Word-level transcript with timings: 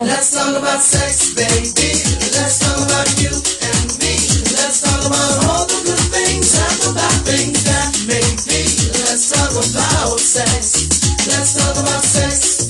Let's 0.00 0.30
talk 0.30 0.56
about 0.56 0.80
sex, 0.80 1.34
baby. 1.34 1.90
Let's 2.30 2.60
talk 2.60 2.78
about 2.86 3.10
you 3.18 3.34
and 3.34 3.90
me. 3.98 4.14
Let's 4.54 4.80
talk 4.80 5.02
about 5.04 5.44
all 5.50 5.66
the 5.66 5.82
good 5.84 5.98
things 6.14 6.54
and 6.54 6.76
the 6.86 6.92
bad 6.94 7.18
things 7.26 7.64
that 7.64 7.90
may 8.06 8.22
be. 8.46 8.62
Let's 9.02 9.26
talk 9.32 9.50
about 9.50 10.20
sex. 10.20 10.86
Let's 11.26 11.54
talk 11.58 11.76
about 11.82 12.04
sex. 12.04 12.68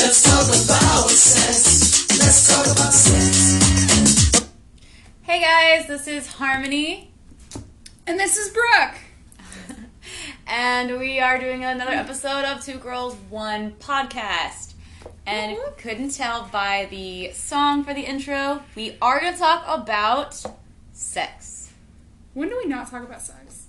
Let's 0.00 0.22
talk 0.22 0.48
about 0.48 1.10
sex. 1.10 2.08
Let's 2.18 2.48
talk 2.48 2.66
about 2.72 2.92
sex. 2.94 4.48
Hey 5.20 5.40
guys, 5.42 5.88
this 5.88 6.08
is 6.08 6.26
Harmony, 6.26 7.12
And 8.06 8.18
this 8.18 8.38
is 8.38 8.48
Brooke. 8.48 8.96
and 10.46 10.98
we 10.98 11.20
are 11.20 11.38
doing 11.38 11.64
another 11.64 11.92
episode 11.92 12.46
of 12.46 12.64
Two 12.64 12.78
Girls 12.78 13.14
One 13.28 13.72
Podcast. 13.72 14.69
And 15.30 15.52
you 15.52 15.64
couldn't 15.78 16.10
tell 16.10 16.48
by 16.50 16.88
the 16.90 17.30
song 17.32 17.84
for 17.84 17.94
the 17.94 18.00
intro, 18.00 18.62
we 18.74 18.96
are 19.00 19.20
going 19.20 19.32
to 19.32 19.38
talk 19.38 19.64
about 19.68 20.42
sex. 20.92 21.70
When 22.34 22.48
do 22.48 22.56
we 22.56 22.68
not 22.68 22.90
talk 22.90 23.04
about 23.04 23.22
sex? 23.22 23.66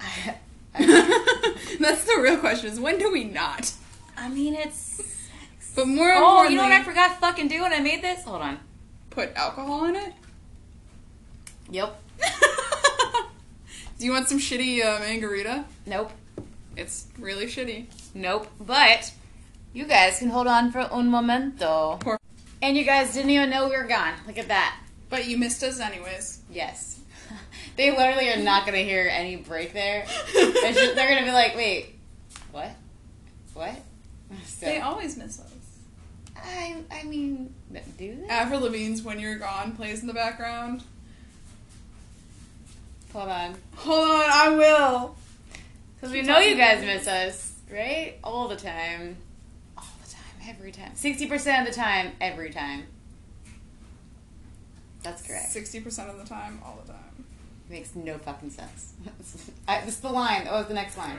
I, 0.00 0.36
That's 0.78 2.04
the 2.04 2.20
real 2.22 2.36
question: 2.38 2.70
is 2.70 2.78
when 2.78 2.98
do 2.98 3.10
we 3.10 3.24
not? 3.24 3.72
I 4.16 4.28
mean, 4.28 4.54
it's. 4.54 5.02
But 5.74 5.88
more 5.88 6.12
Oh, 6.12 6.16
importantly, 6.18 6.52
you 6.54 6.56
know 6.58 6.62
what 6.68 6.72
I 6.72 6.84
forgot 6.84 7.14
to 7.14 7.20
fucking 7.20 7.48
do 7.48 7.62
when 7.62 7.72
I 7.72 7.80
made 7.80 8.02
this? 8.02 8.22
Hold 8.24 8.42
on. 8.42 8.58
put 9.10 9.34
alcohol 9.34 9.84
in 9.86 9.96
it. 9.96 10.12
Yep. 11.70 12.00
do 13.98 14.04
you 14.04 14.12
want 14.12 14.28
some 14.28 14.38
shitty 14.38 14.84
uh, 14.84 15.00
mangarita? 15.00 15.64
Nope. 15.86 16.12
It's 16.76 17.06
really 17.18 17.46
shitty. 17.46 17.86
Nope. 18.14 18.48
But 18.60 19.12
you 19.72 19.84
guys 19.84 20.18
can 20.18 20.30
hold 20.30 20.46
on 20.46 20.70
for 20.72 20.80
un 20.80 21.08
momento. 21.08 21.98
Poor- 22.00 22.18
And 22.62 22.76
you 22.76 22.84
guys 22.84 23.12
didn't 23.14 23.30
even 23.30 23.50
know 23.50 23.68
we 23.68 23.76
were 23.76 23.84
gone. 23.84 24.14
Look 24.26 24.38
at 24.38 24.48
that. 24.48 24.76
But 25.08 25.26
you 25.26 25.36
missed 25.38 25.62
us 25.62 25.80
anyways. 25.80 26.40
Yes. 26.50 27.00
they 27.76 27.90
literally 27.90 28.28
are 28.30 28.36
not 28.42 28.66
going 28.66 28.76
to 28.78 28.84
hear 28.84 29.08
any 29.10 29.36
break 29.36 29.72
there. 29.72 30.04
Just- 30.32 30.94
they're 30.94 31.08
going 31.08 31.18
to 31.18 31.24
be 31.24 31.32
like, 31.32 31.56
wait, 31.56 31.94
what? 32.52 32.70
What? 33.54 33.74
So, 34.46 34.66
They 34.66 34.78
always 34.80 35.16
miss 35.16 35.40
us. 35.40 35.50
I, 36.36 36.76
I 36.92 37.02
mean, 37.02 37.52
do 37.98 38.16
they? 38.16 38.28
Avril 38.28 38.60
Lavigne's 38.60 39.02
"When 39.02 39.18
You're 39.18 39.38
Gone" 39.38 39.72
plays 39.72 40.02
in 40.02 40.06
the 40.06 40.14
background. 40.14 40.84
Hold 43.12 43.28
on. 43.28 43.56
Hold 43.74 44.08
on, 44.08 44.30
I 44.30 44.48
will. 44.56 45.16
Because 45.96 46.12
we 46.12 46.22
know 46.22 46.38
you 46.38 46.54
guys 46.56 46.82
miss 46.84 47.08
us, 47.08 47.54
right? 47.72 48.14
All 48.22 48.46
the 48.46 48.54
time. 48.56 49.16
All 50.40 50.46
the 50.46 50.52
time. 50.52 50.56
Every 50.56 50.72
time. 50.72 50.92
60% 50.92 51.60
of 51.60 51.66
the 51.66 51.72
time. 51.72 52.12
Every 52.20 52.50
time. 52.50 52.86
That's 55.02 55.22
correct. 55.22 55.50
Sixty 55.50 55.80
percent 55.80 56.10
of 56.10 56.18
the 56.18 56.24
time, 56.26 56.60
all 56.64 56.78
the 56.84 56.92
time. 56.92 57.24
It 57.68 57.72
Makes 57.72 57.94
no 57.96 58.18
fucking 58.18 58.50
sense. 58.50 58.92
I, 59.68 59.80
this 59.80 59.94
is 59.94 60.00
the 60.00 60.10
line. 60.10 60.46
Oh, 60.50 60.60
it's 60.60 60.68
the 60.68 60.74
next 60.74 60.98
line. 60.98 61.18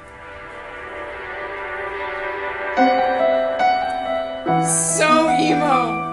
So 4.64 5.30
emo. 5.40 6.12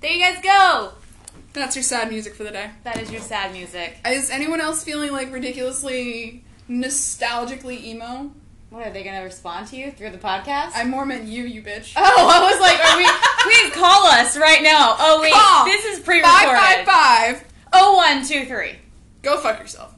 There 0.00 0.12
you 0.12 0.20
guys 0.20 0.42
go. 0.42 0.95
That's 1.56 1.74
your 1.74 1.82
sad 1.82 2.10
music 2.10 2.34
for 2.34 2.44
the 2.44 2.50
day. 2.50 2.70
That 2.84 3.00
is 3.00 3.10
your 3.10 3.22
sad 3.22 3.50
music. 3.52 3.96
Is 4.06 4.28
anyone 4.30 4.60
else 4.60 4.84
feeling 4.84 5.10
like 5.10 5.32
ridiculously 5.32 6.44
nostalgically 6.68 7.82
emo? 7.82 8.30
What 8.68 8.86
are 8.86 8.90
they 8.90 9.02
going 9.02 9.16
to 9.16 9.22
respond 9.22 9.68
to 9.68 9.76
you 9.76 9.90
through 9.90 10.10
the 10.10 10.18
podcast? 10.18 10.72
I 10.74 10.84
more 10.84 11.06
meant 11.06 11.24
you, 11.24 11.44
you 11.44 11.62
bitch. 11.62 11.94
oh, 11.96 12.02
I 12.04 12.50
was 12.50 12.60
like, 12.60 12.78
are 12.78 12.98
we? 12.98 13.06
please 13.50 13.72
call 13.74 14.06
us 14.06 14.36
right 14.36 14.62
now. 14.62 14.96
Oh 14.98 15.20
wait, 15.22 15.32
Call. 15.32 15.64
this 15.64 15.84
is 15.86 16.00
pre-recorded. 16.00 16.58
Five 16.58 16.84
five 16.84 17.38
five. 17.40 17.44
Oh 17.72 17.96
one 17.96 18.22
two 18.26 18.44
three. 18.44 18.72
Go 19.22 19.40
fuck 19.40 19.58
yourself. 19.58 19.94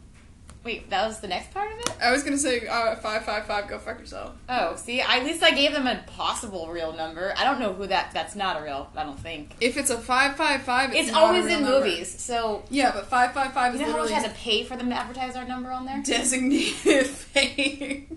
Wait, 0.64 0.90
that 0.90 1.06
was 1.06 1.20
the 1.20 1.28
next 1.28 1.52
part 1.54 1.72
of 1.72 1.78
it. 1.78 1.90
I 2.02 2.10
was 2.10 2.22
gonna 2.22 2.36
say 2.36 2.66
uh, 2.66 2.96
five 2.96 3.24
five 3.24 3.46
five. 3.46 3.68
Go 3.68 3.78
fuck 3.78 3.98
yourself. 4.00 4.32
Oh, 4.48 4.76
see, 4.76 5.00
at 5.00 5.24
least 5.24 5.42
I 5.42 5.52
gave 5.52 5.72
them 5.72 5.86
a 5.86 6.02
possible 6.08 6.68
real 6.68 6.92
number. 6.92 7.32
I 7.38 7.44
don't 7.44 7.58
know 7.60 7.72
who 7.72 7.86
that. 7.86 8.10
That's 8.12 8.34
not 8.36 8.60
a 8.60 8.64
real. 8.64 8.90
I 8.94 9.04
don't 9.04 9.18
think. 9.18 9.54
If 9.60 9.76
it's 9.78 9.88
a 9.90 9.96
five 9.96 10.36
five 10.36 10.62
five, 10.62 10.90
it's, 10.92 11.08
It's 11.08 11.16
always 11.16 11.46
in 11.46 11.62
number. 11.62 11.78
movies, 11.80 12.20
so 12.20 12.64
Yeah, 12.70 12.90
but 12.92 13.06
five 13.06 13.32
five 13.32 13.52
five 13.54 13.74
is 13.74 13.80
you 13.80 13.86
know 13.86 13.92
how 13.92 13.98
much 14.02 14.10
had 14.10 14.24
to 14.24 14.34
pay 14.36 14.64
for 14.64 14.76
them 14.76 14.90
to 14.90 14.94
advertise 14.96 15.36
our 15.36 15.46
number 15.46 15.70
on 15.70 15.86
there. 15.86 16.02
designated 16.02 17.06
fake. 17.06 18.10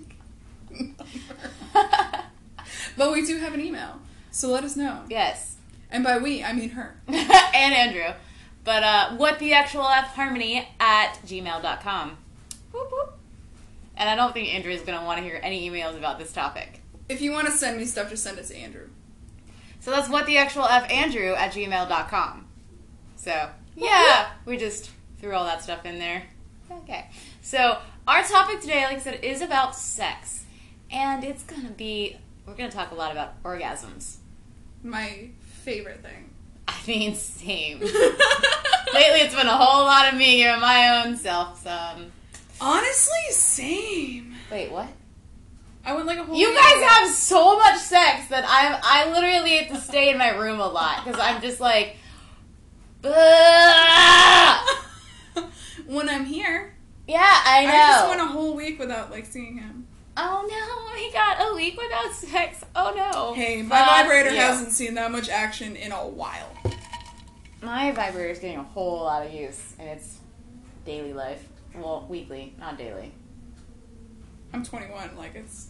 but 2.97 3.11
we 3.11 3.25
do 3.25 3.37
have 3.37 3.53
an 3.53 3.61
email, 3.61 3.99
so 4.31 4.49
let 4.49 4.63
us 4.63 4.75
know. 4.75 5.03
yes, 5.09 5.55
And 5.89 6.03
by 6.03 6.17
we, 6.17 6.43
I 6.43 6.53
mean 6.53 6.71
her. 6.71 6.95
and 7.07 7.17
Andrew. 7.73 8.13
But 8.63 8.83
uh, 8.83 9.15
what 9.15 9.39
the 9.39 9.53
actual 9.53 9.85
F 9.87 10.15
harmony 10.15 10.67
at 10.79 11.15
gmail.com. 11.25 12.17
Whoop, 12.71 12.91
whoop. 12.91 13.13
And 13.95 14.09
I 14.09 14.15
don't 14.15 14.33
think 14.33 14.53
Andrew 14.53 14.71
is 14.71 14.81
going 14.81 14.97
to 14.97 15.05
want 15.05 15.19
to 15.19 15.23
hear 15.23 15.39
any 15.43 15.69
emails 15.69 15.97
about 15.97 16.17
this 16.17 16.31
topic. 16.31 16.81
If 17.09 17.21
you 17.21 17.31
want 17.31 17.47
to 17.47 17.53
send 17.53 17.77
me 17.77 17.85
stuff, 17.85 18.09
just 18.09 18.23
send 18.23 18.39
it 18.39 18.45
to 18.45 18.55
Andrew. 18.55 18.87
So 19.79 19.91
that's 19.91 20.09
what 20.09 20.25
the 20.25 20.37
actual 20.37 20.65
F 20.65 20.89
Andrew 20.91 21.33
at 21.33 21.51
gmail.com. 21.53 22.47
So, 23.15 23.49
yeah, 23.75 24.29
we 24.45 24.57
just 24.57 24.91
threw 25.19 25.33
all 25.33 25.45
that 25.45 25.61
stuff 25.61 25.85
in 25.85 25.99
there. 25.99 26.23
Okay. 26.71 27.09
So, 27.41 27.79
our 28.07 28.23
topic 28.23 28.61
today, 28.61 28.83
like 28.83 28.97
I 28.97 28.99
said, 28.99 29.23
is 29.23 29.41
about 29.41 29.75
sex. 29.75 30.45
And 30.89 31.23
it's 31.23 31.43
going 31.43 31.63
to 31.63 31.71
be, 31.71 32.17
we're 32.45 32.55
going 32.55 32.69
to 32.69 32.75
talk 32.75 32.91
a 32.91 32.95
lot 32.95 33.11
about 33.11 33.41
orgasms. 33.43 34.17
My 34.83 35.29
favorite 35.39 36.01
thing. 36.01 36.29
I 36.67 36.75
mean, 36.87 37.15
same. 37.15 37.79
Lately, 37.79 37.91
it's 38.93 39.35
been 39.35 39.47
a 39.47 39.55
whole 39.55 39.85
lot 39.85 40.11
of 40.11 40.17
me 40.17 40.37
giving 40.37 40.61
my 40.61 41.03
own 41.03 41.17
self 41.17 41.61
some. 41.61 42.11
Honestly, 42.61 43.31
same. 43.31 44.35
Wait, 44.51 44.71
what? 44.71 44.87
I 45.83 45.95
went 45.95 46.05
like 46.05 46.19
a 46.19 46.23
whole. 46.23 46.35
You 46.35 46.53
guys 46.53 46.75
ago. 46.77 46.85
have 46.85 47.09
so 47.09 47.57
much 47.57 47.79
sex 47.79 48.27
that 48.27 48.45
I'm 48.47 48.79
I 48.83 49.11
literally 49.11 49.57
have 49.57 49.69
to 49.75 49.81
stay 49.83 50.11
in 50.11 50.17
my 50.19 50.29
room 50.29 50.59
a 50.59 50.67
lot 50.67 51.03
because 51.03 51.19
I'm 51.19 51.41
just 51.41 51.59
like, 51.59 51.95
when 55.87 56.07
I'm 56.07 56.25
here, 56.25 56.75
yeah, 57.07 57.41
I 57.45 57.65
know. 57.65 57.71
I 57.71 57.91
just 57.93 58.07
went 58.09 58.21
a 58.21 58.25
whole 58.25 58.55
week 58.55 58.77
without 58.77 59.09
like 59.09 59.25
seeing 59.25 59.57
him. 59.57 59.87
oh 60.17 60.45
no, 60.47 60.93
we 60.93 61.11
got 61.11 61.37
a 61.51 61.55
week 61.55 61.81
without 61.81 62.13
sex. 62.13 62.63
Oh 62.75 62.93
no. 62.95 63.33
Hey, 63.33 63.63
my 63.63 63.79
Fuck 63.79 63.87
vibrator 63.89 64.29
you. 64.29 64.37
hasn't 64.37 64.71
seen 64.71 64.93
that 64.93 65.11
much 65.11 65.29
action 65.29 65.75
in 65.75 65.91
a 65.91 66.05
while. 66.05 66.55
My 67.63 67.91
vibrator 67.91 68.29
is 68.29 68.37
getting 68.37 68.59
a 68.59 68.63
whole 68.63 69.01
lot 69.01 69.25
of 69.25 69.33
use 69.33 69.73
in 69.79 69.87
its 69.87 70.19
daily 70.85 71.13
life. 71.13 71.47
Well, 71.75 72.05
weekly, 72.09 72.53
not 72.59 72.77
daily. 72.77 73.13
I'm 74.53 74.63
21. 74.63 75.17
Like 75.17 75.35
it's. 75.35 75.67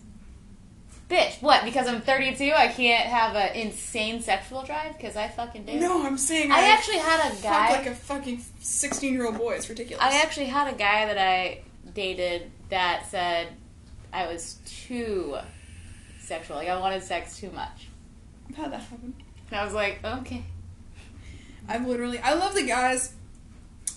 Bitch, 1.10 1.42
what? 1.42 1.66
Because 1.66 1.88
I'm 1.88 2.02
32, 2.02 2.54
I 2.56 2.70
can't 2.70 3.06
have 3.06 3.36
an 3.36 3.54
insane 3.54 4.22
sexual 4.22 4.64
drive? 4.64 4.96
Because 4.96 5.18
I 5.18 5.28
fucking 5.28 5.66
do. 5.66 5.78
No, 5.78 6.06
I'm 6.06 6.18
saying 6.18 6.52
I 6.52 6.70
actually 6.70 7.00
had 7.00 7.34
a 7.34 7.36
guy. 7.42 7.70
like 7.72 7.88
a 7.88 7.94
fucking 7.94 8.42
16 8.62 9.14
year 9.14 9.26
old 9.26 9.38
boy. 9.38 9.56
It's 9.56 9.68
ridiculous. 9.68 10.04
I 10.04 10.22
actually 10.22 10.46
had 10.46 10.74
a 10.74 10.78
guy 10.78 11.06
that 11.08 11.18
I 11.18 11.64
dated 11.94 12.50
that 12.70 13.08
said 13.08 13.50
I 14.14 14.28
was 14.28 14.60
too 14.66 15.38
sexual. 16.22 16.56
Like 16.56 16.70
I 16.70 16.80
wanted 16.80 17.04
sex 17.04 17.38
too 17.38 17.52
much. 17.52 17.90
I've 18.50 18.56
had 18.56 18.72
that 18.72 18.82
happen. 18.82 19.14
And 19.50 19.60
I 19.60 19.66
was 19.66 19.74
like, 19.74 20.00
okay. 20.04 20.46
I've 21.68 21.86
literally. 21.86 22.20
I 22.20 22.34
love 22.34 22.54
the 22.56 22.66
guys. 22.66 23.14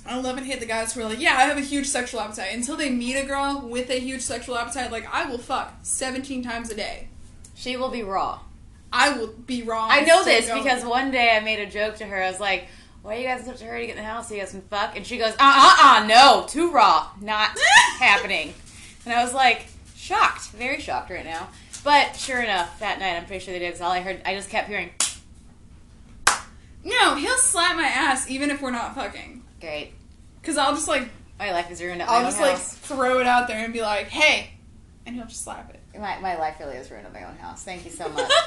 I 0.06 0.18
love 0.20 0.36
and 0.36 0.46
hate 0.46 0.60
the 0.60 0.66
guys 0.66 0.92
who 0.92 1.00
are 1.00 1.04
like, 1.08 1.20
yeah, 1.20 1.36
I 1.36 1.42
have 1.44 1.56
a 1.56 1.62
huge 1.62 1.86
sexual 1.86 2.20
appetite. 2.20 2.52
Until 2.52 2.76
they 2.76 2.90
meet 2.90 3.16
a 3.16 3.24
girl 3.24 3.60
with 3.66 3.88
a 3.90 3.98
huge 3.98 4.20
sexual 4.20 4.56
appetite, 4.56 4.92
like 4.92 5.06
I 5.12 5.24
will 5.28 5.38
fuck 5.38 5.74
17 5.82 6.42
times 6.42 6.70
a 6.70 6.74
day. 6.74 7.08
She 7.54 7.76
will 7.76 7.88
be 7.90 8.02
raw. 8.02 8.40
I 8.92 9.16
will 9.16 9.28
be 9.28 9.62
wrong. 9.62 9.88
I 9.90 10.00
know 10.02 10.22
this 10.22 10.46
going. 10.46 10.62
because 10.62 10.84
one 10.84 11.10
day 11.10 11.34
I 11.36 11.40
made 11.40 11.58
a 11.58 11.68
joke 11.70 11.96
to 11.96 12.04
her. 12.04 12.22
I 12.22 12.30
was 12.30 12.38
like, 12.38 12.68
why 13.02 13.16
are 13.16 13.18
you 13.18 13.24
guys 13.24 13.40
in 13.40 13.46
such 13.46 13.62
a 13.62 13.64
hurry 13.64 13.80
to 13.80 13.86
get 13.86 13.96
in 13.96 14.02
the 14.02 14.08
house 14.08 14.28
so 14.28 14.34
you 14.34 14.40
guys 14.40 14.50
can 14.52 14.62
fuck? 14.62 14.96
And 14.96 15.06
she 15.06 15.18
goes, 15.18 15.32
uh 15.32 15.36
uh 15.40 15.76
uh, 16.02 16.06
no, 16.06 16.44
too 16.48 16.70
raw. 16.70 17.08
Not 17.20 17.50
happening. 17.98 18.54
And 19.04 19.14
I 19.14 19.24
was 19.24 19.34
like, 19.34 19.66
shocked. 19.96 20.48
Very 20.50 20.80
shocked 20.80 21.10
right 21.10 21.24
now. 21.24 21.48
But 21.82 22.16
sure 22.16 22.42
enough, 22.42 22.78
that 22.80 22.98
night, 22.98 23.16
I'm 23.16 23.26
pretty 23.26 23.44
sure 23.44 23.52
they 23.52 23.58
did 23.58 23.68
because 23.68 23.80
all 23.80 23.90
I 23.92 24.00
heard, 24.00 24.22
I 24.24 24.34
just 24.34 24.48
kept 24.48 24.68
hearing, 24.68 24.90
No, 26.84 27.14
he'll 27.14 27.36
slap 27.36 27.76
my 27.76 27.86
ass 27.86 28.28
even 28.30 28.50
if 28.50 28.60
we're 28.62 28.70
not 28.70 28.94
fucking. 28.94 29.42
Great. 29.64 29.92
Cause 30.42 30.56
I'll 30.56 30.74
just 30.74 30.88
like 30.88 31.08
My 31.38 31.52
life 31.52 31.70
is 31.70 31.80
ruined 31.82 32.02
at 32.02 32.08
I'll 32.08 32.18
own 32.18 32.24
just 32.24 32.40
like 32.40 32.52
house. 32.52 32.74
throw 32.74 33.18
it 33.20 33.26
out 33.26 33.48
there 33.48 33.64
and 33.64 33.72
be 33.72 33.80
like, 33.82 34.08
hey, 34.08 34.50
and 35.06 35.16
he'll 35.16 35.26
just 35.26 35.42
slap 35.42 35.70
it. 35.70 35.80
My, 35.98 36.18
my 36.20 36.36
life 36.36 36.56
really 36.60 36.76
is 36.76 36.90
ruined 36.90 37.06
at 37.06 37.12
my 37.12 37.24
own 37.24 37.36
house. 37.36 37.62
Thank 37.62 37.84
you 37.84 37.90
so 37.90 38.08
much. 38.08 38.30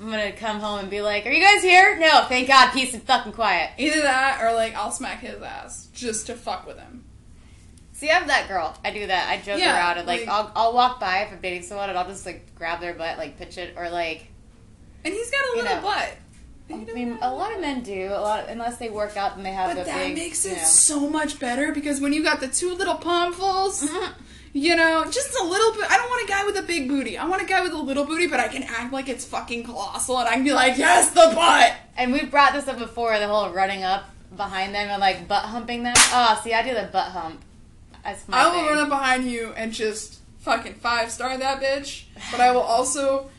I'm 0.00 0.10
gonna 0.10 0.32
come 0.32 0.58
home 0.60 0.80
and 0.80 0.90
be 0.90 1.00
like, 1.00 1.24
"Are 1.24 1.30
you 1.30 1.42
guys 1.42 1.62
here?" 1.62 1.96
No, 1.98 2.24
thank 2.28 2.48
God, 2.48 2.72
peace 2.72 2.92
and 2.94 3.02
fucking 3.04 3.32
quiet. 3.32 3.70
Either 3.78 4.02
that 4.02 4.40
or 4.42 4.52
like 4.52 4.74
I'll 4.74 4.90
smack 4.90 5.20
his 5.20 5.40
ass 5.40 5.88
just 5.94 6.26
to 6.26 6.34
fuck 6.34 6.66
with 6.66 6.78
him. 6.78 7.04
See, 7.92 8.10
I'm 8.10 8.26
that 8.26 8.48
girl. 8.48 8.76
I 8.84 8.90
do 8.90 9.06
that. 9.06 9.28
I 9.28 9.36
joke 9.40 9.60
Yeah, 9.60 9.76
around 9.76 9.98
and 9.98 10.06
like, 10.06 10.20
like- 10.26 10.28
I'll 10.28 10.50
I'll 10.56 10.72
walk 10.74 10.98
by 10.98 11.18
if 11.20 11.32
I'm 11.32 11.40
dating 11.40 11.62
someone 11.62 11.88
and 11.90 11.96
I'll 11.98 12.08
just 12.08 12.26
like 12.26 12.54
grab 12.56 12.80
their 12.80 12.92
butt, 12.94 13.18
like 13.18 13.38
pitch 13.38 13.56
it, 13.56 13.74
or 13.76 13.88
like. 13.88 14.26
And 15.04 15.14
he's 15.14 15.30
got 15.30 15.40
a 15.40 15.56
You 15.56 15.62
little 15.62 15.76
know. 15.76 15.82
butt. 15.82 16.16
I 16.70 16.76
mean, 16.94 17.18
a 17.20 17.30
lot 17.32 17.52
of 17.52 17.60
men 17.60 17.82
do. 17.82 18.08
A 18.12 18.20
lot, 18.20 18.48
unless 18.48 18.78
they 18.78 18.88
work 18.88 19.16
out 19.16 19.36
and 19.36 19.44
they 19.44 19.52
have 19.52 19.76
But 19.76 19.84
that 19.86 19.94
big. 19.96 20.14
makes 20.14 20.44
you 20.46 20.52
it 20.52 20.56
know. 20.58 20.64
so 20.64 21.08
much 21.10 21.38
better 21.38 21.72
because 21.72 22.00
when 22.00 22.12
you 22.12 22.22
got 22.22 22.40
the 22.40 22.48
two 22.48 22.74
little 22.74 22.94
palmfuls, 22.96 23.86
Mhm. 23.86 24.12
you 24.54 24.74
know, 24.74 25.04
just 25.10 25.34
a 25.38 25.44
little 25.44 25.72
bit. 25.72 25.90
I 25.90 25.96
don't 25.98 26.08
want 26.08 26.24
a 26.28 26.32
guy 26.32 26.44
with 26.46 26.56
a 26.56 26.62
big 26.62 26.88
booty. 26.88 27.18
I 27.18 27.26
want 27.26 27.42
a 27.42 27.44
guy 27.44 27.60
with 27.60 27.72
a 27.72 27.76
little 27.78 28.04
booty, 28.04 28.26
but 28.28 28.40
I 28.40 28.48
can 28.48 28.62
act 28.62 28.92
like 28.92 29.08
it's 29.08 29.24
fucking 29.26 29.64
colossal 29.64 30.18
and 30.18 30.28
I 30.28 30.34
can 30.34 30.44
be 30.44 30.52
like, 30.54 30.78
yes, 30.78 31.10
the 31.10 31.32
butt. 31.34 31.74
And 31.98 32.12
we 32.12 32.24
brought 32.24 32.54
this 32.54 32.66
up 32.66 32.78
before, 32.78 33.18
the 33.18 33.28
whole 33.28 33.50
running 33.50 33.82
up 33.84 34.04
behind 34.34 34.74
them 34.74 34.88
and 34.88 35.00
like 35.00 35.28
butt 35.28 35.44
humping 35.44 35.82
them. 35.82 35.94
Oh, 35.96 36.40
see, 36.42 36.54
I 36.54 36.62
do 36.62 36.72
the 36.74 36.88
butt 36.90 37.08
hump. 37.10 37.42
That's 38.02 38.26
my 38.28 38.38
I 38.38 38.46
will 38.46 38.52
thing. 38.54 38.66
run 38.66 38.78
up 38.78 38.88
behind 38.88 39.30
you 39.30 39.52
and 39.56 39.70
just 39.72 40.18
fucking 40.40 40.74
five 40.74 41.10
star 41.10 41.36
that 41.36 41.60
bitch, 41.60 42.04
but 42.30 42.40
I 42.40 42.52
will 42.52 42.60
also 42.76 43.30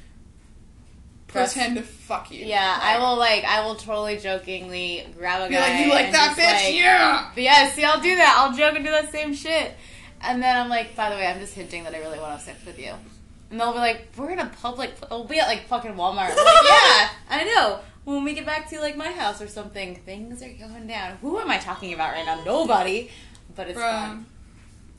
pretend 1.36 1.76
to 1.78 1.84
fuck 1.84 2.32
you. 2.32 2.46
Yeah, 2.46 2.80
I 2.82 2.98
will 3.00 3.18
like 3.18 3.44
I 3.44 3.64
will 3.66 3.76
totally 3.76 4.18
jokingly 4.18 5.08
grab 5.18 5.50
a 5.50 5.54
guy. 5.54 5.60
like, 5.60 5.86
you 5.86 5.92
like 5.92 6.12
that 6.12 6.36
bitch? 6.38 6.66
like- 6.66 6.76
yeah. 6.76 7.32
Yeah, 7.36 7.70
see, 7.72 7.84
I'll 7.84 8.02
do 8.02 8.16
that. 8.16 8.36
I'll 8.38 8.56
joke 8.56 8.76
and 8.76 8.86
do 8.86 8.92
that 8.92 9.12
same 9.12 9.34
shit. 9.34 9.74
And 10.22 10.42
then 10.42 10.56
I'm 10.58 10.70
like, 10.70 10.96
by 10.96 11.10
the 11.10 11.16
way, 11.18 11.28
I'm 11.28 11.40
just 11.40 11.54
hinting 11.54 11.84
that 11.84 11.94
I 11.94 12.00
really 12.00 12.18
want 12.20 12.30
to 12.30 12.38
have 12.38 12.42
sex 12.42 12.66
with 12.66 12.80
you. 12.80 12.94
And 13.52 13.60
they'll 13.60 13.74
be 13.74 13.78
like, 13.80 14.08
we're 14.18 14.32
in 14.32 14.40
a 14.40 14.48
public. 14.62 14.94
We'll 15.12 15.26
be 15.26 15.40
at 15.40 15.48
like 15.48 15.68
fucking 15.68 15.94
Walmart. 15.94 16.30
Like, 16.30 16.38
yeah, 16.38 17.10
I 17.30 17.44
know. 17.56 17.80
When 18.06 18.24
we 18.24 18.34
get 18.34 18.46
back 18.46 18.70
to 18.70 18.80
like 18.80 18.96
my 18.98 19.12
house 19.12 19.42
or 19.42 19.48
something, 19.48 19.96
things 19.96 20.42
are 20.44 20.50
going 20.54 20.88
down. 20.88 21.18
Who 21.22 21.40
am 21.40 21.50
I 21.50 21.58
talking 21.58 21.94
about 21.94 22.14
right 22.14 22.26
now? 22.26 22.44
Nobody. 22.44 23.10
But 23.56 23.70
it's 23.70 23.80
Bruh. 23.80 24.08
fun. 24.08 24.26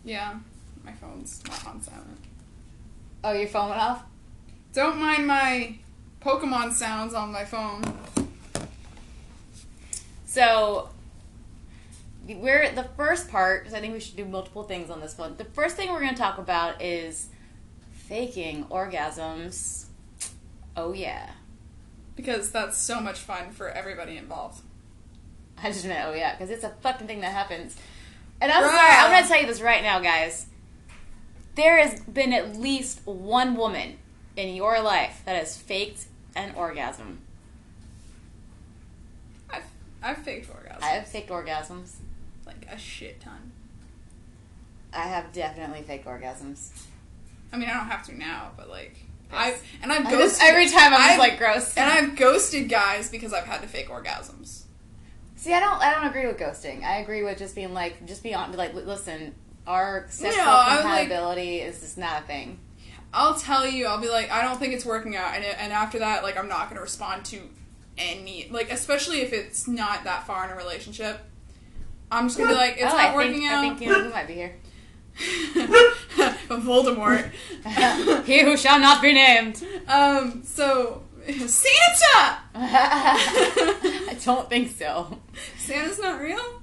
Yeah. 0.05 0.35
My 0.85 0.93
phone's 0.93 1.43
not 1.49 1.67
on 1.67 1.83
silent. 1.83 2.19
Oh, 3.25 3.33
your 3.33 3.49
phone 3.49 3.71
went 3.71 3.81
off. 3.81 4.05
Don't 4.73 4.99
mind 4.99 5.27
my 5.27 5.77
Pokemon 6.27 6.73
sounds 6.73 7.15
on 7.15 7.31
my 7.31 7.45
phone. 7.45 7.85
So 10.25 10.89
we're 12.27 12.73
the 12.73 12.83
first 12.97 13.31
part 13.31 13.63
because 13.63 13.75
I 13.75 13.81
think 13.81 13.95
we 13.95 14.01
should 14.01 14.17
do 14.17 14.25
multiple 14.25 14.65
things 14.65 14.91
on 14.91 15.01
this 15.01 15.17
one. 15.17 15.37
The 15.37 15.45
first 15.45 15.77
thing 15.77 15.93
we're 15.93 16.01
going 16.01 16.15
to 16.15 16.21
talk 16.21 16.39
about 16.39 16.83
is 16.83 17.29
faking 17.93 18.65
orgasms. 18.65 19.85
Oh 20.77 20.93
yeah, 20.93 21.31
Because 22.17 22.51
that's 22.51 22.77
so 22.77 23.01
much 23.01 23.21
fun 23.21 23.53
for 23.53 23.71
everybody 23.71 24.17
involved. 24.17 24.63
I 25.57 25.71
just 25.71 25.87
meant 25.87 26.07
oh 26.07 26.13
yeah 26.13 26.35
because 26.35 26.51
it's 26.51 26.65
a 26.65 26.71
fucking 26.83 27.07
thing 27.07 27.21
that 27.21 27.33
happens. 27.33 27.77
And 28.41 28.51
I'm 28.51 28.65
Bruh. 28.65 28.77
sorry, 28.77 28.93
I'm 28.97 29.11
going 29.13 29.23
to 29.23 29.29
tell 29.29 29.41
you 29.41 29.47
this 29.47 29.61
right 29.61 29.83
now, 29.83 30.01
guys. 30.01 30.47
There 31.55 31.79
has 31.79 32.01
been 32.01 32.33
at 32.33 32.57
least 32.57 33.01
one 33.07 33.55
woman 33.57 33.99
in 34.37 34.55
your 34.57 34.83
life 34.83 35.23
that 35.25 35.37
has 35.37 35.57
faked 35.57 36.07
an 36.37 36.55
orgasm. 36.55 37.19
I've, 39.51 39.65
I've 40.03 40.19
faked 40.19 40.49
orgasms. 40.51 40.83
I 40.83 40.87
have 40.91 41.09
faked 41.09 41.31
orgasms. 41.31 41.95
like 42.47 42.67
a 42.71 42.79
shit 42.79 43.21
ton. 43.21 43.53
I 44.93 45.09
have 45.09 45.33
definitely 45.33 45.83
faked 45.83 46.07
orgasms. 46.07 46.71
I 47.53 47.57
mean, 47.57 47.69
I 47.69 47.75
don't 47.75 47.89
have 47.89 48.05
to 48.07 48.17
now, 48.17 48.53
but 48.57 48.69
like, 48.69 48.97
Yes. 49.33 49.61
I 49.61 49.83
and 49.83 49.93
I've 49.93 50.07
I 50.07 50.11
ghosted 50.11 50.29
just- 50.31 50.43
every 50.43 50.67
time 50.69 50.95
I'm 50.95 51.13
I've, 51.13 51.19
like 51.19 51.37
gross. 51.39 51.77
and 51.77 51.91
I've 51.91 52.17
ghosted 52.17 52.69
guys 52.69 53.11
because 53.11 53.33
I've 53.33 53.45
had 53.45 53.61
to 53.63 53.67
fake 53.69 53.89
orgasms. 53.89 54.63
See, 55.35 55.53
I 55.53 55.59
don't. 55.61 55.81
I 55.83 55.93
don't 55.95 56.07
agree 56.07 56.27
with 56.29 56.39
ghosting. 56.39 56.85
I 56.85 56.99
agree 56.99 57.25
with 57.25 57.37
just 57.37 57.55
being 57.57 57.75
like, 57.75 58.07
just 58.07 58.23
be 58.23 58.35
on. 58.35 58.53
Like, 58.53 58.73
listen, 58.75 59.35
our 59.67 60.07
sexual 60.09 60.45
No, 60.45 60.51
was 60.53 60.67
like- 60.69 60.81
compatibility 60.83 61.57
is 61.59 61.81
just 61.81 61.99
not 61.99 62.23
a 62.23 62.25
thing. 62.27 62.59
I'll 63.17 63.35
tell 63.35 63.67
you, 63.67 63.87
I'll 63.87 64.01
be 64.01 64.11
like, 64.11 64.31
I 64.31 64.43
don't 64.43 64.59
think 64.59 64.75
it's 64.75 64.85
working 64.85 65.17
out, 65.17 65.35
and 65.35 65.43
it, 65.43 65.57
and 65.59 65.73
after 65.73 65.99
that, 66.01 66.23
like, 66.23 66.37
I'm 66.37 66.49
not 66.49 66.69
gonna 66.69 66.83
respond 66.83 67.25
to 67.27 67.41
any, 67.97 68.47
like, 68.51 68.71
especially 68.71 69.23
if 69.23 69.33
it's 69.33 69.67
not 69.67 70.05
that 70.05 70.27
far 70.27 70.45
in 70.45 70.51
a 70.51 70.57
relationship. 70.57 71.19
I'm 72.13 72.27
just 72.27 72.37
gonna 72.37 72.51
be 72.51 72.57
like, 72.57 72.75
it's 72.75 72.93
oh, 72.93 72.97
not 72.97 73.13
I 73.13 73.15
working 73.15 73.41
think, 73.41 73.51
out. 73.51 73.65
I 73.65 73.69
think 73.69 73.81
you 73.81 73.89
know 73.89 74.03
who 74.05 74.11
might 74.11 74.29
be 74.29 74.35
here. 74.35 74.57
Voldemort. 76.49 77.31
he 78.27 78.43
who 78.45 78.57
shall 78.57 78.79
not 78.79 79.01
be 79.01 79.15
named. 79.15 79.65
um. 79.89 80.43
So 80.45 81.03
Santa. 81.27 82.39
I 82.55 84.19
don't 84.25 84.49
think 84.49 84.77
so. 84.77 85.19
Santa's 85.57 85.99
not 85.99 86.21
real. 86.21 86.63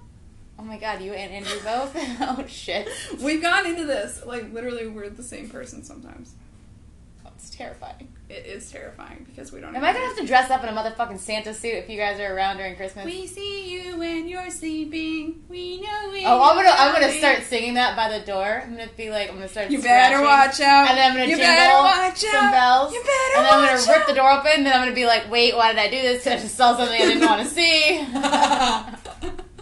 Oh 0.59 0.63
my 0.63 0.77
god, 0.77 1.01
you 1.01 1.13
and 1.13 1.33
Andrew 1.33 1.59
both? 1.63 1.93
oh 2.21 2.45
shit. 2.47 2.87
We've 3.19 3.41
gone 3.41 3.65
into 3.65 3.85
this 3.85 4.23
like 4.25 4.53
literally 4.53 4.87
we're 4.87 5.09
the 5.09 5.23
same 5.23 5.49
person 5.49 5.83
sometimes. 5.83 6.35
That's 7.43 7.57
terrifying. 7.57 8.07
It 8.29 8.45
is 8.45 8.71
terrifying 8.71 9.25
because 9.29 9.51
we 9.51 9.59
don't. 9.59 9.75
Am 9.75 9.83
I 9.83 9.91
gonna 9.91 10.05
have 10.05 10.15
to 10.15 10.25
dress 10.25 10.49
up 10.49 10.63
in 10.63 10.69
a 10.69 10.71
motherfucking 10.71 11.19
Santa 11.19 11.53
suit 11.53 11.73
if 11.73 11.89
you 11.89 11.97
guys 11.97 12.17
are 12.21 12.33
around 12.33 12.55
during 12.55 12.77
Christmas? 12.77 13.03
We 13.03 13.27
see 13.27 13.69
you 13.69 13.97
when 13.97 14.29
you're 14.29 14.49
sleeping. 14.49 15.43
We 15.49 15.81
know 15.81 16.09
we. 16.13 16.25
Oh, 16.25 16.41
I'm 16.41 16.55
gonna 16.55 16.69
I'm 16.69 16.93
gonna 16.93 17.11
start 17.11 17.43
singing 17.43 17.73
that 17.73 17.97
by 17.97 18.17
the 18.17 18.25
door. 18.25 18.63
I'm 18.63 18.77
gonna 18.77 18.89
be 18.95 19.09
like 19.09 19.27
I'm 19.27 19.35
gonna 19.35 19.49
start. 19.49 19.71
You 19.71 19.81
better 19.81 20.21
watch 20.21 20.61
out. 20.61 20.87
And 20.87 20.97
then 20.97 21.11
I'm 21.11 21.17
gonna 21.17 21.31
you 21.31 21.35
jingle 21.35 21.79
watch 21.79 22.19
some 22.19 22.45
out. 22.45 22.51
bells. 22.53 22.93
You 22.93 23.01
better 23.01 23.37
and 23.37 23.45
then 23.45 23.53
I'm 23.53 23.75
gonna 23.75 23.97
rip 23.97 24.07
the 24.07 24.13
door 24.13 24.31
open. 24.31 24.51
And 24.55 24.65
then 24.65 24.73
I'm 24.73 24.81
gonna 24.83 24.95
be 24.95 25.05
like, 25.05 25.29
wait, 25.29 25.53
why 25.57 25.73
did 25.73 25.79
I 25.79 25.89
do 25.89 26.01
this? 26.01 26.25
I 26.25 26.37
just 26.37 26.55
saw 26.55 26.77
something 26.77 26.95
I 26.95 27.05
didn't 27.05 27.27
want 27.27 27.41
to 27.45 27.53
see. 27.53 28.07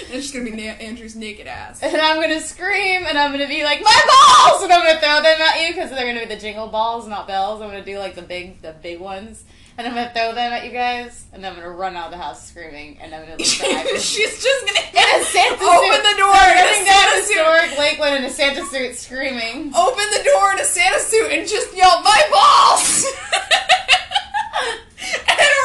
it's 0.00 0.10
just 0.10 0.32
gonna 0.34 0.44
be 0.44 0.50
Na- 0.52 0.72
Andrew's 0.74 1.14
naked 1.16 1.46
ass. 1.46 1.82
and 1.82 1.96
I'm 1.96 2.20
gonna 2.20 2.40
scream, 2.40 3.04
and 3.06 3.16
I'm 3.18 3.30
gonna 3.32 3.48
be 3.48 3.62
like, 3.64 3.80
my 3.82 4.00
balls! 4.08 4.62
And 4.62 4.72
I'm 4.72 4.84
gonna 4.86 5.00
throw 5.00 5.22
them 5.22 5.40
at 5.40 5.60
you 5.60 5.74
because 5.74 5.90
they're 5.90 6.06
gonna 6.06 6.26
be 6.26 6.34
the 6.34 6.40
jingle 6.40 6.68
balls, 6.68 7.06
not 7.08 7.26
bells. 7.26 7.60
I'm 7.62 7.68
gonna 7.68 7.84
do 7.84 7.98
like 7.98 8.14
the 8.14 8.22
big, 8.22 8.60
the 8.62 8.72
big 8.82 8.98
ones, 9.00 9.44
and 9.78 9.86
I'm 9.86 9.94
gonna 9.94 10.12
throw 10.14 10.34
them 10.34 10.52
at 10.52 10.64
you 10.64 10.70
guys, 10.72 11.24
and 11.32 11.42
then 11.44 11.52
I'm 11.52 11.58
gonna 11.58 11.70
run 11.70 11.96
out 11.96 12.06
of 12.06 12.10
the 12.12 12.18
house 12.18 12.46
screaming, 12.48 12.98
and 13.00 13.14
I'm 13.14 13.22
gonna 13.22 13.36
look. 13.36 13.46
She's 14.00 14.42
just 14.42 14.66
gonna 14.66 14.80
In 14.90 15.20
a 15.20 15.24
Santa 15.24 15.54
open 15.64 15.92
suit. 15.92 16.02
the 16.02 16.16
door 16.18 16.34
in 16.34 16.54
running 16.56 16.84
down 16.84 17.02
Santa 17.06 17.22
suit. 17.22 17.36
historic 17.36 17.78
Lakeland 17.78 18.16
in 18.16 18.24
a 18.24 18.30
Santa 18.30 18.64
suit, 18.66 18.96
screaming. 18.96 19.72
Open 19.74 20.04
the 20.10 20.22
door 20.32 20.52
in 20.54 20.60
a 20.60 20.64
Santa 20.64 20.98
suit 21.00 21.30
and 21.32 21.48
just 21.48 21.74
yell, 21.76 22.02
"My 22.02 22.22
balls!" 22.30 23.06
and. 25.28 25.55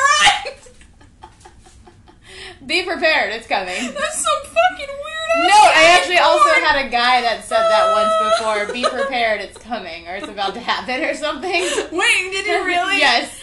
Be 2.66 2.84
prepared, 2.84 3.34
it's 3.34 3.48
coming. 3.48 3.68
That's 3.76 4.18
some 4.18 4.44
fucking 4.44 4.88
weird. 4.88 5.48
No, 5.50 5.56
I 5.56 5.98
actually 5.98 6.18
also 6.20 6.50
had 6.64 6.86
a 6.86 6.90
guy 6.90 7.22
that 7.22 7.44
said 7.46 7.58
that 7.70 7.94
once 7.94 8.38
before. 8.68 8.74
Be 8.74 8.84
prepared, 8.88 9.42
it's 9.42 9.58
coming, 9.58 10.08
or 10.08 10.16
it's 10.16 10.28
about 10.28 10.54
to 10.54 10.60
happen, 10.60 11.04
or 11.04 11.14
something. 11.16 11.52
Wait, 11.92 12.32
did 12.32 12.46
you 12.46 12.64
really? 12.66 12.98
yes. 13.00 13.34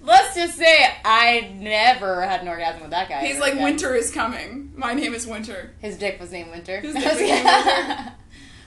Let's 0.00 0.34
just 0.34 0.56
say 0.56 0.90
I 1.04 1.52
never 1.56 2.22
had 2.22 2.42
an 2.42 2.48
orgasm 2.48 2.82
with 2.82 2.90
that 2.90 3.08
guy. 3.08 3.24
He's 3.26 3.38
like, 3.38 3.52
again. 3.54 3.64
"Winter 3.64 3.94
is 3.94 4.10
coming. 4.10 4.72
My 4.76 4.94
name 4.94 5.12
is 5.14 5.26
Winter." 5.26 5.72
His 5.80 5.96
dick 5.98 6.20
was 6.20 6.30
named 6.30 6.50
Winter. 6.50 6.80
His 6.80 6.94
dick 6.94 7.04
was 7.04 7.20
named 7.20 7.44
Winter. 7.44 8.12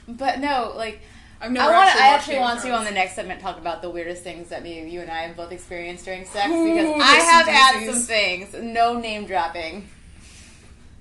but 0.07 0.39
no, 0.39 0.73
like 0.75 1.01
I've 1.41 1.51
never. 1.51 1.71
I 1.71 1.75
want. 1.75 1.87
actually 1.89 2.01
I 2.03 2.07
actually 2.07 2.33
Game 2.35 2.41
want 2.41 2.61
to 2.61 2.71
on 2.71 2.85
the 2.85 2.91
next 2.91 3.15
segment 3.15 3.41
talk 3.41 3.57
about 3.57 3.81
the 3.81 3.89
weirdest 3.89 4.23
things 4.23 4.49
that 4.49 4.61
maybe 4.63 4.89
you 4.91 5.01
and 5.01 5.09
I 5.09 5.21
have 5.23 5.35
both 5.35 5.51
experienced 5.51 6.05
during 6.05 6.25
sex 6.25 6.49
Ooh, 6.51 6.65
because 6.71 7.01
I 7.01 7.15
have 7.15 7.47
had 7.47 7.91
some 7.91 8.01
things. 8.03 8.53
No 8.53 8.99
name 8.99 9.25
dropping. 9.25 9.87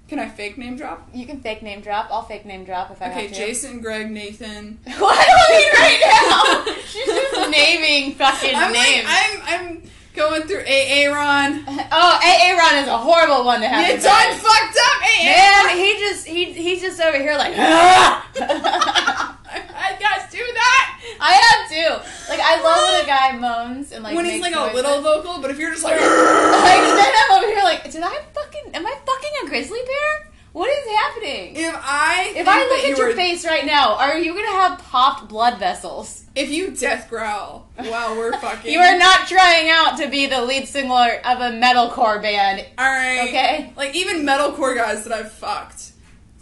Can 0.08 0.18
I 0.18 0.28
fake 0.28 0.58
name 0.58 0.76
drop? 0.76 1.08
You 1.14 1.24
can 1.24 1.40
fake 1.40 1.62
name 1.62 1.82
drop. 1.82 2.08
I'll 2.10 2.22
fake 2.22 2.44
name 2.44 2.64
drop 2.64 2.90
if 2.90 3.00
I 3.00 3.10
Okay, 3.10 3.22
have 3.26 3.30
to. 3.30 3.36
Okay, 3.36 3.46
Jason, 3.46 3.80
Greg, 3.80 4.10
Nathan. 4.10 4.78
What 4.98 5.14
do 5.14 5.32
I 5.32 5.46
mean 5.52 5.70
right 5.78 6.66
now? 6.66 6.74
She's 6.84 7.06
just 7.06 7.50
naming 7.52 8.14
fucking 8.14 8.56
I'm 8.56 8.72
names. 8.72 9.04
like, 9.04 9.06
I'm, 9.06 9.40
I'm 9.46 9.82
going 10.16 10.42
through 10.48 10.62
AA 10.66 11.14
Ron. 11.14 11.62
oh, 11.68 12.20
AA 12.24 12.56
Ron 12.58 12.82
is 12.82 12.88
a 12.88 12.98
horrible 12.98 13.44
one 13.44 13.60
to 13.60 13.68
have. 13.68 13.86
You 13.86 13.94
in 13.94 14.02
done 14.02 14.34
fucked 14.34 14.78
up, 14.78 15.02
AA. 15.02 15.24
Man, 15.24 15.76
he 15.76 15.92
just 16.00 16.26
he 16.26 16.52
he's 16.54 16.80
just 16.80 17.00
over 17.00 17.16
here 17.16 17.36
like. 17.36 17.54
"Ah!" 17.56 18.26
I 18.34 19.92
guys 19.98 20.30
do 20.30 20.38
that 20.38 21.00
I 21.20 21.32
have 21.34 21.70
to. 21.70 22.30
Like 22.30 22.39
I 22.58 22.62
love 22.62 22.92
when 22.92 23.04
a 23.04 23.06
guy 23.06 23.38
moans 23.38 23.92
and 23.92 24.02
like 24.04 24.14
when 24.16 24.24
he's 24.24 24.40
like 24.40 24.54
a 24.54 24.74
little 24.74 25.00
vocal, 25.02 25.40
but 25.40 25.50
if 25.50 25.58
you're 25.58 25.70
just 25.70 25.84
like, 25.84 26.00
Like 26.00 26.00
then 26.00 27.12
I'm 27.30 27.38
over 27.38 27.46
here 27.46 27.62
like, 27.64 27.90
did 27.90 28.02
I 28.02 28.18
fucking 28.34 28.74
am 28.74 28.86
I 28.86 28.94
fucking 29.06 29.30
a 29.44 29.48
grizzly 29.48 29.80
bear? 29.86 30.26
What 30.52 30.68
is 30.68 30.84
happening? 30.96 31.54
if 31.54 31.74
I 31.76 32.32
If 32.34 32.48
I 32.48 32.58
look 32.64 32.78
at 32.80 32.88
you 32.88 32.96
your 32.96 33.08
were- 33.10 33.14
face 33.14 33.44
right 33.46 33.64
now, 33.64 33.94
are 33.96 34.18
you 34.18 34.34
gonna 34.34 34.48
have 34.48 34.78
popped 34.80 35.28
blood 35.28 35.58
vessels? 35.58 36.16
if 36.36 36.48
you 36.48 36.70
death 36.70 37.08
growl 37.10 37.68
while 37.76 38.16
we're 38.16 38.32
fucking, 38.40 38.72
You 38.72 38.78
are 38.78 38.96
not 38.98 39.26
trying 39.28 39.68
out 39.68 39.98
to 39.98 40.08
be 40.08 40.26
the 40.26 40.40
lead 40.42 40.66
singer 40.68 41.20
of 41.24 41.40
a 41.40 41.50
metalcore 41.50 42.22
band, 42.22 42.64
all 42.78 42.84
right. 42.86 43.28
okay? 43.28 43.72
Like 43.76 43.94
even 43.96 44.22
metalcore 44.24 44.76
guys 44.76 45.02
that 45.04 45.12
I've 45.12 45.32
fucked, 45.32 45.90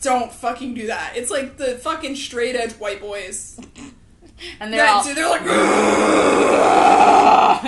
don't 0.02 0.30
fucking 0.32 0.74
do 0.74 0.86
that. 0.88 1.14
It's 1.16 1.30
like 1.30 1.56
the 1.58 1.76
fucking 1.78 2.16
straight 2.16 2.54
edge 2.56 2.72
white 2.72 3.00
boys. 3.00 3.58
and 4.60 4.72
they're 4.72 4.84
Yeah, 4.84 4.92
all, 4.94 5.04
they're 5.04 5.28
like, 5.28 5.42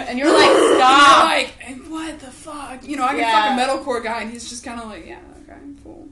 and 0.08 0.18
you're 0.18 0.32
like, 0.32 0.48
You're 0.50 0.78
like, 0.78 1.54
"And 1.66 1.90
what 1.90 2.18
the 2.20 2.30
fuck? 2.30 2.86
You 2.86 2.96
know, 2.96 3.04
I 3.04 3.10
can 3.10 3.18
Yeah. 3.18 3.56
fuck 3.56 3.58
a 3.58 3.60
metalcore 3.90 4.02
guy, 4.02 4.22
and 4.22 4.30
he's 4.30 4.48
just 4.48 4.64
kind 4.64 4.80
of 4.80 4.86
like, 4.88 5.06
yeah, 5.06 5.18
okay, 5.42 5.58
cool. 5.90 6.08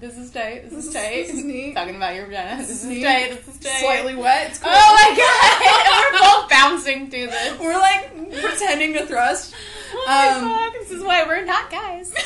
this 0.00 0.16
is 0.18 0.30
tight. 0.30 0.64
This, 0.64 0.72
This 0.72 0.78
is 0.80 0.86
is- 0.88 0.92
tight. 0.94 1.26
this 1.26 1.34
is 1.36 1.44
neat. 1.44 1.74
Talking 1.74 1.96
about 1.96 2.14
your 2.14 2.26
vagina. 2.26 2.58
This, 2.58 2.70
is 2.70 2.84
neat. 2.84 3.02
tight. 3.02 3.30
This 3.44 3.54
is 3.54 3.60
tight. 3.60 3.80
Slightly 3.80 4.14
wet. 4.14 4.50
It's 4.50 4.58
cool. 4.58 4.70
Oh 4.72 4.94
my 4.94 5.16
god! 5.16 6.12
We're 6.12 6.20
both 6.20 6.50
bouncing 6.50 7.10
through 7.10 7.26
this. 7.28 7.58
We're 7.58 7.78
like 7.78 8.40
pretending 8.42 8.92
to 8.94 9.06
thrust. 9.06 9.54
Oh 9.96 10.04
my 10.06 10.28
Um, 10.28 10.72
fuck! 10.72 10.72
This 10.80 10.90
is 10.90 11.02
why 11.04 11.24
we're 11.24 11.44
not 11.44 11.70
guys. 11.70 12.12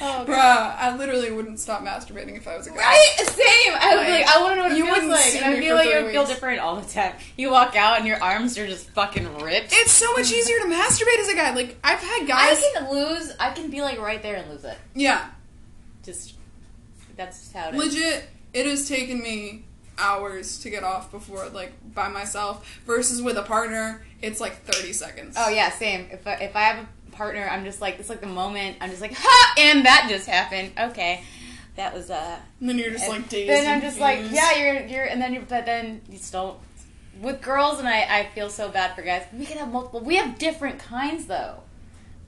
Oh, 0.00 0.24
Bruh, 0.24 0.76
I 0.78 0.96
literally 0.96 1.32
wouldn't 1.32 1.58
stop 1.58 1.82
masturbating 1.82 2.36
if 2.36 2.46
I 2.46 2.56
was 2.56 2.68
a 2.68 2.70
guy. 2.70 2.76
Right? 2.76 3.14
Same. 3.18 3.74
I 3.74 3.96
would 3.96 4.06
be 4.06 4.12
Like, 4.12 4.26
like, 4.26 4.36
I 4.36 4.40
want 4.40 4.52
to 4.52 4.56
know 4.56 4.62
what 4.62 4.72
it 4.72 4.78
you 4.78 4.84
feels 4.86 5.04
like. 5.10 5.34
And 5.34 5.44
I 5.44 5.58
feel 5.60 5.74
like 5.74 5.92
would 5.92 6.12
feel 6.12 6.24
different 6.24 6.60
all 6.60 6.76
the 6.80 6.88
time. 6.88 7.14
You 7.36 7.50
walk 7.50 7.74
out 7.74 7.98
and 7.98 8.06
your 8.06 8.22
arms 8.22 8.56
are 8.58 8.66
just 8.68 8.88
fucking 8.90 9.38
ripped. 9.38 9.70
It's 9.72 9.90
so 9.90 10.12
much 10.12 10.30
easier 10.30 10.56
to 10.60 10.66
masturbate 10.66 11.18
as 11.18 11.28
a 11.30 11.34
guy. 11.34 11.52
Like 11.52 11.78
I've 11.82 11.98
had 11.98 12.28
guys. 12.28 12.62
I 12.62 12.72
can 12.78 12.92
lose. 12.92 13.32
I 13.40 13.50
can 13.50 13.70
be 13.70 13.82
like 13.82 13.98
right 14.00 14.22
there 14.22 14.36
and 14.36 14.48
lose 14.52 14.62
it. 14.64 14.78
yeah, 14.94 15.07
Just 16.04 16.34
that's 17.16 17.40
just 17.40 17.52
how 17.52 17.68
it 17.68 17.74
is. 17.74 17.94
legit. 17.94 18.28
It 18.52 18.66
has 18.66 18.88
taken 18.88 19.20
me 19.20 19.64
hours 19.98 20.58
to 20.60 20.70
get 20.70 20.84
off 20.84 21.10
before, 21.10 21.48
like 21.48 21.72
by 21.94 22.08
myself, 22.08 22.80
versus 22.86 23.20
with 23.20 23.36
a 23.36 23.42
partner. 23.42 24.02
It's 24.22 24.40
like 24.40 24.62
thirty 24.64 24.92
seconds. 24.92 25.36
Oh 25.38 25.48
yeah, 25.48 25.70
same. 25.70 26.08
If 26.10 26.26
I, 26.26 26.34
if 26.34 26.56
I 26.56 26.62
have 26.62 26.84
a 26.84 27.10
partner, 27.10 27.46
I'm 27.50 27.64
just 27.64 27.80
like 27.80 27.98
it's 27.98 28.08
like 28.08 28.20
the 28.20 28.26
moment 28.26 28.78
I'm 28.80 28.90
just 28.90 29.02
like 29.02 29.14
ha, 29.16 29.54
and 29.58 29.84
that 29.84 30.06
just 30.08 30.28
happened. 30.28 30.72
Okay, 30.78 31.22
that 31.76 31.92
was 31.94 32.10
uh. 32.10 32.38
And 32.60 32.68
then 32.68 32.78
you're 32.78 32.90
just 32.90 33.08
like 33.08 33.28
dazed. 33.28 33.50
Then 33.50 33.72
I'm 33.72 33.80
just 33.80 34.00
like, 34.00 34.20
yeah, 34.30 34.56
you're 34.56 34.86
you're, 34.86 35.04
and 35.04 35.20
then 35.20 35.34
you, 35.34 35.44
but 35.48 35.66
then 35.66 36.00
you 36.10 36.18
don't. 36.30 36.58
With 37.20 37.42
girls, 37.42 37.80
and 37.80 37.88
I, 37.88 38.06
I 38.08 38.28
feel 38.32 38.48
so 38.48 38.68
bad 38.68 38.94
for 38.94 39.02
guys. 39.02 39.24
We 39.32 39.44
can 39.44 39.58
have 39.58 39.72
multiple. 39.72 40.00
We 40.00 40.16
have 40.16 40.38
different 40.38 40.78
kinds 40.78 41.26
though. 41.26 41.56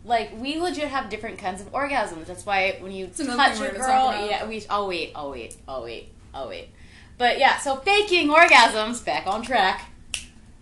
Like 0.04 0.30
we 0.36 0.58
legit 0.60 0.88
have 0.88 1.10
different 1.10 1.38
kinds 1.38 1.60
of 1.60 1.70
orgasms. 1.72 2.26
That's 2.26 2.46
why 2.46 2.76
when 2.80 2.92
you 2.92 3.10
another 3.18 3.36
touch 3.36 3.60
a 3.60 3.76
girl, 3.76 4.26
yeah, 4.28 4.46
we. 4.46 4.64
I'll 4.70 4.88
wait. 4.88 5.12
I'll 5.14 5.30
wait. 5.30 5.56
I'll 5.68 5.82
wait. 5.84 6.12
I'll 6.32 6.48
wait. 6.48 6.70
But 7.18 7.38
yeah, 7.38 7.58
so 7.58 7.76
faking 7.76 8.28
orgasms 8.28 9.04
back 9.04 9.26
on 9.26 9.42
track. 9.42 9.90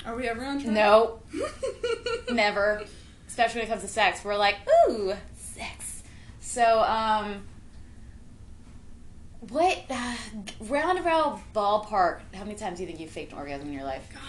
Are 0.04 0.16
we 0.16 0.26
ever 0.28 0.45
on 0.45 0.61
track? 0.61 0.73
No, 0.73 1.21
never. 2.33 2.83
Especially 3.28 3.61
when 3.61 3.66
it 3.68 3.71
comes 3.71 3.83
to 3.83 3.88
sex, 3.88 4.25
we're 4.25 4.37
like, 4.37 4.57
ooh, 4.88 5.12
sex. 5.37 6.02
So, 6.40 6.80
um, 6.80 7.42
what 9.50 9.85
uh, 9.88 10.14
roundabout 10.61 11.40
ballpark? 11.54 12.21
How 12.35 12.42
many 12.45 12.57
times 12.57 12.78
do 12.78 12.83
you 12.83 12.88
think 12.88 12.99
you 13.00 13.07
faked 13.09 13.33
an 13.33 13.38
orgasm 13.38 13.68
in 13.68 13.75
your 13.75 13.85
life? 13.85 14.09
God, 14.12 14.21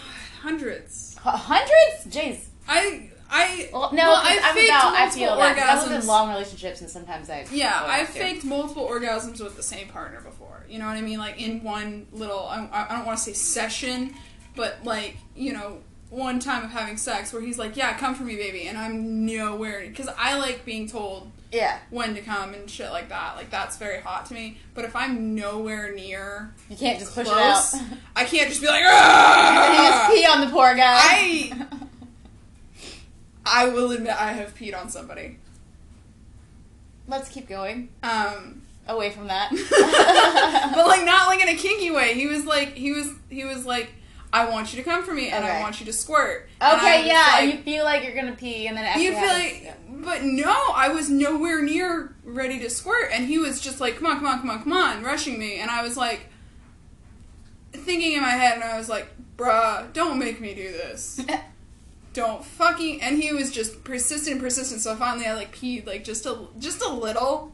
hundreds. 0.42 1.16
H- 1.18 1.22
Hundreds? 1.34 2.06
Jeez. 2.06 2.44
I 2.68 3.10
I 3.30 3.68
Well, 3.72 3.90
no, 3.92 4.08
Well, 4.10 4.20
I've 4.24 4.40
I'm 4.44 4.54
faked 4.54 4.68
about. 4.70 4.94
I 4.94 4.98
multiple 5.04 5.18
feel 5.26 5.36
that 5.36 5.56
'cause 5.56 5.84
I 5.86 5.88
live 5.92 6.00
in 6.02 6.06
long 6.08 6.28
relationships, 6.30 6.80
and 6.80 6.90
sometimes 6.90 7.30
I. 7.30 7.46
Yeah, 7.52 7.82
I've 7.86 8.08
faked 8.08 8.44
multiple 8.44 8.88
orgasms 8.88 9.40
with 9.42 9.56
the 9.56 9.62
same 9.62 9.88
partner 9.88 10.20
before. 10.20 10.64
You 10.68 10.78
know 10.78 10.86
what 10.86 10.96
I 10.96 11.00
mean? 11.00 11.18
Like 11.18 11.40
in 11.40 11.62
one 11.62 12.06
little, 12.12 12.46
I, 12.46 12.68
I 12.72 12.94
don't 12.96 13.06
want 13.06 13.18
to 13.18 13.24
say 13.24 13.32
session, 13.32 14.14
but 14.56 14.78
like, 14.84 15.16
you 15.36 15.52
know, 15.52 15.78
one 16.10 16.38
time 16.40 16.64
of 16.64 16.70
having 16.70 16.96
sex 16.96 17.32
where 17.32 17.40
he's 17.42 17.58
like, 17.58 17.76
yeah, 17.76 17.96
come 17.96 18.14
for 18.16 18.24
me, 18.24 18.34
baby. 18.36 18.66
And 18.66 18.76
I'm 18.76 19.24
nowhere, 19.26 19.80
because 19.86 20.08
I 20.18 20.36
like 20.38 20.64
being 20.64 20.88
told 20.88 21.30
Yeah, 21.52 21.78
when 21.90 22.14
to 22.16 22.20
come 22.20 22.52
and 22.54 22.68
shit 22.68 22.90
like 22.90 23.08
that. 23.10 23.36
Like, 23.36 23.50
that's 23.50 23.76
very 23.76 24.00
hot 24.00 24.26
to 24.26 24.34
me. 24.34 24.58
But 24.74 24.84
if 24.84 24.94
I'm 24.96 25.34
nowhere 25.36 25.92
near 25.94 26.52
you 26.68 26.76
can't 26.76 26.98
just 26.98 27.14
push 27.14 27.28
it 27.28 27.32
out. 27.32 27.64
I 28.16 28.24
can't 28.24 28.48
just 28.48 28.60
be 28.60 28.66
like, 28.68 28.82
and 28.82 29.74
you 29.74 29.90
just 29.90 30.10
pee 30.10 30.26
on 30.26 30.40
the 30.40 30.48
poor 30.48 30.74
guy. 30.74 30.98
I- 31.00 31.66
I 33.44 33.68
will 33.68 33.90
admit 33.92 34.14
I 34.20 34.32
have 34.32 34.54
peed 34.54 34.78
on 34.78 34.88
somebody. 34.88 35.38
Let's 37.08 37.28
keep 37.28 37.48
going 37.48 37.88
Um, 38.02 38.62
away 38.86 39.10
from 39.10 39.26
that. 39.28 39.50
but 40.74 40.86
like 40.86 41.04
not 41.04 41.26
like 41.26 41.40
in 41.40 41.48
a 41.48 41.56
kinky 41.56 41.90
way. 41.90 42.14
He 42.14 42.26
was 42.26 42.44
like 42.44 42.74
he 42.74 42.92
was 42.92 43.10
he 43.28 43.44
was 43.44 43.64
like 43.66 43.92
I 44.32 44.48
want 44.48 44.72
you 44.72 44.78
to 44.82 44.88
come 44.88 45.02
for 45.02 45.12
me 45.12 45.28
and 45.30 45.44
I 45.44 45.60
want 45.60 45.80
you 45.80 45.86
to 45.86 45.92
squirt. 45.92 46.48
Okay, 46.62 47.06
yeah, 47.06 47.26
like- 47.40 47.52
you 47.54 47.62
feel 47.62 47.84
like 47.84 48.04
you're 48.04 48.14
gonna 48.14 48.36
pee, 48.36 48.68
and 48.68 48.76
then 48.76 49.00
you 49.00 49.10
feel 49.10 49.18
happens. 49.18 49.64
like, 49.66 50.04
but 50.04 50.22
no, 50.22 50.52
I 50.72 50.88
was 50.90 51.10
nowhere 51.10 51.60
near 51.62 52.14
ready 52.24 52.60
to 52.60 52.70
squirt, 52.70 53.10
and 53.12 53.26
he 53.26 53.38
was 53.38 53.60
just 53.60 53.80
like, 53.80 53.96
"Come 53.96 54.06
on, 54.06 54.16
come 54.18 54.26
on, 54.26 54.38
come 54.40 54.50
on, 54.50 54.62
come 54.62 54.72
on," 54.72 55.02
rushing 55.02 55.36
me, 55.36 55.58
and 55.58 55.68
I 55.68 55.82
was 55.82 55.96
like, 55.96 56.26
thinking 57.72 58.12
in 58.12 58.22
my 58.22 58.30
head, 58.30 58.54
and 58.54 58.62
I 58.62 58.78
was 58.78 58.88
like, 58.88 59.08
"Bruh, 59.36 59.92
don't 59.92 60.18
make 60.18 60.40
me 60.40 60.54
do 60.54 60.70
this." 60.70 61.20
Don't 62.12 62.44
fucking 62.44 63.00
and 63.02 63.22
he 63.22 63.32
was 63.32 63.52
just 63.52 63.84
persistent 63.84 64.32
and 64.32 64.42
persistent 64.42 64.80
so 64.80 64.96
finally 64.96 65.26
I 65.26 65.34
like 65.34 65.54
peed 65.54 65.86
like 65.86 66.02
just 66.02 66.26
a 66.26 66.46
just 66.58 66.82
a 66.82 66.88
little 66.88 67.52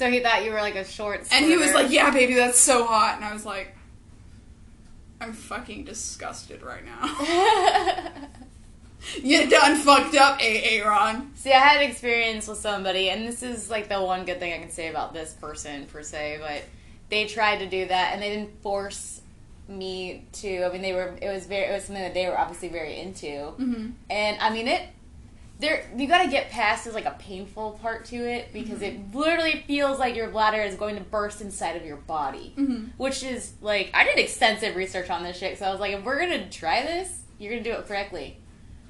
so 0.00 0.10
he 0.10 0.20
thought 0.20 0.46
you 0.46 0.50
were 0.50 0.62
like 0.62 0.76
a 0.76 0.84
short. 0.86 1.28
And 1.30 1.44
he 1.44 1.58
was 1.58 1.74
like, 1.74 1.90
"Yeah, 1.90 2.10
baby, 2.10 2.32
that's 2.32 2.58
so 2.58 2.86
hot." 2.86 3.16
And 3.16 3.24
I 3.24 3.34
was 3.34 3.44
like, 3.44 3.76
"I'm 5.20 5.34
fucking 5.34 5.84
disgusted 5.84 6.62
right 6.62 6.82
now." 6.82 8.16
you 9.22 9.50
done 9.50 9.76
fucked 9.76 10.14
up, 10.14 10.40
AA 10.40 10.88
Ron. 10.88 11.32
See, 11.34 11.52
I 11.52 11.58
had 11.58 11.82
an 11.82 11.90
experience 11.90 12.48
with 12.48 12.56
somebody, 12.56 13.10
and 13.10 13.28
this 13.28 13.42
is 13.42 13.68
like 13.68 13.90
the 13.90 14.00
one 14.00 14.24
good 14.24 14.38
thing 14.38 14.54
I 14.54 14.58
can 14.58 14.70
say 14.70 14.88
about 14.88 15.12
this 15.12 15.34
person 15.34 15.84
per 15.84 16.02
se, 16.02 16.38
but 16.40 16.62
they 17.10 17.26
tried 17.26 17.58
to 17.58 17.66
do 17.66 17.86
that, 17.86 18.14
and 18.14 18.22
they 18.22 18.30
didn't 18.30 18.62
force 18.62 19.19
me 19.70 20.26
to. 20.34 20.64
I 20.64 20.72
mean, 20.72 20.82
they 20.82 20.92
were. 20.92 21.16
It 21.22 21.28
was 21.32 21.46
very. 21.46 21.66
It 21.70 21.72
was 21.74 21.84
something 21.84 22.02
that 22.02 22.14
they 22.14 22.26
were 22.26 22.38
obviously 22.38 22.68
very 22.68 22.98
into, 22.98 23.26
Mm-hmm. 23.26 23.90
and 24.10 24.36
I 24.40 24.50
mean 24.50 24.68
it. 24.68 24.82
There, 25.60 25.86
you 25.94 26.08
got 26.08 26.22
to 26.24 26.30
get 26.30 26.48
past 26.48 26.86
is 26.86 26.94
like 26.94 27.04
a 27.04 27.14
painful 27.18 27.78
part 27.82 28.06
to 28.06 28.16
it 28.16 28.50
because 28.50 28.80
it 28.80 29.14
literally 29.14 29.62
feels 29.66 29.98
like 29.98 30.16
your 30.16 30.30
bladder 30.30 30.62
is 30.62 30.74
going 30.74 30.94
to 30.96 31.02
burst 31.02 31.42
inside 31.42 31.76
of 31.76 31.84
your 31.84 31.98
body, 31.98 32.54
Mm-hmm. 32.56 32.84
which 32.96 33.22
is 33.22 33.52
like 33.60 33.90
I 33.92 34.04
did 34.04 34.18
extensive 34.18 34.74
research 34.74 35.10
on 35.10 35.22
this 35.22 35.36
shit. 35.36 35.58
So 35.58 35.66
I 35.66 35.70
was 35.70 35.78
like, 35.78 35.92
if 35.92 36.02
we're 36.02 36.18
gonna 36.18 36.48
try 36.48 36.82
this, 36.82 37.12
you're 37.38 37.52
gonna 37.52 37.62
do 37.62 37.72
it 37.72 37.86
correctly, 37.86 38.38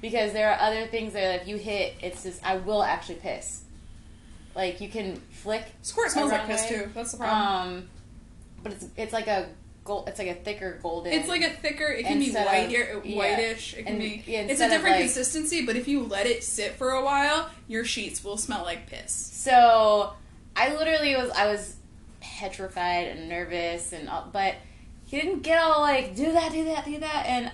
because 0.01 0.31
there 0.31 0.49
are 0.49 0.59
other 0.61 0.87
things 0.87 1.11
that 1.11 1.41
if 1.41 1.47
you 1.49 1.57
hit, 1.57 1.93
it's 2.01 2.23
just 2.23 2.41
I 2.45 2.55
will 2.55 2.83
actually 2.83 3.15
piss. 3.15 3.63
Like 4.55 4.79
you 4.79 4.87
can 4.87 5.17
flick, 5.31 5.65
Squirt 5.81 6.11
smells 6.11 6.31
like 6.31 6.47
piss 6.47 6.69
way. 6.71 6.77
too. 6.83 6.89
That's 6.93 7.11
the 7.11 7.17
problem. 7.17 7.67
um, 7.77 7.89
but 8.63 8.71
it's 8.71 8.85
it's 8.95 9.11
like 9.13 9.27
a 9.27 9.49
gold. 9.83 10.07
It's 10.07 10.19
like 10.19 10.27
a 10.29 10.35
thicker 10.35 10.79
golden. 10.83 11.11
it's 11.13 11.27
like 11.27 11.41
a 11.41 11.49
thicker. 11.49 11.85
It 11.87 12.05
can 12.05 12.19
be 12.19 12.25
Instead 12.25 12.45
white, 12.45 12.65
of- 12.65 12.71
yeah, 12.71 12.99
yeah. 13.03 13.17
whitish. 13.17 13.73
It 13.73 13.83
can 13.85 13.93
And- 13.95 13.99
be. 14.01 14.23
yeah, 14.27 14.41
it's 14.41 14.61
a 14.61 14.69
different 14.69 14.95
like- 14.97 15.05
consistency, 15.05 15.65
but 15.65 15.75
if 15.75 15.87
you 15.87 16.03
let 16.03 16.25
it 16.27 16.43
sit 16.43 16.73
for 16.75 16.91
a 16.91 17.03
while, 17.03 17.49
your 17.67 17.83
sheets 17.85 18.23
will 18.23 18.37
smell 18.37 18.63
like 18.63 18.87
piss. 18.87 19.11
So 19.13 20.13
I 20.55 20.73
literally 20.75 21.15
was 21.15 21.29
I 21.31 21.47
was 21.47 21.75
petrified 22.19 23.07
and 23.07 23.27
nervous 23.29 23.93
and 23.93 24.07
all, 24.09 24.29
but 24.31 24.55
he 25.05 25.19
didn't 25.19 25.41
get 25.41 25.59
all 25.61 25.81
like 25.81 26.15
do 26.15 26.31
that 26.31 26.51
do 26.51 26.63
that 26.65 26.85
do 26.85 26.99
that 26.99 27.25
and 27.25 27.51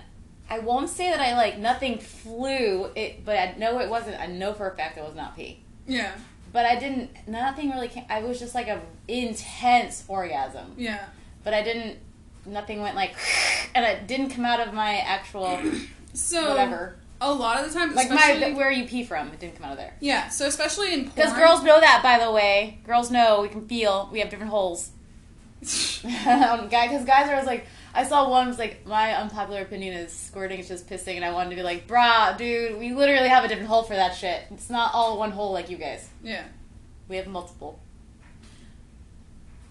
I 0.50 0.60
won't 0.60 0.88
say 0.88 1.10
that 1.10 1.20
I 1.20 1.34
like 1.34 1.58
nothing 1.58 1.98
flew 1.98 2.90
it 2.94 3.24
but 3.24 3.36
I 3.36 3.54
know 3.58 3.80
it 3.80 3.88
wasn't 3.88 4.20
I 4.20 4.26
know 4.26 4.52
for 4.52 4.68
a 4.70 4.76
fact 4.76 4.96
it 4.98 5.02
was 5.04 5.14
not 5.16 5.34
pee 5.36 5.60
Yeah, 5.86 6.12
but 6.52 6.66
I 6.66 6.76
didn't 6.78 7.10
nothing 7.26 7.70
really 7.70 7.88
came 7.88 8.04
I 8.08 8.22
was 8.22 8.38
just 8.38 8.54
like 8.54 8.68
a 8.68 8.80
intense 9.08 10.04
orgasm 10.06 10.74
yeah. 10.76 11.06
but 11.44 11.54
I 11.54 11.62
didn't 11.62 11.98
nothing 12.48 12.80
went 12.82 12.96
like 12.96 13.14
and 13.74 13.84
it 13.84 14.06
didn't 14.06 14.30
come 14.30 14.44
out 14.44 14.60
of 14.60 14.74
my 14.74 14.96
actual 14.98 15.60
So 16.14 16.50
whatever 16.50 16.96
a 17.20 17.32
lot 17.32 17.60
of 17.60 17.66
the 17.66 17.76
times, 17.76 17.96
like 17.96 18.10
my 18.10 18.52
where 18.56 18.70
you 18.70 18.86
pee 18.86 19.04
from 19.04 19.28
it 19.28 19.40
didn't 19.40 19.56
come 19.56 19.66
out 19.66 19.72
of 19.72 19.78
there 19.78 19.94
yeah. 20.00 20.28
So 20.28 20.46
especially 20.46 20.94
in 20.94 21.04
because 21.04 21.32
girls 21.32 21.62
know 21.62 21.80
that 21.80 22.00
by 22.02 22.24
the 22.24 22.30
way 22.30 22.78
girls 22.84 23.10
know 23.10 23.42
we 23.42 23.48
can 23.48 23.66
feel 23.66 24.08
we 24.12 24.20
have 24.20 24.30
different 24.30 24.50
holes 24.50 24.92
um, 26.04 26.68
guy, 26.68 26.86
because 26.86 27.04
guys 27.04 27.28
are 27.28 27.32
always 27.32 27.46
like, 27.46 27.66
I 27.92 28.04
saw 28.04 28.30
one 28.30 28.46
was 28.46 28.58
like, 28.58 28.86
my 28.86 29.16
unpopular 29.16 29.62
opinion 29.62 29.94
is 29.94 30.12
squirting 30.12 30.60
is 30.60 30.68
just 30.68 30.88
pissing, 30.88 31.16
and 31.16 31.24
I 31.24 31.32
wanted 31.32 31.50
to 31.50 31.56
be 31.56 31.62
like, 31.62 31.88
brah, 31.88 32.36
dude, 32.38 32.78
we 32.78 32.92
literally 32.92 33.28
have 33.28 33.44
a 33.44 33.48
different 33.48 33.68
hole 33.68 33.82
for 33.82 33.94
that 33.94 34.14
shit. 34.14 34.44
It's 34.52 34.70
not 34.70 34.94
all 34.94 35.18
one 35.18 35.32
hole 35.32 35.52
like 35.52 35.68
you 35.68 35.76
guys. 35.76 36.08
yeah. 36.22 36.44
We 37.08 37.16
have 37.16 37.26
multiple. 37.26 37.80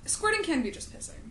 squirting 0.05 0.43
can 0.43 0.63
be 0.63 0.71
just 0.71 0.91
pissing, 0.91 1.26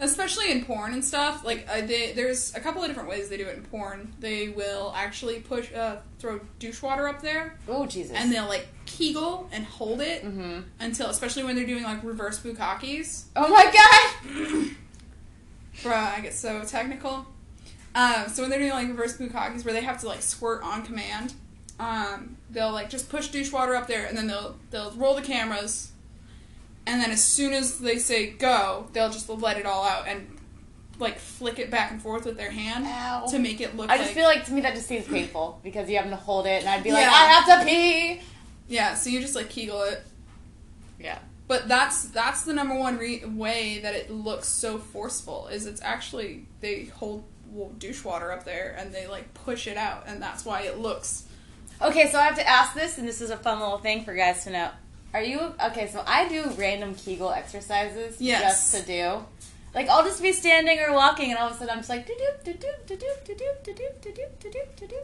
especially 0.00 0.50
in 0.52 0.64
porn 0.64 0.92
and 0.92 1.04
stuff. 1.04 1.44
Like 1.44 1.66
uh, 1.70 1.80
they, 1.82 2.12
there's 2.12 2.54
a 2.54 2.60
couple 2.60 2.82
of 2.82 2.88
different 2.88 3.08
ways 3.08 3.28
they 3.28 3.36
do 3.36 3.46
it 3.46 3.56
in 3.56 3.62
porn. 3.64 4.12
They 4.20 4.48
will 4.48 4.92
actually 4.96 5.40
push, 5.40 5.72
uh, 5.72 5.96
throw 6.18 6.40
douche 6.58 6.82
water 6.82 7.08
up 7.08 7.20
there, 7.22 7.56
Oh 7.68 7.86
Jesus. 7.86 8.16
and 8.16 8.32
they'll 8.32 8.46
like 8.48 8.68
kegel 8.86 9.48
and 9.52 9.64
hold 9.64 10.00
it 10.00 10.22
hmm 10.22 10.60
until, 10.80 11.08
especially 11.10 11.44
when 11.44 11.56
they're 11.56 11.66
doing 11.66 11.82
like 11.84 12.02
reverse 12.04 12.38
bukkakes. 12.40 13.24
Oh 13.36 13.48
my 13.48 13.64
god. 13.64 14.70
Bruh, 15.82 16.16
I 16.16 16.20
get 16.20 16.34
so 16.34 16.62
technical. 16.64 17.26
Um, 17.94 18.28
so 18.28 18.42
when 18.42 18.50
they're 18.50 18.58
doing 18.58 18.72
like 18.72 18.88
reverse 18.88 19.16
bukkakes, 19.16 19.64
where 19.64 19.74
they 19.74 19.82
have 19.82 20.00
to 20.00 20.06
like 20.08 20.22
squirt 20.22 20.62
on 20.62 20.82
command, 20.84 21.34
um, 21.80 22.36
they'll 22.50 22.72
like 22.72 22.90
just 22.90 23.08
push 23.08 23.28
douche 23.28 23.52
water 23.52 23.74
up 23.76 23.86
there, 23.86 24.06
and 24.06 24.16
then 24.16 24.26
they'll 24.26 24.56
they'll 24.70 24.90
roll 24.92 25.14
the 25.14 25.22
cameras, 25.22 25.92
and 26.88 27.00
then 27.00 27.10
as 27.10 27.22
soon 27.22 27.52
as 27.52 27.78
they 27.78 27.98
say 27.98 28.30
go, 28.30 28.88
they'll 28.92 29.10
just 29.10 29.28
let 29.28 29.56
it 29.58 29.66
all 29.66 29.84
out 29.84 30.08
and 30.08 30.36
like 30.98 31.18
flick 31.18 31.58
it 31.60 31.70
back 31.70 31.92
and 31.92 32.02
forth 32.02 32.24
with 32.24 32.36
their 32.36 32.50
hand 32.50 32.84
Ow. 32.86 33.26
to 33.30 33.38
make 33.38 33.60
it 33.60 33.76
look 33.76 33.88
I 33.88 33.98
just 33.98 34.08
like 34.08 34.14
feel 34.16 34.24
like 34.24 34.44
to 34.46 34.52
me 34.52 34.62
that 34.62 34.74
just 34.74 34.88
seems 34.88 35.06
painful 35.06 35.60
because 35.62 35.88
you 35.88 35.96
have 35.96 36.08
to 36.10 36.16
hold 36.16 36.46
it, 36.46 36.60
and 36.60 36.68
I'd 36.68 36.82
be 36.82 36.90
like, 36.90 37.02
Yeah. 37.02 37.12
I 37.12 37.26
have 37.26 37.60
to 37.60 37.66
pee. 37.66 38.20
yeah. 38.66 38.94
So 38.94 39.10
you 39.10 39.20
just 39.20 39.34
like 39.36 39.48
kegel 39.48 39.82
it. 39.82 40.02
Yeah. 40.98 41.18
But 41.46 41.68
that's 41.68 42.06
that's 42.06 42.42
the 42.42 42.52
number 42.52 42.74
one 42.74 42.98
re- 42.98 43.24
way 43.24 43.78
that 43.82 43.94
it 43.94 44.10
looks 44.10 44.48
so 44.48 44.78
forceful 44.78 45.46
is 45.48 45.66
it's 45.66 45.80
actually 45.82 46.46
they 46.60 46.86
hold 46.86 47.24
w- 47.50 47.72
douche 47.78 48.04
water 48.04 48.32
up 48.32 48.44
there 48.44 48.74
and 48.78 48.92
they 48.92 49.06
like 49.06 49.32
push 49.34 49.66
it 49.66 49.76
out 49.76 50.04
and 50.06 50.20
that's 50.20 50.44
why 50.44 50.62
it 50.62 50.78
looks 50.78 51.24
Okay, 51.80 52.10
so 52.10 52.18
I 52.18 52.24
have 52.24 52.34
to 52.36 52.48
ask 52.48 52.74
this, 52.74 52.98
and 52.98 53.06
this 53.06 53.20
is 53.20 53.30
a 53.30 53.36
fun 53.36 53.60
little 53.60 53.78
thing 53.78 54.02
for 54.04 54.12
guys 54.12 54.42
to 54.44 54.50
know. 54.50 54.70
Are 55.14 55.22
you 55.22 55.54
okay? 55.64 55.88
So 55.90 56.02
I 56.06 56.28
do 56.28 56.50
random 56.56 56.94
Kegel 56.94 57.30
exercises 57.32 58.20
Yes. 58.20 58.72
just 58.72 58.74
to 58.74 58.86
do. 58.92 59.24
Like 59.74 59.88
I'll 59.88 60.04
just 60.04 60.22
be 60.22 60.32
standing 60.32 60.78
or 60.80 60.92
walking, 60.92 61.30
and 61.30 61.38
all 61.38 61.48
of 61.48 61.54
a 61.54 61.58
sudden 61.58 61.70
I'm 61.70 61.78
just 61.78 61.88
like 61.88 62.06
do 62.06 62.14
do 62.44 62.52
do 62.52 62.58
do 62.58 62.68
do 62.86 62.96
do 62.96 63.34
do 63.34 63.34
do 63.34 63.72
do 63.74 63.74
do 64.02 64.12
do 64.12 64.50
do 64.50 64.60
do 64.76 64.86
do. 64.86 64.96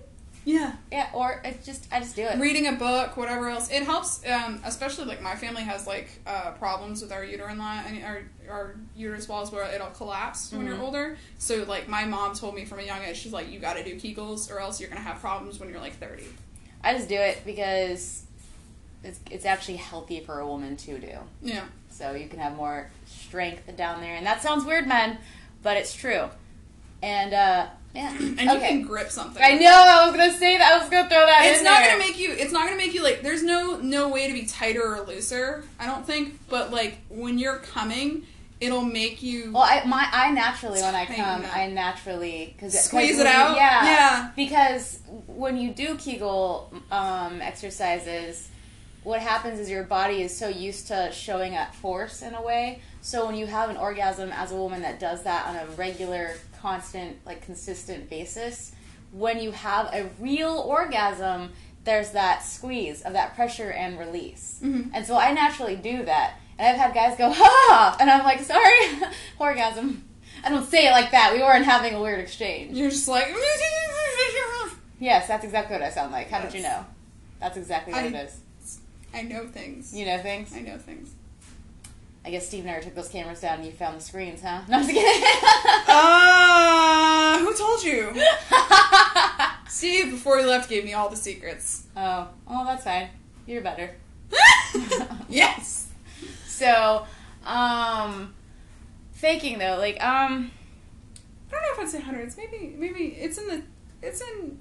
yeah 0.47 0.73
Yeah, 0.93 1.09
or 1.15 1.41
it's 1.45 1.65
just 1.65 1.87
I 1.93 2.01
just 2.01 2.17
do 2.17 2.23
it. 2.23 2.39
reading 2.39 2.67
a 2.67 2.73
book 2.73 3.17
whatever 3.17 3.49
else 3.49 3.71
it 3.71 3.83
helps 3.85 4.21
um, 4.27 4.61
especially 4.65 5.05
like 5.07 5.23
my 5.23 5.35
family 5.35 5.63
has 5.63 5.87
like 5.87 6.09
uh, 6.27 6.51
problems 6.53 7.01
with 7.03 7.13
our 7.13 7.25
uterine 7.25 7.57
line 7.59 7.85
and 7.87 8.05
our, 8.05 8.23
our 8.51 8.75
uterus 8.97 9.27
walls 9.29 9.51
where 9.53 9.65
it'll 9.75 9.89
collapse 9.89 10.53
when 10.53 10.67
you're 10.67 10.77
Mhm. 10.77 10.81
older 10.83 11.17
so 11.39 11.65
like 11.69 11.89
my 11.89 12.05
mom 12.05 12.35
told 12.35 12.55
me 12.55 12.65
from 12.67 12.79
a 12.81 12.83
young 12.83 13.03
age 13.03 13.17
she's 13.17 13.33
like 13.33 13.51
you 13.51 13.59
got 13.59 13.77
to 13.77 13.85
do 13.85 13.95
kegels 13.97 14.51
or 14.51 14.61
else 14.61 14.81
you're 14.81 14.91
gonna 14.91 15.01
have 15.01 15.19
problems 15.21 15.59
when 15.59 15.69
you're 15.71 15.81
like 15.81 15.97
30 15.99 16.25
I 16.83 16.93
just 16.95 17.09
do 17.09 17.17
it 17.17 17.41
because 17.47 18.25
it's 19.05 19.21
it's 19.31 19.45
actually 19.45 19.77
healthy 19.77 20.21
for 20.21 20.41
a 20.41 20.47
woman 20.47 20.77
to 20.79 20.99
do. 20.99 21.13
yeah 21.43 21.65
So 21.91 22.13
you 22.13 22.29
can 22.29 22.39
have 22.41 22.55
more 22.57 22.91
strength 23.07 23.77
down 23.77 24.01
there, 24.01 24.15
and 24.17 24.27
that 24.27 24.43
sounds 24.43 24.65
weird, 24.65 24.87
men, 24.87 25.19
but 25.63 25.77
it's 25.77 25.95
true. 25.95 26.29
And 27.03 27.35
uh, 27.35 27.67
yeah, 27.95 28.11
and 28.19 28.41
you 28.41 28.59
can 28.59 28.83
grip 28.83 29.11
something 29.11 29.43
I 29.43 29.57
know. 29.59 29.67
I 29.71 30.07
was 30.07 30.17
gonna 30.17 30.33
say 30.33 30.57
that. 30.59 30.73
I 30.73 30.79
was 30.79 30.89
gonna 30.89 31.09
throw 31.09 31.27
that 31.27 31.43
it's 31.47 31.59
in 31.59 31.65
not 31.65 31.81
there. 31.81 31.93
gonna 31.93 32.05
make 32.05 32.19
you 32.19 32.31
it's 32.33 32.53
not 32.53 32.65
gonna 32.65 32.77
make 32.77 32.95
you 32.95 33.03
like 33.03 33.23
there's 33.23 33.43
no 33.43 33.79
no 33.81 34.09
way 34.09 34.27
to 34.27 34.33
be 34.33 34.47
tighter 34.47 34.83
or 34.97 35.01
looser 35.07 35.65
i 35.79 35.87
don't 35.87 36.05
think 36.07 36.39
but 36.49 36.73
like 36.73 36.99
when 37.09 37.39
you're 37.39 37.59
coming 37.59 38.27
it'll 38.61 38.83
make 38.83 39.23
you 39.23 39.53
Well, 39.53 39.63
I 39.63 39.85
my 39.85 40.09
I 40.11 40.31
naturally 40.31 40.81
when 40.81 40.95
I 40.95 41.05
come. 41.05 41.45
I 41.53 41.67
naturally 41.69 42.55
because 42.57 42.73
Squeeze 42.85 43.19
it 43.19 43.27
out? 43.27 43.57
Yeah, 43.57 43.85
Yeah. 43.85 44.31
Because 44.35 45.01
when 45.27 45.57
you 45.59 45.73
do 45.75 45.97
Kegel 45.97 46.73
um, 46.91 47.43
exercises, 47.43 48.49
what 49.05 49.21
happens 49.21 49.61
is 49.61 49.71
your 49.71 49.85
body 49.85 50.23
is 50.23 50.37
so 50.37 50.49
used 50.49 50.89
to 50.89 51.11
showing 51.13 51.55
up 51.57 51.75
force 51.75 52.23
in 52.23 52.35
a 52.35 52.43
way. 52.43 52.81
So 53.03 53.27
when 53.27 53.35
you 53.37 53.47
have 53.47 53.71
an 53.71 53.77
orgasm 53.77 54.31
as 54.33 54.51
a 54.51 54.57
woman 54.57 54.83
that 54.83 54.99
does 54.99 55.23
that 55.25 55.47
on 55.47 55.57
a 55.57 55.67
regular, 55.77 56.33
constant, 56.61 57.19
like 57.27 57.43
consistent 57.45 58.09
basis, 58.11 58.73
when 59.13 59.39
you 59.41 59.53
have 59.53 59.87
a 59.93 60.09
real 60.19 60.59
orgasm, 60.67 61.53
there's 61.85 62.11
that 62.13 62.43
squeeze 62.43 63.03
of 63.03 63.13
that 63.13 63.35
pressure 63.35 63.71
and 63.71 63.99
release. 63.99 64.59
Mhm. 64.63 64.91
And 64.95 65.07
so 65.07 65.17
I 65.19 65.33
naturally 65.33 65.77
do 65.77 66.03
that. 66.07 66.35
And 66.59 66.67
I've 66.69 66.77
had 66.81 66.95
guys 66.95 67.17
go, 67.19 67.31
ha! 67.31 67.97
And 68.01 68.09
I'm 68.11 68.25
like, 68.25 68.41
sorry, 68.41 69.11
orgasm. 69.39 70.05
I 70.43 70.49
don't 70.51 70.67
say 70.69 70.87
it 70.89 70.91
like 70.93 71.11
that. 71.11 71.33
We 71.35 71.41
weren't 71.41 71.65
having 71.67 71.95
a 71.95 72.01
weird 72.01 72.21
exchange. 72.21 72.77
you're 72.77 72.91
just 72.91 73.07
like 73.09 73.27
Yes, 75.01 75.27
that's 75.29 75.45
exactly 75.45 75.75
what 75.77 75.83
I 75.83 75.91
sound 75.91 76.13
like. 76.13 76.31
How 76.31 76.41
did 76.41 76.55
you 76.55 76.63
know? 76.63 76.87
That's 77.41 77.57
exactly 77.57 77.93
what 77.93 78.05
I- 78.05 78.07
it 78.07 78.15
is. 78.15 78.39
I 79.15 79.23
know 79.23 79.47
things 79.47 79.95
You 79.95 80.07
know 80.07 80.19
things? 80.19 80.53
i 80.55 80.61
know 80.61 80.77
things 80.79 81.11
I 82.27 82.31
guess 82.31 82.49
Steve 82.49 82.65
never 82.65 82.81
took 82.81 82.95
those 82.95 83.09
cameras 83.11 83.43
down 83.43 83.57
and 83.59 83.67
you 83.67 83.73
found 83.73 83.99
the 83.99 84.03
screens, 84.03 84.41
huh? 84.41 84.63
No, 84.67 84.79
I'm 84.79 84.83
just 84.85 84.95
kidding. 84.95 85.25
uh 85.89 87.39
who 87.39 87.53
told 87.55 87.83
you 87.85 88.15
steve 89.69 90.11
before 90.11 90.39
he 90.39 90.45
left 90.47 90.71
gave 90.71 90.85
me 90.85 90.95
all 90.95 91.11
the 91.11 91.17
secrets 91.17 91.85
oh, 91.97 92.29
oh, 92.49 92.65
that's 92.65 92.85
fine. 92.85 93.11
You're 93.47 93.61
better. 93.61 93.95
yes 95.29 95.89
So, 96.47 97.05
um, 97.45 98.33
faking 99.13 99.59
though, 99.59 99.77
like, 99.79 100.03
um, 100.03 100.51
i 101.49 101.51
don't 101.53 101.63
know 101.63 101.73
if 101.75 101.79
i'd 101.81 101.89
say 101.91 102.01
hundreds 102.01 102.37
maybe 102.39 102.75
maybe 102.79 103.05
it's 103.21 103.37
in 103.37 103.49
the 103.49 103.63
it's 104.03 104.23
in 104.23 104.59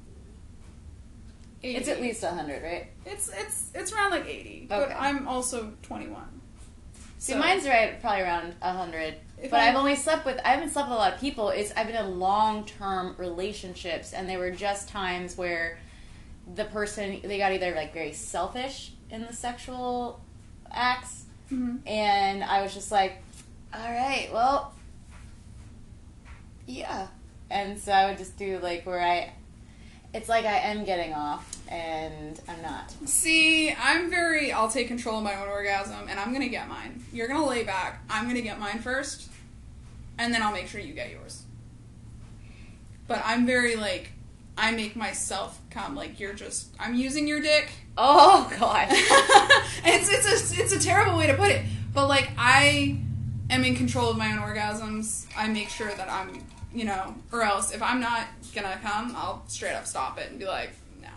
80. 1.63 1.75
it's 1.77 1.87
at 1.87 2.01
least 2.01 2.23
100, 2.23 2.63
right? 2.63 2.87
it's 3.05 3.29
it's 3.29 3.71
it's 3.73 3.91
around 3.93 4.11
like 4.11 4.25
80 4.27 4.49
Okay. 4.49 4.65
but 4.69 4.91
i'm 4.97 5.27
also 5.27 5.73
21 5.83 6.21
See, 7.19 7.35
mine's 7.35 7.65
right, 7.65 8.01
probably 8.01 8.21
around 8.23 8.53
100. 8.59 9.15
If 9.41 9.49
But 9.49 9.61
I- 9.61 9.69
I've 9.69 9.77
only 9.77 9.95
slept 9.95 10.25
with, 10.25 10.41
I 10.43 10.49
haven't 10.49 10.71
slept 10.71 10.89
with 10.89 10.97
a 10.97 10.99
lot 10.99 11.13
of 11.13 11.21
people. 11.21 11.49
It's 11.51 11.71
I've 11.71 11.87
been 11.87 11.95
in 11.95 12.19
long 12.19 12.65
term 12.65 13.15
relationships, 13.17 14.11
and 14.11 14.27
they 14.29 14.35
were 14.35 14.51
just 14.51 14.89
times 14.89 15.37
where 15.37 15.77
the 16.53 16.65
person, 16.65 17.21
they 17.23 17.37
got 17.37 17.53
either 17.53 17.73
like 17.73 17.93
very 17.93 18.11
selfish 18.11 18.91
in 19.09 19.21
the 19.25 19.31
sexual 19.31 20.19
acts, 20.69 21.23
Mhm. 21.49 21.79
and 21.87 22.43
I 22.43 22.61
was 22.61 22.73
just 22.73 22.91
like, 22.91 23.19
all 23.73 23.79
right, 23.89 24.27
well, 24.33 24.73
yeah. 26.65 27.07
And 27.49 27.79
so 27.79 27.93
I 27.93 28.09
would 28.09 28.17
just 28.17 28.35
do 28.37 28.59
like 28.59 28.85
where 28.85 29.01
I, 29.01 29.31
it's 30.13 30.29
like 30.29 30.45
I 30.45 30.57
am 30.57 30.83
getting 30.83 31.13
off, 31.13 31.57
and 31.69 32.39
I'm 32.47 32.61
not. 32.61 32.91
See, 33.05 33.73
I'm 33.73 34.09
very. 34.09 34.51
I'll 34.51 34.69
take 34.69 34.87
control 34.87 35.17
of 35.17 35.23
my 35.23 35.35
own 35.35 35.47
orgasm, 35.47 36.07
and 36.07 36.19
I'm 36.19 36.31
gonna 36.31 36.49
get 36.49 36.67
mine. 36.67 37.03
You're 37.11 37.27
gonna 37.27 37.47
lay 37.47 37.63
back. 37.63 38.03
I'm 38.09 38.27
gonna 38.27 38.41
get 38.41 38.59
mine 38.59 38.79
first, 38.79 39.29
and 40.17 40.33
then 40.33 40.41
I'll 40.41 40.53
make 40.53 40.67
sure 40.67 40.79
you 40.79 40.93
get 40.93 41.11
yours. 41.11 41.43
But 43.07 43.21
I'm 43.25 43.45
very 43.45 43.75
like, 43.75 44.11
I 44.57 44.71
make 44.71 44.95
myself 44.95 45.59
come. 45.69 45.95
Like 45.95 46.19
you're 46.19 46.33
just. 46.33 46.73
I'm 46.79 46.93
using 46.93 47.27
your 47.27 47.41
dick. 47.41 47.71
Oh, 47.97 48.51
God. 48.59 48.87
it's 48.91 50.09
it's 50.09 50.57
a 50.57 50.61
it's 50.61 50.73
a 50.73 50.79
terrible 50.79 51.17
way 51.17 51.27
to 51.27 51.33
put 51.35 51.49
it, 51.49 51.65
but 51.93 52.07
like 52.07 52.31
I 52.37 52.99
am 53.49 53.63
in 53.63 53.75
control 53.75 54.09
of 54.09 54.17
my 54.17 54.31
own 54.31 54.39
orgasms. 54.39 55.25
I 55.37 55.47
make 55.47 55.69
sure 55.69 55.91
that 55.93 56.09
I'm, 56.09 56.43
you 56.73 56.85
know, 56.85 57.15
or 57.31 57.43
else 57.43 57.71
if 57.71 57.81
I'm 57.81 57.99
not 57.99 58.27
gonna 58.55 58.79
come, 58.81 59.15
I'll 59.15 59.43
straight 59.47 59.73
up 59.73 59.85
stop 59.85 60.17
it 60.19 60.29
and 60.31 60.39
be 60.39 60.45
like, 60.45 60.71
no. 61.01 61.09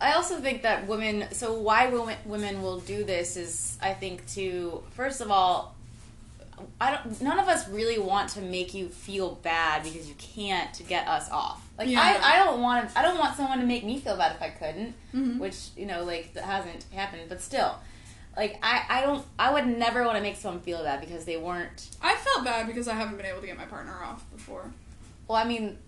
I 0.00 0.12
also 0.12 0.36
think 0.40 0.62
that 0.62 0.86
women. 0.86 1.26
So 1.32 1.54
why 1.58 1.88
women 1.88 2.16
women 2.24 2.62
will 2.62 2.80
do 2.80 3.04
this 3.04 3.36
is, 3.36 3.78
I 3.80 3.94
think, 3.94 4.26
to 4.34 4.82
first 4.90 5.20
of 5.20 5.30
all, 5.30 5.74
I 6.80 6.90
don't. 6.96 7.20
None 7.20 7.38
of 7.38 7.48
us 7.48 7.68
really 7.68 7.98
want 7.98 8.30
to 8.30 8.40
make 8.40 8.74
you 8.74 8.88
feel 8.88 9.34
bad 9.42 9.82
because 9.84 10.08
you 10.08 10.14
can't 10.16 10.80
get 10.88 11.06
us 11.08 11.30
off. 11.30 11.62
Like 11.78 11.88
Yeah. 11.88 12.00
I, 12.00 12.34
I 12.34 12.44
don't 12.44 12.60
want. 12.62 12.90
I 12.96 13.02
don't 13.02 13.18
want 13.18 13.36
someone 13.36 13.58
to 13.60 13.66
make 13.66 13.84
me 13.84 13.98
feel 13.98 14.16
bad 14.16 14.36
if 14.36 14.42
I 14.42 14.50
couldn't. 14.50 14.94
Mhm. 15.14 15.38
Which 15.38 15.68
you 15.76 15.86
know, 15.86 16.04
like 16.04 16.32
that 16.34 16.44
hasn't 16.44 16.84
happened. 16.94 17.22
But 17.28 17.40
still, 17.42 17.76
like 18.36 18.58
I, 18.62 18.84
I 18.88 19.00
don't. 19.02 19.24
I 19.38 19.52
would 19.52 19.66
never 19.66 20.04
want 20.04 20.16
to 20.16 20.22
make 20.22 20.36
someone 20.36 20.60
feel 20.62 20.82
bad 20.82 21.00
because 21.00 21.24
they 21.24 21.36
weren't. 21.36 21.88
I 22.02 22.14
felt 22.16 22.44
bad 22.44 22.66
because 22.66 22.86
I 22.88 22.94
haven't 22.94 23.16
been 23.16 23.26
able 23.26 23.40
to 23.40 23.46
get 23.46 23.56
my 23.56 23.64
partner 23.64 23.94
off 24.04 24.24
before. 24.30 24.70
Well, 25.28 25.38
I 25.38 25.44
mean, 25.44 25.78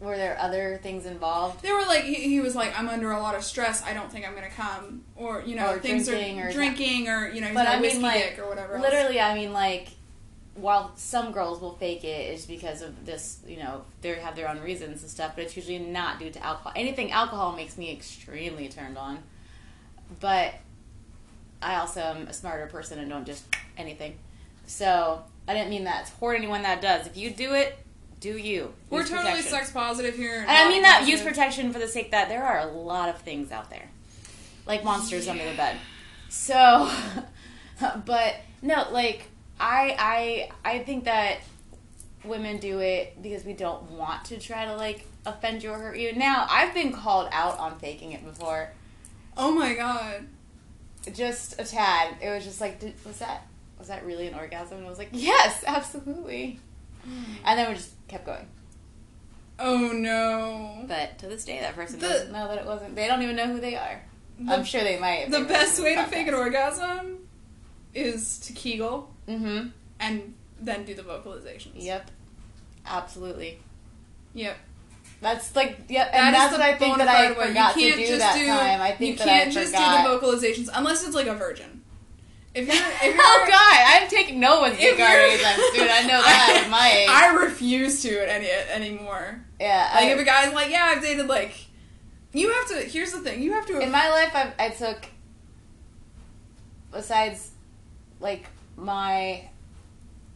were 0.00 0.16
there 0.16 0.36
other 0.38 0.80
things 0.82 1.06
involved? 1.06 1.62
They 1.62 1.72
were 1.72 1.82
like, 1.86 2.02
he, 2.04 2.14
he 2.14 2.40
was 2.40 2.54
like, 2.56 2.76
I'm 2.78 2.88
under 2.88 3.12
a 3.12 3.20
lot 3.20 3.34
of 3.36 3.44
stress. 3.44 3.82
I 3.84 3.94
don't 3.94 4.10
think 4.10 4.26
I'm 4.26 4.34
gonna 4.34 4.50
come, 4.50 5.02
or 5.16 5.42
you 5.46 5.54
know, 5.56 5.70
Or 5.74 5.78
things 5.78 6.06
drinking 6.08 6.40
are 6.40 6.48
or- 6.48 6.52
drinking, 6.52 7.08
or 7.08 7.28
you 7.28 7.40
know, 7.40 7.46
he's 7.46 7.56
But 7.56 7.64
got 7.64 7.74
I 7.74 7.78
a 7.78 7.80
mean, 7.80 7.82
whiskey 7.82 8.02
like, 8.02 8.14
dick 8.36 8.38
or 8.40 8.48
whatever. 8.48 8.74
else. 8.74 8.82
Literally, 8.82 9.20
I 9.20 9.34
mean, 9.34 9.52
like, 9.52 9.88
while 10.54 10.92
some 10.96 11.32
girls 11.32 11.60
will 11.62 11.76
fake 11.76 12.04
it, 12.04 12.34
is 12.34 12.44
because 12.44 12.82
of 12.82 13.06
this, 13.06 13.38
you 13.46 13.56
know, 13.56 13.82
they 14.02 14.14
have 14.16 14.36
their 14.36 14.48
own 14.50 14.60
reasons 14.60 15.00
and 15.02 15.10
stuff, 15.10 15.32
but 15.36 15.44
it's 15.44 15.56
usually 15.56 15.78
not 15.78 16.18
due 16.18 16.30
to 16.30 16.44
alcohol. 16.44 16.72
Anything 16.76 17.10
alcohol 17.12 17.52
makes 17.56 17.78
me 17.78 17.90
extremely 17.92 18.68
turned 18.68 18.98
on. 18.98 19.20
But 20.20 20.52
I 21.62 21.76
also 21.76 22.00
am 22.00 22.26
a 22.28 22.32
smarter 22.32 22.66
person 22.66 22.98
and 22.98 23.08
don't 23.08 23.26
just 23.26 23.44
anything. 23.76 24.18
So 24.66 25.22
I 25.48 25.54
didn't 25.54 25.70
mean 25.70 25.84
that 25.84 26.10
toward 26.18 26.36
anyone 26.36 26.62
that 26.62 26.80
does. 26.80 27.06
If 27.06 27.16
you 27.16 27.30
do 27.30 27.54
it, 27.54 27.78
do 28.20 28.36
you. 28.36 28.72
we're 28.90 29.00
Use 29.00 29.10
totally 29.10 29.30
protection. 29.30 29.50
sex 29.50 29.70
positive 29.72 30.14
here. 30.14 30.40
And 30.40 30.50
I 30.50 30.68
mean 30.68 30.82
that 30.82 31.06
use 31.08 31.22
protection 31.22 31.72
for 31.72 31.78
the 31.78 31.88
sake 31.88 32.10
that 32.12 32.28
there 32.28 32.44
are 32.44 32.60
a 32.60 32.66
lot 32.72 33.08
of 33.08 33.18
things 33.22 33.50
out 33.50 33.68
there, 33.70 33.88
like 34.66 34.84
monsters 34.84 35.26
under 35.28 35.44
the 35.48 35.56
bed. 35.56 35.76
So, 36.28 36.90
but 38.06 38.36
no, 38.62 38.86
like 38.92 39.28
I 39.58 40.48
I 40.64 40.70
I 40.76 40.78
think 40.84 41.04
that 41.04 41.38
women 42.24 42.58
do 42.58 42.78
it 42.78 43.20
because 43.20 43.44
we 43.44 43.52
don't 43.52 43.90
want 43.90 44.24
to 44.26 44.38
try 44.38 44.66
to 44.66 44.76
like 44.76 45.04
offend 45.26 45.62
you 45.64 45.70
or 45.70 45.78
hurt 45.78 45.98
you. 45.98 46.14
Now 46.14 46.46
I've 46.48 46.72
been 46.74 46.92
called 46.92 47.28
out 47.32 47.58
on 47.58 47.78
faking 47.80 48.12
it 48.12 48.24
before, 48.24 48.70
Oh 49.36 49.50
my 49.52 49.74
god. 49.74 50.26
Just 51.14 51.60
a 51.60 51.64
tad. 51.64 52.16
It 52.22 52.30
was 52.30 52.44
just 52.44 52.60
like, 52.60 52.80
did, 52.80 52.94
was 53.04 53.18
that 53.18 53.46
was 53.78 53.88
that 53.88 54.04
really 54.06 54.26
an 54.28 54.34
orgasm? 54.34 54.78
And 54.78 54.86
I 54.86 54.88
was 54.90 54.98
like, 54.98 55.08
yes, 55.12 55.64
absolutely. 55.66 56.60
And 57.44 57.58
then 57.58 57.68
we 57.68 57.74
just 57.74 57.92
kept 58.08 58.24
going. 58.26 58.46
Oh 59.58 59.90
no. 59.92 60.84
But 60.86 61.18
to 61.18 61.26
this 61.26 61.44
day, 61.44 61.60
that 61.60 61.74
person 61.74 61.98
The- 61.98 62.08
doesn't 62.08 62.32
know 62.32 62.48
that 62.48 62.58
it 62.58 62.66
wasn't. 62.66 62.94
They 62.94 63.06
don't 63.08 63.22
even 63.22 63.36
know 63.36 63.46
who 63.46 63.60
they 63.60 63.74
are. 63.76 64.02
The, 64.38 64.52
I'm 64.52 64.64
sure 64.64 64.82
they 64.82 64.98
might. 64.98 65.30
the 65.30 65.40
they 65.40 65.44
best 65.44 65.82
way 65.82 65.94
to 65.94 66.04
fake 66.04 66.26
an 66.28 66.34
orgasm 66.34 67.18
is 67.94 68.38
to 68.40 68.52
Kegel 68.52 69.12
Mm-hmm. 69.28 69.68
and 70.00 70.34
then 70.60 70.84
do 70.84 70.94
the 70.94 71.02
vocalizations. 71.02 71.72
Yep. 71.76 72.10
Absolutely. 72.86 73.58
Yep. 74.34 74.56
That's 75.22 75.54
like 75.54 75.78
yeah, 75.88 76.10
and 76.12 76.34
that's 76.34 76.52
what 76.52 76.60
I 76.60 76.74
think 76.76 76.98
that 76.98 77.06
I 77.06 77.32
forgot 77.32 77.76
you 77.76 77.92
to 77.92 77.96
do 77.96 78.06
just 78.06 78.18
that 78.18 78.34
do, 78.34 78.44
time. 78.44 78.80
I 78.82 78.90
think 78.90 79.18
you 79.20 79.24
can't 79.24 79.48
I 79.48 79.52
just 79.52 79.72
do 79.72 79.78
the 79.78 80.26
vocalizations 80.26 80.68
unless 80.74 81.06
it's 81.06 81.14
like 81.14 81.28
a 81.28 81.34
virgin. 81.34 81.80
If 82.54 82.66
you're, 82.66 82.74
if 82.76 83.02
you're 83.04 83.14
oh 83.16 83.44
god, 83.48 84.02
I'm 84.02 84.08
taking 84.08 84.40
no 84.40 84.60
one's 84.60 84.80
you're- 84.80 85.00
anytime 85.00 85.56
soon. 85.72 85.88
I 85.88 86.02
know 86.02 86.20
that 86.22 86.62
at 86.64 86.70
my 86.70 86.90
age. 86.90 87.08
I 87.08 87.34
refuse 87.44 88.02
to 88.02 88.30
any 88.30 88.50
anymore. 88.50 89.44
yeah, 89.60 89.90
Like 89.94 90.04
I- 90.06 90.10
if 90.12 90.18
a 90.18 90.24
guy's 90.24 90.52
like, 90.52 90.70
yeah, 90.72 90.92
I've 90.94 91.00
dated 91.02 91.28
like, 91.28 91.54
you 92.32 92.52
have 92.52 92.68
to. 92.70 92.74
Here's 92.88 93.12
the 93.12 93.20
thing, 93.20 93.42
you 93.42 93.52
have 93.52 93.64
to. 93.66 93.78
in 93.78 93.92
my 93.92 94.08
life, 94.10 94.32
I, 94.34 94.52
I 94.58 94.68
took 94.70 95.06
besides 96.90 97.50
like 98.20 98.46
my 98.76 99.48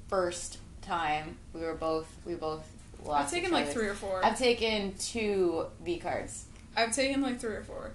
first 0.09 0.59
time, 0.81 1.37
we 1.53 1.61
were 1.63 1.75
both 1.75 2.07
we 2.25 2.35
both 2.35 2.67
lost. 3.07 3.27
I've 3.27 3.31
taken 3.31 3.53
like 3.53 3.69
three 3.69 3.87
or 3.87 3.95
four. 3.95 4.25
I've 4.25 4.39
taken 4.39 4.95
two 4.99 5.67
V 5.85 5.99
cards. 5.99 6.47
I've 6.77 6.95
taken 6.95 7.23
like 7.23 7.41
three 7.41 7.55
or 7.55 7.63
four. 7.63 7.93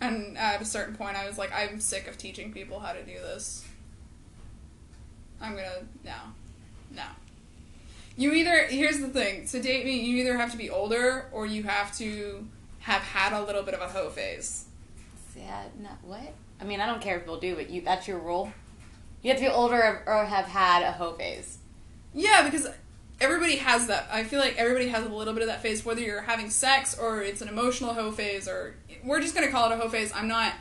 And 0.00 0.38
at 0.38 0.62
a 0.62 0.64
certain 0.64 0.94
point, 0.94 1.16
I 1.16 1.26
was 1.26 1.38
like, 1.38 1.52
I'm 1.52 1.80
sick 1.80 2.06
of 2.06 2.16
teaching 2.16 2.52
people 2.52 2.78
how 2.78 2.92
to 2.92 3.02
do 3.02 3.14
this. 3.14 3.64
I'm 5.40 5.54
gonna 5.54 5.86
no, 6.04 6.16
no. 6.94 7.04
You 8.16 8.32
either 8.32 8.66
here's 8.66 8.98
the 8.98 9.08
thing 9.08 9.46
to 9.46 9.62
date 9.62 9.84
me, 9.84 10.00
you 10.00 10.16
either 10.18 10.36
have 10.36 10.50
to 10.52 10.58
be 10.58 10.70
older 10.70 11.26
or 11.32 11.46
you 11.46 11.62
have 11.64 11.96
to 11.98 12.46
have 12.80 13.02
had 13.02 13.32
a 13.32 13.44
little 13.44 13.62
bit 13.62 13.74
of 13.74 13.80
a 13.80 13.88
hoe 13.88 14.10
phase. 14.10 14.64
Yeah, 15.36 15.64
not 15.80 15.98
what? 16.02 16.34
I 16.60 16.64
mean, 16.64 16.80
I 16.80 16.86
don't 16.86 17.00
care 17.00 17.16
if 17.16 17.22
people 17.22 17.38
do, 17.38 17.54
but 17.54 17.70
you 17.70 17.82
that's 17.82 18.08
your 18.08 18.18
rule. 18.18 18.52
You 19.22 19.30
have 19.30 19.40
to 19.40 19.46
be 19.46 19.50
older 19.50 20.02
or 20.06 20.24
have 20.24 20.46
had 20.46 20.82
a 20.82 20.92
hoe 20.92 21.12
phase. 21.12 21.58
Yeah, 22.14 22.42
because 22.48 22.68
everybody 23.20 23.56
has 23.56 23.86
that. 23.88 24.08
I 24.10 24.24
feel 24.24 24.40
like 24.40 24.56
everybody 24.56 24.88
has 24.88 25.04
a 25.04 25.08
little 25.08 25.34
bit 25.34 25.42
of 25.42 25.48
that 25.48 25.62
phase, 25.62 25.84
whether 25.84 26.00
you're 26.00 26.22
having 26.22 26.50
sex 26.50 26.98
or 26.98 27.22
it's 27.22 27.40
an 27.40 27.48
emotional 27.48 27.94
hoe 27.94 28.10
phase, 28.10 28.48
or 28.48 28.74
we're 29.04 29.20
just 29.20 29.34
gonna 29.34 29.50
call 29.50 29.70
it 29.70 29.74
a 29.74 29.78
hoe 29.78 29.88
phase. 29.88 30.12
I'm 30.14 30.28
not 30.28 30.52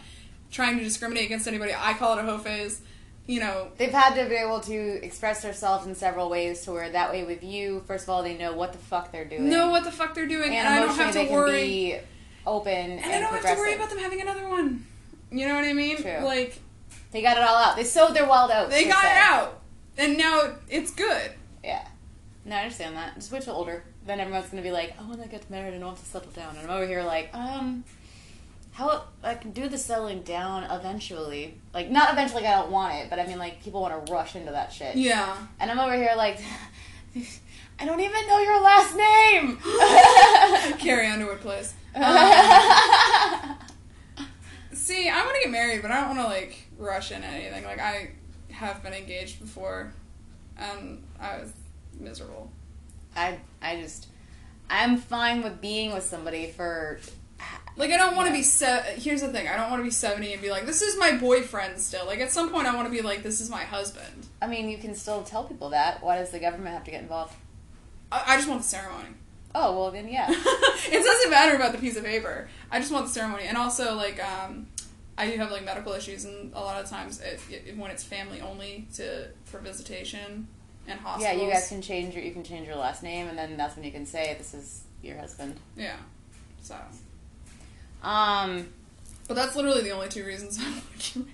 trying 0.52 0.78
to 0.78 0.84
discriminate 0.84 1.26
against 1.26 1.48
anybody. 1.48 1.74
I 1.78 1.94
call 1.94 2.18
it 2.18 2.22
a 2.22 2.26
hoe 2.26 2.38
phase. 2.38 2.82
You 3.28 3.42
know, 3.42 3.68
They've 3.78 3.92
had 3.92 4.16
to 4.16 4.30
be 4.30 4.36
able 4.36 4.62
to 4.62 5.04
express 5.04 5.42
themselves 5.42 5.86
in 5.86 5.96
several 5.96 6.30
ways 6.30 6.62
to 6.62 6.72
where 6.72 6.90
that 6.90 7.12
way 7.12 7.26
with 7.26 7.44
you, 7.44 7.84
first 7.86 8.06
of 8.06 8.10
all, 8.10 8.24
they 8.24 8.38
know 8.38 8.54
what 8.54 8.72
the 8.72 8.80
fuck 8.80 9.12
they're 9.12 9.26
doing. 9.26 9.50
know 9.50 9.70
what 9.70 9.84
the 9.84 9.92
fuck 9.92 10.16
they're 10.16 10.28
doing, 10.28 10.56
and 10.56 10.66
and, 10.66 10.68
I 10.68 10.80
don't 10.80 10.96
have 10.96 11.14
to 11.14 11.30
worry. 11.30 11.62
be 11.62 12.00
open 12.46 12.72
and 12.74 13.02
and, 13.02 13.14
I 13.14 13.20
don't 13.20 13.34
have 13.34 13.56
to 13.56 13.62
worry 13.62 13.74
about 13.74 13.90
them 13.90 14.00
having 14.00 14.22
another 14.22 14.48
one. 14.48 14.86
You 15.30 15.46
know 15.46 15.56
what 15.56 15.66
I 15.66 15.74
mean? 15.74 15.98
True. 15.98 16.20
Like 16.24 16.58
They 17.12 17.22
got 17.22 17.36
it 17.36 17.44
all 17.44 17.58
out. 17.58 17.76
They 17.76 17.84
sowed 17.84 18.16
their 18.16 18.26
wild 18.26 18.50
oats. 18.52 18.74
they 18.74 18.86
got 18.86 19.04
se. 19.04 19.12
it 19.12 19.18
out, 19.18 19.60
and 19.98 20.18
now 20.18 20.54
it's 20.70 20.92
good. 20.92 21.32
Yeah. 21.62 21.86
No, 22.48 22.56
I 22.56 22.62
understand 22.62 22.96
that. 22.96 23.16
Just 23.16 23.32
wait 23.32 23.44
till 23.44 23.54
older. 23.54 23.84
Then 24.06 24.20
everyone's 24.22 24.50
gonna 24.50 24.62
be 24.62 24.72
like, 24.72 24.96
I 25.00 25.04
want 25.04 25.22
to 25.22 25.28
get 25.28 25.50
married 25.50 25.74
and 25.74 25.84
I 25.84 25.88
want 25.88 26.00
to 26.00 26.06
settle 26.06 26.32
down," 26.32 26.56
and 26.56 26.60
I'm 26.60 26.76
over 26.76 26.88
here 26.88 27.04
like, 27.04 27.30
um, 27.34 27.84
how 28.72 29.04
I 29.22 29.36
can 29.36 29.52
do 29.52 29.68
the 29.68 29.78
settling 29.78 30.22
down 30.22 30.64
eventually. 30.64 31.56
Like, 31.74 31.90
not 31.90 32.12
eventually. 32.14 32.44
Like, 32.44 32.54
I 32.54 32.62
don't 32.62 32.72
want 32.72 32.96
it, 32.96 33.10
but 33.10 33.20
I 33.20 33.28
mean, 33.28 33.38
like, 33.38 33.62
people 33.62 33.82
want 33.82 34.06
to 34.06 34.14
rush 34.14 34.36
into 34.36 34.52
that 34.52 34.72
shit. 34.72 34.96
Yeah. 34.96 35.36
And 35.60 35.70
I'm 35.70 35.80
over 35.80 35.96
here 35.96 36.14
like, 36.16 36.40
I 37.80 37.86
don't 37.86 38.00
even 38.00 38.28
know 38.28 38.40
your 38.40 38.62
last 38.62 38.96
name. 38.96 39.58
Carrie 40.80 41.08
Underwood 41.08 41.42
plays. 41.42 41.74
See, 44.74 45.10
I 45.10 45.26
want 45.26 45.36
to 45.36 45.42
get 45.44 45.52
married, 45.52 45.82
but 45.82 45.92
I 45.92 46.02
don't 46.02 46.16
want 46.16 46.22
to 46.22 46.28
like 46.28 46.58
rush 46.78 47.12
in 47.12 47.24
anything. 47.24 47.66
Like 47.66 47.80
I 47.80 48.12
have 48.52 48.82
been 48.84 48.94
engaged 48.94 49.40
before, 49.40 49.92
and 50.58 51.04
I 51.20 51.40
was 51.40 51.52
miserable. 52.00 52.52
I 53.16 53.40
I 53.62 53.82
just 53.82 54.08
I'm 54.70 54.98
fine 54.98 55.42
with 55.44 55.62
being 55.62 55.94
with 55.94 56.04
somebody 56.04 56.52
for 56.52 57.00
Like 57.78 57.92
I 57.92 57.98
don't 57.98 58.16
want 58.16 58.28
to 58.28 58.34
Yeah. 58.34 58.40
be 58.40 58.44
se- 58.44 58.96
Here's 59.00 59.22
the 59.22 59.30
thing: 59.30 59.48
I 59.48 59.56
don't 59.56 59.70
want 59.70 59.80
to 59.80 59.84
be 59.84 59.92
seventy 59.92 60.34
and 60.34 60.42
be 60.42 60.50
like, 60.50 60.66
"This 60.66 60.82
is 60.82 60.98
my 60.98 61.12
boyfriend." 61.14 61.80
Still, 61.80 62.06
like 62.06 62.20
at 62.20 62.32
some 62.32 62.50
point, 62.50 62.68
I 62.68 62.76
want 62.76 62.88
to 62.88 62.92
be 62.92 63.02
like, 63.02 63.24
"This 63.24 63.40
is 63.42 63.50
my 63.50 63.64
husband." 63.64 64.28
I 64.42 64.48
mean, 64.48 64.70
you 64.70 64.78
can 64.78 64.94
still 64.96 65.24
tell 65.24 65.44
people 65.44 65.70
that. 65.70 66.04
Why 66.04 66.18
does 66.18 66.32
the 66.32 66.40
government 66.40 66.74
have 66.76 66.84
to 66.86 66.92
get 66.92 67.02
involved? 67.02 67.36
I, 68.12 68.24
I 68.34 68.36
just 68.38 68.48
want 68.50 68.62
the 68.62 68.68
ceremony. 68.68 69.10
Oh, 69.56 69.78
well 69.80 69.92
then 69.92 70.08
yeah. 70.10 70.28
it 70.32 71.04
doesn't 71.04 71.32
matter 71.32 71.56
about 71.56 71.72
the 71.72 71.78
piece 71.78 71.96
of 71.98 72.04
paper. 72.04 72.48
I 72.72 72.80
just 72.80 72.92
want 72.92 73.06
the 73.06 73.12
ceremony, 73.12 73.44
and 73.46 73.58
also 73.58 73.96
like 73.96 74.20
um, 74.24 74.68
I 75.18 75.30
do 75.30 75.38
have 75.38 75.52
like 75.52 75.64
medical 75.64 75.94
issues, 75.94 76.26
and 76.26 76.52
a 76.54 76.60
lot 76.60 76.84
of 76.84 76.90
times 76.90 77.22
it, 77.22 77.40
it, 77.50 77.78
when 77.78 77.90
it's 77.92 78.04
family 78.04 78.42
only 78.42 78.88
to 78.96 79.28
for 79.46 79.60
visitation 79.60 80.48
and 80.88 81.00
Yeah, 81.20 81.34
you 81.34 81.50
guys 81.52 81.68
can 81.68 81.82
change 81.82 82.16
your 82.16 82.24
you 82.24 82.32
can 82.32 82.44
change 82.44 82.68
your 82.68 82.78
last 82.78 83.04
name 83.04 83.28
and 83.28 83.38
then 83.38 83.58
that's 83.58 83.76
when 83.76 83.86
you 83.86 83.92
can 83.92 84.06
say 84.06 84.36
this 84.38 84.54
is 84.54 84.84
your 85.02 85.18
husband. 85.18 85.56
Yeah. 85.76 85.98
So, 86.62 86.76
Um 88.04 88.70
but 89.28 89.36
that's 89.36 89.56
literally 89.56 89.82
the 89.84 89.92
only 89.92 90.08
two 90.10 90.26
reasons 90.26 90.58
I'm 90.62 90.76
looking. 90.76 91.32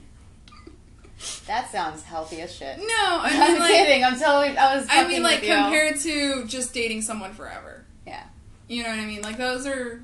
that 1.48 1.72
sounds 1.72 2.04
healthy 2.04 2.42
as 2.42 2.54
shit. 2.54 2.78
No, 2.80 2.86
I 2.86 3.30
I'm 3.32 3.52
mean 3.54 3.60
like 3.62 3.72
kidding. 3.72 4.04
I'm 4.04 4.20
totally 4.20 4.58
I 4.58 4.76
was 4.78 4.88
I 4.90 5.08
mean 5.08 5.24
like 5.24 5.44
compared 5.44 6.00
to 6.02 6.46
just 6.46 6.74
dating 6.74 7.02
someone 7.02 7.34
forever. 7.34 7.86
Yeah. 8.08 8.24
You 8.68 8.84
know 8.84 8.90
what 8.90 9.00
I 9.00 9.06
mean? 9.06 9.22
Like 9.22 9.38
those 9.38 9.66
are 9.68 10.02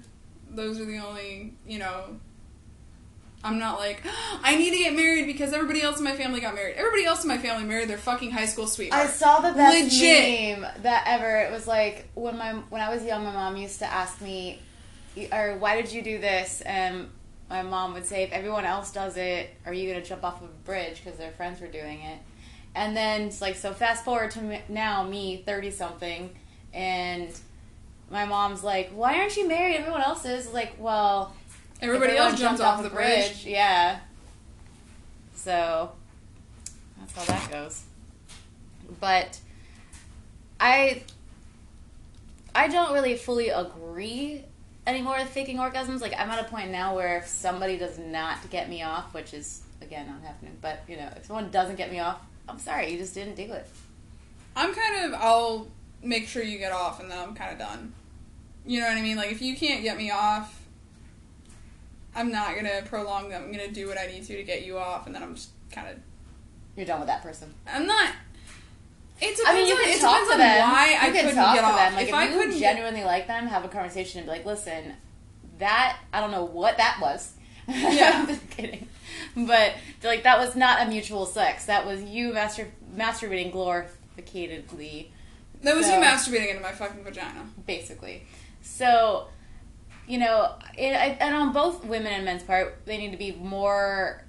those 0.51 0.79
are 0.79 0.85
the 0.85 0.97
only, 0.97 1.53
you 1.67 1.77
know 1.79 2.19
I'm 3.43 3.57
not 3.57 3.79
like 3.79 4.03
I 4.43 4.55
need 4.55 4.71
to 4.71 4.77
get 4.77 4.93
married 4.93 5.25
because 5.25 5.53
everybody 5.53 5.81
else 5.81 5.97
in 5.97 6.03
my 6.03 6.15
family 6.15 6.41
got 6.41 6.55
married. 6.55 6.75
Everybody 6.75 7.05
else 7.05 7.23
in 7.23 7.27
my 7.27 7.37
family 7.37 7.65
married 7.65 7.89
their 7.89 7.97
fucking 7.97 8.31
high 8.31 8.45
school 8.45 8.67
sweetheart. 8.67 9.07
I 9.07 9.09
saw 9.09 9.39
the 9.39 9.53
best 9.53 9.83
Legit. 9.83 10.59
meme 10.59 10.71
that 10.83 11.03
ever. 11.07 11.37
It 11.37 11.51
was 11.51 11.67
like 11.67 12.09
when 12.15 12.37
my 12.37 12.53
when 12.69 12.81
I 12.81 12.93
was 12.93 13.03
young, 13.03 13.23
my 13.23 13.31
mom 13.31 13.55
used 13.57 13.79
to 13.79 13.85
ask 13.85 14.21
me, 14.21 14.61
or 15.31 15.57
why 15.57 15.81
did 15.81 15.91
you 15.91 16.01
do 16.01 16.19
this? 16.19 16.61
And 16.61 17.09
my 17.49 17.63
mom 17.63 17.93
would 17.93 18.05
say, 18.05 18.23
if 18.23 18.31
everyone 18.31 18.65
else 18.65 18.91
does 18.91 19.17
it, 19.17 19.49
are 19.65 19.73
you 19.73 19.91
gonna 19.91 20.05
jump 20.05 20.23
off 20.23 20.41
of 20.41 20.49
a 20.49 20.65
bridge 20.65 21.01
because 21.03 21.17
their 21.17 21.31
friends 21.31 21.61
were 21.61 21.67
doing 21.67 22.01
it? 22.01 22.19
And 22.75 22.95
then 22.95 23.21
it's 23.23 23.41
like 23.41 23.55
so. 23.55 23.73
Fast 23.73 24.03
forward 24.05 24.31
to 24.31 24.59
now, 24.69 25.03
me 25.03 25.43
thirty 25.45 25.71
something, 25.71 26.29
and 26.73 27.29
my 28.11 28.25
mom's 28.25 28.63
like, 28.63 28.91
why 28.91 29.17
aren't 29.19 29.37
you 29.37 29.47
married? 29.47 29.77
Everyone 29.77 30.01
else 30.01 30.25
is 30.25 30.51
like, 30.51 30.75
well. 30.77 31.33
Everybody 31.81 32.17
else 32.17 32.39
jumped 32.39 32.61
off 32.61 32.83
the 32.83 32.89
bridge. 32.89 33.45
Yeah. 33.45 33.99
So 35.35 35.91
that's 36.99 37.13
how 37.13 37.23
that 37.33 37.51
goes. 37.51 37.83
But 38.99 39.39
I 40.59 41.03
I 42.53 42.67
don't 42.67 42.93
really 42.93 43.15
fully 43.15 43.49
agree 43.49 44.43
anymore 44.85 45.17
with 45.19 45.29
faking 45.29 45.57
orgasms. 45.57 46.01
Like 46.01 46.13
I'm 46.17 46.29
at 46.29 46.45
a 46.45 46.49
point 46.49 46.71
now 46.71 46.95
where 46.95 47.17
if 47.17 47.27
somebody 47.27 47.77
does 47.77 47.97
not 47.97 48.49
get 48.49 48.69
me 48.69 48.83
off, 48.83 49.13
which 49.13 49.33
is 49.33 49.61
again 49.81 50.07
not 50.07 50.21
happening, 50.21 50.57
but 50.61 50.81
you 50.87 50.97
know, 50.97 51.09
if 51.15 51.25
someone 51.25 51.49
doesn't 51.49 51.77
get 51.77 51.91
me 51.91 51.99
off, 51.99 52.19
I'm 52.47 52.59
sorry, 52.59 52.91
you 52.91 52.97
just 52.97 53.13
didn't 53.13 53.35
do 53.35 53.53
it. 53.53 53.67
I'm 54.55 54.73
kind 54.73 55.05
of 55.05 55.19
I'll 55.21 55.67
make 56.03 56.27
sure 56.27 56.43
you 56.43 56.57
get 56.57 56.71
off 56.71 56.99
and 56.99 57.09
then 57.09 57.17
I'm 57.17 57.35
kind 57.35 57.53
of 57.53 57.59
done. 57.59 57.93
You 58.65 58.81
know 58.81 58.87
what 58.87 58.97
I 58.97 59.01
mean? 59.01 59.15
Like 59.15 59.31
if 59.31 59.41
you 59.41 59.55
can't 59.55 59.83
get 59.83 59.97
me 59.97 60.11
off, 60.11 60.58
I'm 62.19 62.31
not 62.31 62.55
gonna 62.55 62.81
prolong 62.85 63.29
them. 63.29 63.43
I'm 63.45 63.51
gonna 63.51 63.71
do 63.71 63.87
what 63.87 63.97
I 63.97 64.07
need 64.07 64.25
to 64.25 64.35
to 64.35 64.43
get 64.43 64.65
you 64.65 64.77
off, 64.77 65.05
and 65.07 65.15
then 65.15 65.23
I'm 65.23 65.35
just 65.35 65.49
kind 65.71 65.87
of. 65.87 65.95
You're 66.75 66.85
done 66.85 66.99
with 66.99 67.07
that 67.07 67.21
person. 67.23 67.53
I'm 67.67 67.87
not. 67.87 68.09
It 69.21 69.35
depends 69.35 69.41
I 69.47 69.53
mean, 69.53 69.67
you 69.67 69.73
on, 69.75 69.83
can 69.83 69.99
talk 69.99 70.31
to 70.31 70.37
them. 70.37 70.69
why 70.71 70.89
you 70.91 70.95
I 70.95 70.99
can 70.99 71.13
couldn't 71.13 71.35
talk 71.35 71.55
get 71.55 71.61
to 71.61 71.67
off. 71.67 71.75
them. 71.77 71.93
Like 71.95 72.03
if, 72.03 72.09
if, 72.09 72.15
I 72.15 72.23
you 72.25 72.37
couldn't 72.37 72.59
genuinely 72.59 73.03
like 73.03 73.27
them, 73.27 73.47
have 73.47 73.65
a 73.65 73.67
conversation 73.67 74.19
and 74.19 74.27
be 74.27 74.31
like, 74.31 74.45
"Listen, 74.45 74.93
that 75.57 75.97
I 76.13 76.19
don't 76.21 76.31
know 76.31 76.45
what 76.45 76.77
that 76.77 76.99
was." 77.01 77.33
Yeah. 77.67 78.11
I'm 78.21 78.27
just 78.27 78.49
kidding. 78.49 78.87
But 79.35 79.73
like 80.03 80.23
that 80.23 80.39
was 80.39 80.55
not 80.55 80.85
a 80.85 80.89
mutual 80.89 81.25
sex. 81.25 81.65
That 81.65 81.85
was 81.85 82.01
you 82.03 82.33
master 82.33 82.67
masturbating 82.95 83.53
glorificatedly, 83.53 85.07
that 85.63 85.75
was 85.75 85.85
so- 85.85 85.95
you 85.95 86.01
masturbating 86.03 86.49
into 86.49 86.61
my 86.61 86.71
fucking 86.71 87.03
vagina. 87.03 87.45
basically. 87.65 88.23
So, 88.61 89.27
you 90.09 90.17
know, 90.17 90.55
it, 90.77 90.93
I, 90.95 91.15
and 91.21 91.35
on 91.35 91.53
both 91.53 91.85
women 91.85 92.11
and 92.11 92.25
men's 92.25 92.43
part, 92.43 92.81
they 92.85 92.97
need 92.97 93.11
to 93.11 93.17
be 93.17 93.31
more 93.33 94.25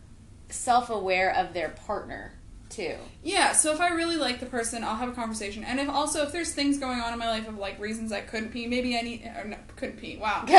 self-aware 0.51 1.35
of 1.35 1.55
their 1.55 1.71
partner 1.71 2.33
too. 2.69 2.95
Yeah, 3.25 3.51
so 3.53 3.73
if 3.73 3.81
I 3.81 3.89
really 3.89 4.17
like 4.17 4.39
the 4.39 4.47
person, 4.47 4.85
I'll 4.85 4.95
have 4.97 5.09
a 5.09 5.13
conversation. 5.13 5.65
And 5.65 5.81
if 5.81 5.89
also 5.89 6.23
if 6.23 6.31
there's 6.33 6.53
things 6.53 6.79
going 6.79 7.01
on 7.01 7.13
in 7.13 7.19
my 7.19 7.29
life 7.29 7.49
of 7.49 7.59
like 7.59 7.81
reasons 7.81 8.13
I 8.13 8.21
couldn't 8.21 8.51
pee, 8.51 8.67
maybe 8.69 8.97
I 8.97 9.01
need 9.01 9.29
or 9.37 9.45
no, 9.49 9.57
couldn't 9.75 9.97
pee. 10.01 10.19
Wow. 10.19 10.45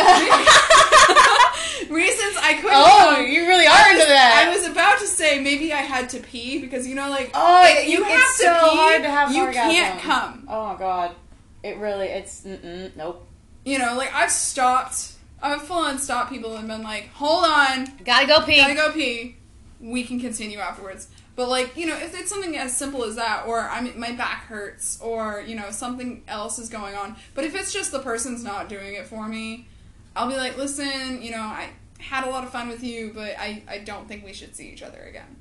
reasons 1.90 2.36
I 2.42 2.54
couldn't. 2.56 2.72
Oh, 2.74 3.16
pee. 3.18 3.34
you 3.34 3.48
really 3.48 3.66
are 3.66 3.72
I 3.72 3.90
into 3.92 4.00
was, 4.00 4.08
that. 4.08 4.46
I 4.46 4.50
was 4.56 4.68
about 4.68 5.00
to 5.00 5.08
say 5.08 5.40
maybe 5.42 5.72
I 5.74 5.78
had 5.78 6.10
to 6.10 6.20
pee 6.20 6.60
because 6.60 6.88
you 6.88 6.96
know 6.96 7.10
like 7.10 7.32
Oh, 7.34 7.64
it- 7.66 7.88
you 7.88 8.04
it's 8.06 8.14
have 8.14 8.38
to 8.38 8.44
so 8.64 8.70
pee, 8.72 8.78
hard 8.78 9.02
to 9.04 9.10
have 9.10 9.32
you 9.32 9.44
orgasm. 9.44 9.72
can't 9.72 10.02
come. 10.02 10.46
Oh 10.50 10.74
my 10.74 10.80
god, 10.80 11.16
it 11.64 11.78
really 11.78 12.08
it's 12.08 12.46
nope. 12.96 13.28
You 13.66 13.80
know, 13.80 13.96
like 13.96 14.14
I've 14.14 14.32
stopped. 14.32 15.14
I've 15.44 15.64
full 15.64 15.78
on 15.78 15.98
stopped 15.98 16.32
people 16.32 16.56
and 16.56 16.68
been 16.68 16.84
like, 16.84 17.10
hold 17.14 17.46
on, 17.46 17.88
Gotta 18.06 18.28
go 18.28 18.42
pee. 18.42 18.58
gotta 18.58 18.76
go 18.76 18.92
pee. 18.92 19.38
We 19.80 20.04
can 20.04 20.20
continue 20.20 20.60
afterwards. 20.60 21.08
But 21.36 21.50
like, 21.50 21.76
you 21.76 21.88
know, 21.88 21.98
if 21.98 22.14
it's 22.14 22.30
something 22.30 22.56
as 22.58 22.76
simple 22.76 23.04
as 23.04 23.16
that, 23.16 23.46
or 23.48 23.62
I 23.62 23.82
mean, 23.82 24.00
my 24.00 24.12
back 24.12 24.46
hurts, 24.46 25.00
or 25.02 25.44
you 25.46 25.56
know, 25.56 25.72
something 25.72 26.24
else 26.28 26.60
is 26.60 26.70
going 26.70 26.96
on. 26.96 27.16
But 27.34 27.46
if 27.46 27.56
it's 27.56 27.74
just 27.74 27.92
the 27.92 28.00
person's 28.00 28.44
not 28.44 28.70
doing 28.70 28.94
it 28.94 29.08
for 29.08 29.28
me, 29.28 29.68
I'll 30.16 30.28
be 30.30 30.36
like, 30.36 30.58
listen, 30.58 31.22
you 31.22 31.32
know, 31.32 31.42
I 31.42 31.70
had 32.00 32.26
a 32.26 32.30
lot 32.30 32.44
of 32.44 32.52
fun 32.52 32.68
with 32.68 32.84
you, 32.84 33.12
but 33.14 33.36
I, 33.40 33.64
I 33.68 33.80
don't 33.80 34.08
think 34.08 34.26
we 34.26 34.34
should 34.34 34.56
see 34.56 34.70
each 34.70 34.84
other 34.84 35.02
again. 35.02 35.38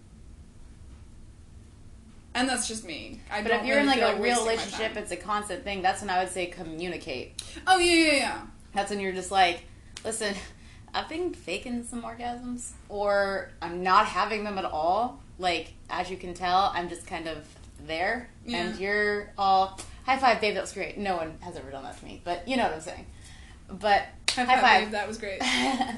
And 2.35 2.49
that's 2.49 2.69
just 2.69 2.85
me. 2.85 3.21
I 3.31 3.43
But 3.43 3.53
if 3.53 3.65
you're 3.67 3.79
in 3.79 3.87
like 3.87 4.01
a 4.01 4.21
real 4.21 4.41
relationship, 4.43 4.97
it's 4.97 5.11
a 5.11 5.17
constant 5.17 5.65
thing. 5.65 5.83
That's 5.83 6.01
when 6.01 6.11
I 6.11 6.21
would 6.23 6.33
say 6.33 6.47
communicate. 6.47 7.43
oh 7.67 7.79
yeah, 7.79 7.93
yeah, 7.93 8.13
yeah. 8.13 8.41
That's 8.75 8.91
when 8.91 9.01
you're 9.01 9.13
just 9.13 9.31
like, 9.33 9.65
listen, 10.05 10.35
I've 10.95 11.09
been 11.09 11.35
faking 11.35 11.85
some 11.85 12.03
orgasms, 12.03 12.71
or 12.89 13.51
I'm 13.61 13.83
not 13.83 14.07
having 14.07 14.45
them 14.45 14.59
at 14.59 14.65
all. 14.65 15.21
Like, 15.39 15.73
as 15.89 16.11
you 16.11 16.17
can 16.17 16.35
tell, 16.35 16.71
I'm 16.75 16.89
just 16.89 17.07
kind 17.07 17.27
of 17.27 17.39
there, 17.87 18.29
and 18.47 18.79
you're 18.79 19.33
all 19.37 19.81
high 20.07 20.19
five, 20.19 20.41
babe. 20.41 20.55
That 20.55 20.61
was 20.61 20.73
great. 20.73 20.99
No 20.99 21.17
one 21.17 21.37
has 21.41 21.57
ever 21.57 21.71
done 21.71 21.83
that 21.83 21.99
to 21.99 22.05
me, 22.05 22.21
but 22.25 22.47
you 22.47 22.57
know 22.57 22.65
what 22.65 22.75
I'm 22.75 22.81
saying. 22.81 23.07
But 23.69 24.05
High 24.31 24.45
high 24.45 24.55
five, 24.55 24.61
five. 24.61 24.83
babe, 24.85 24.93
that 24.93 25.09
was 25.09 25.19
great. 25.19 25.43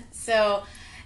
so, 0.12 0.62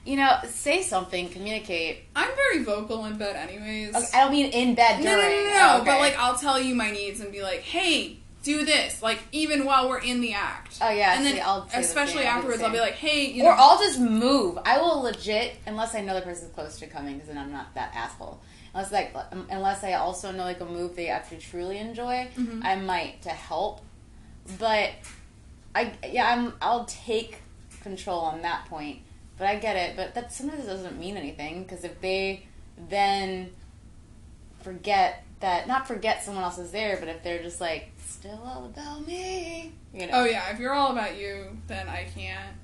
you 0.07 0.16
know, 0.16 0.38
say 0.49 0.83
something, 0.83 1.29
communicate. 1.29 2.05
I'm 2.14 2.31
very 2.37 2.62
vocal 2.64 3.05
in 3.07 3.19
bed, 3.19 3.35
anyways. 3.37 3.95
Okay, 3.95 4.07
I 4.14 4.21
don't 4.23 4.33
mean 4.33 4.47
in 4.53 4.75
bed 4.77 5.03
No, 5.03 5.11
no, 5.16 5.21
no, 5.21 5.21
no. 5.23 5.29
Oh, 5.29 5.77
okay. 5.81 5.90
But 5.90 5.99
like, 6.01 6.16
I'll 6.19 6.37
tell 6.38 6.61
you 6.61 6.75
my 6.75 6.90
needs 6.92 7.21
and 7.21 7.33
be 7.33 7.42
like, 7.42 7.61
"Hey, 7.61 8.19
do 8.45 8.64
this." 8.64 9.03
Like, 9.03 9.19
even 9.33 9.64
while 9.64 9.88
we're 9.88 9.99
in 9.99 10.21
the 10.21 10.33
act. 10.33 10.79
Oh, 10.81 10.88
yeah, 10.90 11.14
And 11.16 11.27
see, 11.27 11.33
then, 11.35 11.42
I'll 11.45 11.69
say 11.69 11.75
the 11.81 11.85
especially. 11.85 12.25
I'll 12.25 12.37
afterwards, 12.38 12.62
I'll 12.62 12.71
be 12.71 12.79
like, 12.81 12.95
"Hey, 12.95 13.27
you 13.33 13.45
or. 13.45 13.53
I'll 13.53 13.79
just 13.79 13.99
move. 13.99 14.59
I 14.64 14.79
will 14.79 15.03
legit, 15.03 15.57
unless 15.66 15.95
I 15.95 16.01
know 16.03 16.14
the 16.14 16.23
person's 16.23 16.53
close 16.53 16.79
to 16.79 16.87
coming, 16.87 17.14
because 17.14 17.29
then 17.29 17.38
I'm 17.38 17.51
not 17.51 17.75
that 17.75 17.92
asshole. 17.95 18.40
Unless 18.75 18.92
like, 18.92 19.12
um, 19.33 19.47
unless 19.51 19.83
I 19.83 19.95
also 19.95 20.31
know 20.31 20.45
like 20.45 20.61
a 20.61 20.66
move 20.66 20.95
they 20.95 21.09
actually 21.09 21.38
truly 21.38 21.79
enjoy, 21.79 22.29
Mhm. 22.38 22.64
I 22.64 22.77
might 22.77 23.23
to 23.23 23.31
help. 23.31 23.81
But 24.59 24.90
I, 25.75 25.92
yeah, 26.09 26.31
I'm. 26.33 26.53
I'll 26.62 26.85
take 26.85 27.38
control 27.83 28.21
on 28.21 28.42
that 28.42 28.66
point. 28.66 29.01
But 29.38 29.49
I 29.49 29.57
get 29.57 29.77
it. 29.77 29.96
But 29.96 30.14
that 30.14 30.33
sometimes 30.33 30.64
doesn't 30.66 30.99
mean 30.99 31.16
anything 31.16 31.62
because 31.62 31.85
if 31.85 32.01
they 32.01 32.46
then 32.88 33.51
forget 34.62 35.25
that, 35.40 35.68
not 35.68 35.87
forget 35.87 36.22
someone 36.22 36.44
else 36.44 36.59
is 36.59 36.70
there, 36.70 36.96
but 36.99 37.09
if 37.09 37.22
they're 37.22 37.42
just 37.42 37.61
like 37.61 37.92
still 38.05 38.40
all 38.44 38.64
about 38.66 39.07
me, 39.07 39.72
you 39.94 40.07
know, 40.07 40.12
oh 40.14 40.25
yeah, 40.25 40.51
if 40.53 40.59
you're 40.59 40.72
all 40.72 40.92
about 40.92 41.16
you, 41.18 41.46
then 41.66 41.88
I 41.88 42.07
can't. 42.14 42.57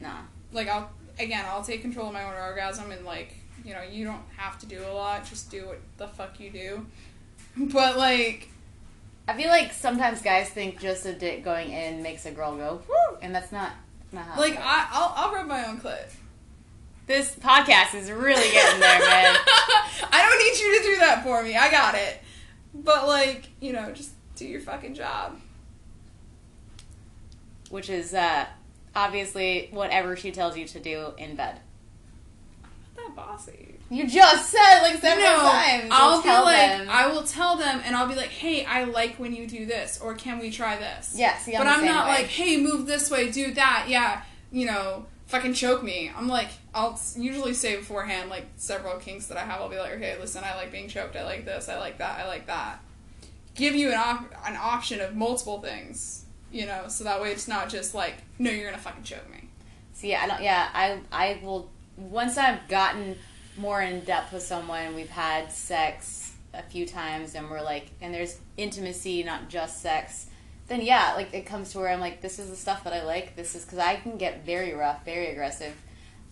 no. 0.00 0.12
Like, 0.52 0.68
I'll 0.68 0.90
again, 1.18 1.44
I'll 1.48 1.62
take 1.64 1.82
control 1.82 2.08
of 2.08 2.12
my 2.12 2.24
own 2.24 2.34
orgasm 2.34 2.90
and 2.92 3.04
like, 3.04 3.34
you 3.64 3.74
know, 3.74 3.82
you 3.82 4.04
don't 4.04 4.22
have 4.36 4.58
to 4.60 4.66
do 4.66 4.82
a 4.84 4.92
lot. 4.92 5.24
Just 5.24 5.50
do 5.50 5.66
what 5.66 5.80
the 5.98 6.08
fuck 6.08 6.38
you 6.40 6.50
do. 6.50 6.86
But 7.54 7.98
like, 7.98 8.48
I 9.28 9.34
feel 9.34 9.48
like 9.48 9.74
sometimes 9.74 10.22
guys 10.22 10.48
think 10.48 10.80
just 10.80 11.04
a 11.04 11.12
dick 11.12 11.44
going 11.44 11.70
in 11.70 12.02
makes 12.02 12.24
a 12.24 12.30
girl 12.30 12.56
go 12.56 12.80
whoo, 12.88 13.18
and 13.20 13.34
that's 13.34 13.52
not 13.52 13.72
not 14.12 14.38
like. 14.38 14.56
I, 14.58 14.88
I'll 14.92 15.12
I'll 15.16 15.32
rub 15.32 15.46
my 15.46 15.66
own 15.66 15.78
clit. 15.80 16.10
this 17.06 17.34
podcast 17.36 17.94
is 17.94 18.10
really 18.10 18.50
getting 18.52 18.80
there, 18.80 18.98
man. 18.98 19.36
I 20.12 20.22
don't 20.22 20.38
need 20.38 20.64
you 20.64 20.78
to 20.78 20.84
do 20.84 20.96
that 21.00 21.22
for 21.24 21.42
me. 21.42 21.56
I 21.56 21.70
got 21.70 21.94
it. 21.94 22.20
But 22.74 23.06
like, 23.06 23.48
you 23.60 23.72
know, 23.72 23.92
just 23.92 24.12
do 24.36 24.46
your 24.46 24.60
fucking 24.60 24.94
job. 24.94 25.38
Which 27.70 27.88
is 27.88 28.12
uh, 28.14 28.46
obviously 28.94 29.68
whatever 29.72 30.16
she 30.16 30.30
tells 30.30 30.56
you 30.56 30.66
to 30.66 30.80
do 30.80 31.12
in 31.16 31.36
bed. 31.36 31.60
Not 32.96 33.06
that 33.06 33.16
bossy. 33.16 33.71
You 33.92 34.08
just 34.08 34.48
said 34.48 34.80
like 34.80 35.02
seven 35.02 35.22
no, 35.22 35.36
times. 35.36 35.88
I'll 35.90 36.22
be 36.22 36.26
tell 36.26 36.44
like, 36.44 36.56
them. 36.56 36.86
I 36.90 37.08
will 37.08 37.24
tell 37.24 37.58
them, 37.58 37.82
and 37.84 37.94
I'll 37.94 38.08
be 38.08 38.14
like, 38.14 38.30
"Hey, 38.30 38.64
I 38.64 38.84
like 38.84 39.16
when 39.16 39.34
you 39.34 39.46
do 39.46 39.66
this, 39.66 40.00
or 40.02 40.14
can 40.14 40.38
we 40.38 40.50
try 40.50 40.78
this?" 40.78 41.14
yeah, 41.14 41.36
see, 41.36 41.54
I'm 41.54 41.60
but 41.62 41.66
I'm 41.66 41.84
not 41.84 42.06
way. 42.06 42.14
like, 42.14 42.26
"Hey, 42.26 42.56
move 42.56 42.86
this 42.86 43.10
way, 43.10 43.30
do 43.30 43.52
that." 43.52 43.86
Yeah, 43.88 44.22
you 44.50 44.64
know, 44.64 45.04
fucking 45.26 45.52
choke 45.52 45.82
me. 45.82 46.10
I'm 46.16 46.26
like, 46.26 46.48
I'll 46.74 46.98
usually 47.16 47.52
say 47.52 47.76
beforehand, 47.76 48.30
like 48.30 48.46
several 48.56 48.96
kinks 48.96 49.26
that 49.26 49.36
I 49.36 49.42
have. 49.42 49.60
I'll 49.60 49.68
be 49.68 49.76
like, 49.76 49.92
"Okay, 49.92 50.16
listen, 50.18 50.42
I 50.42 50.54
like 50.54 50.72
being 50.72 50.88
choked. 50.88 51.14
I 51.14 51.24
like 51.24 51.44
this. 51.44 51.68
I 51.68 51.78
like 51.78 51.98
that. 51.98 52.18
I 52.18 52.26
like 52.26 52.46
that." 52.46 52.80
Give 53.54 53.74
you 53.74 53.90
an 53.90 53.98
op- 53.98 54.32
an 54.46 54.56
option 54.56 55.02
of 55.02 55.14
multiple 55.14 55.60
things, 55.60 56.24
you 56.50 56.64
know, 56.64 56.84
so 56.88 57.04
that 57.04 57.20
way 57.20 57.30
it's 57.30 57.46
not 57.46 57.68
just 57.68 57.94
like, 57.94 58.14
"No, 58.38 58.50
you're 58.50 58.70
gonna 58.70 58.82
fucking 58.82 59.02
choke 59.02 59.30
me." 59.30 59.50
See, 59.92 60.14
I 60.14 60.26
don't. 60.26 60.42
Yeah, 60.42 60.70
I 60.72 61.00
I 61.12 61.40
will. 61.42 61.68
Once 61.98 62.38
I've 62.38 62.66
gotten 62.68 63.18
more 63.56 63.80
in 63.82 64.00
depth 64.00 64.32
with 64.32 64.42
someone, 64.42 64.94
we've 64.94 65.10
had 65.10 65.52
sex 65.52 66.32
a 66.54 66.62
few 66.62 66.86
times, 66.86 67.34
and 67.34 67.50
we're 67.50 67.62
like, 67.62 67.86
and 68.00 68.12
there's 68.12 68.38
intimacy, 68.56 69.22
not 69.22 69.48
just 69.48 69.80
sex. 69.80 70.26
Then 70.68 70.80
yeah, 70.80 71.14
like 71.16 71.32
it 71.34 71.46
comes 71.46 71.72
to 71.72 71.78
where 71.78 71.88
I'm 71.88 72.00
like, 72.00 72.20
this 72.20 72.38
is 72.38 72.50
the 72.50 72.56
stuff 72.56 72.84
that 72.84 72.92
I 72.92 73.02
like. 73.04 73.36
This 73.36 73.54
is 73.54 73.64
because 73.64 73.78
I 73.78 73.96
can 73.96 74.16
get 74.16 74.44
very 74.46 74.72
rough, 74.72 75.04
very 75.04 75.28
aggressive. 75.28 75.74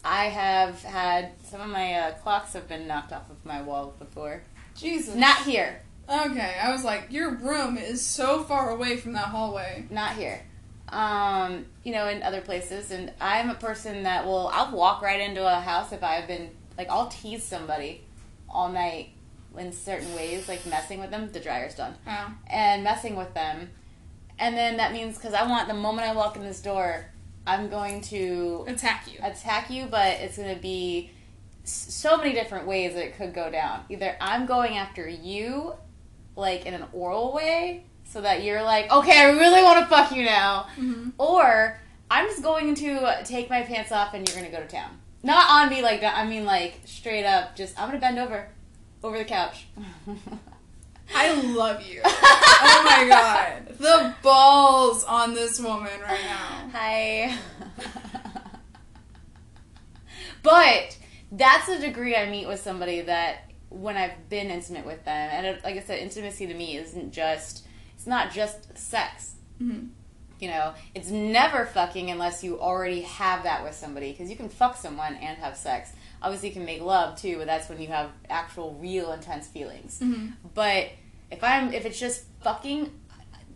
I 0.05 0.27
have 0.27 0.83
had 0.83 1.33
some 1.45 1.61
of 1.61 1.69
my 1.69 1.95
uh, 1.95 2.13
clocks 2.13 2.55
have 2.55 2.67
been 2.69 2.87
knocked 2.87 3.13
off 3.13 3.29
of 3.31 3.45
my 3.45 3.61
wall 3.61 3.95
before. 3.99 4.43
Jesus. 4.75 5.15
Not 5.15 5.43
here, 5.43 5.83
Okay, 6.11 6.57
I 6.61 6.73
was 6.73 6.83
like, 6.83 7.07
your 7.11 7.37
room 7.37 7.79
is 7.79 8.05
so 8.05 8.43
far 8.43 8.71
away 8.71 8.97
from 8.97 9.13
that 9.13 9.27
hallway. 9.27 9.85
not 9.91 10.17
here. 10.17 10.43
Um, 10.89 11.67
you 11.85 11.93
know, 11.93 12.09
in 12.09 12.25
other 12.25 12.41
places, 12.41 12.91
and 12.91 13.13
I'm 13.21 13.49
a 13.49 13.55
person 13.55 14.03
that 14.03 14.27
will 14.27 14.49
I'll 14.49 14.75
walk 14.75 15.03
right 15.03 15.21
into 15.21 15.47
a 15.47 15.61
house 15.61 15.93
if 15.93 16.03
I've 16.03 16.27
been 16.27 16.51
like 16.79 16.89
I'll 16.89 17.09
tease 17.09 17.45
somebody 17.45 18.03
all 18.49 18.69
night 18.71 19.11
in 19.59 19.73
certain 19.73 20.15
ways, 20.15 20.49
like 20.49 20.65
messing 20.67 21.01
with 21.01 21.11
them. 21.11 21.31
The 21.33 21.41
dryer's 21.41 21.75
done, 21.75 21.95
Oh. 22.07 22.33
and 22.47 22.85
messing 22.85 23.17
with 23.17 23.35
them, 23.35 23.71
and 24.39 24.57
then 24.57 24.77
that 24.79 24.93
means 24.93 25.17
because 25.17 25.35
I 25.35 25.47
want 25.47 25.69
the 25.69 25.75
moment 25.75 26.09
I 26.09 26.15
walk 26.15 26.37
in 26.37 26.43
this 26.43 26.61
door, 26.63 27.07
I'm 27.47 27.69
going 27.69 28.01
to 28.03 28.65
Attack 28.69 29.13
you. 29.13 29.19
attack 29.23 29.71
you, 29.71 29.87
but 29.87 30.07
it's 30.21 30.37
going 30.37 30.55
to 30.55 30.61
be 30.61 31.11
so 31.65 32.17
many 32.17 32.33
different 32.33 32.67
ways 32.67 32.95
that 32.95 33.05
it 33.05 33.17
could 33.17 33.35
go 33.35 33.51
down. 33.51 33.85
Either 33.89 34.17
I'm 34.21 34.47
going 34.47 34.77
after 34.77 35.09
you, 35.09 35.75
like 36.37 36.65
in 36.67 36.75
an 36.75 36.85
oral 36.93 37.33
way, 37.33 37.85
so 38.05 38.21
that 38.23 38.43
you're 38.43 38.63
like, 38.63 38.91
okay, 38.91 39.21
I 39.21 39.31
really 39.31 39.63
want 39.63 39.79
to 39.81 39.87
fuck 39.87 40.11
you 40.13 40.25
now, 40.25 40.67
Mhm. 40.77 41.13
or 41.19 41.79
I'm 42.11 42.27
just 42.27 42.43
going 42.43 42.75
to 42.77 43.21
take 43.25 43.49
my 43.51 43.63
pants 43.63 43.93
off 43.93 44.15
and 44.15 44.27
you're 44.29 44.37
going 44.37 44.51
to 44.51 44.57
go 44.57 44.63
to 44.63 44.69
town. 44.69 44.99
Not 45.23 45.49
on 45.51 45.71
me 45.71 45.83
like 45.83 46.01
that. 46.01 46.17
I 46.17 46.27
mean, 46.27 46.45
like 46.45 46.81
straight 46.85 47.25
up. 47.27 47.57
Just 47.57 47.81
I'm 47.81 47.91
to 47.93 47.99
bend 47.99 48.19
over, 48.19 48.49
over 49.03 49.19
the 49.19 49.25
couch. 49.25 49.67
I 51.15 51.35
love 51.53 51.83
you. 51.87 52.01
oh 52.05 52.83
my 52.85 53.09
god. 53.09 53.77
The 53.79 54.15
balls 54.23 55.05
on 55.05 55.35
this 55.35 55.61
woman 55.61 56.01
right 56.03 56.21
now. 56.25 56.71
Hi. 56.73 57.37
but 60.43 60.97
that's 61.33 61.67
the 61.67 61.79
degree 61.79 62.17
I 62.17 62.31
meet 62.31 62.47
with 62.47 62.61
somebody 62.61 63.03
that 63.03 63.51
when 63.69 63.97
I've 63.97 64.29
been 64.29 64.49
intimate 64.51 64.85
with 64.85 65.05
them, 65.05 65.31
and 65.33 65.47
it, 65.47 65.65
like 65.65 65.77
I 65.77 65.81
said, 65.81 65.99
intimacy 66.01 66.47
to 66.47 66.55
me 66.55 66.77
isn't 66.77 67.13
just 67.13 67.67
it's 67.95 68.07
not 68.07 68.31
just 68.33 68.77
sex. 68.79 69.35
Mhm. 69.61 69.89
You 70.41 70.49
know, 70.49 70.75
it's 70.95 71.11
never 71.11 71.67
fucking 71.67 72.11
unless 72.11 72.43
you 72.43 72.61
already 72.61 73.03
have 73.03 73.43
that 73.45 73.63
with 73.65 73.75
somebody 73.75 74.13
because 74.13 74.31
you 74.31 74.37
can 74.37 74.49
fuck 74.49 74.77
someone 74.77 75.15
and 75.15 75.37
have 75.39 75.57
sex. 75.57 75.93
Obviously, 76.23 76.49
you 76.49 76.55
can 76.55 76.65
make 76.65 76.81
love 76.83 77.21
too, 77.21 77.37
but 77.39 77.47
that's 77.47 77.69
when 77.69 77.81
you 77.81 77.89
have 77.89 78.11
actual, 78.29 78.75
real, 78.81 79.13
intense 79.13 79.47
feelings. 79.49 80.01
Mhm. 80.03 80.33
But 80.55 80.89
if 81.31 81.43
I'm 81.45 81.73
if 81.73 81.85
it's 81.87 81.99
just 82.01 82.25
fucking, 82.43 82.91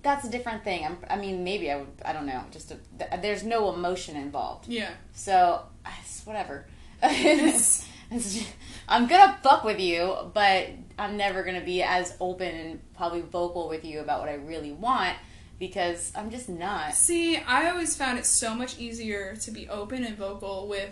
that's 0.03 0.25
a 0.27 0.31
different 0.31 0.65
thing. 0.65 0.85
I'm, 0.85 0.99
I 1.09 1.17
mean, 1.17 1.45
maybe 1.45 1.71
I 1.71 1.77
would. 1.77 1.89
I 2.05 2.13
don't 2.13 2.27
know. 2.27 2.43
Just 2.51 2.71
a, 2.71 2.79
th- 2.99 3.21
there's 3.23 3.43
no 3.45 3.73
emotion 3.73 4.17
involved, 4.17 4.69
Yeah. 4.69 4.91
so 5.13 5.63
it's 5.99 6.25
whatever. 6.27 6.67
It's- 7.03 7.89
it's- 8.11 8.47
I'm 8.87 9.07
gonna 9.07 9.39
fuck 9.43 9.65
with 9.65 9.81
you, 9.81 10.15
but 10.35 10.69
I'm 10.99 11.17
never 11.17 11.43
gonna 11.43 11.65
be 11.65 11.83
as 11.83 12.15
open 12.21 12.55
and 12.55 12.95
probably 12.95 13.23
vocal 13.23 13.69
with 13.69 13.85
you 13.85 14.01
about 14.01 14.21
what 14.21 14.29
I 14.29 14.35
really 14.35 14.73
want 14.73 15.17
because 15.59 16.13
I'm 16.15 16.31
just 16.31 16.49
not. 16.49 16.95
See, 16.95 17.37
I 17.37 17.71
always 17.71 17.97
found 17.97 18.19
it 18.19 18.27
so 18.27 18.55
much 18.55 18.79
easier 18.79 19.37
to 19.37 19.51
be 19.51 19.69
open 19.69 20.05
and 20.05 20.17
vocal 20.17 20.69
with 20.69 20.91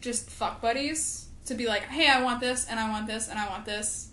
just 0.00 0.30
fuck 0.30 0.60
buddies. 0.60 1.26
To 1.46 1.54
be 1.54 1.66
like, 1.66 1.82
hey, 1.82 2.08
I 2.08 2.22
want 2.22 2.40
this, 2.40 2.66
and 2.68 2.78
I 2.78 2.88
want 2.90 3.06
this, 3.06 3.28
and 3.28 3.38
I 3.38 3.48
want 3.48 3.64
this. 3.64 4.10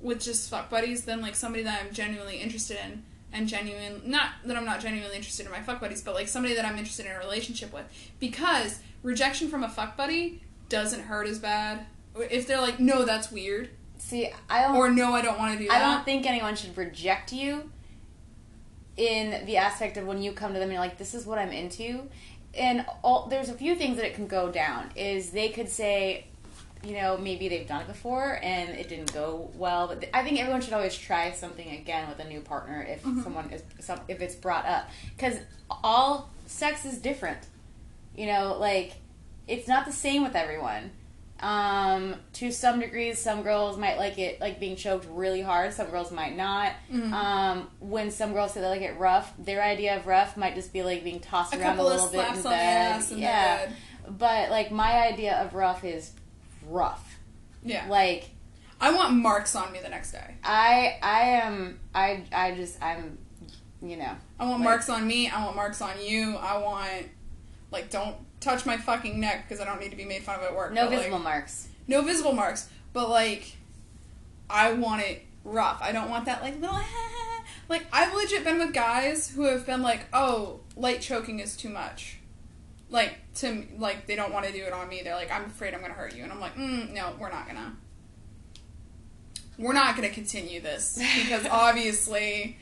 With 0.00 0.20
just 0.20 0.48
fuck 0.48 0.70
buddies, 0.70 1.04
than 1.04 1.20
like 1.20 1.34
somebody 1.34 1.64
that 1.64 1.82
I'm 1.82 1.92
genuinely 1.92 2.36
interested 2.36 2.78
in, 2.84 3.02
and 3.32 3.48
genuine, 3.48 4.02
not 4.04 4.30
that 4.44 4.56
I'm 4.56 4.64
not 4.64 4.80
genuinely 4.80 5.16
interested 5.16 5.46
in 5.46 5.52
my 5.52 5.60
fuck 5.60 5.80
buddies, 5.80 6.02
but 6.02 6.14
like 6.14 6.28
somebody 6.28 6.54
that 6.54 6.64
I'm 6.64 6.78
interested 6.78 7.06
in 7.06 7.12
a 7.12 7.18
relationship 7.18 7.72
with. 7.72 7.84
Because 8.20 8.80
rejection 9.02 9.48
from 9.48 9.64
a 9.64 9.68
fuck 9.68 9.96
buddy 9.96 10.42
doesn't 10.68 11.02
hurt 11.04 11.26
as 11.26 11.38
bad. 11.38 11.86
If 12.16 12.46
they're 12.46 12.60
like, 12.60 12.78
no, 12.78 13.04
that's 13.04 13.32
weird, 13.32 13.70
See, 13.98 14.30
I 14.48 14.62
don't. 14.62 14.76
or 14.76 14.90
no, 14.90 15.12
I 15.14 15.22
don't 15.22 15.38
want 15.38 15.54
to 15.54 15.58
do 15.58 15.68
that. 15.68 15.82
I 15.82 15.94
don't 15.94 16.04
think 16.04 16.24
anyone 16.26 16.54
should 16.54 16.76
reject 16.76 17.32
you 17.32 17.70
in 18.98 19.46
the 19.46 19.56
aspect 19.56 19.96
of 19.96 20.06
when 20.06 20.20
you 20.20 20.32
come 20.32 20.52
to 20.52 20.58
them 20.58 20.64
and 20.64 20.72
you're 20.72 20.80
like, 20.80 20.98
this 20.98 21.14
is 21.14 21.24
what 21.24 21.38
I'm 21.38 21.52
into. 21.52 22.02
And 22.54 22.84
all, 23.02 23.28
there's 23.28 23.48
a 23.48 23.54
few 23.54 23.76
things 23.76 23.96
that 23.96 24.04
it 24.04 24.14
can 24.14 24.26
go 24.26 24.50
down. 24.50 24.90
Is 24.96 25.30
they 25.30 25.48
could 25.50 25.68
say, 25.68 26.26
you 26.84 26.94
know, 26.94 27.16
maybe 27.16 27.48
they've 27.48 27.66
done 27.66 27.82
it 27.82 27.86
before 27.86 28.40
and 28.42 28.70
it 28.70 28.88
didn't 28.88 29.12
go 29.14 29.50
well. 29.54 29.86
But 29.86 30.00
th- 30.00 30.12
I 30.12 30.24
think 30.24 30.40
everyone 30.40 30.60
should 30.60 30.72
always 30.72 30.96
try 30.96 31.30
something 31.32 31.70
again 31.70 32.08
with 32.08 32.18
a 32.18 32.28
new 32.28 32.40
partner 32.40 32.82
if 32.82 33.02
mm-hmm. 33.02 33.22
someone 33.22 33.50
is 33.50 33.62
some, 33.80 34.00
if 34.08 34.20
it's 34.20 34.34
brought 34.34 34.66
up 34.66 34.88
because 35.16 35.38
all 35.70 36.30
sex 36.46 36.84
is 36.84 36.98
different. 36.98 37.38
You 38.16 38.26
know, 38.26 38.56
like 38.58 38.94
it's 39.46 39.68
not 39.68 39.86
the 39.86 39.92
same 39.92 40.22
with 40.22 40.34
everyone. 40.34 40.90
Um, 41.40 42.16
to 42.34 42.50
some 42.50 42.80
degrees, 42.80 43.18
some 43.18 43.42
girls 43.42 43.76
might 43.78 43.96
like 43.96 44.18
it 44.18 44.40
like 44.40 44.58
being 44.58 44.74
choked 44.76 45.06
really 45.10 45.40
hard. 45.40 45.72
Some 45.72 45.88
girls 45.88 46.10
might 46.10 46.36
not. 46.36 46.72
Um, 46.92 47.68
when 47.80 48.10
some 48.10 48.32
girls 48.32 48.54
say 48.54 48.60
they 48.60 48.66
like 48.68 48.82
it 48.82 48.98
rough, 48.98 49.32
their 49.38 49.62
idea 49.62 49.96
of 49.96 50.06
rough 50.06 50.36
might 50.36 50.54
just 50.54 50.72
be 50.72 50.82
like 50.82 51.04
being 51.04 51.20
tossed 51.20 51.54
A 51.54 51.60
around 51.60 51.78
a 51.78 51.84
little 51.84 52.08
bit 52.08 52.20
in 52.20 52.24
slaps 52.34 52.36
on 52.38 52.42
the 52.44 52.48
bed. 52.50 52.92
ass 52.96 53.12
yeah, 53.12 53.56
they're 53.66 53.72
but 54.18 54.50
like 54.50 54.70
my 54.72 55.06
idea 55.06 55.36
of 55.42 55.54
rough 55.54 55.84
is 55.84 56.12
rough. 56.68 57.18
Yeah. 57.64 57.86
Like 57.88 58.30
I 58.80 58.92
want 58.94 59.14
marks 59.14 59.54
on 59.54 59.72
me 59.72 59.78
the 59.80 59.88
next 59.88 60.12
day. 60.12 60.34
I 60.44 60.98
I 61.02 61.20
am 61.42 61.78
I 61.94 62.24
I 62.32 62.54
just 62.54 62.82
I'm 62.82 63.18
you 63.80 63.96
know 63.96 64.12
I 64.40 64.44
want 64.44 64.58
Like- 64.60 64.64
marks 64.64 64.88
on 64.88 65.06
me. 65.06 65.28
I 65.28 65.44
want 65.44 65.54
marks 65.56 65.80
on 65.82 66.00
you. 66.02 66.36
I 66.36 66.56
want 66.58 67.06
like 67.70 67.90
don't 67.90 68.16
touch 68.40 68.66
my 68.66 68.76
fucking 68.76 69.18
neck 69.18 69.48
because 69.48 69.60
I 69.60 69.64
don't 69.64 69.80
need 69.80 69.90
to 69.90 69.96
be 69.96 70.04
made 70.04 70.22
fun 70.22 70.36
of 70.38 70.42
at 70.44 70.54
work. 70.54 70.72
no 70.72 70.84
but, 70.84 70.90
like, 70.90 70.98
visible 71.00 71.18
marks. 71.18 71.68
no 71.86 72.02
visible 72.02 72.32
marks. 72.32 72.68
But 72.92 73.08
like, 73.08 73.56
I 74.48 74.72
want 74.72 75.02
it 75.02 75.22
rough. 75.44 75.80
I 75.82 75.92
don't 75.92 76.10
want 76.10 76.26
that 76.26 76.42
like 76.42 76.60
little. 76.60 76.78
like 77.68 77.86
I've 77.92 78.14
legit 78.14 78.44
been 78.44 78.58
with 78.58 78.72
guys 78.72 79.30
who 79.30 79.44
have 79.44 79.66
been 79.66 79.82
like, 79.82 80.06
oh, 80.12 80.60
light 80.76 81.00
choking 81.00 81.40
is 81.40 81.56
too 81.56 81.68
much. 81.68 82.18
Like 82.90 83.18
to 83.36 83.66
like 83.78 84.06
they 84.06 84.16
don't 84.16 84.32
want 84.32 84.46
to 84.46 84.52
do 84.52 84.64
it 84.64 84.72
on 84.72 84.88
me. 84.88 85.02
They're 85.02 85.14
like, 85.14 85.30
I'm 85.30 85.44
afraid 85.44 85.74
I'm 85.74 85.80
gonna 85.80 85.94
hurt 85.94 86.14
you, 86.14 86.22
and 86.22 86.32
I'm 86.32 86.40
like, 86.40 86.56
mm, 86.56 86.92
no, 86.92 87.12
we're 87.18 87.30
not 87.30 87.46
gonna. 87.46 87.76
We're 89.58 89.72
not 89.72 89.96
gonna 89.96 90.08
continue 90.10 90.60
this 90.60 90.98
because 91.16 91.46
obviously 91.46 92.56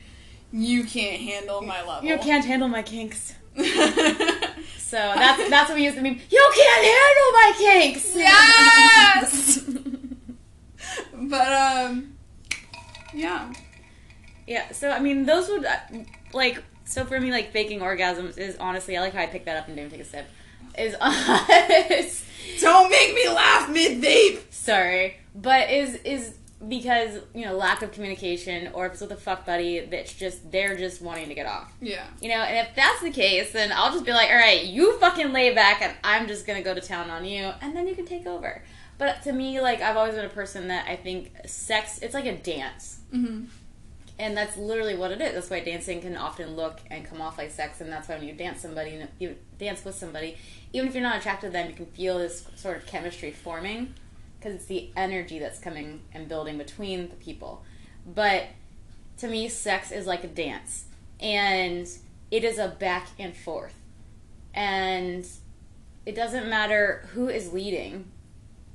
you 0.51 0.83
can't 0.83 1.21
handle 1.21 1.61
my 1.61 1.85
level. 1.85 2.09
You 2.09 2.17
can't 2.17 2.43
handle 2.45 2.67
my 2.67 2.81
kinks. 2.81 3.35
So 4.87 4.95
that's 4.95 5.49
that's 5.49 5.69
what 5.69 5.75
we 5.75 5.83
use 5.83 5.95
to 5.95 6.01
mean. 6.01 6.21
You 6.29 6.51
can't 6.55 6.85
handle 6.85 7.31
my 7.33 7.53
kinks. 7.57 8.15
Yes! 8.15 9.59
but 11.13 11.51
um, 11.51 12.13
yeah. 13.13 13.51
yeah. 14.47 14.71
So 14.71 14.89
I 14.89 14.99
mean, 14.99 15.25
those 15.25 15.49
would 15.49 15.65
uh, 15.65 15.75
like. 16.31 16.63
So 16.85 17.03
for 17.03 17.19
me, 17.19 17.31
like 17.31 17.51
faking 17.51 17.81
orgasms 17.81 18.37
is 18.37 18.55
honestly, 18.61 18.95
I 18.95 19.01
like 19.01 19.11
how 19.11 19.19
I 19.19 19.25
picked 19.25 19.43
that 19.47 19.57
up 19.57 19.67
and 19.67 19.75
didn't 19.75 19.91
take 19.91 19.99
a 19.99 20.05
sip. 20.05 20.25
Is 20.77 20.95
is 21.91 22.23
Don't 22.61 22.89
make 22.89 23.13
me 23.13 23.27
laugh 23.27 23.67
mid 23.69 24.01
vape. 24.01 24.39
sorry, 24.53 25.17
but 25.35 25.69
is 25.69 25.95
is 25.95 26.37
because 26.67 27.19
you 27.35 27.45
know 27.45 27.55
lack 27.55 27.81
of 27.81 27.91
communication, 27.91 28.69
or 28.73 28.85
if 28.87 28.93
it's 28.93 29.01
with 29.01 29.11
a 29.11 29.15
fuck 29.15 29.45
buddy 29.45 29.81
that's 29.81 30.13
just 30.13 30.51
they're 30.51 30.75
just 30.77 31.01
wanting 31.01 31.27
to 31.27 31.35
get 31.35 31.45
off. 31.45 31.71
Yeah. 31.81 32.05
You 32.21 32.29
know, 32.29 32.35
and 32.41 32.67
if 32.67 32.75
that's 32.75 33.01
the 33.01 33.11
case, 33.11 33.51
then 33.53 33.71
I'll 33.71 33.91
just 33.91 34.05
be 34.05 34.11
like, 34.11 34.29
all 34.29 34.35
right, 34.37 34.63
you 34.65 34.97
fucking 34.99 35.31
lay 35.33 35.53
back, 35.53 35.81
and 35.81 35.93
I'm 36.03 36.27
just 36.27 36.47
gonna 36.47 36.63
go 36.63 36.73
to 36.73 36.81
town 36.81 37.09
on 37.09 37.25
you, 37.25 37.51
and 37.61 37.75
then 37.75 37.87
you 37.87 37.95
can 37.95 38.05
take 38.05 38.25
over. 38.25 38.63
But 38.97 39.21
to 39.23 39.31
me, 39.33 39.61
like 39.61 39.81
I've 39.81 39.95
always 39.97 40.15
been 40.15 40.25
a 40.25 40.29
person 40.29 40.69
that 40.69 40.87
I 40.89 40.95
think 40.95 41.31
sex, 41.45 41.99
it's 42.01 42.13
like 42.15 42.25
a 42.25 42.35
dance, 42.37 42.99
Mm-hmm. 43.13 43.45
and 44.19 44.35
that's 44.35 44.57
literally 44.57 44.95
what 44.97 45.11
it 45.11 45.21
is. 45.21 45.33
That's 45.33 45.49
why 45.51 45.59
dancing 45.59 46.01
can 46.01 46.17
often 46.17 46.55
look 46.55 46.79
and 46.89 47.05
come 47.05 47.21
off 47.21 47.37
like 47.37 47.51
sex, 47.51 47.79
and 47.81 47.91
that's 47.91 48.09
why 48.09 48.17
when 48.17 48.27
you 48.27 48.33
dance 48.33 48.61
somebody, 48.61 48.99
you 49.19 49.35
dance 49.59 49.85
with 49.85 49.93
somebody, 49.95 50.35
even 50.73 50.87
if 50.89 50.95
you're 50.95 51.03
not 51.03 51.17
attracted 51.19 51.47
to 51.47 51.53
them, 51.53 51.69
you 51.69 51.75
can 51.75 51.85
feel 51.85 52.17
this 52.17 52.47
sort 52.55 52.77
of 52.77 52.85
chemistry 52.87 53.31
forming 53.31 53.93
because 54.47 54.61
it's 54.61 54.69
the 54.69 54.89
energy 54.95 55.39
that's 55.39 55.59
coming 55.59 56.01
and 56.13 56.29
building 56.29 56.57
between 56.57 57.09
the 57.09 57.15
people. 57.15 57.63
But 58.05 58.45
to 59.17 59.27
me, 59.27 59.49
sex 59.49 59.91
is 59.91 60.07
like 60.07 60.23
a 60.23 60.27
dance, 60.27 60.85
and 61.19 61.87
it 62.31 62.43
is 62.43 62.57
a 62.57 62.69
back 62.69 63.07
and 63.19 63.35
forth, 63.35 63.75
and 64.53 65.27
it 66.05 66.15
doesn't 66.15 66.47
matter 66.49 67.07
who 67.13 67.27
is 67.27 67.51
leading 67.51 68.11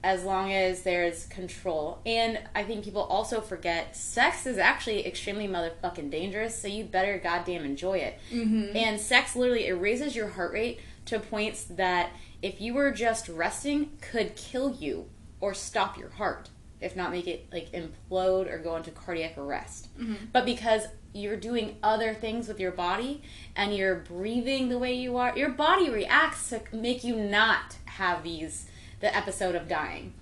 as 0.04 0.24
long 0.24 0.52
as 0.52 0.82
there's 0.82 1.26
control. 1.26 2.00
And 2.04 2.40
I 2.54 2.64
think 2.64 2.84
people 2.84 3.02
also 3.02 3.40
forget 3.40 3.96
sex 3.96 4.46
is 4.46 4.58
actually 4.58 5.06
extremely 5.06 5.46
motherfucking 5.48 6.10
dangerous, 6.10 6.60
so 6.60 6.68
you 6.68 6.84
better 6.84 7.18
goddamn 7.18 7.64
enjoy 7.64 7.98
it. 7.98 8.18
Mm-hmm. 8.30 8.76
And 8.76 9.00
sex 9.00 9.36
literally 9.36 9.68
it 9.68 9.74
raises 9.74 10.14
your 10.14 10.28
heart 10.28 10.52
rate 10.52 10.80
to 11.06 11.18
points 11.18 11.64
that 11.64 12.10
if 12.42 12.60
you 12.60 12.74
were 12.74 12.90
just 12.90 13.28
resting 13.28 13.90
could 14.00 14.36
kill 14.36 14.74
you 14.74 15.06
or 15.42 15.52
stop 15.52 15.98
your 15.98 16.08
heart, 16.08 16.48
if 16.80 16.96
not 16.96 17.10
make 17.10 17.26
it 17.26 17.46
like 17.52 17.70
implode 17.72 18.50
or 18.50 18.58
go 18.58 18.76
into 18.76 18.92
cardiac 18.92 19.36
arrest. 19.36 19.88
Mm-hmm. 19.98 20.26
But 20.32 20.46
because 20.46 20.86
you're 21.12 21.36
doing 21.36 21.76
other 21.82 22.14
things 22.14 22.48
with 22.48 22.58
your 22.58 22.70
body 22.70 23.20
and 23.54 23.76
you're 23.76 23.96
breathing 23.96 24.70
the 24.70 24.78
way 24.78 24.94
you 24.94 25.18
are, 25.18 25.36
your 25.36 25.50
body 25.50 25.90
reacts 25.90 26.48
to 26.48 26.62
make 26.72 27.04
you 27.04 27.16
not 27.16 27.76
have 27.84 28.22
these 28.22 28.66
the 29.00 29.14
episode 29.14 29.56
of 29.56 29.68
dying. 29.68 30.14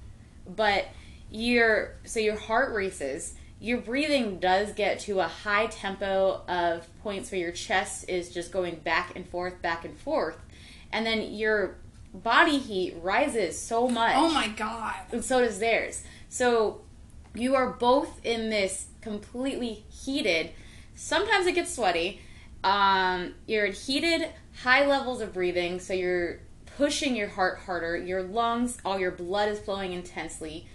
But 0.49 0.89
your 1.31 1.97
so 2.05 2.19
your 2.19 2.39
heart 2.39 2.75
races, 2.75 3.35
your 3.61 3.79
breathing 3.79 4.39
does 4.39 4.73
get 4.73 5.01
to 5.01 5.21
a 5.21 5.29
high 5.29 5.67
tempo 5.67 6.41
of 6.49 6.89
points 7.03 7.31
where 7.31 7.43
your 7.43 7.53
chest 7.53 8.09
is 8.09 8.33
just 8.33 8.51
going 8.51 8.77
back 8.77 9.13
and 9.15 9.29
forth, 9.29 9.61
back 9.61 9.85
and 9.85 9.97
forth. 9.99 10.39
And 10.91 11.05
then 11.05 11.35
your 11.35 11.77
body 12.13 12.59
heat 12.59 12.97
rises 13.03 13.59
so 13.59 13.89
much 13.89 14.15
Oh 14.17 14.31
my 14.33 14.49
god. 14.49 14.95
and 15.13 15.25
so 15.25 15.41
does 15.41 15.59
theirs. 15.59 16.03
So 16.29 16.83
you 17.35 17.55
are 17.55 17.71
both 17.71 18.25
in 18.25 18.51
this 18.51 18.87
completely 19.01 19.85
heated. 19.91 20.51
Sometimes 20.95 21.47
it 21.47 21.55
gets 21.55 21.75
sweaty. 21.75 22.21
Um, 22.65 23.35
you're 23.47 23.67
in 23.67 23.73
heated, 23.73 24.29
high 24.63 24.85
levels 24.87 25.21
of 25.21 25.33
breathing, 25.33 25.79
so 25.81 25.93
you're 25.95 26.41
pushing 26.77 27.17
your 27.17 27.29
heart 27.29 27.61
harder. 27.61 27.97
Your 27.97 28.23
lungs, 28.23 28.79
all 28.85 28.99
your 28.99 29.13
blood 29.13 29.49
is 29.49 29.59
flowing 29.61 29.93
intensely, 29.93 30.67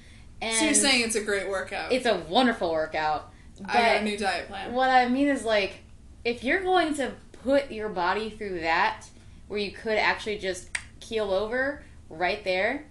and 0.41 0.55
So 0.57 0.65
you're 0.65 0.73
saying 0.73 1.03
it's 1.03 1.15
a 1.15 1.21
great 1.23 1.47
workout. 1.47 1.91
it's 1.91 2.05
a 2.05 2.17
wonderful 2.29 2.71
workout. 2.71 3.31
I 3.65 3.73
got 3.73 3.95
a 3.97 4.03
new 4.03 4.17
diet 4.17 4.47
plan. 4.47 4.73
what 4.73 4.89
I 4.89 5.07
mean 5.09 5.27
is 5.27 5.45
like, 5.45 5.75
if 6.23 6.43
you're 6.43 6.63
going 6.63 6.93
to 6.95 7.11
put 7.43 7.71
your 7.71 7.89
body 7.89 8.29
through 8.31 8.61
that, 8.61 9.05
where 9.47 9.59
you 9.59 9.71
could 9.71 9.97
actually 9.97 10.39
just 10.39 10.74
keel 11.07 11.31
over 11.31 11.83
right 12.09 12.43
there, 12.43 12.85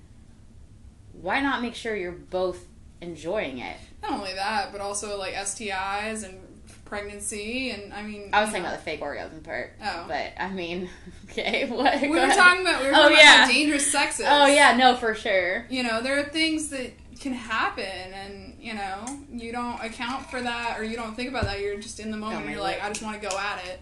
why 1.20 1.40
not 1.40 1.62
make 1.62 1.74
sure 1.74 1.94
you're 1.96 2.12
both 2.12 2.64
enjoying 3.00 3.59
it? 3.59 3.77
Not 4.03 4.12
only 4.12 4.35
that, 4.35 4.72
but 4.72 4.81
also 4.81 5.18
like 5.18 5.35
STIs 5.35 6.24
and 6.24 6.40
pregnancy, 6.85 7.70
and 7.70 7.92
I 7.92 8.03
mean. 8.03 8.31
I 8.33 8.40
was 8.40 8.50
thinking 8.50 8.64
know. 8.64 8.68
about 8.68 8.79
the 8.79 8.85
fake 8.85 9.00
orgasm 9.03 9.40
part. 9.40 9.72
Oh. 9.83 10.05
But 10.07 10.33
I 10.38 10.50
mean, 10.50 10.88
okay, 11.31 11.66
what? 11.68 12.00
We 12.00 12.09
were 12.09 12.29
talking 12.29 12.62
about 12.62 12.81
we 12.83 12.88
were 12.88 12.92
Oh, 12.92 13.03
talking 13.03 13.16
about 13.16 13.24
yeah. 13.24 13.44
how 13.46 13.53
dangerous 13.53 13.90
sexes. 13.90 14.27
Oh 14.29 14.46
yeah, 14.46 14.77
no, 14.77 14.96
for 14.96 15.14
sure. 15.14 15.66
You 15.68 15.83
know, 15.83 16.03
there 16.03 16.18
are 16.18 16.24
things 16.24 16.68
that 16.68 16.92
can 17.20 17.33
happen, 17.33 17.85
and 17.85 18.57
you 18.61 18.74
know, 18.74 19.05
you 19.33 19.53
don't 19.53 19.83
account 19.83 20.31
for 20.31 20.40
that, 20.40 20.79
or 20.79 20.85
you 20.85 20.96
don't 20.96 21.14
think 21.14 21.31
about 21.31 21.44
that. 21.44 21.61
You're 21.61 21.79
just 21.79 22.00
in 22.00 22.11
the 22.11 22.16
moment. 22.16 22.46
Oh, 22.46 22.50
you're 22.50 22.61
like. 22.61 22.83
I 22.83 22.88
just 22.88 23.03
want 23.03 23.20
to 23.20 23.29
go 23.29 23.37
at 23.38 23.64
it. 23.66 23.81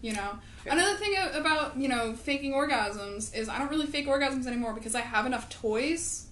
You 0.00 0.14
know. 0.14 0.38
Another 0.66 0.94
thing 0.96 1.16
about 1.32 1.76
you 1.76 1.88
know 1.88 2.14
faking 2.14 2.52
orgasms 2.52 3.34
is 3.34 3.48
I 3.48 3.58
don't 3.58 3.70
really 3.70 3.86
fake 3.86 4.06
orgasms 4.06 4.46
anymore 4.46 4.74
because 4.74 4.94
I 4.94 5.00
have 5.00 5.26
enough 5.26 5.48
toys 5.48 6.26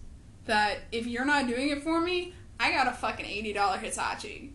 that 0.47 0.79
if 0.93 1.07
you're 1.07 1.25
not 1.25 1.47
doing 1.47 1.69
it 1.71 1.83
for 1.83 2.01
me, 2.01 2.35
I 2.61 2.73
got 2.73 2.87
a 2.87 2.93
fucking 2.93 3.27
eighty 3.27 3.53
dollar 3.53 3.79
Hitachi. 3.79 4.53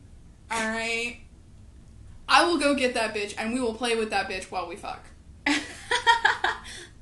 All 0.52 0.68
right. 0.68 1.20
I 2.28 2.46
will 2.46 2.58
go 2.58 2.74
get 2.74 2.94
that 2.94 3.14
bitch, 3.14 3.36
and 3.38 3.54
we 3.54 3.60
will 3.60 3.74
play 3.74 3.96
with 3.96 4.12
that 4.12 4.30
bitch 4.30 4.46
while 4.46 4.68
we 4.68 4.76
fuck. 4.76 5.06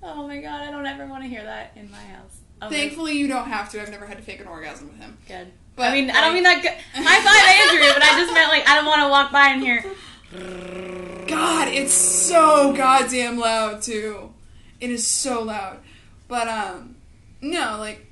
oh 0.03 0.27
my 0.27 0.39
god, 0.41 0.61
I 0.61 0.71
don't 0.71 0.85
ever 0.85 1.05
want 1.05 1.23
to 1.23 1.29
hear 1.29 1.43
that 1.43 1.73
in 1.75 1.91
my 1.91 1.97
house. 1.97 2.39
Oh, 2.61 2.69
Thankfully, 2.69 3.17
you 3.17 3.27
don't 3.27 3.47
have 3.47 3.71
to. 3.71 3.81
I've 3.81 3.89
never 3.89 4.05
had 4.05 4.17
to 4.17 4.23
fake 4.23 4.39
an 4.39 4.47
orgasm 4.47 4.87
with 4.87 4.97
him. 4.97 5.17
good. 5.27 5.51
But, 5.75 5.91
I 5.91 5.93
mean, 5.93 6.11
I 6.11 6.21
don't 6.21 6.33
mean 6.33 6.43
that. 6.43 6.61
Good. 6.61 6.73
High 6.93 7.21
five, 7.23 7.71
Andrew, 7.71 7.93
but 7.93 8.03
I 8.03 8.19
just 8.19 8.33
meant 8.33 8.49
like 8.49 8.67
I 8.67 8.75
don't 8.75 8.85
want 8.85 9.01
to 9.01 9.09
walk 9.09 9.31
by 9.31 9.47
and 9.49 9.61
hear. 9.61 9.83
God, 10.31 11.67
it's 11.67 11.93
so 11.93 12.73
goddamn 12.73 13.37
loud 13.37 13.81
too. 13.81 14.33
It 14.79 14.89
is 14.89 15.07
so 15.07 15.43
loud. 15.43 15.79
But 16.27 16.47
um 16.47 16.95
no, 17.41 17.77
like 17.79 18.05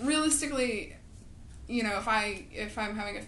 realistically, 0.00 0.96
you 1.68 1.82
know, 1.82 1.98
if 1.98 2.08
I 2.08 2.44
if 2.52 2.78
I'm 2.78 2.96
having 2.96 3.18
a 3.18 3.22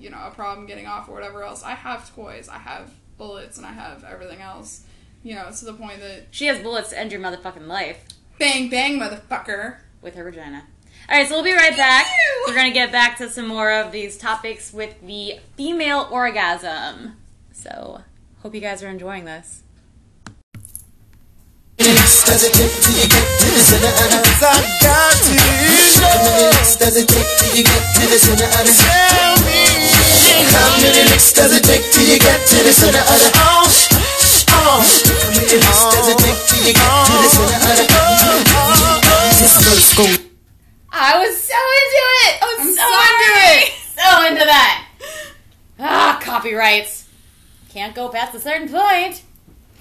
you 0.00 0.10
know, 0.10 0.18
a 0.24 0.30
problem 0.30 0.66
getting 0.66 0.86
off 0.86 1.08
or 1.08 1.12
whatever 1.14 1.42
else, 1.42 1.62
I 1.62 1.72
have 1.74 2.12
toys. 2.14 2.48
I 2.48 2.58
have 2.58 2.90
bullets 3.18 3.56
and 3.56 3.66
I 3.66 3.72
have 3.72 4.04
everything 4.04 4.40
else. 4.40 4.84
You 5.22 5.36
know, 5.36 5.50
to 5.56 5.64
the 5.64 5.74
point 5.74 6.00
that 6.00 6.26
She 6.32 6.46
has 6.46 6.60
bullets 6.60 6.90
to 6.90 6.98
end 6.98 7.12
your 7.12 7.20
motherfucking 7.20 7.66
life 7.68 8.04
bang 8.38 8.68
bang 8.68 8.98
motherfucker. 8.98 9.76
with 10.00 10.16
her 10.16 10.24
vagina. 10.24 10.64
All 11.08 11.16
right, 11.18 11.28
so 11.28 11.34
we'll 11.34 11.44
be 11.44 11.52
right 11.52 11.76
back. 11.76 12.06
We're 12.46 12.54
gonna 12.54 12.72
get 12.72 12.90
back 12.90 13.18
to 13.18 13.28
some 13.28 13.46
more 13.46 13.70
of 13.70 13.92
these 13.92 14.16
topics 14.18 14.72
with 14.72 15.00
the 15.06 15.38
female 15.56 16.08
orgasm. 16.10 17.16
So, 17.52 18.00
hope 18.40 18.54
you 18.54 18.60
guys 18.60 18.82
are 18.82 18.88
enjoying 18.88 19.24
this. 19.24 19.62
Cause 21.78 22.44
it 22.44 22.52
till 22.54 22.94
you 22.96 23.08
get 23.10 23.26
to 23.40 23.46
the 23.52 23.58
center 23.58 23.92
and 23.92 24.14
I 24.14 24.22
got 24.80 25.12
to 25.18 25.34
know 25.34 25.52
How 26.00 26.16
many 26.22 26.48
licks 26.54 26.76
does 26.76 26.96
it 26.96 27.08
take 27.08 27.26
till 27.38 27.56
you 27.58 27.64
get 27.64 27.82
to 27.92 28.06
the 28.08 28.18
center 28.18 28.46
of 28.46 28.62
the? 28.62 28.72
Tell 28.72 29.36
me. 29.44 29.66
How 30.48 30.78
many 30.80 31.02
licks 31.10 31.32
does 31.32 31.52
it 31.52 31.64
take 31.64 31.82
till 31.92 32.06
you 32.06 32.18
get 32.18 32.40
to 32.46 32.56
the 32.62 32.72
center 32.72 33.02
of 33.02 33.18
the? 33.20 33.30
Oh, 33.34 33.66
oh. 34.48 34.80
How 34.80 35.28
many 35.34 35.58
licks 35.60 35.84
does 35.92 36.08
it 36.08 36.18
take 36.22 36.40
till 36.48 36.62
you 36.64 36.72
get 36.72 36.88
to 37.04 37.14
the 37.20 37.28
center 37.28 37.58
of 37.58 37.76
the? 37.76 37.90
Just 39.36 39.58
go 39.98 40.06
to. 40.06 40.22
I 40.92 41.18
was 41.18 41.34
so 41.36 41.58
into 41.58 42.02
it. 42.22 42.32
I 42.40 42.46
was 42.46 42.62
I'm 42.62 42.72
so 42.72 42.86
sorry. 42.86 43.12
into 43.12 43.42
it. 43.50 43.74
So 43.92 44.06
into 44.30 44.44
that. 44.46 44.86
Ah, 45.80 46.18
copyrights. 46.22 47.01
Can't 47.72 47.94
go 47.94 48.08
past 48.08 48.34
a 48.34 48.40
certain 48.40 48.68
point. 48.68 49.22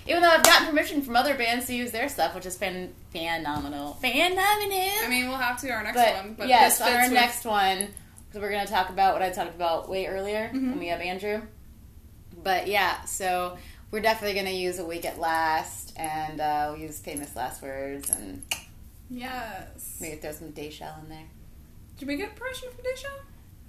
Even 0.08 0.24
though 0.24 0.30
I've 0.30 0.44
gotten 0.44 0.68
permission 0.68 1.02
from 1.04 1.16
other 1.16 1.36
bands 1.38 1.68
to 1.68 1.76
use 1.76 1.92
their 1.92 2.10
stuff, 2.10 2.34
which 2.34 2.46
is 2.48 2.58
fan- 2.58 2.94
phenomenal. 3.12 3.94
Phenomenal. 3.96 4.90
I 5.04 5.08
mean, 5.10 5.28
we'll 5.28 5.38
have 5.38 5.62
to 5.62 5.70
our 5.70 5.84
next 5.84 5.96
but, 5.98 6.16
one. 6.16 6.34
But 6.34 6.48
yes, 6.48 6.80
this 6.80 6.88
on 6.88 6.94
our 6.94 7.04
with- 7.04 7.14
next 7.14 7.46
one, 7.46 7.88
because 8.28 8.42
we're 8.42 8.50
going 8.50 8.66
to 8.66 8.72
talk 8.72 8.90
about 8.90 9.14
what 9.14 9.22
I 9.22 9.30
talked 9.30 9.54
about 9.56 9.90
way 9.90 10.08
earlier 10.08 10.48
Mm-hmm. 10.48 10.70
when 10.72 10.80
we 10.80 10.88
have 10.88 11.02
Andrew. 11.02 11.42
But 12.44 12.68
yeah, 12.68 13.04
so 13.06 13.58
we're 13.92 14.00
definitely 14.02 14.34
going 14.34 14.48
to 14.48 14.60
use 14.60 14.80
a 14.80 14.86
week 14.86 15.06
at 15.06 15.20
last, 15.20 15.94
and 15.98 16.42
uh, 16.42 16.70
we'll 16.72 16.82
use 16.82 16.98
famous 17.00 17.36
last 17.36 17.62
words, 17.62 18.10
and 18.10 18.42
Yes. 19.10 19.98
maybe 20.02 20.16
throw 20.18 20.32
some 20.32 20.52
Dayshell 20.52 21.04
in 21.04 21.10
there. 21.10 21.28
Did 21.98 22.08
we 22.08 22.16
get 22.16 22.36
permission 22.36 22.70
from 22.72 22.84
Desha? 22.84 23.12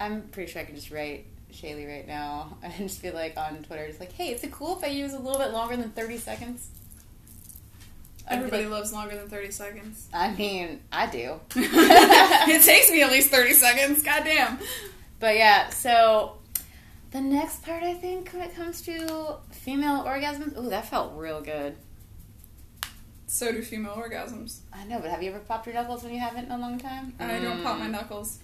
I'm 0.00 0.22
pretty 0.28 0.50
sure 0.50 0.62
I 0.62 0.64
can 0.64 0.74
just 0.76 0.90
write 0.90 1.26
Shayley 1.52 1.86
right 1.86 2.06
now 2.06 2.56
and 2.62 2.72
just 2.76 3.02
be 3.02 3.10
like 3.10 3.36
on 3.36 3.62
Twitter, 3.62 3.86
just 3.86 4.00
like, 4.00 4.12
hey, 4.12 4.32
is 4.32 4.42
it 4.44 4.52
cool 4.52 4.76
if 4.76 4.84
I 4.84 4.88
use 4.88 5.12
a 5.12 5.18
little 5.18 5.38
bit 5.38 5.52
longer 5.52 5.76
than 5.76 5.90
30 5.90 6.18
seconds? 6.18 6.68
I'd 8.28 8.38
Everybody 8.38 8.64
like, 8.64 8.72
loves 8.72 8.92
longer 8.92 9.16
than 9.16 9.28
30 9.28 9.50
seconds. 9.50 10.08
I 10.12 10.30
mean, 10.32 10.80
I 10.92 11.06
do. 11.06 11.40
it 11.56 12.62
takes 12.62 12.90
me 12.90 13.02
at 13.02 13.10
least 13.10 13.30
30 13.30 13.52
seconds. 13.54 14.02
Goddamn. 14.02 14.58
But 15.18 15.36
yeah, 15.36 15.70
so 15.70 16.36
the 17.10 17.20
next 17.20 17.64
part, 17.64 17.82
I 17.82 17.94
think, 17.94 18.30
when 18.30 18.42
it 18.42 18.54
comes 18.54 18.80
to 18.82 19.36
female 19.50 20.04
orgasms, 20.04 20.56
ooh, 20.56 20.70
that 20.70 20.86
felt 20.88 21.14
real 21.16 21.40
good. 21.40 21.76
So 23.26 23.50
do 23.50 23.60
female 23.62 23.94
orgasms. 23.94 24.58
I 24.72 24.84
know, 24.84 25.00
but 25.00 25.10
have 25.10 25.22
you 25.22 25.30
ever 25.30 25.40
popped 25.40 25.66
your 25.66 25.74
knuckles 25.74 26.04
when 26.04 26.12
you 26.12 26.20
haven't 26.20 26.44
in 26.46 26.52
a 26.52 26.58
long 26.58 26.78
time? 26.78 27.14
I 27.18 27.38
don't 27.40 27.62
pop 27.62 27.78
my 27.78 27.86
Mm, 27.86 27.92
knuckles. 27.92 28.38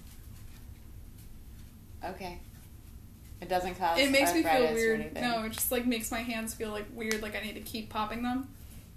Okay. 2.03 2.39
It 3.41 3.47
doesn't 3.47 3.75
cause 3.75 3.99
It 3.99 4.11
makes 4.11 4.33
me 4.33 4.43
feel 4.43 4.73
weird. 4.73 5.13
No, 5.15 5.43
it 5.45 5.51
just 5.51 5.71
like 5.71 5.85
makes 5.85 6.11
my 6.11 6.19
hands 6.19 6.53
feel 6.53 6.71
like 6.71 6.85
weird, 6.93 7.21
like 7.21 7.35
I 7.35 7.41
need 7.41 7.55
to 7.55 7.61
keep 7.61 7.89
popping 7.89 8.23
them. 8.23 8.49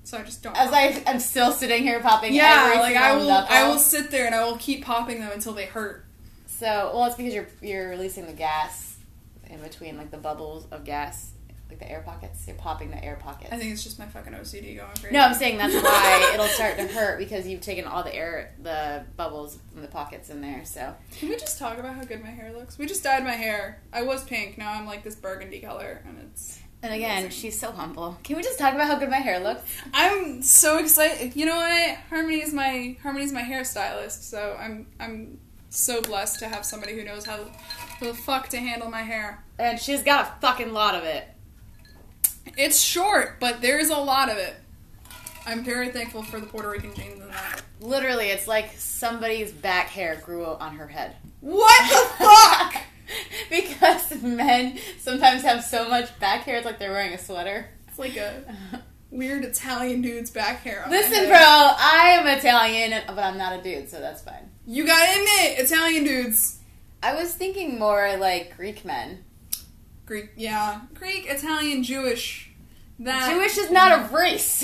So 0.05 0.19
I 0.19 0.23
just 0.23 0.43
don't. 0.43 0.57
As. 0.57 0.73
I, 0.73 1.03
I'm 1.07 1.21
still 1.21 1.53
sitting 1.53 1.85
here 1.85 2.01
popping 2.01 2.35
yeah, 2.35 2.77
like 2.81 2.97
I 2.97 3.17
will. 3.17 3.27
knuckle. 3.27 3.55
I 3.55 3.69
will 3.69 3.79
sit 3.79 4.11
there 4.11 4.27
and 4.27 4.35
I 4.35 4.45
will 4.45 4.57
keep 4.57 4.85
popping 4.85 5.21
them 5.21 5.31
until 5.33 5.53
they 5.53 5.67
hurt. 5.67 6.05
So, 6.47 6.91
well, 6.93 7.05
it's 7.07 7.17
because 7.17 7.35
you're 7.35 7.49
you're 7.61 7.89
releasing 7.89 8.27
the 8.27 8.33
gas 8.33 8.97
in 9.49 9.61
between, 9.61 9.97
like 9.97 10.11
the 10.11 10.19
bubbles 10.19 10.67
of 10.73 10.85
gas, 10.85 11.32
like 11.73 11.81
the 11.81 11.91
air 11.91 12.03
pockets. 12.05 12.47
You're 12.47 12.57
popping 12.57 12.91
the 12.91 13.03
air 13.03 13.17
pockets. 13.17 13.53
I 13.53 13.57
think 13.57 13.73
it's 13.73 13.83
just 13.83 13.99
my 13.99 14.07
fucking 14.07 14.33
OCD 14.33 14.77
going 14.77 14.89
crazy. 15.01 15.11
no, 15.13 15.21
I'm 15.21 15.35
saying 15.35 15.59
that's 15.59 15.75
why 15.75 16.31
it'll 16.35 16.47
start 16.47 16.77
to 16.77 16.87
hurt 16.87 17.19
because 17.19 17.47
you've 17.47 17.61
taken 17.61 17.85
all 17.87 18.03
the 18.03 18.15
air, 18.15 18.55
the 18.63 19.05
bubbles 19.17 19.59
from 19.73 19.83
the 19.83 19.89
pockets 19.89 20.31
in 20.31 20.41
there. 20.41 20.65
So, 20.65 20.95
Can 21.19 21.29
we 21.31 21.37
just 21.37 21.59
talk 21.59 21.79
about 21.79 21.95
how 21.97 22.05
good 22.05 22.23
my 22.23 22.31
hair 22.31 22.53
looks? 22.53 22.79
We 22.79 22.87
just 22.87 23.03
dyed 23.03 23.25
my 23.25 23.33
hair. 23.33 23.83
I 23.93 24.03
was 24.03 24.25
pink. 24.25 24.59
Now 24.59 24.73
I'm 24.73 24.87
like 24.87 25.03
this 25.03 25.15
burgundy 25.15 25.61
color, 25.61 26.03
and 26.07 26.19
it's. 26.31 26.59
and 26.83 26.93
again, 26.93 27.23
Amazing. 27.25 27.31
she's 27.31 27.59
so 27.59 27.73
humble. 27.73 28.19
Can 28.23 28.37
we 28.37 28.43
just 28.43 28.59
talk 28.59 28.75
about 28.75 28.87
how 28.89 28.99
good 28.99 29.11
my 29.11 29.17
hair 29.17 29.41
looks? 29.41 29.63
I'm 29.95 30.43
so 30.43 30.79
excited. 30.79 31.35
You 31.37 31.47
know 31.47 31.57
what? 31.57 31.97
Harmony 32.11 32.43
is 32.43 32.53
my 32.53 32.97
Harmony's 33.03 33.33
my 33.33 33.43
hairstylist, 33.43 34.23
so 34.23 34.57
I'm 34.61 34.87
I'm 35.01 35.39
so 35.71 36.03
blessed 36.03 36.39
to 36.41 36.49
have 36.49 36.67
somebody 36.67 36.95
who 36.95 37.03
knows 37.03 37.25
how 37.25 37.39
the 38.01 38.13
fuck 38.13 38.49
to 38.51 38.59
handle 38.59 38.91
my 38.91 39.03
hair. 39.03 39.43
And 39.59 39.79
she's 39.81 40.03
got 40.03 40.27
a 40.27 40.41
fucking 40.41 40.73
lot 40.73 40.95
of 40.95 41.05
it. 41.05 41.27
It's 42.57 42.81
short, 42.81 43.39
but 43.41 43.63
there's 43.63 43.89
a 43.91 43.97
lot 43.97 44.31
of 44.31 44.37
it. 44.37 44.57
I'm 45.47 45.65
very 45.65 45.91
thankful 45.91 46.23
for 46.23 46.39
the 46.39 46.47
Puerto 46.47 46.71
Rican 46.71 46.95
genes 46.95 47.21
in 47.21 47.29
that. 47.29 47.63
Literally, 47.81 48.27
it's 48.29 48.47
like 48.47 48.73
somebody's 48.77 49.51
back 49.51 49.89
hair 49.89 50.21
grew 50.25 50.45
on 50.45 50.77
her 50.77 50.87
head. 50.87 51.17
What 51.41 51.91
the 51.91 52.25
fuck? 52.25 52.83
because 53.51 54.23
men 54.23 54.79
sometimes 54.99 55.43
have 55.43 55.65
so 55.65 55.89
much 55.89 56.19
back 56.21 56.43
hair, 56.43 56.57
it's 56.57 56.67
like 56.67 56.79
they're 56.79 56.93
wearing 56.93 57.13
a 57.13 57.19
sweater. 57.19 57.69
It's 57.89 57.99
like 57.99 58.17
a 58.17 58.45
weird 59.11 59.45
Italian 59.45 60.03
dude's 60.03 60.31
back 60.31 60.63
hair. 60.63 60.85
On 60.85 60.91
Listen, 60.91 61.27
bro, 61.27 61.37
I 61.37 62.17
am 62.19 62.27
Italian, 62.27 63.03
but 63.09 63.19
I'm 63.19 63.39
not 63.39 63.59
a 63.59 63.63
dude, 63.63 63.89
so 63.91 64.01
that's 64.01 64.23
fine. 64.23 64.51
You 64.67 64.87
gotta 64.87 65.11
admit, 65.11 65.59
Italian 65.59 66.05
dudes. 66.05 66.59
I 67.03 67.15
was 67.15 67.35
thinking 67.35 67.79
more 67.79 68.17
like 68.17 68.57
Greek 68.57 68.85
men. 68.85 69.25
Greek, 70.13 70.31
yeah. 70.37 70.81
Greek, 70.93 71.25
Italian, 71.27 71.83
Jewish. 71.83 72.51
That 72.99 73.33
Jewish 73.33 73.57
is 73.57 73.71
not 73.71 73.99
a 73.99 74.15
race. 74.15 74.63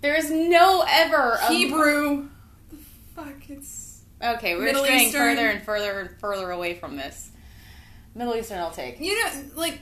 there 0.00 0.14
is 0.16 0.30
no 0.30 0.84
ever 0.88 1.32
a- 1.32 1.48
Hebrew. 1.48 2.28
The 2.70 2.76
fuck, 3.16 3.48
it's 3.50 4.02
Okay, 4.22 4.54
we're 4.54 4.66
Middle 4.66 4.84
straying 4.84 5.08
Eastern. 5.08 5.20
further 5.20 5.48
and 5.48 5.64
further 5.64 5.98
and 5.98 6.10
further 6.20 6.50
away 6.52 6.74
from 6.74 6.96
this. 6.96 7.30
Middle 8.14 8.36
Eastern, 8.36 8.58
I'll 8.60 8.70
take. 8.70 9.00
you 9.00 9.20
know 9.20 9.30
like 9.56 9.80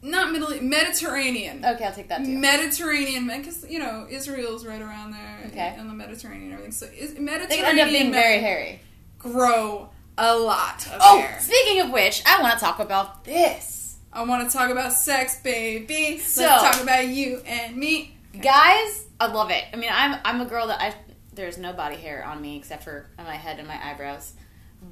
not 0.00 0.32
Middle 0.32 0.50
Mediterranean. 0.62 1.62
Okay, 1.62 1.84
I'll 1.84 1.92
take 1.92 2.08
that 2.08 2.24
too. 2.24 2.38
Mediterranean 2.38 3.26
because 3.26 3.68
you 3.68 3.78
know 3.80 4.06
Israel's 4.08 4.64
right 4.64 4.80
around 4.80 5.10
there, 5.10 5.42
Okay. 5.48 5.74
and 5.78 5.90
the 5.90 5.94
Mediterranean 5.94 6.44
and 6.44 6.52
everything. 6.54 6.72
So 6.72 6.86
is, 6.86 7.12
They 7.12 7.20
Mediterranean 7.20 7.64
could 7.66 7.78
end 7.78 7.80
up 7.80 7.88
being 7.90 8.12
very 8.12 8.38
hairy. 8.40 8.80
grow 9.18 9.90
a 10.18 10.36
lot 10.36 10.86
of 10.86 10.98
Oh, 11.00 11.18
hair. 11.20 11.38
speaking 11.40 11.80
of 11.80 11.90
which, 11.90 12.22
I 12.26 12.40
want 12.40 12.54
to 12.54 12.60
talk 12.64 12.78
about 12.78 13.24
this. 13.24 13.96
I 14.12 14.22
want 14.24 14.50
to 14.50 14.56
talk 14.56 14.70
about 14.70 14.92
sex, 14.92 15.40
baby. 15.40 16.18
So- 16.18 16.42
Let's 16.42 16.62
talk 16.76 16.82
about 16.82 17.06
you 17.08 17.42
and 17.46 17.76
me. 17.76 18.16
Guys, 18.40 19.04
I 19.20 19.26
love 19.26 19.50
it. 19.50 19.64
I 19.72 19.76
mean, 19.76 19.90
I'm 19.92 20.18
I'm 20.24 20.40
a 20.40 20.44
girl 20.46 20.66
that 20.68 20.80
I 20.80 20.94
there's 21.32 21.58
no 21.58 21.72
body 21.72 21.96
hair 21.96 22.24
on 22.24 22.40
me 22.40 22.56
except 22.56 22.84
for 22.84 23.08
on 23.18 23.24
my 23.26 23.34
head 23.36 23.58
and 23.58 23.66
my 23.68 23.78
eyebrows. 23.90 24.32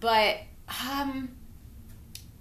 But 0.01 0.39
um 0.91 1.37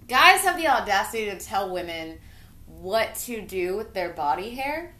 guys 0.08 0.40
have 0.42 0.56
the 0.56 0.68
audacity 0.68 1.26
to 1.26 1.38
tell 1.38 1.70
women 1.72 2.18
what 2.66 3.14
to 3.14 3.40
do 3.42 3.76
with 3.76 3.94
their 3.94 4.10
body 4.10 4.50
hair. 4.54 4.94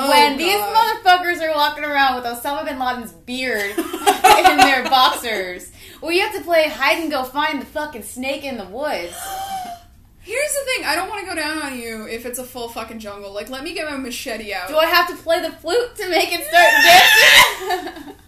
Oh, 0.00 0.10
when 0.10 0.36
these 0.36 0.60
motherfuckers 0.60 1.42
are 1.42 1.54
walking 1.54 1.84
around 1.84 2.16
with 2.16 2.24
Osama 2.24 2.64
bin 2.64 2.78
Laden's 2.78 3.12
beard 3.12 3.70
in 3.78 4.56
their 4.58 4.84
boxers, 4.84 5.72
well, 6.00 6.12
you 6.12 6.20
have 6.20 6.34
to 6.34 6.42
play 6.42 6.68
hide 6.68 6.98
and 6.98 7.10
go 7.10 7.24
find 7.24 7.60
the 7.60 7.66
fucking 7.66 8.04
snake 8.04 8.44
in 8.44 8.56
the 8.56 8.64
woods. 8.64 9.16
Here's 10.20 10.52
the 10.52 10.64
thing: 10.66 10.84
I 10.84 10.94
don't 10.94 11.08
want 11.08 11.20
to 11.22 11.26
go 11.26 11.34
down 11.34 11.62
on 11.62 11.78
you 11.78 12.06
if 12.06 12.26
it's 12.26 12.38
a 12.38 12.44
full 12.44 12.68
fucking 12.68 12.98
jungle. 12.98 13.32
Like, 13.32 13.48
let 13.48 13.64
me 13.64 13.74
get 13.74 13.90
my 13.90 13.96
machete 13.96 14.52
out. 14.52 14.68
Do 14.68 14.76
I 14.76 14.86
have 14.86 15.08
to 15.08 15.16
play 15.16 15.40
the 15.40 15.50
flute 15.50 15.96
to 15.96 16.08
make 16.10 16.28
it 16.32 16.46
start 16.46 17.86
dancing? 17.90 18.14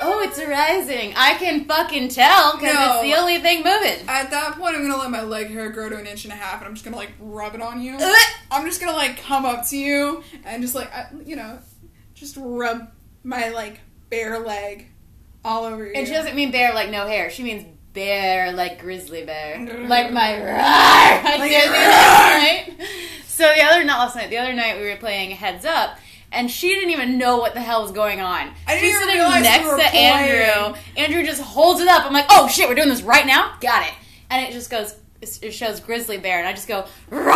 oh, 0.00 0.20
it's 0.22 0.38
arising. 0.38 1.12
I 1.16 1.34
can 1.34 1.64
fucking 1.64 2.08
tell 2.08 2.56
because 2.56 2.74
No. 2.74 2.92
it's 2.94 3.02
the 3.02 3.14
only 3.20 3.38
thing 3.38 3.58
moving. 3.58 4.08
At 4.08 4.30
that 4.30 4.56
point, 4.58 4.76
I'm 4.76 4.82
gonna 4.82 4.96
let 5.00 5.10
my 5.10 5.22
leg 5.22 5.48
hair 5.50 5.70
grow 5.70 5.88
to 5.88 5.96
an 5.96 6.06
inch 6.06 6.24
and 6.24 6.32
a 6.32 6.36
half, 6.36 6.58
and 6.60 6.66
I'm 6.68 6.74
just 6.74 6.84
gonna 6.84 6.96
like 6.96 7.12
rub 7.18 7.54
it 7.54 7.62
on 7.62 7.80
you. 7.82 7.96
Ugh. 8.00 8.26
I'm 8.50 8.64
just 8.66 8.80
gonna 8.80 8.96
like 8.96 9.20
come 9.22 9.44
up 9.44 9.66
to 9.68 9.76
you 9.76 10.22
and 10.44 10.62
just 10.62 10.74
like 10.74 10.92
I, 10.94 11.06
you 11.24 11.36
know, 11.36 11.58
just 12.14 12.36
rub 12.38 12.90
my 13.24 13.48
like 13.50 13.80
bare 14.10 14.38
leg 14.38 14.86
all 15.44 15.64
over 15.64 15.84
you. 15.86 15.92
And 15.94 16.06
she 16.06 16.12
doesn't 16.14 16.34
mean 16.36 16.50
bare 16.50 16.74
like 16.74 16.90
no 16.90 17.06
hair. 17.06 17.30
She 17.30 17.42
means 17.42 17.64
bear 17.94 18.52
like 18.52 18.80
grizzly 18.80 19.24
bear. 19.24 19.58
Like 19.88 20.12
my 20.12 20.38
roar. 20.38 20.58
I 20.60 21.36
Like 21.38 21.50
did 21.50 21.64
your 21.64 21.72
last 21.72 22.78
night. 22.78 22.88
So 23.26 23.44
the 23.54 23.62
other 23.62 23.84
not 23.84 23.98
last 23.98 24.16
night. 24.16 24.30
The 24.30 24.38
other 24.38 24.52
night 24.52 24.80
we 24.80 24.88
were 24.88 24.96
playing 24.96 25.30
Heads 25.32 25.64
Up. 25.64 25.98
And 26.30 26.50
she 26.50 26.68
didn't 26.74 26.90
even 26.90 27.16
know 27.16 27.38
what 27.38 27.54
the 27.54 27.60
hell 27.60 27.82
was 27.82 27.92
going 27.92 28.20
on. 28.20 28.50
I 28.66 28.74
didn't 28.74 28.80
She's 28.80 28.94
even 28.94 29.08
sitting 29.08 29.42
next 29.42 29.64
we 29.64 29.80
to 29.80 29.96
Andrew. 29.96 30.78
Andrew 30.96 31.24
just 31.24 31.40
holds 31.40 31.80
it 31.80 31.88
up. 31.88 32.04
I'm 32.04 32.12
like, 32.12 32.26
oh 32.30 32.48
shit, 32.48 32.68
we're 32.68 32.74
doing 32.74 32.90
this 32.90 33.02
right 33.02 33.26
now? 33.26 33.54
Got 33.60 33.86
it. 33.86 33.94
And 34.30 34.46
it 34.46 34.52
just 34.52 34.68
goes, 34.70 34.94
it 35.20 35.52
shows 35.52 35.80
grizzly 35.80 36.18
bear, 36.18 36.38
and 36.38 36.46
I 36.46 36.52
just 36.52 36.68
go, 36.68 36.84
roar! 37.10 37.24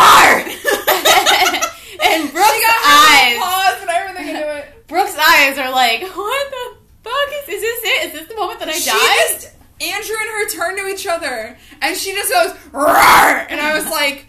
and 2.03 2.31
Brooke's 2.31 2.65
eyes, 2.85 3.37
pause 3.37 3.81
and 3.81 3.89
everything 3.89 4.27
into 4.29 4.57
it. 4.57 4.87
Brooke's 4.87 5.17
eyes 5.17 5.57
are 5.57 5.71
like, 5.71 6.01
what 6.01 6.51
the 6.51 6.77
fuck 7.03 7.29
is, 7.43 7.49
is 7.55 7.61
this 7.61 7.81
it? 7.83 8.05
Is 8.07 8.13
this 8.13 8.27
the 8.29 8.35
moment 8.35 8.59
that 8.59 8.69
I 8.69 8.73
She 8.73 8.89
die? 8.89 9.15
just 9.31 9.55
Andrew 9.81 10.15
and 10.19 10.29
her 10.29 10.49
turn 10.49 10.77
to 10.77 10.87
each 10.87 11.07
other, 11.07 11.57
and 11.81 11.97
she 11.97 12.13
just 12.13 12.31
goes 12.31 12.53
Rawr! 12.71 13.47
and 13.49 13.59
I 13.59 13.75
was 13.75 13.85
like, 13.85 14.27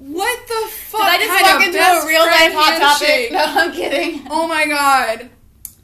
"What 0.00 0.48
the 0.48 0.68
fuck?" 0.70 1.00
Did 1.00 1.08
I 1.08 1.26
just 1.26 1.42
walk 1.42 1.66
into 1.66 1.78
a 1.78 2.06
real 2.06 2.26
life 2.26 2.52
hot 2.52 2.80
topic? 2.80 3.30
No, 3.32 3.44
I'm 3.44 3.72
kidding. 3.72 4.26
Oh 4.30 4.48
my 4.48 4.66
god. 4.66 5.30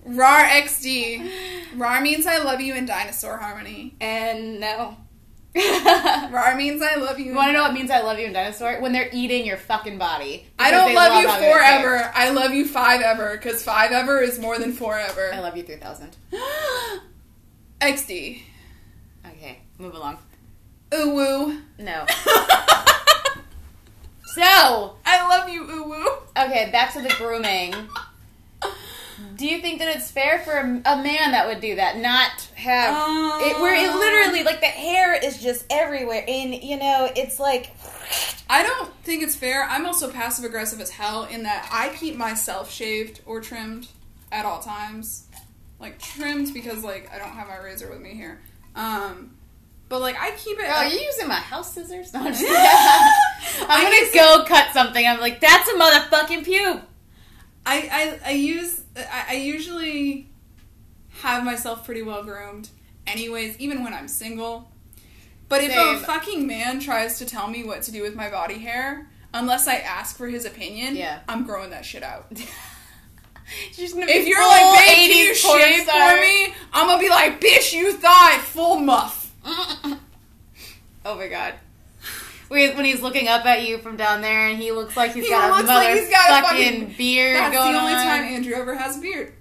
RAR 0.05 0.45
XD. 0.45 1.31
RAR 1.77 2.01
means 2.01 2.27
I 2.27 2.39
love 2.39 2.61
you 2.61 2.75
in 2.75 2.87
dinosaur 2.87 3.37
harmony. 3.39 3.95
And 4.01 4.61
no. 4.61 4.97
Rar 6.31 6.55
means 6.55 6.83
I 6.83 6.97
love 6.97 7.19
you. 7.19 7.27
You 7.27 7.35
want 7.35 7.49
to 7.49 7.53
know 7.55 7.63
what 7.63 7.73
means 7.73 7.91
I 7.91 8.03
love 8.03 8.19
you 8.19 8.27
in 8.27 8.35
Dinosaur? 8.35 8.79
When 8.81 8.93
they're 8.93 9.09
eating 9.11 9.47
your 9.47 9.57
fucking 9.57 9.97
body. 9.97 10.47
I 10.59 10.71
don't 10.71 10.89
they 10.89 10.95
love 10.95 11.23
you 11.23 11.29
forever. 11.29 12.11
I 12.15 12.29
love 12.31 12.53
you 12.53 12.67
five 12.67 13.01
ever 13.01 13.37
because 13.37 13.63
five 13.63 13.91
ever 13.91 14.21
is 14.21 14.39
more 14.39 14.59
than 14.59 14.73
forever. 14.73 15.31
I 15.33 15.41
love 15.41 15.57
you 15.57 15.63
3000. 15.63 16.15
XD. 17.81 18.43
Okay, 19.27 19.59
move 19.79 19.95
along. 19.95 20.19
Ooh 20.95 21.11
woo. 21.15 21.63
No. 21.79 22.05
So, 24.37 24.97
I 25.07 25.27
love 25.31 25.49
you, 25.49 25.65
woo. 25.67 26.07
okay, 26.37 26.69
back 26.71 26.93
to 26.93 27.01
the 27.01 27.09
grooming. 27.17 27.75
Do 29.35 29.47
you 29.47 29.63
think 29.63 29.79
that 29.79 29.97
it's 29.97 30.11
fair 30.11 30.41
for 30.41 30.53
a, 30.53 30.63
a 30.63 31.03
man 31.03 31.33
that 31.33 31.47
would 31.47 31.63
do 31.63 31.77
that, 31.77 31.97
not 31.97 32.43
have 32.55 33.41
it 33.41 33.59
where 33.59 33.75
it 33.75 33.91
literally 33.95 34.45
like 34.45 34.61
the 34.61 34.67
hair 34.67 35.15
is 35.15 35.43
just 35.43 35.65
everywhere, 35.71 36.23
and 36.29 36.55
you 36.55 36.77
know 36.77 37.11
it's 37.17 37.41
like 37.41 37.71
I 38.51 38.63
don't 38.63 38.93
think 39.05 39.23
it's 39.23 39.35
fair. 39.35 39.65
I'm 39.65 39.87
also 39.87 40.11
passive 40.11 40.45
aggressive 40.45 40.83
as 40.83 40.91
hell 40.91 41.25
in 41.25 41.45
that 41.45 41.67
I 41.73 41.95
keep 41.97 42.17
myself 42.17 42.71
shaved 42.71 43.23
or 43.25 43.41
trimmed 43.41 43.89
at 44.31 44.45
all 44.45 44.61
times. 44.61 45.29
Like 45.81 45.99
trimmed 45.99 46.53
because 46.53 46.85
like 46.85 47.11
I 47.11 47.19
don't 47.19 47.31
have 47.31 47.49
my 47.49 47.57
razor 47.57 47.89
with 47.89 48.03
me 48.03 48.11
here. 48.11 48.43
Um 48.75 49.36
but 49.89 50.01
like 50.01 50.17
I 50.19 50.33
keep 50.33 50.59
it 50.59 50.65
Oh, 50.69 50.73
are 50.73 50.87
you 50.89 50.99
using 51.01 51.29
my 51.29 51.35
house 51.35 51.73
scissors? 51.75 52.13
No, 52.13 52.21
I'm 52.21 52.33
just 52.33 52.43
I 52.49 53.67
I'm 53.69 53.85
gonna 53.85 54.13
go 54.15 54.45
cut 54.47 54.73
something. 54.73 55.07
I'm 55.07 55.21
like, 55.21 55.41
that's 55.41 55.69
a 55.69 55.75
motherfucking 55.75 56.45
pube. 56.45 56.83
I, 57.65 58.19
I, 58.25 58.31
I 58.31 58.31
use 58.33 58.83
I, 58.97 59.27
I 59.31 59.35
usually 59.35 60.29
have 61.21 61.45
myself 61.45 61.85
pretty 61.85 62.03
well 62.03 62.23
groomed 62.23 62.69
anyways, 63.07 63.59
even 63.59 63.83
when 63.85 63.95
I'm 63.95 64.09
single. 64.09 64.71
But 65.49 65.63
if 65.63 65.73
Same. 65.73 65.97
a 65.97 65.99
fucking 66.01 66.47
man 66.47 66.81
tries 66.81 67.19
to 67.19 67.25
tell 67.25 67.47
me 67.49 67.63
what 67.65 67.83
to 67.83 67.93
do 67.93 68.03
with 68.03 68.17
my 68.17 68.29
body 68.31 68.59
hair, 68.59 69.09
unless 69.33 69.69
I 69.69 69.77
ask 69.77 70.17
for 70.17 70.27
his 70.27 70.45
opinion, 70.45 70.97
Yeah. 70.97 71.21
I'm 71.29 71.45
growing 71.47 71.71
that 71.71 71.85
shit 71.85 72.03
out. 72.03 72.27
She's 73.73 73.93
gonna 73.95 74.07
be 74.07 74.13
If 74.13 74.27
you're 74.27 74.45
like, 74.45 74.87
babe, 74.87 75.15
you 75.15 75.35
star. 75.37 75.57
for 76.17 76.21
me? 76.21 76.53
I'm 76.73 76.89
gonna 76.89 77.01
be 77.01 77.09
like, 77.09 77.41
bitch, 77.41 77.73
you 77.73 77.93
thought 77.93 78.41
full 78.45 78.81
muff. 78.81 79.26
oh 81.05 81.15
my 81.17 81.29
god. 81.29 81.55
When 82.49 82.85
he's 82.85 83.03
looking 83.03 83.27
up 83.29 83.45
at 83.45 83.67
you 83.67 83.79
from 83.79 83.97
down 83.97 84.21
there, 84.23 84.47
and 84.49 84.59
he 84.59 84.71
looks 84.73 84.97
like 84.97 85.13
he's 85.13 85.25
He 85.25 85.31
got 85.31 85.51
a 85.51 85.55
looks 85.57 85.69
like 85.69 86.11
got 86.11 86.31
a 86.31 86.47
motherfucking 86.47 86.81
fucking- 86.81 86.95
beard 86.97 87.37
That's 87.37 87.55
the 87.55 87.61
only 87.61 87.93
on. 87.95 88.05
time 88.05 88.23
Andrew 88.25 88.55
ever 88.55 88.75
has 88.77 88.99
a 88.99 89.01
beard. 89.01 89.33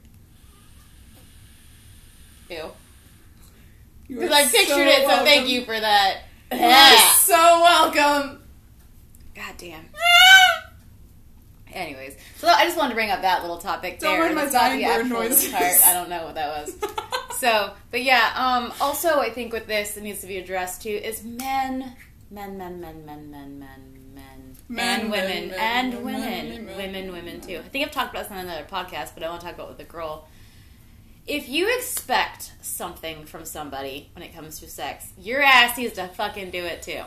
Ew. 2.50 2.72
Because 4.08 4.32
I 4.32 4.44
pictured 4.44 4.68
so 4.68 4.78
it, 4.82 5.08
so 5.08 5.24
thank 5.24 5.48
you 5.50 5.66
for 5.66 5.80
that. 5.80 6.22
You 6.52 6.60
are 6.60 6.98
so 7.16 7.34
welcome. 7.36 8.40
God 9.36 9.54
damn. 9.58 9.86
Anyways, 11.76 12.16
so 12.38 12.48
I 12.48 12.64
just 12.64 12.78
wanted 12.78 12.90
to 12.90 12.96
bring 12.96 13.12
up 13.12 13.22
that 13.22 13.42
little 13.42 13.58
topic 13.58 14.00
don't 14.00 14.18
there. 14.18 14.28
Don't 14.28 14.36
mind 14.36 14.52
my 14.52 14.60
dying 14.60 15.10
noises. 15.10 15.52
Part. 15.52 15.86
I 15.86 15.94
don't 15.94 16.10
know 16.10 16.26
what 16.26 16.36
that 16.36 16.66
was. 16.66 16.76
so, 17.40 17.74
but 17.92 18.02
yeah. 18.02 18.32
Um, 18.36 18.74
also, 18.82 19.20
I 19.20 19.30
think 19.30 19.54
with 19.54 19.68
this, 19.68 19.98
it 19.98 20.04
needs 20.04 20.22
to 20.22 20.28
be 20.28 20.38
addressed 20.38 20.82
too. 20.82 20.90
Is 20.90 21.24
men, 21.24 21.96
men, 22.32 22.58
men, 22.58 22.80
men, 22.80 23.06
men, 23.06 23.30
men, 23.30 23.60
men. 23.60 24.02
Men, 24.68 24.78
men 24.78 25.00
and 25.00 25.12
women, 25.12 25.50
men, 25.50 25.60
and 25.60 25.94
men, 25.94 26.04
women, 26.04 26.66
women, 26.66 26.78
women, 26.78 27.12
women 27.12 27.42
too. 27.42 27.58
I 27.58 27.70
think 27.70 27.86
I've 27.86 27.92
talked 27.92 28.16
about 28.16 28.24
this 28.24 28.32
on 28.32 28.40
another 28.40 28.66
podcast, 28.66 29.12
but 29.14 29.22
I 29.22 29.30
want 29.30 29.42
to 29.42 29.46
talk 29.46 29.56
about 29.56 29.70
with 29.70 29.80
a 29.80 29.84
girl 29.84 30.28
if 31.28 31.50
you 31.50 31.76
expect 31.78 32.54
something 32.62 33.26
from 33.26 33.46
somebody 33.46 34.10
when 34.14 34.24
it 34.24 34.34
comes 34.34 34.60
to 34.60 34.68
sex, 34.68 35.12
your 35.18 35.42
ass 35.42 35.78
needs 35.78 35.94
to 35.94 36.08
fucking 36.08 36.52
do 36.52 36.64
it 36.64 36.84
too. 36.84 37.02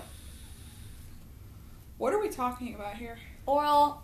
What 1.98 2.12
are 2.12 2.20
we 2.20 2.28
talking 2.28 2.74
about 2.74 2.96
here? 2.96 3.18
Oral 3.46 4.02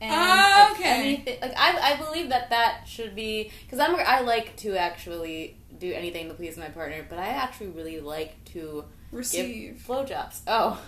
and 0.00 0.10
ah, 0.14 0.68
like, 0.70 0.80
okay. 0.80 1.00
anything. 1.00 1.40
Like 1.40 1.54
I, 1.56 1.92
I 1.92 1.96
believe 1.96 2.28
that 2.30 2.50
that 2.50 2.82
should 2.86 3.14
be 3.14 3.50
because 3.64 3.78
I'm 3.78 3.96
I 3.96 4.20
like 4.20 4.56
to 4.58 4.76
actually 4.76 5.56
do 5.78 5.92
anything 5.92 6.28
to 6.28 6.34
please 6.34 6.56
my 6.56 6.68
partner, 6.68 7.04
but 7.08 7.18
I 7.18 7.28
actually 7.28 7.68
really 7.68 8.00
like 8.00 8.44
to 8.52 8.84
Receive. 9.10 9.82
blowjobs. 9.86 10.40
Oh, 10.46 10.80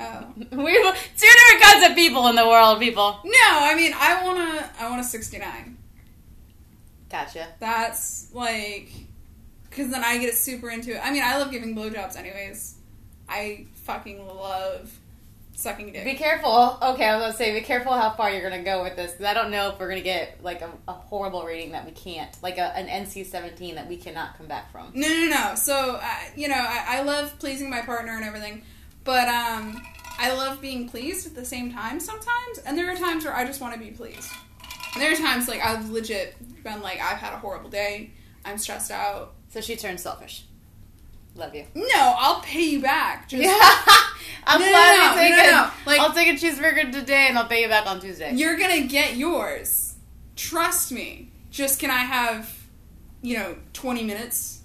Oh. 0.00 0.32
we're 0.52 0.92
two 0.92 1.26
different 1.26 1.62
kinds 1.62 1.90
of 1.90 1.94
people 1.94 2.26
in 2.28 2.34
the 2.34 2.46
world, 2.46 2.80
people. 2.80 3.18
No, 3.22 3.32
I 3.48 3.74
mean 3.76 3.92
I 3.94 4.24
wanna 4.24 4.70
I 4.80 4.88
want 4.88 5.00
a 5.00 5.04
sixty 5.04 5.38
nine. 5.38 5.76
Gotcha. 7.10 7.48
That's 7.58 8.32
like 8.32 8.90
because 9.68 9.90
then 9.90 10.02
I 10.02 10.18
get 10.18 10.34
super 10.34 10.70
into 10.70 10.92
it. 10.94 11.00
I 11.04 11.10
mean 11.10 11.22
I 11.22 11.36
love 11.36 11.50
giving 11.50 11.76
blowjobs 11.76 12.16
anyways. 12.16 12.76
I 13.28 13.66
fucking 13.74 14.26
love 14.26 14.90
sucking 15.60 15.92
dick. 15.92 16.04
Be 16.04 16.14
careful. 16.14 16.78
Okay, 16.82 17.04
I 17.04 17.16
was 17.16 17.22
gonna 17.22 17.32
say, 17.36 17.58
be 17.58 17.64
careful 17.64 17.92
how 17.92 18.10
far 18.10 18.30
you're 18.30 18.48
gonna 18.48 18.62
go 18.62 18.82
with 18.82 18.96
this 18.96 19.12
because 19.12 19.26
I 19.26 19.34
don't 19.34 19.50
know 19.50 19.70
if 19.70 19.78
we're 19.78 19.88
gonna 19.88 20.00
get 20.00 20.42
like 20.42 20.62
a, 20.62 20.70
a 20.88 20.92
horrible 20.92 21.44
rating 21.44 21.72
that 21.72 21.84
we 21.84 21.92
can't, 21.92 22.30
like 22.42 22.58
a, 22.58 22.76
an 22.76 22.86
NC-17 22.86 23.74
that 23.74 23.88
we 23.88 23.96
cannot 23.96 24.36
come 24.36 24.46
back 24.46 24.72
from. 24.72 24.92
No, 24.94 25.08
no, 25.08 25.26
no. 25.28 25.54
So, 25.54 26.00
uh, 26.02 26.14
you 26.36 26.48
know, 26.48 26.56
I, 26.56 26.98
I 26.98 27.02
love 27.02 27.38
pleasing 27.38 27.70
my 27.70 27.82
partner 27.82 28.12
and 28.12 28.24
everything, 28.24 28.62
but 29.04 29.28
um, 29.28 29.82
I 30.18 30.32
love 30.32 30.60
being 30.60 30.88
pleased 30.88 31.26
at 31.26 31.34
the 31.34 31.44
same 31.44 31.72
time 31.72 32.00
sometimes. 32.00 32.58
And 32.66 32.76
there 32.76 32.90
are 32.90 32.96
times 32.96 33.24
where 33.24 33.34
I 33.34 33.44
just 33.44 33.60
want 33.60 33.74
to 33.74 33.80
be 33.80 33.90
pleased. 33.90 34.30
And 34.94 35.02
there 35.02 35.12
are 35.12 35.16
times 35.16 35.48
like 35.48 35.64
I've 35.64 35.90
legit 35.90 36.36
been 36.62 36.82
like, 36.82 37.00
I've 37.00 37.18
had 37.18 37.32
a 37.32 37.38
horrible 37.38 37.70
day. 37.70 38.12
I'm 38.44 38.58
stressed 38.58 38.90
out. 38.90 39.34
So 39.50 39.60
she 39.60 39.76
turned 39.76 40.00
selfish. 40.00 40.44
Love 41.36 41.54
you. 41.54 41.64
No, 41.74 42.14
I'll 42.18 42.40
pay 42.40 42.62
you 42.64 42.80
back. 42.82 43.28
Just 43.28 43.42
Yeah, 43.42 43.52
I'm 44.46 44.60
No, 44.60 44.66
no, 44.66 44.72
glad 44.72 45.16
no, 45.16 45.22
you 45.22 45.28
take 45.28 45.36
no, 45.46 45.50
no, 45.52 45.70
like- 45.86 46.00
I'll 46.00 46.12
take 46.12 46.28
a 46.28 46.32
cheeseburger 46.32 46.92
today, 46.92 47.26
and 47.28 47.38
I'll 47.38 47.46
pay 47.46 47.62
you 47.62 47.68
back 47.68 47.86
on 47.86 48.00
Tuesday. 48.00 48.32
you're 48.34 48.58
gonna 48.58 48.82
get 48.86 49.16
yours. 49.16 49.94
Trust 50.36 50.92
me. 50.92 51.30
Just 51.50 51.80
can 51.80 51.90
I 51.90 51.98
have, 51.98 52.52
you 53.22 53.36
know, 53.36 53.56
20 53.72 54.04
minutes 54.04 54.60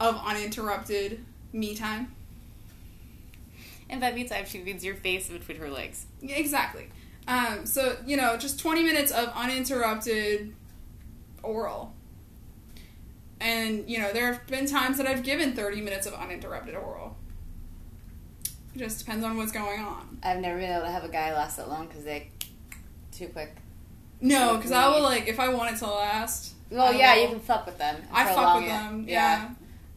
of 0.00 0.16
uninterrupted 0.24 1.24
me 1.52 1.74
time? 1.74 2.12
And 3.90 4.00
by 4.00 4.12
me 4.12 4.24
time, 4.24 4.44
she 4.46 4.62
means 4.62 4.84
your 4.84 4.94
face 4.94 5.28
between 5.28 5.58
her 5.58 5.70
legs. 5.70 6.06
Yeah, 6.20 6.36
exactly. 6.36 6.88
Um, 7.28 7.64
so 7.66 7.96
you 8.06 8.16
know, 8.16 8.36
just 8.36 8.58
twenty 8.60 8.82
minutes 8.82 9.10
of 9.12 9.28
uninterrupted 9.34 10.54
oral. 11.42 11.93
And 13.44 13.88
you 13.88 13.98
know, 13.98 14.10
there 14.10 14.32
have 14.32 14.46
been 14.46 14.66
times 14.66 14.96
that 14.96 15.06
I've 15.06 15.22
given 15.22 15.52
thirty 15.52 15.82
minutes 15.82 16.06
of 16.06 16.14
uninterrupted 16.14 16.74
oral. 16.74 17.16
It 18.74 18.78
just 18.78 18.98
depends 18.98 19.22
on 19.22 19.36
what's 19.36 19.52
going 19.52 19.80
on. 19.80 20.18
I've 20.22 20.40
never 20.40 20.58
been 20.58 20.70
able 20.70 20.86
to 20.86 20.90
have 20.90 21.04
a 21.04 21.10
guy 21.10 21.32
last 21.34 21.58
that 21.58 21.68
long 21.68 21.86
because 21.86 22.04
they 22.04 22.30
too 23.12 23.28
quick. 23.28 23.54
No, 24.22 24.56
because 24.56 24.72
I 24.72 24.88
will 24.88 25.02
like 25.02 25.28
if 25.28 25.38
I 25.38 25.48
want 25.50 25.74
it 25.74 25.78
to 25.80 25.86
last. 25.86 26.54
Well, 26.70 26.94
yeah, 26.94 27.14
you 27.16 27.28
can 27.28 27.38
fuck 27.38 27.66
with 27.66 27.76
them. 27.76 28.02
I 28.10 28.34
fuck 28.34 28.56
with 28.56 28.64
it. 28.64 28.68
them. 28.68 29.04
Yeah. 29.06 29.50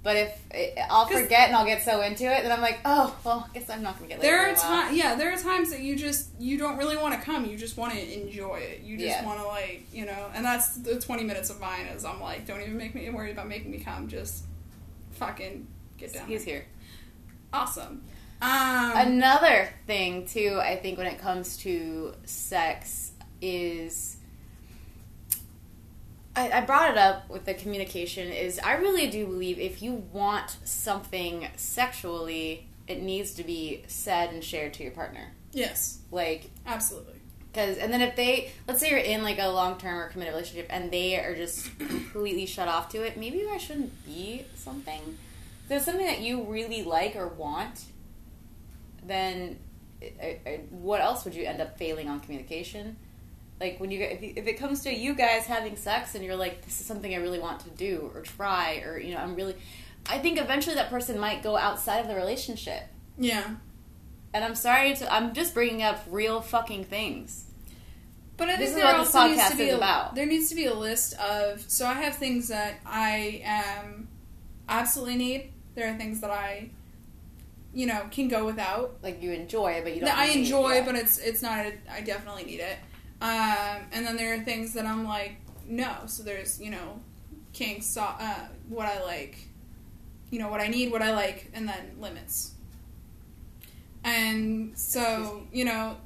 But 0.07 0.15
if 0.15 0.41
it, 0.51 0.77
I'll 0.89 1.05
forget 1.05 1.49
and 1.49 1.55
I'll 1.57 1.65
get 1.65 1.83
so 1.83 1.99
into 1.99 2.23
it, 2.23 2.43
then 2.43 2.49
I'm 2.53 2.61
like, 2.61 2.79
oh, 2.85 3.13
well, 3.25 3.45
I 3.49 3.53
guess 3.53 3.69
I'm 3.69 3.83
not 3.83 3.97
gonna 3.97 4.07
get 4.07 4.21
There 4.21 4.39
are 4.39 4.55
times, 4.55 4.95
yeah, 4.95 5.15
there 5.15 5.33
are 5.33 5.37
times 5.37 5.69
that 5.71 5.81
you 5.81 5.97
just 5.97 6.29
you 6.39 6.57
don't 6.57 6.77
really 6.77 6.95
want 6.95 7.13
to 7.13 7.19
come. 7.19 7.43
You 7.45 7.57
just 7.57 7.75
want 7.75 7.91
to 7.91 8.13
enjoy 8.21 8.55
it. 8.55 8.83
You 8.83 8.97
just 8.97 9.09
Yeah. 9.09 9.25
want 9.25 9.41
to 9.41 9.45
like, 9.45 9.83
you 9.91 10.05
know, 10.05 10.31
and 10.33 10.45
that's 10.45 10.77
the 10.77 10.97
twenty 11.01 11.25
minutes 11.25 11.49
of 11.49 11.59
mine. 11.59 11.87
Is 11.87 12.05
I'm 12.05 12.21
like, 12.21 12.45
don't 12.47 12.61
even 12.61 12.77
make 12.77 12.95
me 12.95 13.09
worry 13.09 13.31
about 13.33 13.49
making 13.49 13.69
me 13.69 13.79
come. 13.79 14.07
Just 14.07 14.45
fucking 15.11 15.67
get 15.97 16.13
down. 16.13 16.25
He's 16.29 16.45
here. 16.45 16.63
Awesome. 17.51 18.01
Um, 18.41 18.91
Another 18.95 19.67
thing 19.87 20.25
too, 20.25 20.57
I 20.63 20.77
think 20.77 20.97
when 20.97 21.07
it 21.07 21.19
comes 21.19 21.57
to 21.57 22.13
sex 22.23 23.11
is 23.41 24.16
I, 26.37 26.51
I 26.59 26.61
brought 26.61 26.91
it 26.91 26.97
up 26.97 27.29
with 27.29 27.45
the 27.45 27.53
communication 27.55 28.31
is 28.31 28.59
I 28.63 28.73
really 28.75 29.07
do 29.07 29.25
believe 29.25 29.57
if 29.59 29.81
you 29.81 29.93
want 30.13 30.57
something 30.63 31.47
sexually, 31.55 32.67
it 32.87 33.01
needs 33.01 33.31
to 33.33 33.43
be 33.43 33.83
said 33.87 34.31
and 34.31 34.43
shared 34.43 34.73
to 34.75 34.83
your 34.83 34.91
partner. 34.91 35.31
yes, 35.51 35.99
Like 36.11 36.51
absolutely. 36.65 37.15
because 37.51 37.77
and 37.79 37.91
then 37.91 38.01
if 38.01 38.15
they 38.15 38.51
let's 38.67 38.79
say 38.79 38.89
you're 38.91 38.99
in 38.99 39.23
like 39.23 39.39
a 39.39 39.47
long 39.47 39.77
term 39.79 39.97
or 39.97 40.09
committed 40.09 40.33
relationship 40.33 40.67
and 40.69 40.91
they 40.91 41.19
are 41.19 41.35
just 41.35 41.75
completely 41.79 42.45
shut 42.45 42.67
off 42.67 42.87
to 42.89 43.01
it, 43.01 43.17
maybe 43.17 43.43
there 43.43 43.57
shouldn't 43.59 44.05
be 44.05 44.45
something. 44.55 45.01
If 45.63 45.69
there's 45.69 45.85
something 45.85 46.05
that 46.05 46.21
you 46.21 46.43
really 46.43 46.83
like 46.83 47.15
or 47.15 47.27
want, 47.27 47.85
then 49.03 49.57
uh, 50.01 50.25
uh, 50.45 50.49
what 50.69 51.01
else 51.01 51.25
would 51.25 51.33
you 51.33 51.45
end 51.45 51.59
up 51.61 51.77
failing 51.77 52.07
on 52.07 52.19
communication? 52.19 52.97
Like 53.59 53.79
when 53.79 53.89
you 53.91 53.97
get- 53.97 54.21
if, 54.21 54.45
it 54.47 54.57
comes 54.59 54.83
to 54.83 54.93
you 54.93 55.15
guys 55.15 55.45
having 55.45 55.75
sex 55.75 56.13
and 56.15 56.23
you're 56.23 56.35
like 56.35 56.63
this 56.63 56.79
is 56.79 56.85
something 56.85 57.11
I 57.13 57.17
really 57.17 57.39
want 57.39 57.61
to 57.61 57.69
do 57.71 58.11
or 58.13 58.21
try 58.21 58.83
or 58.85 58.99
you 58.99 59.13
know 59.13 59.19
I'm 59.19 59.35
really 59.35 59.55
I 60.09 60.19
think 60.19 60.39
eventually 60.39 60.75
that 60.75 60.89
person 60.89 61.19
might 61.19 61.41
go 61.43 61.57
outside 61.57 61.99
of 61.99 62.07
the 62.07 62.15
relationship. 62.15 62.83
Yeah, 63.17 63.55
And 64.33 64.43
I'm 64.45 64.55
sorry 64.55 64.95
to 64.95 65.11
I'm 65.13 65.33
just 65.33 65.53
bringing 65.53 65.81
up 65.81 66.03
real 66.09 66.39
fucking 66.41 66.83
things. 66.85 67.45
but 68.37 68.47
I 68.47 68.57
This 68.57 68.69
think 68.73 68.83
there 68.83 68.93
what 68.93 69.03
this 69.05 69.15
also 69.15 69.27
needs 69.29 69.41
podcast 69.41 69.51
to 69.51 69.57
be 69.57 69.63
is 69.63 69.73
a, 69.73 69.77
about. 69.77 70.15
There 70.15 70.25
needs 70.27 70.49
to 70.49 70.55
be 70.55 70.65
a 70.65 70.73
list 70.73 71.15
of. 71.19 71.65
So 71.67 71.87
I 71.87 71.93
have 71.93 72.15
things 72.15 72.49
that 72.49 72.75
I 72.85 73.41
am 73.43 74.07
absolutely 74.69 75.15
need, 75.15 75.51
There 75.73 75.91
are 75.91 75.97
things 75.97 76.21
that 76.21 76.29
I, 76.29 76.69
you 77.73 77.87
know, 77.87 78.03
can 78.11 78.27
go 78.27 78.45
without. 78.45 78.97
Like 79.01 79.21
you 79.21 79.31
enjoy, 79.31 79.81
but 79.83 79.93
you 79.93 80.01
don't. 80.01 80.09
That 80.09 80.17
I 80.19 80.27
enjoy, 80.27 80.73
yeah. 80.75 80.85
but 80.85 80.95
it's 80.95 81.17
it's 81.17 81.41
not. 81.41 81.65
A, 81.65 81.73
I 81.91 82.01
definitely 82.01 82.43
need 82.45 82.59
it. 82.59 82.77
Um, 83.21 83.87
and 83.91 84.05
then 84.05 84.15
there 84.15 84.33
are 84.35 84.39
things 84.39 84.73
that 84.73 84.85
I'm 84.85 85.05
like, 85.05 85.37
no. 85.67 85.93
So 86.05 86.23
there's 86.23 86.61
you 86.61 86.71
know, 86.71 86.99
kinks, 87.53 87.87
so, 87.87 88.01
uh, 88.01 88.47
what 88.69 88.85
I 88.87 89.03
like, 89.03 89.37
you 90.29 90.39
know, 90.39 90.49
what 90.49 90.61
I 90.61 90.67
need, 90.67 90.91
what 90.91 91.01
I 91.01 91.13
like, 91.13 91.49
and 91.53 91.67
then 91.67 91.95
limits. 91.99 92.53
And 94.03 94.77
so 94.77 95.43
you 95.51 95.65
know, 95.65 95.97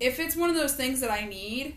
if 0.00 0.18
it's 0.18 0.36
one 0.36 0.50
of 0.50 0.56
those 0.56 0.74
things 0.74 1.00
that 1.00 1.10
I 1.10 1.26
need, 1.26 1.76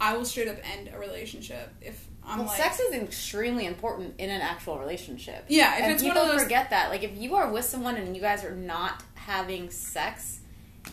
I 0.00 0.16
will 0.16 0.24
straight 0.24 0.48
up 0.48 0.58
end 0.70 0.90
a 0.92 0.98
relationship. 0.98 1.72
If 1.80 2.06
I'm 2.26 2.38
well, 2.38 2.48
like, 2.48 2.56
sex 2.56 2.80
is 2.80 2.94
extremely 2.94 3.66
important 3.66 4.14
in 4.18 4.30
an 4.30 4.40
actual 4.40 4.78
relationship. 4.78 5.44
yeah, 5.48 5.76
if 5.76 5.82
and 5.82 5.92
it's 5.92 6.02
one 6.02 6.12
people 6.12 6.26
of 6.26 6.32
those, 6.32 6.42
forget 6.42 6.70
that. 6.70 6.90
Like, 6.90 7.02
if 7.02 7.16
you 7.16 7.34
are 7.36 7.50
with 7.50 7.64
someone 7.64 7.96
and 7.96 8.14
you 8.14 8.22
guys 8.22 8.44
are 8.44 8.54
not 8.54 9.02
having 9.14 9.70
sex, 9.70 10.40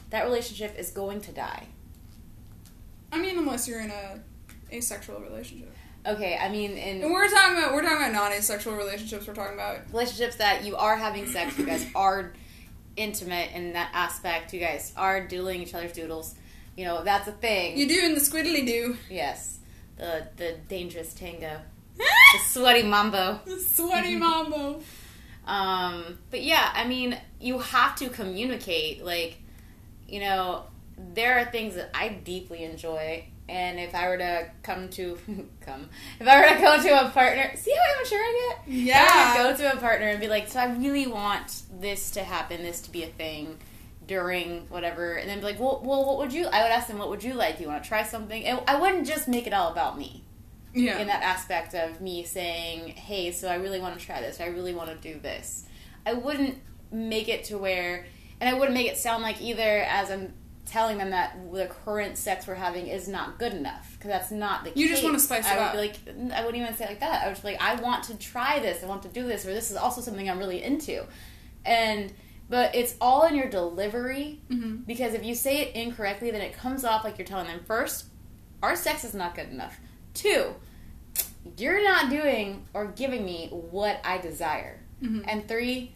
that 0.09 0.23
relationship 0.23 0.77
is 0.77 0.91
going 0.91 1.21
to 1.21 1.31
die. 1.31 1.67
I 3.11 3.19
mean, 3.19 3.37
unless 3.37 3.67
you're 3.67 3.81
in 3.81 3.91
a 3.91 4.19
asexual 4.71 5.19
relationship. 5.21 5.73
Okay, 6.05 6.35
I 6.41 6.49
mean, 6.49 6.77
And 6.77 7.11
we're 7.11 7.27
talking 7.29 7.57
about 7.57 7.73
we're 7.73 7.83
talking 7.83 7.97
about 7.97 8.13
non-asexual 8.13 8.75
relationships. 8.75 9.27
We're 9.27 9.35
talking 9.35 9.53
about 9.53 9.79
relationships 9.91 10.37
that 10.37 10.63
you 10.65 10.75
are 10.75 10.95
having 10.95 11.27
sex, 11.27 11.57
you 11.59 11.65
guys 11.65 11.85
are 11.95 12.33
intimate 12.95 13.51
in 13.53 13.73
that 13.73 13.91
aspect. 13.93 14.53
You 14.53 14.59
guys 14.59 14.93
are 14.97 15.27
doodling 15.27 15.61
each 15.61 15.73
other's 15.75 15.93
doodles. 15.93 16.35
You 16.75 16.85
know, 16.85 17.03
that's 17.03 17.27
a 17.27 17.31
thing. 17.33 17.77
you 17.77 17.87
doing 17.87 18.15
the 18.15 18.19
squiddly 18.21 18.65
do. 18.65 18.97
yes, 19.09 19.59
the 19.97 20.27
the 20.37 20.55
dangerous 20.67 21.13
tango, 21.13 21.59
the 21.97 22.39
sweaty 22.47 22.83
mambo. 22.83 23.39
The 23.45 23.59
sweaty 23.59 24.15
mambo. 24.15 24.81
Um, 25.43 26.19
but 26.29 26.43
yeah, 26.43 26.71
I 26.75 26.85
mean, 26.87 27.17
you 27.39 27.57
have 27.57 27.95
to 27.95 28.09
communicate. 28.09 29.03
Like, 29.03 29.37
you 30.07 30.19
know, 30.19 30.65
there 31.13 31.39
are 31.39 31.45
things 31.45 31.75
that 31.75 31.89
I 31.93 32.09
deeply 32.09 32.63
enjoy, 32.63 33.25
and 33.49 33.79
if 33.79 33.93
I 33.95 34.07
were 34.09 34.17
to 34.17 34.49
come 34.63 34.89
to 34.89 35.17
come, 35.61 35.89
if 36.19 36.27
I 36.27 36.41
were 36.41 36.55
to 36.55 36.61
go 36.61 36.81
to 36.81 37.07
a 37.07 37.09
partner, 37.09 37.51
see 37.55 37.71
how 37.73 37.99
immature 37.99 38.19
I 38.19 38.55
get. 38.65 38.73
Yeah. 38.73 39.33
go 39.37 39.55
to 39.57 39.73
a 39.73 39.77
partner 39.77 40.07
and 40.07 40.19
be 40.19 40.27
like, 40.27 40.47
so 40.47 40.59
I 40.59 40.73
really 40.75 41.07
want 41.07 41.63
this 41.79 42.11
to 42.11 42.23
happen, 42.23 42.61
this 42.63 42.81
to 42.81 42.91
be 42.91 43.03
a 43.03 43.07
thing 43.07 43.57
during 44.07 44.61
whatever, 44.69 45.13
and 45.15 45.29
then 45.29 45.39
be 45.39 45.45
like, 45.45 45.59
well, 45.59 45.81
well, 45.83 46.05
what 46.05 46.17
would 46.17 46.33
you? 46.33 46.45
I 46.47 46.63
would 46.63 46.71
ask 46.71 46.87
them, 46.87 46.97
what 46.97 47.09
would 47.09 47.23
you 47.23 47.33
like? 47.33 47.57
Do 47.57 47.63
you 47.63 47.69
want 47.69 47.83
to 47.83 47.87
try 47.87 48.03
something? 48.03 48.43
And 48.45 48.59
I 48.67 48.79
wouldn't 48.79 49.07
just 49.07 49.27
make 49.27 49.47
it 49.47 49.53
all 49.53 49.71
about 49.71 49.97
me 49.97 50.23
Yeah. 50.73 50.99
in 50.99 51.07
that 51.07 51.23
aspect 51.23 51.73
of 51.75 52.01
me 52.01 52.23
saying, 52.23 52.89
"Hey, 52.89 53.31
so 53.31 53.47
I 53.47 53.55
really 53.55 53.79
want 53.79 53.97
to 53.99 54.05
try 54.05 54.21
this. 54.21 54.39
I 54.41 54.47
really 54.47 54.73
want 54.73 54.89
to 54.89 55.13
do 55.13 55.19
this." 55.19 55.65
I 56.05 56.13
wouldn't 56.13 56.57
make 56.91 57.29
it 57.29 57.43
to 57.45 57.57
where, 57.57 58.05
and 58.41 58.49
I 58.49 58.57
wouldn't 58.57 58.73
make 58.73 58.87
it 58.87 58.97
sound 58.97 59.21
like 59.23 59.41
either 59.41 59.83
as 59.87 60.09
I'm 60.11 60.33
telling 60.71 60.97
them 60.97 61.09
that 61.11 61.37
the 61.51 61.65
current 61.83 62.17
sex 62.17 62.47
we're 62.47 62.55
having 62.55 62.87
is 62.87 63.07
not 63.07 63.37
good 63.37 63.53
enough 63.53 63.91
because 63.97 64.09
that's 64.09 64.31
not 64.31 64.63
the 64.63 64.69
You 64.71 64.87
case. 64.87 64.89
just 64.95 65.03
wanna 65.03 65.19
spice 65.19 65.45
it 65.45 65.51
I 65.51 65.57
would 65.57 65.63
up. 65.63 65.71
Be 65.73 65.77
like, 65.79 66.33
I 66.33 66.45
wouldn't 66.45 66.61
even 66.63 66.75
say 66.75 66.85
it 66.85 66.89
like 66.89 66.99
that. 67.01 67.27
I 67.27 67.33
be 67.33 67.39
like, 67.43 67.61
I 67.61 67.75
want 67.75 68.03
to 68.05 68.17
try 68.17 68.59
this. 68.59 68.81
I 68.83 68.87
want 68.87 69.03
to 69.03 69.09
do 69.09 69.27
this, 69.27 69.45
or 69.45 69.53
this 69.53 69.69
is 69.71 69.77
also 69.77 70.01
something 70.01 70.29
I'm 70.29 70.39
really 70.39 70.63
into, 70.63 71.05
and. 71.65 72.11
But 72.49 72.75
it's 72.75 72.95
all 72.99 73.23
in 73.27 73.35
your 73.35 73.47
delivery 73.47 74.41
Mhm. 74.49 74.85
because 74.85 75.13
if 75.13 75.23
you 75.23 75.35
say 75.35 75.61
it 75.61 75.73
incorrectly, 75.73 76.31
then 76.31 76.41
it 76.41 76.51
comes 76.51 76.83
off 76.83 77.05
like 77.05 77.17
you're 77.17 77.25
telling 77.25 77.47
them 77.47 77.61
first, 77.65 78.07
our 78.61 78.75
sex 78.75 79.05
is 79.05 79.13
not 79.13 79.35
good 79.35 79.47
enough. 79.47 79.79
Two, 80.13 80.55
you're 81.57 81.81
not 81.81 82.09
doing 82.09 82.65
or 82.73 82.87
giving 82.87 83.23
me 83.23 83.47
what 83.51 84.01
I 84.03 84.17
desire. 84.17 84.81
Mhm. 85.01 85.23
And 85.29 85.47
three, 85.47 85.93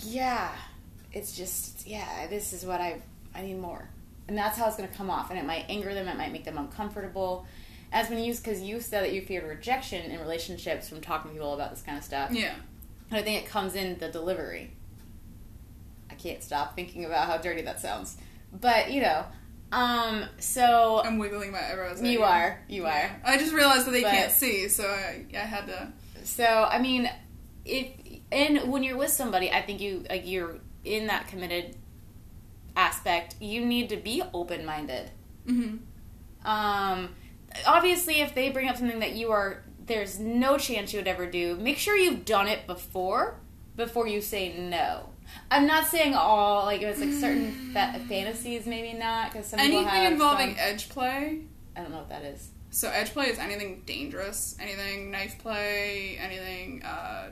yeah, 0.00 0.50
it's 1.14 1.34
just 1.36 1.86
yeah, 1.86 2.26
this 2.28 2.52
is 2.52 2.66
what 2.66 2.80
I 2.80 3.00
I 3.34 3.42
need 3.42 3.58
more, 3.58 3.88
and 4.28 4.36
that's 4.36 4.58
how 4.58 4.66
it's 4.66 4.76
going 4.76 4.88
to 4.88 4.94
come 4.94 5.08
off, 5.10 5.30
and 5.30 5.38
it 5.38 5.44
might 5.46 5.64
anger 5.68 5.94
them, 5.94 6.06
it 6.08 6.16
might 6.16 6.32
make 6.32 6.44
them 6.44 6.58
uncomfortable. 6.58 7.46
As 7.92 8.10
when 8.10 8.18
you 8.18 8.34
because 8.34 8.60
you 8.60 8.80
said 8.80 9.04
that 9.04 9.12
you 9.12 9.22
feared 9.22 9.44
rejection 9.44 10.10
in 10.10 10.18
relationships 10.20 10.88
from 10.88 11.00
talking 11.00 11.30
to 11.30 11.34
people 11.34 11.54
about 11.54 11.70
this 11.70 11.82
kind 11.82 11.96
of 11.96 12.04
stuff, 12.04 12.30
Yeah. 12.32 12.54
and 13.10 13.18
I 13.18 13.22
think 13.22 13.44
it 13.44 13.48
comes 13.48 13.74
in 13.76 13.98
the 13.98 14.08
delivery. 14.08 14.72
I 16.10 16.14
can't 16.14 16.42
stop 16.42 16.74
thinking 16.76 17.04
about 17.04 17.26
how 17.26 17.38
dirty 17.38 17.62
that 17.62 17.80
sounds, 17.80 18.16
but 18.52 18.90
you 18.92 19.00
know, 19.02 19.24
um, 19.72 20.24
so 20.38 21.02
I'm 21.04 21.18
wiggling 21.18 21.50
my 21.52 21.70
eyebrows. 21.72 22.02
you 22.02 22.22
are, 22.22 22.60
you 22.68 22.86
are. 22.86 23.10
I 23.24 23.38
just 23.38 23.52
realized 23.52 23.86
that 23.86 23.92
they 23.92 24.02
But- 24.02 24.10
can't 24.12 24.32
see, 24.32 24.68
so 24.68 24.84
I, 24.86 25.24
I 25.34 25.38
had 25.38 25.66
to. 25.66 25.92
So 26.24 26.44
I 26.44 26.78
mean, 26.80 27.08
if 27.64 27.88
and 28.32 28.70
when 28.72 28.82
you're 28.82 28.96
with 28.96 29.10
somebody, 29.10 29.50
I 29.52 29.62
think 29.62 29.80
you 29.80 30.04
like 30.10 30.26
you're 30.26 30.58
in 30.84 31.06
that 31.08 31.28
committed 31.28 31.76
aspect. 32.76 33.36
You 33.40 33.64
need 33.64 33.88
to 33.90 33.96
be 33.96 34.22
open 34.32 34.64
minded. 34.64 35.10
hmm 35.46 35.76
Um, 36.44 37.10
obviously, 37.66 38.20
if 38.20 38.34
they 38.34 38.50
bring 38.50 38.68
up 38.68 38.76
something 38.76 39.00
that 39.00 39.12
you 39.12 39.30
are, 39.30 39.62
there's 39.86 40.18
no 40.18 40.58
chance 40.58 40.92
you 40.92 40.98
would 40.98 41.08
ever 41.08 41.26
do. 41.26 41.56
Make 41.56 41.78
sure 41.78 41.96
you've 41.96 42.24
done 42.24 42.48
it 42.48 42.66
before 42.66 43.40
before 43.76 44.06
you 44.06 44.20
say 44.20 44.56
no. 44.58 45.08
I'm 45.50 45.66
not 45.66 45.86
saying 45.86 46.14
all 46.14 46.64
like 46.66 46.82
it's 46.82 47.00
like 47.00 47.12
certain 47.12 47.52
fa- 47.72 48.00
fantasies, 48.08 48.66
maybe 48.66 48.92
not 48.96 49.32
because 49.32 49.46
some 49.48 49.58
Anything 49.60 50.12
involving 50.12 50.50
some- 50.50 50.58
edge 50.58 50.88
play. 50.88 51.40
I 51.76 51.80
don't 51.80 51.90
know 51.90 51.98
what 51.98 52.08
that 52.10 52.24
is. 52.24 52.50
So 52.70 52.88
edge 52.90 53.12
play 53.12 53.26
is 53.26 53.38
anything 53.38 53.82
dangerous, 53.86 54.56
anything 54.60 55.10
knife 55.10 55.38
play, 55.38 56.18
anything 56.20 56.82
uh, 56.84 57.28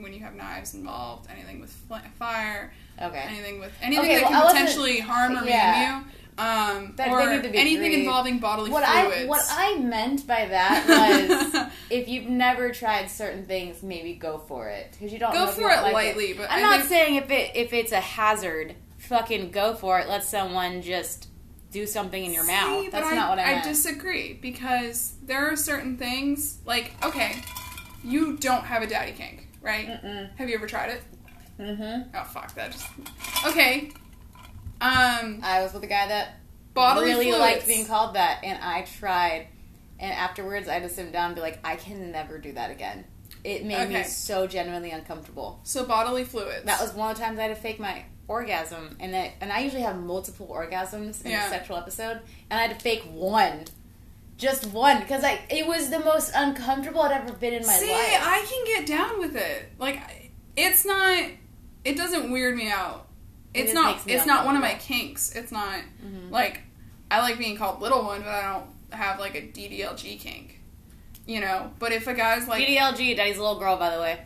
when 0.00 0.12
you 0.12 0.20
have 0.20 0.34
knives 0.34 0.74
involved, 0.74 1.28
anything 1.30 1.60
with 1.60 1.70
fl- 1.70 1.94
fire, 2.18 2.72
Okay. 3.00 3.24
anything 3.28 3.58
with 3.60 3.72
anything 3.82 4.04
Okay, 4.04 4.20
that 4.20 4.30
well, 4.30 4.42
can 4.42 4.52
potentially 4.52 5.00
harm 5.00 5.36
or 5.38 5.44
yeah. 5.46 6.00
you. 6.00 6.04
Um, 6.38 6.92
That- 6.96 7.08
or 7.08 7.30
need 7.32 7.42
to 7.44 7.48
be 7.48 7.56
anything 7.58 7.86
agreed. 7.92 8.00
involving 8.00 8.38
bodily 8.40 8.70
what 8.70 8.84
fluids. 8.84 9.22
I 9.22 9.24
what 9.24 9.46
I 9.50 9.76
meant 9.78 10.26
by 10.26 10.44
that 10.46 10.84
was 11.54 11.72
if 11.88 12.08
you've 12.08 12.26
never 12.28 12.72
tried 12.72 13.10
certain 13.10 13.46
things, 13.46 13.82
maybe 13.82 14.12
go 14.14 14.38
for 14.46 14.68
it 14.68 14.92
because 14.92 15.12
you 15.14 15.18
don't 15.18 15.32
Go 15.32 15.46
know 15.46 15.50
for 15.50 15.70
it 15.70 15.80
like 15.82 15.94
lightly, 15.94 16.34
but 16.34 16.50
I'm 16.50 16.58
I 16.58 16.76
not 16.78 16.86
saying 16.86 17.14
if 17.16 17.30
it 17.30 17.52
if 17.54 17.72
it's 17.72 17.90
a 17.92 18.00
hazard, 18.00 18.74
fucking 18.98 19.50
go 19.50 19.72
for 19.74 19.98
it. 19.98 20.08
Let 20.10 20.24
someone 20.24 20.82
just 20.82 21.28
do 21.72 21.86
something 21.86 22.22
in 22.22 22.32
your 22.34 22.44
See, 22.44 22.52
mouth. 22.52 22.90
That's 22.92 23.06
I, 23.06 23.14
not 23.14 23.30
what 23.30 23.38
I 23.38 23.42
I 23.44 23.52
meant. 23.54 23.64
disagree 23.64 24.34
because 24.34 25.14
there 25.22 25.50
are 25.50 25.56
certain 25.56 25.96
things 25.96 26.58
like 26.66 26.92
okay, 27.02 27.36
you 28.04 28.36
don't 28.36 28.64
have 28.64 28.82
a 28.82 28.86
daddy 28.86 29.12
kink, 29.12 29.45
right? 29.66 29.86
Mm-mm. 30.02 30.30
Have 30.36 30.48
you 30.48 30.54
ever 30.54 30.66
tried 30.66 30.90
it? 30.90 31.02
mm-hmm. 31.60 32.16
Oh 32.16 32.24
fuck 32.24 32.54
that. 32.54 32.72
Just 32.72 32.86
okay. 33.46 33.90
Um, 34.80 35.40
I 35.42 35.62
was 35.62 35.72
with 35.72 35.82
a 35.84 35.86
guy 35.86 36.08
that 36.08 36.34
bodily 36.74 37.06
really 37.06 37.24
fluids. 37.26 37.38
liked 37.40 37.66
being 37.66 37.86
called 37.86 38.14
that, 38.14 38.40
and 38.44 38.62
I 38.62 38.82
tried. 38.82 39.48
And 39.98 40.12
afterwards, 40.12 40.68
I 40.68 40.80
just 40.80 40.94
sit 40.96 41.10
down 41.10 41.26
and 41.26 41.34
be 41.34 41.40
like, 41.40 41.58
I 41.64 41.76
can 41.76 42.12
never 42.12 42.36
do 42.38 42.52
that 42.52 42.70
again. 42.70 43.06
It 43.44 43.64
made 43.64 43.88
me 43.88 44.02
so 44.04 44.46
genuinely 44.46 44.90
uncomfortable. 44.90 45.60
So 45.62 45.86
bodily 45.86 46.24
fluids. 46.24 46.64
That 46.66 46.80
was 46.82 46.92
one 46.92 47.10
of 47.10 47.16
the 47.16 47.22
times 47.22 47.38
I 47.38 47.44
had 47.44 47.56
to 47.56 47.60
fake 47.62 47.80
my 47.80 48.04
orgasm, 48.28 48.96
and 49.00 49.16
I, 49.16 49.32
and 49.40 49.50
I 49.50 49.60
usually 49.60 49.82
have 49.82 49.96
multiple 49.98 50.48
orgasms 50.48 51.24
in 51.24 51.30
Yeah. 51.30 51.46
a 51.46 51.48
sexual 51.50 51.78
episode, 51.78 52.20
and 52.50 52.60
I 52.60 52.66
had 52.66 52.76
to 52.76 52.82
fake 52.82 53.04
one, 53.10 53.64
just 54.38 54.66
one, 54.66 55.00
because 55.00 55.24
I 55.24 55.40
it 55.50 55.66
was 55.66 55.90
the 55.90 55.98
most 56.00 56.32
uncomfortable 56.34 57.00
I'd 57.02 57.12
ever 57.12 57.32
been 57.32 57.54
in 57.54 57.66
my 57.66 57.72
See, 57.72 57.90
life. 57.90 58.06
See, 58.06 58.16
I 58.16 58.46
can 58.48 58.64
get 58.66 58.86
down 58.86 59.18
with 59.18 59.36
it. 59.36 59.70
Like, 59.78 60.00
it's 60.56 60.84
not. 60.84 61.24
It 61.84 61.96
doesn't 61.96 62.30
weird 62.30 62.56
me 62.56 62.68
out. 62.70 63.06
It's 63.54 63.72
just 63.72 63.74
not. 63.74 64.00
It's 64.06 64.26
not 64.26 64.44
one 64.44 64.56
of 64.56 64.60
my 64.62 64.74
kinks. 64.74 65.34
It's 65.34 65.52
not 65.52 65.80
Mhm. 66.04 66.30
like 66.30 66.60
I 67.10 67.20
like 67.20 67.38
being 67.38 67.56
called 67.56 67.80
little 67.80 68.04
one, 68.04 68.20
but 68.20 68.28
I 68.30 68.52
don't 68.52 68.66
have 68.98 69.18
like 69.20 69.34
a 69.34 69.40
DDLG 69.42 70.18
kink. 70.18 70.60
You 71.26 71.40
know. 71.40 71.72
But 71.78 71.92
if 71.92 72.06
a 72.06 72.14
guy's 72.14 72.46
like 72.48 72.66
DDLG, 72.66 73.14
Daddy's 73.16 73.38
little 73.38 73.58
girl, 73.58 73.76
by 73.76 73.94
the 73.94 74.00
way. 74.00 74.18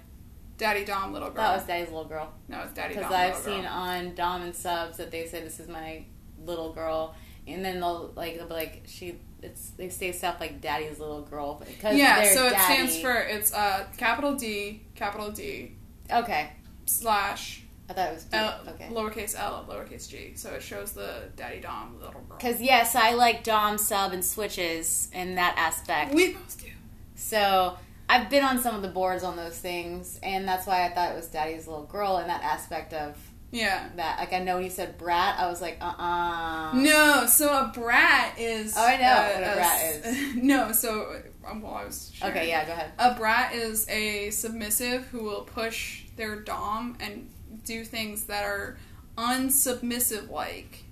Daddy 0.59 0.85
Dom 0.85 1.13
little 1.15 1.31
girl, 1.31 1.43
That 1.45 1.57
was 1.57 1.65
Daddy's 1.65 1.89
little 1.89 2.05
girl. 2.05 2.31
no, 2.49 2.61
it's 2.61 2.73
Daddy 2.75 2.95
Because 2.95 3.11
I've 3.11 3.35
seen 3.37 3.63
girl. 3.63 3.73
on 3.73 4.15
Dom 4.15 4.43
and 4.43 4.55
subs 4.55 4.99
that 4.99 5.11
they 5.11 5.27
say 5.27 5.41
this 5.43 5.59
is 5.59 5.69
my 5.69 6.05
little 6.45 6.73
girl, 6.75 7.15
and 7.47 7.65
then 7.65 7.81
they'll 7.81 8.13
like 8.17 8.37
they'll 8.37 8.47
be 8.47 8.53
like 8.55 8.83
she. 8.87 9.19
It's 9.43 9.71
they 9.71 9.89
say 9.89 10.13
stuff 10.13 10.37
like 10.41 10.61
Daddy's 10.61 10.99
little 10.99 11.23
girl 11.23 11.63
because 11.67 11.97
Yeah, 11.97 12.33
so 12.35 12.47
it 12.47 12.51
daddy. 12.51 12.75
stands 12.75 13.01
for 13.01 13.13
it's 13.13 13.53
uh 13.55 13.87
capital 13.97 14.35
D 14.35 14.83
capital 14.95 15.31
D 15.31 15.73
okay. 16.13 16.51
slash 16.87 17.63
I 17.89 17.93
thought 17.93 18.11
it 18.11 18.15
was 18.15 18.25
D. 18.25 18.37
L, 18.37 18.61
okay. 18.69 18.89
lowercase 18.93 19.35
l 19.37 19.67
lowercase 19.69 20.09
g. 20.09 20.33
So 20.37 20.51
it 20.51 20.63
shows 20.63 20.93
the 20.93 21.25
Daddy 21.37 21.61
Dom 21.61 21.97
little 21.99 22.13
girl. 22.21 22.37
Because 22.39 22.61
yes, 22.61 22.95
I 22.95 23.15
like 23.15 23.43
Dom 23.43 23.79
sub 23.79 24.13
and 24.13 24.25
switches 24.25 25.11
in 25.13 25.35
that 25.35 25.55
aspect. 25.57 26.15
We 26.15 26.35
both 26.35 26.61
do. 26.63 26.69
so 27.17 27.77
I've 28.09 28.29
been 28.31 28.45
on 28.45 28.59
some 28.61 28.75
of 28.75 28.83
the 28.83 28.89
boards 28.89 29.23
on 29.25 29.37
those 29.37 29.57
things, 29.59 30.19
and 30.23 30.47
that's 30.47 30.67
why 30.67 30.85
I 30.85 30.91
thought 30.93 31.13
it 31.13 31.17
was 31.17 31.27
Daddy's 31.29 31.67
little 31.69 31.85
girl 31.85 32.19
in 32.19 32.27
that 32.29 32.43
aspect 32.43 32.93
of 32.93 33.17
Yeah. 33.53 33.89
that. 33.97 34.19
Like 34.19 34.33
I 34.33 34.39
know 34.39 34.57
when 34.57 34.65
you 34.65 34.71
said 34.71 34.97
brat, 34.99 35.39
I 35.39 35.49
was 35.49 35.61
like, 35.61 35.79
uh 35.81 35.93
uh 35.99 36.73
No, 36.75 37.27
so 37.27 37.49
a 37.49 37.71
brat 37.75 38.39
is. 38.39 38.75
Oh, 38.77 38.85
I 38.87 38.97
know 38.97 39.07
uh, 39.07 39.33
what 39.33 39.43
a 39.43 39.55
brat 39.55 39.83
is. 40.07 40.37
No, 40.43 40.73
so 40.73 41.21
um, 41.47 41.63
well, 41.63 41.75
I 41.75 41.85
was. 41.85 42.11
sharing. 42.15 42.37
Okay, 42.37 42.49
yeah, 42.49 42.65
go 42.65 42.73
ahead. 42.73 42.93
A 42.99 43.15
brat 43.15 43.55
is 43.55 43.89
a 43.89 44.31
submissive 44.31 45.07
who 45.07 45.25
will 45.25 45.43
push 45.43 46.05
their 46.17 46.37
dom 46.41 46.97
and 47.01 47.29
do 47.65 47.85
things 47.85 48.25
that 48.25 48.45
are 48.45 48.79
unsubmissive 49.17 50.31
like. 50.31 50.85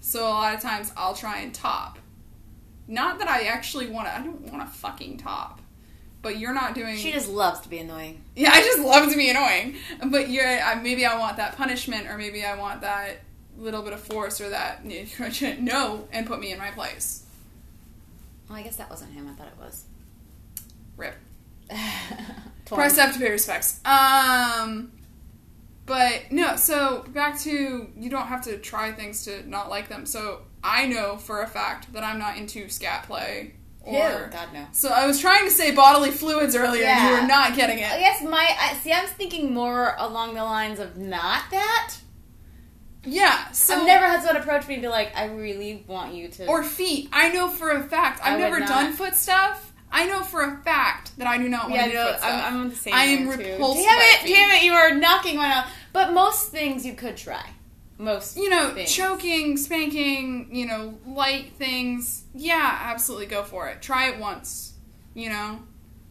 So 0.00 0.26
a 0.26 0.28
lot 0.28 0.54
of 0.54 0.60
times 0.60 0.92
I'll 0.96 1.14
try 1.14 1.40
and 1.40 1.54
top. 1.54 1.98
Not 2.86 3.18
that 3.18 3.28
I 3.28 3.42
actually 3.44 3.88
want 3.88 4.08
to. 4.08 4.16
I 4.16 4.22
don't 4.22 4.40
want 4.52 4.66
to 4.66 4.78
fucking 4.78 5.18
top. 5.18 5.60
But 6.20 6.38
you're 6.38 6.54
not 6.54 6.74
doing. 6.74 6.96
She 6.96 7.12
just 7.12 7.28
loves 7.28 7.60
to 7.60 7.68
be 7.68 7.78
annoying. 7.78 8.22
Yeah, 8.34 8.50
I 8.52 8.60
just 8.60 8.80
love 8.80 9.10
to 9.10 9.16
be 9.16 9.30
annoying. 9.30 9.76
But 10.10 10.28
you're 10.28 10.46
I, 10.46 10.74
maybe 10.76 11.06
I 11.06 11.18
want 11.18 11.36
that 11.36 11.56
punishment, 11.56 12.08
or 12.08 12.18
maybe 12.18 12.44
I 12.44 12.56
want 12.56 12.80
that 12.80 13.20
little 13.56 13.82
bit 13.82 13.92
of 13.92 14.00
force, 14.00 14.40
or 14.40 14.50
that 14.50 14.84
no, 15.60 16.08
and 16.12 16.26
put 16.26 16.40
me 16.40 16.52
in 16.52 16.58
my 16.58 16.70
place. 16.70 17.24
Well, 18.48 18.58
I 18.58 18.62
guess 18.62 18.76
that 18.76 18.90
wasn't 18.90 19.12
him. 19.12 19.28
I 19.28 19.32
thought 19.34 19.48
it 19.48 19.58
was. 19.58 19.84
Rip. 20.96 21.14
F 21.70 23.14
to 23.14 23.18
pay 23.18 23.30
respects. 23.30 23.80
Um, 23.84 24.92
but 25.86 26.30
no. 26.30 26.56
So 26.56 27.04
back 27.08 27.38
to 27.40 27.90
you 27.96 28.10
don't 28.10 28.26
have 28.26 28.44
to 28.44 28.58
try 28.58 28.92
things 28.92 29.24
to 29.24 29.48
not 29.48 29.70
like 29.70 29.88
them. 29.88 30.06
So 30.06 30.42
I 30.62 30.86
know 30.86 31.16
for 31.16 31.42
a 31.42 31.46
fact 31.46 31.92
that 31.92 32.02
I'm 32.04 32.18
not 32.18 32.36
into 32.36 32.68
scat 32.68 33.04
play. 33.04 33.54
Or 33.88 33.94
Ew, 33.94 34.30
God 34.30 34.48
no. 34.52 34.66
so 34.72 34.90
I 34.90 35.06
was 35.06 35.18
trying 35.18 35.46
to 35.46 35.50
say 35.50 35.70
bodily 35.70 36.10
fluids 36.10 36.54
earlier, 36.54 36.84
and 36.84 37.08
you 37.08 37.22
were 37.22 37.26
not 37.26 37.56
getting 37.56 37.78
it. 37.78 37.90
I 37.90 37.98
guess 37.98 38.22
my 38.22 38.54
I, 38.60 38.74
see. 38.74 38.92
I 38.92 39.00
was 39.00 39.10
thinking 39.12 39.54
more 39.54 39.94
along 39.98 40.34
the 40.34 40.44
lines 40.44 40.78
of 40.78 40.98
not 40.98 41.44
that. 41.50 41.96
Yeah. 43.04 43.50
So 43.52 43.76
I've 43.76 43.86
never 43.86 44.04
had 44.06 44.22
someone 44.22 44.42
approach 44.42 44.68
me 44.68 44.74
and 44.74 44.82
be 44.82 44.88
like, 44.88 45.16
"I 45.16 45.26
really 45.26 45.84
want 45.86 46.12
you 46.12 46.28
to." 46.28 46.46
or 46.48 46.62
feet. 46.62 47.08
I 47.12 47.30
know 47.30 47.48
for 47.48 47.70
a 47.70 47.82
fact. 47.82 48.20
I've 48.22 48.38
never 48.38 48.60
not. 48.60 48.68
done 48.68 48.92
foot 48.92 49.14
stuff. 49.14 49.72
I 49.90 50.06
know 50.06 50.22
for 50.22 50.42
a 50.42 50.58
fact 50.58 51.16
that 51.16 51.26
I 51.26 51.38
do 51.38 51.48
not 51.48 51.70
want 51.70 51.76
yeah, 51.76 51.86
to 51.86 51.92
do 51.92 51.96
foot. 51.96 52.18
I'm, 52.22 52.54
I'm 52.54 52.60
on 52.60 52.68
the 52.68 52.76
same. 52.76 52.92
I 52.92 53.04
am 53.04 53.26
repulsed 53.26 53.88
Damn 53.88 53.98
it! 53.98 54.18
feet. 54.20 54.34
Damn 54.34 54.50
it! 54.50 54.64
You 54.64 54.72
are 54.72 54.94
knocking 54.94 55.38
one 55.38 55.50
out. 55.50 55.64
But 55.94 56.12
most 56.12 56.50
things 56.50 56.84
you 56.84 56.92
could 56.92 57.16
try. 57.16 57.48
Most 57.98 58.36
you 58.36 58.48
know, 58.48 58.70
things. 58.70 58.92
choking, 58.92 59.56
spanking, 59.56 60.48
you 60.52 60.66
know, 60.66 60.98
light 61.04 61.52
things. 61.54 62.24
Yeah, 62.32 62.78
absolutely 62.82 63.26
go 63.26 63.42
for 63.42 63.68
it. 63.68 63.82
Try 63.82 64.08
it 64.08 64.20
once. 64.20 64.74
You 65.14 65.30
know, 65.30 65.60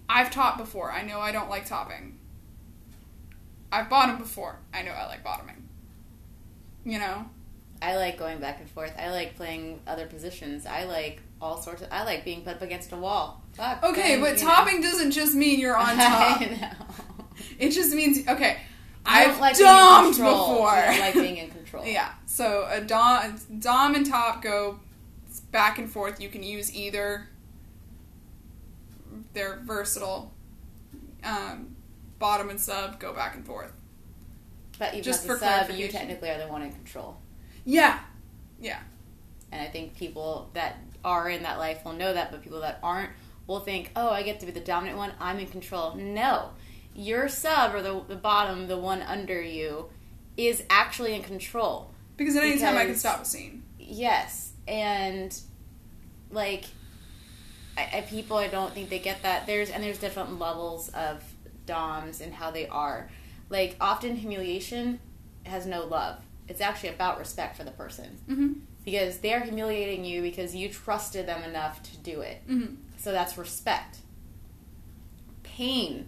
I've 0.10 0.30
taught 0.30 0.58
before. 0.58 0.92
I 0.92 1.04
know 1.04 1.20
I 1.20 1.32
don't 1.32 1.50
like 1.50 1.66
topping. 1.66 2.20
I've 3.72 3.90
bottomed 3.90 4.20
before. 4.20 4.60
I 4.74 4.82
know 4.82 4.92
I 4.92 5.06
like 5.08 5.24
bottoming. 5.24 5.68
You 6.84 7.00
know, 7.00 7.30
I 7.82 7.96
like 7.96 8.18
going 8.18 8.40
back 8.40 8.60
and 8.60 8.70
forth. 8.70 8.94
I 9.00 9.12
like 9.12 9.36
playing 9.38 9.82
other 9.88 10.08
positions. 10.08 10.66
I 10.66 10.84
like 10.84 11.22
all 11.42 11.62
sorts 11.62 11.82
of. 11.82 11.90
I 11.92 12.04
like 12.04 12.26
being 12.26 12.42
put 12.42 12.56
up 12.56 12.62
against 12.62 12.92
a 12.92 12.98
wall. 12.98 13.42
Fuck. 13.54 13.84
okay, 13.84 14.16
then, 14.16 14.22
but 14.22 14.38
you 14.40 14.46
know. 14.46 14.52
topping 14.52 14.82
doesn't 14.82 15.12
just 15.12 15.36
mean 15.36 15.60
you're 15.60 15.78
on 15.78 15.96
top. 15.96 16.42
It 17.60 17.72
just 17.72 17.94
means 17.94 18.28
okay. 18.28 18.58
I 19.08 19.24
I've 19.24 19.32
don't 19.32 19.42
like 19.42 19.58
domed 19.58 20.16
before. 20.16 20.70
I 20.70 20.86
don't 20.86 21.00
like 21.00 21.14
being 21.14 21.38
in 21.38 21.50
control. 21.58 21.86
Yeah. 21.86 22.12
So 22.26 22.68
a 22.70 22.82
dom, 22.82 23.40
dom 23.60 23.96
and 23.96 24.06
top 24.06 24.42
go 24.42 24.80
back 25.52 25.80
and 25.80 25.90
forth. 25.90 26.22
You 26.22 26.30
can 26.30 26.44
use 26.44 26.76
either. 26.76 27.30
They're 29.34 29.60
versatile. 29.64 30.34
Um, 31.24 31.76
bottom 32.20 32.50
and 32.50 32.60
sub 32.60 33.00
go 33.00 33.14
back 33.14 33.36
and 33.36 33.46
forth. 33.46 33.74
But 34.80 34.94
even 34.94 35.04
Just 35.04 35.26
for 35.26 35.38
sub, 35.38 35.72
you 35.72 35.88
technically 35.88 36.30
are 36.30 36.38
the 36.38 36.48
one 36.48 36.62
in 36.62 36.72
control. 36.72 37.18
Yeah. 37.66 38.00
Yeah. 38.60 38.80
And 39.52 39.62
I 39.62 39.66
think 39.66 39.96
people 39.96 40.50
that 40.54 40.78
are 41.04 41.30
in 41.30 41.44
that 41.44 41.58
life 41.58 41.84
will 41.86 41.94
know 41.94 42.14
that, 42.14 42.32
but 42.32 42.44
people 42.44 42.62
that 42.62 42.80
aren't 42.84 43.12
will 43.48 43.60
think, 43.62 43.92
oh, 43.96 44.10
I 44.10 44.24
get 44.24 44.40
to 44.42 44.46
be 44.46 44.52
the 44.52 44.60
dominant 44.60 44.98
one, 44.98 45.14
I'm 45.20 45.40
in 45.40 45.48
control. 45.48 45.96
No. 45.96 46.50
Your 47.00 47.30
sub, 47.30 47.76
or 47.76 47.82
the, 47.84 48.04
the 48.08 48.16
bottom, 48.16 48.68
the 48.68 48.78
one 48.78 49.04
under 49.04 49.40
you, 49.40 49.86
is 50.36 50.64
actually 50.70 51.14
in 51.14 51.22
control. 51.22 51.92
Because 52.18 52.36
at 52.36 52.44
any 52.44 52.58
time 52.60 52.76
I 52.76 52.86
can 52.86 52.96
stop 52.96 53.22
a 53.22 53.26
scene. 53.26 53.62
Yes. 53.80 54.52
And, 54.68 55.40
like, 56.32 56.66
I, 57.78 57.98
I, 57.98 58.02
people, 58.02 58.38
I 58.38 58.48
don't 58.48 58.74
think 58.74 58.90
they 58.90 58.98
get 58.98 59.22
that. 59.22 59.46
There's 59.46 59.70
And 59.70 59.84
there's 59.84 60.00
different 60.00 60.40
levels 60.40 60.90
of 60.90 61.24
DOMs 61.68 62.20
and 62.20 62.34
how 62.34 62.50
they 62.50 62.68
are. 62.68 63.10
Like, 63.50 63.76
often 63.80 64.16
humiliation 64.16 65.00
has 65.46 65.68
no 65.68 65.86
love. 65.86 66.18
It's 66.48 66.62
actually 66.62 66.90
about 66.90 67.20
respect 67.20 67.58
for 67.58 67.64
the 67.64 67.72
person 67.72 68.18
Mm-hmm. 68.28 68.54
because 68.84 69.20
they're 69.20 69.42
humiliating 69.42 70.04
you 70.04 70.24
because 70.24 70.56
you 70.56 70.68
trusted 70.70 71.28
them 71.28 71.44
enough 71.44 71.84
to 71.84 71.98
do 71.98 72.22
it. 72.22 72.42
Mm-hmm. 72.50 72.74
So 72.98 73.12
that's 73.12 73.38
respect. 73.38 73.98
Pain 75.44 76.08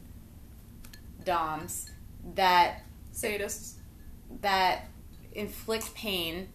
doms 1.30 1.92
that 2.34 2.82
Sadists. 3.14 3.76
that 4.42 4.86
inflict 5.34 5.94
pain 5.94 6.50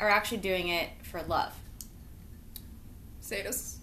are 0.00 0.08
actually 0.08 0.38
doing 0.38 0.68
it 0.68 0.88
for 1.02 1.22
love. 1.22 1.54
Sadists. 3.22 3.76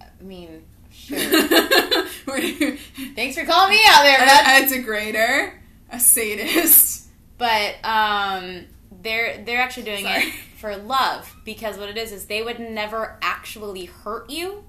I 0.00 0.22
mean, 0.22 0.62
sure. 0.92 1.18
Thanks 3.16 3.36
for 3.36 3.44
calling 3.44 3.72
me 3.72 3.80
out 3.88 4.02
there, 4.04 4.18
bud. 4.20 4.46
a, 4.46 4.64
a 4.64 4.68
degrader, 4.68 5.52
a 5.90 5.98
sadist. 5.98 7.08
But 7.38 7.74
um, 7.84 8.66
they're 9.02 9.42
they're 9.44 9.60
actually 9.60 9.82
doing 9.84 10.04
Sorry. 10.04 10.22
it 10.22 10.34
for 10.58 10.76
love 10.76 11.34
because 11.44 11.76
what 11.76 11.88
it 11.88 11.96
is 11.96 12.12
is 12.12 12.26
they 12.26 12.42
would 12.42 12.60
never 12.60 13.18
actually 13.22 13.86
hurt 13.86 14.30
you, 14.30 14.64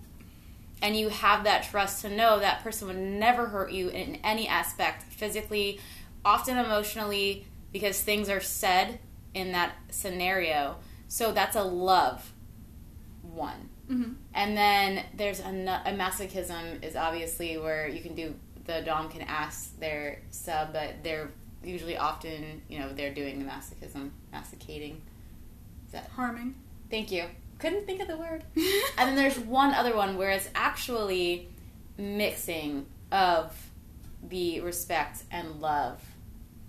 and 0.81 0.95
you 0.95 1.09
have 1.09 1.43
that 1.43 1.63
trust 1.63 2.01
to 2.03 2.09
know 2.09 2.39
that 2.39 2.63
person 2.63 2.87
would 2.87 2.97
never 2.97 3.47
hurt 3.47 3.71
you 3.71 3.89
in 3.89 4.15
any 4.23 4.47
aspect, 4.47 5.03
physically, 5.11 5.79
often 6.23 6.57
emotionally, 6.57 7.45
because 7.71 8.01
things 8.01 8.29
are 8.29 8.39
said 8.41 8.99
in 9.33 9.51
that 9.51 9.73
scenario. 9.89 10.77
So 11.07 11.31
that's 11.31 11.55
a 11.55 11.63
love 11.63 12.33
one. 13.21 13.69
Mm-hmm. 13.89 14.13
And 14.33 14.57
then 14.57 15.03
there's 15.15 15.39
a, 15.39 15.49
a 15.85 15.91
masochism 15.91 16.83
is 16.83 16.95
obviously 16.95 17.57
where 17.57 17.87
you 17.87 18.01
can 18.01 18.15
do 18.15 18.35
the 18.65 18.81
dom 18.81 19.09
can 19.09 19.23
ask 19.23 19.77
their 19.79 20.21
sub, 20.29 20.73
but 20.73 21.03
they're 21.03 21.31
usually 21.63 21.97
often 21.97 22.61
you 22.69 22.79
know 22.79 22.93
they're 22.93 23.13
doing 23.13 23.39
the 23.39 23.45
masochism, 23.45 24.11
masticating. 24.31 25.01
Is 25.87 25.93
that 25.93 26.09
Harming. 26.15 26.53
thank 26.91 27.11
you? 27.11 27.25
Couldn't 27.59 27.85
think 27.85 28.01
of 28.01 28.07
the 28.07 28.17
word. 28.17 28.43
And 28.97 29.07
then 29.09 29.15
there's 29.15 29.37
one 29.39 29.73
other 29.73 29.95
one 29.95 30.17
where 30.17 30.31
it's 30.31 30.49
actually 30.55 31.49
mixing 31.97 32.85
of 33.11 33.55
the 34.27 34.59
respect 34.61 35.23
and 35.31 35.61
love 35.61 36.01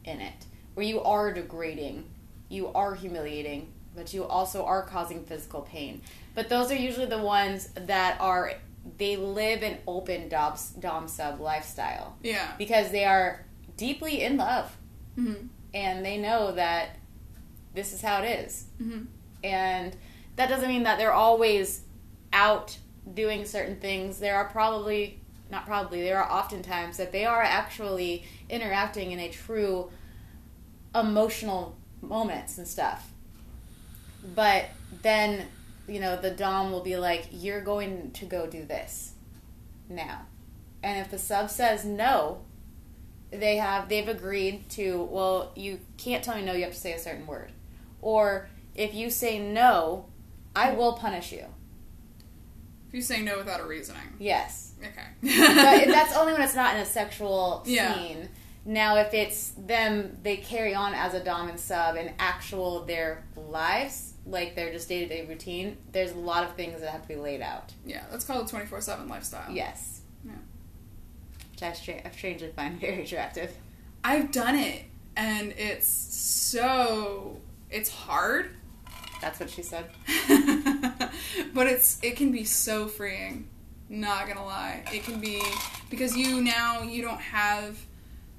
in 0.05 0.21
it, 0.21 0.45
where 0.75 0.87
you 0.87 1.01
are 1.03 1.33
degrading, 1.33 2.05
you 2.49 2.69
are 2.69 2.95
humiliating, 2.95 3.73
but 3.95 4.13
you 4.15 4.25
also 4.25 4.65
are 4.65 4.83
causing 4.85 5.25
physical 5.25 5.63
pain. 5.63 6.03
But 6.35 6.49
those 6.49 6.71
are 6.71 6.77
usually 6.77 7.07
the 7.07 7.19
ones 7.19 7.69
that 7.75 8.21
are 8.21 8.53
they 8.97 9.17
live 9.17 9.63
an 9.63 9.77
open 9.87 10.29
dom, 10.29 10.55
dom 10.79 11.07
sub 11.07 11.39
lifestyle 11.41 12.17
yeah. 12.23 12.53
because 12.57 12.91
they 12.91 13.05
are 13.05 13.45
deeply 13.77 14.23
in 14.23 14.37
love 14.37 14.77
Mm-hmm. 15.19 15.49
and 15.75 16.05
they 16.05 16.17
know 16.17 16.53
that 16.53 16.97
this 17.75 17.93
is 17.93 18.01
how 18.01 18.23
it 18.23 18.45
is 18.45 18.65
Mm-hmm. 18.81 19.03
and 19.45 19.97
that 20.41 20.49
doesn't 20.49 20.69
mean 20.69 20.85
that 20.85 20.97
they're 20.97 21.13
always 21.13 21.83
out 22.33 22.79
doing 23.13 23.45
certain 23.45 23.77
things. 23.77 24.21
There 24.21 24.37
are 24.37 24.47
probably 24.47 25.21
not 25.51 25.67
probably 25.67 26.01
there 26.01 26.23
are 26.23 26.33
oftentimes 26.33 26.97
that 26.97 27.13
they 27.13 27.27
are 27.27 27.43
actually 27.43 28.25
interacting 28.49 29.13
in 29.13 29.19
a 29.19 29.29
true 29.29 29.91
emotional 30.95 31.77
moments 32.01 32.57
and 32.57 32.67
stuff. 32.67 33.13
But 34.35 34.71
then 35.03 35.47
you 35.87 36.01
know 36.01 36.17
the 36.17 36.31
dom 36.31 36.73
will 36.73 36.81
be 36.81 36.97
like 36.97 37.27
you're 37.31 37.61
going 37.61 38.13
to 38.13 38.25
go 38.25 38.47
do 38.47 38.65
this 38.65 39.13
now. 39.91 40.23
And 40.83 40.99
if 41.05 41.11
the 41.11 41.19
sub 41.19 41.51
says 41.51 41.85
no 41.85 42.41
they 43.31 43.57
have 43.57 43.91
they've 43.91 44.09
agreed 44.09 44.71
to 44.71 45.07
well 45.11 45.53
you 45.55 45.81
can't 45.99 46.25
tell 46.25 46.37
me 46.37 46.43
no 46.43 46.55
you 46.55 46.65
have 46.65 46.73
to 46.73 46.81
say 46.81 46.95
a 46.95 46.99
certain 46.99 47.27
word. 47.27 47.53
Or 48.01 48.49
if 48.75 48.95
you 48.95 49.11
say 49.11 49.39
no 49.39 50.07
i 50.57 50.73
will 50.73 50.93
punish 50.95 51.33
you 51.33 51.45
If 52.89 52.95
you 52.95 53.03
say 53.03 53.23
no 53.23 53.39
without 53.39 53.61
a 53.61 53.65
reasoning. 53.67 54.03
yes 54.19 54.73
Okay. 54.81 55.07
but 55.23 55.87
that's 55.93 56.17
only 56.17 56.33
when 56.33 56.43
it's 56.43 56.55
not 56.55 56.75
in 56.75 56.81
a 56.81 56.87
sexual 56.87 57.63
Yeah. 57.67 57.95
scene 57.95 58.29
now 58.65 58.97
if 58.97 59.13
it's 59.15 59.51
them 59.59 60.17
they 60.23 60.37
carry 60.39 60.75
on 60.75 60.95
as 60.95 61.15
a 61.15 61.23
dom 61.23 61.49
and 61.49 61.59
sub 61.61 61.97
in 61.97 62.13
actual 62.19 62.85
their 62.85 63.25
lives 63.37 64.15
like 64.27 64.55
their 64.55 64.71
just 64.73 64.89
day-to-day 64.89 65.25
routine 65.27 65.77
there's 65.93 66.13
a 66.13 66.19
lot 66.19 66.45
of 66.45 66.55
things 66.57 66.81
that 66.81 66.91
have 66.91 67.03
to 67.03 67.09
be 67.09 67.17
laid 67.17 67.41
out 67.43 67.73
yeah, 67.87 68.05
that's 68.11 68.25
called 68.25 68.47
a 68.47 68.49
24 68.51 68.81
7 68.81 69.09
lifestyle. 69.09 69.51
yes 69.51 70.01
Yeah. 70.25 70.33
which 71.53 71.63
I, 71.63 71.73
stra- 71.73 72.03
I 72.07 72.11
strangely 72.11 72.53
find 72.55 72.79
very 72.87 73.03
attractive 73.05 73.51
I've 74.03 74.33
done 74.33 74.57
it, 74.57 74.85
and 75.15 75.53
it's 75.59 75.87
so 75.87 77.39
it's 77.71 77.91
hard, 77.91 78.51
That's 79.21 79.41
what 79.41 79.51
she 79.51 79.63
said. 79.63 79.91
but 81.55 81.67
it's 81.67 81.99
it 82.03 82.17
can 82.17 82.33
be 82.33 82.45
so 82.45 82.87
freeing. 82.87 83.49
Not 83.89 84.29
gonna 84.29 84.45
lie, 84.45 84.85
it 84.93 85.03
can 85.03 85.21
be 85.21 85.43
because 85.91 86.17
you 86.17 86.41
now 86.41 86.83
you 86.83 87.03
don't 87.03 87.21
have 87.21 87.79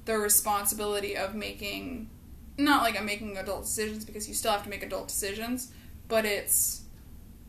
the 0.06 0.16
responsibility 0.16 1.16
of 1.16 1.34
making 1.34 2.08
not 2.58 2.82
like 2.82 2.98
I'm 2.98 3.06
making 3.06 3.36
adult 3.36 3.64
decisions 3.64 4.04
because 4.04 4.28
you 4.28 4.34
still 4.34 4.52
have 4.52 4.64
to 4.64 4.70
make 4.70 4.82
adult 4.82 5.08
decisions, 5.08 5.72
but 6.08 6.24
it's 6.24 6.82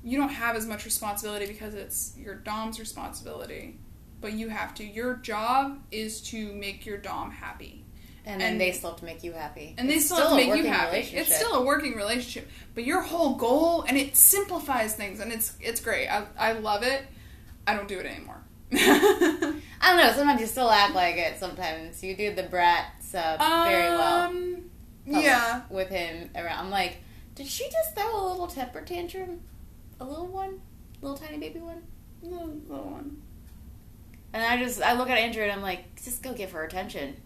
you 0.03 0.17
don't 0.17 0.29
have 0.29 0.55
as 0.55 0.65
much 0.65 0.85
responsibility 0.85 1.45
because 1.45 1.73
it's 1.73 2.13
your 2.17 2.35
dom's 2.35 2.79
responsibility. 2.79 3.79
But 4.19 4.33
you 4.33 4.49
have 4.49 4.73
to. 4.75 4.85
Your 4.85 5.15
job 5.15 5.79
is 5.91 6.21
to 6.29 6.53
make 6.53 6.85
your 6.85 6.97
dom 6.97 7.31
happy. 7.31 7.82
And 8.25 8.39
then 8.39 8.53
And- 8.53 8.61
they 8.61 8.71
still 8.71 8.91
have 8.91 8.99
to 8.99 9.05
make 9.05 9.23
you 9.23 9.33
happy. 9.33 9.75
And 9.77 9.89
they 9.89 9.95
It's 9.95 10.05
still, 10.05 10.17
have 10.17 10.29
to 10.29 10.35
make 10.35 10.55
you 10.55 10.65
happy. 10.65 10.97
It's 10.99 11.35
still 11.35 11.55
a 11.55 11.63
working 11.65 11.95
relationship, 11.95 12.49
but 12.73 12.85
your 12.85 13.01
whole 13.01 13.35
goal 13.35 13.81
and 13.83 13.97
it 13.97 14.15
simplifies 14.15 14.95
things, 14.95 15.19
and 15.19 15.31
it's 15.31 15.53
it's 15.59 15.81
great. 15.81 16.07
I 16.07 16.25
I 16.37 16.53
love 16.53 16.83
it. 16.83 17.03
I 17.67 17.75
don't 17.75 17.87
do 17.87 17.99
it 17.99 18.05
anymore. 18.05 18.41
I 18.73 19.59
don't 19.81 19.97
know. 19.97 20.11
Sometimes 20.13 20.41
you 20.41 20.47
still 20.47 20.69
act 20.69 20.95
like 20.95 21.17
it. 21.17 21.37
Sometimes 21.37 22.03
you 22.03 22.15
do 22.15 22.33
the 22.33 22.43
brat 22.43 22.85
sub 23.01 23.39
very 23.39 23.89
well. 23.89 24.29
Um, 24.29 24.69
yeah. 25.05 25.61
With 25.69 25.89
him 25.89 26.29
around, 26.35 26.65
I'm 26.65 26.69
like, 26.71 26.97
did 27.35 27.47
she 27.47 27.69
just 27.69 27.95
throw 27.95 28.15
a 28.15 28.29
little 28.31 28.47
temper 28.47 28.81
tantrum? 28.81 29.41
A 29.99 30.05
little 30.05 30.27
one, 30.27 30.61
little 31.01 31.17
tiny 31.17 31.37
baby 31.37 31.59
one. 31.59 31.83
Little, 32.21 32.47
little 32.67 32.89
one. 32.89 33.21
And 34.33 34.43
I 34.43 34.57
just 34.63 34.81
I 34.81 34.93
look 34.93 35.09
at 35.09 35.17
Andrew 35.17 35.43
and 35.43 35.51
I'm 35.51 35.61
like, 35.61 36.01
just 36.03 36.23
go 36.23 36.33
give 36.33 36.51
her 36.51 36.63
attention. 36.63 37.17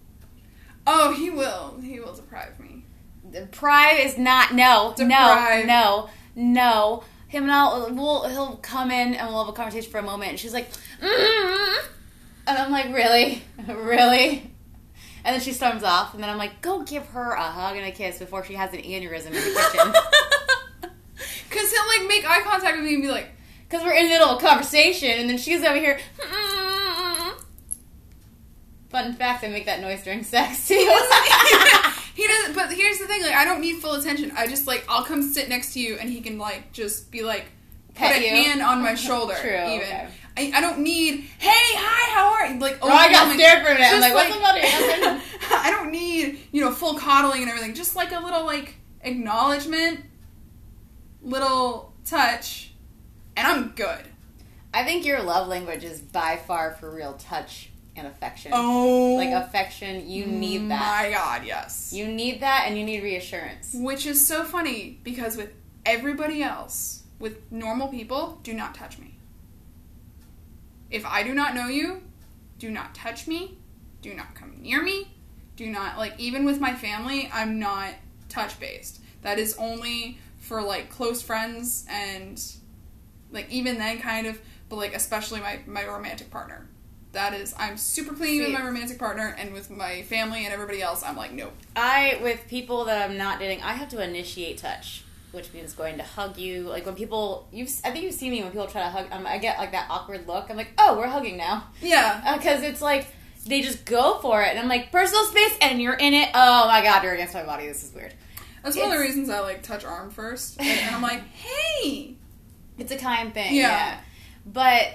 Oh, 0.88 1.13
he 1.13 1.29
will. 1.29 1.79
He 1.81 1.99
will 1.99 2.13
deprive 2.13 2.59
me. 2.59 2.85
Deprive 3.29 3.99
is 3.99 4.17
not 4.17 4.53
no 4.55 4.93
Deprive. 4.95 5.65
no 5.65 6.09
no 6.35 6.53
no. 6.53 7.03
Him 7.27 7.43
and 7.43 7.51
I'll 7.51 7.93
we'll 7.93 8.27
he'll 8.29 8.55
come 8.57 8.89
in 8.89 9.13
and 9.13 9.27
we'll 9.27 9.43
have 9.43 9.53
a 9.53 9.55
conversation 9.55 9.91
for 9.91 9.97
a 9.97 10.03
moment 10.03 10.31
and 10.31 10.39
she's 10.39 10.53
like, 10.53 10.69
mm 11.01 11.77
and 12.47 12.57
I'm 12.57 12.71
like, 12.71 12.93
really, 12.93 13.43
really. 13.67 14.49
And 15.25 15.33
then 15.33 15.41
she 15.41 15.51
storms 15.51 15.83
off, 15.83 16.13
and 16.13 16.23
then 16.23 16.29
I'm 16.29 16.38
like, 16.38 16.61
go 16.61 16.83
give 16.83 17.05
her 17.07 17.31
a 17.31 17.43
hug 17.43 17.75
and 17.75 17.85
a 17.85 17.91
kiss 17.91 18.19
before 18.19 18.45
she 18.45 18.53
has 18.53 18.71
an 18.71 18.79
aneurysm 18.79 19.27
in 19.27 19.33
the 19.33 19.39
kitchen. 19.41 19.93
Cause 21.49 21.71
he'll 21.71 21.88
like 21.99 22.07
make 22.07 22.25
eye 22.25 22.41
contact 22.43 22.77
with 22.77 22.85
me 22.85 22.93
and 22.93 23.03
be 23.03 23.09
like, 23.09 23.31
Because 23.69 23.83
we're 23.83 23.95
in 23.95 24.03
the 24.03 24.09
middle 24.11 24.29
of 24.29 24.41
a 24.41 24.45
conversation, 24.47 25.09
and 25.09 25.29
then 25.29 25.38
she's 25.38 25.61
over 25.61 25.75
here. 25.77 25.99
Fun 28.89 29.13
fact: 29.13 29.43
I 29.43 29.49
make 29.49 29.65
that 29.65 29.81
noise 29.81 30.03
during 30.03 30.23
sex 30.23 30.67
too. 30.67 30.75
he 32.15 32.27
doesn't. 32.27 32.55
But 32.55 32.71
here's 32.71 32.99
the 32.99 33.07
thing: 33.07 33.21
like, 33.21 33.35
I 33.35 33.43
don't 33.45 33.61
need 33.61 33.77
full 33.81 33.93
attention. 33.93 34.31
I 34.35 34.47
just 34.47 34.67
like 34.67 34.85
I'll 34.88 35.03
come 35.03 35.21
sit 35.21 35.49
next 35.49 35.73
to 35.73 35.79
you, 35.79 35.97
and 35.97 36.09
he 36.09 36.21
can 36.21 36.38
like 36.38 36.71
just 36.71 37.11
be 37.11 37.21
like 37.21 37.45
put 37.89 37.95
Pet 37.95 38.21
a 38.21 38.27
hand 38.27 38.61
on 38.61 38.81
my 38.81 38.95
shoulder. 39.07 39.35
True, 39.35 39.49
Even 39.51 39.88
okay. 39.88 40.07
I, 40.38 40.51
I 40.55 40.61
don't 40.61 40.79
need. 40.79 41.21
Hey, 41.39 41.49
hi, 41.49 42.15
how 42.15 42.33
are 42.33 42.53
you? 42.53 42.59
Like 42.59 42.77
Oh, 42.81 42.88
I 42.89 43.11
got 43.11 43.33
scared 43.33 43.65
for 43.65 43.71
a 43.71 43.73
minute. 43.73 43.88
I'm 43.91 44.01
like, 44.01 44.13
what's 44.13 44.39
matter? 44.39 45.21
I 45.51 45.71
don't 45.71 45.91
need 45.91 46.39
you 46.51 46.61
know 46.61 46.71
full 46.71 46.93
coddling 46.95 47.41
and 47.41 47.49
everything. 47.49 47.73
Just 47.73 47.95
like 47.95 48.11
a 48.11 48.19
little 48.19 48.45
like 48.45 48.75
acknowledgement, 49.01 50.05
little 51.21 51.93
touch, 52.05 52.71
and 53.35 53.45
I'm 53.47 53.69
good. 53.69 54.05
I 54.73 54.83
think 54.83 55.05
your 55.05 55.23
love 55.23 55.47
language 55.47 55.83
is 55.83 55.99
by 55.99 56.38
far 56.38 56.71
for 56.71 56.93
real 56.93 57.13
touch 57.13 57.71
and 57.98 58.08
affection. 58.08 58.52
Oh, 58.54 59.16
Like 59.18 59.32
affection, 59.32 60.10
you 60.10 60.26
need 60.26 60.70
that. 60.70 60.80
My 60.80 61.12
God, 61.12 61.45
yes. 61.45 61.91
You 61.93 62.08
need 62.08 62.41
that, 62.41 62.66
and 62.68 62.78
you 62.78 62.84
need 62.84 63.04
reassurance. 63.04 63.72
Which 63.74 64.06
is 64.06 64.26
so 64.26 64.43
funny 64.43 65.00
because 65.04 65.38
with 65.38 65.54
everybody 65.86 66.43
else, 66.43 67.04
with 67.20 67.52
normal 67.52 67.88
people, 67.88 68.39
do 68.43 68.54
not 68.54 68.76
touch 68.76 69.00
me. 69.00 69.16
If 70.89 71.06
I 71.06 71.24
do 71.24 71.34
not 71.34 71.56
know 71.56 71.68
you, 71.68 72.02
do 72.60 72.70
not 72.70 72.95
touch 72.95 73.28
me. 73.28 73.58
Do 74.02 74.14
not 74.14 74.36
come 74.36 74.62
near 74.62 74.82
me. 74.82 75.12
Do 75.56 75.68
not, 75.68 75.98
like, 75.98 76.20
even 76.20 76.45
with 76.45 76.60
my 76.60 76.74
family, 76.76 77.30
I'm 77.34 77.60
not 77.60 77.89
touch 78.30 78.60
based. 78.60 79.02
That 79.24 79.39
is 79.39 79.56
only 79.58 80.20
for, 80.38 80.62
like, 80.62 80.89
close 80.89 81.22
friends 81.22 81.86
and, 81.89 82.41
like, 83.32 83.50
even 83.50 83.78
then, 83.78 84.00
kind 84.00 84.28
of, 84.28 84.39
but, 84.70 84.76
like, 84.76 84.93
especially 84.93 85.39
my, 85.41 85.60
my 85.66 85.86
romantic 85.86 86.30
partner. 86.30 86.68
That 87.18 87.34
is, 87.34 87.55
I'm 87.57 87.78
super 87.78 88.13
clean 88.13 88.43
with 88.43 88.51
my 88.53 88.63
romantic 88.63 88.99
partner, 88.99 89.36
and 89.39 89.51
with 89.51 89.72
my 89.72 90.03
family 90.03 90.45
and 90.45 90.53
everybody 90.53 90.84
else, 90.84 91.01
I'm 91.03 91.18
like, 91.18 91.34
nope. 91.34 91.51
I, 91.76 92.20
with 92.22 92.47
people 92.47 92.86
that 92.86 93.09
I'm 93.09 93.18
not 93.18 93.39
dating, 93.39 93.63
I 93.63 93.74
have 93.74 93.89
to 93.89 94.03
initiate 94.03 94.59
touch, 94.59 95.03
which 95.32 95.51
means 95.51 95.74
going 95.74 95.97
to 95.97 96.03
hug 96.03 96.38
you. 96.38 96.61
Like 96.70 96.86
when 96.86 96.93
people, 96.93 97.47
you've, 97.51 97.70
I 97.84 97.89
think 97.89 98.03
you've 98.05 98.13
seen 98.13 98.30
me 98.32 98.43
when 98.43 98.51
people 98.51 98.68
try 98.68 98.84
to 98.84 98.89
hug. 98.89 99.07
Um, 99.11 99.26
I 99.26 99.39
get 99.39 99.57
like 99.57 99.72
that 99.72 99.88
awkward 99.89 100.28
look. 100.28 100.51
I'm 100.51 100.57
like, 100.57 100.74
oh, 100.78 100.95
we're 100.97 101.07
hugging 101.07 101.38
now, 101.38 101.65
Yeah. 101.82 102.36
because 102.38 102.61
it's 102.61 102.82
like 102.84 103.07
they 103.47 103.61
just 103.61 103.84
go 103.86 104.20
for 104.20 104.43
it, 104.43 104.49
and 104.49 104.59
I'm 104.59 104.68
like, 104.68 104.91
personal 104.91 105.24
space, 105.26 105.57
and 105.61 105.82
you're 105.82 105.95
in 105.95 106.13
it. 106.13 106.30
Oh 106.36 106.68
my 106.68 106.84
god, 106.84 107.01
you're 107.03 107.13
against 107.13 107.34
my 107.34 107.43
body. 107.43 107.65
This 107.65 107.84
is 107.84 107.93
weird. 107.95 108.13
That's 108.63 108.76
one 108.78 108.86
of 108.89 108.91
the 108.93 108.99
reasons 108.99 109.30
I 109.32 109.39
like 109.39 109.63
touch 109.63 109.84
arm 109.86 110.11
first, 110.11 110.59
and, 110.59 110.68
and 110.68 110.95
I'm 110.95 111.01
like, 111.01 111.24
hey, 111.30 112.13
It's 112.78 112.91
a 112.91 112.97
kind 112.97 113.34
thing. 113.34 113.55
Yeah. 113.55 113.61
Yeah. 113.70 113.99
But 114.45 114.88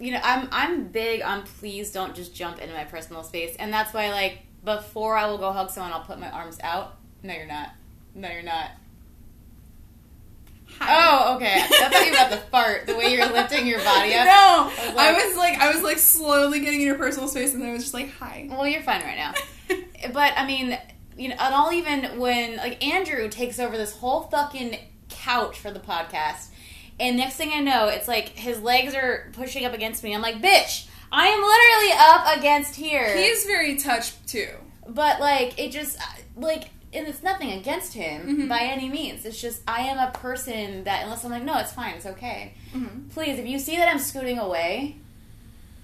you 0.00 0.12
know, 0.12 0.20
I'm 0.22 0.48
I'm 0.50 0.88
big 0.88 1.22
on 1.22 1.42
please 1.42 1.92
don't 1.92 2.14
just 2.14 2.34
jump 2.34 2.58
into 2.60 2.74
my 2.74 2.84
personal 2.84 3.22
space. 3.22 3.54
And 3.56 3.72
that's 3.72 3.92
why 3.94 4.10
like 4.10 4.38
before 4.64 5.16
I 5.16 5.26
will 5.26 5.38
go 5.38 5.52
hug 5.52 5.70
someone, 5.70 5.92
I'll 5.92 6.00
put 6.04 6.18
my 6.18 6.30
arms 6.30 6.58
out. 6.62 6.96
No, 7.22 7.34
you're 7.34 7.46
not. 7.46 7.70
No, 8.14 8.28
you're 8.30 8.42
not. 8.42 8.70
Oh, 10.80 11.34
okay. 11.36 11.60
I 11.62 11.66
thought 11.66 12.04
you 12.06 12.10
were 12.12 12.16
about 12.16 12.30
to 12.30 12.36
fart. 12.50 12.86
The 12.86 12.96
way 12.96 13.12
you're 13.12 13.26
lifting 13.30 13.66
your 13.66 13.80
body 13.84 14.14
up. 14.14 14.24
No, 14.24 14.32
I 14.32 14.64
was 14.66 14.78
I 14.78 14.94
like- 15.12 15.24
was 15.26 15.36
like, 15.36 15.58
I 15.58 15.72
was 15.74 15.82
like 15.82 15.98
slowly 15.98 16.60
getting 16.60 16.80
in 16.80 16.86
your 16.86 16.96
personal 16.96 17.28
space, 17.28 17.52
and 17.52 17.62
then 17.62 17.70
I 17.70 17.72
was 17.72 17.82
just 17.82 17.92
like, 17.94 18.10
hi. 18.12 18.46
Well, 18.48 18.66
you're 18.66 18.82
fine 18.82 19.02
right 19.02 19.16
now. 19.16 19.34
but 20.14 20.32
I 20.36 20.46
mean, 20.46 20.78
you 21.18 21.28
know, 21.28 21.36
and 21.38 21.54
I'll 21.54 21.72
even 21.72 22.18
when 22.18 22.56
like 22.56 22.82
Andrew 22.84 23.28
takes 23.28 23.58
over 23.58 23.76
this 23.76 23.96
whole 23.96 24.22
fucking 24.22 24.78
couch 25.10 25.58
for 25.58 25.70
the 25.70 25.80
podcast, 25.80 26.48
and 27.00 27.16
next 27.16 27.36
thing 27.36 27.50
I 27.54 27.60
know, 27.60 27.88
it's 27.88 28.06
like 28.06 28.28
his 28.30 28.60
legs 28.60 28.94
are 28.94 29.30
pushing 29.32 29.64
up 29.64 29.72
against 29.72 30.04
me. 30.04 30.14
I'm 30.14 30.22
like, 30.22 30.40
bitch, 30.42 30.86
I 31.10 31.26
am 31.28 31.40
literally 31.40 31.92
up 31.98 32.38
against 32.38 32.76
here. 32.76 33.16
He's 33.16 33.44
very 33.46 33.76
touched 33.76 34.26
too. 34.28 34.50
but 34.86 35.20
like 35.20 35.58
it 35.58 35.70
just 35.72 35.98
like. 36.36 36.70
And 36.92 37.06
it's 37.06 37.22
nothing 37.22 37.52
against 37.52 37.92
him 37.94 38.26
Mhm. 38.26 38.48
by 38.48 38.62
any 38.62 38.88
means. 38.88 39.24
It's 39.24 39.40
just 39.40 39.62
I 39.68 39.82
am 39.82 39.96
a 39.98 40.10
person 40.10 40.82
that 40.82 41.04
unless 41.04 41.24
I'm 41.24 41.30
like, 41.30 41.44
no, 41.44 41.56
it's 41.58 41.70
fine, 41.72 41.94
it's 41.94 42.04
okay. 42.06 42.54
Mhm. 42.74 43.08
Please, 43.12 43.38
if 43.38 43.46
you 43.46 43.60
see 43.60 43.76
that 43.76 43.88
I'm 43.88 44.00
scooting 44.00 44.40
away, 44.40 44.96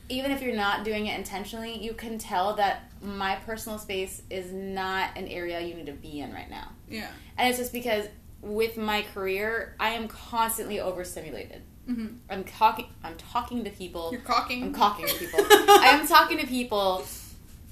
even 0.09 0.33
if 0.33 0.43
you're 0.43 0.57
not 0.57 0.85
doing 0.85 1.07
it 1.07 1.17
intentionally, 1.17 1.79
you 1.81 1.93
can 1.95 2.19
tell 2.19 2.55
that 2.55 2.91
my 3.01 3.37
personal 3.47 3.79
space 3.79 4.23
is 4.31 4.51
not 4.53 5.11
an 5.17 5.29
area 5.29 5.61
you 5.61 5.75
need 5.75 5.87
to 5.87 5.93
be 5.93 6.19
in 6.19 6.33
right 6.35 6.51
now. 6.51 6.73
Yeah. 6.91 7.07
And 7.39 7.49
it's 7.49 7.59
just 7.59 7.73
because 7.73 8.07
with 8.43 8.77
my 8.77 9.03
career, 9.15 9.75
I 9.81 9.91
am 9.91 10.09
constantly 10.09 10.81
overstimulated. 10.81 11.63
hmm 11.87 12.07
I'm 12.31 12.45
talking 12.45 12.87
I'm 13.03 13.17
talking 13.17 13.65
to 13.65 13.71
people. 13.71 14.11
You're 14.13 14.21
cocking. 14.21 14.63
I'm 14.65 14.73
talking 14.73 15.07
to 15.07 15.15
people. 15.19 15.41
I 15.41 15.89
am 15.99 16.07
talking 16.07 16.39
to 16.39 16.47
people 16.47 17.05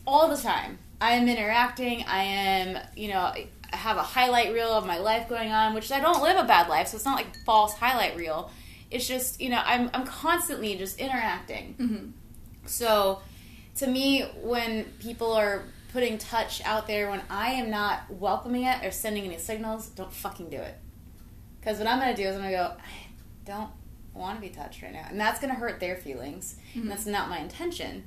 all 0.07 0.29
the 0.29 0.37
time. 0.41 0.79
I 1.01 1.13
am 1.13 1.29
interacting. 1.29 2.05
I 2.05 2.23
am, 2.23 2.79
you 2.97 3.09
know, 3.09 3.19
I 3.21 3.49
have 3.73 3.97
a 3.97 4.03
highlight 4.03 4.53
reel 4.53 4.69
of 4.73 4.87
my 4.87 4.99
life 4.99 5.29
going 5.29 5.51
on, 5.51 5.75
which 5.75 5.91
I 5.91 6.01
don't 6.01 6.23
live 6.23 6.37
a 6.37 6.45
bad 6.47 6.69
life, 6.69 6.89
so 6.89 6.97
it's 6.97 7.05
not 7.05 7.17
like 7.17 7.27
false 7.45 7.75
highlight 7.75 8.17
reel. 8.17 8.51
It's 8.91 9.07
just, 9.09 9.41
you 9.41 9.51
know, 9.51 9.61
I'm 9.65 9.91
I'm 9.93 10.07
constantly 10.07 10.77
just 10.77 10.99
interacting. 10.99 11.75
hmm 11.79 12.11
So, 12.67 13.21
to 13.77 13.87
me, 13.87 14.23
when 14.43 14.85
people 15.01 15.33
are 15.33 15.65
putting 15.95 16.19
touch 16.19 16.61
out 16.65 16.89
there, 16.89 17.09
when 17.09 17.23
I 17.31 17.51
am 17.53 17.71
not 17.71 18.11
welcoming 18.11 18.65
it 18.65 18.85
or 18.85 18.91
sending 18.91 19.25
any 19.25 19.39
signals, 19.39 19.87
don't 19.91 20.13
fucking 20.13 20.51
do 20.51 20.57
it. 20.57 20.75
Because 21.61 21.79
what 21.79 21.87
I'm 21.87 22.01
going 22.01 22.15
to 22.15 22.21
do 22.21 22.29
is 22.29 22.35
I'm 22.35 22.43
going 22.43 22.51
to 22.51 22.59
go, 22.59 22.65
I 22.77 23.07
don't 23.47 23.71
want 24.13 24.37
to 24.37 24.43
be 24.43 24.49
touched 24.53 24.83
right 24.83 24.93
now. 24.93 25.07
And 25.09 25.21
that's 25.21 25.39
going 25.41 25.55
to 25.55 25.59
hurt 25.59 25.79
their 25.79 25.95
feelings. 25.97 26.57
Mhm. 26.75 26.83
And 26.83 26.91
that's 26.91 27.07
not 27.07 27.31
my 27.31 27.39
intention. 27.39 28.03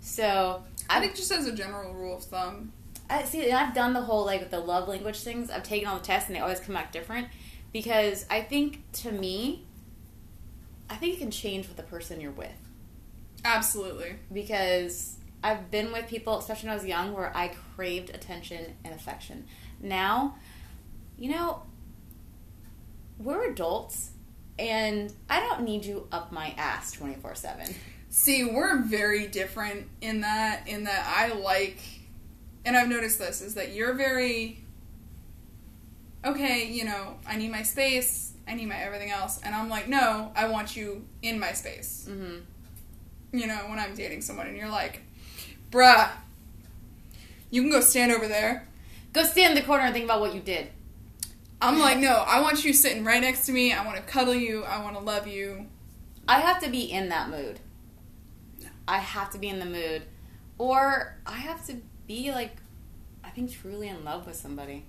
So, 0.00 0.62
I 0.90 0.98
I 0.98 1.00
think 1.00 1.14
just 1.16 1.32
as 1.32 1.46
a 1.46 1.52
general 1.52 1.94
rule 1.94 2.16
of 2.18 2.24
thumb. 2.24 2.72
I 3.08 3.24
see, 3.24 3.48
and 3.48 3.56
I've 3.56 3.74
done 3.74 3.94
the 3.94 4.02
whole 4.02 4.26
like 4.26 4.50
the 4.50 4.60
love 4.60 4.86
language 4.86 5.20
things. 5.20 5.50
I've 5.50 5.62
taken 5.62 5.88
all 5.88 5.98
the 5.98 6.04
tests, 6.04 6.28
and 6.28 6.36
they 6.36 6.40
always 6.40 6.60
come 6.60 6.74
back 6.74 6.92
different. 6.92 7.28
Because 7.72 8.26
I 8.28 8.42
think 8.42 8.82
to 8.94 9.12
me, 9.12 9.64
I 10.90 10.96
think 10.96 11.14
it 11.14 11.18
can 11.20 11.30
change 11.30 11.68
with 11.68 11.76
the 11.78 11.82
person 11.84 12.20
you're 12.20 12.32
with. 12.32 12.52
Absolutely. 13.44 14.16
because 14.32 15.16
I've 15.42 15.70
been 15.70 15.92
with 15.92 16.06
people, 16.06 16.38
especially 16.38 16.68
when 16.68 16.72
I 16.72 16.76
was 16.76 16.86
young, 16.86 17.12
where 17.12 17.34
I 17.36 17.48
craved 17.74 18.10
attention 18.10 18.76
and 18.84 18.94
affection. 18.94 19.46
Now, 19.80 20.36
you 21.18 21.30
know, 21.30 21.62
we're 23.18 23.50
adults, 23.50 24.10
and 24.58 25.12
I 25.28 25.40
don't 25.40 25.62
need 25.62 25.84
you 25.84 26.06
up 26.12 26.32
my 26.32 26.54
ass 26.56 26.92
24 26.92 27.34
7. 27.34 27.74
See, 28.10 28.44
we're 28.44 28.82
very 28.82 29.28
different 29.28 29.86
in 30.00 30.22
that 30.22 30.66
in 30.66 30.84
that 30.84 31.06
I 31.06 31.32
like 31.34 31.80
and 32.64 32.76
I've 32.76 32.88
noticed 32.88 33.18
this 33.18 33.40
is 33.40 33.54
that 33.54 33.72
you're 33.72 33.94
very 33.94 34.62
okay, 36.24 36.70
you 36.70 36.84
know, 36.84 37.16
I 37.26 37.36
need 37.36 37.50
my 37.50 37.62
space, 37.62 38.34
I 38.46 38.54
need 38.54 38.68
my 38.68 38.76
everything 38.76 39.10
else, 39.10 39.40
and 39.42 39.54
I'm 39.54 39.70
like, 39.70 39.88
no, 39.88 40.30
I 40.36 40.48
want 40.48 40.76
you 40.76 41.06
in 41.22 41.38
my 41.40 41.52
space. 41.52 42.06
hmm 42.10 42.40
You 43.32 43.46
know, 43.46 43.64
when 43.68 43.78
I'm 43.78 43.94
dating 43.94 44.20
someone, 44.22 44.46
and 44.46 44.56
you're 44.56 44.68
like, 44.68 45.02
bruh, 45.70 46.10
you 47.50 47.62
can 47.62 47.70
go 47.70 47.80
stand 47.80 48.12
over 48.12 48.28
there. 48.28 48.66
Go 49.12 49.24
stand 49.24 49.56
in 49.56 49.62
the 49.62 49.66
corner 49.66 49.84
and 49.84 49.92
think 49.92 50.04
about 50.04 50.20
what 50.20 50.34
you 50.34 50.40
did. 50.40 50.68
I'm 51.62 51.78
like, 51.78 51.98
no, 51.98 52.24
I 52.26 52.40
want 52.40 52.64
you 52.64 52.72
sitting 52.72 53.04
right 53.04 53.20
next 53.20 53.46
to 53.46 53.52
me. 53.52 53.72
I 53.72 53.84
want 53.84 53.96
to 53.96 54.02
cuddle 54.02 54.34
you. 54.34 54.62
I 54.64 54.82
want 54.82 54.96
to 54.96 55.02
love 55.02 55.26
you. 55.26 55.66
I 56.26 56.40
have 56.40 56.62
to 56.62 56.70
be 56.70 56.90
in 56.90 57.08
that 57.10 57.28
mood. 57.28 57.60
I 58.88 58.98
have 58.98 59.30
to 59.30 59.38
be 59.38 59.48
in 59.48 59.58
the 59.58 59.66
mood. 59.66 60.02
Or 60.58 61.16
I 61.26 61.36
have 61.36 61.66
to 61.66 61.76
be 62.06 62.32
like 62.32 62.56
I 63.22 63.30
think 63.30 63.52
truly 63.52 63.88
in 63.88 64.04
love 64.04 64.26
with 64.26 64.36
somebody. 64.36 64.84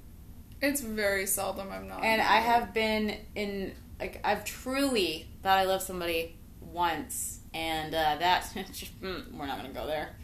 It's 0.61 0.82
very 0.82 1.25
seldom 1.25 1.71
I'm 1.71 1.88
not. 1.88 2.03
And 2.03 2.21
I 2.21 2.38
have 2.38 2.73
been 2.73 3.17
in 3.36 3.73
like 3.99 4.19
I've 4.23 4.45
truly 4.45 5.27
thought 5.43 5.57
I 5.57 5.65
love 5.65 5.82
somebody 5.82 6.36
once 6.59 7.39
and 7.53 7.93
uh, 7.93 8.15
that 8.19 8.51
we're 9.01 9.45
not 9.45 9.57
gonna 9.57 9.73
go 9.73 9.86
there. 9.86 10.15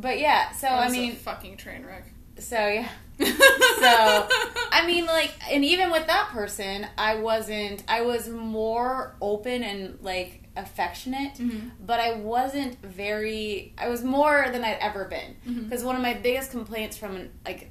But 0.00 0.18
yeah, 0.20 0.52
so 0.52 0.68
I 0.68 0.88
mean 0.90 1.14
fucking 1.16 1.56
train 1.56 1.84
wreck. 1.84 2.06
so 2.38 2.56
yeah. 2.56 2.88
So 3.18 4.28
I 4.72 4.84
mean 4.86 5.06
like 5.06 5.32
and 5.50 5.64
even 5.64 5.90
with 5.90 6.06
that 6.06 6.28
person 6.30 6.86
I 6.96 7.16
wasn't 7.16 7.82
I 7.88 8.02
was 8.02 8.28
more 8.28 9.14
open 9.20 9.62
and 9.62 9.98
like 10.02 10.44
affectionate 10.56 11.34
Mhm. 11.34 11.70
but 11.84 12.00
I 12.00 12.14
wasn't 12.14 12.80
very 12.82 13.72
I 13.78 13.88
was 13.88 14.02
more 14.04 14.46
than 14.52 14.64
I'd 14.64 14.78
ever 14.80 15.04
been 15.04 15.36
because 15.64 15.82
one 15.84 15.96
of 15.96 16.02
my 16.02 16.14
biggest 16.14 16.50
complaints 16.50 16.96
from 16.96 17.28
like 17.44 17.70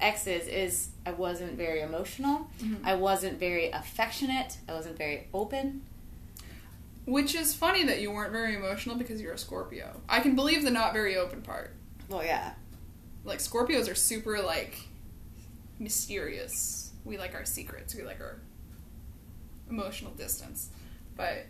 exes 0.00 0.46
is 0.46 0.88
I 1.06 1.12
wasn't 1.12 1.54
very 1.56 1.80
emotional 1.82 2.48
Mhm. 2.62 2.80
I 2.84 2.94
wasn't 2.94 3.38
very 3.38 3.70
affectionate 3.70 4.56
I 4.68 4.72
wasn't 4.72 4.96
very 4.98 5.28
open 5.34 5.82
Which 7.08 7.34
is 7.34 7.54
funny 7.54 7.84
that 7.84 8.00
you 8.02 8.10
weren't 8.10 8.32
very 8.32 8.54
emotional 8.54 8.94
because 8.96 9.18
you're 9.20 9.32
a 9.32 9.38
Scorpio. 9.38 10.00
I 10.08 10.20
can 10.20 10.36
believe 10.36 10.62
the 10.62 10.70
not 10.70 10.92
very 10.92 11.16
open 11.16 11.40
part. 11.40 11.74
well 12.08 12.22
yeah 12.24 12.52
Like 13.24 13.38
Scorpios 13.38 13.90
are 13.90 13.94
super 13.94 14.40
like 14.40 14.78
mysterious. 15.78 16.92
We 17.04 17.16
like 17.16 17.34
our 17.34 17.44
secrets. 17.44 17.94
We 17.94 18.02
like 18.02 18.20
our 18.20 18.40
emotional 19.70 20.12
distance. 20.12 20.68
But 21.16 21.46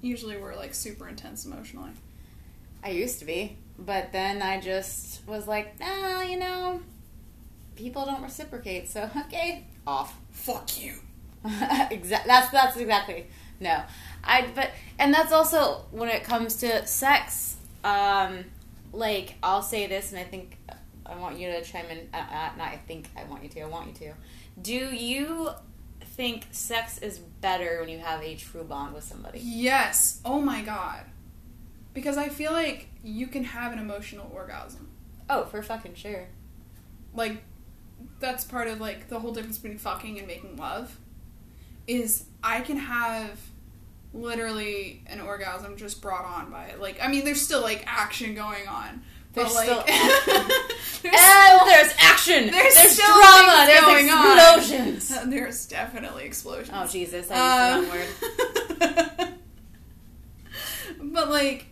usually 0.00 0.36
we're 0.36 0.56
like 0.56 0.74
super 0.74 1.08
intense 1.08 1.44
emotionally. 1.44 1.90
I 2.82 2.90
used 2.90 3.18
to 3.20 3.24
be 3.24 3.56
but 3.78 4.12
then 4.12 4.42
I 4.42 4.60
just 4.60 5.26
was 5.26 5.46
like 5.48 5.78
nah 5.80 6.22
you 6.22 6.38
know 6.38 6.80
people 7.76 8.04
don't 8.04 8.22
reciprocate 8.22 8.88
so 8.88 9.08
okay 9.26 9.66
off 9.86 10.16
Fuck 10.30 10.80
you. 10.82 10.94
exactly. 11.90 12.28
That's 12.28 12.50
that's 12.50 12.76
exactly 12.76 13.26
no. 13.62 13.82
I 14.24 14.48
but 14.54 14.70
and 14.98 15.12
that's 15.14 15.32
also 15.32 15.86
when 15.90 16.08
it 16.08 16.24
comes 16.24 16.56
to 16.56 16.86
sex. 16.86 17.56
Um, 17.84 18.44
like 18.92 19.34
I'll 19.42 19.62
say 19.62 19.86
this, 19.86 20.12
and 20.12 20.20
I 20.20 20.24
think 20.24 20.58
I 21.06 21.16
want 21.16 21.38
you 21.38 21.50
to 21.50 21.62
chime 21.62 21.86
in. 21.90 22.08
Uh, 22.12 22.18
uh, 22.18 22.50
not 22.58 22.68
I 22.68 22.80
think 22.86 23.08
I 23.16 23.24
want 23.24 23.42
you 23.42 23.48
to. 23.50 23.60
I 23.62 23.66
want 23.66 23.88
you 23.88 24.08
to. 24.08 24.14
Do 24.60 24.74
you 24.74 25.50
think 26.04 26.46
sex 26.50 26.98
is 26.98 27.18
better 27.18 27.80
when 27.80 27.88
you 27.88 27.98
have 27.98 28.22
a 28.22 28.36
true 28.36 28.64
bond 28.64 28.94
with 28.94 29.04
somebody? 29.04 29.40
Yes. 29.40 30.20
Oh 30.24 30.40
my 30.40 30.62
god. 30.62 31.04
Because 31.94 32.16
I 32.16 32.28
feel 32.28 32.52
like 32.52 32.88
you 33.02 33.26
can 33.26 33.44
have 33.44 33.72
an 33.72 33.78
emotional 33.78 34.30
orgasm. 34.34 34.88
Oh, 35.28 35.44
for 35.44 35.62
fucking 35.62 35.94
sure. 35.94 36.28
Like 37.14 37.42
that's 38.20 38.44
part 38.44 38.68
of 38.68 38.80
like 38.80 39.08
the 39.08 39.20
whole 39.20 39.32
difference 39.32 39.58
between 39.58 39.78
fucking 39.78 40.18
and 40.18 40.26
making 40.26 40.56
love 40.56 40.98
is 41.86 42.24
I 42.42 42.60
can 42.60 42.76
have 42.76 43.40
literally 44.14 45.02
an 45.06 45.20
orgasm 45.20 45.76
just 45.76 46.00
brought 46.02 46.24
on 46.24 46.50
by 46.50 46.66
it. 46.66 46.80
Like 46.80 46.98
I 47.02 47.08
mean 47.08 47.24
there's 47.24 47.40
still 47.42 47.62
like 47.62 47.84
action 47.86 48.34
going 48.34 48.66
on. 48.68 49.02
But 49.34 49.44
There's 49.44 49.54
like 49.54 49.64
still 49.64 49.78
action. 49.88 50.48
there's 51.02 51.14
And 51.14 51.56
still- 51.56 51.66
there's 51.66 51.94
action. 51.98 52.50
There's 52.50 52.74
There's, 52.74 52.90
still 52.92 53.14
drama. 53.18 53.64
There's 53.66 53.80
going 53.80 54.10
on. 54.10 54.58
explosions. 54.58 55.24
there's 55.30 55.66
definitely 55.66 56.24
explosions. 56.24 56.70
Oh 56.74 56.86
Jesus! 56.86 57.30
I 57.30 57.78
used 57.78 57.88
the 57.88 58.86
wrong 58.86 58.90
word. 59.18 59.28
Um, 61.00 61.12
but 61.14 61.30
like, 61.30 61.66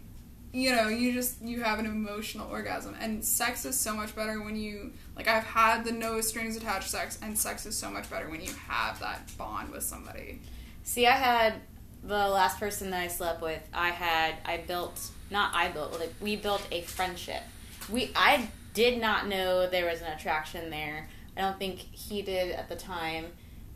you 0.53 0.74
know, 0.74 0.88
you 0.88 1.12
just 1.12 1.43
you 1.43 1.62
have 1.62 1.78
an 1.78 1.84
emotional 1.86 2.49
orgasm, 2.51 2.97
and 3.01 3.22
sex 3.24 3.64
is 3.66 3.78
so 3.78 3.95
much 3.95 4.16
better 4.16 4.43
when 4.43 4.57
you 4.57 4.93
like. 5.14 5.28
I've 5.28 5.45
had 5.45 5.84
the 5.84 5.93
no 5.93 6.20
strings 6.22 6.57
attached 6.57 6.88
sex, 6.91 7.18
and 7.22 7.38
sex 7.38 7.66
is 7.66 7.76
so 7.76 7.91
much 7.91 8.09
better 8.11 8.28
when 8.30 8.41
you 8.41 8.51
have 8.68 8.99
that 9.01 9.30
bond 9.36 9.70
with 9.70 9.82
somebody. 9.82 10.41
See, 10.82 11.07
I 11.07 11.12
had 11.12 11.61
the 12.03 12.28
last 12.28 12.59
person 12.59 12.90
that 12.90 13.01
I 13.01 13.09
slept 13.09 13.42
with. 13.42 13.62
I 13.72 13.90
had 13.90 14.34
I 14.44 14.59
built 14.59 15.11
not 15.30 15.55
I 15.55 15.68
built 15.68 15.98
like 15.98 16.14
we 16.20 16.36
built 16.36 16.66
a 16.70 16.82
friendship. 16.82 17.42
We 17.90 18.11
I 18.14 18.48
did 18.74 19.01
not 19.01 19.26
know 19.26 19.68
there 19.68 19.86
was 19.86 20.01
an 20.01 20.12
attraction 20.12 20.70
there. 20.70 21.09
I 21.36 21.40
don't 21.40 21.59
think 21.59 21.78
he 21.78 22.22
did 22.22 22.53
at 22.53 22.68
the 22.68 22.76
time. 22.76 23.26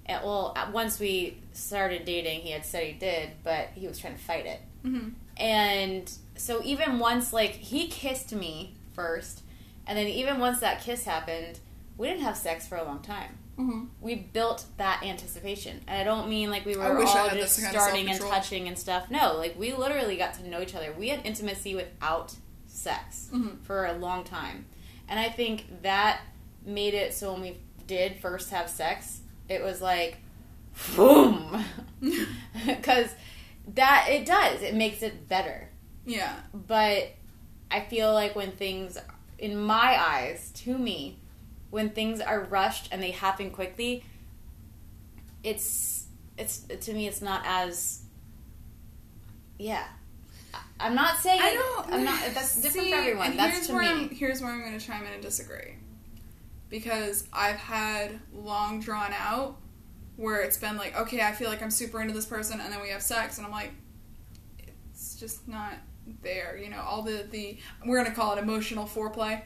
And, 0.07 0.23
well, 0.23 0.53
at- 0.57 0.73
once 0.73 1.01
we 1.01 1.39
started 1.53 2.05
dating, 2.05 2.41
he 2.41 2.51
had 2.51 2.67
said 2.67 2.85
he 2.85 2.93
did, 2.93 3.31
but 3.43 3.69
he 3.75 3.89
was 3.89 3.99
trying 3.99 4.15
to 4.15 4.21
fight 4.21 4.45
it. 4.45 4.61
Mm-hmm. 4.85 5.09
And 5.39 6.13
so 6.37 6.63
even 6.63 6.99
once 6.99 7.33
like 7.33 7.53
he 7.53 7.89
kissed 7.89 8.33
me 8.33 8.75
first, 8.93 9.43
and 9.87 9.97
then 9.99 10.07
even 10.07 10.39
once 10.39 10.61
that 10.61 10.83
kiss 10.83 11.05
happened, 11.05 11.59
we 11.97 12.09
didn't 12.09 12.23
have 12.23 12.37
sex 12.37 12.67
for 12.67 12.77
a 12.77 12.85
long 12.85 13.01
time 13.01 13.39
Mm-hmm. 13.59 13.85
we 14.01 14.17
built 14.17 14.65
that 14.79 15.03
anticipation. 15.05 15.81
And 15.87 15.97
I 16.01 16.05
don't 16.05 16.29
mean 16.29 16.51
like 16.51 16.65
we 16.67 16.77
were 16.77 16.85
all 16.85 17.29
just 17.31 17.57
this 17.57 17.63
kind 17.65 17.77
of 17.77 17.83
starting 17.83 18.11
and 18.11 18.21
touching 18.21 18.67
and 18.69 18.77
stuff. 18.79 19.11
No, 19.11 19.35
like 19.37 19.59
we 19.59 19.73
literally 19.73 20.17
got 20.17 20.35
to 20.35 20.49
know 20.49 20.61
each 20.61 20.75
other. 20.75 20.93
We 20.93 21.09
had 21.09 21.25
intimacy 21.25 21.75
without 21.75 22.35
sex 22.67 23.29
Mhm. 23.33 23.61
for 23.63 23.87
a 23.87 23.93
long 23.93 24.25
time. 24.25 24.67
And 25.09 25.21
I 25.21 25.29
think 25.29 25.83
that 25.83 26.21
made 26.67 26.95
it 26.95 27.15
so 27.15 27.33
when 27.33 27.43
we 27.43 27.59
did 27.87 28.17
first 28.17 28.51
have 28.51 28.69
sex, 28.69 29.21
it 29.49 29.63
was 29.63 29.81
like 29.81 30.17
boom. 30.97 31.65
Cuz 32.83 33.11
that 33.75 34.07
it 34.11 34.27
does. 34.27 34.63
It 34.63 34.75
makes 34.75 35.03
it 35.03 35.29
better. 35.29 35.69
Yeah. 36.05 36.35
But 36.53 37.15
I 37.71 37.81
feel 37.81 38.13
like 38.13 38.35
when 38.37 38.53
things 38.53 38.99
in 39.39 39.57
my 39.57 39.97
eyes, 40.01 40.51
to 40.57 40.77
me, 40.79 41.19
when 41.75 41.91
things 41.91 42.21
are 42.21 42.41
rushed 42.41 42.89
and 42.93 43.03
they 43.03 43.11
happen 43.11 43.51
quickly, 43.51 44.05
it's 45.43 46.07
it's 46.39 46.61
to 46.61 46.93
me 46.95 47.09
it's 47.09 47.21
not 47.21 47.43
as 47.45 48.03
yeah. 49.59 49.85
I'm 50.79 50.95
not 50.95 51.17
saying 51.17 51.41
I 51.43 51.53
don't. 51.53 51.93
I'm 51.93 52.05
not. 52.05 52.21
That's 52.33 52.55
different 52.63 52.87
See, 52.87 52.93
for 52.93 52.99
everyone. 52.99 53.37
That's 53.37 53.55
here's 53.55 53.67
to 53.67 53.73
where 53.73 53.83
me. 53.83 53.89
I'm, 53.89 54.09
here's 54.11 54.41
where 54.41 54.53
I'm 54.53 54.61
going 54.61 54.79
to 54.79 54.85
chime 54.85 55.05
in 55.05 55.13
and 55.15 55.23
disagree, 55.23 55.75
because 56.71 57.27
I've 57.33 57.57
had 57.57 58.21
long 58.33 58.81
drawn 58.81 59.13
out 59.13 59.57
where 60.15 60.43
it's 60.43 60.57
been 60.57 60.77
like, 60.77 60.97
okay, 60.97 61.23
I 61.23 61.33
feel 61.33 61.49
like 61.49 61.61
I'm 61.61 61.73
super 61.73 62.01
into 62.01 62.15
this 62.15 62.27
person, 62.27 62.61
and 62.61 62.73
then 62.73 62.81
we 62.81 62.91
have 62.91 63.03
sex, 63.03 63.39
and 63.39 63.47
I'm 63.47 63.53
like, 63.53 63.73
it's 64.93 65.17
just 65.17 65.49
not 65.49 65.73
there. 66.23 66.57
You 66.57 66.71
know, 66.71 66.81
all 66.81 67.03
the 67.03 67.27
the 67.29 67.59
we're 67.85 68.01
going 68.01 68.11
to 68.11 68.17
call 68.17 68.37
it 68.37 68.39
emotional 68.39 68.85
foreplay. 68.85 69.43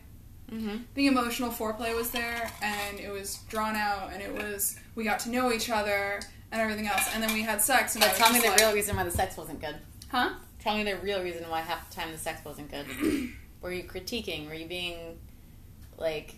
Hmm 0.50 0.76
The 0.94 1.06
emotional 1.06 1.50
foreplay 1.50 1.94
was 1.94 2.10
there, 2.10 2.50
and 2.62 2.98
it 2.98 3.10
was 3.10 3.36
drawn 3.48 3.76
out, 3.76 4.12
and 4.12 4.22
it 4.22 4.32
was 4.32 4.76
we 4.94 5.04
got 5.04 5.18
to 5.20 5.30
know 5.30 5.52
each 5.52 5.70
other 5.70 6.20
and 6.50 6.60
everything 6.62 6.86
else, 6.86 7.08
and 7.14 7.22
then 7.22 7.32
we 7.34 7.42
had 7.42 7.60
sex. 7.60 7.94
And 7.94 8.02
But 8.02 8.14
tell 8.16 8.32
me 8.32 8.40
the 8.40 8.48
like, 8.48 8.58
real 8.60 8.72
reason 8.72 8.96
why 8.96 9.04
the 9.04 9.10
sex 9.10 9.36
wasn't 9.36 9.60
good. 9.60 9.76
huh? 10.10 10.30
Tell 10.60 10.76
me 10.76 10.82
the 10.82 10.96
real 10.96 11.22
reason 11.22 11.48
why 11.48 11.60
half 11.60 11.88
the 11.88 11.94
time 11.94 12.10
the 12.12 12.18
sex 12.18 12.44
wasn't 12.44 12.70
good. 12.70 12.86
Were 13.60 13.72
you 13.72 13.84
critiquing? 13.84 14.46
Were 14.48 14.54
you 14.54 14.66
being 14.66 15.18
like 15.98 16.36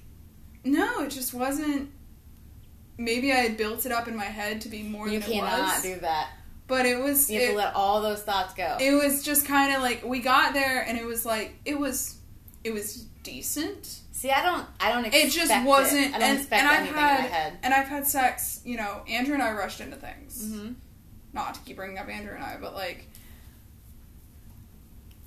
No, 0.64 1.02
it 1.02 1.10
just 1.10 1.32
wasn't. 1.34 1.90
Maybe 2.98 3.32
I 3.32 3.36
had 3.36 3.56
built 3.56 3.86
it 3.86 3.92
up 3.92 4.08
in 4.08 4.16
my 4.16 4.24
head 4.26 4.60
to 4.62 4.68
be 4.68 4.82
more 4.82 5.08
you 5.08 5.20
than 5.20 5.30
it 5.30 5.32
cannot 5.34 5.74
was, 5.74 5.82
do 5.82 6.00
that? 6.00 6.30
but 6.66 6.84
it 6.86 6.98
was. 6.98 7.30
You 7.30 7.40
have 7.40 7.48
It, 7.50 7.52
to 7.52 7.58
let 7.58 7.74
all 7.74 8.02
those 8.02 8.22
thoughts 8.22 8.52
go. 8.54 8.76
it 8.80 8.92
was 8.92 9.22
just 9.22 9.46
kind 9.46 9.74
of 9.74 9.80
like 9.82 10.04
we 10.04 10.20
got 10.20 10.52
there, 10.52 10.82
and 10.82 10.98
it 10.98 11.04
was 11.06 11.24
like 11.24 11.54
it 11.64 11.78
was. 11.78 12.16
It 12.62 12.74
was 12.74 13.06
decent. 13.22 13.99
See, 14.20 14.30
I 14.30 14.42
don't. 14.42 14.66
I 14.78 14.90
don't. 14.92 15.06
Expect 15.06 15.24
It 15.24 15.30
just 15.30 15.64
wasn't. 15.66 16.14
I 16.14 16.18
don't 16.18 16.22
and, 16.28 16.38
expect 16.40 16.60
and 16.60 16.68
I've 16.68 16.80
anything 16.80 16.94
had 16.98 17.16
in 17.16 17.22
my 17.24 17.28
head. 17.30 17.58
and 17.62 17.72
I've 17.72 17.88
had 17.88 18.06
sex. 18.06 18.60
You 18.66 18.76
know, 18.76 19.00
Andrew 19.08 19.32
and 19.32 19.42
I 19.42 19.52
rushed 19.52 19.80
into 19.80 19.96
things. 19.96 20.46
hmm 20.46 20.72
Not 21.32 21.54
to 21.54 21.60
keep 21.60 21.76
bringing 21.76 21.96
up 21.96 22.06
Andrew 22.06 22.34
and 22.34 22.44
I, 22.44 22.58
but 22.60 22.74
like, 22.74 23.08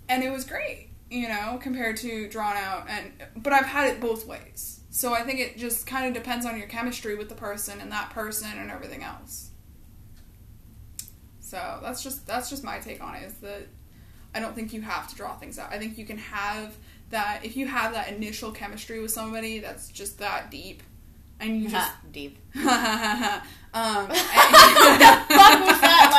and 0.07 0.23
it 0.23 0.29
was 0.31 0.45
great. 0.45 0.89
You 1.09 1.27
know, 1.27 1.57
compared 1.59 1.97
to 1.97 2.29
drawn 2.29 2.55
out, 2.55 2.85
and 2.87 3.11
but 3.37 3.51
I've 3.51 3.65
had 3.65 3.87
it 3.91 3.99
both 3.99 4.27
ways. 4.27 4.81
So 4.91 5.11
I 5.11 5.23
think 5.23 5.39
it 5.39 5.57
just 5.57 5.87
kind 5.87 6.05
of 6.05 6.13
depends 6.13 6.45
on 6.45 6.55
your 6.55 6.67
chemistry 6.67 7.15
with 7.15 7.29
the 7.29 7.35
person 7.35 7.81
and 7.81 7.91
that 7.91 8.11
person 8.11 8.51
and 8.59 8.69
everything 8.69 9.01
else. 9.01 9.49
So 11.39 11.79
that's 11.81 12.03
just 12.03 12.27
that's 12.27 12.47
just 12.47 12.63
my 12.63 12.77
take 12.77 13.01
on 13.01 13.15
it. 13.15 13.23
Is 13.23 13.33
that 13.39 13.67
I 14.35 14.39
don't 14.39 14.53
think 14.53 14.71
you 14.71 14.81
have 14.81 15.09
to 15.09 15.15
draw 15.15 15.33
things 15.33 15.57
out. 15.57 15.73
I 15.73 15.79
think 15.79 15.97
you 15.97 16.05
can 16.05 16.19
have 16.19 16.75
that 17.13 17.41
if 17.43 17.55
you 17.55 17.65
have 17.67 17.93
that 17.93 18.09
initial 18.09 18.51
chemistry 18.51 18.99
with 18.99 19.11
somebody 19.11 19.59
that's 19.59 19.89
just 19.89 20.19
that 20.19 20.51
deep, 20.51 20.83
and 21.39 21.61
you 21.61 21.69
just 21.69 21.91
deep. 22.11 22.37
um, 22.55 22.63
Fuck 22.63 24.09
was 24.13 25.79
that 25.81 26.09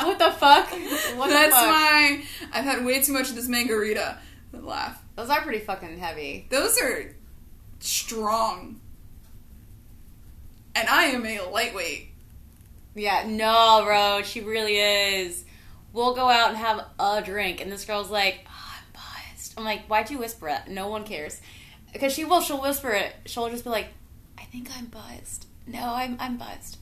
laugh? 0.00 0.06
what 0.06 0.18
the 0.18 0.30
fuck? 0.30 0.70
What 1.18 1.26
the 1.26 1.32
That's 1.34 1.54
fuck? 1.54 1.66
why 1.66 2.24
I've 2.52 2.64
had 2.64 2.84
way 2.84 3.02
too 3.02 3.12
much 3.12 3.28
of 3.30 3.36
this 3.36 3.48
mangarita. 3.48 4.18
Laugh. 4.52 5.02
Those 5.16 5.30
are 5.30 5.40
pretty 5.42 5.60
fucking 5.60 5.98
heavy. 5.98 6.46
Those 6.50 6.78
are 6.78 7.14
strong, 7.80 8.80
and 10.74 10.88
I 10.88 11.04
am 11.06 11.24
a 11.26 11.40
lightweight. 11.50 12.08
Yeah, 12.94 13.24
no, 13.26 13.82
bro, 13.84 14.22
she 14.22 14.40
really 14.40 14.76
is. 14.76 15.44
We'll 15.92 16.14
go 16.14 16.28
out 16.28 16.50
and 16.50 16.56
have 16.58 16.84
a 16.98 17.22
drink, 17.22 17.60
and 17.60 17.70
this 17.70 17.84
girl's 17.84 18.10
like, 18.10 18.46
oh, 18.46 18.74
I'm 18.76 18.84
biased. 18.92 19.54
I'm 19.58 19.64
like, 19.64 19.86
why'd 19.86 20.10
you 20.10 20.18
whisper 20.18 20.48
it? 20.48 20.68
No 20.68 20.88
one 20.88 21.04
cares. 21.04 21.40
Because 21.92 22.12
she 22.12 22.24
will, 22.24 22.40
she'll 22.40 22.60
whisper 22.60 22.90
it. 22.90 23.12
She'll 23.26 23.48
just 23.50 23.64
be 23.64 23.70
like, 23.70 23.88
I 24.38 24.44
think 24.44 24.68
I'm 24.76 24.86
biased. 24.86 25.46
No, 25.66 25.94
I'm, 25.94 26.16
I'm 26.20 26.36
buzzed. 26.36 26.78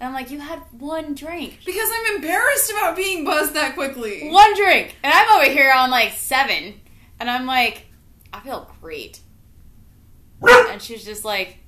And 0.00 0.08
I'm 0.08 0.14
like, 0.14 0.30
you 0.30 0.38
had 0.38 0.60
one 0.72 1.14
drink. 1.14 1.60
Because 1.64 1.88
I'm 1.92 2.16
embarrassed 2.16 2.70
about 2.70 2.96
being 2.96 3.24
buzzed 3.24 3.54
that 3.54 3.74
quickly. 3.74 4.28
One 4.30 4.54
drink. 4.54 4.96
And 5.02 5.12
I'm 5.12 5.36
over 5.36 5.50
here 5.50 5.72
on 5.72 5.90
like 5.90 6.12
seven. 6.12 6.80
And 7.18 7.28
I'm 7.28 7.46
like, 7.46 7.86
I 8.32 8.40
feel 8.40 8.70
great. 8.80 9.20
And 10.40 10.80
she's 10.80 11.04
just 11.04 11.24
like, 11.24 11.58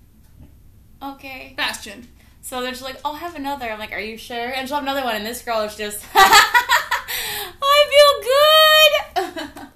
okay. 1.03 1.55
Bastion. 1.57 2.07
So 2.43 2.63
they're 2.63 2.71
just 2.71 2.85
like, 2.85 3.01
I'll 3.05 3.17
have 3.17 3.35
another. 3.35 3.69
I'm 3.69 3.81
like, 3.81 3.93
are 3.93 4.01
you 4.01 4.17
sure? 4.17 4.55
And 4.55 4.69
she'll 4.69 4.77
have 4.77 4.85
another 4.85 5.05
one. 5.05 5.17
And 5.17 5.27
this 5.27 5.43
girl 5.43 5.63
is 5.63 5.75
just, 5.77 6.05
I 6.15 7.87
feel 9.15 9.33
good. 9.33 9.69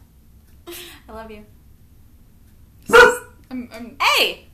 I 1.08 1.12
love 1.24 1.30
you. 1.30 1.46
I'm, 3.50 3.68
I'm, 3.72 3.96
Hey! 4.00 4.46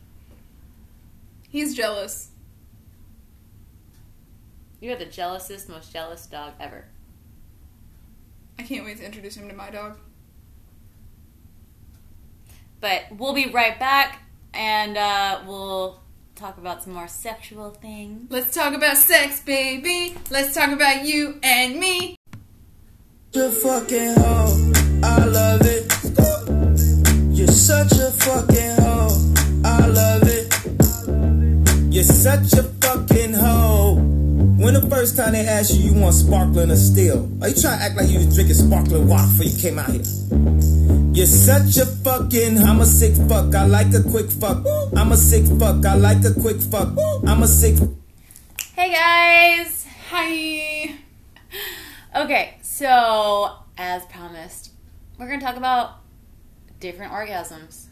he's 1.49 1.75
jealous. 1.75 2.31
You're 4.81 4.97
the 4.97 5.05
jealousest, 5.05 5.68
most 5.68 5.93
jealous 5.93 6.27
dog 6.27 6.53
ever. 6.61 6.85
I 8.59 8.62
can't 8.62 8.85
wait 8.85 8.99
to 8.99 9.05
introduce 9.05 9.37
him 9.37 9.49
to 9.49 9.55
my 9.55 9.71
dog. 9.71 9.99
But 12.81 13.05
we'll 13.18 13.35
be 13.35 13.47
right 13.47 13.79
back 13.79 14.23
and 14.55 14.97
uh, 14.97 15.41
we'll 15.47 16.01
talk 16.37 16.57
about 16.57 16.85
some 16.85 16.93
more 16.93 17.09
sexual 17.09 17.71
things. 17.71 18.31
Let's 18.31 18.55
talk 18.55 18.75
about 18.75 18.97
sex, 18.97 19.41
baby. 19.41 20.16
Let's 20.31 20.55
talk 20.55 20.71
about 20.71 21.05
you 21.05 21.41
and 21.43 21.81
me. 21.81 22.16
a 23.35 23.51
fucking 23.51 24.14
hoe. 24.14 24.73
I 25.03 25.25
love 25.25 25.62
it. 25.64 25.99
You're 27.61 27.84
such 27.84 27.92
a 27.92 28.11
fucking 28.12 28.76
hoe. 28.80 29.34
I 29.66 29.86
love 29.86 30.22
it. 30.24 31.92
You're 31.92 32.04
such 32.04 32.54
a 32.54 32.62
fucking 32.62 33.34
hoe. 33.34 33.96
When 34.56 34.72
the 34.72 34.86
first 34.88 35.14
time 35.14 35.32
they 35.32 35.46
asked 35.46 35.74
you, 35.74 35.92
you 35.92 36.00
want 36.00 36.14
sparkling 36.14 36.70
or 36.70 36.76
still? 36.76 37.28
Are 37.42 37.50
you 37.50 37.61
trying 37.61 37.78
to 37.78 37.84
act 37.84 37.96
like 37.96 38.08
you 38.08 38.16
was 38.16 38.34
drinking 38.34 38.54
sparkling 38.54 39.06
water 39.06 39.26
before 39.28 39.44
you 39.44 39.61
came 39.61 39.78
out 39.78 39.90
here? 39.90 40.00
You're 41.12 41.26
such 41.26 41.76
a 41.76 41.84
fucking, 41.84 42.56
I'm 42.56 42.80
a 42.80 42.86
sick 42.86 43.12
fuck. 43.28 43.54
I 43.54 43.66
like 43.66 43.92
a 43.92 44.02
quick 44.08 44.30
fuck. 44.30 44.64
I'm 44.96 45.12
a 45.12 45.16
sick 45.18 45.44
fuck. 45.61 45.84
I 45.84 45.96
like 45.96 46.24
a 46.24 46.32
quick 46.32 46.62
fuck. 46.62 46.96
I'm 47.26 47.42
a 47.42 47.46
sick. 47.46 47.76
Hey 48.74 48.90
guys! 48.90 49.86
Hi. 50.08 50.94
Okay, 52.16 52.56
so 52.62 53.52
as 53.78 54.04
promised, 54.06 54.72
we're 55.16 55.28
going 55.28 55.38
to 55.38 55.46
talk 55.46 55.56
about 55.56 56.00
different 56.81 57.12
orgasms 57.12 57.87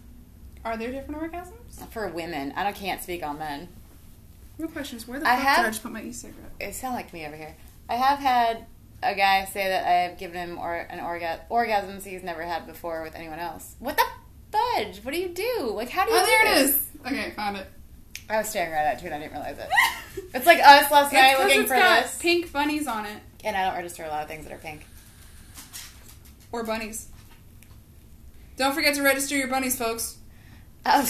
Are 0.65 0.77
there 0.77 0.91
different 0.91 1.21
orgasms? 1.21 1.87
for 1.91 2.09
women. 2.09 2.53
I 2.57 2.65
don't, 2.65 2.75
can't 2.75 3.03
speak 3.03 3.23
on 3.23 3.39
men. 3.39 3.69
Real 4.59 4.69
question 4.69 4.97
is 4.99 5.07
where 5.07 5.21
the 5.21 5.29
I 5.29 5.37
fuck 5.37 5.45
have- 5.45 5.57
did 5.59 5.67
I 5.67 5.71
just 5.71 5.83
put 5.83 5.93
my 5.93 6.03
e-cigarette? 6.03 6.51
It 6.61 6.75
sounds 6.75 6.95
like 6.95 7.13
me 7.13 7.25
over 7.27 7.37
here. 7.37 7.55
I 7.89 7.95
have 7.95 8.19
had 8.19 8.67
a 9.03 9.15
guy 9.15 9.45
say 9.45 9.69
that 9.69 9.87
I 9.87 10.09
have 10.09 10.19
given 10.19 10.37
him 10.37 10.59
or 10.59 10.75
an 10.75 10.99
orga- 10.99 11.41
orgasms 11.51 12.05
he's 12.05 12.23
never 12.25 12.43
had 12.43 12.67
before 12.67 13.03
with 13.03 13.15
anyone 13.15 13.39
else. 13.39 13.77
What 13.79 13.97
the 13.97 14.05
fudge? 14.51 14.99
What 15.05 15.15
do 15.15 15.21
you 15.21 15.29
do? 15.29 15.71
Like, 15.75 15.91
how 15.91 16.05
do 16.05 16.11
you 16.13 16.19
Oh, 16.19 16.25
do 16.25 16.27
there 16.27 16.47
it 16.47 16.59
is. 16.63 16.87
Okay, 17.07 17.31
found 17.37 17.57
it. 17.59 17.67
I 18.29 18.39
was 18.39 18.49
staring 18.49 18.73
right 18.73 18.85
at 18.85 18.97
it 18.97 19.01
too 19.01 19.07
and 19.07 19.15
I 19.15 19.19
didn't 19.21 19.33
realize 19.33 19.59
it. 19.59 19.69
It's 20.35 20.45
like 20.47 20.59
us 20.59 20.91
last 20.91 21.13
night 21.13 21.31
It's 21.35 21.41
looking 21.45 21.61
it's 21.63 21.71
for 21.71 21.77
got 21.77 22.03
this. 22.03 22.19
pink 22.19 22.53
bunnies 22.53 22.87
on 22.89 23.07
it. 23.07 23.23
And 23.45 23.57
I 23.57 23.65
don't 23.67 23.75
register 23.77 24.03
a 24.05 24.09
lot 24.09 24.23
of 24.23 24.29
things 24.29 24.45
that 24.45 24.53
are 24.53 24.59
pink. 24.59 24.85
Or 26.51 26.65
bunnies. 26.65 27.08
Don't 28.59 28.75
forget 28.75 28.95
to 28.97 29.03
register 29.03 29.37
your 29.37 29.47
bunnies, 29.47 29.79
folks. 29.79 30.19
Oh. 30.85 31.09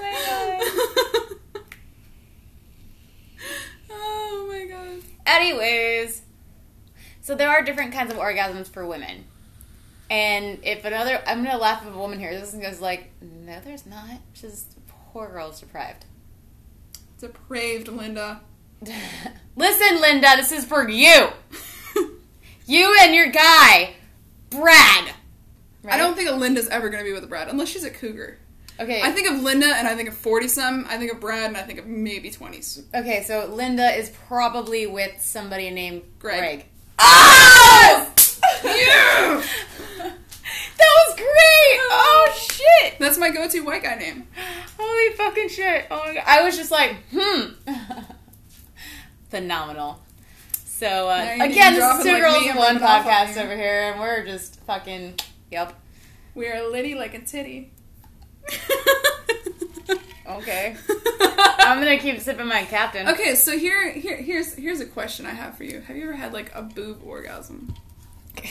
My 0.00 0.16
gosh. 0.26 0.62
Oh 3.90 4.48
my 4.50 4.64
god. 4.66 5.02
Anyways, 5.26 6.22
so 7.20 7.34
there 7.34 7.48
are 7.48 7.62
different 7.62 7.92
kinds 7.92 8.12
of 8.12 8.18
orgasms 8.18 8.68
for 8.68 8.86
women. 8.86 9.24
And 10.08 10.60
if 10.62 10.84
another, 10.84 11.20
I'm 11.26 11.42
gonna 11.42 11.58
laugh 11.58 11.84
if 11.84 11.92
a 11.92 11.98
woman 11.98 12.20
hears 12.20 12.40
this 12.40 12.52
and 12.52 12.62
goes 12.62 12.80
like, 12.80 13.10
"No, 13.20 13.58
there's 13.64 13.86
not." 13.86 14.20
She's 14.34 14.66
poor 15.12 15.28
girl's 15.28 15.58
deprived. 15.60 16.04
Depraved 17.18 17.88
Linda. 17.88 18.42
Listen, 19.56 20.00
Linda, 20.00 20.34
this 20.36 20.52
is 20.52 20.64
for 20.64 20.88
you. 20.88 21.28
You 22.66 22.96
and 23.00 23.14
your 23.14 23.28
guy, 23.28 23.94
Brad. 24.50 25.12
I 25.88 25.96
don't 25.96 26.16
think 26.16 26.28
a 26.28 26.34
Linda's 26.34 26.66
ever 26.68 26.88
gonna 26.88 27.04
be 27.04 27.12
with 27.12 27.22
a 27.22 27.28
Brad 27.28 27.48
unless 27.48 27.68
she's 27.68 27.84
a 27.84 27.90
cougar. 27.90 28.38
Okay. 28.80 29.00
I 29.00 29.12
think 29.12 29.30
of 29.30 29.40
Linda 29.40 29.66
and 29.68 29.86
I 29.86 29.94
think 29.94 30.08
of 30.08 30.16
40 30.16 30.48
some. 30.48 30.84
I 30.88 30.98
think 30.98 31.12
of 31.12 31.20
Brad 31.20 31.46
and 31.46 31.56
I 31.56 31.62
think 31.62 31.78
of 31.78 31.86
maybe 31.86 32.30
20s. 32.30 32.82
Okay, 32.92 33.22
so 33.22 33.46
Linda 33.46 33.88
is 33.96 34.10
probably 34.26 34.86
with 34.86 35.20
somebody 35.20 35.70
named 35.70 36.02
Greg. 36.18 36.38
Greg. 36.38 36.66
Oh! 36.98 38.12
yeah! 38.64 39.42
that 39.98 41.06
was 41.06 41.16
great! 41.16 41.26
Oh 41.90 42.34
shit! 42.36 42.98
That's 42.98 43.18
my 43.18 43.30
go 43.30 43.48
to 43.48 43.60
white 43.60 43.82
guy 43.82 43.96
name. 43.96 44.26
Holy 44.78 45.12
fucking 45.14 45.48
shit! 45.50 45.86
Oh 45.90 46.02
my 46.06 46.14
god! 46.14 46.24
I 46.26 46.42
was 46.42 46.56
just 46.56 46.70
like, 46.70 46.96
hmm. 47.12 47.52
Phenomenal. 49.28 50.00
So 50.78 51.08
uh, 51.08 51.36
again, 51.40 51.74
this 51.74 51.98
is 51.98 52.04
Two 52.04 52.12
like 52.12 52.22
Girls 52.22 52.46
I'm 52.50 52.56
One 52.56 52.78
podcast 52.78 53.42
over 53.42 53.56
here, 53.56 53.92
and 53.92 53.98
we're 53.98 54.26
just 54.26 54.60
fucking 54.66 55.14
yep. 55.50 55.72
We 56.34 56.48
are 56.48 56.68
litty 56.68 56.94
like 56.94 57.14
a 57.14 57.20
titty. 57.20 57.72
Okay. 60.28 60.76
I'm 61.58 61.78
gonna 61.78 61.98
keep 61.98 62.20
sipping 62.20 62.46
my 62.46 62.64
captain. 62.64 63.08
Okay, 63.08 63.34
so 63.36 63.56
here, 63.56 63.92
here, 63.92 64.16
here's 64.16 64.54
here's 64.54 64.80
a 64.80 64.86
question 64.86 65.24
I 65.24 65.30
have 65.30 65.56
for 65.56 65.64
you. 65.64 65.80
Have 65.80 65.96
you 65.96 66.02
ever 66.04 66.14
had 66.14 66.32
like 66.32 66.52
a 66.54 66.62
boob 66.62 67.00
orgasm? 67.04 67.72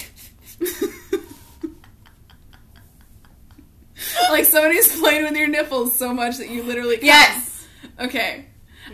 like 4.30 4.46
somebody's 4.46 5.00
played 5.00 5.24
with 5.24 5.36
your 5.36 5.48
nipples 5.48 5.94
so 5.94 6.14
much 6.14 6.38
that 6.38 6.50
you 6.50 6.64
literally 6.64 6.96
come. 6.96 7.08
Yes. 7.08 7.68
Okay. 8.00 8.46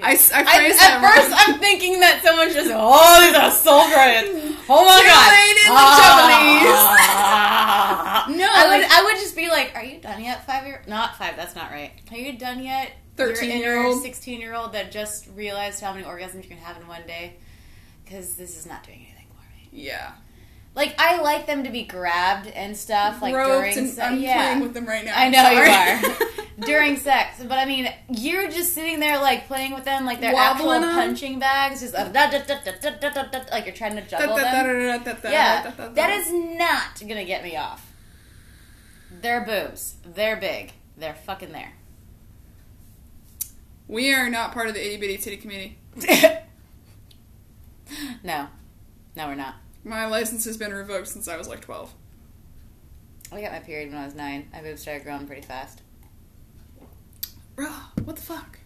I, 0.02 0.14
s- 0.14 0.32
I 0.32 0.40
I, 0.42 0.44
phrased 0.58 0.80
at 0.80 1.02
that 1.02 1.04
first, 1.04 1.30
wrong. 1.30 1.40
I'm 1.42 1.60
thinking 1.60 2.00
that 2.00 2.22
someone's 2.24 2.54
just, 2.54 2.72
oh, 2.74 3.22
these 3.26 3.36
are 3.36 3.52
soul 3.52 3.84
crying. 3.92 4.56
Oh 4.70 4.86
my 4.86 5.04
god. 5.04 5.28
Played 5.28 5.58
in 5.68 5.72
Ah. 5.74 5.76
the 8.28 8.34
No, 8.38 8.48
I 8.50 8.68
would, 8.70 8.82
like- 8.82 8.92
I 8.92 9.04
would 9.04 9.16
just 9.18 9.36
be 9.36 9.50
like, 9.50 9.74
are 9.76 9.84
you 9.84 10.00
done 10.00 10.24
yet, 10.24 10.46
five 10.46 10.66
year? 10.66 10.82
Not 10.88 11.18
five. 11.18 11.36
That's 11.36 11.56
not 11.56 11.72
right. 11.72 11.92
Are 12.12 12.18
you 12.18 12.38
done 12.38 12.64
yet? 12.64 12.94
13-year-old. 13.18 14.02
sixteen 14.02 14.40
year 14.40 14.54
old 14.56 14.72
that 14.74 14.92
just 14.92 15.28
realized 15.36 15.82
how 15.82 15.94
many 15.94 16.06
orgasms 16.06 16.42
you 16.44 16.50
can 16.50 16.58
have 16.58 16.78
in 16.82 16.88
one 16.88 17.06
day. 17.06 17.36
Because 18.04 18.36
this 18.36 18.58
is 18.58 18.66
not 18.66 18.84
doing 18.84 19.06
anything 19.08 19.28
for 19.30 19.44
me. 19.56 19.70
Yeah. 19.72 20.12
Like 20.74 20.96
I 20.98 21.22
like 21.22 21.48
them 21.48 21.66
to 21.66 21.70
be 21.70 21.84
grabbed 21.84 22.48
and 22.48 22.78
stuff. 22.78 23.22
Like 23.22 23.34
during, 23.34 23.78
and, 23.78 23.90
se- 23.90 24.02
I'm 24.02 24.20
yeah. 24.20 24.36
playing 24.36 24.62
with 24.62 24.74
them 24.74 24.86
right 24.86 25.04
now. 25.04 25.14
I 25.16 25.28
know 25.30 25.50
you 25.50 25.60
are 25.70 26.66
during 26.66 26.96
sex, 26.96 27.44
but 27.44 27.58
I 27.58 27.66
mean, 27.66 27.92
you're 28.10 28.50
just 28.50 28.74
sitting 28.74 29.02
there 29.02 29.20
like 29.20 29.48
playing 29.48 29.74
with 29.74 29.84
them, 29.84 30.06
like 30.06 30.22
they're 30.22 30.34
Wobbling 30.34 30.78
actual 30.78 30.80
them. 30.80 30.96
punching 30.96 31.40
bags, 31.40 31.82
just 31.82 31.94
like 31.94 33.66
you're 33.66 33.76
trying 33.76 33.98
to 33.98 34.02
juggle 34.08 34.38
them. 34.38 35.04
Yeah, 35.24 35.72
that 35.94 36.10
is 36.12 36.32
not 36.32 37.02
gonna 37.02 37.26
get 37.26 37.44
me 37.44 37.58
off. 37.58 37.92
They're 39.22 39.42
boobs. 39.42 39.96
They're 40.06 40.38
big. 40.38 40.72
They're 40.98 41.16
fucking 41.16 41.52
there. 41.52 41.74
We 43.90 44.14
are 44.14 44.30
not 44.30 44.54
part 44.54 44.70
of 44.70 44.74
the 44.74 44.86
itty 44.86 44.98
bitty 44.98 45.18
titty 45.18 45.36
committee. 45.38 45.78
no, 48.24 48.48
no, 49.18 49.28
we're 49.28 49.36
not. 49.36 49.56
My 49.84 50.06
license 50.06 50.46
has 50.46 50.58
been 50.58 50.74
revoked 50.74 51.08
since 51.08 51.28
I 51.28 51.38
was 51.38 51.48
like 51.48 51.62
12. 51.62 51.94
I 53.32 53.42
got 53.42 53.52
my 53.52 53.60
period 53.60 53.90
when 53.92 54.02
I 54.02 54.06
was 54.06 54.14
nine. 54.16 54.50
My 54.52 54.62
boobs 54.62 54.82
started 54.82 55.04
growing 55.04 55.26
pretty 55.26 55.42
fast. 55.42 55.82
Bro, 57.56 57.70
what 58.04 58.16
the 58.16 58.22
fuck? 58.22 58.60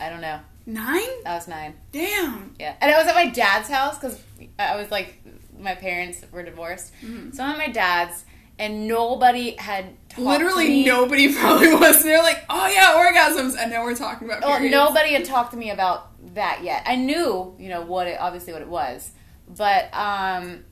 I 0.00 0.10
don't 0.10 0.20
know. 0.20 0.40
Nine? 0.66 1.08
I 1.26 1.34
was 1.34 1.48
nine. 1.48 1.74
Damn. 1.92 2.54
Yeah, 2.58 2.74
and 2.80 2.90
I 2.90 2.98
was 2.98 3.06
at 3.06 3.14
my 3.14 3.28
dad's 3.30 3.68
house 3.68 3.98
because 3.98 4.20
I 4.58 4.76
was 4.76 4.90
like, 4.90 5.20
my 5.58 5.74
parents 5.74 6.24
were 6.32 6.42
divorced, 6.42 6.92
Mm-hmm. 7.04 7.30
so 7.32 7.42
I'm 7.44 7.52
at 7.52 7.58
my 7.58 7.68
dad's, 7.68 8.24
and 8.58 8.86
nobody 8.88 9.56
had 9.56 9.86
talked 10.08 10.16
to 10.16 10.20
Literally 10.28 10.84
nobody 10.84 11.32
probably 11.38 11.72
was. 11.74 12.02
They're 12.02 12.22
like, 12.22 12.44
oh 12.50 12.66
yeah, 12.68 12.92
orgasms, 12.94 13.56
and 13.58 13.70
now 13.70 13.84
we're 13.84 13.94
talking 13.96 14.28
about 14.28 14.42
Well, 14.42 14.60
nobody 14.68 15.12
had 15.14 15.24
talked 15.24 15.52
to 15.52 15.56
me 15.56 15.70
about 15.70 16.08
that 16.34 16.60
yet. 16.62 16.82
I 16.86 16.96
knew, 16.96 17.54
you 17.58 17.68
know, 17.68 17.82
what 17.82 18.06
it 18.08 18.18
obviously 18.20 18.52
what 18.52 18.62
it 18.62 18.68
was, 18.68 19.10
but 19.48 19.92
um, 19.94 20.64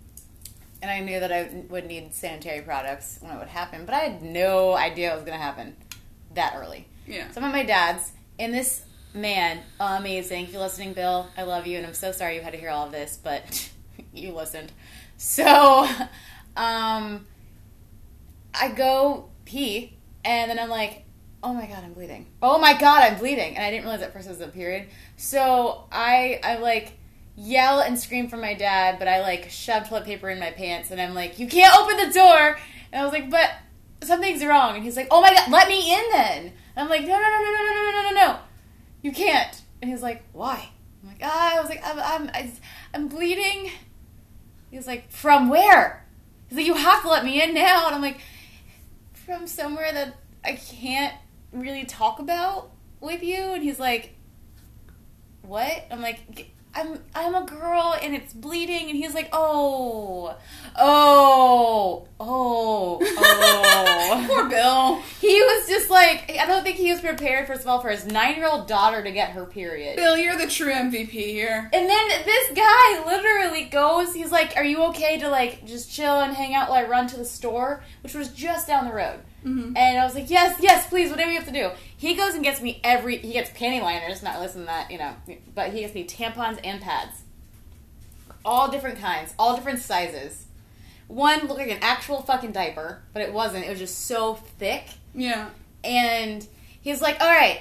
and 0.83 0.91
I 0.91 1.01
knew 1.01 1.21
that 1.21 1.33
I 1.33 1.65
would 1.69 1.87
need 1.87 2.15
sanitary 2.15 2.63
products 2.63 3.19
when 3.21 3.33
it 3.33 3.39
would 3.39 3.49
happen, 3.49 3.85
but 3.85 3.95
I 3.95 4.01
had 4.01 4.23
no 4.23 4.75
idea 4.75 5.13
it 5.13 5.15
was 5.15 5.25
going 5.25 5.39
to 5.39 5.43
happen 5.43 5.77
that 6.35 6.55
early. 6.57 6.87
Yeah. 7.07 7.31
So 7.33 7.41
I'm 7.41 7.47
at 7.49 7.53
my 7.53 7.65
dad's, 7.65 8.13
and 8.39 8.55
this 8.55 8.85
man, 9.13 9.61
amazing. 9.79 10.45
If 10.45 10.53
you're 10.53 10.63
listening, 10.63 10.93
Bill, 10.93 11.29
I 11.37 11.43
love 11.43 11.67
you, 11.67 11.77
and 11.77 11.87
I'm 11.87 11.95
so 11.95 12.13
sorry 12.13 12.37
you 12.37 12.43
had 12.43 12.53
to 12.53 12.59
hear 12.59 12.71
all 12.71 12.87
of 12.87 12.93
this, 12.93 13.19
but 13.23 13.71
you 14.15 14.33
listened. 14.33 14.73
So, 15.17 15.87
um, 16.57 17.27
I 18.55 18.69
go 18.75 19.29
pee, 19.45 19.97
and 20.25 20.51
then 20.51 20.59
I'm 20.59 20.71
like, 20.71 21.05
oh 21.43 21.53
my 21.53 21.67
god, 21.67 21.85
I'm 21.85 21.93
bleeding. 21.93 22.27
Oh 22.43 22.59
my 22.59 22.79
god, 22.79 23.03
I'm 23.03 23.19
bleeding, 23.19 23.57
and 23.57 23.65
I 23.65 23.71
didn't 23.71 23.85
realize 23.85 24.03
at 24.03 24.13
first 24.13 24.27
it 24.27 24.31
was 24.31 24.41
a 24.41 24.49
period. 24.49 24.89
So 25.17 25.85
I, 25.93 26.41
I 26.43 26.57
like 26.59 26.93
yell 27.41 27.81
and 27.81 27.99
scream 27.99 28.29
for 28.29 28.37
my 28.37 28.55
dad, 28.55 28.99
but 28.99 29.09
I 29.09 29.21
like 29.21 29.51
shove 29.51 29.89
toilet 29.89 30.05
paper 30.05 30.29
in 30.29 30.39
my 30.39 30.51
pants, 30.51 30.91
and 30.91 31.01
I'm 31.01 31.15
like, 31.15 31.39
you 31.39 31.47
can't 31.47 31.75
open 31.77 31.97
the 31.97 32.13
door. 32.13 32.59
And 32.93 33.01
I 33.01 33.05
was 33.05 33.13
like, 33.13 33.31
but 33.31 33.51
something's 34.03 34.45
wrong. 34.45 34.77
And 34.77 34.85
he's 34.85 34.97
like, 34.97 35.09
oh 35.11 35.21
my 35.21 35.33
god, 35.33 35.51
let 35.51 35.69
me 35.69 35.93
in 35.93 36.05
then. 36.13 36.53
And 36.77 36.85
I'm 36.85 36.89
like, 36.89 37.03
no, 37.03 37.09
no, 37.09 37.19
no, 37.19 37.21
no, 37.21 37.53
no, 37.53 37.65
no, 37.65 37.75
no, 37.75 37.91
no, 37.91 38.11
no, 38.11 38.15
no. 38.15 38.39
You 39.03 39.13
can't. 39.13 39.63
And 39.81 39.91
he's 39.91 40.03
like, 40.03 40.23
why? 40.33 40.69
I'm 41.03 41.09
like, 41.09 41.21
ah, 41.23 41.57
I 41.57 41.61
was 41.61 41.71
like, 41.71 41.83
I'm, 41.85 42.31
I'm, 42.35 42.51
I'm 42.93 43.09
bleeding. 43.09 43.71
He 44.71 44.77
was 44.77 44.87
like, 44.87 45.11
from 45.11 45.49
where? 45.49 46.07
He's 46.49 46.59
like, 46.59 46.67
you 46.67 46.75
have 46.75 47.03
to 47.03 47.09
let 47.09 47.25
me 47.25 47.43
in 47.43 47.55
now. 47.55 47.87
And 47.87 47.95
I'm 47.95 48.03
like, 48.03 48.21
from 49.15 49.47
somewhere 49.47 49.93
that 49.93 50.17
I 50.45 50.53
can't 50.53 51.15
really 51.53 51.85
talk 51.85 52.19
about 52.19 52.71
with 53.01 53.23
you. 53.23 53.55
And 53.55 53.63
he's 53.63 53.81
like, 53.81 54.15
what? 55.43 55.87
I'm 55.91 56.03
like, 56.03 56.53
I'm 56.75 57.01
I'm 57.15 57.35
a 57.35 57.45
girl 57.45 57.97
and 58.01 58.15
it's 58.15 58.33
bleeding. 58.33 58.89
And 58.91 58.97
he's 58.97 59.15
like, 59.15 59.29
oh, 59.33 60.37
oh, 60.77 62.07
oh, 62.21 62.99
oh. 63.01 64.27
Poor 64.29 64.49
Bill. 64.49 64.97
He 65.21 65.41
was 65.41 65.69
just 65.69 65.91
like, 65.91 66.37
I 66.39 66.47
don't 66.47 66.63
think 66.63 66.77
he 66.77 66.91
was 66.93 67.01
prepared, 67.01 67.47
first 67.47 67.63
of 67.63 67.67
all, 67.67 67.81
for 67.81 67.91
his 67.91 68.07
nine 68.07 68.37
year 68.37 68.47
old 68.47 68.69
daughter 68.69 69.03
to 69.03 69.11
get 69.11 69.31
her 69.31 69.45
period. 69.45 69.97
Bill, 69.97 70.17
you're 70.17 70.37
the 70.37 70.47
true 70.47 70.73
MVP 70.73 71.11
here. 71.11 71.69
And 71.73 71.89
then 71.89 72.09
this 72.25 72.53
guy 72.55 73.05
literally 73.05 73.65
goes, 73.65 74.15
he's 74.15 74.31
like, 74.31 74.57
Are 74.57 74.65
you 74.65 74.85
okay 74.85 75.19
to 75.19 75.29
like 75.29 75.65
just 75.67 75.91
chill 75.91 76.21
and 76.21 76.35
hang 76.35 76.55
out 76.55 76.71
while 76.71 76.85
I 76.85 76.89
run 76.89 77.09
to 77.09 77.17
the 77.17 77.25
store? 77.25 77.83
Which 78.03 78.15
was 78.15 78.29
just 78.29 78.69
down 78.69 78.87
the 78.87 78.95
road. 78.95 79.21
Mhm. 79.45 79.77
And 79.77 79.99
I 79.99 80.05
was 80.05 80.15
like, 80.15 80.29
Yes, 80.31 80.57
yes, 80.61 80.87
please, 80.89 81.11
whatever 81.11 81.31
you 81.31 81.39
have 81.39 81.47
to 81.47 81.53
do. 81.53 81.71
He 81.97 82.15
goes 82.15 82.35
and 82.35 82.43
gets 82.45 82.61
me 82.61 82.81
every, 82.85 83.19
he 83.19 83.33
gets 83.33 83.51
panty 83.51 83.81
liners, 83.83 84.23
not 84.23 84.41
listen 84.41 84.61
to 84.63 84.67
that, 84.67 84.91
you 84.91 84.99
know, 84.99 85.15
but 85.55 85.73
he 85.73 85.81
gets 85.81 85.95
me 85.95 86.05
tampons 86.07 86.59
and 86.65 86.81
pads. 86.81 87.23
All 88.45 88.71
different 88.71 88.99
kinds, 88.99 89.35
all 89.39 89.55
different 89.57 89.81
sizes. 89.81 90.47
One 91.09 91.41
looked 91.41 91.59
like 91.59 91.71
an 91.71 91.79
actual 91.83 92.23
fucking 92.23 92.53
diaper, 92.53 93.03
but 93.13 93.23
it 93.23 93.33
wasn't. 93.33 93.65
It 93.67 93.71
was 93.71 93.79
just 93.79 94.07
so 94.07 94.35
thick 94.59 94.85
Yeah. 95.15 95.49
and 95.85 96.47
he's 96.81 97.03
like, 97.03 97.21
"All 97.21 97.29
right, 97.29 97.61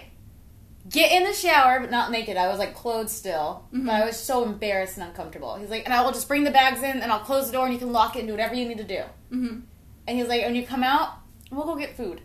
get 0.90 1.12
in 1.12 1.24
the 1.24 1.34
shower, 1.34 1.80
but 1.80 1.90
not 1.92 2.12
naked." 2.12 2.38
I 2.38 2.48
was 2.48 2.60
like 2.60 2.76
clothed 2.76 3.10
still, 3.10 3.66
but 3.74 3.92
I 3.94 4.06
was 4.06 4.18
so 4.18 4.44
embarrassed 4.46 4.98
and 4.98 5.08
uncomfortable. 5.08 5.56
He's 5.56 5.70
like, 5.70 5.84
"And 5.86 5.94
I 5.94 6.02
will 6.04 6.12
just 6.12 6.28
bring 6.28 6.44
the 6.44 6.52
bags 6.52 6.84
in, 6.84 7.02
and 7.02 7.12
I'll 7.12 7.20
close 7.20 7.48
the 7.48 7.54
door, 7.54 7.66
and 7.66 7.74
you 7.74 7.80
can 7.80 7.92
lock 7.92 8.16
it 8.16 8.20
and 8.20 8.28
do 8.28 8.34
whatever 8.34 8.54
you 8.56 8.68
need 8.68 8.78
to 8.78 8.84
do." 8.84 9.02
Mm-hmm. 9.32 9.60
And 10.08 10.18
he's 10.18 10.28
like, 10.28 10.44
"When 10.44 10.56
you 10.56 10.66
come 10.66 10.84
out, 10.84 11.14
we'll 11.52 11.66
go 11.66 11.76
get 11.76 11.96
food." 11.98 12.22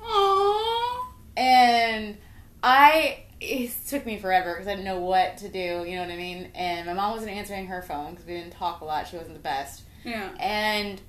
Aww. 0.00 1.04
And 1.36 2.16
I 2.62 3.24
it 3.40 3.72
took 3.88 4.06
me 4.06 4.18
forever 4.18 4.52
because 4.54 4.66
I 4.66 4.70
didn't 4.72 4.84
know 4.86 5.00
what 5.00 5.38
to 5.38 5.48
do. 5.48 5.58
You 5.86 5.96
know 5.96 6.02
what 6.02 6.10
I 6.10 6.16
mean? 6.16 6.50
And 6.54 6.86
my 6.86 6.94
mom 6.94 7.12
wasn't 7.12 7.32
answering 7.32 7.66
her 7.66 7.82
phone 7.82 8.12
because 8.12 8.26
we 8.26 8.34
didn't 8.34 8.52
talk 8.52 8.80
a 8.80 8.84
lot. 8.84 9.08
She 9.08 9.16
wasn't 9.16 9.34
the 9.34 9.40
best. 9.42 9.82
Yeah. 10.04 10.30
And 10.38 11.00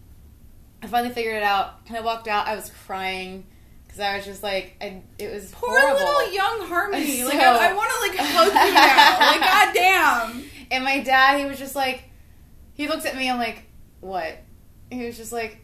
I 0.81 0.87
finally 0.87 1.13
figured 1.13 1.35
it 1.37 1.43
out. 1.43 1.75
And 1.87 1.95
I 1.95 2.01
walked 2.01 2.27
out. 2.27 2.47
I 2.47 2.55
was 2.55 2.71
crying 2.85 3.45
because 3.85 3.99
I 4.01 4.17
was 4.17 4.25
just 4.25 4.43
like, 4.43 4.75
I, 4.81 5.01
it 5.17 5.31
was 5.31 5.51
Poor 5.51 5.79
horrible. 5.79 5.99
little 5.99 6.33
young 6.33 6.67
Harmony. 6.67 7.19
So- 7.21 7.25
like 7.29 7.39
I, 7.39 7.69
I 7.69 7.73
want 7.73 7.89
to 7.91 7.99
like 8.09 8.29
hug 8.29 8.47
you 8.47 8.73
now. 8.73 9.31
like 9.31 10.33
goddamn. 10.33 10.49
And 10.71 10.83
my 10.83 10.99
dad, 11.01 11.39
he 11.39 11.45
was 11.45 11.57
just 11.59 11.75
like, 11.75 12.03
he 12.73 12.87
looks 12.89 13.05
at 13.05 13.15
me. 13.15 13.29
I'm 13.29 13.37
like, 13.37 13.63
what? 14.01 14.39
He 14.91 15.05
was 15.05 15.15
just 15.15 15.31
like, 15.31 15.59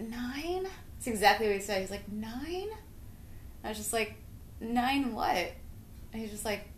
nine. 0.00 0.64
That's 0.94 1.06
exactly 1.06 1.46
what 1.46 1.56
he 1.56 1.62
said. 1.62 1.80
He's 1.80 1.90
like 1.90 2.10
nine. 2.10 2.68
I 3.64 3.68
was 3.68 3.78
just 3.78 3.92
like, 3.92 4.14
nine 4.60 5.12
what? 5.14 5.36
And 6.12 6.22
he's 6.22 6.30
just 6.30 6.44
like, 6.44 6.68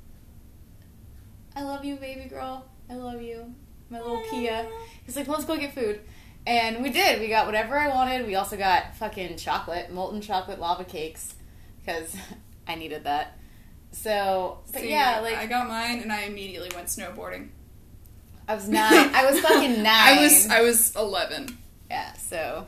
I 1.55 1.63
love 1.63 1.85
you, 1.85 1.97
baby 1.97 2.29
girl. 2.29 2.65
I 2.89 2.95
love 2.95 3.23
you, 3.23 3.55
my 3.89 4.01
little 4.01 4.23
Kia. 4.31 4.67
He's 5.05 5.17
like, 5.17 5.29
let's 5.29 5.45
go 5.45 5.57
get 5.57 5.75
food. 5.75 6.01
And 6.47 6.83
we 6.83 6.91
did. 6.91 7.21
We 7.21 7.29
got 7.29 7.47
whatever 7.47 7.79
I 7.79 7.89
wanted. 7.89 8.27
We 8.27 8.35
also 8.35 8.57
got 8.57 8.97
fucking 8.97 9.37
chocolate, 9.37 9.93
molten 9.93 10.21
chocolate 10.21 10.59
lava 10.59 10.85
cakes, 10.85 11.35
because 11.81 12.17
I 12.67 12.75
needed 12.77 13.05
that. 13.05 13.37
So, 13.93 14.61
but 14.73 14.83
See, 14.83 14.91
yeah, 14.91 15.21
like 15.21 15.37
I 15.37 15.47
got 15.47 15.69
mine 15.69 16.01
and 16.01 16.13
I 16.13 16.23
immediately 16.23 16.71
went 16.75 16.87
snowboarding. 16.89 17.49
I 18.49 18.55
was 18.55 18.69
nine. 18.69 19.15
I 19.15 19.31
was 19.31 19.41
fucking 19.41 19.83
nine. 19.83 19.87
I 20.19 20.23
was 20.23 20.49
I 20.49 20.61
was 20.63 20.95
eleven. 20.97 21.59
yeah. 21.91 22.13
So, 22.15 22.67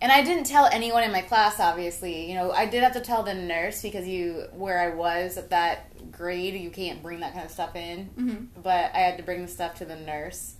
and 0.00 0.12
I 0.12 0.22
didn't 0.22 0.44
tell 0.44 0.66
anyone 0.66 1.02
in 1.02 1.12
my 1.12 1.22
class. 1.22 1.58
Obviously, 1.58 2.28
you 2.28 2.34
know, 2.34 2.52
I 2.52 2.66
did 2.66 2.82
have 2.82 2.92
to 2.94 3.00
tell 3.00 3.22
the 3.22 3.34
nurse 3.34 3.82
because 3.82 4.06
you 4.06 4.46
where 4.52 4.78
I 4.78 4.94
was 4.94 5.36
at 5.36 5.50
that 5.50 6.12
grade, 6.12 6.54
you 6.54 6.70
can't 6.70 7.02
bring 7.02 7.20
that 7.20 7.32
kind 7.32 7.44
of 7.44 7.50
stuff 7.50 7.74
in. 7.74 8.10
Mm-hmm. 8.16 8.60
But 8.62 8.94
I 8.94 8.98
had 8.98 9.16
to 9.18 9.22
bring 9.22 9.42
the 9.42 9.48
stuff 9.48 9.76
to 9.76 9.84
the 9.84 9.96
nurse, 9.96 10.54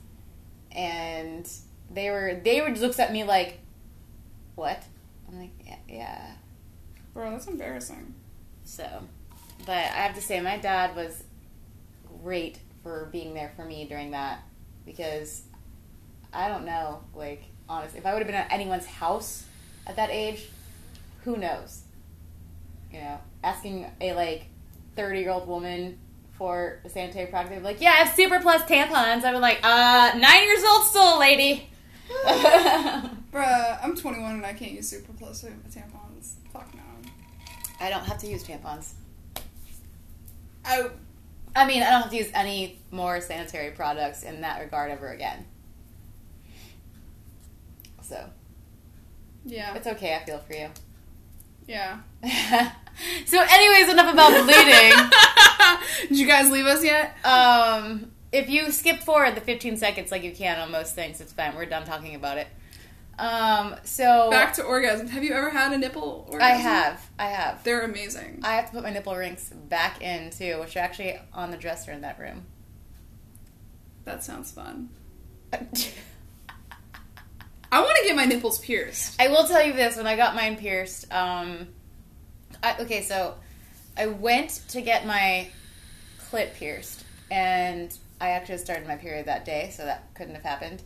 and 0.73 1.49
they 1.91 2.11
were 2.11 2.41
they 2.43 2.61
were 2.61 2.71
just 2.71 2.83
looks 2.83 2.99
at 2.99 3.13
me 3.13 3.25
like, 3.25 3.61
"What?" 4.55 4.83
I'm 5.29 5.39
like, 5.39 5.51
"Yeah." 5.65 5.77
yeah. 5.89 6.33
Bro, 7.15 7.33
that's 7.33 7.47
embarrassing. 7.47 8.15
So, 8.65 8.87
but 9.67 9.77
I 9.77 10.03
have 10.05 10.15
to 10.15 10.21
say, 10.21 10.41
my 10.41 10.59
dad 10.59 10.95
was 10.95 11.25
great 12.23 12.59
for 12.83 13.09
being 13.11 13.35
there 13.35 13.53
for 13.57 13.65
me 13.65 13.87
during 13.87 14.13
that 14.13 14.41
because 14.85 15.43
I 16.33 16.49
don't 16.49 16.65
know, 16.65 17.03
like, 17.15 17.43
honestly, 17.69 17.99
if 17.99 18.07
I 18.07 18.13
would 18.13 18.21
have 18.21 18.27
been 18.27 18.37
at 18.37 18.51
anyone's 18.53 18.87
house 18.87 19.45
at 19.87 19.97
that 19.97 20.11
age, 20.11 20.49
who 21.25 21.37
knows? 21.37 21.83
You 22.93 23.01
know, 23.01 23.19
asking 23.45 23.87
a 24.01 24.15
like 24.15 24.47
30 24.97 25.21
year 25.21 25.31
old 25.31 25.47
woman 25.47 25.99
for 26.33 26.81
a 26.85 26.89
sanitary 26.89 27.27
product, 27.27 27.51
they'd 27.51 27.59
be 27.59 27.65
like, 27.65 27.81
yeah, 27.81 27.91
I 27.91 28.05
have 28.05 28.15
Super 28.15 28.41
Plus 28.41 28.63
tampons. 28.63 29.25
I'd 29.25 29.33
be 29.33 29.39
like, 29.39 29.61
uh, 29.63 30.13
nine 30.17 30.45
years 30.45 30.65
old 30.65 30.85
still, 30.85 31.19
lady. 31.19 31.69
Bruh, 32.27 33.85
I'm 33.85 33.95
21 33.95 34.37
and 34.37 34.47
I 34.47 34.55
can't 34.55 34.73
use 34.73 34.89
Super 34.89 35.13
Plus 35.13 35.45
tampons. 35.45 36.35
Fuck 36.53 36.75
no. 36.75 36.81
I 37.81 37.91
don't 37.91 38.05
have 38.05 38.19
to 38.19 38.27
use 38.27 38.45
tampons. 38.45 38.93
I 40.65 40.89
I 41.57 41.67
mean, 41.67 41.83
I 41.83 41.91
don't 41.91 42.03
have 42.03 42.11
to 42.11 42.17
use 42.17 42.31
any 42.35 42.79
more 42.91 43.21
sanitary 43.21 43.73
products 43.73 44.23
in 44.23 44.43
that 44.43 44.61
regard 44.61 44.91
ever 44.91 45.09
again. 45.09 45.45
So, 48.09 48.25
yeah 49.45 49.75
it's 49.75 49.87
okay. 49.87 50.15
I 50.17 50.25
feel 50.25 50.39
for 50.39 50.55
you. 50.55 50.69
yeah. 51.67 52.01
so, 53.27 53.45
anyways, 53.51 53.93
enough 53.93 54.13
about 54.13 54.31
bleeding. 54.45 56.09
Did 56.09 56.19
you 56.19 56.27
guys 56.27 56.51
leave 56.51 56.67
us 56.67 56.83
yet? 56.83 57.15
um, 57.25 58.11
if 58.33 58.49
you 58.49 58.71
skip 58.73 59.01
forward 59.01 59.35
the 59.35 59.41
15 59.41 59.77
seconds 59.77 60.11
like 60.11 60.23
you 60.23 60.33
can 60.33 60.59
on 60.59 60.71
most 60.71 60.95
things, 60.95 61.21
it's 61.21 61.33
fine. 61.33 61.55
We're 61.55 61.67
done 61.67 61.85
talking 61.85 62.15
about 62.15 62.39
it. 62.39 62.47
Um, 63.19 63.75
so 63.85 64.31
Back 64.31 64.53
to 64.55 64.63
orgasms. 64.63 65.09
Have 65.11 65.25
you 65.25 65.33
ever 65.33 65.51
had 65.51 65.73
a 65.73 65.79
nipple 65.79 66.27
orgasm? 66.31 66.55
I 66.57 66.61
have, 66.61 67.11
I 67.19 67.27
have. 67.27 67.65
They're 67.65 67.83
amazing. 67.83 68.41
I 68.45 68.55
have 68.57 68.67
to 68.67 68.73
put 68.73 68.83
my 68.85 68.91
nipple 68.91 69.17
rings 69.17 69.51
back 69.69 70.01
in 70.03 70.31
too, 70.31 70.61
which 70.61 70.77
are 70.77 70.81
actually 70.81 71.19
on 71.33 71.51
the 71.51 71.57
dresser 71.57 71.91
in 71.91 72.03
that 72.03 72.19
room. 72.19 72.45
That 74.05 74.23
sounds 74.25 74.51
fun. 74.53 74.91
I 77.71 77.81
want 77.81 77.97
to 77.99 78.05
get 78.05 78.17
my 78.17 78.25
nipples 78.25 78.59
pierced. 78.59 79.21
I 79.21 79.29
will 79.29 79.47
tell 79.47 79.65
you 79.65 79.73
this: 79.73 79.97
when 79.97 80.07
I 80.07 80.17
got 80.17 80.35
mine 80.35 80.57
pierced, 80.57 81.13
um, 81.13 81.69
I, 82.63 82.77
okay, 82.81 83.03
so 83.03 83.35
I 83.97 84.07
went 84.07 84.63
to 84.69 84.81
get 84.81 85.07
my 85.07 85.49
clit 86.31 86.55
pierced, 86.55 87.05
and 87.31 87.97
I 88.21 88.31
actually 88.31 88.59
started 88.59 88.87
my 88.87 88.97
period 88.97 89.27
that 89.27 89.45
day, 89.45 89.71
so 89.75 89.85
that 89.85 90.15
couldn't 90.15 90.35
have 90.35 90.45
happened. 90.45 90.83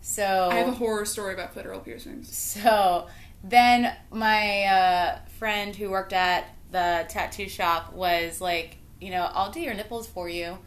So 0.00 0.48
I 0.50 0.56
have 0.56 0.68
a 0.68 0.72
horror 0.72 1.04
story 1.04 1.34
about 1.34 1.54
clitoral 1.54 1.84
piercings. 1.84 2.36
So 2.36 3.08
then 3.42 3.92
my 4.10 4.64
uh, 4.64 5.18
friend 5.38 5.74
who 5.74 5.90
worked 5.90 6.12
at 6.12 6.44
the 6.70 7.04
tattoo 7.08 7.48
shop 7.48 7.92
was 7.92 8.40
like, 8.40 8.78
you 9.00 9.10
know, 9.10 9.28
I'll 9.32 9.50
do 9.50 9.60
your 9.60 9.74
nipples 9.74 10.06
for 10.06 10.28
you. 10.28 10.58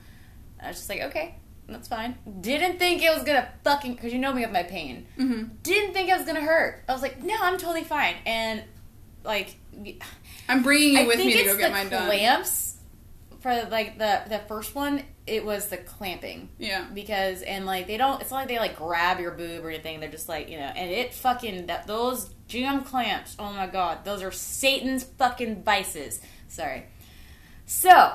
And 0.58 0.66
I 0.66 0.68
was 0.68 0.78
just 0.78 0.90
like, 0.90 1.02
okay, 1.04 1.36
that's 1.72 1.88
fine. 1.88 2.18
Didn't 2.42 2.80
think 2.80 3.02
it 3.04 3.14
was 3.14 3.24
gonna 3.24 3.48
fucking 3.64 3.96
because 3.96 4.12
you 4.14 4.20
know 4.20 4.34
me 4.34 4.42
with 4.42 4.52
my 4.52 4.64
pain. 4.64 5.06
hmm 5.18 5.44
Didn't 5.64 5.94
think 5.94 6.10
it 6.10 6.18
was 6.18 6.26
gonna 6.26 6.42
hurt. 6.42 6.84
I 6.88 6.94
was 6.94 7.02
like, 7.02 7.24
no, 7.24 7.36
I'm 7.42 7.58
totally 7.58 7.84
fine. 7.84 8.16
And 8.26 8.64
like, 9.24 9.56
I'm 10.48 10.64
bringing 10.64 10.94
you 10.94 11.00
I 11.00 11.08
with 11.08 11.18
me 11.20 11.34
to 11.38 11.44
go 11.44 11.58
get 11.58 11.72
mine 11.72 11.90
done. 11.90 12.06
clamps 12.08 12.78
for 13.42 13.54
like 13.72 13.98
the 13.98 14.22
the 14.28 14.40
first 14.48 14.76
one. 14.76 15.04
It 15.28 15.46
was 15.46 15.68
the 15.68 15.78
clamping 15.78 16.50
Yeah. 16.58 16.86
because 16.92 17.44
and 17.44 17.66
like 17.68 17.86
they 17.86 17.98
don't. 17.98 18.20
It's 18.20 18.32
not 18.32 18.38
like 18.38 18.48
they 18.48 18.58
like 18.58 18.76
grab 18.76 19.20
your 19.20 19.32
boob 19.32 19.64
or 19.64 19.70
anything. 19.70 20.00
They're 20.00 20.10
just 20.10 20.28
like 20.28 20.50
you 20.50 20.58
know. 20.58 20.64
And 20.76 20.90
it 20.90 21.14
fucking 21.14 21.68
that 21.68 21.86
those 21.86 22.30
GM 22.50 22.84
clamps. 22.86 23.36
Oh 23.38 23.54
my 23.54 23.68
god, 23.68 24.04
those 24.06 24.24
are 24.24 24.32
Satan's 24.32 25.04
fucking 25.04 25.62
vices. 25.64 26.20
Sorry. 26.48 26.86
So, 27.68 28.14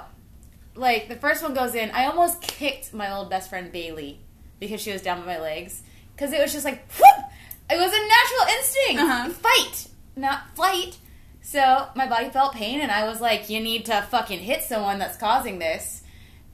like 0.75 1.09
the 1.09 1.17
first 1.17 1.43
one 1.43 1.55
goes 1.55 1.75
in. 1.75 1.91
I 1.91 2.07
almost 2.07 2.43
kicked 2.43 2.93
my 2.93 3.13
old 3.13 3.31
best 3.31 3.51
friend 3.51 3.71
Bailey 3.71 4.21
because 4.61 4.81
she 4.81 4.93
was 4.93 5.03
down 5.03 5.21
by 5.21 5.27
my 5.27 5.41
legs 5.41 5.83
because 6.15 6.33
it 6.33 6.41
was 6.41 6.53
just 6.53 6.65
like 6.65 6.87
whoop. 6.93 7.25
It 7.71 7.79
was 7.79 7.93
a 7.93 8.09
natural 8.09 8.59
instinct. 8.59 9.03
Uh-huh. 9.03 9.31
Fight, 9.31 9.89
not 10.17 10.55
flight. 10.55 10.99
So 11.43 11.89
my 11.95 12.09
body 12.09 12.31
felt 12.31 12.55
pain, 12.55 12.81
and 12.81 12.91
I 12.91 13.07
was 13.07 13.21
like, 13.21 13.51
"You 13.51 13.61
need 13.61 13.87
to 13.87 14.03
fucking 14.11 14.41
hit 14.41 14.63
someone 14.63 14.99
that's 14.99 15.17
causing 15.17 15.59
this." 15.59 16.03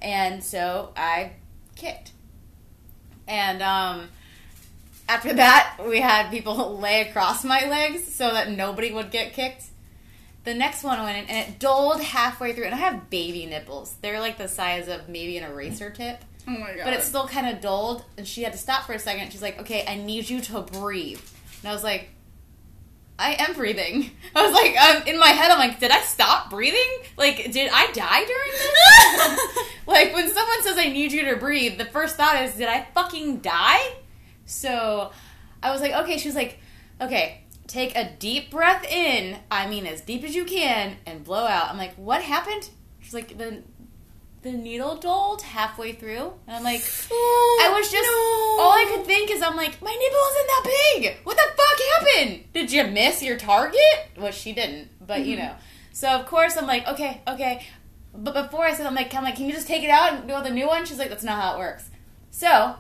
And 0.01 0.43
so 0.43 0.93
I 0.97 1.33
kicked. 1.77 2.13
And 3.29 3.63
um, 3.63 4.09
after 5.09 5.33
that, 5.35 5.79
we 5.87 6.01
had 6.01 6.31
people 6.31 6.79
lay 6.81 7.03
across 7.03 7.45
my 7.45 7.67
legs 7.67 8.13
so 8.13 8.33
that 8.33 8.51
nobody 8.51 8.93
would 8.93 9.11
get 9.11 9.33
kicked. 9.33 9.65
The 10.45 10.55
next 10.55 10.83
one 10.83 11.03
went 11.03 11.19
in, 11.19 11.25
and 11.37 11.49
it 11.49 11.59
doled 11.59 12.01
halfway 12.03 12.53
through. 12.55 12.65
And 12.65 12.75
I 12.75 12.79
have 12.79 13.11
baby 13.11 13.45
nipples; 13.47 13.95
they're 14.01 14.21
like 14.21 14.39
the 14.39 14.49
size 14.49 14.89
of 14.89 15.09
maybe 15.09 15.37
an 15.37 15.45
eraser 15.45 15.91
tip 15.91 16.25
Oh 16.49 16.53
my 16.53 16.75
god. 16.75 16.85
but 16.85 16.95
it 16.95 17.03
still 17.03 17.29
kind 17.29 17.55
of 17.55 17.61
dulled 17.61 18.03
and 18.17 18.27
she 18.27 18.43
had 18.43 18.53
to 18.53 18.59
stop 18.59 18.85
for 18.85 18.95
a 18.95 18.99
second. 18.99 19.31
She's 19.31 19.43
like 19.43 19.61
okay 19.61 19.85
i 19.87 19.95
need 19.97 20.29
you 20.31 20.41
to 20.41 20.62
breathe. 20.62 21.21
And 21.62 21.71
i 21.71 21.73
was 21.75 21.85
like 21.85 22.09
i 23.19 23.35
am 23.39 23.55
breathing. 23.55 24.11
I 24.35 24.43
was 24.47 24.53
like 24.55 24.75
um, 24.81 25.07
in 25.07 25.19
my 25.21 25.29
head 25.29 25.51
i'm 25.51 25.59
like 25.59 25.79
did 25.79 25.91
i 25.91 26.01
stop 26.01 26.49
breathing? 26.49 26.91
Like 27.19 27.53
did 27.53 27.71
i 27.73 27.93
die 27.93 28.25
during 28.25 28.53
this? 28.53 29.67
Like 29.87 30.15
when 30.15 30.29
someone 30.33 30.62
says 30.62 30.79
i 30.79 30.89
need 30.89 31.12
you 31.12 31.27
to 31.27 31.37
breathe 31.37 31.77
the 31.77 31.85
first 31.85 32.17
thought 32.17 32.43
is 32.43 32.55
did 32.55 32.69
i 32.69 32.87
fucking 32.95 33.41
die? 33.41 33.97
So 34.47 35.12
i 35.62 35.71
was 35.71 35.83
like 35.83 35.93
okay 35.93 36.17
she 36.17 36.29
was 36.29 36.35
like 36.35 36.59
okay 37.03 37.43
take 37.71 37.97
a 37.97 38.13
deep 38.19 38.51
breath 38.51 38.85
in 38.91 39.39
i 39.51 39.67
mean 39.67 39.87
as 39.87 40.01
deep 40.01 40.25
as 40.25 40.35
you 40.35 40.45
can 40.45 40.97
and 41.07 41.25
blow 41.25 41.47
out 41.47 41.71
i'm 41.71 41.79
like 41.79 41.95
what 41.95 42.23
happened 42.23 42.69
she's 43.01 43.15
like 43.15 43.39
the 43.39 43.63
the 44.43 44.51
needle 44.51 44.97
dulled 44.97 45.43
halfway 45.43 45.93
through 45.93 46.33
and 46.47 46.57
i'm 46.57 46.65
like 46.65 46.83
oh, 47.11 47.63
I 47.63 47.71
was 47.79 47.91
just 47.91 48.09
all 48.61 48.73
I 48.73 48.85
could 48.85 49.07
think 49.07 49.31
is 49.31 49.43
I'm 49.43 49.57
like, 49.57 49.81
my 49.83 49.91
nipple 49.91 50.19
isn't 50.31 50.47
that 50.47 50.65
big. 50.65 51.25
What 51.25 51.37
the 51.37 51.43
fuck 51.57 52.17
happened? 52.17 52.45
Did 52.53 52.73
you 52.73 52.85
miss 52.87 53.23
your 53.23 53.39
target? 53.39 53.81
Well, 54.17 54.33
she 54.33 54.53
didn't, 54.53 54.89
but 55.07 55.25
you 55.25 55.37
mm-hmm. 55.37 55.47
know. 55.47 55.55
So 55.93 56.09
of 56.09 56.27
course 56.27 56.57
I'm 56.57 56.67
like, 56.67 56.87
okay, 56.89 57.23
okay. 57.27 57.67
But 58.15 58.35
before 58.35 58.65
I 58.65 58.75
said, 58.75 58.87
I'm 58.87 58.95
like, 58.95 59.15
I'm 59.15 59.23
like, 59.23 59.37
can 59.37 59.47
you 59.47 59.53
just 59.53 59.67
take 59.67 59.83
it 59.83 59.91
out 59.91 60.13
and 60.13 60.29
do 60.29 60.43
the 60.43 60.51
new 60.51 60.67
one? 60.67 60.85
She's 60.85 60.99
like, 60.99 61.11
that's 61.11 61.25
not 61.25 61.41
how 61.41 61.55
it 61.55 61.59
works. 61.59 61.91
So 62.31 62.77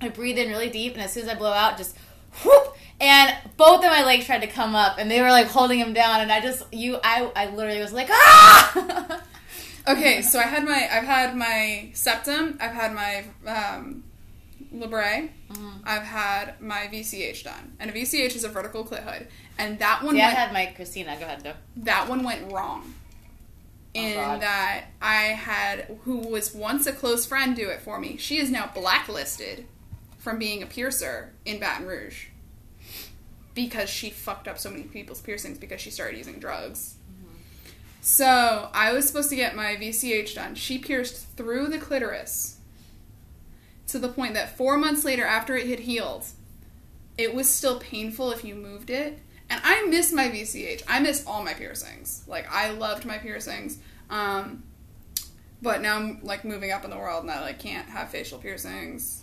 I 0.00 0.08
breathe 0.08 0.38
in 0.38 0.48
really 0.48 0.70
deep, 0.70 0.94
and 0.94 1.02
as 1.02 1.12
soon 1.12 1.24
as 1.24 1.28
I 1.28 1.34
blow 1.34 1.52
out, 1.52 1.76
just 1.76 1.96
whoop, 2.44 2.76
and 3.02 3.36
both 3.58 3.84
of 3.84 3.90
my 3.90 4.04
legs 4.04 4.24
tried 4.24 4.40
to 4.42 4.46
come 4.46 4.74
up, 4.74 4.96
and 4.98 5.10
they 5.10 5.20
were 5.20 5.30
like 5.30 5.48
holding 5.48 5.78
him 5.78 5.92
down, 5.92 6.20
and 6.20 6.32
I 6.32 6.40
just, 6.40 6.62
you, 6.72 6.98
I, 7.04 7.30
I 7.36 7.50
literally 7.54 7.80
was 7.80 7.92
like, 7.92 8.08
ah. 8.10 9.22
Okay, 9.88 10.22
so 10.22 10.38
I 10.38 10.44
had 10.44 10.64
my 10.64 10.88
I've 10.92 11.04
had 11.04 11.36
my 11.36 11.90
septum, 11.92 12.56
I've 12.60 12.70
had 12.72 12.94
my 12.94 13.24
um, 13.46 14.04
labret, 14.72 15.30
Mm-hmm. 15.50 15.68
I've 15.84 16.04
had 16.04 16.60
my 16.62 16.88
VCH 16.90 17.42
done, 17.44 17.72
and 17.80 17.90
a 17.90 17.92
VCH 17.92 18.36
is 18.36 18.44
a 18.44 18.48
vertical 18.48 18.84
clit 18.84 19.02
hood, 19.02 19.26
and 19.58 19.78
that 19.80 20.02
one 20.04 20.16
yeah, 20.16 20.24
I 20.24 20.26
went, 20.28 20.38
had 20.38 20.52
my 20.52 20.66
Christina. 20.76 21.16
Go 21.18 21.24
ahead, 21.26 21.42
though. 21.42 21.54
that 21.78 22.08
one 22.08 22.22
went 22.22 22.50
wrong. 22.52 22.94
In 23.94 24.12
Oh, 24.12 24.14
God. 24.22 24.40
that 24.40 24.84
I 25.02 25.22
had 25.24 25.98
who 26.04 26.16
was 26.18 26.54
once 26.54 26.86
a 26.86 26.92
close 26.92 27.26
friend 27.26 27.54
do 27.54 27.68
it 27.68 27.82
for 27.82 27.98
me. 27.98 28.16
She 28.16 28.38
is 28.38 28.50
now 28.50 28.70
blacklisted 28.74 29.66
from 30.16 30.38
being 30.38 30.62
a 30.62 30.66
piercer 30.66 31.34
in 31.44 31.58
Baton 31.60 31.86
Rouge 31.86 32.28
because 33.54 33.88
she 33.88 34.10
fucked 34.10 34.48
up 34.48 34.58
so 34.58 34.70
many 34.70 34.84
people's 34.84 35.20
piercings 35.20 35.58
because 35.58 35.80
she 35.80 35.90
started 35.90 36.16
using 36.16 36.38
drugs. 36.38 36.96
So 38.00 38.68
I 38.72 38.92
was 38.92 39.06
supposed 39.06 39.30
to 39.30 39.36
get 39.36 39.54
my 39.54 39.76
VCH 39.76 40.34
done. 40.34 40.54
She 40.54 40.78
pierced 40.78 41.36
through 41.36 41.68
the 41.68 41.78
clitoris 41.78 42.58
to 43.88 43.98
the 43.98 44.08
point 44.08 44.34
that 44.34 44.56
four 44.56 44.76
months 44.76 45.04
later, 45.04 45.24
after 45.24 45.56
it 45.56 45.68
had 45.68 45.80
healed, 45.80 46.24
it 47.16 47.34
was 47.34 47.48
still 47.48 47.78
painful 47.78 48.32
if 48.32 48.44
you 48.44 48.54
moved 48.54 48.90
it. 48.90 49.20
And 49.48 49.60
I 49.62 49.86
miss 49.86 50.12
my 50.12 50.28
VCH. 50.28 50.82
I 50.88 50.98
miss 50.98 51.26
all 51.26 51.44
my 51.44 51.52
piercings. 51.52 52.24
Like 52.26 52.50
I 52.50 52.70
loved 52.70 53.04
my 53.04 53.18
piercings. 53.18 53.78
Um, 54.08 54.64
but 55.60 55.80
now 55.80 55.96
I'm 55.96 56.20
like 56.22 56.44
moving 56.44 56.72
up 56.72 56.84
in 56.84 56.90
the 56.90 56.96
world, 56.96 57.22
and 57.22 57.30
I 57.30 57.40
like 57.40 57.58
can't 57.60 57.88
have 57.88 58.08
facial 58.08 58.38
piercings 58.38 59.21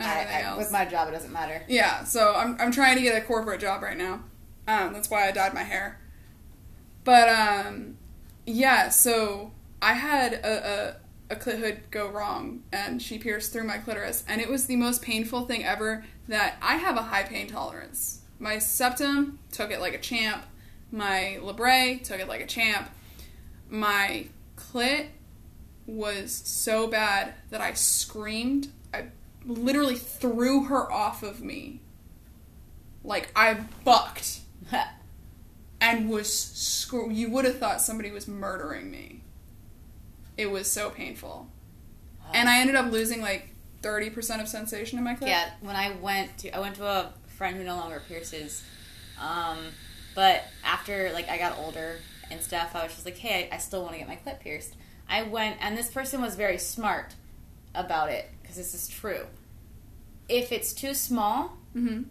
I, 0.00 0.44
I, 0.44 0.56
with 0.56 0.70
my 0.70 0.84
job, 0.84 1.08
it 1.08 1.12
doesn't 1.12 1.32
matter. 1.32 1.62
Yeah, 1.68 2.04
so 2.04 2.34
I'm 2.34 2.56
I'm 2.60 2.70
trying 2.70 2.96
to 2.96 3.02
get 3.02 3.20
a 3.20 3.24
corporate 3.24 3.60
job 3.60 3.82
right 3.82 3.96
now. 3.96 4.24
Um, 4.66 4.92
that's 4.92 5.10
why 5.10 5.28
I 5.28 5.32
dyed 5.32 5.54
my 5.54 5.64
hair. 5.64 6.00
But 7.04 7.28
um, 7.28 7.96
yeah, 8.46 8.90
so 8.90 9.52
I 9.82 9.94
had 9.94 10.34
a, 10.34 10.96
a 11.30 11.34
a 11.34 11.36
clit 11.36 11.58
hood 11.58 11.80
go 11.90 12.08
wrong, 12.08 12.62
and 12.72 13.02
she 13.02 13.18
pierced 13.18 13.52
through 13.52 13.64
my 13.64 13.78
clitoris, 13.78 14.24
and 14.28 14.40
it 14.40 14.48
was 14.48 14.66
the 14.66 14.76
most 14.76 15.02
painful 15.02 15.46
thing 15.46 15.64
ever. 15.64 16.04
That 16.28 16.56
I 16.60 16.76
have 16.76 16.96
a 16.96 17.02
high 17.02 17.22
pain 17.22 17.48
tolerance. 17.48 18.20
My 18.38 18.58
septum 18.58 19.38
took 19.50 19.70
it 19.70 19.80
like 19.80 19.94
a 19.94 19.98
champ. 19.98 20.44
My 20.92 21.38
labret 21.40 22.04
took 22.04 22.20
it 22.20 22.28
like 22.28 22.40
a 22.40 22.46
champ. 22.46 22.90
My 23.68 24.26
clit 24.56 25.08
was 25.86 26.32
so 26.32 26.86
bad 26.86 27.34
that 27.50 27.60
I 27.60 27.72
screamed. 27.72 28.68
Literally 29.48 29.96
threw 29.96 30.64
her 30.64 30.90
off 30.92 31.22
of 31.22 31.40
me. 31.40 31.80
Like 33.02 33.32
I 33.34 33.54
bucked 33.84 34.40
and 35.80 36.08
was 36.08 36.86
you 37.10 37.30
would 37.30 37.44
have 37.44 37.58
thought 37.58 37.80
somebody 37.80 38.10
was 38.10 38.28
murdering 38.28 38.90
me. 38.90 39.22
It 40.36 40.50
was 40.50 40.70
so 40.70 40.90
painful. 40.90 41.48
And 42.32 42.48
I 42.48 42.60
ended 42.60 42.76
up 42.76 42.92
losing 42.92 43.22
like 43.22 43.48
30% 43.82 44.40
of 44.40 44.48
sensation 44.48 44.98
in 44.98 45.04
my 45.04 45.14
clit. 45.14 45.28
Yeah, 45.28 45.50
when 45.60 45.76
I 45.76 45.92
went 46.00 46.36
to 46.38 46.54
I 46.54 46.60
went 46.60 46.76
to 46.76 46.86
a 46.86 47.12
friend 47.26 47.56
who 47.56 47.64
no 47.64 47.76
longer 47.76 48.02
pierces, 48.06 48.62
um, 49.20 49.58
but 50.14 50.44
after 50.64 51.10
like 51.12 51.28
I 51.28 51.38
got 51.38 51.58
older 51.58 51.96
and 52.30 52.40
stuff, 52.40 52.74
I 52.74 52.82
was 52.82 52.92
just 52.92 53.04
like, 53.04 53.16
hey, 53.16 53.48
I, 53.50 53.56
I 53.56 53.58
still 53.58 53.82
want 53.82 53.94
to 53.94 53.98
get 53.98 54.08
my 54.08 54.16
clit 54.16 54.40
pierced. 54.40 54.74
I 55.08 55.22
went, 55.22 55.56
and 55.60 55.76
this 55.76 55.90
person 55.90 56.20
was 56.20 56.34
very 56.34 56.58
smart 56.58 57.14
about 57.74 58.10
it 58.10 58.28
because 58.42 58.56
this 58.56 58.74
is 58.74 58.88
true. 58.88 59.26
If 60.28 60.52
it's 60.52 60.72
too 60.72 60.94
small, 60.94 61.56
hmm 61.72 62.02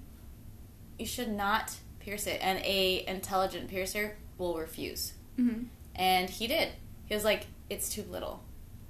you 0.97 1.05
should 1.05 1.29
not 1.29 1.75
pierce 1.99 2.25
it, 2.25 2.39
and 2.41 2.57
a 2.65 3.05
intelligent 3.07 3.69
piercer 3.69 4.17
will 4.37 4.57
refuse. 4.57 5.13
hmm 5.35 5.63
And 5.95 6.29
he 6.29 6.47
did. 6.47 6.69
He 7.05 7.13
was 7.13 7.23
like, 7.23 7.45
"It's 7.69 7.89
too 7.89 8.03
little." 8.09 8.41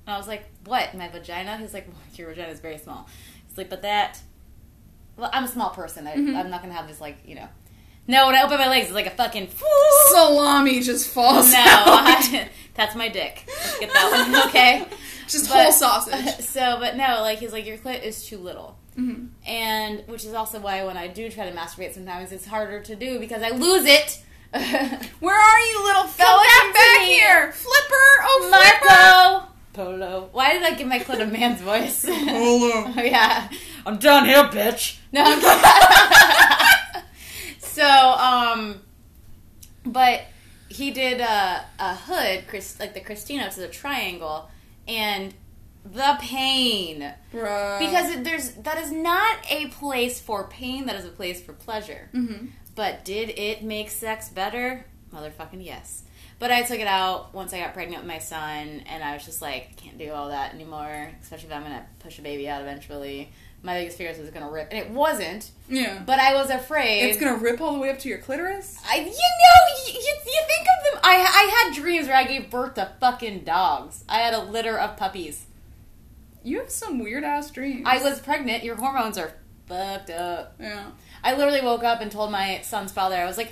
And 0.06 0.16
I 0.16 0.18
was 0.18 0.28
like, 0.28 0.46
"What? 0.66 0.94
My 0.96 1.10
vagina?" 1.10 1.58
He's 1.58 1.74
like, 1.74 1.88
well, 1.88 1.98
"Your 2.16 2.30
vagina 2.30 2.50
is 2.52 2.60
very 2.62 2.78
small." 2.78 3.08
He's 3.48 3.58
like, 3.58 3.70
"But 3.70 3.82
that." 3.82 4.20
Well, 5.18 5.30
I'm 5.34 5.44
a 5.44 5.48
small 5.48 5.72
person. 5.72 6.06
I, 6.08 6.16
Mhm. 6.16 6.36
I'm 6.38 6.50
not 6.50 6.62
gonna 6.62 6.74
have 6.76 6.88
this 6.88 7.02
like 7.02 7.18
you 7.26 7.36
know. 7.36 7.48
No, 8.10 8.28
when 8.28 8.36
I 8.36 8.44
open 8.44 8.58
my 8.58 8.70
legs, 8.70 8.86
it's 8.86 8.96
like 8.96 9.08
a 9.08 9.10
fucking. 9.12 9.50
Salami 10.12 10.80
just 10.82 11.10
falls 11.10 11.52
No, 11.52 11.60
out. 11.60 11.88
I- 11.88 12.50
that's 12.76 12.96
my 12.96 13.10
dick. 13.10 13.44
Let's 13.48 13.80
get 13.80 13.92
that 13.92 14.30
one, 14.32 14.48
okay? 14.48 14.86
just 15.28 15.50
But- 15.50 15.64
whole 15.64 15.72
sausage. 15.74 16.46
So, 16.46 16.78
but 16.80 16.96
no, 16.96 17.20
like 17.22 17.40
he's 17.40 17.52
like, 17.52 17.66
your 17.66 17.78
clit 17.78 18.04
is 18.04 18.26
too 18.26 18.38
little. 18.38 18.78
Hmm 18.98 19.28
And 19.46 20.04
which 20.08 20.26
is 20.26 20.34
also 20.34 20.60
why 20.60 20.84
when 20.84 20.98
I 20.98 21.08
do 21.08 21.30
try 21.30 21.50
to 21.50 21.56
masturbate, 21.56 21.94
sometimes 21.94 22.32
it's 22.32 22.48
harder 22.48 22.82
to 22.82 22.96
do 22.96 23.20
because 23.20 23.44
I 23.44 23.50
lose 23.50 23.86
it. 23.86 24.24
Where 25.20 25.40
are 25.40 25.60
you, 25.60 25.84
little 25.86 26.08
fella? 26.08 26.44
Come 26.60 26.74
back 26.74 26.74
back 26.74 27.02
here, 27.02 27.52
Flipper! 27.52 28.08
Oh, 28.24 28.48
Flipper! 28.50 28.86
Marco 28.90 29.54
Polo. 29.74 30.30
Why 30.32 30.54
did 30.54 30.64
I 30.64 30.74
give 30.74 30.88
my 30.88 31.00
clit 31.00 31.22
a 31.22 31.28
man's 31.28 31.62
voice? 31.62 32.06
Polo. 32.06 32.16
Oh, 32.98 33.02
yeah. 33.02 33.50
I'm 33.86 33.98
done 33.98 34.26
here, 34.26 34.44
bitch. 34.46 34.98
No, 35.12 35.22
I'm 35.24 35.40
kidding. 35.40 37.04
so, 37.60 37.86
um, 37.86 38.82
but 39.86 40.24
he 40.70 40.90
did 40.92 41.22
a, 41.22 41.64
a 41.80 41.96
hood, 41.96 42.48
Chris, 42.48 42.80
like 42.80 42.96
the 42.96 43.02
Christina, 43.02 43.52
so 43.52 43.62
the 43.62 43.68
triangle, 43.68 44.50
and 44.88 45.34
the 45.94 46.18
pain. 46.22 47.14
Bruh. 47.34 47.80
Because 47.80 48.10
it, 48.12 48.24
there's 48.24 48.52
that 48.52 48.78
is 48.78 48.92
not 48.92 49.38
a 49.50 49.68
place 49.68 50.20
for 50.20 50.48
pain. 50.48 50.86
That 50.86 50.96
is 50.96 51.06
a 51.06 51.10
place 51.10 51.42
for 51.42 51.54
pleasure. 51.54 52.10
hmm 52.12 52.48
But 52.76 53.06
did 53.06 53.30
it 53.38 53.64
make 53.64 53.90
sex 53.90 54.30
better? 54.30 54.86
Motherfucking 55.14 55.64
yes. 55.66 56.04
But 56.40 56.52
I 56.52 56.62
took 56.62 56.80
it 56.80 56.88
out 56.88 57.34
once 57.34 57.52
I 57.54 57.60
got 57.60 57.74
pregnant 57.74 58.04
with 58.04 58.08
my 58.08 58.20
son, 58.20 58.84
and 58.86 59.04
I 59.04 59.14
was 59.16 59.26
just 59.26 59.42
like, 59.42 59.70
I 59.72 59.82
can't 59.82 59.98
do 59.98 60.12
all 60.12 60.30
that 60.30 60.54
anymore, 60.54 61.10
especially 61.22 61.48
if 61.48 61.54
I'm 61.56 61.64
gonna 61.64 61.86
push 62.00 62.20
a 62.20 62.22
baby 62.22 62.48
out 62.48 62.62
eventually. 62.62 63.32
My 63.64 63.80
biggest 63.80 63.98
fear 63.98 64.12
is 64.12 64.20
it's 64.20 64.30
gonna 64.30 64.52
rip, 64.52 64.68
and 64.70 64.78
it 64.78 64.92
wasn't. 64.92 65.50
Yeah. 65.68 66.04
But 66.06 66.20
I 66.20 66.36
was 66.36 66.52
afraid. 66.52 67.10
It's 67.10 67.20
gonna 67.20 67.38
rip 67.38 67.60
all 67.60 67.74
the 67.74 67.80
way 67.80 67.90
up 67.90 67.98
to 68.00 68.10
your 68.10 68.20
clitoris? 68.20 68.78
I, 68.88 68.98
you 68.98 69.06
know, 69.06 69.12
you, 69.88 69.94
you, 69.94 70.00
you 70.00 70.42
think 70.46 70.62
of 70.62 70.94
them. 70.94 71.02
I, 71.04 71.16
I 71.16 71.64
had 71.66 71.76
dreams 71.82 72.06
where 72.08 72.16
I 72.16 72.24
gave 72.26 72.52
birth 72.52 72.76
to 72.76 72.92
fucking 73.00 73.40
dogs. 73.44 74.04
I 74.08 74.20
had 74.20 74.36
a 74.36 74.40
litter 74.44 74.78
of 74.78 74.96
puppies. 74.96 75.46
You 76.48 76.60
have 76.60 76.70
some 76.70 77.00
weird 77.00 77.26
ass 77.26 77.52
dreams. 77.52 77.84
I 77.86 78.02
was 78.02 78.20
pregnant. 78.22 78.64
Your 78.64 78.76
hormones 78.76 79.18
are 79.18 79.34
fucked 79.66 80.10
up. 80.10 80.56
Yeah. 80.60 80.92
I 81.22 81.36
literally 81.36 81.60
woke 81.60 81.84
up 81.84 82.00
and 82.00 82.10
told 82.10 82.32
my 82.32 82.62
son's 82.64 82.94
father, 82.94 83.18
I 83.18 83.26
was 83.26 83.38
like, 83.38 83.52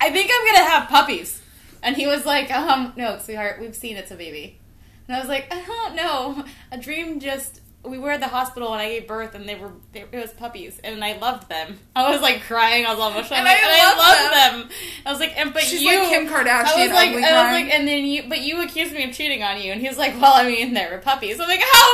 I 0.00 0.10
think 0.10 0.28
I'm 0.34 0.46
gonna 0.46 0.68
have 0.68 0.88
puppies. 0.88 1.40
And 1.84 1.96
he 1.96 2.06
was 2.06 2.26
like, 2.26 2.50
um, 2.50 2.94
no, 2.96 3.16
sweetheart, 3.18 3.60
we've 3.60 3.76
seen 3.76 3.96
it's 3.96 4.10
a 4.10 4.16
baby. 4.16 4.58
And 5.06 5.16
I 5.16 5.20
was 5.20 5.28
like, 5.28 5.54
I 5.54 5.62
don't 5.62 5.94
know. 5.94 6.44
A 6.72 6.78
dream 6.78 7.20
just. 7.20 7.60
We 7.84 7.98
were 7.98 8.12
at 8.12 8.20
the 8.20 8.28
hospital 8.28 8.72
and 8.72 8.80
I 8.80 8.88
gave 8.90 9.08
birth 9.08 9.34
and 9.34 9.48
they 9.48 9.56
were 9.56 9.72
they, 9.90 10.02
it 10.02 10.14
was 10.14 10.30
puppies 10.32 10.80
and 10.84 11.04
I 11.04 11.18
loved 11.18 11.48
them. 11.48 11.80
I 11.96 12.10
was 12.12 12.20
like 12.20 12.42
crying. 12.42 12.86
I 12.86 12.90
was 12.90 13.00
all 13.00 13.10
emotional. 13.10 13.40
And 13.40 13.48
I 13.48 13.54
and 13.54 13.66
I 13.66 13.88
love 13.88 13.98
loved 13.98 14.70
them. 14.70 14.78
I 15.04 15.10
was 15.10 15.18
like, 15.18 15.36
and 15.36 15.52
but 15.52 15.62
She's 15.62 15.82
you, 15.82 15.98
like 15.98 16.08
Kim 16.08 16.28
Kardashian, 16.28 16.66
I 16.66 16.86
was 16.86 16.90
like, 16.92 17.10
I 17.10 17.14
was 17.14 17.62
like, 17.62 17.74
and 17.74 17.88
then 17.88 18.04
you, 18.04 18.22
but 18.28 18.40
you 18.40 18.62
accused 18.62 18.92
me 18.92 19.02
of 19.02 19.12
cheating 19.12 19.42
on 19.42 19.60
you. 19.60 19.72
And 19.72 19.80
he 19.80 19.88
was 19.88 19.98
like, 19.98 20.14
well, 20.20 20.32
I 20.32 20.46
mean, 20.46 20.74
they 20.74 20.88
were 20.88 20.98
puppies. 20.98 21.40
I'm 21.40 21.48
like, 21.48 21.60
how 21.60 21.88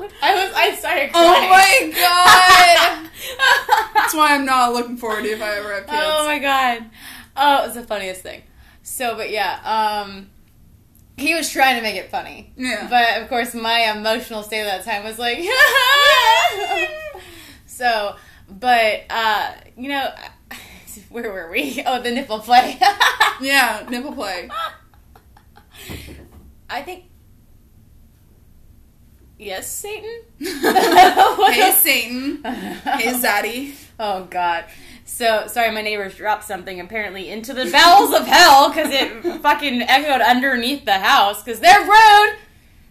rude. 0.00 0.12
I 0.22 0.44
was, 0.44 0.52
I 0.54 0.74
started 0.76 1.10
Oh 1.14 1.48
my 1.48 1.92
god! 1.94 3.10
That's 3.94 4.14
why 4.14 4.34
I'm 4.34 4.44
not 4.44 4.72
looking 4.72 4.96
forward 4.96 5.22
to 5.22 5.30
if 5.30 5.42
I 5.42 5.56
ever 5.56 5.74
have 5.74 5.86
kids. 5.86 6.02
Oh 6.04 6.26
my 6.26 6.38
god. 6.38 6.84
Oh, 7.36 7.62
it 7.62 7.66
was 7.66 7.74
the 7.74 7.82
funniest 7.84 8.22
thing. 8.22 8.42
So, 8.82 9.16
but 9.16 9.30
yeah, 9.30 9.60
um, 9.64 10.30
he 11.18 11.34
was 11.34 11.50
trying 11.50 11.76
to 11.76 11.82
make 11.82 11.96
it 11.96 12.10
funny. 12.10 12.52
Yeah. 12.56 12.86
But 12.88 13.22
of 13.22 13.28
course, 13.28 13.54
my 13.54 13.92
emotional 13.96 14.42
state 14.42 14.60
at 14.60 14.84
that 14.84 14.90
time 14.90 15.04
was 15.04 15.18
like, 15.18 15.38
so, 17.66 18.16
but, 18.48 19.04
uh, 19.10 19.52
you 19.76 19.88
know, 19.88 20.10
where 21.10 21.32
were 21.32 21.50
we? 21.50 21.82
Oh, 21.86 22.00
the 22.00 22.10
nipple 22.10 22.38
play. 22.38 22.78
yeah, 23.40 23.86
nipple 23.90 24.12
play. 24.12 24.48
I 26.70 26.82
think. 26.82 27.04
Yes, 29.38 29.70
Satan? 29.70 30.22
hey 30.40 31.72
Satan. 31.76 32.42
Hey 32.42 33.12
Zaddy. 33.14 33.74
Oh 34.00 34.24
God. 34.24 34.64
So 35.08 35.46
sorry, 35.46 35.70
my 35.72 35.80
neighbors 35.80 36.14
dropped 36.16 36.44
something 36.44 36.78
apparently 36.80 37.30
into 37.30 37.54
the 37.54 37.68
bowels 37.70 38.12
of 38.14 38.26
hell 38.26 38.68
because 38.68 38.92
it 38.92 39.40
fucking 39.42 39.82
echoed 39.82 40.20
underneath 40.20 40.84
the 40.84 40.98
house 40.98 41.42
because 41.42 41.60
they're 41.60 41.80
rude. 41.80 42.36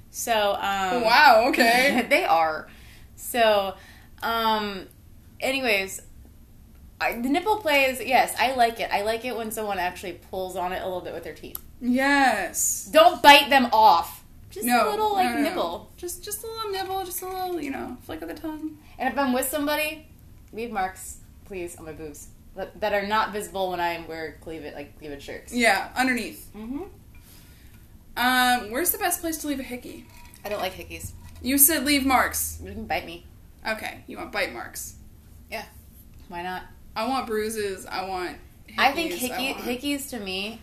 So 0.10 0.54
um, 0.60 1.04
Wow, 1.04 1.46
okay. 1.50 2.06
they 2.10 2.26
are. 2.26 2.68
So, 3.16 3.76
um, 4.24 4.88
anyways, 5.40 6.02
I, 7.00 7.14
the 7.14 7.30
nipple 7.30 7.58
plays. 7.58 8.02
Yes, 8.04 8.36
I 8.40 8.54
like 8.56 8.80
it. 8.80 8.90
I 8.92 9.04
like 9.04 9.24
it 9.24 9.36
when 9.38 9.52
someone 9.52 9.78
actually 9.78 10.14
pulls 10.14 10.56
on 10.56 10.74
it 10.74 10.82
a 10.82 10.86
little 10.86 11.02
bit 11.02 11.14
with 11.14 11.24
their 11.24 11.36
teeth. 11.36 11.60
Yes. 11.80 12.90
Don't 12.92 13.22
bite 13.22 13.50
them 13.52 13.68
off. 13.72 14.24
Just 14.50 14.66
No. 14.66 14.90
a 14.90 14.92
little 14.92 15.14
like 15.14 15.30
no, 15.30 15.36
no, 15.36 15.42
nipple. 15.44 15.92
Just 15.98 16.24
just 16.24 16.44
a 16.44 16.48
little 16.48 16.72
nibble, 16.72 17.06
just 17.06 17.22
a 17.22 17.28
little, 17.28 17.62
you 17.62 17.70
know, 17.70 17.98
flick 18.02 18.24
of 18.24 18.28
the 18.28 18.34
tongue. 18.34 18.80
And 18.98 19.14
if 19.14 19.20
I'm 19.20 19.34
with 19.34 19.48
somebody, 19.48 20.08
leave 20.52 20.72
marks, 20.72 21.18
please, 21.48 21.76
on 21.78 21.86
my 21.86 21.94
boobs 21.94 22.28
that, 22.56 22.80
that 22.82 22.94
are 22.94 23.06
not 23.06 23.32
visible 23.32 23.72
when 23.72 23.80
I 23.80 24.04
wear 24.08 24.38
cleavage 24.42 24.74
like 24.74 24.98
cleavage 25.00 25.24
shirts. 25.24 25.54
Yeah, 25.54 25.90
underneath. 25.96 26.50
Mm-hmm. 26.56 26.84
Um, 28.18 28.72
where's 28.72 28.92
the 28.92 28.98
best 28.98 29.22
place 29.22 29.38
to 29.40 29.48
leave 29.48 29.60
a 29.60 29.64
hickey? 29.64 30.06
I 30.44 30.50
don't 30.50 30.60
like 30.60 30.74
hickeys. 30.74 31.12
You 31.42 31.58
said 31.58 31.86
leave 31.86 32.06
marks. 32.06 32.60
You 32.64 32.72
can 32.72 32.86
bite 32.86 33.06
me. 33.06 33.26
Okay, 33.68 34.04
you 34.08 34.18
want 34.18 34.32
bite 34.32 34.54
marks. 34.54 34.96
Yeah. 35.52 35.66
Why 36.28 36.42
not? 36.42 36.64
I 36.96 37.08
want 37.08 37.28
bruises. 37.28 37.86
I 37.86 38.08
want. 38.08 38.38
Hickeys, 38.68 38.76
I 38.78 38.92
think 38.92 39.14
hickey, 39.14 39.54
want- 39.54 39.64
hickeys 39.64 40.10
to 40.10 40.20
me, 40.20 40.62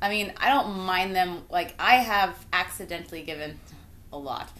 I 0.00 0.08
mean, 0.08 0.32
I 0.36 0.48
don't 0.48 0.80
mind 0.80 1.14
them. 1.14 1.42
Like, 1.50 1.74
I 1.78 1.96
have 1.96 2.36
accidentally 2.52 3.22
given 3.22 3.58
a 4.12 4.18
lot. 4.18 4.50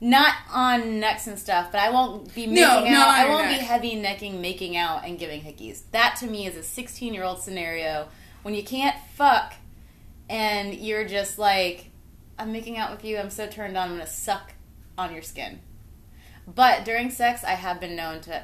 Not 0.00 0.34
on 0.52 1.00
necks 1.00 1.26
and 1.26 1.38
stuff, 1.38 1.72
but 1.72 1.80
I 1.80 1.90
won't 1.90 2.34
be 2.34 2.46
making 2.46 2.62
No, 2.62 2.68
out. 2.68 2.84
not 2.90 3.08
I 3.08 3.28
won't 3.28 3.48
be 3.48 3.54
heavy 3.54 3.94
necking, 3.94 4.40
making 4.40 4.76
out, 4.76 5.04
and 5.06 5.18
giving 5.18 5.40
hickeys. 5.40 5.82
That 5.92 6.16
to 6.20 6.26
me 6.26 6.46
is 6.46 6.56
a 6.56 6.62
16 6.62 7.14
year 7.14 7.24
old 7.24 7.40
scenario 7.40 8.08
when 8.42 8.54
you 8.54 8.62
can't 8.62 8.96
fuck 9.14 9.54
and 10.28 10.74
you're 10.74 11.04
just 11.06 11.38
like, 11.38 11.90
I'm 12.38 12.52
making 12.52 12.76
out 12.76 12.90
with 12.90 13.04
you, 13.04 13.16
I'm 13.18 13.30
so 13.30 13.46
turned 13.46 13.76
on, 13.76 13.88
I'm 13.88 13.94
gonna 13.96 14.06
suck 14.06 14.52
on 14.98 15.12
your 15.12 15.22
skin. 15.22 15.60
But 16.46 16.84
during 16.84 17.10
sex, 17.10 17.42
I 17.42 17.52
have 17.52 17.80
been 17.80 17.96
known 17.96 18.20
to 18.22 18.42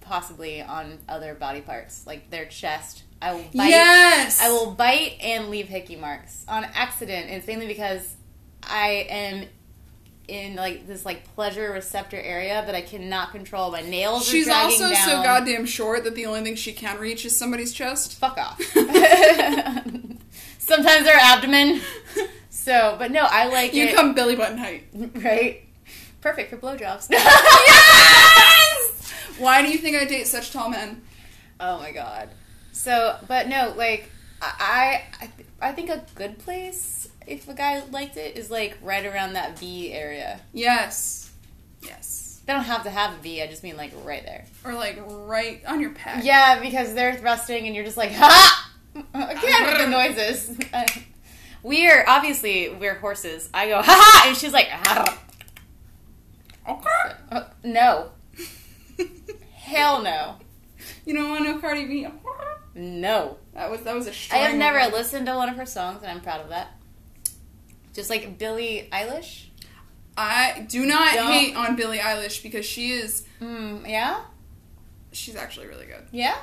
possibly 0.00 0.62
on 0.62 0.98
other 1.08 1.34
body 1.34 1.60
parts, 1.60 2.06
like 2.06 2.30
their 2.30 2.44
chest. 2.44 3.04
I 3.22 3.34
will 3.34 3.44
bite. 3.54 3.68
Yes. 3.68 4.40
I 4.40 4.50
will 4.50 4.72
bite 4.72 5.16
and 5.20 5.50
leave 5.50 5.68
hickey 5.68 5.96
marks 5.96 6.44
on 6.48 6.64
accident. 6.64 7.46
Mainly 7.46 7.66
because 7.66 8.14
I 8.62 9.06
am 9.08 9.46
in 10.30 10.56
like 10.56 10.86
this 10.86 11.04
like 11.04 11.34
pleasure 11.34 11.70
receptor 11.72 12.16
area 12.18 12.62
that 12.64 12.74
I 12.74 12.80
cannot 12.80 13.32
control. 13.32 13.70
My 13.72 13.82
nails 13.82 14.26
She's 14.28 14.48
are 14.48 14.64
also 14.64 14.88
down. 14.88 14.96
so 15.06 15.22
goddamn 15.22 15.66
short 15.66 16.04
that 16.04 16.14
the 16.14 16.24
only 16.26 16.42
thing 16.42 16.54
she 16.54 16.72
can 16.72 16.98
reach 16.98 17.24
is 17.26 17.36
somebody's 17.36 17.72
chest. 17.72 18.18
Fuck 18.18 18.38
off. 18.38 18.60
Sometimes 20.58 21.04
their 21.04 21.16
abdomen. 21.18 21.80
So, 22.50 22.94
but 22.98 23.10
no, 23.10 23.26
I 23.28 23.46
like 23.48 23.74
You 23.74 23.86
it. 23.86 23.94
come 23.96 24.14
belly 24.14 24.36
button 24.36 24.58
height. 24.58 24.84
right. 25.16 25.62
Perfect 26.20 26.50
for 26.50 26.58
blowjobs. 26.58 27.08
yes. 27.10 29.12
Why 29.38 29.62
do 29.62 29.70
you 29.70 29.78
think 29.78 29.96
I 29.96 30.04
date 30.04 30.26
such 30.26 30.50
tall 30.52 30.68
men? 30.68 31.02
Oh 31.58 31.78
my 31.78 31.92
god. 31.92 32.28
So, 32.72 33.16
but 33.26 33.48
no, 33.48 33.72
like 33.76 34.10
I, 34.42 35.02
I, 35.20 35.28
I 35.60 35.72
think 35.72 35.90
a 35.90 36.04
good 36.14 36.38
place 36.38 36.99
if 37.26 37.48
a 37.48 37.54
guy 37.54 37.82
liked 37.90 38.16
it 38.16 38.36
is 38.36 38.50
like 38.50 38.76
right 38.82 39.04
around 39.04 39.34
that 39.34 39.58
V 39.58 39.92
area. 39.92 40.40
Yes. 40.52 41.30
Yes. 41.82 42.40
They 42.46 42.52
don't 42.52 42.64
have 42.64 42.82
to 42.84 42.90
have 42.90 43.14
a 43.18 43.22
V. 43.22 43.42
I 43.42 43.46
just 43.46 43.62
mean 43.62 43.76
like 43.76 43.92
right 44.04 44.24
there. 44.24 44.44
Or 44.64 44.74
like 44.74 44.98
right 45.06 45.62
on 45.66 45.80
your 45.80 45.90
pec. 45.90 46.24
Yeah, 46.24 46.60
because 46.60 46.94
they're 46.94 47.14
thrusting 47.14 47.66
and 47.66 47.74
you're 47.74 47.84
just 47.84 47.96
like 47.96 48.12
ha. 48.14 48.70
I 49.14 49.34
can't 49.34 49.66
with 49.66 49.78
the 49.78 49.86
noises. 49.90 50.58
we're 51.62 52.04
obviously 52.08 52.70
we're 52.70 52.94
horses. 52.94 53.48
I 53.54 53.68
go 53.68 53.76
ha 53.82 53.84
ha, 53.84 54.28
and 54.28 54.36
she's 54.36 54.52
like 54.52 54.68
ha. 54.68 55.18
Okay. 56.68 57.14
Uh, 57.30 57.44
no, 57.64 58.10
hell 59.54 60.02
no, 60.02 60.36
You 61.04 61.14
don't 61.14 61.30
want 61.30 61.44
no 61.44 61.58
Cardi 61.58 61.84
B. 61.86 62.06
no. 62.74 63.38
That 63.54 63.70
was 63.70 63.80
that 63.82 63.94
was 63.94 64.06
a. 64.06 64.10
I 64.34 64.38
have 64.38 64.56
never 64.56 64.78
listened 64.94 65.26
to 65.26 65.34
one 65.34 65.48
of 65.48 65.56
her 65.56 65.66
songs, 65.66 66.02
and 66.02 66.10
I'm 66.10 66.20
proud 66.20 66.40
of 66.40 66.48
that. 66.50 66.68
Just 67.92 68.10
like 68.10 68.38
Billie 68.38 68.88
Eilish. 68.92 69.46
I 70.16 70.66
do 70.68 70.84
not 70.86 71.14
Don't- 71.14 71.32
hate 71.32 71.56
on 71.56 71.76
Billie 71.76 71.98
Eilish 71.98 72.42
because 72.42 72.66
she 72.66 72.92
is. 72.92 73.24
Mm, 73.40 73.88
yeah, 73.88 74.22
She's 75.12 75.34
actually 75.36 75.66
really 75.66 75.86
good. 75.86 76.04
yeah, 76.12 76.36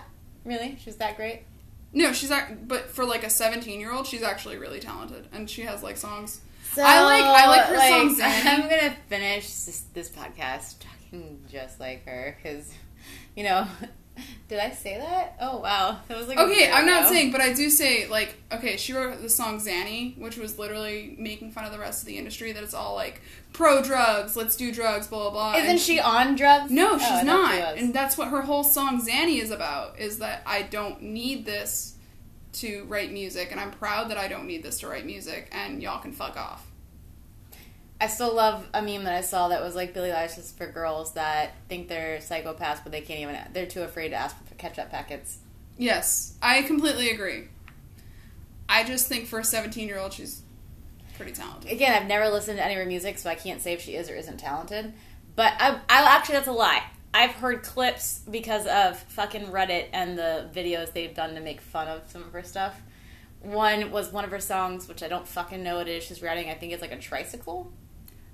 really, 0.44 0.78
she's 0.84 0.96
that 0.98 1.16
great. 1.16 1.44
No, 1.94 2.12
she's 2.12 2.32
ac- 2.32 2.56
but 2.66 2.90
for 2.90 3.06
like 3.06 3.24
a 3.24 3.30
17 3.30 3.80
year 3.80 3.92
old, 3.94 4.08
she's 4.08 4.24
actually 4.24 4.58
really 4.58 4.80
talented, 4.80 5.28
and 5.32 5.50
she 5.50 5.62
has 5.62 5.84
like 5.84 5.96
songs. 5.98 6.42
So, 6.74 6.84
I 6.84 7.02
like- 7.04 7.24
I 7.24 7.48
like 7.48 7.66
her 7.68 7.90
song, 7.90 8.16
Zen. 8.16 8.48
I'm 8.48 8.62
gonna 8.70 8.96
finish 9.08 9.46
this, 9.46 9.84
this 9.94 10.10
podcast 10.10 10.76
talking 10.80 11.40
just 11.50 11.80
like 11.80 12.06
her 12.06 12.38
because, 12.42 12.72
you 13.36 13.44
know, 13.44 13.68
did 14.48 14.60
I 14.60 14.72
say 14.72 14.98
that? 14.98 15.36
Oh 15.40 15.58
wow, 15.60 16.00
that 16.08 16.18
was 16.18 16.28
like 16.28 16.38
Okay, 16.38 16.72
I'm 16.72 16.86
not 16.86 17.10
saying, 17.10 17.32
but 17.32 17.42
I 17.42 17.54
do 17.54 17.70
say 17.70 18.08
like 18.08 18.38
okay, 18.52 18.78
she 18.78 18.94
wrote 18.94 19.22
the 19.22 19.30
song 19.30 19.60
Xanny, 19.60 20.18
which 20.18 20.38
was 20.38 20.58
literally 20.58 21.16
making 21.18 21.52
fun 21.52 21.66
of 21.66 21.72
the 21.72 21.80
rest 21.80 22.02
of 22.02 22.08
the 22.08 22.18
industry 22.18 22.52
that 22.52 22.64
it's 22.64 22.74
all 22.74 22.96
like 22.96 23.22
pro 23.54 23.82
drugs, 23.82 24.36
let's 24.36 24.56
do 24.56 24.74
drugs, 24.74 25.08
blah 25.08 25.30
blah 25.30 25.32
blah. 25.32 25.56
Isn't 25.58 25.70
And 25.72 25.80
she 25.80 26.00
on 26.00 26.36
drugs? 26.36 26.72
No, 26.72 26.94
Oh, 26.94 26.98
she's 26.98 27.08
thought 27.08 27.26
not. 27.26 27.76
she. 27.78 27.84
And 27.84 27.94
that's 27.94 28.18
what 28.18 28.30
her 28.30 28.42
whole 28.42 28.64
song 28.64 29.02
Xanny 29.06 29.42
is 29.42 29.52
about 29.52 30.00
is 30.00 30.20
that 30.20 30.42
I 30.46 30.62
don't 30.64 31.02
need 31.02 31.46
this 31.46 31.96
to 32.54 32.86
write 32.86 33.12
music 33.12 33.50
and 33.52 33.60
I'm 33.60 33.72
proud 33.72 34.10
that 34.10 34.18
I 34.18 34.28
don't 34.28 34.48
need 34.48 34.64
this 34.64 34.80
to 34.80 34.88
write 34.88 35.06
music 35.06 35.50
and 35.52 35.82
y'all 35.84 36.00
can 36.00 36.12
fuck 36.12 36.38
off. 36.38 36.66
I 38.00 38.08
still 38.08 38.34
love 38.34 38.68
a 38.74 38.82
meme 38.82 39.06
that 39.06 39.16
I 39.16 39.22
saw 39.22 39.48
that 39.48 39.62
was 39.62 39.76
like 39.76 39.94
Billie 39.94 40.10
Eilish 40.10 40.38
is 40.38 40.52
for 40.52 40.68
girls 40.68 41.14
that 41.14 41.54
think 41.68 41.88
they're 41.88 42.20
psychopaths, 42.20 42.84
but 42.84 42.92
they 42.92 43.02
can't 43.02 43.22
even. 43.22 43.38
They're 43.54 43.66
too 43.66 43.82
afraid 43.82 44.10
to 44.10 44.16
ask 44.16 44.36
for 44.46 44.56
ketchup 44.56 44.92
packets. 44.92 45.40
Yes, 45.78 46.36
I 46.42 46.62
completely 46.64 47.10
agree. 47.10 47.48
I 48.70 48.84
just 48.84 49.08
think 49.08 49.28
for 49.28 49.40
a 49.40 49.44
17 49.44 49.88
year 49.88 49.98
old 49.98 50.14
she's 50.14 50.42
pretty 51.16 51.32
talented. 51.32 51.72
Again, 51.72 51.94
I've 51.94 52.08
never 52.08 52.30
listened 52.30 52.58
to 52.58 52.64
any 52.64 52.76
of 52.76 52.80
her 52.80 52.86
music, 52.86 53.18
so 53.18 53.30
I 53.30 53.36
can't 53.36 53.62
say 53.62 53.74
if 53.74 53.82
she 53.82 53.96
is 53.96 54.10
or 54.10 54.16
isn't 54.16 54.38
talented. 54.38 54.94
But 55.36 55.54
I, 55.60 55.80
I 55.90 56.16
actually, 56.16 56.36
that's 56.36 56.48
a 56.48 56.52
lie. 56.52 56.84
I've 57.14 57.32
heard 57.32 57.64
clips 57.64 58.22
because 58.30 58.68
of 58.68 59.00
fucking 59.00 59.48
Reddit 59.48 59.88
and 59.94 60.18
the 60.18 60.50
videos 60.54 60.94
they've 60.94 61.14
done 61.14 61.34
to 61.34 61.42
make 61.42 61.62
fun 61.62 61.88
of 61.88 62.04
some 62.10 62.24
of 62.24 62.32
her 62.34 62.44
stuff, 62.44 62.80
one 63.42 63.92
was 63.92 64.12
one 64.12 64.24
of 64.24 64.32
her 64.32 64.40
songs, 64.40 64.88
which 64.88 65.02
I 65.02 65.08
don't 65.08 65.28
fucking 65.28 65.64
know 65.64 65.78
what 65.78 65.88
it 65.88 65.98
is. 65.98 66.04
She's 66.04 66.22
riding, 66.22 66.50
I 66.50 66.54
think 66.54 66.74
it's 66.74 66.82
like 66.82 66.92
a 66.92 67.00
tricycle. 67.00 67.72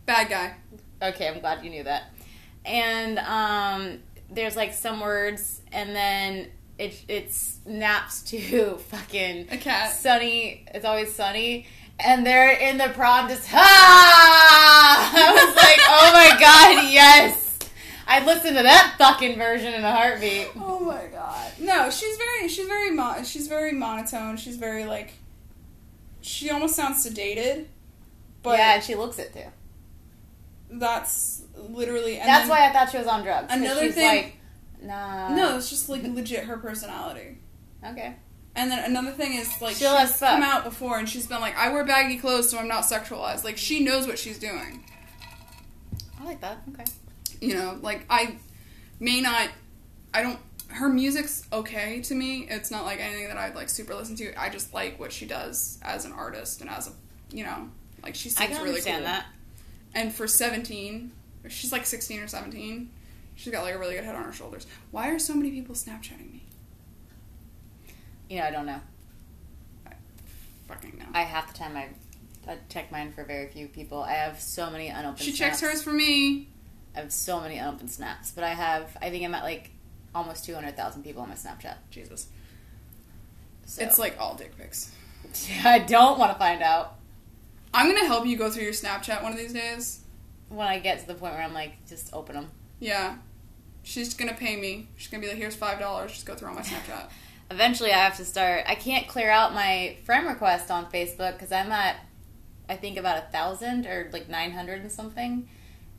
Bad 0.05 0.29
guy. 0.29 0.53
Okay, 1.01 1.27
I'm 1.27 1.39
glad 1.39 1.63
you 1.63 1.69
knew 1.69 1.83
that. 1.83 2.03
And 2.65 3.19
um, 3.19 3.99
there's 4.29 4.55
like 4.55 4.73
some 4.73 4.99
words, 4.99 5.61
and 5.71 5.95
then 5.95 6.47
it 6.77 7.03
it 7.07 7.31
snaps 7.33 8.21
to 8.23 8.77
fucking 8.89 9.47
A 9.51 9.57
cat. 9.57 9.91
Sunny. 9.93 10.65
It's 10.73 10.85
always 10.85 11.13
sunny, 11.13 11.67
and 11.99 12.25
they're 12.25 12.51
in 12.51 12.77
the 12.77 12.89
prom 12.89 13.27
just 13.29 13.47
ha. 13.51 15.11
I 15.15 15.33
was 15.33 15.55
like, 15.55 15.79
oh 15.87 16.11
my 16.13 16.39
god, 16.39 16.91
yes. 16.91 17.59
I'd 18.05 18.25
listen 18.25 18.53
to 18.55 18.63
that 18.63 18.95
fucking 18.97 19.37
version 19.37 19.73
in 19.73 19.83
a 19.83 19.91
heartbeat. 19.91 20.49
Oh 20.57 20.79
my 20.79 21.05
god. 21.07 21.51
No, 21.59 21.89
she's 21.89 22.17
very 22.17 22.47
she's 22.49 22.67
very 22.67 22.91
mo- 22.91 23.23
she's 23.23 23.47
very 23.47 23.71
monotone. 23.71 24.35
She's 24.37 24.57
very 24.57 24.85
like 24.85 25.13
she 26.21 26.49
almost 26.49 26.75
sounds 26.75 27.05
sedated. 27.05 27.65
But 28.41 28.57
yeah, 28.57 28.75
and 28.75 28.83
she 28.83 28.95
looks 28.95 29.19
it 29.19 29.33
too. 29.33 29.45
That's 30.79 31.43
literally 31.55 32.17
and 32.19 32.27
That's 32.27 32.49
why 32.49 32.67
I 32.67 32.73
thought 32.73 32.89
she 32.91 32.97
was 32.97 33.07
on 33.07 33.23
drugs. 33.23 33.47
'cause 33.47 33.57
Another 33.59 33.81
she's 33.85 33.95
thing- 33.95 34.07
like, 34.23 34.35
nah. 34.81 35.33
No, 35.35 35.57
it's 35.57 35.69
just 35.69 35.89
like 35.89 36.03
legit 36.03 36.45
her 36.45 36.57
personality. 36.57 37.37
Okay. 37.85 38.15
And 38.55 38.71
then 38.71 38.83
another 38.83 39.11
thing 39.11 39.33
is 39.33 39.49
like 39.61 39.81
as 39.81 40.09
she's 40.09 40.19
fuck. 40.19 40.29
come 40.29 40.43
out 40.43 40.63
before 40.63 40.97
and 40.99 41.09
she's 41.09 41.25
been 41.27 41.41
like, 41.41 41.57
I 41.57 41.69
wear 41.69 41.83
baggy 41.83 42.17
clothes 42.17 42.49
so 42.49 42.57
I'm 42.59 42.67
not 42.67 42.83
sexualized. 42.83 43.43
Like 43.43 43.57
she 43.57 43.83
knows 43.83 44.05
what 44.07 44.19
she's 44.19 44.37
doing. 44.39 44.83
I 46.19 46.23
like 46.25 46.41
that. 46.41 46.57
Okay. 46.73 46.85
You 47.41 47.55
know, 47.55 47.77
like 47.81 48.05
I 48.09 48.37
may 48.99 49.21
not 49.21 49.49
I 50.13 50.21
don't 50.21 50.39
her 50.69 50.89
music's 50.89 51.45
okay 51.53 52.01
to 52.01 52.15
me. 52.15 52.47
It's 52.49 52.71
not 52.71 52.85
like 52.85 52.99
anything 52.99 53.27
that 53.27 53.37
I'd 53.37 53.55
like 53.55 53.69
super 53.69 53.93
listen 53.95 54.15
to. 54.17 54.33
I 54.41 54.49
just 54.49 54.73
like 54.73 54.99
what 54.99 55.11
she 55.11 55.25
does 55.25 55.79
as 55.83 56.05
an 56.05 56.11
artist 56.13 56.61
and 56.61 56.69
as 56.69 56.87
a 56.87 56.91
you 57.35 57.43
know, 57.43 57.69
like 58.03 58.15
she 58.15 58.31
I 58.37 58.45
can 58.47 58.57
really 58.57 58.69
understand 58.69 58.97
cool. 59.05 59.05
that. 59.13 59.25
And 59.95 60.13
for 60.13 60.27
17, 60.27 61.11
she's 61.49 61.71
like 61.71 61.85
16 61.85 62.21
or 62.21 62.27
17. 62.27 62.89
She's 63.35 63.51
got 63.51 63.63
like 63.63 63.75
a 63.75 63.79
really 63.79 63.95
good 63.95 64.03
head 64.03 64.15
on 64.15 64.23
her 64.23 64.33
shoulders. 64.33 64.67
Why 64.91 65.09
are 65.09 65.19
so 65.19 65.33
many 65.33 65.51
people 65.51 65.75
Snapchatting 65.75 66.31
me? 66.31 66.43
You 68.29 68.39
know, 68.39 68.45
I 68.45 68.51
don't 68.51 68.65
know. 68.65 68.79
Fucking 70.67 70.97
no. 70.97 71.05
I 71.13 71.21
half 71.23 71.51
the 71.51 71.57
time 71.57 71.75
I, 71.75 71.89
I 72.49 72.57
check 72.69 72.91
mine 72.91 73.11
for 73.11 73.23
very 73.23 73.47
few 73.47 73.67
people. 73.67 74.01
I 74.01 74.13
have 74.13 74.39
so 74.39 74.69
many 74.69 74.87
unopened. 74.87 75.19
She 75.19 75.31
checks 75.33 75.61
hers 75.61 75.83
for 75.83 75.91
me. 75.91 76.47
I 76.95 76.99
have 76.99 77.11
so 77.11 77.39
many 77.41 77.57
unopened 77.57 77.91
snaps, 77.91 78.31
but 78.31 78.43
I 78.43 78.53
have. 78.53 78.95
I 79.01 79.09
think 79.09 79.25
I'm 79.25 79.35
at 79.35 79.43
like 79.43 79.71
almost 80.15 80.45
two 80.45 80.55
hundred 80.55 80.77
thousand 80.77 81.03
people 81.03 81.21
on 81.21 81.29
my 81.29 81.35
Snapchat. 81.35 81.75
Jesus. 81.91 82.27
So 83.65 83.83
It's 83.83 83.99
like 83.99 84.15
all 84.19 84.35
dick 84.35 84.57
pics. 84.57 84.91
I 85.63 85.79
don't 85.79 86.17
want 86.17 86.31
to 86.31 86.39
find 86.39 86.61
out 86.61 86.95
I'm 87.73 87.87
gonna 87.87 88.05
help 88.05 88.25
you 88.25 88.37
go 88.37 88.49
through 88.49 88.63
your 88.63 88.73
Snapchat 88.73 89.23
one 89.23 89.31
of 89.31 89.37
these 89.37 89.53
days. 89.53 89.99
when 90.49 90.67
I 90.67 90.79
get 90.79 90.99
to 90.99 91.07
the 91.07 91.15
point 91.15 91.33
where 91.33 91.41
I'm 91.43 91.53
like, 91.53 91.73
just 91.87 92.13
open 92.13 92.35
them. 92.35 92.51
Yeah. 92.79 93.15
She's 93.83 94.13
gonna 94.13 94.33
pay 94.35 94.55
me. 94.55 94.89
She's 94.97 95.09
gonna 95.09 95.21
be 95.21 95.27
like, 95.27 95.37
here's 95.37 95.55
five 95.55 95.79
dollars. 95.79 96.11
Just 96.11 96.25
go 96.25 96.35
through 96.35 96.49
all 96.49 96.55
my 96.55 96.61
Snapchat. 96.61 97.09
Eventually, 97.51 97.91
I 97.91 97.97
have 97.97 98.17
to 98.17 98.25
start. 98.25 98.63
I 98.67 98.75
can't 98.75 99.07
clear 99.07 99.29
out 99.29 99.53
my 99.53 99.97
friend 100.05 100.27
request 100.27 100.71
on 100.71 100.85
Facebook 100.91 101.33
because 101.33 101.51
I'm 101.51 101.71
at, 101.71 101.97
I 102.69 102.75
think 102.75 102.97
about 102.97 103.17
a 103.17 103.27
thousand 103.31 103.85
or 103.85 104.09
like 104.13 104.29
nine 104.29 104.51
hundred 104.51 104.81
and 104.81 104.91
something, 104.91 105.49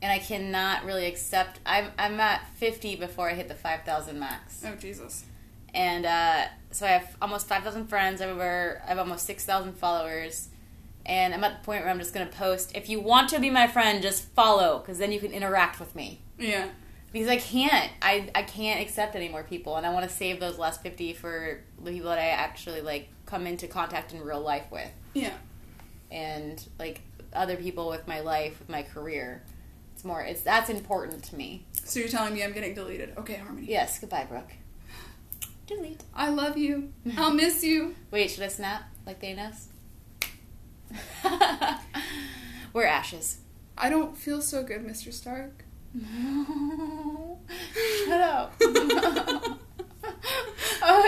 and 0.01 0.11
I 0.11 0.19
cannot 0.19 0.85
really 0.85 1.05
accept. 1.05 1.59
I'm 1.65 1.91
I'm 1.99 2.19
at 2.19 2.47
fifty 2.55 2.95
before 2.95 3.29
I 3.29 3.33
hit 3.35 3.47
the 3.47 3.55
five 3.55 3.83
thousand 3.83 4.19
max. 4.19 4.63
Oh 4.65 4.75
Jesus. 4.75 5.25
and 5.73 6.05
uh, 6.05 6.45
so 6.71 6.85
I 6.87 6.89
have 6.89 7.15
almost 7.21 7.47
five 7.47 7.63
thousand 7.63 7.87
friends 7.87 8.21
over. 8.21 8.81
I 8.85 8.89
have 8.89 8.99
almost 8.99 9.25
six 9.27 9.45
thousand 9.45 9.73
followers, 9.73 10.49
and 11.05 11.33
I'm 11.33 11.43
at 11.43 11.59
the 11.59 11.65
point 11.65 11.81
where 11.83 11.89
I'm 11.89 11.99
just 11.99 12.13
gonna 12.13 12.25
post. 12.27 12.75
If 12.75 12.89
you 12.89 12.99
want 12.99 13.29
to 13.29 13.39
be 13.39 13.49
my 13.49 13.67
friend, 13.67 14.01
just 14.01 14.23
follow, 14.33 14.79
because 14.79 14.97
then 14.97 15.11
you 15.11 15.19
can 15.19 15.31
interact 15.31 15.79
with 15.79 15.95
me. 15.95 16.21
Yeah. 16.39 16.67
Because 17.13 17.29
I 17.29 17.37
can't, 17.37 17.91
I 18.01 18.29
I 18.35 18.41
can't 18.43 18.81
accept 18.81 19.15
any 19.15 19.29
more 19.29 19.43
people, 19.43 19.77
and 19.77 19.85
I 19.85 19.93
want 19.93 20.07
to 20.09 20.13
save 20.13 20.39
those 20.39 20.57
last 20.57 20.81
fifty 20.81 21.13
for 21.13 21.61
the 21.81 21.91
people 21.91 22.09
that 22.09 22.19
I 22.19 22.27
actually 22.29 22.81
like 22.81 23.07
come 23.25 23.47
into 23.47 23.67
contact 23.67 24.13
in 24.13 24.21
real 24.21 24.41
life 24.41 24.65
with, 24.71 24.91
Yeah. 25.13 25.33
and 26.11 26.61
like 26.77 27.01
other 27.33 27.55
people 27.55 27.87
with 27.89 28.07
my 28.07 28.19
life, 28.19 28.59
with 28.59 28.69
my 28.69 28.83
career. 28.83 29.43
It's 29.93 30.03
more. 30.03 30.21
It's 30.21 30.41
that's 30.41 30.69
important 30.69 31.23
to 31.25 31.35
me. 31.37 31.65
So 31.85 31.99
you're 32.01 32.09
telling 32.09 32.33
me 32.33 32.43
I'm 32.43 32.51
getting 32.51 32.73
deleted? 32.73 33.13
Okay, 33.17 33.35
Harmony. 33.35 33.67
Yes. 33.69 33.97
Goodbye, 33.99 34.25
Brooke. 34.27 34.51
Delete. 35.67 36.03
I 36.13 36.29
love 36.29 36.57
you. 36.57 36.91
I'll 37.17 37.33
miss 37.33 37.63
you. 37.63 37.95
Wait, 38.11 38.29
should 38.31 38.43
I 38.43 38.47
snap 38.49 38.83
like 39.05 39.21
Thanos? 39.21 39.67
We're 42.73 42.85
ashes. 42.85 43.37
I 43.77 43.89
don't 43.89 44.17
feel 44.17 44.41
so 44.41 44.63
good, 44.63 44.85
Mr. 44.85 45.11
Stark. 45.13 45.63
Shut 48.05 48.21
up. 48.21 48.53
oh, 48.61 49.57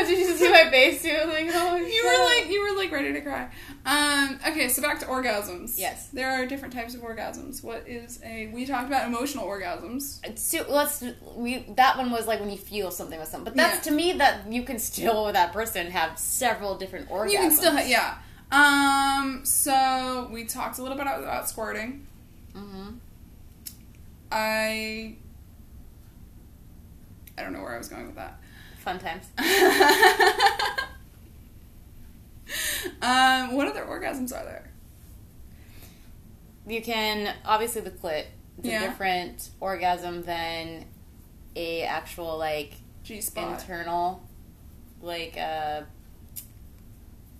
did 0.06 0.18
you 0.18 0.36
see 0.38 0.50
my 0.52 0.70
face 0.70 1.02
too? 1.02 1.18
Like, 1.28 1.50
oh, 1.54 1.76
You 1.76 2.06
were 2.06 2.26
like 2.26 2.50
you 2.52 2.62
were 2.64 2.76
like 2.78 2.92
ready 2.92 3.14
to 3.14 3.22
cry. 3.22 3.50
Um, 3.86 4.40
okay, 4.48 4.68
so 4.70 4.82
back 4.82 5.00
to 5.00 5.06
orgasms. 5.06 5.78
Yes. 5.78 6.08
There 6.10 6.30
are 6.32 6.46
different 6.46 6.74
types 6.74 6.94
of 6.96 7.02
orgasms. 7.02 7.64
What 7.64 7.88
is 7.88 8.20
a 8.24 8.48
we 8.48 8.66
talked 8.66 8.88
about 8.88 9.08
emotional 9.08 9.46
orgasms. 9.46 10.20
So 10.38 10.66
let's 10.70 11.04
we 11.36 11.66
that 11.76 11.98
one 11.98 12.12
was 12.12 12.28
like 12.28 12.40
when 12.40 12.50
you 12.50 12.58
feel 12.58 12.92
something 12.92 13.20
with 13.20 13.30
someone. 13.30 13.46
but 13.46 13.56
that's 13.56 13.86
Yeah. 13.86 13.92
to 13.92 13.98
me 13.98 14.14
that 14.14 14.52
you 14.52 14.64
can 14.64 14.80
still 14.80 15.26
with 15.26 15.34
that 15.34 15.54
person 15.54 15.88
have 15.92 16.18
several 16.18 16.78
different 16.78 17.10
orgasms. 17.10 17.32
You 17.32 17.38
can 17.40 17.52
still 17.52 17.78
yeah. 17.80 18.18
Um, 18.52 19.42
so 19.44 20.30
we 20.32 20.46
talked 20.46 20.78
a 20.80 20.82
little 20.82 20.98
bit 20.98 21.04
about, 21.04 21.22
about 21.24 21.50
squirting. 21.50 22.06
hmm 22.56 22.90
I 24.32 25.16
I 27.38 27.42
don't 27.44 27.54
know 27.54 27.62
where 27.62 27.76
I 27.76 27.78
was 27.78 27.88
going 27.90 28.06
with 28.08 28.16
that. 28.16 28.40
Fun 28.80 29.00
times. 29.00 29.26
um, 33.02 33.54
what 33.56 33.68
other 33.68 33.84
orgasms 33.84 34.32
are 34.34 34.44
there? 34.46 34.70
You 36.68 36.82
can 36.82 37.34
obviously 37.46 37.82
the 37.82 37.92
clit. 37.92 38.26
It's 38.58 38.68
Yeah. 38.68 38.84
a 38.84 38.88
different 38.90 39.50
orgasm 39.60 40.24
than 40.24 40.86
a 41.56 41.84
actual 41.84 42.38
like 42.38 42.74
G 43.04 43.22
spot. 43.22 43.60
internal, 43.62 44.22
like 45.02 45.38
uh, 45.38 45.82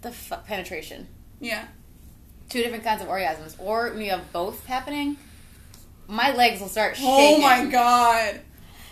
the 0.02 0.10
f- 0.10 0.46
penetration. 0.48 1.08
Yeah. 1.40 1.66
Two 2.50 2.62
different 2.64 2.84
kinds 2.84 3.02
of 3.02 3.08
orgasms, 3.08 3.56
or 3.60 3.90
when 3.92 4.02
you 4.02 4.12
have 4.12 4.32
both 4.32 4.66
happening, 4.66 5.18
my 6.08 6.34
legs 6.34 6.62
will 6.62 6.70
start 6.70 6.94
oh 7.00 7.18
shaking. 7.18 7.44
Oh 7.44 7.48
my 7.48 7.66
god. 7.66 8.42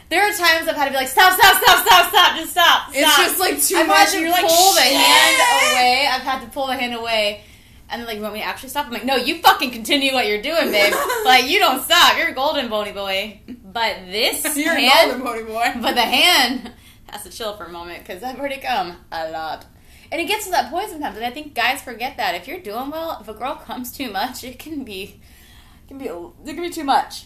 There 0.09 0.21
are 0.21 0.31
times 0.31 0.67
I've 0.67 0.75
had 0.75 0.85
to 0.85 0.91
be 0.91 0.97
like, 0.97 1.07
stop, 1.07 1.33
stop, 1.39 1.61
stop, 1.63 1.85
stop, 1.85 2.09
stop, 2.09 2.37
just 2.37 2.51
stop. 2.51 2.89
It's 2.93 3.11
stop." 3.11 3.25
just, 3.25 3.39
like, 3.39 3.61
too 3.61 3.75
I've 3.77 3.87
much, 3.87 3.97
Had 3.97 4.09
to 4.11 4.19
you're 4.19 4.29
like, 4.29 4.45
pull 4.45 4.73
the 4.73 4.81
"Shit." 4.81 4.93
hand 4.93 5.71
away. 5.73 6.07
I've 6.11 6.21
had 6.21 6.41
to 6.41 6.47
pull 6.51 6.67
the 6.67 6.75
hand 6.75 6.93
away. 6.93 7.41
And 7.89 7.99
then, 8.01 8.07
like, 8.07 8.17
you 8.17 8.21
want 8.21 8.33
me 8.35 8.41
to 8.41 8.45
actually 8.45 8.69
stop? 8.69 8.85
I'm 8.87 8.91
like, 8.91 9.05
no, 9.05 9.15
you 9.15 9.39
fucking 9.41 9.71
continue 9.71 10.13
what 10.13 10.27
you're 10.27 10.41
doing, 10.41 10.69
babe. 10.71 10.93
like, 11.25 11.47
you 11.49 11.57
don't 11.59 11.81
stop. 11.83 12.17
You're 12.17 12.29
a 12.29 12.33
golden 12.33 12.67
bony 12.69 12.91
boy. 12.91 13.39
But 13.63 13.97
this 14.07 14.43
You're 14.57 14.77
a 14.77 14.89
golden 14.89 15.23
bony 15.23 15.43
boy. 15.43 15.71
but 15.81 15.95
the 15.95 16.01
hand 16.01 16.71
has 17.09 17.23
to 17.23 17.29
chill 17.31 17.55
for 17.57 17.63
a 17.65 17.69
moment 17.71 17.99
because 18.05 18.21
I've 18.23 18.39
already 18.39 18.57
come 18.57 18.97
a 19.11 19.31
lot. 19.31 19.65
And 20.11 20.21
it 20.21 20.25
gets 20.25 20.45
to 20.45 20.51
that 20.51 20.69
point 20.69 20.89
sometimes, 20.89 21.15
and 21.17 21.25
I 21.25 21.31
think 21.31 21.53
guys 21.53 21.81
forget 21.81 22.17
that 22.17 22.35
if 22.35 22.47
you're 22.47 22.59
doing 22.59 22.89
well, 22.89 23.17
if 23.21 23.27
a 23.27 23.33
girl 23.33 23.55
comes 23.65 23.91
too 23.91 24.11
much, 24.11 24.43
it 24.43 24.59
can 24.59 24.83
be, 24.83 25.21
it 25.83 25.87
can 25.87 25.97
be, 25.97 26.05
it 26.05 26.53
can 26.53 26.61
be 26.61 26.69
too 26.69 26.83
much. 26.83 27.25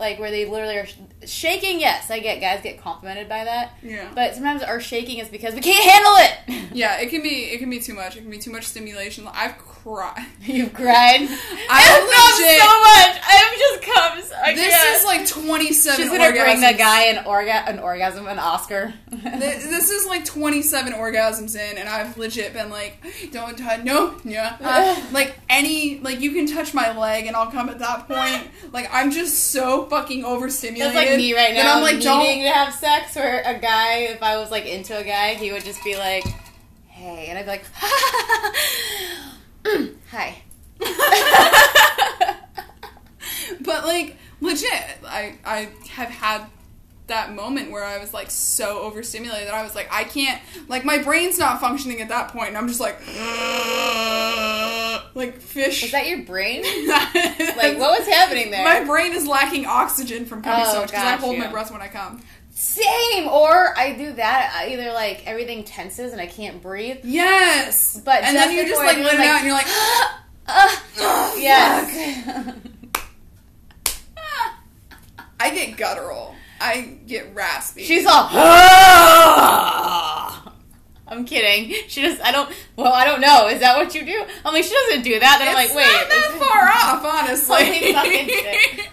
Like 0.00 0.18
where 0.18 0.30
they 0.30 0.46
literally 0.46 0.76
are 0.78 0.86
sh- 0.86 0.94
shaking. 1.26 1.78
Yes, 1.78 2.10
I 2.10 2.18
get 2.18 2.40
guys 2.40 2.60
get 2.62 2.80
complimented 2.80 3.28
by 3.28 3.44
that, 3.44 3.74
Yeah. 3.82 4.08
but 4.14 4.34
sometimes 4.34 4.62
our 4.62 4.80
shaking 4.80 5.18
is 5.18 5.28
because 5.28 5.54
we 5.54 5.60
can't 5.60 5.84
handle 5.88 6.14
it. 6.16 6.66
Yeah, 6.72 7.00
it 7.00 7.10
can 7.10 7.20
be 7.20 7.46
it 7.50 7.58
can 7.58 7.68
be 7.68 7.80
too 7.80 7.94
much. 7.94 8.16
It 8.16 8.20
can 8.20 8.30
be 8.30 8.38
too 8.38 8.52
much 8.52 8.62
stimulation. 8.64 9.26
I've 9.32 9.58
cried. 9.58 10.24
You've 10.42 10.72
cried. 10.72 11.20
I've 11.68 12.02
legit- 12.04 12.60
so 12.60 12.80
much. 12.80 13.20
It 13.28 13.58
just 13.58 13.82
comes. 13.92 14.32
I 14.44 14.54
This 14.54 14.72
can't. 14.72 14.96
is 14.96 15.04
like 15.04 15.26
27 15.26 15.96
She's 16.00 16.08
gonna 16.10 16.30
bring 16.30 16.60
the 16.60 16.72
guy 16.78 17.06
an 17.06 17.24
orga 17.24 17.68
an 17.68 17.80
orgasm, 17.80 18.28
an 18.28 18.38
Oscar. 18.38 18.94
Th- 19.10 19.20
This 19.32 19.90
is 19.90 20.06
like 20.06 20.24
27 20.24 20.92
orgasms 20.92 21.56
in, 21.56 21.76
and 21.76 21.88
I've 21.88 22.16
legit 22.16 22.52
been 22.52 22.70
like, 22.70 22.98
don't 23.32 23.58
touch, 23.58 23.82
no, 23.82 24.14
yeah. 24.24 24.56
Uh, 24.60 25.00
like, 25.12 25.34
any, 25.48 25.98
like, 25.98 26.20
you 26.20 26.30
can 26.32 26.46
touch 26.46 26.72
my 26.72 26.96
leg, 26.96 27.26
and 27.26 27.34
I'll 27.34 27.50
come 27.50 27.68
at 27.68 27.80
that 27.80 28.06
point. 28.06 28.46
Like, 28.72 28.88
I'm 28.92 29.10
just 29.10 29.50
so 29.50 29.86
fucking 29.90 30.24
overstimulated. 30.24 30.96
That's 30.96 31.08
like 31.08 31.18
me 31.18 31.34
right 31.34 31.52
now. 31.52 31.76
I'm 31.76 31.82
like, 31.82 31.96
needing 31.96 32.44
to 32.44 32.50
have 32.50 32.72
sex. 32.72 33.14
Where 33.16 33.42
a 33.44 33.58
guy, 33.58 33.96
if 34.04 34.22
I 34.22 34.38
was 34.38 34.50
like 34.50 34.64
into 34.64 34.96
a 34.96 35.04
guy, 35.04 35.34
he 35.34 35.52
would 35.52 35.64
just 35.64 35.84
be 35.84 35.96
like, 35.96 36.24
"Hey," 36.88 37.26
and 37.28 37.38
I'd 37.38 37.44
be 37.44 37.50
like, 37.50 37.64
"Mm, 39.64 39.94
"Hi." 40.10 40.42
But, 43.62 43.84
like, 43.84 44.16
legit, 44.40 44.72
I, 45.06 45.34
I 45.44 45.68
have 45.90 46.08
had 46.08 46.46
that 47.10 47.32
moment 47.34 47.70
where 47.70 47.84
I 47.84 47.98
was 47.98 48.12
like 48.12 48.30
so 48.30 48.80
overstimulated 48.80 49.46
that 49.46 49.54
I 49.54 49.62
was 49.62 49.74
like 49.74 49.88
I 49.92 50.02
can't 50.04 50.40
like 50.68 50.84
my 50.84 50.98
brain's 50.98 51.38
not 51.38 51.60
functioning 51.60 52.00
at 52.00 52.08
that 52.08 52.30
point 52.32 52.48
and 52.48 52.56
I'm 52.58 52.66
just 52.66 52.80
like 52.80 52.98
like 55.14 55.40
fish. 55.40 55.82
Was 55.82 55.92
that 55.92 56.08
your 56.08 56.22
brain? 56.24 56.64
Like, 57.60 57.78
what 57.78 57.98
was 57.98 58.08
happening 58.08 58.50
there? 58.50 58.64
My 58.64 58.84
brain 58.86 59.12
is 59.12 59.26
lacking 59.26 59.66
oxygen 59.66 60.24
from 60.24 60.40
coming 60.42 60.64
Oh, 60.66 60.72
so 60.72 60.80
much 60.80 60.90
because 60.90 61.04
I 61.04 61.16
hold 61.16 61.36
you. 61.36 61.42
my 61.42 61.50
breath 61.50 61.70
when 61.70 61.82
I 61.82 61.88
come. 61.88 62.22
Same. 62.50 63.28
Or 63.28 63.76
I 63.78 63.92
do 63.98 64.12
that. 64.14 64.52
I 64.56 64.68
either 64.72 64.92
like 64.92 65.26
everything 65.26 65.64
tenses 65.64 66.12
and 66.12 66.20
I 66.20 66.26
can't 66.26 66.62
breathe. 66.62 66.98
Yes, 67.04 68.00
But 68.02 68.22
and 68.24 68.34
then 68.34 68.50
you 68.52 68.66
just 68.66 68.80
like 68.80 68.96
let 68.98 69.14
it 69.14 69.18
like- 69.18 69.28
out 69.28 69.36
and 69.36 69.44
you're 69.46 69.54
like, 69.54 69.66
Uh, 70.48 71.34
yes. 71.38 72.54
I 75.40 75.50
get 75.54 75.76
guttural. 75.76 76.34
I 76.60 76.98
get 77.06 77.34
raspy. 77.34 77.82
She's 77.84 78.04
all. 78.06 78.28
I'm 81.08 81.24
kidding. 81.24 81.74
She 81.88 82.02
just. 82.02 82.20
I 82.22 82.30
don't. 82.30 82.52
Well, 82.76 82.92
I 82.92 83.04
don't 83.04 83.20
know. 83.20 83.48
Is 83.48 83.60
that 83.60 83.76
what 83.76 83.94
you 83.94 84.04
do? 84.04 84.24
I'm 84.44 84.52
like, 84.54 84.64
she 84.64 84.74
doesn't 84.88 85.02
do 85.02 85.18
that. 85.18 85.38
Then 85.38 85.48
I'm 85.48 85.54
like, 85.54 85.74
wait. 85.74 85.86
not 85.86 86.08
that 86.08 86.30
is- 86.30 86.36
far 86.38 86.68
off, 86.68 87.04
honestly. 87.04 87.92
Holy. 87.94 88.88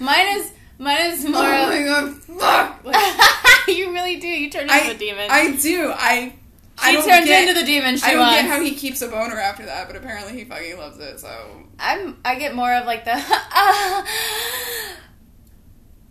Mine 0.00 0.36
is. 0.38 0.52
Mine 0.76 1.12
is 1.12 1.24
oh 1.24 1.30
more. 1.30 1.42
oh 1.44 1.68
my 1.68 1.82
god, 1.84 2.82
fuck! 2.84 3.68
you 3.68 3.92
really 3.92 4.16
do. 4.16 4.26
You 4.26 4.50
turn 4.50 4.62
into 4.62 4.74
I, 4.74 4.78
a 4.90 4.94
demon. 4.98 5.30
I 5.30 5.52
do. 5.56 5.92
I. 5.94 6.34
I 6.76 6.90
she 6.90 6.96
don't 6.96 7.08
turns 7.08 7.26
get, 7.26 7.48
into 7.48 7.60
the 7.60 7.64
demon. 7.64 7.96
She 7.96 8.04
I 8.04 8.10
don't 8.10 8.20
wants. 8.20 8.42
get 8.42 8.50
how 8.50 8.60
he 8.60 8.74
keeps 8.74 9.00
a 9.00 9.06
boner 9.06 9.38
after 9.38 9.64
that, 9.66 9.86
but 9.86 9.94
apparently 9.94 10.32
he 10.36 10.44
fucking 10.44 10.76
loves 10.76 10.98
it. 10.98 11.20
So 11.20 11.30
I'm. 11.78 12.16
I 12.24 12.34
get 12.34 12.56
more 12.56 12.74
of 12.74 12.84
like 12.86 13.04
the. 13.04 13.12
Ah, 13.56 14.04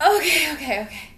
okay. 0.02 0.54
Okay. 0.54 0.82
Okay. 0.82 1.10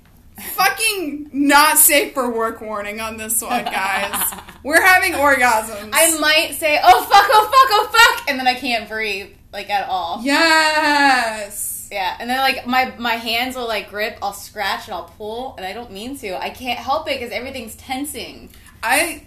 fucking 0.53 1.30
not 1.31 1.77
safe 1.77 2.14
for 2.14 2.30
work 2.30 2.60
warning 2.61 2.99
on 2.99 3.18
this 3.18 3.41
one, 3.41 3.64
guys. 3.65 4.34
We're 4.64 4.81
having 4.81 5.14
orgasms. 5.14 5.91
I 5.93 6.18
might 6.19 6.56
say, 6.56 6.80
"Oh 6.84 7.02
fuck! 7.03 7.26
Oh 7.30 7.43
fuck! 7.45 7.69
Oh 7.72 7.89
fuck!" 8.18 8.30
and 8.30 8.38
then 8.39 8.47
I 8.47 8.56
can't 8.56 8.89
breathe 8.89 9.30
like 9.53 9.69
at 9.69 9.88
all. 9.88 10.22
yes. 10.23 11.88
Yeah, 11.91 12.18
and 12.19 12.30
then 12.30 12.38
like 12.39 12.65
my 12.68 12.93
my 12.97 13.14
hands 13.14 13.56
will 13.56 13.68
like 13.68 13.89
grip, 13.89 14.18
I'll 14.22 14.34
scratch 14.34 14.88
and 14.88 14.95
I'll 14.95 15.06
pull, 15.18 15.56
and 15.56 15.65
I 15.65 15.72
don't 15.72 15.91
mean 15.91 16.18
to. 16.18 16.35
I 16.41 16.49
can't 16.49 16.80
help 16.80 17.07
it 17.10 17.19
because 17.19 17.31
everything's 17.31 17.76
tensing. 17.76 18.49
I. 18.84 19.23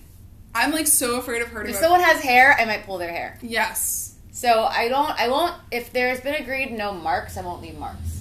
I'm 0.55 0.73
like 0.73 0.87
so 0.89 1.19
afraid 1.19 1.41
of 1.43 1.49
hurting. 1.49 1.73
If 1.73 1.79
someone 1.81 2.01
has 2.01 2.21
hair, 2.21 2.57
I 2.59 2.65
might 2.65 2.85
pull 2.85 2.99
their 2.99 3.13
hair. 3.13 3.39
yes. 3.43 4.17
So 4.33 4.65
I 4.65 4.89
don't. 4.89 5.11
I 5.19 5.29
won't. 5.29 5.55
If 5.71 5.93
there's 5.93 6.21
been 6.21 6.35
agreed 6.35 6.73
no 6.73 6.93
marks, 6.93 7.37
I 7.37 7.43
won't 7.43 7.63
leave 7.63 7.79
marks. 7.79 8.18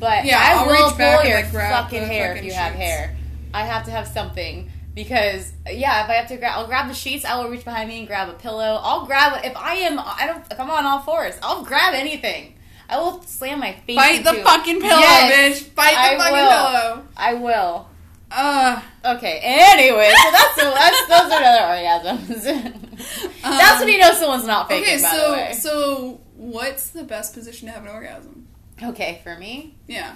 But 0.00 0.24
Yeah, 0.24 0.38
I 0.42 0.54
I'll 0.54 0.66
will 0.66 0.90
pull 0.92 1.24
your 1.28 1.36
like, 1.42 1.52
fucking 1.52 2.02
hair 2.02 2.30
if 2.32 2.36
fucking 2.38 2.44
you 2.48 2.52
have 2.54 2.72
hair. 2.74 3.16
I 3.54 3.64
have 3.64 3.84
to 3.84 3.90
have 3.90 4.08
something 4.08 4.70
because 4.94 5.52
yeah, 5.70 6.04
if 6.04 6.10
I 6.10 6.14
have 6.14 6.28
to 6.28 6.36
grab, 6.36 6.54
I'll 6.56 6.66
grab 6.66 6.88
the 6.88 6.94
sheets. 6.94 7.24
I 7.24 7.36
will 7.40 7.50
reach 7.50 7.64
behind 7.64 7.88
me 7.88 7.98
and 7.98 8.06
grab 8.08 8.28
a 8.28 8.32
pillow. 8.32 8.80
I'll 8.82 9.04
grab 9.06 9.44
if 9.44 9.56
I 9.56 9.74
am. 9.74 9.98
I 9.98 10.26
don't. 10.26 10.44
If 10.50 10.58
I'm 10.58 10.70
on 10.70 10.84
all 10.86 11.00
fours, 11.00 11.34
I'll 11.42 11.62
grab 11.64 11.94
anything. 11.94 12.54
I 12.88 12.98
will 12.98 13.22
slam 13.22 13.60
my 13.60 13.72
face. 13.86 13.94
Bite 13.96 14.24
the 14.24 14.34
fucking 14.42 14.80
pillow, 14.80 14.98
Yes, 15.00 15.62
bitch. 15.62 15.74
Bite 15.76 15.92
the 15.92 15.98
I 15.98 16.16
fucking 16.16 16.32
will. 16.32 16.48
pillow. 16.50 17.08
I 17.16 17.34
will. 17.34 17.88
Uh, 18.32 18.82
Okay. 19.04 19.40
Anyway, 19.42 20.12
so 20.22 20.30
that's 20.30 20.56
that's 20.56 21.06
those 21.08 21.32
are 21.32 21.42
other 21.42 21.66
orgasms. 21.72 23.40
that's 23.42 23.80
when 23.80 23.88
you 23.88 23.98
know 23.98 24.12
someone's 24.12 24.46
not 24.46 24.68
faking. 24.68 25.04
okay, 25.04 25.52
so 25.52 25.52
so 25.58 26.20
what's 26.36 26.90
the 26.90 27.02
best 27.04 27.32
position 27.34 27.66
to 27.68 27.72
have 27.74 27.82
an 27.84 27.90
orgasm? 27.90 28.39
Okay, 28.82 29.20
for 29.22 29.36
me, 29.36 29.76
Yeah. 29.86 30.14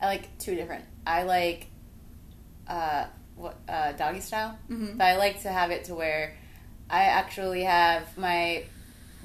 I 0.00 0.06
like 0.06 0.38
two 0.38 0.54
different. 0.54 0.84
I 1.06 1.24
like 1.24 1.66
uh, 2.68 3.06
what 3.36 3.56
uh, 3.68 3.92
doggy 3.92 4.20
style, 4.20 4.58
Mhm. 4.70 4.96
but 4.98 5.04
I 5.06 5.16
like 5.16 5.42
to 5.42 5.50
have 5.50 5.70
it 5.70 5.84
to 5.84 5.94
where 5.94 6.34
I 6.90 7.04
actually 7.04 7.64
have 7.64 8.16
my 8.16 8.64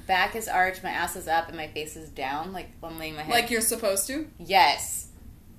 back 0.06 0.34
is 0.36 0.48
arched, 0.48 0.82
my 0.82 0.90
ass 0.90 1.16
is 1.16 1.28
up, 1.28 1.48
and 1.48 1.56
my 1.56 1.68
face 1.68 1.96
is 1.96 2.08
down, 2.10 2.52
like 2.52 2.68
I'm 2.82 2.98
laying 2.98 3.16
my 3.16 3.22
head. 3.22 3.32
Like 3.32 3.50
you're 3.50 3.60
supposed 3.60 4.06
to. 4.08 4.28
yes, 4.38 5.08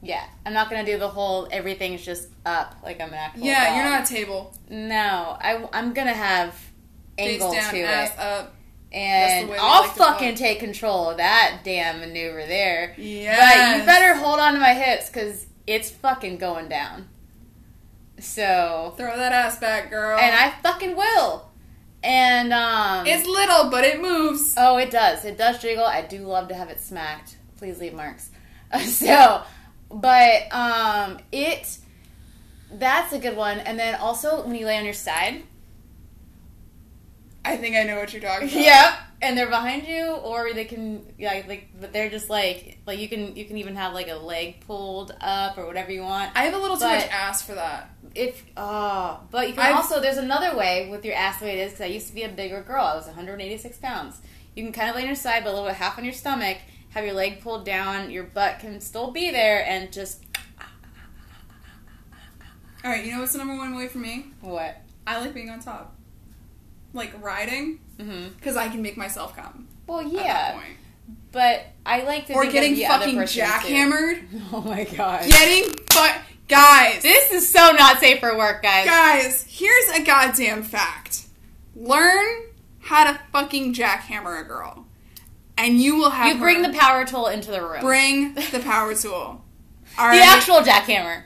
yeah. 0.01 0.23
I'm 0.45 0.53
not 0.53 0.69
gonna 0.69 0.85
do 0.85 0.97
the 0.99 1.07
whole 1.09 1.47
everything's 1.51 2.03
just 2.03 2.27
up 2.45 2.75
like 2.83 2.99
I'm 3.01 3.09
an 3.09 3.15
actual. 3.15 3.43
Yeah, 3.45 3.65
dog. 3.69 3.75
you're 3.75 3.85
not 3.85 4.03
a 4.09 4.13
table. 4.13 4.53
No, 4.69 5.37
I 5.39 5.67
I'm 5.73 5.93
gonna 5.93 6.13
have 6.13 6.53
Face 7.17 7.41
angle 7.41 7.53
down, 7.53 7.73
to 7.73 7.81
ass 7.83 8.11
it, 8.13 8.19
up. 8.19 8.53
And 8.95 9.47
the 9.47 9.51
way 9.51 9.57
we 9.57 9.61
I'll 9.61 9.81
like 9.81 9.91
fucking 9.95 10.35
take 10.35 10.59
control 10.59 11.09
of 11.11 11.17
that 11.17 11.59
damn 11.63 11.99
maneuver 11.99 12.45
there. 12.45 12.95
Yeah. 12.97 13.35
But 13.37 13.79
you 13.79 13.85
better 13.85 14.15
hold 14.15 14.39
on 14.39 14.53
to 14.53 14.59
my 14.59 14.73
hips 14.73 15.09
because 15.09 15.45
it's 15.67 15.89
fucking 15.91 16.37
going 16.37 16.69
down. 16.69 17.09
So, 18.19 18.93
throw 18.97 19.17
that 19.17 19.33
ass 19.33 19.59
back, 19.59 19.89
girl. 19.89 20.17
and 20.17 20.33
I 20.33 20.51
fucking 20.63 20.95
will. 20.95 21.49
And 22.01 22.53
um, 22.53 23.05
It's 23.05 23.27
little, 23.27 23.69
but 23.69 23.83
it 23.83 23.99
moves. 24.01 24.53
oh, 24.57 24.77
it 24.77 24.91
does. 24.91 25.25
It 25.25 25.37
does 25.37 25.59
jiggle. 25.61 25.83
I 25.83 26.01
do 26.01 26.19
love 26.19 26.47
to 26.49 26.53
have 26.55 26.69
it 26.69 26.79
smacked. 26.79 27.37
Please 27.57 27.79
leave 27.79 27.93
marks. 27.93 28.29
so, 28.85 29.41
but 29.91 30.53
um, 30.53 31.17
it. 31.31 31.77
That's 32.71 33.11
a 33.13 33.19
good 33.19 33.35
one. 33.35 33.59
And 33.59 33.77
then 33.77 33.95
also 33.95 34.45
when 34.45 34.55
you 34.55 34.65
lay 34.65 34.77
on 34.77 34.85
your 34.85 34.93
side. 34.93 35.43
I 37.45 37.57
think 37.57 37.75
I 37.75 37.83
know 37.83 37.97
what 37.99 38.11
you're 38.11 38.21
talking 38.21 38.47
about. 38.49 38.59
Yep. 38.59 38.93
And 39.21 39.37
they're 39.37 39.49
behind 39.49 39.87
you, 39.87 40.07
or 40.11 40.53
they 40.53 40.65
can, 40.65 41.05
yeah, 41.17 41.41
like, 41.47 41.69
but 41.79 41.93
they're 41.93 42.09
just 42.09 42.29
like, 42.29 42.79
like 42.85 42.99
you 42.99 43.07
can, 43.07 43.35
you 43.35 43.45
can 43.45 43.57
even 43.57 43.75
have 43.75 43.93
like 43.93 44.09
a 44.09 44.15
leg 44.15 44.61
pulled 44.67 45.15
up 45.21 45.57
or 45.57 45.65
whatever 45.65 45.91
you 45.91 46.01
want. 46.01 46.31
I 46.35 46.43
have 46.43 46.53
a 46.53 46.57
little 46.57 46.77
too 46.77 46.85
much 46.85 47.07
ass 47.09 47.41
for 47.41 47.53
that. 47.55 47.89
If, 48.13 48.43
oh, 48.57 49.21
but 49.31 49.47
you 49.47 49.53
can 49.53 49.63
I've- 49.65 49.73
also, 49.75 50.01
there's 50.01 50.17
another 50.17 50.55
way 50.57 50.89
with 50.89 51.05
your 51.05 51.15
ass 51.15 51.39
the 51.39 51.45
way 51.45 51.59
it 51.59 51.63
is, 51.65 51.71
because 51.71 51.85
I 51.85 51.87
used 51.87 52.07
to 52.07 52.13
be 52.15 52.23
a 52.23 52.29
bigger 52.29 52.61
girl. 52.61 52.83
I 52.83 52.95
was 52.95 53.05
186 53.05 53.77
pounds. 53.77 54.19
You 54.55 54.63
can 54.63 54.73
kind 54.73 54.89
of 54.89 54.95
lay 54.95 55.01
on 55.03 55.07
your 55.07 55.15
side, 55.15 55.43
but 55.43 55.49
a 55.51 55.53
little 55.53 55.67
bit 55.67 55.75
half 55.77 55.97
on 55.97 56.03
your 56.03 56.13
stomach, 56.13 56.57
have 56.89 57.05
your 57.05 57.13
leg 57.13 57.41
pulled 57.41 57.65
down, 57.65 58.09
your 58.11 58.23
butt 58.23 58.59
can 58.59 58.79
still 58.81 59.11
be 59.11 59.31
there, 59.31 59.65
and 59.65 59.91
just, 59.91 60.23
All 62.83 62.91
right, 62.91 63.03
you 63.05 63.11
know 63.11 63.19
what's 63.21 63.31
the 63.31 63.37
number 63.39 63.55
one 63.55 63.75
way 63.75 63.87
for 63.87 63.97
me? 63.97 64.27
what? 64.41 64.77
I 65.07 65.19
like 65.19 65.33
being 65.33 65.49
on 65.49 65.59
top, 65.59 65.94
like 66.95 67.13
riding, 67.23 67.79
mm-hmm. 67.99 68.29
because 68.35 68.57
I 68.57 68.69
can 68.69 68.81
make 68.81 68.97
myself 68.97 69.35
come. 69.35 69.67
Well, 69.87 70.01
yeah, 70.01 70.59
but 71.31 71.67
I 71.85 72.03
like 72.03 72.27
to 72.27 72.33
Or 72.33 72.45
getting 72.45 72.75
fucking 72.75 73.15
person, 73.17 73.45
too. 73.45 73.51
jackhammered. 73.51 74.23
Oh 74.53 74.61
my 74.61 74.85
god. 74.85 75.29
Getting 75.29 75.75
but 75.89 76.17
guys, 76.47 77.03
This 77.03 77.31
is 77.31 77.47
so 77.49 77.71
not 77.71 77.99
safe 77.99 78.19
for 78.19 78.35
work, 78.37 78.63
guys. 78.63 78.85
guys, 78.85 79.45
here's 79.47 79.89
a 79.89 80.03
goddamn 80.03 80.63
fact. 80.63 81.25
Learn 81.75 82.43
how 82.79 83.11
to 83.11 83.19
fucking 83.31 83.73
jackhammer 83.73 84.41
a 84.41 84.43
girl, 84.43 84.85
and 85.57 85.79
you 85.81 85.97
will 85.97 86.11
have 86.11 86.33
You 86.33 86.39
bring 86.39 86.61
the 86.61 86.69
power 86.69 87.05
tool 87.05 87.27
into 87.27 87.51
the 87.51 87.61
room. 87.61 87.81
bring 87.81 88.33
the 88.51 88.61
power 88.63 88.95
tool. 88.95 89.43
All 89.97 90.11
the 90.11 90.17
right, 90.17 90.21
actual 90.25 90.61
jackhammer. 90.61 91.23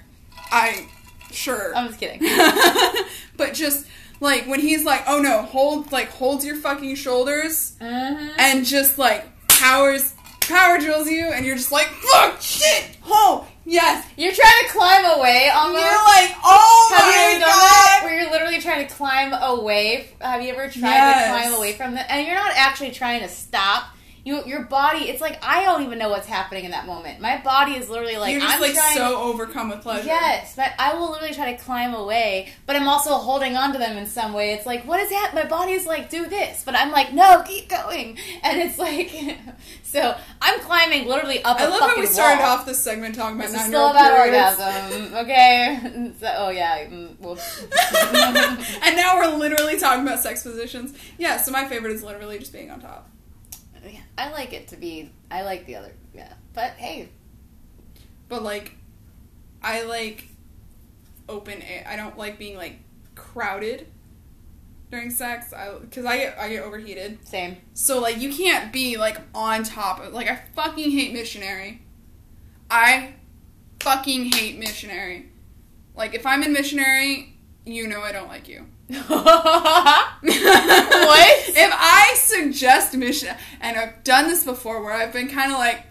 I 0.52 0.88
sure. 1.32 1.76
I'm 1.76 1.88
just 1.88 2.00
kidding. 2.00 2.20
but 3.38 3.54
just 3.54 3.86
like 4.20 4.46
when 4.48 4.60
he's 4.60 4.84
like, 4.84 5.04
"Oh 5.08 5.20
no, 5.20 5.42
hold 5.44 5.92
like 5.92 6.10
holds 6.10 6.46
your 6.46 6.56
fucking 6.56 6.96
shoulders 6.96 7.74
Mhm. 7.82 8.32
and 8.38 8.66
just 8.66 8.98
like 8.98 9.26
powers 9.48 10.14
power 10.42 10.78
drills 10.80 11.08
you, 11.10 11.28
and 11.28 11.46
you're 11.46 11.56
just 11.56 11.72
like, 11.72 11.88
fuck 11.88 12.42
shit, 12.42 12.98
oh 13.06 13.46
yes." 13.66 14.06
You're 14.18 14.34
trying 14.34 14.64
to 14.66 14.70
climb 14.70 15.06
away 15.06 15.50
almost. 15.54 15.84
You're 15.84 15.94
like, 15.94 16.36
"Oh 16.44 16.96
have 16.98 17.06
you 17.06 17.12
my 17.12 17.18
ever 17.32 17.40
done 17.40 17.50
that? 17.50 18.00
god." 18.02 18.06
Where 18.06 18.22
you're 18.22 18.32
literally 18.32 18.60
trying 18.62 18.88
to 18.88 18.94
climb 18.94 19.34
away? 19.34 20.10
Have 20.22 20.42
you 20.42 20.50
ever 20.54 20.70
tried 20.70 20.82
Yes. 20.92 21.26
to 21.26 21.32
climb 21.32 21.54
away 21.54 21.74
from 21.74 21.94
the? 21.94 22.12
And 22.12 22.26
you're 22.26 22.36
not 22.36 22.52
actually 22.56 22.92
trying 22.92 23.22
to 23.22 23.30
stop. 23.30 23.84
You, 24.26 24.44
your 24.46 24.64
body. 24.64 25.10
It's 25.10 25.22
like 25.22 25.40
I 25.44 25.64
don't 25.64 25.84
even 25.84 25.98
know 25.98 26.10
what's 26.10 26.28
happening 26.28 26.66
in 26.66 26.72
that 26.72 26.86
moment. 26.86 27.20
My 27.22 27.42
body 27.42 27.74
is 27.74 27.90
literally 27.90 28.18
like 28.18 28.32
you're 28.34 28.42
just 28.42 28.56
I'm 28.56 28.62
like 28.62 28.74
trying. 28.74 28.96
so 28.96 29.18
overcome 29.22 29.70
with 29.70 29.82
pleasure. 29.82 30.06
Yes, 30.06 30.56
but 30.56 30.74
I 30.78 30.94
will 30.94 31.12
literally 31.12 31.34
try 31.34 31.54
to 31.54 31.58
climb 31.64 31.94
away, 31.94 32.50
but 32.66 32.76
I'm 32.76 32.88
also 32.88 33.12
holding 33.16 33.56
on 33.56 33.72
to 33.74 33.80
them 33.80 33.98
in 33.98 34.06
some 34.08 34.34
way. 34.34 34.54
It's 34.54 34.66
like, 34.66 34.86
what 34.86 35.00
is 35.00 35.10
that? 35.10 35.32
My 35.34 35.46
body 35.46 35.72
is 35.74 35.86
like, 35.86 36.10
do 36.10 36.28
this, 36.28 36.64
but 36.64 36.76
I'm 36.76 36.92
like, 36.92 37.14
no, 37.14 37.44
keep 37.46 37.70
going, 37.70 38.18
and 38.44 38.60
it's 38.60 38.78
like, 38.78 39.12
so 39.84 40.16
I'm 40.42 40.60
climbing 40.62 41.08
literally 41.08 41.44
up. 41.44 41.60
I 41.60 41.68
love 41.68 41.80
how 41.80 42.00
we 42.00 42.06
started 42.06 42.42
wall. 42.42 42.58
off 42.58 42.66
this 42.66 42.82
segment 42.84 43.16
talking 43.16 43.38
about 43.38 43.50
This 43.52 43.58
nine 43.58 43.68
still 43.70 43.90
about 43.92 44.16
periods. 44.16 44.60
orgasm, 44.60 45.14
okay? 45.16 46.12
So, 46.20 46.34
oh 46.38 46.50
yeah, 46.50 46.86
mm, 46.88 47.16
and 48.84 48.96
now 48.96 49.18
we're 49.18 49.36
literally 49.38 49.80
talking 49.80 50.06
about 50.06 50.20
sex 50.20 50.44
positions. 50.44 50.94
Yeah, 51.18 51.38
so 51.38 51.52
my 51.52 51.66
favorite 51.68 51.94
is 51.94 52.04
literally 52.04 52.40
just 52.40 52.52
being 52.54 52.70
on 52.72 52.80
top. 52.80 53.10
I 54.18 54.32
like 54.32 54.54
it 54.54 54.68
to 54.70 54.78
be. 54.78 55.12
I 55.32 55.44
like 55.44 55.66
the 55.66 55.76
other, 55.76 55.94
yeah. 56.14 56.34
But 56.54 56.72
hey, 56.72 57.10
But 58.28 58.44
like, 58.44 58.76
I 59.62 59.84
like 59.84 60.28
open 61.28 61.62
air. 61.62 61.86
I 61.88 61.96
don't 61.96 62.18
like 62.18 62.38
being 62.38 62.58
like 62.58 62.80
crowded 63.16 63.88
during 64.92 65.12
sex. 65.12 65.54
I 65.54 65.78
because 65.80 66.06
I 66.06 66.18
get 66.18 66.38
I 66.38 66.50
get 66.50 66.64
overheated. 66.64 67.26
same. 67.28 67.58
So 67.74 68.00
like 68.00 68.20
you 68.20 68.34
can't 68.34 68.74
be 68.74 68.98
like 68.98 69.20
on 69.34 69.64
top 69.64 70.00
of 70.02 70.14
like 70.14 70.28
I 70.28 70.42
fucking 70.56 70.92
hate 70.92 71.14
missionary. 71.14 71.82
I 72.70 73.14
fucking 73.80 74.32
hate 74.34 74.58
missionary. 74.60 75.32
Like 75.96 76.14
if 76.14 76.26
I'm 76.26 76.44
in 76.44 76.54
missionary, 76.54 77.36
you 77.66 77.88
know 77.88 78.02
I 78.02 78.12
don't 78.12 78.28
like 78.28 78.48
you. 78.48 78.66
what? 79.08 80.10
If 80.24 81.72
I 81.74 82.14
suggest 82.16 82.96
mission, 82.96 83.36
and 83.62 83.78
I've 83.78 84.04
done 84.04 84.28
this 84.28 84.44
before, 84.44 84.82
where 84.82 84.94
I've 84.94 85.14
been 85.14 85.28
kind 85.28 85.52
of 85.52 85.60
like, 85.60 85.86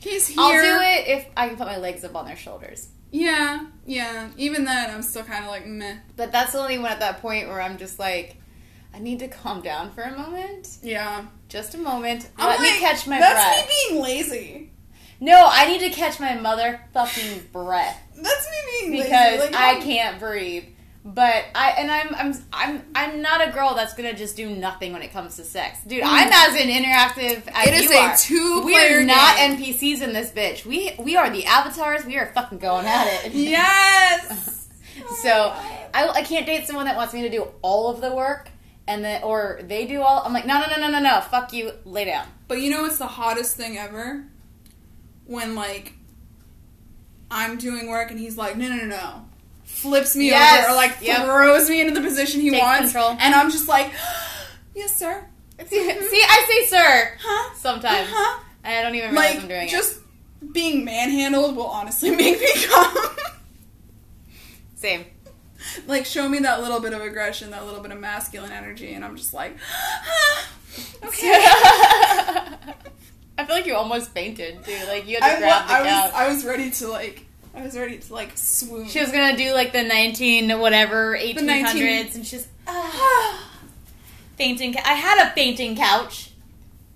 he's 0.00 0.28
here. 0.28 0.38
I'll 0.38 0.52
do 0.52 0.80
it 0.82 1.08
if 1.08 1.26
I 1.36 1.48
can 1.48 1.56
put 1.56 1.66
my 1.66 1.76
legs 1.76 2.02
up 2.02 2.14
on 2.16 2.24
their 2.24 2.36
shoulders. 2.36 2.88
Yeah, 3.10 3.66
yeah. 3.86 4.30
Even 4.38 4.64
then, 4.64 4.90
I'm 4.90 5.02
still 5.02 5.22
kind 5.22 5.44
of 5.44 5.50
like 5.50 5.66
meh. 5.66 5.96
But 6.16 6.32
that's 6.32 6.52
the 6.52 6.58
only 6.58 6.78
when 6.78 6.90
at 6.90 7.00
that 7.00 7.20
point 7.20 7.48
where 7.48 7.60
I'm 7.60 7.76
just 7.78 7.98
like, 7.98 8.36
I 8.94 9.00
need 9.00 9.18
to 9.18 9.28
calm 9.28 9.60
down 9.60 9.90
for 9.92 10.02
a 10.02 10.16
moment. 10.16 10.78
Yeah. 10.82 11.26
Just 11.48 11.74
a 11.74 11.78
moment. 11.78 12.28
I'm 12.38 12.48
Let 12.48 12.60
me 12.60 12.70
like, 12.70 12.80
catch 12.80 13.06
my 13.06 13.18
that's 13.18 13.34
breath. 13.34 13.68
me 13.68 13.74
being 13.88 14.02
lazy. 14.02 14.70
No, 15.20 15.46
I 15.50 15.66
need 15.68 15.80
to 15.80 15.90
catch 15.90 16.18
my 16.18 16.32
motherfucking 16.36 17.52
breath 17.52 17.98
That's 18.20 18.50
me 18.50 18.56
being 18.88 19.02
because 19.02 19.40
lazy. 19.40 19.52
Like, 19.52 19.54
I 19.54 19.80
can't 19.80 20.18
breathe. 20.18 20.64
But 21.06 21.44
I 21.54 21.70
and 21.76 21.90
I'm 21.90 22.14
I'm 22.14 22.34
I'm 22.50 22.82
I'm 22.94 23.20
not 23.22 23.46
a 23.46 23.52
girl 23.52 23.74
that's 23.74 23.92
gonna 23.92 24.14
just 24.14 24.36
do 24.36 24.48
nothing 24.48 24.94
when 24.94 25.02
it 25.02 25.12
comes 25.12 25.36
to 25.36 25.44
sex, 25.44 25.78
dude. 25.86 26.02
I'm 26.02 26.32
as 26.32 26.58
an 26.58 26.68
interactive 26.68 27.46
as 27.48 27.66
Mm. 27.66 27.66
It 27.66 27.74
is 27.74 27.82
you 27.90 27.92
a 27.92 28.00
are. 28.00 28.16
two-player 28.16 29.00
We're 29.00 29.04
not 29.04 29.36
game. 29.36 29.58
NPCs 29.58 30.00
in 30.00 30.14
this 30.14 30.30
bitch. 30.30 30.64
We 30.64 30.94
we 30.98 31.14
are 31.16 31.28
the 31.28 31.44
avatars. 31.44 32.06
We 32.06 32.16
are 32.16 32.32
fucking 32.34 32.58
going 32.58 32.86
at 32.86 33.06
it. 33.26 33.32
Yes. 33.34 34.60
So 35.22 35.30
I, 35.92 36.08
I 36.08 36.22
can't 36.22 36.46
date 36.46 36.66
someone 36.66 36.86
that 36.86 36.96
wants 36.96 37.12
me 37.12 37.20
to 37.22 37.28
do 37.30 37.48
all 37.62 37.90
of 37.90 38.00
the 38.00 38.14
work 38.14 38.48
and 38.86 39.04
then 39.04 39.22
or 39.24 39.60
they 39.62 39.86
do 39.86 40.00
all. 40.00 40.22
I'm 40.24 40.32
like 40.32 40.46
no 40.46 40.58
no 40.60 40.66
no 40.70 40.80
no 40.80 40.88
no 40.90 41.00
no. 41.00 41.20
Fuck 41.20 41.52
you. 41.52 41.72
Lay 41.84 42.06
down. 42.06 42.26
But 42.48 42.60
you 42.62 42.70
know 42.70 42.82
what's 42.82 42.96
the 42.98 43.06
hottest 43.06 43.56
thing 43.56 43.76
ever? 43.76 44.24
When 45.26 45.54
like 45.54 45.92
I'm 47.30 47.58
doing 47.58 47.88
work 47.88 48.10
and 48.10 48.18
he's 48.18 48.36
like, 48.38 48.56
no 48.56 48.68
no 48.68 48.76
no 48.76 48.86
no, 48.86 49.23
flips 49.74 50.16
me 50.16 50.28
Yes, 50.28 50.64
over 50.64 50.72
or 50.72 50.76
like 50.76 50.96
yep. 51.02 51.24
throws 51.24 51.68
me 51.68 51.80
into 51.80 51.94
the 51.94 52.00
position 52.00 52.40
he 52.40 52.50
Takes 52.50 52.62
wants, 52.62 52.92
control. 52.92 53.16
and 53.20 53.34
I'm 53.34 53.50
just 53.50 53.68
like, 53.68 53.92
yes 54.74 54.96
sir, 54.96 55.26
See, 55.66 55.76
see, 55.78 56.24
I 56.28 56.46
say 56.48 56.66
sir 56.66 57.16
huh? 57.20 57.54
sometimes. 57.56 58.08
Uh-huh. 58.08 58.40
I 58.64 58.82
don't 58.82 58.94
even 58.94 59.10
realize 59.10 59.34
Like 59.34 59.42
I'm 59.42 59.48
doing 59.48 59.68
it. 59.68 59.70
just 59.70 60.00
being 60.52 60.84
manhandled 60.84 61.54
will 61.56 61.66
honestly 61.66 62.10
make 62.16 62.40
me 62.40 62.48
come. 62.66 62.96
Same. 64.76 65.04
like 65.86 66.04
show 66.06 66.28
me 66.28 66.38
that 66.40 66.60
little 66.62 66.80
bit 66.80 66.92
of 66.92 67.00
aggression, 67.02 67.50
that 67.50 67.64
little 67.64 67.80
bit 67.80 67.92
of 67.92 68.00
masculine 68.00 68.52
energy, 68.52 68.92
and 68.94 69.04
I'm 69.04 69.16
just 69.16 69.32
like, 69.34 69.56
"Ah, 70.06 70.48
okay. 71.04 71.32
I 73.36 73.44
feel 73.46 73.56
like 73.56 73.66
you 73.66 73.74
almost 73.74 74.10
fainted, 74.12 74.62
dude. 74.64 74.86
Like 74.88 75.08
you 75.08 75.18
had 75.20 75.30
to 75.30 75.36
I, 75.36 75.38
grab 75.40 75.66
the 75.66 75.72
I 75.74 75.76
couch. 75.78 75.86
was 75.86 76.12
I 76.14 76.28
was 76.28 76.44
ready 76.44 76.70
to 76.70 76.88
like 76.88 77.23
I 77.56 77.62
was 77.62 77.76
ready 77.76 77.98
to 77.98 78.12
like 78.12 78.36
swoon. 78.36 78.88
she 78.88 79.00
was 79.00 79.10
gonna 79.12 79.36
do 79.36 79.52
like 79.52 79.72
the 79.72 79.82
19 79.82 80.58
whatever 80.58 81.16
1800s, 81.16 82.14
and 82.16 82.26
she's 82.26 82.48
ah, 82.66 83.50
fainting. 84.36 84.76
I 84.76 84.94
had 84.94 85.26
a 85.26 85.30
fainting 85.34 85.76
couch, 85.76 86.30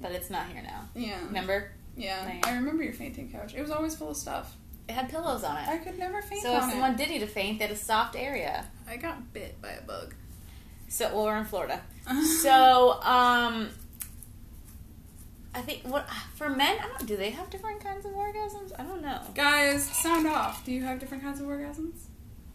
but 0.01 0.13
it's 0.13 0.31
not 0.31 0.47
here 0.49 0.63
now. 0.63 0.89
yeah. 0.95 1.25
Remember? 1.27 1.71
Yeah. 1.97 2.41
I 2.45 2.55
remember 2.55 2.83
your 2.83 2.93
fainting 2.93 3.31
couch. 3.31 3.55
It 3.55 3.61
was 3.61 3.71
always 3.71 3.97
full 3.97 4.11
of 4.11 4.17
stuff. 4.17 4.55
It 4.89 4.93
had 4.93 5.11
pillows 5.11 5.45
on 5.45 5.57
it. 5.57 5.69
I 5.69 5.77
could 5.79 5.99
never 5.99 6.23
faint 6.23 6.43
So 6.43 6.57
if 6.57 6.63
on 6.63 6.71
someone 6.71 6.93
it. 6.93 6.97
did 6.99 7.11
need 7.11 7.19
to 7.21 7.27
faint, 7.27 7.59
they 7.59 7.67
had 7.67 7.75
a 7.75 7.79
soft 7.79 8.17
area. 8.17 8.65
I 8.89 8.97
got 8.97 9.33
bit 9.35 9.61
by 9.61 9.71
a 9.73 9.83
bug. 9.83 10.15
So 10.89 11.15
well, 11.15 11.25
we're 11.27 11.37
in 11.37 11.45
Florida. 11.45 11.83
So 12.43 12.93
um, 13.03 13.69
I 15.55 15.61
think 15.63 15.83
what 15.83 16.09
for 16.35 16.49
men, 16.49 16.79
I 16.79 16.89
don't. 16.89 17.07
Do 17.07 17.17
they 17.17 17.31
have 17.31 17.51
different 17.51 17.83
kinds 17.83 18.05
of 18.05 18.13
orgasms? 18.13 18.73
I 18.79 18.83
don't 18.83 19.03
know. 19.03 19.21
guys, 19.35 19.85
sound 19.85 20.27
off. 20.27 20.65
Do 20.65 20.73
you 20.73 20.83
have 20.83 20.99
different 21.01 21.23
kinds 21.23 21.41
of 21.41 21.47
orgasms? 21.47 21.93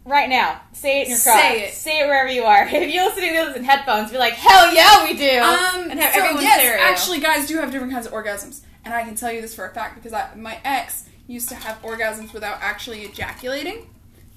Right 0.06 0.28
now, 0.28 0.60
say 0.72 1.00
it 1.00 1.04
in 1.04 1.10
your 1.10 1.18
car. 1.18 1.40
Say 1.40 1.62
it. 1.62 1.74
Say 1.74 2.00
it 2.00 2.06
wherever 2.06 2.28
you 2.30 2.42
are. 2.44 2.68
If 2.72 2.94
you're 2.94 3.04
listening 3.06 3.30
to 3.30 3.46
this 3.46 3.56
in 3.56 3.64
headphones, 3.64 4.10
be 4.10 4.18
like, 4.18 4.34
"Hell 4.34 4.72
yeah, 4.74 5.02
we 5.04 5.16
do!" 5.16 5.38
Um, 5.38 5.90
and 5.90 5.98
have 5.98 6.12
so 6.14 6.20
everyone 6.20 6.42
yes, 6.42 6.60
stereo. 6.60 6.82
actually, 6.82 7.20
guys 7.20 7.48
do 7.48 7.56
have 7.56 7.70
different 7.72 7.92
kinds 7.92 8.06
of 8.06 8.12
orgasms, 8.12 8.60
and 8.84 8.92
I 8.92 9.02
can 9.02 9.14
tell 9.14 9.32
you 9.32 9.40
this 9.40 9.54
for 9.54 9.66
a 9.66 9.72
fact 9.72 9.94
because 9.96 10.12
I, 10.12 10.34
my 10.36 10.58
ex 10.64 11.08
used 11.26 11.48
to 11.48 11.54
have 11.54 11.80
orgasms 11.82 12.32
without 12.34 12.58
actually 12.60 13.00
ejaculating, 13.02 13.88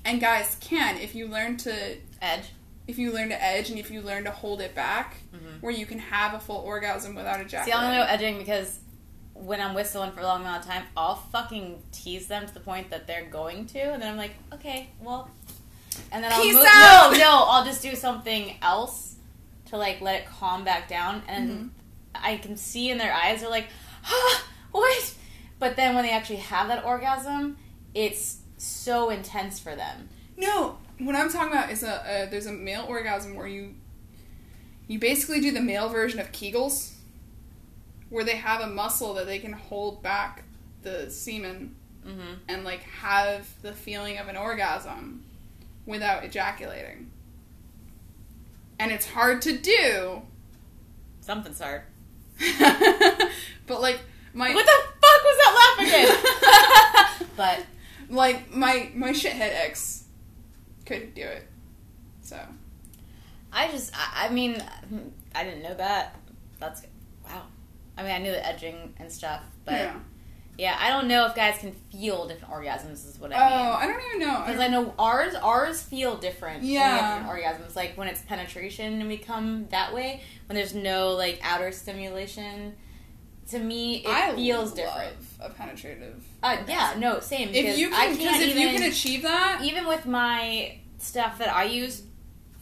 and 0.05 0.21
guys 0.21 0.55
can 0.61 0.97
if 0.97 1.13
you 1.15 1.27
learn 1.27 1.57
to 1.57 1.97
edge. 2.21 2.45
If 2.87 2.97
you 2.97 3.11
learn 3.11 3.29
to 3.29 3.43
edge 3.43 3.69
and 3.69 3.77
if 3.77 3.91
you 3.91 4.01
learn 4.01 4.23
to 4.23 4.31
hold 4.31 4.61
it 4.61 4.73
back, 4.73 5.17
where 5.61 5.71
you 5.73 5.85
can 5.85 5.99
have 5.99 6.33
a 6.33 6.39
full 6.39 6.57
orgasm 6.57 7.15
without 7.15 7.39
Mm-hmm. 7.39 7.65
See, 7.65 7.71
I 7.71 7.83
only 7.85 7.97
know 7.97 8.03
edging 8.03 8.37
because 8.37 8.79
when 9.33 9.59
I'm 9.61 9.73
whistling 9.75 10.11
for 10.11 10.21
a 10.21 10.23
long 10.23 10.41
amount 10.41 10.63
of 10.65 10.69
time, 10.71 10.83
I'll 10.95 11.15
fucking 11.15 11.81
tease 11.91 12.27
them 12.27 12.47
to 12.47 12.53
the 12.53 12.59
point 12.59 12.89
that 12.89 13.05
they're 13.07 13.25
going 13.29 13.65
to, 13.67 13.79
and 13.79 14.01
then 14.01 14.09
I'm 14.11 14.17
like, 14.17 14.31
okay, 14.53 14.89
well, 15.01 15.29
and 16.11 16.23
then 16.23 16.31
I'll 16.31 16.41
Peace 16.41 16.55
move. 16.55 16.65
out! 16.67 17.11
No, 17.13 17.17
no, 17.19 17.43
I'll 17.47 17.65
just 17.65 17.81
do 17.81 17.95
something 17.95 18.55
else 18.61 19.15
to 19.65 19.77
like 19.77 19.99
let 20.01 20.21
it 20.21 20.25
calm 20.27 20.63
back 20.63 20.87
down, 20.87 21.21
and 21.27 21.49
Mm-hmm. 21.49 21.67
I 22.15 22.37
can 22.37 22.57
see 22.57 22.89
in 22.89 22.97
their 22.97 23.13
eyes 23.13 23.41
they're 23.41 23.49
like, 23.49 23.67
ah, 24.05 24.43
what? 24.71 25.13
But 25.59 25.75
then 25.75 25.93
when 25.93 26.03
they 26.03 26.11
actually 26.11 26.37
have 26.37 26.67
that 26.69 26.83
orgasm, 26.83 27.57
it's 27.93 28.37
so 28.57 29.11
intense 29.11 29.59
for 29.59 29.75
them. 29.75 30.09
No, 30.35 30.77
what 30.99 31.15
I'm 31.15 31.29
talking 31.29 31.51
about 31.51 31.71
is 31.71 31.83
a, 31.83 32.25
a 32.25 32.29
there's 32.29 32.45
a 32.45 32.51
male 32.51 32.85
orgasm 32.87 33.35
where 33.35 33.47
you 33.47 33.75
you 34.87 34.99
basically 34.99 35.41
do 35.41 35.51
the 35.51 35.61
male 35.61 35.89
version 35.89 36.19
of 36.19 36.31
Kegels, 36.31 36.93
where 38.09 38.23
they 38.23 38.37
have 38.37 38.61
a 38.61 38.67
muscle 38.67 39.13
that 39.15 39.25
they 39.25 39.39
can 39.39 39.53
hold 39.53 40.01
back 40.01 40.43
the 40.83 41.09
semen 41.09 41.75
hmm 42.05 42.33
and 42.47 42.63
like 42.63 42.81
have 42.83 43.47
the 43.61 43.73
feeling 43.73 44.17
of 44.17 44.27
an 44.27 44.37
orgasm 44.37 45.23
without 45.85 46.23
ejaculating. 46.23 47.11
And 48.79 48.91
it's 48.91 49.07
hard 49.07 49.41
to 49.43 49.57
do, 49.57 50.21
Something's 51.21 51.59
hard. 51.59 51.81
but 53.67 53.81
like 53.81 53.99
my 54.33 54.53
What 54.53 54.65
the 54.65 54.71
fuck 55.01 55.23
was 55.23 55.37
that 55.41 55.75
laugh 55.77 55.87
again? 57.19 57.27
but 57.35 57.65
like 58.09 58.53
my 58.55 58.89
my 58.95 59.09
shithead 59.11 59.51
ex 59.53 59.96
couldn't 60.87 61.13
do 61.15 61.21
it. 61.23 61.47
So 62.21 62.39
I 63.53 63.69
just, 63.71 63.93
I, 63.95 64.25
I 64.27 64.29
mean, 64.29 64.61
I 65.35 65.43
didn't 65.43 65.63
know 65.63 65.73
that. 65.75 66.15
That's 66.59 66.81
wow. 67.25 67.43
I 67.97 68.03
mean, 68.03 68.11
I 68.11 68.17
knew 68.19 68.31
the 68.31 68.45
edging 68.45 68.93
and 68.97 69.11
stuff, 69.11 69.41
but 69.65 69.73
yeah, 69.73 69.99
yeah. 70.57 70.77
I 70.79 70.89
don't 70.89 71.07
know 71.07 71.25
if 71.25 71.35
guys 71.35 71.57
can 71.59 71.71
feel 71.91 72.27
different 72.27 72.53
orgasms. 72.53 73.07
Is 73.07 73.17
what 73.19 73.31
Oh, 73.31 73.35
I 73.35 73.39
mean. 73.49 73.57
Oh, 73.67 73.71
I 73.73 73.87
don't 73.87 74.01
even 74.15 74.27
know. 74.27 74.43
Because 74.45 74.59
I 74.61 74.67
know 74.67 74.93
ours, 74.99 75.33
ours 75.35 75.81
feel 75.81 76.17
different. 76.17 76.61
when 76.61 76.67
we 76.69 76.75
have 76.75 76.97
Yeah. 76.97 77.19
different 77.19 77.43
orgasms. 77.71 77.75
Like 77.75 77.97
when 77.97 78.07
it's 78.07 78.21
penetration 78.21 78.99
and 78.99 79.07
we 79.07 79.17
come 79.17 79.67
that 79.69 79.93
way, 79.93 80.21
when 80.47 80.55
there's 80.55 80.73
no 80.75 81.11
like 81.11 81.39
outer 81.43 81.71
stimulation. 81.71 82.75
To 83.49 83.59
me, 83.59 83.97
it 84.03 84.07
I 84.07 84.35
feels 84.35 84.69
love 84.69 84.75
different. 84.75 85.15
A 85.39 85.49
penetrative. 85.49 86.23
Uh, 86.43 86.57
yeah, 86.67 86.95
no, 86.97 87.19
same. 87.21 87.49
If 87.53 87.77
you 87.77 87.89
can, 87.89 87.97
can't 87.97 88.17
because 88.17 88.41
if 88.41 88.55
you 88.55 88.67
even- 88.67 88.81
can 88.81 88.91
achieve 88.91 89.21
that, 89.21 89.61
even 89.63 89.87
with 89.87 90.05
my 90.05 90.77
stuff 90.97 91.37
that 91.39 91.53
I 91.53 91.63
use 91.63 92.03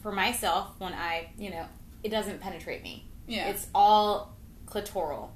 for 0.02 0.12
myself 0.12 0.74
when 0.78 0.92
I, 0.92 1.30
you 1.38 1.50
know, 1.50 1.66
it 2.04 2.10
doesn't 2.10 2.40
penetrate 2.40 2.82
me. 2.84 3.04
yeah. 3.26 3.48
It's 3.48 3.66
all 3.74 4.36
clitoral. 4.66 5.30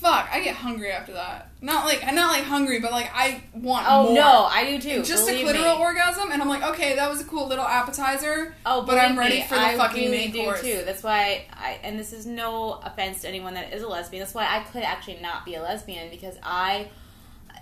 Fuck, 0.00 0.30
I 0.32 0.40
get 0.40 0.56
hungry 0.56 0.90
after 0.90 1.12
that. 1.12 1.48
Not 1.60 1.84
like 1.84 2.02
not 2.14 2.32
like 2.32 2.44
hungry, 2.44 2.80
but 2.80 2.90
like 2.90 3.10
I 3.14 3.42
want 3.52 3.84
Oh 3.86 4.04
more. 4.04 4.14
no, 4.14 4.44
I 4.44 4.64
do 4.64 4.80
too. 4.80 5.02
Just 5.02 5.28
a 5.28 5.32
clitoral 5.32 5.76
me. 5.76 5.82
orgasm, 5.82 6.32
and 6.32 6.40
I'm 6.40 6.48
like, 6.48 6.62
okay, 6.70 6.96
that 6.96 7.10
was 7.10 7.20
a 7.20 7.24
cool 7.24 7.46
little 7.48 7.66
appetizer. 7.66 8.54
Oh, 8.64 8.82
but 8.82 8.96
I'm 8.98 9.18
ready 9.18 9.40
me, 9.40 9.42
for 9.46 9.56
the 9.56 9.60
I 9.60 9.76
fucking 9.76 10.04
really 10.10 10.16
main 10.16 10.32
do 10.32 10.42
course. 10.44 10.62
too. 10.62 10.82
That's 10.86 11.02
why 11.02 11.44
I 11.52 11.78
and 11.82 11.98
this 11.98 12.14
is 12.14 12.24
no 12.24 12.80
offense 12.82 13.20
to 13.22 13.28
anyone 13.28 13.52
that 13.54 13.74
is 13.74 13.82
a 13.82 13.88
lesbian. 13.88 14.22
That's 14.22 14.34
why 14.34 14.46
I 14.48 14.60
could 14.72 14.82
actually 14.84 15.18
not 15.20 15.44
be 15.44 15.54
a 15.56 15.60
lesbian 15.62 16.08
because 16.10 16.36
I 16.42 16.88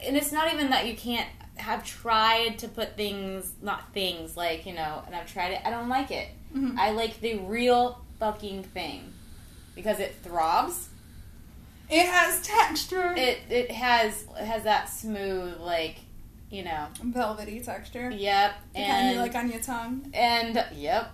and 0.06 0.16
it's 0.16 0.31
not 0.31 0.52
even 0.55 0.70
that 0.70 0.86
you 0.86 0.94
can't 0.97 1.28
have 1.56 1.85
tried 1.85 2.56
to 2.60 2.69
put 2.69 2.97
things 2.97 3.52
not 3.62 3.93
things 3.93 4.36
like, 4.36 4.65
you 4.65 4.74
know, 4.74 5.02
and 5.06 5.15
I've 5.16 5.27
tried 5.32 5.55
it. 5.55 5.60
I 5.65 5.70
don't 5.70 5.89
like 5.89 6.12
it. 6.12 6.28
Mhm. 6.56 6.78
I 6.78 6.93
like 6.93 7.20
the 7.20 7.35
real 7.40 7.98
fucking 8.20 8.62
thing 8.62 9.12
because 9.74 9.98
it 9.98 10.15
throbs. 10.23 10.89
It 11.90 12.06
has 12.06 12.43
texture. 12.43 13.15
It 13.16 13.39
it 13.51 13.70
has 13.70 14.24
it 14.39 14.44
has 14.44 14.65
that 14.65 14.89
smooth 14.90 15.59
like, 15.60 15.97
you 16.51 16.65
know. 16.65 16.86
Velvety 17.02 17.60
texture. 17.60 18.10
Yep. 18.10 18.52
The 18.74 18.78
And 18.81 19.15
you 19.16 19.20
like 19.23 19.35
on 19.35 19.51
your 19.51 19.60
tongue. 19.60 20.10
and 20.15 20.65
yep 20.74 21.12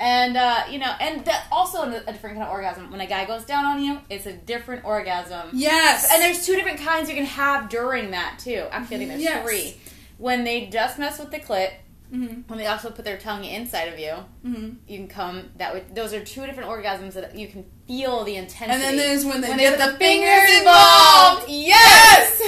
and 0.00 0.36
uh, 0.36 0.60
you 0.70 0.78
know 0.78 0.92
and 1.00 1.24
that 1.24 1.46
also 1.50 1.82
a 1.82 1.90
different 2.12 2.36
kind 2.36 2.42
of 2.44 2.50
orgasm 2.50 2.88
when 2.92 3.00
a 3.00 3.06
guy 3.06 3.24
goes 3.24 3.44
down 3.44 3.64
on 3.64 3.82
you 3.82 3.98
it's 4.08 4.26
a 4.26 4.32
different 4.32 4.84
orgasm 4.84 5.48
Yes. 5.52 6.08
and 6.12 6.22
there's 6.22 6.46
two 6.46 6.54
different 6.54 6.78
kinds 6.78 7.08
you 7.08 7.16
can 7.16 7.24
have 7.24 7.68
during 7.68 8.12
that 8.12 8.38
too 8.38 8.64
actually 8.70 8.94
i 8.94 8.98
think 9.00 9.10
there's 9.10 9.22
Yes. 9.22 9.44
three 9.44 9.76
when 10.16 10.44
they 10.44 10.66
just 10.66 11.00
mess 11.00 11.18
with 11.18 11.32
the 11.32 11.40
clit 11.40 11.72
hmm 12.10 12.42
when 12.46 12.60
they 12.60 12.66
also 12.66 12.90
put 12.90 13.04
their 13.04 13.18
tongue 13.18 13.44
inside 13.44 13.92
of 13.92 13.98
you 13.98 14.12
hmm 14.44 14.68
you 14.86 14.98
can 14.98 15.08
come 15.08 15.50
that 15.56 15.74
way 15.74 15.82
those 15.92 16.12
are 16.14 16.24
two 16.24 16.46
different 16.46 16.68
orgasms 16.70 17.14
that 17.14 17.36
you 17.36 17.48
can 17.48 17.64
feel 17.88 18.22
the 18.22 18.36
intensity 18.36 18.70
And 18.72 18.80
then 18.82 18.96
there's 18.96 19.24
when 19.24 19.40
they 19.40 19.48
when 19.48 19.58
get 19.58 19.78
they 19.78 19.86
the 19.86 19.92
the 19.92 19.98
fingers 19.98 20.28
fingers 20.48 20.58
involved. 20.58 21.48
involved 21.48 21.50
yes 21.50 22.42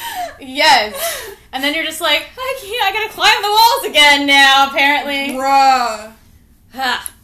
yes 0.40 1.30
And 1.52 1.62
then 1.64 1.74
you're 1.74 1.84
just 1.84 2.00
like, 2.00 2.22
I 2.38 2.58
can't, 2.62 2.82
I 2.84 2.92
gotta 2.92 3.12
climb 3.12 3.42
the 3.42 3.50
walls 3.50 3.84
again 3.90 4.26
now, 4.26 4.68
apparently. 4.70 5.34
Bruh. 5.36 6.12
Ha. 6.72 7.14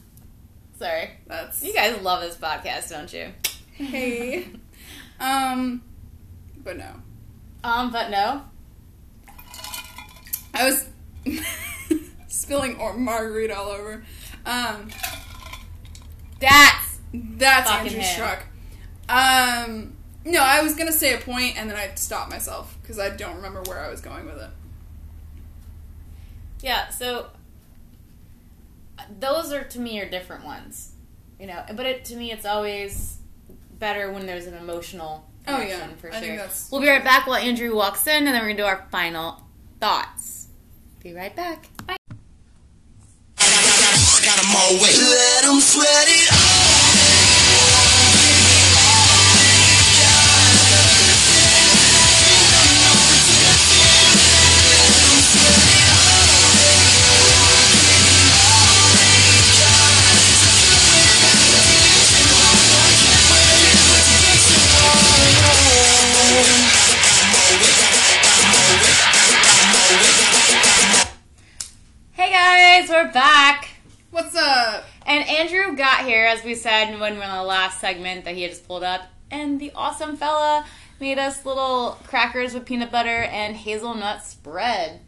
Sorry. 0.79 1.11
That's 1.29 1.63
You 1.65 1.73
guys 1.73 2.01
love 2.03 2.21
this 2.23 2.37
podcast, 2.37 2.91
don't 2.91 3.13
you? 3.13 3.33
hey. 3.73 4.49
Um, 5.21 5.83
but 6.65 6.77
no. 6.77 6.91
Um, 7.65 7.93
but 7.93 8.11
no. 8.11 8.43
I 10.53 10.65
was 10.69 10.89
spilling 12.29 12.77
or 12.79 12.95
margarita 12.97 13.57
all 13.57 13.69
over. 13.69 14.05
Um, 14.45 14.89
That's 16.41 16.86
that's 17.39 17.71
Fucking 17.71 17.87
Andrew's 17.89 18.07
him. 18.09 18.19
truck. 18.19 18.43
Um, 19.09 19.93
no, 20.25 20.41
I 20.43 20.63
was 20.63 20.75
gonna 20.75 20.93
say 20.93 21.15
a 21.15 21.19
point 21.19 21.59
and 21.59 21.71
then 21.71 21.77
I 21.77 21.95
stopped 21.95 22.31
myself 22.31 22.77
because 22.83 22.99
I 22.99 23.11
don't 23.11 23.37
remember 23.37 23.63
where 23.63 23.81
I 23.81 23.89
was 23.91 24.01
going 24.01 24.27
with 24.27 24.39
it. 24.41 24.51
yeah. 26.63 26.89
So 26.89 27.29
those 29.21 29.53
are 29.53 29.63
to 29.65 29.79
me 29.79 30.01
are 30.01 30.09
different 30.09 30.45
ones, 30.45 30.93
you 31.39 31.47
know. 31.47 31.63
But 31.75 31.87
it, 31.87 32.05
to 32.07 32.17
me, 32.17 32.33
it's 32.33 32.45
always 32.47 33.19
better 33.79 34.11
when 34.11 34.27
there's 34.27 34.47
an 34.47 34.55
emotional 34.55 35.29
Oh, 35.49 35.61
yeah. 35.61 35.87
for 35.99 36.09
I 36.09 36.13
sure. 36.13 36.21
think 36.21 36.37
that's- 36.39 36.69
We'll 36.73 36.81
be 36.81 36.89
right 36.89 37.05
back 37.05 37.27
while 37.29 37.37
Andrew 37.37 37.73
walks 37.77 38.07
in, 38.09 38.27
and 38.27 38.27
then 38.29 38.43
we're 38.43 38.49
gonna 38.49 38.57
do 38.57 38.65
our 38.65 38.89
final 38.91 39.43
thoughts. 39.81 40.49
Be 41.05 41.13
right 41.15 41.37
back. 41.37 41.69
Bye. 41.87 41.97
Guys, 72.87 73.07
we're 73.07 73.13
back. 73.13 73.71
What's 74.11 74.37
up? 74.37 74.85
And 75.07 75.29
Andrew 75.29 75.77
got 75.77 76.05
here, 76.05 76.25
as 76.25 76.45
we 76.45 76.55
said 76.55 76.99
when 77.01 77.15
we 77.15 77.19
were 77.19 77.25
in 77.25 77.31
the 77.33 77.43
last 77.43 77.81
segment 77.81 78.25
that 78.25 78.35
he 78.35 78.43
had 78.43 78.51
just 78.53 78.67
pulled 78.67 78.85
up, 78.85 79.03
and 79.31 79.59
the 79.59 79.73
awesome 79.75 80.17
fella 80.17 80.65
made 81.01 81.19
us 81.19 81.45
little 81.45 81.99
crackers 82.07 82.55
with 82.55 82.65
peanut 82.65 82.93
butter 82.93 83.09
and 83.25 83.57
hazelnut 83.57 84.23
spread. 84.25 85.01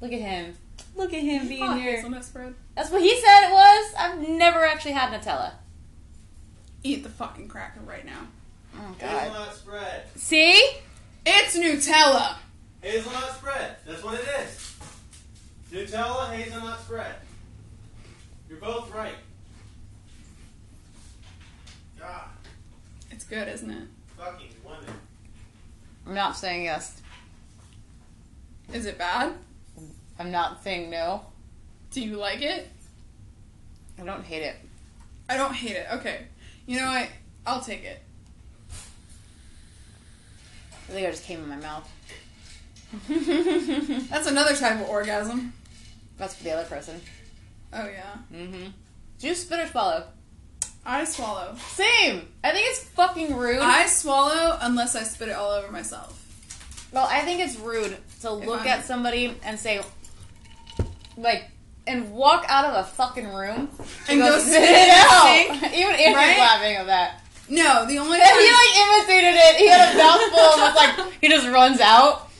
Look 0.00 0.12
at 0.12 0.20
him. 0.20 0.54
Look 0.96 1.14
at 1.14 1.22
him 1.22 1.48
being 1.48 1.64
Hot 1.64 1.80
here. 1.80 1.96
hazelnut 1.96 2.24
spread. 2.24 2.54
That's 2.76 2.90
what 2.90 3.00
he 3.00 3.14
said 3.18 3.48
it 3.48 3.52
was. 3.52 3.94
I've 3.98 4.28
never 4.28 4.64
actually 4.64 4.92
had 4.92 5.10
Nutella. 5.18 5.52
Eat 6.82 7.02
the 7.04 7.08
fucking 7.08 7.48
cracker 7.48 7.80
right 7.86 8.04
now. 8.04 8.26
Oh 8.76 8.94
god. 8.98 9.08
Hazelnut 9.08 9.54
spread. 9.54 10.02
See? 10.16 10.62
It's 11.24 11.56
Nutella. 11.56 12.36
Hazelnut 12.82 13.32
spread. 13.36 13.76
That's 13.86 14.02
what 14.04 14.14
it 14.14 14.26
is. 14.42 14.74
Nutella 15.74 16.30
hazelnut 16.30 16.78
spread. 16.80 17.16
You're 18.48 18.58
both 18.60 18.94
right. 18.94 19.16
God, 21.98 22.28
It's 23.10 23.24
good, 23.24 23.48
isn't 23.48 23.70
it? 23.70 23.88
fucking 24.16 24.50
women. 24.64 24.94
I'm 26.06 26.14
not 26.14 26.36
saying 26.36 26.62
yes. 26.64 27.02
Is 28.72 28.86
it 28.86 28.98
bad? 28.98 29.32
I'm 30.20 30.30
not 30.30 30.62
saying 30.62 30.90
no. 30.90 31.22
Do 31.90 32.00
you 32.00 32.16
like 32.18 32.40
it? 32.40 32.70
I 34.00 34.04
don't 34.04 34.24
hate 34.24 34.42
it. 34.42 34.54
I 35.28 35.36
don't 35.36 35.54
hate 35.54 35.74
it. 35.74 35.88
Okay. 35.94 36.26
You 36.66 36.78
know 36.80 36.86
what? 36.86 37.08
I'll 37.46 37.60
take 37.60 37.82
it. 37.82 38.00
I 40.88 40.92
think 40.92 41.08
I 41.08 41.10
just 41.10 41.24
came 41.24 41.40
in 41.42 41.48
my 41.48 41.56
mouth. 41.56 41.90
That's 44.10 44.28
another 44.28 44.54
type 44.54 44.80
of 44.80 44.88
orgasm. 44.88 45.52
That's 46.16 46.34
for 46.36 46.44
the 46.44 46.52
other 46.52 46.68
person. 46.68 47.00
Oh 47.72 47.86
yeah. 47.88 48.14
Mm-hmm. 48.32 48.66
Do 49.18 49.26
you 49.28 49.34
spit 49.34 49.58
or 49.60 49.66
swallow? 49.66 50.04
I 50.86 51.04
swallow. 51.04 51.56
Same. 51.70 52.28
I 52.44 52.50
think 52.52 52.66
it's 52.68 52.84
fucking 52.90 53.36
rude. 53.36 53.58
I 53.60 53.86
swallow 53.86 54.58
unless 54.60 54.94
I 54.94 55.02
spit 55.02 55.28
it 55.28 55.32
all 55.34 55.50
over 55.50 55.72
myself. 55.72 56.20
well, 56.92 57.08
I 57.10 57.20
think 57.22 57.40
it's 57.40 57.56
rude 57.58 57.96
to 58.20 58.30
look 58.32 58.60
I'm- 58.60 58.68
at 58.68 58.84
somebody 58.84 59.34
and 59.44 59.58
say, 59.58 59.80
like, 61.16 61.50
and 61.86 62.12
walk 62.12 62.46
out 62.48 62.64
of 62.64 62.74
a 62.76 62.84
fucking 62.88 63.28
room 63.28 63.68
And 64.08 64.18
go 64.20 64.38
spit 64.38 64.52
spit 64.54 64.62
it 64.62 64.70
it 64.70 64.82
in 64.82 64.88
the 64.88 65.64
out. 65.66 65.74
Even 65.74 65.94
Andrew's 65.94 66.14
right? 66.16 66.38
laughing 66.38 66.76
at 66.76 66.86
that. 66.86 67.20
No, 67.48 67.84
the 67.86 67.98
only 67.98 68.18
And 68.18 68.26
time 68.28 68.38
he 68.40 68.50
like 68.50 68.76
imitated 68.76 69.34
it. 69.36 69.56
He 69.56 69.68
had 69.68 69.94
a 69.94 69.98
mouthful 69.98 70.40
and 70.40 70.60
was 70.62 70.74
like, 70.76 71.12
he 71.20 71.28
just 71.28 71.46
runs 71.48 71.80
out. 71.80 72.30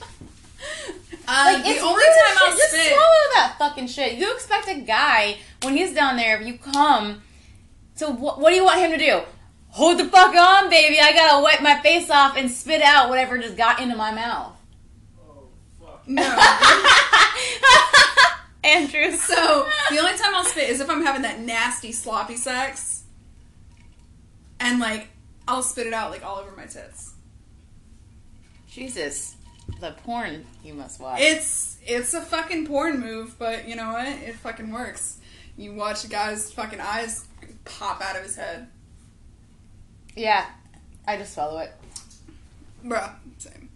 Um, 1.29 1.55
Like, 1.55 1.65
the 1.65 1.71
it's 1.71 1.83
only 1.83 2.03
time 2.05 2.37
I'll 2.43 2.51
shit. 2.51 2.59
Just 2.59 2.71
spit. 2.73 2.87
swallow 2.89 3.29
that 3.35 3.57
fucking 3.59 3.87
shit. 3.89 4.15
You 4.19 4.33
expect 4.35 4.69
a 4.69 4.81
guy 4.81 5.37
when 5.63 5.77
he's 5.77 5.95
down 5.95 6.17
there, 6.17 6.41
if 6.41 6.47
you 6.47 6.59
come, 6.59 7.23
so 7.95 8.13
wh- 8.13 8.39
what 8.39 8.51
do 8.51 8.57
you 8.57 8.65
want 8.65 8.81
him 8.81 8.91
to 8.93 8.99
do? 8.99 9.21
Hold 9.71 9.99
the 9.99 10.05
fuck 10.05 10.35
on, 10.35 10.71
baby. 10.71 11.01
I 11.01 11.13
gotta 11.13 11.43
wipe 11.43 11.61
my 11.61 11.81
face 11.81 12.09
off 12.11 12.37
and 12.37 12.51
spit 12.51 12.81
out 12.83 13.09
whatever 13.09 13.39
just 13.39 13.57
got 13.57 13.81
into 13.81 13.97
my 13.97 14.13
mouth. 14.13 14.53
Oh, 15.21 15.49
fuck. 15.81 16.07
No. 16.07 16.23
Andrew. 18.65 19.11
So 19.17 19.67
the 19.91 19.99
only 19.99 20.17
time 20.17 20.35
I'll 20.35 20.45
spit 20.45 20.71
is 20.71 20.81
if 20.81 20.89
I'm 20.89 21.03
having 21.03 21.23
that 21.23 21.41
nasty 21.41 21.93
sloppy 21.93 22.37
sex, 22.37 23.03
and 24.61 24.79
like 24.81 25.09
I'll 25.49 25.63
spit 25.63 25.87
it 25.87 25.93
out 25.93 26.11
like 26.11 26.25
all 26.25 26.39
over 26.39 26.55
my 26.57 26.67
tits. 26.67 27.13
Jesus, 28.71 29.37
the 29.81 29.93
porn 30.05 30.45
you 30.65 30.74
must 30.74 31.01
watch. 31.01 31.20
It's 31.20 31.78
it's 31.86 32.15
a 32.15 32.20
fucking 32.20 32.66
porn 32.66 33.01
move, 33.01 33.36
but 33.39 33.69
you 33.69 33.77
know 33.77 33.93
what? 33.93 34.07
It 34.07 34.36
fucking 34.36 34.70
works. 34.70 35.19
You 35.57 35.74
watch 35.74 36.05
a 36.05 36.09
guy's 36.09 36.51
fucking 36.53 36.81
eyes 36.81 37.27
pop 37.65 38.01
out 38.03 38.16
of 38.16 38.23
his 38.23 38.36
head, 38.36 38.69
yeah, 40.16 40.47
I 41.07 41.16
just 41.16 41.35
swallow 41.35 41.59
it. 41.59 41.73
bruh. 42.85 43.15
Same. 43.39 43.69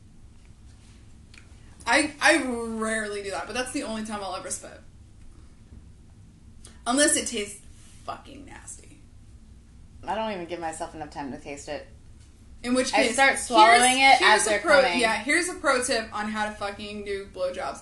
I 1.86 2.12
I 2.20 2.42
rarely 2.44 3.22
do 3.22 3.30
that, 3.30 3.46
but 3.46 3.54
that's 3.54 3.72
the 3.72 3.82
only 3.82 4.04
time 4.04 4.20
I'll 4.22 4.36
ever 4.36 4.50
spit. 4.50 4.80
Unless 6.86 7.16
it 7.16 7.26
tastes 7.26 7.60
fucking 8.04 8.46
nasty. 8.46 9.00
I 10.06 10.14
don't 10.14 10.32
even 10.32 10.46
give 10.46 10.60
myself 10.60 10.94
enough 10.94 11.10
time 11.10 11.32
to 11.32 11.38
taste 11.38 11.68
it. 11.68 11.86
In 12.64 12.74
which 12.74 12.92
case, 12.92 13.10
I 13.10 13.12
start 13.12 13.38
swallowing 13.38 13.98
here's- 13.98 14.20
it 14.20 14.24
as 14.24 14.28
here's 14.30 14.46
a 14.46 14.48
they're 14.50 14.58
pro, 14.60 14.82
coming. 14.82 14.98
Yeah, 15.00 15.14
here's 15.16 15.48
a 15.48 15.54
pro 15.54 15.82
tip 15.82 16.08
on 16.12 16.30
how 16.30 16.44
to 16.46 16.50
fucking 16.52 17.04
do 17.04 17.26
blowjobs. 17.34 17.80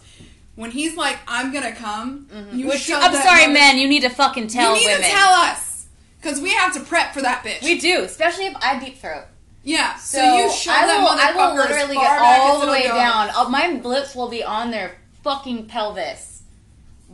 When 0.54 0.70
he's 0.70 0.96
like, 0.96 1.18
"I'm 1.28 1.52
gonna 1.52 1.72
come," 1.74 2.28
you 2.52 2.66
Which, 2.68 2.90
I'm 2.90 3.12
sorry, 3.14 3.42
mother- 3.42 3.52
men. 3.52 3.78
You 3.78 3.88
need 3.88 4.02
to 4.02 4.08
fucking 4.10 4.48
tell 4.48 4.74
you 4.74 4.80
need 4.80 4.86
women. 4.94 5.02
to 5.10 5.16
tell 5.16 5.32
us 5.32 5.86
because 6.20 6.40
we 6.40 6.50
have 6.54 6.72
to 6.74 6.80
prep 6.80 7.12
for 7.14 7.22
that 7.22 7.42
bitch. 7.44 7.62
we 7.62 7.78
do, 7.78 8.02
especially 8.04 8.46
if 8.46 8.56
I 8.62 8.78
deep 8.78 9.00
throat. 9.00 9.24
yeah, 9.64 9.96
so, 9.96 10.18
So, 10.18 10.36
you 10.38 10.50
shove 10.52 10.74
I 10.76 10.86
that 10.86 11.00
will, 11.00 11.08
motherfucker 11.08 11.42
I 11.42 11.48
will 11.52 11.56
literally 11.56 11.94
get 11.96 12.18
all 12.20 12.60
the 12.60 12.70
way 12.72 12.82
go. 12.86 12.94
down. 12.94 13.30
Uh, 13.34 13.48
my 13.48 13.68
lips 13.82 14.14
will 14.14 14.28
be 14.28 14.42
on 14.44 14.70
their 14.70 14.96
fucking 15.24 15.66
pelvis. 15.66 16.42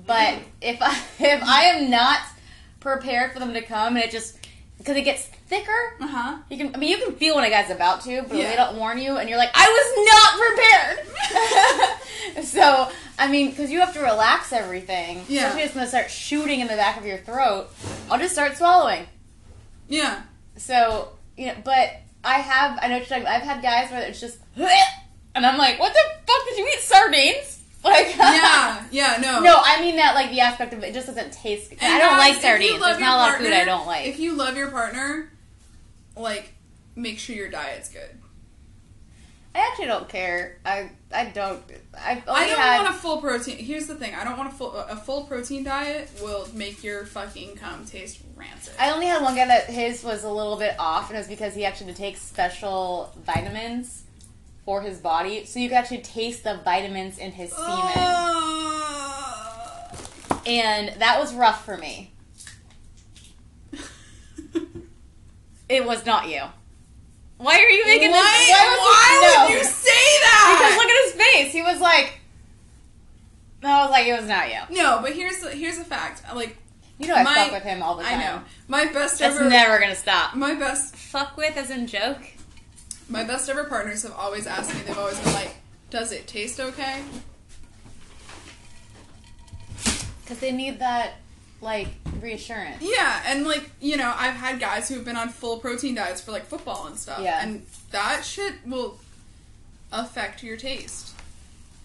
But 0.06 0.34
if 0.60 0.78
I 0.82 0.96
if 1.20 1.42
I 1.44 1.64
am 1.64 1.90
not 1.90 2.20
prepared 2.80 3.32
for 3.32 3.38
them 3.38 3.54
to 3.54 3.62
come, 3.62 3.96
and 3.96 4.04
it 4.04 4.10
just 4.10 4.36
because 4.82 4.96
it 4.96 5.02
gets 5.02 5.22
thicker, 5.48 5.94
Uh 6.00 6.06
huh. 6.06 6.38
you 6.50 6.56
can. 6.58 6.74
I 6.74 6.78
mean, 6.78 6.90
you 6.90 6.98
can 7.04 7.14
feel 7.14 7.36
when 7.36 7.44
a 7.44 7.50
guy's 7.50 7.70
about 7.70 8.00
to, 8.02 8.22
but 8.22 8.36
Yeah. 8.36 8.50
they 8.50 8.56
don't 8.56 8.76
warn 8.76 8.98
you, 8.98 9.16
and 9.16 9.28
you're 9.28 9.38
like, 9.38 9.50
I 9.54 9.66
was 9.78 9.88
not 10.10 11.46
prepared. 12.34 12.44
so 12.44 12.88
I 13.18 13.28
mean, 13.30 13.50
because 13.50 13.70
you 13.70 13.80
have 13.80 13.92
to 13.94 14.00
relax 14.00 14.52
everything. 14.52 15.24
Yeah. 15.28 15.42
Especially 15.46 15.60
if 15.60 15.66
it's 15.66 15.74
gonna 15.74 15.86
start 15.86 16.10
shooting 16.10 16.60
in 16.60 16.66
the 16.66 16.74
back 16.76 16.96
of 16.98 17.06
your 17.06 17.18
throat. 17.18 17.68
I'll 18.10 18.18
just 18.18 18.32
start 18.32 18.56
swallowing. 18.56 19.06
Yeah. 19.88 20.22
So, 20.56 21.10
you 21.36 21.46
know, 21.46 21.54
but 21.64 21.90
I 22.24 22.34
have, 22.38 22.78
I 22.82 22.88
know 22.88 22.94
what 22.94 22.98
you're 23.00 23.06
talking 23.08 23.22
about. 23.24 23.34
I've 23.36 23.42
had 23.42 23.62
guys 23.62 23.90
where 23.90 24.02
it's 24.02 24.20
just, 24.20 24.38
and 24.56 25.46
I'm 25.46 25.58
like, 25.58 25.78
what 25.78 25.92
the 25.92 26.00
fuck 26.26 26.48
did 26.48 26.58
you 26.58 26.66
eat 26.74 26.80
sardines? 26.80 27.61
Like, 27.84 28.16
Yeah. 28.16 28.84
Yeah. 28.90 29.18
No. 29.20 29.40
no, 29.40 29.56
I 29.64 29.80
mean 29.80 29.96
that 29.96 30.14
like 30.14 30.30
the 30.30 30.40
aspect 30.40 30.72
of 30.72 30.82
it 30.84 30.94
just 30.94 31.06
doesn't 31.08 31.32
taste. 31.32 31.70
good. 31.70 31.78
I 31.82 31.98
don't 31.98 32.16
guys, 32.16 32.32
like 32.34 32.42
sardines. 32.42 32.80
There's 32.80 32.98
not 33.00 33.14
a 33.14 33.16
lot 33.16 33.30
of 33.34 33.40
food 33.40 33.52
I 33.52 33.64
don't 33.64 33.86
like. 33.86 34.06
If 34.06 34.18
you 34.20 34.34
love 34.34 34.56
your 34.56 34.70
partner, 34.70 35.30
like, 36.16 36.52
make 36.94 37.18
sure 37.18 37.34
your 37.34 37.48
diet's 37.50 37.88
good. 37.88 38.18
I 39.54 39.68
actually 39.68 39.86
don't 39.86 40.08
care. 40.08 40.58
I 40.64 40.90
I 41.12 41.26
don't. 41.26 41.62
I've 41.98 42.26
only 42.26 42.40
I 42.42 42.46
don't 42.48 42.58
had. 42.58 42.82
want 42.84 42.94
a 42.94 42.98
full 42.98 43.20
protein. 43.20 43.58
Here's 43.58 43.86
the 43.86 43.94
thing: 43.96 44.14
I 44.14 44.24
don't 44.24 44.38
want 44.38 44.50
a 44.50 44.54
full 44.54 44.72
a 44.74 44.96
full 44.96 45.24
protein 45.24 45.62
diet. 45.64 46.08
Will 46.22 46.48
make 46.54 46.82
your 46.82 47.04
fucking 47.04 47.56
cum 47.56 47.84
taste 47.84 48.20
rancid. 48.34 48.72
I 48.80 48.92
only 48.92 49.06
had 49.06 49.20
one 49.20 49.34
guy 49.34 49.46
that 49.46 49.64
his 49.66 50.02
was 50.02 50.24
a 50.24 50.30
little 50.30 50.56
bit 50.56 50.74
off, 50.78 51.08
and 51.10 51.16
it 51.16 51.20
was 51.20 51.28
because 51.28 51.54
he 51.54 51.66
actually 51.66 51.88
had 51.88 51.96
to 51.96 52.02
take 52.02 52.16
special 52.16 53.12
vitamins 53.26 54.01
for 54.64 54.80
his 54.82 54.98
body, 54.98 55.44
so 55.44 55.58
you 55.58 55.68
could 55.68 55.76
actually 55.78 56.02
taste 56.02 56.44
the 56.44 56.60
vitamins 56.64 57.18
in 57.18 57.32
his 57.32 57.50
semen. 57.52 57.92
Uh, 57.96 59.88
And 60.46 61.00
that 61.00 61.18
was 61.20 61.34
rough 61.34 61.64
for 61.64 61.76
me. 61.76 62.12
It 65.68 65.84
was 65.86 66.04
not 66.04 66.28
you. 66.28 66.42
Why 67.38 67.54
are 67.58 67.68
you 67.68 67.84
making 67.86 68.10
why 68.10 68.18
this? 68.20 68.50
Why, 68.50 68.66
was 68.68 68.78
why 68.78 69.20
no. 69.22 69.44
would 69.46 69.58
you 69.58 69.64
say 69.64 69.88
that? 69.88 70.58
Because 70.58 70.76
look 70.76 70.90
at 70.90 71.04
his 71.04 71.14
face. 71.42 71.52
He 71.52 71.62
was 71.62 71.80
like, 71.80 72.20
I 73.62 73.82
was 73.82 73.90
like, 73.90 74.06
it 74.06 74.12
was 74.20 74.28
not 74.28 74.48
you. 74.50 74.60
no, 74.76 74.98
but 75.00 75.12
here's 75.14 75.38
the, 75.40 75.50
here's 75.50 75.78
a 75.78 75.84
fact. 75.84 76.22
Like 76.34 76.56
You 76.98 77.06
know 77.08 77.14
I 77.14 77.22
My- 77.22 77.34
fuck 77.34 77.52
with 77.52 77.62
him 77.62 77.82
all 77.82 77.96
the 77.96 78.02
time. 78.02 78.18
I 78.18 78.22
know 78.22 78.42
my 78.68 78.84
best 78.92 79.18
That's 79.18 79.36
ever. 79.36 79.48
never 79.48 79.78
gonna 79.80 79.94
stop. 79.94 80.34
my 80.34 80.54
best 80.54 80.94
Fuck 80.94 81.36
with 81.38 81.56
as 81.56 81.70
in 81.70 81.86
joke. 81.86 82.18
My 83.08 83.24
best 83.24 83.48
ever 83.48 83.64
partners 83.64 84.02
have 84.02 84.12
always 84.12 84.46
asked 84.46 84.74
me. 84.74 84.80
They've 84.86 84.98
always 84.98 85.18
been 85.18 85.32
like, 85.32 85.54
"Does 85.90 86.12
it 86.12 86.26
taste 86.26 86.60
okay?" 86.60 87.02
Because 90.22 90.38
they 90.38 90.52
need 90.52 90.78
that, 90.78 91.14
like, 91.60 91.88
reassurance. 92.20 92.78
Yeah, 92.80 93.22
and 93.26 93.46
like 93.46 93.70
you 93.80 93.96
know, 93.96 94.12
I've 94.16 94.34
had 94.34 94.60
guys 94.60 94.88
who've 94.88 95.04
been 95.04 95.16
on 95.16 95.28
full 95.28 95.58
protein 95.58 95.94
diets 95.94 96.20
for 96.20 96.30
like 96.32 96.46
football 96.46 96.86
and 96.86 96.98
stuff. 96.98 97.20
Yeah. 97.20 97.42
and 97.42 97.66
that 97.90 98.24
shit 98.24 98.54
will 98.66 98.98
affect 99.90 100.42
your 100.42 100.56
taste. 100.56 101.10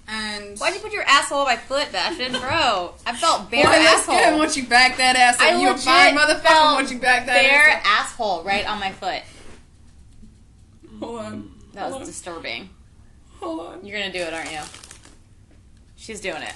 And 0.09 0.57
Why'd 0.57 0.73
you 0.73 0.79
put 0.79 0.93
your 0.93 1.03
asshole 1.03 1.39
on 1.39 1.45
my 1.47 1.57
foot, 1.57 1.91
Bastion? 1.91 2.31
Bro, 2.31 2.93
I 3.05 3.13
felt 3.13 3.51
bare 3.51 3.65
Boy, 3.65 3.71
let's 3.71 4.03
asshole. 4.03 4.15
get 4.15 4.31
him 4.31 4.39
once 4.39 4.55
you 4.55 4.65
back 4.65 4.95
that 4.97 5.17
ass 5.17 5.35
up. 5.35 5.41
I 5.41 5.59
you 5.59 5.67
a 5.67 5.71
legit 5.71 5.83
fine 5.83 6.15
motherfucker 6.15 6.41
felt 6.43 6.75
once 6.75 6.91
you 6.93 6.99
back 6.99 7.25
that 7.25 7.41
bare 7.41 7.69
ass 7.71 7.83
asshole 8.13 8.43
right 8.43 8.65
on 8.65 8.79
my 8.79 8.93
foot. 8.93 9.21
Up. 11.01 11.07
Hold 11.07 11.19
on. 11.19 11.51
That 11.73 11.81
hold 11.89 11.93
was 11.93 12.01
on. 12.01 12.05
disturbing. 12.07 12.69
Hold 13.39 13.59
on. 13.59 13.85
You're 13.85 13.99
gonna 13.99 14.11
do 14.11 14.19
it, 14.19 14.33
aren't 14.33 14.51
you? 14.51 14.61
She's 15.95 16.21
doing 16.21 16.41
it. 16.41 16.53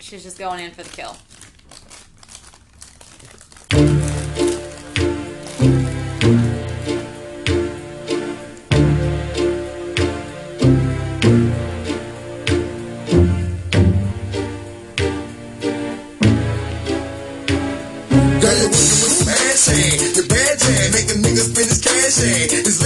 She's 0.00 0.22
just 0.22 0.38
going 0.38 0.60
in 0.64 0.70
for 0.72 0.82
the 0.82 0.90
kill. 0.90 1.16
Girl, 18.40 18.52
you're 18.58 18.68
working 18.68 19.00
with 19.02 19.16
smash 19.24 19.66
hand. 19.66 20.16
Your 20.16 20.26
bad 20.28 20.58
jam, 20.58 20.92
make 20.92 21.08
a 21.08 21.16
nigga 21.16 21.42
spend 21.48 21.68
his 21.68 21.80
cash 21.80 22.16
hand. 22.20 22.50
His 22.50 22.78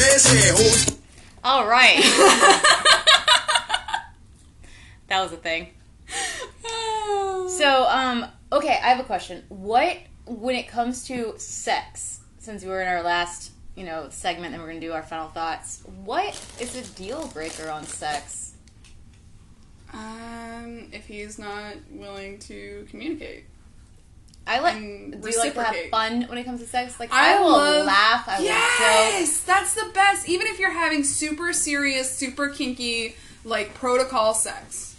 All 1.44 1.66
right. 1.66 1.96
that 5.08 5.22
was 5.22 5.32
a 5.32 5.36
thing. 5.36 5.68
So, 7.48 7.88
um, 7.88 8.26
okay, 8.52 8.78
I 8.80 8.88
have 8.90 9.00
a 9.00 9.04
question. 9.04 9.42
What, 9.48 9.96
when 10.26 10.54
it 10.54 10.68
comes 10.68 11.06
to 11.08 11.34
sex, 11.38 12.20
since 12.38 12.62
we 12.62 12.68
were 12.68 12.80
in 12.80 12.86
our 12.86 13.02
last, 13.02 13.50
you 13.74 13.84
know, 13.84 14.08
segment 14.10 14.54
and 14.54 14.62
we're 14.62 14.68
gonna 14.68 14.80
do 14.80 14.92
our 14.92 15.02
final 15.02 15.28
thoughts, 15.28 15.82
what 16.04 16.40
is 16.60 16.76
a 16.76 16.84
deal 16.94 17.26
breaker 17.28 17.68
on 17.68 17.84
sex? 17.84 18.54
Um, 19.92 20.88
if 20.92 21.06
he's 21.06 21.38
not 21.38 21.74
willing 21.90 22.38
to 22.40 22.86
communicate. 22.90 23.46
I 24.48 24.60
like. 24.60 24.78
Do 24.78 25.28
you 25.30 25.38
like 25.38 25.54
to 25.54 25.62
have 25.62 25.76
fun 25.90 26.22
when 26.22 26.38
it 26.38 26.44
comes 26.44 26.60
to 26.62 26.66
sex? 26.66 26.98
Like 26.98 27.12
I 27.12 27.36
I, 27.36 27.40
will 27.40 27.50
love- 27.50 27.86
laugh. 27.86 28.24
I 28.28 28.40
yes, 28.42 29.40
that's 29.42 29.74
the 29.74 29.90
best. 29.92 30.28
Even 30.28 30.46
if 30.46 30.58
you're 30.58 30.70
having 30.70 31.04
super 31.04 31.52
serious, 31.52 32.10
super 32.10 32.48
kinky, 32.48 33.14
like 33.44 33.74
protocol 33.74 34.32
sex. 34.34 34.96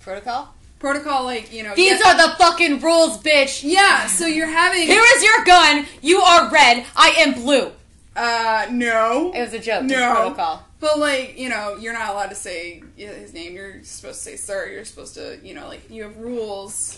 Protocol. 0.00 0.54
Protocol, 0.78 1.24
like 1.24 1.52
you 1.52 1.62
know. 1.62 1.74
These 1.74 2.00
yeah, 2.00 2.12
are 2.12 2.16
the 2.30 2.36
fucking 2.36 2.80
rules, 2.80 3.18
bitch. 3.22 3.62
Yeah, 3.64 4.06
so 4.06 4.26
you're 4.26 4.46
having. 4.46 4.82
Here 4.82 5.02
is 5.16 5.22
your 5.22 5.44
gun. 5.44 5.86
You 6.00 6.20
are 6.20 6.50
red. 6.50 6.86
I 6.96 7.10
am 7.18 7.34
blue. 7.34 7.72
Uh, 8.16 8.66
no. 8.70 9.32
It 9.34 9.40
was 9.40 9.52
a 9.52 9.58
joke. 9.58 9.84
No. 9.84 10.14
protocol. 10.14 10.64
But 10.80 10.98
like, 11.00 11.36
you 11.38 11.48
know, 11.48 11.76
you're 11.76 11.92
not 11.92 12.10
allowed 12.10 12.28
to 12.28 12.36
say 12.36 12.82
his 12.96 13.34
name. 13.34 13.54
You're 13.54 13.82
supposed 13.82 14.18
to 14.18 14.30
say 14.30 14.36
sir. 14.36 14.68
You're 14.68 14.84
supposed 14.84 15.14
to, 15.14 15.38
you 15.42 15.54
know, 15.54 15.66
like 15.66 15.90
you 15.90 16.04
have 16.04 16.16
rules. 16.16 16.97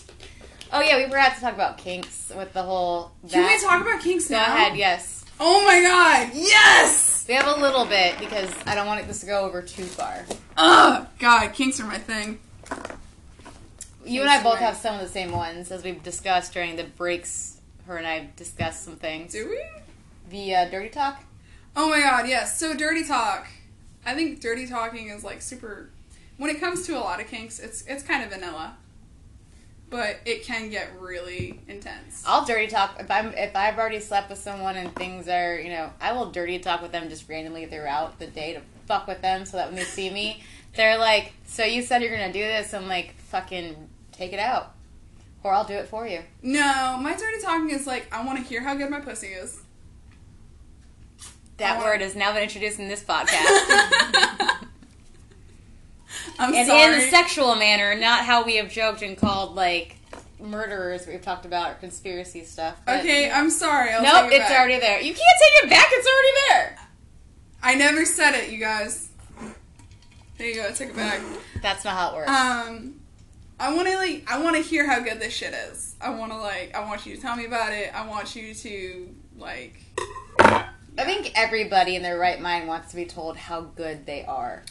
Oh 0.73 0.81
yeah, 0.81 0.97
we 0.97 1.03
forgot 1.03 1.35
to 1.35 1.41
talk 1.41 1.53
about 1.53 1.77
kinks 1.77 2.31
with 2.35 2.53
the 2.53 2.63
whole. 2.63 3.11
Can 3.29 3.45
we 3.45 3.59
talk 3.61 3.81
about 3.81 4.01
kinks 4.01 4.29
Go 4.29 4.35
now? 4.35 4.47
Go 4.47 4.53
ahead. 4.53 4.77
Yes, 4.77 5.21
Oh 5.43 5.65
my 5.65 5.81
god, 5.81 6.29
yes! 6.35 7.25
we 7.27 7.33
have 7.33 7.47
a 7.47 7.59
little 7.59 7.83
bit 7.85 8.19
because 8.19 8.53
I 8.67 8.75
don't 8.75 8.85
want 8.85 9.07
this 9.07 9.21
to 9.21 9.25
go 9.25 9.39
over 9.43 9.63
too 9.63 9.85
far. 9.85 10.23
Oh 10.55 11.07
god, 11.17 11.53
kinks 11.53 11.79
are 11.79 11.87
my 11.87 11.97
thing. 11.97 12.37
You 14.05 14.21
and 14.21 14.29
I 14.29 14.43
both 14.43 14.59
have 14.59 14.77
some 14.77 14.93
of 14.93 15.01
the 15.01 15.07
same 15.07 15.31
ones 15.31 15.71
as 15.71 15.83
we've 15.83 16.03
discussed 16.03 16.53
during 16.53 16.75
the 16.75 16.83
breaks. 16.83 17.59
Her 17.87 17.97
and 17.97 18.05
I 18.05 18.29
discussed 18.35 18.83
some 18.83 18.97
things. 18.97 19.31
Do 19.31 19.49
we? 19.49 19.63
The 20.29 20.55
uh, 20.55 20.69
dirty 20.69 20.89
talk. 20.89 21.23
Oh 21.75 21.89
my 21.89 22.01
god, 22.01 22.27
yes. 22.29 22.59
So 22.59 22.75
dirty 22.75 23.03
talk. 23.03 23.47
I 24.05 24.13
think 24.13 24.41
dirty 24.41 24.67
talking 24.67 25.09
is 25.09 25.23
like 25.23 25.41
super. 25.41 25.89
When 26.37 26.51
it 26.51 26.59
comes 26.59 26.85
to 26.85 26.95
a 26.97 27.01
lot 27.01 27.19
of 27.19 27.25
kinks, 27.25 27.57
it's 27.57 27.83
it's 27.87 28.03
kind 28.03 28.23
of 28.23 28.29
vanilla, 28.29 28.77
but 29.91 30.21
it 30.25 30.43
can 30.43 30.69
get 30.69 30.89
really 30.99 31.59
intense. 31.67 32.23
I'll 32.25 32.45
dirty 32.45 32.67
talk 32.67 32.95
if 32.99 33.11
I'm 33.11 33.33
if 33.33 33.55
I've 33.55 33.77
already 33.77 33.99
slept 33.99 34.29
with 34.29 34.39
someone 34.39 34.77
and 34.77 34.95
things 34.95 35.27
are 35.27 35.59
you 35.59 35.69
know 35.69 35.91
I 35.99 36.13
will 36.13 36.31
dirty 36.31 36.57
talk 36.57 36.81
with 36.81 36.91
them 36.91 37.09
just 37.09 37.29
randomly 37.29 37.67
throughout 37.67 38.17
the 38.17 38.25
day 38.25 38.53
to 38.53 38.61
fuck 38.87 39.05
with 39.05 39.21
them 39.21 39.45
so 39.45 39.57
that 39.57 39.67
when 39.67 39.75
they 39.75 39.83
see 39.83 40.09
me 40.09 40.41
they're 40.75 40.97
like 40.97 41.33
so 41.45 41.63
you 41.65 41.83
said 41.83 42.01
you're 42.01 42.09
gonna 42.09 42.33
do 42.33 42.39
this 42.39 42.73
I'm 42.73 42.87
like 42.87 43.13
fucking 43.17 43.89
take 44.13 44.31
it 44.33 44.39
out 44.39 44.73
or 45.43 45.53
I'll 45.53 45.65
do 45.65 45.73
it 45.73 45.87
for 45.87 46.07
you. 46.07 46.21
No, 46.41 46.97
my 47.01 47.13
dirty 47.15 47.41
talking 47.41 47.71
is 47.71 47.85
like 47.85 48.07
I 48.13 48.25
want 48.25 48.39
to 48.39 48.45
hear 48.45 48.61
how 48.61 48.73
good 48.75 48.89
my 48.89 49.01
pussy 49.01 49.27
is. 49.27 49.61
That 51.57 51.79
uh, 51.79 51.83
word 51.83 52.01
has 52.01 52.15
now 52.15 52.31
been 52.33 52.43
introduced 52.43 52.79
in 52.79 52.87
this 52.87 53.03
podcast. 53.07 54.57
I'm 56.39 56.53
and 56.53 56.67
sorry. 56.67 56.93
in 56.93 56.99
a 56.99 57.09
sexual 57.09 57.55
manner, 57.55 57.95
not 57.95 58.25
how 58.25 58.43
we 58.43 58.57
have 58.57 58.69
joked 58.69 59.01
and 59.01 59.17
called 59.17 59.55
like 59.55 59.97
murderers 60.39 61.05
we've 61.05 61.21
talked 61.21 61.45
about 61.45 61.71
or 61.71 61.73
conspiracy 61.75 62.43
stuff. 62.43 62.75
okay, 62.87 63.29
I'm 63.31 63.49
sorry. 63.49 63.91
I'll 63.91 64.01
nope, 64.01 64.31
it 64.31 64.35
it's 64.35 64.49
back. 64.49 64.59
already 64.59 64.79
there. 64.79 64.99
You 64.99 65.13
can't 65.13 65.17
take 65.17 65.63
it 65.63 65.69
back, 65.69 65.87
it's 65.89 66.07
already 66.07 66.37
there. 66.49 66.77
I 67.63 67.75
never 67.75 68.05
said 68.05 68.33
it, 68.35 68.51
you 68.51 68.57
guys. 68.59 69.09
There 70.37 70.47
you 70.49 70.55
go. 70.55 70.67
I 70.67 70.71
took 70.71 70.89
it 70.89 70.95
back. 70.95 71.21
That's 71.61 71.85
not 71.85 71.95
how 71.95 72.09
it 72.09 72.15
works. 72.15 72.29
Um, 72.31 72.95
I 73.59 73.75
want 73.75 73.87
to 73.87 73.95
like. 73.95 74.23
I 74.27 74.41
want 74.41 74.55
to 74.55 74.61
hear 74.63 74.87
how 74.87 74.99
good 74.99 75.19
this 75.19 75.31
shit 75.31 75.53
is. 75.53 75.95
I 76.01 76.09
want 76.09 76.31
to 76.31 76.37
like. 76.39 76.73
I 76.75 76.79
want 76.83 77.05
you 77.05 77.15
to 77.15 77.21
tell 77.21 77.35
me 77.35 77.45
about 77.45 77.73
it. 77.73 77.93
I 77.93 78.07
want 78.07 78.35
you 78.35 78.55
to 78.55 79.15
like. 79.37 79.79
I 80.39 81.05
think 81.05 81.31
everybody 81.35 81.95
in 81.95 82.01
their 82.01 82.17
right 82.17 82.41
mind 82.41 82.67
wants 82.67 82.89
to 82.89 82.95
be 82.95 83.05
told 83.05 83.37
how 83.37 83.61
good 83.61 84.07
they 84.07 84.25
are. 84.25 84.63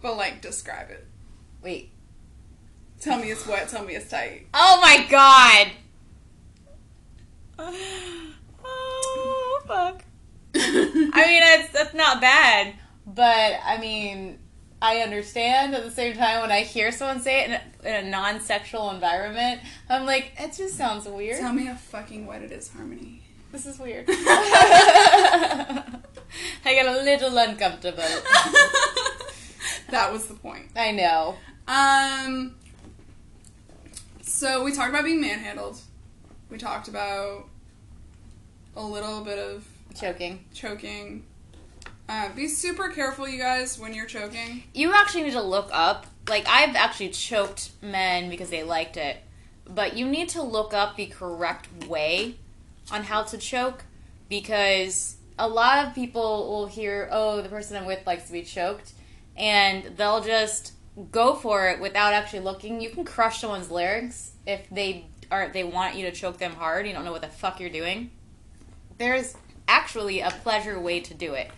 But 0.00 0.16
like, 0.16 0.40
describe 0.40 0.90
it. 0.90 1.06
Wait. 1.62 1.90
Tell 3.00 3.18
me 3.18 3.30
it's 3.30 3.46
wet. 3.46 3.68
Tell 3.68 3.84
me 3.84 3.94
it's 3.94 4.10
tight. 4.10 4.46
Oh 4.54 4.78
my 4.80 5.06
god! 5.10 5.72
Oh, 8.70 9.62
fuck. 9.66 10.04
I 10.54 10.58
mean, 11.26 11.42
it's, 11.60 11.72
that's 11.72 11.94
not 11.94 12.20
bad, 12.20 12.74
but 13.06 13.54
I 13.64 13.78
mean, 13.78 14.38
I 14.80 14.98
understand 14.98 15.74
at 15.74 15.82
the 15.84 15.90
same 15.90 16.14
time 16.14 16.40
when 16.40 16.52
I 16.52 16.60
hear 16.60 16.92
someone 16.92 17.20
say 17.20 17.42
it 17.42 17.50
in 17.50 17.54
a, 17.54 17.62
in 17.88 18.06
a 18.06 18.10
non 18.10 18.40
sexual 18.40 18.90
environment, 18.90 19.60
I'm 19.88 20.06
like, 20.06 20.32
it 20.38 20.54
just 20.54 20.76
sounds 20.76 21.06
weird. 21.06 21.40
Tell 21.40 21.52
me 21.52 21.64
how 21.64 21.74
fucking 21.74 22.26
wet 22.26 22.42
it 22.42 22.52
is, 22.52 22.68
Harmony. 22.68 23.22
This 23.50 23.66
is 23.66 23.78
weird. 23.78 24.06
I 24.10 25.92
get 26.64 26.86
a 26.86 27.02
little 27.02 27.36
uncomfortable. 27.38 28.04
That 29.90 30.12
was 30.12 30.26
the 30.26 30.34
point. 30.34 30.66
I 30.76 30.92
know. 30.92 31.36
Um. 31.66 32.54
So 34.22 34.62
we 34.64 34.72
talked 34.72 34.90
about 34.90 35.04
being 35.04 35.20
manhandled. 35.20 35.80
We 36.50 36.58
talked 36.58 36.88
about 36.88 37.46
a 38.76 38.82
little 38.82 39.22
bit 39.22 39.38
of 39.38 39.66
Choking. 39.94 40.44
choking. 40.54 41.24
Uh, 42.08 42.30
be 42.34 42.48
super 42.48 42.88
careful, 42.88 43.28
you 43.28 43.38
guys, 43.38 43.78
when 43.78 43.92
you're 43.92 44.06
choking. 44.06 44.62
You 44.72 44.94
actually 44.94 45.24
need 45.24 45.32
to 45.32 45.42
look 45.42 45.68
up. 45.72 46.06
Like, 46.28 46.46
I've 46.48 46.76
actually 46.76 47.10
choked 47.10 47.70
men 47.82 48.30
because 48.30 48.48
they 48.48 48.62
liked 48.62 48.96
it. 48.96 49.18
But 49.66 49.96
you 49.96 50.06
need 50.06 50.30
to 50.30 50.42
look 50.42 50.72
up 50.72 50.96
the 50.96 51.06
correct 51.06 51.68
way 51.86 52.36
on 52.90 53.02
how 53.02 53.24
to 53.24 53.36
choke 53.36 53.84
because 54.28 55.16
a 55.38 55.48
lot 55.48 55.86
of 55.86 55.94
people 55.94 56.48
will 56.48 56.66
hear, 56.66 57.08
oh, 57.12 57.42
the 57.42 57.48
person 57.48 57.76
I'm 57.76 57.84
with 57.84 58.06
likes 58.06 58.26
to 58.26 58.32
be 58.32 58.42
choked. 58.42 58.92
And 59.38 59.96
they'll 59.96 60.20
just 60.20 60.72
go 61.12 61.34
for 61.34 61.68
it 61.68 61.80
without 61.80 62.12
actually 62.12 62.40
looking. 62.40 62.80
You 62.80 62.90
can 62.90 63.04
crush 63.04 63.40
someone's 63.40 63.70
larynx 63.70 64.32
if 64.46 64.68
they 64.70 65.06
are 65.30 65.48
they 65.48 65.62
want 65.64 65.94
you 65.94 66.04
to 66.06 66.12
choke 66.12 66.38
them 66.38 66.52
hard. 66.54 66.86
You 66.86 66.92
don't 66.92 67.04
know 67.04 67.12
what 67.12 67.22
the 67.22 67.28
fuck 67.28 67.60
you're 67.60 67.70
doing. 67.70 68.10
There's 68.98 69.36
actually 69.68 70.20
a 70.20 70.30
pleasure 70.30 70.80
way 70.80 71.00
to 71.00 71.14
do 71.14 71.34
it. 71.34 71.50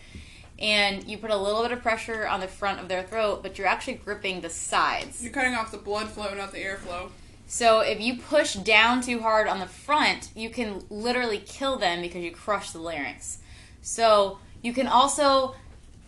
and 0.61 1.07
you 1.09 1.17
put 1.17 1.31
a 1.31 1.37
little 1.37 1.63
bit 1.63 1.73
of 1.73 1.81
pressure 1.83 2.27
on 2.29 2.41
the 2.41 2.47
front 2.49 2.81
of 2.81 2.89
their 2.89 3.03
throat, 3.03 3.43
but 3.43 3.57
you're 3.57 3.67
actually 3.67 3.95
gripping 3.95 4.43
the 4.43 4.51
sides. 4.51 5.23
You're 5.23 5.33
cutting 5.33 5.55
off 5.55 5.71
the 5.71 5.79
blood 5.79 6.09
flow, 6.09 6.35
not 6.35 6.53
the 6.53 6.59
airflow. 6.59 7.11
So 7.47 7.81
if 7.81 8.01
you 8.01 8.19
push 8.19 8.55
down 8.55 9.01
too 9.01 9.21
hard 9.21 9.49
on 9.49 9.59
the 9.59 9.67
front, 9.67 10.31
you 10.37 10.51
can 10.51 10.85
literally 10.91 11.39
kill 11.39 11.79
them 11.79 12.01
because 12.03 12.23
you 12.23 12.31
crush 12.31 12.71
the 12.71 12.79
larynx. 12.79 13.39
So 13.83 14.39
you 14.63 14.73
can 14.73 14.87
also 14.87 15.55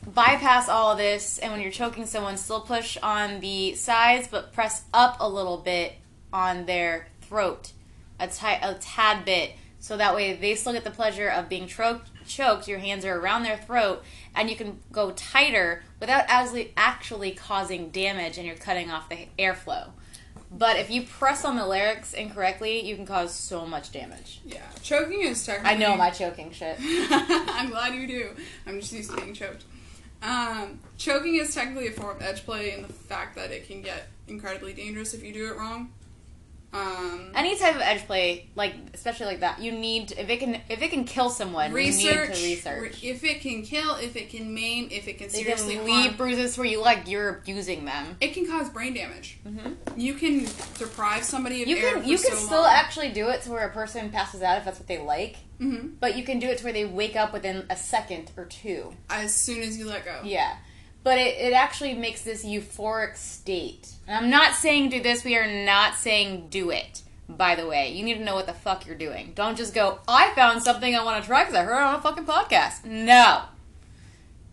bypass 0.06 0.68
all 0.68 0.92
of 0.92 0.98
this, 0.98 1.38
and 1.38 1.52
when 1.52 1.60
you're 1.60 1.70
choking 1.70 2.06
someone, 2.06 2.36
still 2.36 2.60
push 2.60 2.96
on 3.02 3.40
the 3.40 3.74
sides, 3.74 4.28
but 4.28 4.52
press 4.52 4.82
up 4.92 5.16
a 5.20 5.28
little 5.28 5.58
bit 5.58 5.94
on 6.32 6.66
their 6.66 7.08
throat, 7.22 7.72
a, 8.18 8.26
tad 8.80 9.24
bit, 9.24 9.52
so 9.78 9.96
that 9.96 10.14
way 10.14 10.34
they 10.34 10.54
still 10.54 10.72
get 10.72 10.84
the 10.84 10.90
pleasure 10.90 11.28
of 11.28 11.48
being 11.48 11.66
tro- 11.66 12.00
choked. 12.26 12.68
Your 12.68 12.78
hands 12.78 13.04
are 13.04 13.18
around 13.18 13.42
their 13.42 13.56
throat, 13.56 14.02
and 14.34 14.48
you 14.48 14.56
can 14.56 14.78
go 14.90 15.10
tighter 15.12 15.82
without 16.00 16.24
actually 16.28 16.72
actually 16.76 17.32
causing 17.32 17.90
damage, 17.90 18.38
and 18.38 18.46
you're 18.46 18.56
cutting 18.56 18.90
off 18.90 19.08
the 19.08 19.26
airflow. 19.38 19.90
But 20.54 20.76
if 20.76 20.90
you 20.90 21.02
press 21.02 21.46
on 21.46 21.56
the 21.56 21.64
larynx 21.66 22.12
incorrectly, 22.12 22.86
you 22.86 22.94
can 22.94 23.06
cause 23.06 23.32
so 23.32 23.64
much 23.64 23.90
damage. 23.90 24.42
Yeah, 24.44 24.60
choking 24.82 25.22
is 25.22 25.48
I 25.48 25.54
technically. 25.54 25.78
know 25.78 25.96
my 25.96 26.10
choking 26.10 26.52
shit. 26.52 26.76
I'm 26.80 27.70
glad 27.70 27.94
you 27.94 28.06
do. 28.06 28.30
I'm 28.66 28.78
just 28.78 28.92
used 28.92 29.10
to 29.10 29.16
being 29.16 29.32
choked. 29.32 29.64
Um, 30.22 30.78
choking 30.98 31.36
is 31.36 31.54
technically 31.54 31.88
a 31.88 31.92
form 31.92 32.16
of 32.16 32.22
edge 32.22 32.44
play 32.44 32.72
in 32.72 32.82
the 32.82 32.88
fact 32.92 33.36
that 33.36 33.50
it 33.50 33.66
can 33.66 33.82
get 33.82 34.08
incredibly 34.28 34.72
dangerous 34.72 35.14
if 35.14 35.22
you 35.24 35.32
do 35.32 35.48
it 35.50 35.56
wrong. 35.56 35.92
Um, 36.74 37.32
Any 37.34 37.58
type 37.58 37.74
of 37.74 37.82
edge 37.82 38.06
play, 38.06 38.48
like 38.56 38.72
especially 38.94 39.26
like 39.26 39.40
that, 39.40 39.60
you 39.60 39.72
need 39.72 40.12
if 40.12 40.30
it 40.30 40.38
can 40.40 40.54
if 40.70 40.80
it 40.80 40.88
can 40.90 41.04
kill 41.04 41.28
someone, 41.28 41.70
research, 41.70 42.40
you 42.40 42.46
need 42.48 42.62
to 42.62 42.70
research. 42.70 43.02
re- 43.02 43.08
if 43.10 43.24
it 43.24 43.42
can 43.42 43.60
kill, 43.62 43.96
if 43.96 44.16
it 44.16 44.30
can 44.30 44.54
maim, 44.54 44.88
if 44.90 45.06
it 45.06 45.18
can 45.18 45.28
seriously 45.28 45.74
can 45.76 45.86
harm, 45.86 46.02
leave 46.04 46.16
bruises 46.16 46.56
where 46.56 46.66
you 46.66 46.80
like 46.80 47.08
you're 47.08 47.28
abusing 47.28 47.84
them. 47.84 48.16
it 48.22 48.32
can 48.32 48.46
cause 48.46 48.70
brain 48.70 48.94
damage. 48.94 49.36
Mhm. 49.46 49.76
You 49.98 50.14
can 50.14 50.46
deprive 50.78 51.24
somebody 51.24 51.60
of 51.62 51.68
You 51.68 51.76
can 51.76 52.08
you 52.08 52.16
so 52.16 52.28
can 52.30 52.38
still 52.38 52.62
long. 52.62 52.72
actually 52.72 53.10
do 53.10 53.28
it 53.28 53.42
to 53.42 53.50
where 53.50 53.68
a 53.68 53.70
person 53.72 54.08
passes 54.10 54.40
out 54.40 54.56
if 54.56 54.64
that's 54.64 54.78
what 54.78 54.88
they 54.88 54.96
like, 54.98 55.36
Mhm. 55.62 55.92
but 56.00 56.16
you 56.16 56.24
can 56.24 56.38
do 56.38 56.48
it 56.48 56.58
to 56.58 56.64
where 56.64 56.72
they 56.72 56.84
wake 56.84 57.14
up 57.16 57.32
within 57.32 57.64
a 57.70 57.76
second 57.76 58.30
or 58.36 58.44
two. 58.46 58.94
as 59.08 59.32
soon 59.34 59.62
as 59.62 59.78
you 59.78 59.86
let 59.86 60.04
go. 60.04 60.20
Yeah. 60.24 60.56
But 61.04 61.18
it, 61.18 61.36
it 61.38 61.52
actually 61.52 61.94
makes 61.94 62.22
this 62.22 62.44
euphoric 62.44 63.16
state. 63.16 63.88
And 64.06 64.16
I'm 64.24 64.30
not 64.30 64.54
saying 64.54 64.90
do 64.90 65.00
this, 65.02 65.24
we 65.24 65.36
are 65.36 65.46
not 65.64 65.94
saying 65.96 66.48
do 66.50 66.70
it. 66.70 67.02
By 67.28 67.54
the 67.54 67.66
way, 67.66 67.92
you 67.92 68.04
need 68.04 68.14
to 68.18 68.24
know 68.24 68.34
what 68.34 68.46
the 68.46 68.52
fuck 68.52 68.86
you're 68.86 68.96
doing. 68.96 69.32
Don't 69.34 69.56
just 69.56 69.74
go, 69.74 70.00
I 70.06 70.32
found 70.34 70.62
something 70.62 70.94
I 70.94 71.02
want 71.04 71.22
to 71.22 71.26
try 71.26 71.42
because 71.44 71.54
I 71.54 71.62
heard 71.62 71.76
it 71.80 71.82
on 71.82 71.94
a 71.94 72.00
fucking 72.02 72.24
podcast. 72.26 72.84
No. 72.84 73.42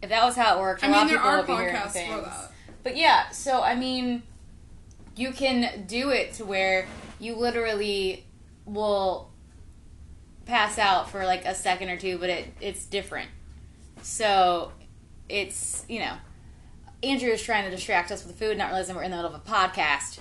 If 0.01 0.09
that 0.09 0.23
was 0.23 0.35
how 0.35 0.57
it 0.57 0.61
worked, 0.61 0.81
a 0.83 0.85
I 0.85 0.89
lot 0.89 0.95
mean, 0.97 1.03
of 1.05 1.09
there 1.09 1.17
people 1.17 1.29
are 1.29 1.37
would 1.37 1.47
be 1.47 1.53
hearing 1.53 1.75
podcasts 1.75 1.91
things. 1.91 2.13
for 2.15 2.21
that. 2.21 2.51
But 2.83 2.95
yeah, 2.97 3.29
so 3.31 3.61
I 3.61 3.75
mean, 3.75 4.23
you 5.15 5.31
can 5.31 5.85
do 5.87 6.09
it 6.09 6.33
to 6.35 6.45
where 6.45 6.87
you 7.19 7.35
literally 7.35 8.23
will 8.65 9.28
pass 10.49 10.77
out 10.79 11.09
for 11.09 11.25
like 11.25 11.45
a 11.45 11.53
second 11.55 11.89
or 11.89 11.97
two, 11.97 12.17
but 12.17 12.29
it 12.29 12.53
it's 12.59 12.85
different. 12.85 13.29
So 14.01 14.71
it's 15.29 15.85
you 15.87 15.99
know, 15.99 16.13
Andrew 17.03 17.29
is 17.29 17.41
trying 17.41 17.65
to 17.65 17.71
distract 17.71 18.11
us 18.11 18.25
with 18.25 18.37
food, 18.37 18.57
not 18.57 18.67
realizing 18.67 18.95
we're 18.95 19.03
in 19.03 19.11
the 19.11 19.17
middle 19.17 19.33
of 19.33 19.39
a 19.39 19.49
podcast. 19.49 20.19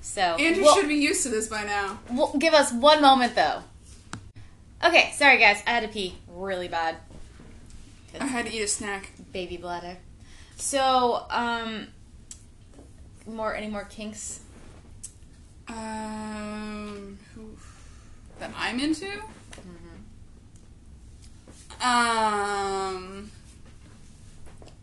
So 0.00 0.20
Andrew 0.22 0.62
we'll- 0.62 0.74
should 0.76 0.88
be 0.88 0.94
used 0.96 1.22
to 1.24 1.28
this 1.30 1.48
by 1.48 1.64
now. 1.64 1.98
we'll 2.10 2.32
give 2.38 2.54
us 2.54 2.72
one 2.72 3.00
moment 3.02 3.34
though. 3.34 3.62
Okay, 4.84 5.10
sorry 5.14 5.38
guys, 5.38 5.62
I 5.66 5.70
had 5.70 5.82
to 5.82 5.88
pee 5.88 6.14
really 6.28 6.68
bad. 6.68 6.96
I 8.20 8.26
had 8.26 8.46
to 8.46 8.52
eat 8.52 8.60
a 8.62 8.68
snack. 8.68 9.12
baby 9.32 9.56
bladder. 9.56 9.96
So, 10.56 11.26
um, 11.30 11.88
more 13.26 13.54
any 13.54 13.66
more 13.68 13.84
kinks? 13.84 14.40
Um, 15.68 17.18
who- 17.34 17.55
that 18.38 18.50
I'm 18.56 18.80
into. 18.80 19.06
Mm-hmm. 19.06 19.96
Um, 21.82 23.30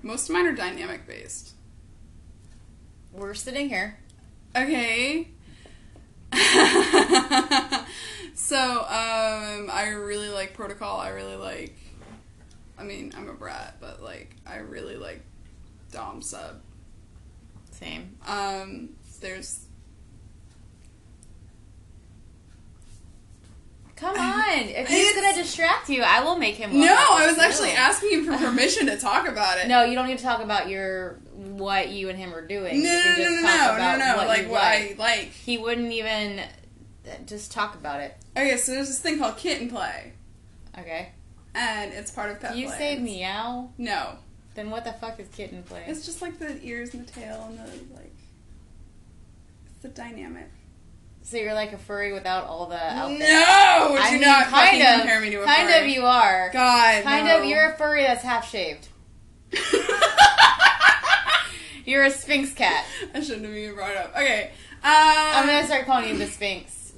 most 0.01 0.29
of 0.29 0.33
mine 0.33 0.45
are 0.45 0.53
dynamic 0.53 1.07
based. 1.07 1.53
We're 3.11 3.33
sitting 3.33 3.69
here. 3.69 3.97
Okay. 4.55 5.27
so, 8.33 8.57
um, 8.57 9.69
I 9.71 9.89
really 9.95 10.29
like 10.29 10.53
protocol. 10.53 10.99
I 10.99 11.09
really 11.09 11.35
like. 11.35 11.75
I 12.77 12.83
mean, 12.83 13.13
I'm 13.15 13.29
a 13.29 13.33
brat, 13.33 13.77
but 13.79 14.01
like, 14.01 14.35
I 14.45 14.57
really 14.57 14.97
like 14.97 15.21
Dom 15.91 16.21
sub. 16.21 16.61
Same. 17.71 18.17
Um, 18.27 18.89
there's 19.21 19.67
Come 24.03 24.19
on. 24.19 24.59
If 24.59 24.87
he's 24.89 25.13
gonna 25.15 25.33
distract 25.33 25.87
you, 25.89 26.01
I 26.03 26.21
will 26.23 26.35
make 26.35 26.55
him. 26.55 26.77
no. 26.79 26.93
I 26.93 27.25
was 27.27 27.37
actually 27.37 27.71
asking 27.71 28.11
him 28.11 28.25
for 28.25 28.37
permission 28.37 28.87
to 28.87 28.97
talk 28.97 29.27
about 29.27 29.57
it. 29.59 29.67
No, 29.73 29.83
you 29.85 29.95
don't 29.95 30.07
need 30.07 30.17
to 30.17 30.23
talk 30.23 30.41
about 30.43 30.67
your 30.67 31.13
what 31.33 31.89
you 31.89 32.09
and 32.09 32.17
him 32.19 32.33
are 32.33 32.45
doing. 32.45 32.83
no, 32.83 32.89
no, 32.89 33.15
no, 33.17 33.41
no, 33.41 33.77
no, 33.77 33.97
no, 33.97 34.15
no. 34.21 34.27
Like 34.27 34.43
you 34.43 34.49
what 34.49 34.61
like. 34.61 34.91
I 34.91 34.95
like. 34.99 35.27
He 35.31 35.57
wouldn't 35.57 35.91
even 35.91 36.39
uh, 36.39 37.11
just 37.25 37.51
talk 37.53 37.75
about 37.75 38.01
it. 38.01 38.15
Okay, 38.35 38.57
so 38.57 38.73
there's 38.73 38.87
this 38.89 38.99
thing 38.99 39.19
called 39.19 39.37
kitten 39.37 39.69
play, 39.69 40.11
Okay. 40.77 41.09
and 41.55 41.93
it's 41.93 42.11
part 42.11 42.29
of 42.31 42.39
pet 42.41 42.53
Do 42.53 42.59
you 42.59 42.67
play. 42.67 42.77
say 42.77 42.99
meow? 42.99 43.69
No, 43.77 44.17
Then 44.55 44.69
what 44.69 44.83
the 44.85 44.91
fuck 44.93 45.19
is 45.19 45.27
kitten 45.29 45.63
play? 45.63 45.83
it's 45.87 46.05
just 46.05 46.21
like 46.21 46.39
the 46.39 46.59
ears 46.63 46.93
and 46.93 47.07
the 47.07 47.11
tail 47.11 47.45
and 47.49 47.57
the 47.59 47.93
like. 47.95 48.11
It's 49.67 49.81
the 49.83 49.89
dynamic. 49.89 50.49
So 51.23 51.37
you're 51.37 51.53
like 51.53 51.71
a 51.73 51.77
furry 51.77 52.11
without 52.13 52.45
all 52.47 52.65
the 52.67 52.75
outfits. 52.77 53.19
No, 53.21 53.87
would 53.91 54.01
I 54.01 54.07
you 54.07 54.19
mean, 54.19 54.21
not 54.21 54.47
kind 54.47 54.81
of. 54.81 54.99
compare 54.99 55.19
me 55.21 55.29
to 55.31 55.41
a 55.41 55.45
kind 55.45 55.69
furry? 55.69 55.81
of 55.81 55.87
you 55.87 56.03
are. 56.05 56.49
God, 56.51 57.03
Kind 57.03 57.25
no. 57.27 57.39
of. 57.39 57.45
You're 57.45 57.71
a 57.71 57.77
furry 57.77 58.03
that's 58.03 58.23
half 58.23 58.49
shaved. 58.49 58.87
You're 61.85 62.03
a 62.05 62.11
sphynx 62.11 62.53
cat. 62.53 62.85
I 63.13 63.19
shouldn't 63.21 63.45
have 63.45 63.53
even 63.53 63.75
brought 63.75 63.91
it 63.91 63.97
up. 63.97 64.11
Okay. 64.15 64.51
Um, 64.83 64.91
I'm 64.91 65.45
gonna 65.47 65.65
start 65.65 65.85
calling 65.85 66.07
you 66.09 66.17
the 66.17 66.25
sphynx 66.27 66.93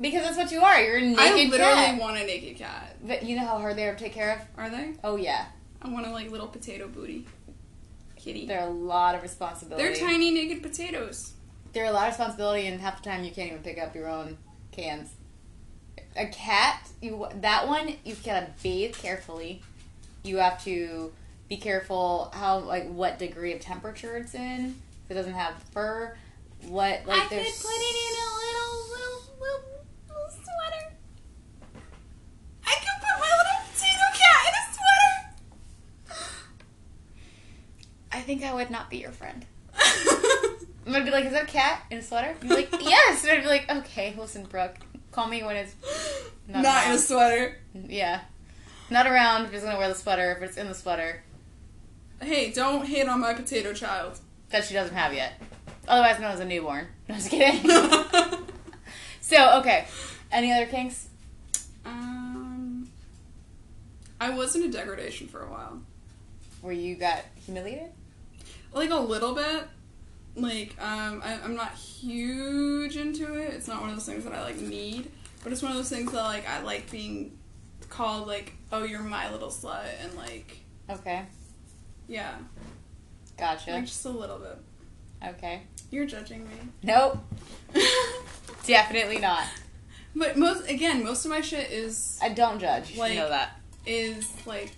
because 0.00 0.22
that's 0.24 0.36
what 0.36 0.52
you 0.52 0.60
are. 0.60 0.80
You're 0.80 0.98
a 0.98 1.00
naked 1.00 1.18
I 1.20 1.34
literally 1.34 1.74
cat. 1.74 2.00
want 2.00 2.16
a 2.18 2.24
naked 2.26 2.56
cat. 2.56 2.96
But 3.04 3.24
you 3.24 3.34
know 3.36 3.44
how 3.44 3.58
hard 3.58 3.76
they 3.76 3.86
are 3.86 3.94
to 3.94 3.98
take 3.98 4.12
care 4.12 4.32
of. 4.34 4.40
Are 4.56 4.70
they? 4.70 4.94
Oh 5.02 5.16
yeah, 5.16 5.46
I 5.80 5.88
want 5.88 6.06
a 6.06 6.10
like 6.10 6.30
little 6.30 6.46
potato 6.46 6.86
booty 6.88 7.26
kitty. 8.16 8.46
they're 8.46 8.60
a 8.60 8.70
lot 8.70 9.16
of 9.16 9.22
responsibility. 9.22 9.82
They're 9.82 9.96
tiny 9.96 10.30
naked 10.30 10.62
potatoes. 10.62 11.32
They're 11.72 11.86
a 11.86 11.92
lot 11.92 12.08
of 12.08 12.12
responsibility, 12.12 12.66
and 12.66 12.80
half 12.80 13.02
the 13.02 13.08
time 13.08 13.24
you 13.24 13.30
can't 13.30 13.50
even 13.50 13.62
pick 13.62 13.78
up 13.78 13.94
your 13.94 14.08
own 14.08 14.36
cans. 14.72 15.14
A 16.16 16.26
cat, 16.26 16.88
you 17.00 17.26
that 17.40 17.66
one 17.66 17.94
you 18.04 18.14
gotta 18.24 18.48
bathe 18.62 18.94
carefully. 18.94 19.62
You 20.22 20.36
have 20.38 20.62
to 20.64 21.12
be 21.48 21.56
careful 21.56 22.30
how 22.34 22.58
like 22.58 22.88
what 22.90 23.18
degree 23.18 23.52
of 23.54 23.60
temperature 23.60 24.16
it's 24.16 24.34
in. 24.34 24.74
If 25.04 25.10
it 25.10 25.14
doesn't 25.14 25.32
have 25.32 25.54
fur, 25.72 26.16
what 26.68 27.02
like 27.06 27.22
I 27.22 27.26
could 27.26 27.38
there's 27.38 27.62
put 27.62 27.70
it 27.70 27.96
in 27.96 28.14
a 28.18 28.28
little, 28.36 28.72
little, 28.88 29.20
little, 29.40 29.84
little 30.08 30.30
sweater. 30.30 30.92
I 32.66 32.74
could 32.74 32.98
put 33.00 33.16
my 33.18 33.32
little 33.38 33.60
potato 33.72 34.08
cat 34.18 34.40
in 34.48 34.54
a 34.58 34.62
sweater. 34.74 36.26
I 38.12 38.20
think 38.20 38.44
I 38.44 38.52
would 38.52 38.70
not 38.70 38.90
be 38.90 38.98
your 38.98 39.12
friend. 39.12 39.46
I'm 40.86 40.92
gonna 40.92 41.04
be 41.04 41.10
like, 41.10 41.24
is 41.26 41.32
that 41.32 41.44
a 41.44 41.46
cat 41.46 41.84
in 41.90 41.98
a 41.98 42.02
sweater? 42.02 42.34
You're 42.42 42.56
like, 42.56 42.70
yes. 42.80 43.22
And 43.24 43.32
I'd 43.32 43.42
be 43.42 43.48
like, 43.48 43.70
okay, 43.70 44.14
listen, 44.18 44.44
Brooke, 44.44 44.76
call 45.12 45.28
me 45.28 45.42
when 45.42 45.56
it's 45.56 45.74
Not, 46.48 46.62
not, 46.64 46.86
in 46.88 46.92
a 46.92 46.98
sweater. 46.98 47.56
yeah, 47.74 48.20
not 48.90 49.06
around. 49.06 49.44
If 49.46 49.54
it's 49.54 49.64
gonna 49.64 49.78
wear 49.78 49.88
the 49.88 49.94
sweater, 49.94 50.32
if 50.32 50.42
it's 50.42 50.56
in 50.56 50.68
the 50.68 50.74
sweater 50.74 51.22
Hey, 52.20 52.52
don't 52.52 52.86
hate 52.86 53.08
on 53.08 53.20
my 53.20 53.34
potato 53.34 53.72
child. 53.72 54.18
that 54.50 54.64
she 54.64 54.74
doesn't 54.74 54.94
have 54.94 55.12
yet, 55.14 55.40
otherwise 55.88 56.20
known 56.20 56.30
as 56.32 56.40
a 56.40 56.44
newborn. 56.44 56.86
No, 57.08 57.14
just 57.16 57.30
kidding. 57.30 57.68
so 59.20 59.58
okay, 59.60 59.86
any 60.30 60.52
other 60.52 60.66
kinks? 60.66 61.08
um, 61.84 62.88
I 64.20 64.30
was 64.30 64.54
in 64.56 64.62
a 64.62 64.68
degradation 64.68 65.26
for 65.28 65.42
a 65.42 65.50
while. 65.50 65.80
Where 66.60 66.72
you 66.72 66.94
got 66.96 67.24
humiliated? 67.44 67.90
like 68.72 68.90
a 68.90 68.96
little 68.96 69.34
bit. 69.34 69.64
Like, 70.34 70.74
um, 70.80 71.20
I, 71.24 71.38
I'm 71.44 71.54
not 71.54 71.72
huge 71.74 72.96
into 72.96 73.34
it. 73.34 73.52
It's 73.54 73.68
not 73.68 73.80
one 73.80 73.90
of 73.90 73.96
those 73.96 74.06
things 74.06 74.24
that 74.24 74.32
I 74.32 74.42
like 74.42 74.56
need, 74.58 75.10
but 75.44 75.52
it's 75.52 75.60
one 75.62 75.70
of 75.72 75.76
those 75.76 75.90
things 75.90 76.10
that 76.12 76.22
like 76.22 76.48
I 76.48 76.62
like 76.62 76.90
being 76.90 77.36
called 77.90 78.26
like, 78.26 78.54
oh, 78.72 78.84
you're 78.84 79.02
my 79.02 79.30
little 79.30 79.50
slut, 79.50 79.84
and 80.02 80.14
like, 80.16 80.58
Okay, 80.88 81.24
yeah, 82.08 82.34
gotcha. 83.38 83.72
like 83.72 83.84
just 83.84 84.04
a 84.06 84.10
little 84.10 84.38
bit. 84.38 84.58
Okay, 85.36 85.62
You're 85.90 86.06
judging 86.06 86.44
me, 86.44 86.54
nope, 86.82 87.18
definitely 88.66 89.18
not. 89.18 89.44
but 90.16 90.36
most 90.36 90.68
again, 90.68 91.04
most 91.04 91.24
of 91.24 91.30
my 91.30 91.40
shit 91.42 91.70
is 91.70 92.18
I 92.22 92.30
don't 92.30 92.58
judge. 92.58 92.96
Like- 92.96 93.12
you 93.12 93.18
know 93.18 93.28
that. 93.28 93.60
is 93.86 94.30
like 94.46 94.72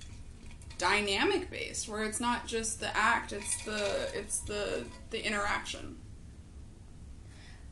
dynamic 0.78 1.51
based, 1.51 1.88
where 1.88 2.05
it's 2.05 2.20
not 2.20 2.46
just 2.46 2.80
the 2.80 2.94
act; 2.96 3.32
it's 3.32 3.64
the 3.64 4.09
it's 4.14 4.38
the 4.40 4.84
the 5.10 5.24
interaction. 5.26 5.96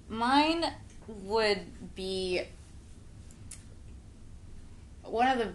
Mine 0.09 0.65
would 1.09 1.61
be 1.95 2.43
one 5.05 5.27
of 5.29 5.39
the, 5.39 5.53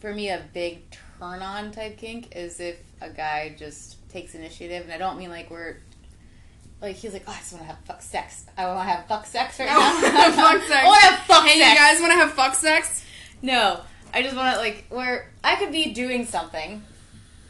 for 0.00 0.14
me, 0.14 0.28
a 0.30 0.42
big 0.52 0.82
turn 1.18 1.40
on 1.42 1.72
type 1.72 1.96
kink 1.98 2.34
is 2.36 2.60
if 2.60 2.76
a 3.00 3.10
guy 3.10 3.54
just 3.58 4.08
takes 4.10 4.34
initiative, 4.34 4.82
and 4.84 4.92
I 4.92 4.98
don't 4.98 5.18
mean 5.18 5.30
like 5.30 5.50
we're. 5.50 5.78
Like 6.82 6.96
he's 6.96 7.14
like, 7.14 7.22
oh, 7.26 7.32
I 7.32 7.38
just 7.38 7.52
want 7.52 7.62
to 7.64 7.68
have 7.68 7.78
fuck 7.86 8.02
sex. 8.02 8.44
I 8.58 8.66
want 8.66 8.80
to 8.80 8.94
have 8.94 9.06
fuck 9.06 9.24
sex 9.24 9.58
right 9.58 9.66
now. 9.68 10.32
fuck 10.34 10.60
sex. 10.62 10.70
I 10.74 10.84
want 10.84 11.00
to 11.00 11.06
have 11.08 11.18
fuck 11.20 11.44
Hey, 11.46 11.58
sex. 11.60 11.70
you 11.70 11.76
guys 11.78 12.00
want 12.00 12.12
to 12.12 12.18
have 12.18 12.32
fuck 12.32 12.54
sex? 12.54 13.04
No, 13.40 13.80
I 14.14 14.22
just 14.22 14.36
want 14.36 14.54
to 14.54 14.60
like 14.60 14.86
where 14.90 15.30
I 15.42 15.56
could 15.56 15.72
be 15.72 15.92
doing 15.92 16.24
something 16.24 16.82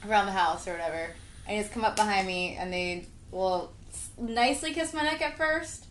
around 0.09 0.27
the 0.27 0.33
house 0.33 0.67
or 0.67 0.73
whatever, 0.73 1.11
and 1.47 1.61
just 1.61 1.73
come 1.73 1.85
up 1.85 1.95
behind 1.97 2.27
me 2.27 2.57
and 2.59 2.73
they 2.73 3.07
will 3.31 3.73
nicely 4.19 4.73
kiss 4.73 4.95
my 4.95 5.03
neck 5.03 5.21
at 5.23 5.37
first, 5.37 5.87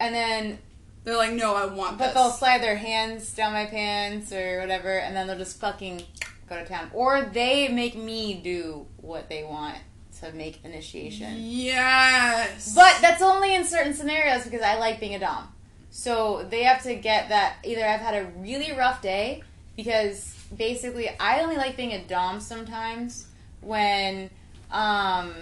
and 0.00 0.14
then 0.14 0.58
They're 1.04 1.16
like, 1.16 1.32
no, 1.34 1.54
I 1.54 1.66
want 1.66 1.98
but 1.98 2.06
this. 2.06 2.14
they'll 2.14 2.30
slide 2.30 2.62
their 2.62 2.76
hands 2.76 3.32
down 3.32 3.52
my 3.52 3.66
pants 3.66 4.32
or 4.32 4.58
whatever, 4.60 4.98
and 4.98 5.14
then 5.14 5.26
they'll 5.28 5.38
just 5.38 5.60
fucking 5.60 6.02
go 6.48 6.56
to 6.56 6.64
town, 6.64 6.90
or 6.92 7.22
they 7.22 7.68
make 7.68 7.96
me 7.96 8.34
do 8.34 8.86
what 8.96 9.28
they 9.28 9.44
want 9.44 9.76
to 10.20 10.32
make 10.32 10.64
initiation. 10.64 11.34
Yes. 11.36 12.74
But 12.74 12.98
that's 13.00 13.22
only 13.22 13.54
in 13.54 13.64
certain 13.64 13.94
scenarios 13.94 14.44
because 14.44 14.62
I 14.62 14.78
like 14.78 14.98
being 14.98 15.14
a 15.14 15.18
dom. 15.18 15.52
So 15.90 16.46
they 16.50 16.64
have 16.64 16.82
to 16.82 16.94
get 16.96 17.28
that 17.28 17.56
either 17.64 17.84
I've 17.84 18.00
had 18.00 18.14
a 18.14 18.26
really 18.38 18.72
rough 18.72 19.00
day 19.02 19.42
because 19.76 20.34
basically 20.56 21.08
I 21.20 21.40
only 21.40 21.56
like 21.56 21.76
being 21.76 21.92
a 21.92 22.02
dom 22.02 22.40
sometimes 22.40 23.26
when 23.60 24.30
um 24.70 25.34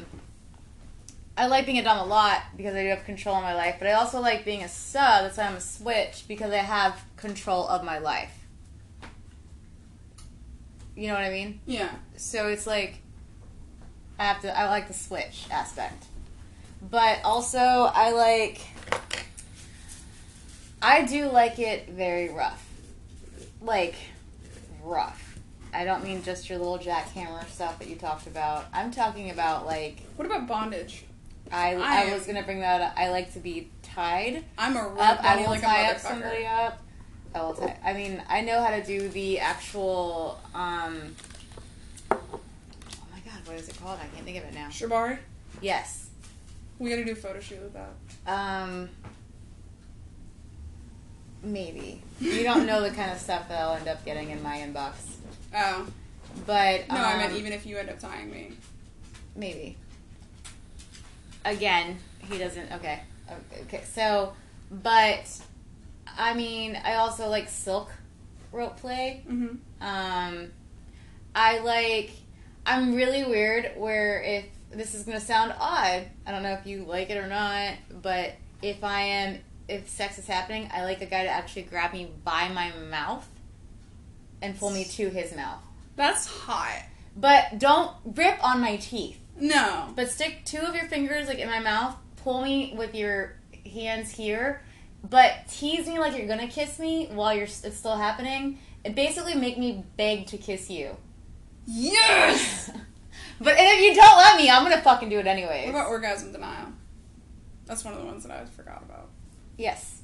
I 1.36 1.46
like 1.46 1.66
being 1.66 1.78
a 1.78 1.82
dom 1.82 1.98
a 1.98 2.04
lot 2.04 2.42
because 2.56 2.74
I 2.74 2.82
do 2.82 2.88
have 2.90 3.04
control 3.04 3.36
of 3.36 3.42
my 3.42 3.54
life, 3.54 3.76
but 3.80 3.88
I 3.88 3.92
also 3.92 4.20
like 4.20 4.44
being 4.44 4.62
a 4.62 4.68
sub, 4.68 5.24
that's 5.24 5.36
why 5.36 5.44
I'm 5.44 5.56
a 5.56 5.60
switch 5.60 6.24
because 6.28 6.52
I 6.52 6.58
have 6.58 7.02
control 7.16 7.66
of 7.66 7.82
my 7.84 7.98
life. 7.98 8.32
You 10.94 11.08
know 11.08 11.14
what 11.14 11.24
I 11.24 11.30
mean? 11.30 11.60
yeah. 11.66 11.90
So 12.16 12.48
it's 12.48 12.66
like 12.66 13.00
I 14.18 14.24
have 14.24 14.42
to 14.42 14.58
I 14.58 14.68
like 14.68 14.88
the 14.88 14.94
switch 14.94 15.46
aspect. 15.50 16.04
But 16.88 17.18
also 17.24 17.58
I 17.58 18.12
like 18.12 18.60
I 20.80 21.04
do 21.04 21.28
like 21.30 21.58
it 21.58 21.88
very 21.88 22.28
rough. 22.28 22.64
Like 23.60 23.94
rough. 24.84 25.38
I 25.72 25.84
don't 25.84 26.04
mean 26.04 26.22
just 26.22 26.48
your 26.48 26.58
little 26.58 26.78
jackhammer 26.78 27.46
stuff 27.48 27.78
that 27.80 27.88
you 27.88 27.96
talked 27.96 28.26
about. 28.26 28.66
I'm 28.72 28.90
talking 28.92 29.30
about 29.30 29.66
like 29.66 30.00
What 30.16 30.26
about 30.26 30.46
bondage? 30.46 31.04
I 31.50 31.74
I 31.74 32.10
I, 32.10 32.14
was 32.14 32.26
gonna 32.26 32.42
bring 32.42 32.60
that 32.60 32.80
up. 32.80 32.94
I 32.96 33.10
like 33.10 33.32
to 33.34 33.40
be 33.40 33.70
tied 33.82 34.44
I'm 34.56 34.76
a 34.76 34.88
real. 34.88 35.00
I 35.00 35.36
will 35.36 35.46
like 35.46 35.60
tie 35.62 35.90
up 35.90 35.98
somebody 35.98 36.46
up. 36.46 36.80
I 37.34 37.42
will 37.42 37.54
tie. 37.54 37.76
I 37.84 37.92
mean, 37.92 38.22
I 38.28 38.40
know 38.42 38.62
how 38.62 38.70
to 38.70 38.82
do 38.84 39.08
the 39.08 39.40
actual. 39.40 40.40
um 40.54 41.14
Oh 42.10 42.18
my 43.12 43.18
god, 43.24 43.46
what 43.46 43.56
is 43.56 43.68
it 43.68 43.78
called? 43.80 43.98
I 44.00 44.06
can't 44.14 44.24
think 44.24 44.38
of 44.38 44.44
it 44.44 44.54
now. 44.54 44.68
Shibari? 44.68 45.18
Yes. 45.60 46.08
We 46.78 46.90
gotta 46.90 47.04
do 47.04 47.12
a 47.12 47.16
photo 47.16 47.40
shoot 47.40 47.60
with 47.62 47.74
that. 47.74 47.90
Um. 48.26 48.88
Maybe 51.44 52.02
you 52.20 52.42
don't 52.42 52.66
know 52.66 52.80
the 52.80 52.90
kind 52.90 53.10
of 53.10 53.18
stuff 53.18 53.48
that 53.48 53.60
I'll 53.60 53.74
end 53.76 53.86
up 53.88 54.04
getting 54.04 54.30
in 54.30 54.42
my 54.42 54.56
inbox, 54.58 54.92
Oh. 55.54 55.86
but 56.46 56.88
No, 56.88 56.96
I 56.96 57.16
meant 57.18 57.32
um, 57.32 57.38
even 57.38 57.52
if 57.52 57.66
you 57.66 57.76
end 57.76 57.90
up 57.90 57.98
tying 57.98 58.30
me. 58.30 58.52
maybe. 59.36 59.76
Again, 61.44 61.98
he 62.30 62.38
doesn't. 62.38 62.72
Okay, 62.72 63.00
okay. 63.62 63.82
So, 63.92 64.32
but 64.70 65.40
I 66.18 66.32
mean, 66.34 66.74
I 66.82 66.94
also 66.94 67.28
like 67.28 67.48
silk 67.50 67.90
rope 68.50 68.78
play. 68.78 69.22
Mm-hmm. 69.28 69.56
Um, 69.86 70.50
I 71.34 71.58
like. 71.58 72.10
I'm 72.64 72.94
really 72.94 73.24
weird. 73.24 73.72
Where 73.76 74.22
if 74.22 74.46
this 74.72 74.94
is 74.94 75.02
gonna 75.02 75.20
sound 75.20 75.54
odd, 75.60 76.04
I 76.26 76.30
don't 76.30 76.42
know 76.42 76.52
if 76.54 76.66
you 76.66 76.84
like 76.84 77.10
it 77.10 77.18
or 77.18 77.26
not, 77.26 77.74
but 78.00 78.32
if 78.62 78.82
I 78.82 79.02
am, 79.02 79.38
if 79.68 79.88
sex 79.88 80.18
is 80.18 80.26
happening, 80.26 80.68
I 80.72 80.84
like 80.84 81.00
a 81.00 81.06
guy 81.06 81.24
to 81.24 81.28
actually 81.28 81.62
grab 81.62 81.92
me 81.92 82.10
by 82.24 82.48
my 82.48 82.72
mouth 82.90 83.28
and 84.42 84.58
pull 84.58 84.70
me 84.70 84.84
to 84.84 85.08
his 85.10 85.34
mouth. 85.34 85.62
That's 85.96 86.26
hot. 86.26 86.82
But 87.16 87.58
don't 87.58 87.92
rip 88.04 88.42
on 88.44 88.60
my 88.60 88.76
teeth. 88.76 89.18
No. 89.38 89.92
But 89.94 90.10
stick 90.10 90.42
two 90.44 90.58
of 90.58 90.74
your 90.74 90.86
fingers 90.86 91.28
like 91.28 91.38
in 91.38 91.48
my 91.48 91.60
mouth. 91.60 91.96
Pull 92.16 92.42
me 92.42 92.74
with 92.76 92.94
your 92.94 93.36
hands 93.72 94.10
here, 94.10 94.62
but 95.08 95.46
tease 95.48 95.86
me 95.86 95.98
like 95.98 96.16
you're 96.16 96.26
gonna 96.26 96.48
kiss 96.48 96.78
me 96.78 97.08
while 97.12 97.34
you're 97.34 97.44
it's 97.44 97.76
still 97.76 97.96
happening. 97.96 98.58
And 98.84 98.94
basically 98.94 99.34
make 99.34 99.58
me 99.58 99.84
beg 99.96 100.26
to 100.28 100.38
kiss 100.38 100.70
you. 100.70 100.96
Yes! 101.66 102.70
But 103.40 103.56
if 103.58 103.80
you 103.80 103.94
don't 103.94 104.16
let 104.16 104.36
me, 104.36 104.48
I'm 104.48 104.62
gonna 104.62 104.80
fucking 104.80 105.08
do 105.08 105.18
it 105.18 105.26
anyways. 105.26 105.66
What 105.66 105.80
about 105.80 105.88
orgasm 105.88 106.32
denial? 106.32 106.68
That's 107.66 107.84
one 107.84 107.94
of 107.94 108.00
the 108.00 108.06
ones 108.06 108.22
that 108.24 108.32
I 108.32 108.44
forgot 108.44 108.82
about. 108.82 109.08
Yes, 109.56 110.02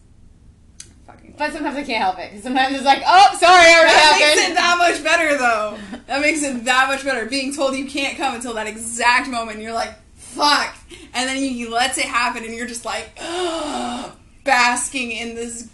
Fucking. 1.06 1.34
but 1.38 1.52
sometimes 1.52 1.76
I 1.76 1.82
can't 1.82 2.02
help 2.02 2.18
it. 2.18 2.42
Sometimes 2.42 2.76
it's 2.76 2.84
like, 2.84 3.02
oh, 3.06 3.36
sorry, 3.38 3.66
I 3.66 3.78
already 3.78 3.94
that 3.94 4.18
makes 4.36 4.48
it 4.48 4.54
that 4.54 4.78
much 4.78 5.04
better, 5.04 5.36
though. 5.38 5.78
That 6.06 6.20
makes 6.22 6.42
it 6.42 6.64
that 6.64 6.88
much 6.88 7.04
better. 7.04 7.26
Being 7.26 7.54
told 7.54 7.76
you 7.76 7.86
can't 7.86 8.16
come 8.16 8.34
until 8.34 8.54
that 8.54 8.66
exact 8.66 9.28
moment, 9.28 9.56
and 9.56 9.62
you're 9.62 9.72
like, 9.72 9.94
fuck. 10.16 10.74
And 11.14 11.28
then 11.28 11.40
you, 11.40 11.70
let 11.70 11.96
it 11.98 12.04
happen, 12.04 12.44
and 12.44 12.52
you're 12.52 12.66
just 12.66 12.84
like, 12.84 13.14
basking 14.44 15.12
in 15.12 15.34
this 15.36 15.68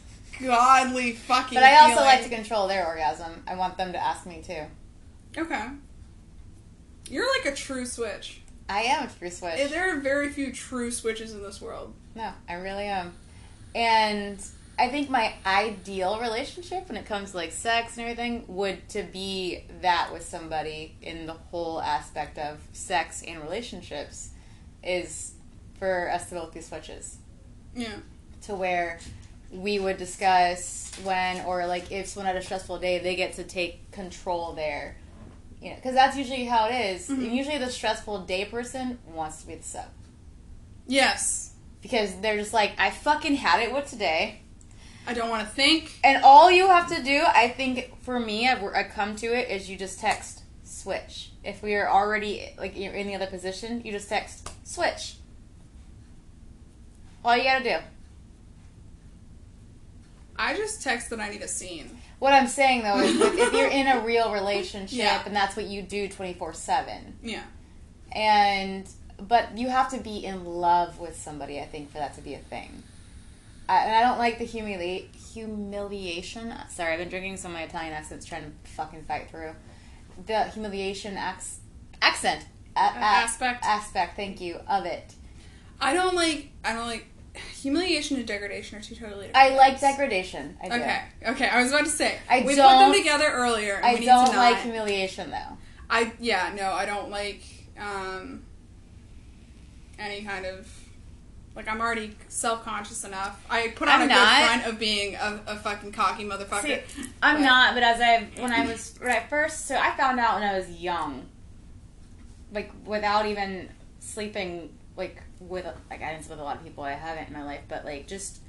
godly 0.44 1.12
fucking 1.12 1.56
But 1.56 1.64
I 1.64 1.76
also 1.78 1.94
feeling. 1.96 2.04
like 2.04 2.22
to 2.24 2.28
control 2.28 2.68
their 2.68 2.86
orgasm. 2.86 3.42
I 3.46 3.54
want 3.56 3.78
them 3.78 3.92
to 3.92 3.98
ask 3.98 4.26
me 4.26 4.42
too. 4.46 4.64
Okay. 5.38 5.64
You're 7.08 7.26
like 7.38 7.52
a 7.52 7.56
true 7.56 7.86
switch. 7.86 8.40
I 8.68 8.82
am 8.82 9.04
a 9.04 9.10
true 9.10 9.30
switch. 9.30 9.70
There 9.70 9.96
are 9.96 10.00
very 10.00 10.28
few 10.30 10.52
true 10.52 10.90
switches 10.90 11.32
in 11.32 11.42
this 11.42 11.60
world. 11.62 11.94
No, 12.14 12.30
I 12.48 12.54
really 12.54 12.84
am. 12.84 13.14
And 13.76 14.42
I 14.78 14.88
think 14.88 15.10
my 15.10 15.34
ideal 15.44 16.18
relationship 16.18 16.88
when 16.88 16.96
it 16.96 17.04
comes 17.04 17.32
to 17.32 17.36
like 17.36 17.52
sex 17.52 17.98
and 17.98 18.08
everything 18.08 18.44
would 18.48 18.88
to 18.90 19.02
be 19.02 19.64
that 19.82 20.10
with 20.14 20.24
somebody 20.24 20.96
in 21.02 21.26
the 21.26 21.34
whole 21.34 21.80
aspect 21.82 22.38
of 22.38 22.58
sex 22.72 23.22
and 23.26 23.40
relationships 23.42 24.30
is 24.82 25.34
for 25.78 26.10
us 26.10 26.30
to 26.30 26.36
both 26.36 26.54
be 26.54 26.62
switches. 26.62 27.18
Yeah. 27.74 27.96
To 28.46 28.54
where 28.54 28.98
we 29.50 29.78
would 29.78 29.98
discuss 29.98 30.90
when 31.04 31.44
or 31.44 31.66
like 31.66 31.92
if 31.92 32.06
someone 32.06 32.26
had 32.32 32.36
a 32.36 32.44
stressful 32.44 32.78
day, 32.78 32.98
they 32.98 33.14
get 33.14 33.34
to 33.34 33.44
take 33.44 33.90
control 33.92 34.54
there. 34.54 34.96
You 35.60 35.70
know, 35.70 35.76
because 35.76 35.94
that's 35.94 36.16
usually 36.16 36.44
how 36.44 36.68
it 36.68 36.74
is. 36.74 37.08
Mhm. 37.08 37.30
Usually 37.34 37.58
the 37.58 37.70
stressful 37.70 38.20
day 38.22 38.46
person 38.46 38.98
wants 39.06 39.42
to 39.42 39.46
be 39.48 39.56
the 39.56 39.62
sub 39.62 39.86
Yes. 40.86 41.45
Because 41.86 42.16
they're 42.20 42.36
just 42.36 42.52
like, 42.52 42.72
I 42.78 42.90
fucking 42.90 43.36
had 43.36 43.60
it 43.62 43.72
with 43.72 43.88
today. 43.88 44.40
I 45.06 45.14
don't 45.14 45.30
want 45.30 45.46
to 45.48 45.54
think. 45.54 45.92
And 46.02 46.24
all 46.24 46.50
you 46.50 46.66
have 46.66 46.88
to 46.88 47.00
do, 47.00 47.22
I 47.24 47.48
think, 47.48 48.02
for 48.02 48.18
me, 48.18 48.48
I've, 48.48 48.60
I 48.64 48.82
come 48.82 49.14
to 49.16 49.26
it 49.26 49.48
is 49.50 49.70
you 49.70 49.76
just 49.76 50.00
text 50.00 50.42
switch. 50.64 51.30
If 51.44 51.62
we 51.62 51.76
are 51.76 51.88
already 51.88 52.48
like 52.58 52.76
you're 52.76 52.92
in 52.92 53.06
the 53.06 53.14
other 53.14 53.28
position, 53.28 53.82
you 53.84 53.92
just 53.92 54.08
text 54.08 54.50
switch. 54.66 55.14
All 57.24 57.36
you 57.36 57.44
gotta 57.44 57.62
do. 57.62 57.76
I 60.36 60.56
just 60.56 60.82
text 60.82 61.08
that 61.10 61.20
I 61.20 61.28
need 61.30 61.42
a 61.42 61.48
scene. 61.48 61.88
What 62.18 62.32
I'm 62.32 62.48
saying 62.48 62.82
though 62.82 62.98
is, 62.98 63.14
if, 63.20 63.34
if 63.38 63.52
you're 63.52 63.68
in 63.70 63.86
a 63.86 64.00
real 64.04 64.32
relationship 64.32 64.98
Yeah. 64.98 65.22
and 65.24 65.36
that's 65.36 65.54
what 65.54 65.66
you 65.66 65.82
do 65.82 66.08
24 66.08 66.52
seven, 66.52 67.16
Yeah. 67.22 67.44
and 68.10 68.88
but 69.18 69.56
you 69.56 69.68
have 69.68 69.90
to 69.90 69.98
be 69.98 70.24
in 70.24 70.44
love 70.44 70.98
with 70.98 71.16
somebody, 71.16 71.60
I 71.60 71.66
think, 71.66 71.90
for 71.90 71.98
that 71.98 72.14
to 72.16 72.20
be 72.20 72.34
a 72.34 72.38
thing. 72.38 72.82
I, 73.68 73.84
and 73.84 73.94
I 73.96 74.02
don't 74.02 74.18
like 74.18 74.38
the 74.38 74.46
humili- 74.46 75.14
humiliation. 75.34 76.52
Sorry, 76.70 76.92
I've 76.92 76.98
been 76.98 77.08
drinking 77.08 77.36
some 77.36 77.50
of 77.52 77.56
my 77.56 77.64
Italian 77.64 77.92
accents 77.92 78.24
trying 78.26 78.44
to 78.44 78.70
fucking 78.70 79.04
fight 79.04 79.30
through 79.30 79.52
the 80.26 80.44
humiliation 80.44 81.14
ac- 81.14 81.60
accent 82.00 82.44
a- 82.76 82.80
a- 82.80 82.82
aspect. 82.82 83.64
aspect. 83.64 84.16
Thank 84.16 84.40
you 84.40 84.60
of 84.68 84.86
it. 84.86 85.14
I 85.80 85.94
don't 85.94 86.14
like. 86.14 86.50
I 86.64 86.72
don't 86.74 86.86
like. 86.86 87.06
Humiliation 87.60 88.16
and 88.16 88.26
degradation 88.26 88.78
are 88.78 88.80
two 88.80 88.94
totally 88.94 89.26
different. 89.26 89.36
I 89.36 89.56
like 89.56 89.78
degradation. 89.78 90.56
I 90.62 90.68
do. 90.70 90.74
Okay. 90.76 91.00
Okay. 91.32 91.48
I 91.48 91.60
was 91.62 91.70
about 91.70 91.84
to 91.84 91.90
say. 91.90 92.16
I 92.30 92.38
we 92.40 92.54
put 92.54 92.56
them 92.56 92.92
together 92.94 93.26
earlier. 93.26 93.74
And 93.74 93.84
I 93.84 93.96
don't 93.96 94.28
like 94.34 94.54
not- 94.54 94.60
humiliation 94.62 95.30
though. 95.30 95.58
I 95.90 96.12
yeah 96.18 96.52
no 96.56 96.72
I 96.72 96.86
don't 96.86 97.10
like 97.10 97.42
um 97.78 98.42
any 99.98 100.22
kind 100.22 100.44
of 100.46 100.68
like 101.54 101.68
I'm 101.68 101.80
already 101.80 102.16
self 102.28 102.64
conscious 102.64 103.04
enough. 103.04 103.44
I 103.48 103.68
put 103.68 103.88
on 103.88 104.02
I'm 104.02 104.02
a 104.02 104.06
not. 104.12 104.16
good 104.38 104.46
front 104.46 104.66
of 104.74 104.78
being 104.78 105.14
a, 105.14 105.40
a 105.46 105.56
fucking 105.56 105.92
cocky 105.92 106.24
motherfucker. 106.24 106.62
See, 106.86 107.02
I'm 107.22 107.36
But- 107.36 107.42
not, 107.42 107.74
but 107.74 107.82
as 107.82 108.00
I 108.00 108.28
when 108.40 108.52
I 108.52 108.66
was 108.66 108.94
when 109.00 109.10
I 109.10 109.20
first 109.28 109.66
so 109.66 109.76
I 109.76 109.96
found 109.96 110.20
out 110.20 110.34
when 110.40 110.42
I 110.48 110.56
was 110.58 110.68
young 110.70 111.26
like 112.52 112.70
without 112.84 113.26
even 113.26 113.68
sleeping 114.00 114.72
like 114.96 115.22
with 115.40 115.66
like 115.90 116.02
I 116.02 116.10
didn't 116.12 116.24
sleep 116.24 116.30
with 116.32 116.40
a 116.40 116.44
lot 116.44 116.56
of 116.56 116.64
people 116.64 116.84
I 116.84 116.92
haven't 116.92 117.28
in 117.28 117.32
my 117.34 117.42
life, 117.44 117.62
but 117.68 117.84
like 117.84 118.06
just 118.06 118.40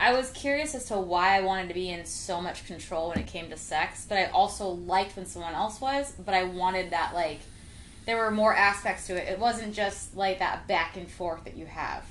I 0.00 0.12
was 0.12 0.30
curious 0.30 0.74
as 0.74 0.86
to 0.86 0.98
why 0.98 1.36
I 1.36 1.40
wanted 1.42 1.68
to 1.68 1.74
be 1.74 1.88
in 1.90 2.04
so 2.04 2.40
much 2.40 2.66
control 2.66 3.10
when 3.10 3.18
it 3.18 3.28
came 3.28 3.48
to 3.50 3.56
sex, 3.56 4.06
but 4.08 4.18
I 4.18 4.24
also 4.26 4.68
liked 4.68 5.14
when 5.16 5.24
someone 5.24 5.54
else 5.54 5.80
was, 5.80 6.12
but 6.24 6.34
I 6.34 6.42
wanted 6.44 6.90
that 6.90 7.14
like 7.14 7.40
there 8.06 8.18
were 8.18 8.30
more 8.30 8.54
aspects 8.54 9.06
to 9.06 9.16
it. 9.16 9.28
It 9.28 9.38
wasn't 9.38 9.74
just 9.74 10.16
like 10.16 10.38
that 10.38 10.66
back 10.66 10.96
and 10.96 11.10
forth 11.10 11.44
that 11.44 11.56
you 11.56 11.66
have. 11.66 12.04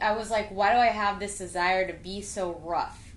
I 0.00 0.12
was 0.12 0.30
like, 0.30 0.50
why 0.50 0.72
do 0.72 0.78
I 0.78 0.86
have 0.86 1.18
this 1.18 1.38
desire 1.38 1.86
to 1.86 1.92
be 1.94 2.20
so 2.20 2.60
rough? 2.62 3.14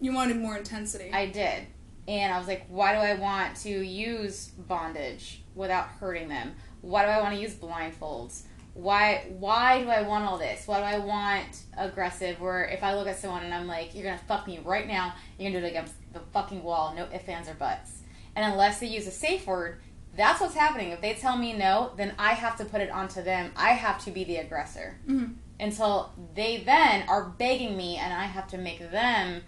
You 0.00 0.12
wanted 0.12 0.36
more 0.36 0.56
intensity. 0.56 1.10
I 1.12 1.26
did. 1.26 1.66
And 2.08 2.32
I 2.32 2.38
was 2.38 2.46
like, 2.46 2.66
why 2.68 2.92
do 2.92 2.98
I 2.98 3.14
want 3.14 3.56
to 3.58 3.70
use 3.70 4.48
bondage 4.48 5.42
without 5.54 5.86
hurting 5.86 6.28
them? 6.28 6.54
Why 6.80 7.04
do 7.04 7.10
I 7.10 7.20
want 7.20 7.34
to 7.34 7.40
use 7.40 7.54
blindfolds? 7.54 8.42
Why 8.74 9.24
why 9.30 9.82
do 9.82 9.88
I 9.88 10.02
want 10.02 10.24
all 10.24 10.36
this? 10.36 10.66
Why 10.66 10.78
do 10.80 10.84
I 10.84 10.98
want 10.98 11.62
aggressive 11.78 12.38
where 12.40 12.66
if 12.66 12.82
I 12.82 12.94
look 12.94 13.08
at 13.08 13.18
someone 13.18 13.42
and 13.42 13.54
I'm 13.54 13.66
like, 13.66 13.94
You're 13.94 14.04
gonna 14.04 14.20
fuck 14.28 14.46
me 14.46 14.60
right 14.62 14.86
now, 14.86 15.14
you're 15.38 15.50
gonna 15.50 15.60
do 15.60 15.66
it 15.66 15.70
against 15.70 15.94
the 16.12 16.20
fucking 16.34 16.62
wall, 16.62 16.94
no 16.94 17.08
ifs, 17.12 17.26
ands, 17.26 17.48
or 17.48 17.54
buts. 17.54 18.02
And 18.36 18.52
unless 18.52 18.78
they 18.78 18.86
use 18.86 19.06
a 19.06 19.10
safe 19.10 19.46
word, 19.46 19.80
that's 20.16 20.40
what's 20.40 20.54
happening. 20.54 20.90
If 20.90 21.00
they 21.00 21.14
tell 21.14 21.36
me 21.36 21.52
no, 21.52 21.92
then 21.96 22.14
I 22.18 22.32
have 22.32 22.56
to 22.58 22.64
put 22.64 22.80
it 22.80 22.90
onto 22.90 23.22
them. 23.22 23.52
I 23.56 23.70
have 23.70 24.02
to 24.04 24.10
be 24.10 24.24
the 24.24 24.36
aggressor. 24.36 24.98
Mhm. 25.08 25.34
Until 25.58 26.12
they 26.34 26.58
then 26.58 27.08
are 27.08 27.24
begging 27.24 27.76
me 27.76 27.96
and 27.96 28.12
I 28.12 28.24
have 28.24 28.48
to 28.48 28.58
make 28.58 28.90
them 28.90 29.42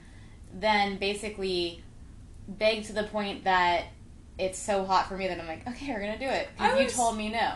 then 0.53 0.97
basically 0.99 1.82
beg 2.47 2.85
to 2.85 2.93
the 2.93 3.05
point 3.05 3.45
that 3.45 3.85
it's 4.39 4.59
so 4.59 4.85
hot 4.85 5.09
for 5.09 5.16
me 5.16 5.28
that 5.28 5.39
I'm 5.39 5.47
like, 5.47 5.66
okay, 5.69 5.93
we're 5.93 6.01
gonna 6.01 6.19
do 6.19 6.24
it. 6.24 6.49
Because 6.57 6.81
you 6.81 6.89
told 6.89 7.16
me 7.16 7.28
no. 7.28 7.53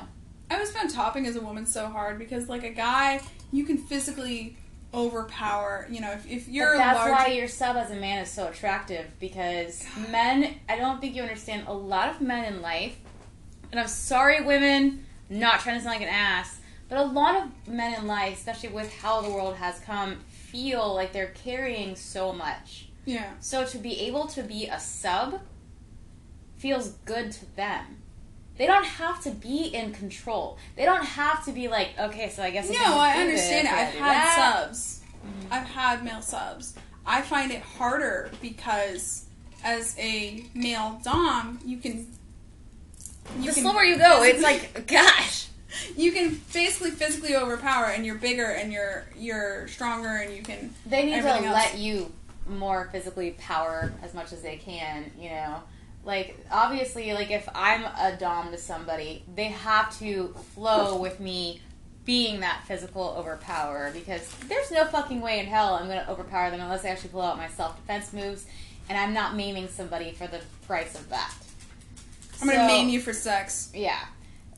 I 0.51 0.55
always 0.55 0.71
found 0.71 0.91
topping 0.91 1.27
as 1.27 1.37
a 1.37 1.41
woman 1.41 1.65
so 1.65 1.87
hard 1.87 2.19
because, 2.19 2.49
like, 2.49 2.63
a 2.65 2.71
guy, 2.71 3.21
you 3.53 3.65
can 3.65 3.79
physically 3.79 4.57
overpower. 4.93 5.87
You 5.91 6.01
know, 6.03 6.11
if, 6.11 6.31
if 6.31 6.49
you're 6.49 6.73
but 6.73 6.79
that's 6.79 6.99
large, 6.99 7.13
why 7.13 7.27
your 7.29 7.49
sub 7.49 7.77
as 7.77 7.91
a 7.91 7.95
man 7.95 8.19
is 8.19 8.31
so 8.31 8.49
attractive 8.49 9.07
because 9.19 9.85
men. 10.11 10.57
I 10.69 10.77
don't 10.77 11.01
think 11.01 11.15
you 11.17 11.23
understand. 11.23 11.69
A 11.69 11.73
lot 11.73 12.11
of 12.11 12.21
men 12.21 12.53
in 12.53 12.61
life, 12.61 12.99
and 13.73 13.81
I'm 13.81 13.89
sorry, 13.89 14.41
women, 14.43 15.05
not 15.29 15.61
trying 15.61 15.77
to 15.79 15.83
sound 15.83 15.99
like 15.99 16.07
an 16.07 16.15
ass, 16.15 16.61
but 16.89 16.99
a 16.99 17.05
lot 17.05 17.37
of 17.43 17.69
men 17.69 17.95
in 17.99 18.07
life, 18.07 18.37
especially 18.37 18.69
with 18.69 18.93
how 18.99 19.23
the 19.23 19.31
world 19.31 19.57
has 19.57 19.81
come, 19.81 20.19
feel 20.29 20.95
like 20.95 21.13
they're 21.13 21.33
carrying 21.43 21.97
so 21.97 22.33
much. 22.33 22.89
yeah, 23.07 23.31
So 23.41 23.65
to 23.65 23.79
be 23.79 23.99
able 24.03 24.27
to 24.29 24.43
be 24.43 24.67
a 24.69 24.79
sub 24.79 25.41
feels 26.59 26.91
good 27.07 27.33
to 27.33 27.57
them. 27.57 27.99
They 28.59 28.67
don't 28.67 28.85
have 28.85 29.23
to 29.23 29.31
be 29.31 29.65
in 29.75 29.93
control. 29.93 30.59
They 30.77 30.85
don't 30.85 31.05
have 31.05 31.45
to 31.47 31.53
be 31.53 31.69
like, 31.69 31.91
okay, 31.99 32.29
so 32.29 32.43
I 32.43 32.51
guess 32.51 32.69
I'm 32.69 32.75
no, 32.75 32.81
gonna 32.83 32.97
I 33.01 33.13
understand 33.21 33.67
it. 33.67 33.73
I 33.73 33.81
I've 33.87 33.95
had 33.95 34.13
that. 34.13 34.67
subs. 34.67 35.03
Mm-hmm. 35.27 35.53
I've 35.53 35.65
had 35.67 36.05
male 36.05 36.21
subs. 36.21 36.75
I 37.07 37.23
find 37.23 37.51
it 37.51 37.63
harder 37.63 38.31
because 38.43 39.25
as 39.65 39.97
a 39.99 40.45
male 40.55 41.01
dom, 41.03 41.59
you 41.65 41.79
can. 41.79 42.07
You 43.39 43.49
the 43.49 43.55
can 43.55 43.63
slower 43.63 43.85
you 43.85 43.99
go, 43.99 44.23
it's 44.23 44.43
like, 44.43 44.87
gosh. 44.91 45.49
you 45.97 46.13
can 46.13 46.41
basically 46.53 46.91
physically 46.91 47.37
overpower, 47.37 47.87
and 47.87 48.05
you're 48.05 48.17
bigger, 48.17 48.47
and 48.47 48.73
you're 48.73 49.07
you're 49.17 49.69
stronger, 49.69 50.09
and 50.09 50.35
you 50.35 50.43
can. 50.43 50.73
They 50.87 51.07
need 51.07 51.23
to 51.23 51.29
else. 51.29 51.45
let 51.45 51.79
you 51.79 52.13
more 52.47 52.89
physically 52.93 53.33
power 53.39 53.93
as 54.03 54.15
much 54.15 54.33
as 54.33 54.43
they 54.43 54.57
can, 54.57 55.11
you 55.19 55.31
know. 55.31 55.63
Like 56.05 56.37
obviously, 56.51 57.13
like 57.13 57.31
if 57.31 57.49
I'm 57.55 57.85
a 57.85 58.17
dom 58.19 58.51
to 58.51 58.59
somebody, 58.59 59.25
they 59.35 59.45
have 59.45 59.97
to 60.01 60.35
flow 60.55 60.97
with 60.97 61.21
me 61.21 61.61
being 62.05 62.41
that 62.41 62.65
physical 62.67 63.15
overpower 63.17 63.93
because 63.93 64.29
there's 64.49 64.71
no 64.73 64.85
fucking 64.87 65.21
way 65.21 65.39
in 65.39 65.47
hell 65.47 65.75
I'm 65.75 65.87
going 65.87 66.05
to 66.05 66.11
overpower 66.11 66.51
them 66.51 66.61
unless 66.61 66.85
I 66.85 66.89
actually 66.89 67.11
pull 67.11 67.23
out 67.23 67.37
my 67.37 67.49
self 67.49 67.77
defense 67.77 68.13
moves, 68.13 68.47
and 68.89 68.99
I'm 68.99 69.15
not 69.15 69.37
maiming 69.37 69.69
somebody 69.69 70.13
for 70.13 70.27
the 70.27 70.41
price 70.67 70.95
of 70.95 71.09
that. 71.11 71.33
I'm 72.41 72.49
gonna 72.49 72.61
So- 72.61 72.67
maim 72.67 72.89
you 72.89 73.01
for 73.01 73.13
sex. 73.13 73.71
Yeah. 73.75 73.99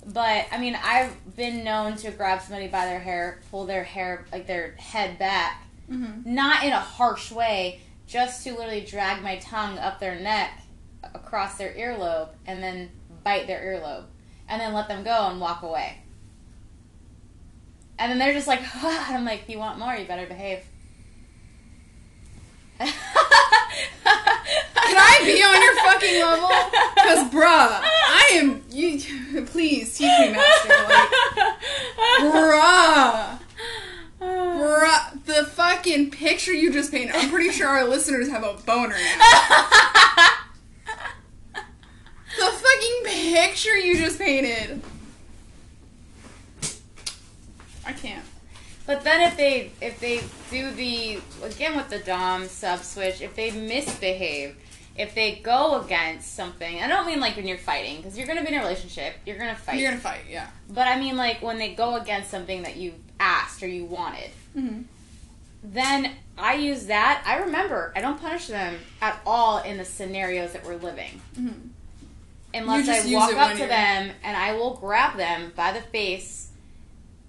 But 0.06 0.46
I 0.52 0.58
mean, 0.58 0.76
I've 0.82 1.34
been 1.34 1.64
known 1.64 1.96
to 1.96 2.10
grab 2.10 2.42
somebody 2.42 2.68
by 2.68 2.84
their 2.86 3.00
hair, 3.00 3.40
pull 3.50 3.64
their 3.64 3.84
hair, 3.84 4.26
like 4.32 4.46
their 4.46 4.72
head 4.78 5.18
back, 5.18 5.62
Mm-hmm. 5.90 6.34
not 6.34 6.62
in 6.64 6.72
a 6.72 6.80
harsh 6.80 7.30
way, 7.30 7.80
just 8.06 8.44
to 8.44 8.52
literally 8.54 8.82
drag 8.82 9.22
my 9.22 9.36
tongue 9.38 9.78
up 9.78 10.00
their 10.00 10.18
neck, 10.18 10.50
across 11.14 11.56
their 11.58 11.72
earlobe, 11.74 12.28
and 12.46 12.62
then 12.62 12.90
bite 13.22 13.46
their 13.46 13.60
earlobe, 13.60 14.04
and 14.48 14.60
then 14.60 14.72
let 14.74 14.88
them 14.88 15.04
go 15.04 15.28
and 15.28 15.40
walk 15.40 15.62
away. 15.62 15.98
And 17.98 18.10
then 18.10 18.18
they're 18.18 18.32
just 18.34 18.46
like, 18.48 18.60
and 18.60 18.70
I'm 19.16 19.24
like, 19.24 19.42
if 19.42 19.48
you 19.50 19.58
want 19.58 19.78
more, 19.78 19.94
you 19.94 20.06
better 20.06 20.26
behave. 20.26 20.60
Can 24.04 24.96
I 24.96 25.20
be 25.24 25.42
on 25.42 25.62
your 25.62 25.74
fucking 25.76 26.20
level? 26.20 26.48
Cause 26.96 27.30
bruh, 27.32 27.80
I 27.82 28.30
am 28.34 28.62
you. 28.70 28.98
Please 29.46 29.96
teach 29.96 30.18
me, 30.20 30.32
master. 30.32 30.68
Like, 30.68 31.10
bruh, 32.20 33.38
bruh, 34.20 35.24
the 35.24 35.44
fucking 35.44 36.10
picture 36.10 36.52
you 36.52 36.72
just 36.72 36.90
painted. 36.92 37.16
I'm 37.16 37.30
pretty 37.30 37.50
sure 37.50 37.68
our 37.68 37.84
listeners 37.86 38.28
have 38.28 38.44
a 38.44 38.54
boner 38.64 38.96
now. 38.96 39.18
The 42.36 42.50
fucking 42.50 43.02
picture 43.04 43.76
you 43.76 43.96
just 43.96 44.18
painted. 44.18 44.82
I 47.86 47.92
can't. 47.92 48.24
But 48.86 49.02
then 49.02 49.22
if 49.22 49.36
they 49.36 49.70
if 49.80 49.98
they 50.00 50.20
do 50.50 50.70
the 50.72 51.20
again 51.42 51.76
with 51.76 51.88
the 51.88 51.98
dom 52.00 52.46
sub 52.48 52.80
switch, 52.80 53.20
if 53.22 53.34
they 53.34 53.50
misbehave, 53.50 54.56
if 54.96 55.14
they 55.14 55.36
go 55.36 55.80
against 55.80 56.34
something, 56.34 56.80
I 56.82 56.86
don't 56.88 57.06
mean 57.06 57.18
like 57.18 57.36
when 57.36 57.46
you're 57.46 57.56
fighting 57.58 57.96
because 57.98 58.18
you're 58.18 58.26
gonna 58.26 58.42
be 58.42 58.48
in 58.48 58.54
a 58.54 58.58
relationship, 58.60 59.14
you're 59.24 59.38
gonna 59.38 59.56
fight. 59.56 59.80
You're 59.80 59.90
gonna 59.90 60.02
fight, 60.02 60.20
yeah. 60.28 60.48
but 60.68 60.86
I 60.86 60.98
mean 61.00 61.16
like 61.16 61.40
when 61.42 61.58
they 61.58 61.74
go 61.74 61.96
against 61.96 62.30
something 62.30 62.62
that 62.62 62.76
you 62.76 62.92
asked 63.18 63.62
or 63.62 63.66
you 63.68 63.84
wanted, 63.86 64.30
Mm-hmm. 64.56 64.82
then 65.64 66.12
I 66.36 66.54
use 66.54 66.86
that. 66.86 67.24
I 67.26 67.38
remember 67.44 67.92
I 67.96 68.00
don't 68.02 68.20
punish 68.20 68.46
them 68.48 68.76
at 69.00 69.18
all 69.26 69.62
in 69.62 69.78
the 69.78 69.84
scenarios 69.84 70.52
that 70.52 70.64
we're 70.64 70.76
living. 70.76 71.20
Mm-hmm. 71.38 71.68
Unless 72.52 72.88
I 72.88 73.12
walk 73.12 73.34
up 73.34 73.52
to 73.52 73.66
them 73.66 74.10
and 74.22 74.36
I 74.36 74.52
will 74.54 74.74
grab 74.76 75.16
them 75.16 75.52
by 75.56 75.72
the 75.72 75.80
face 75.80 76.43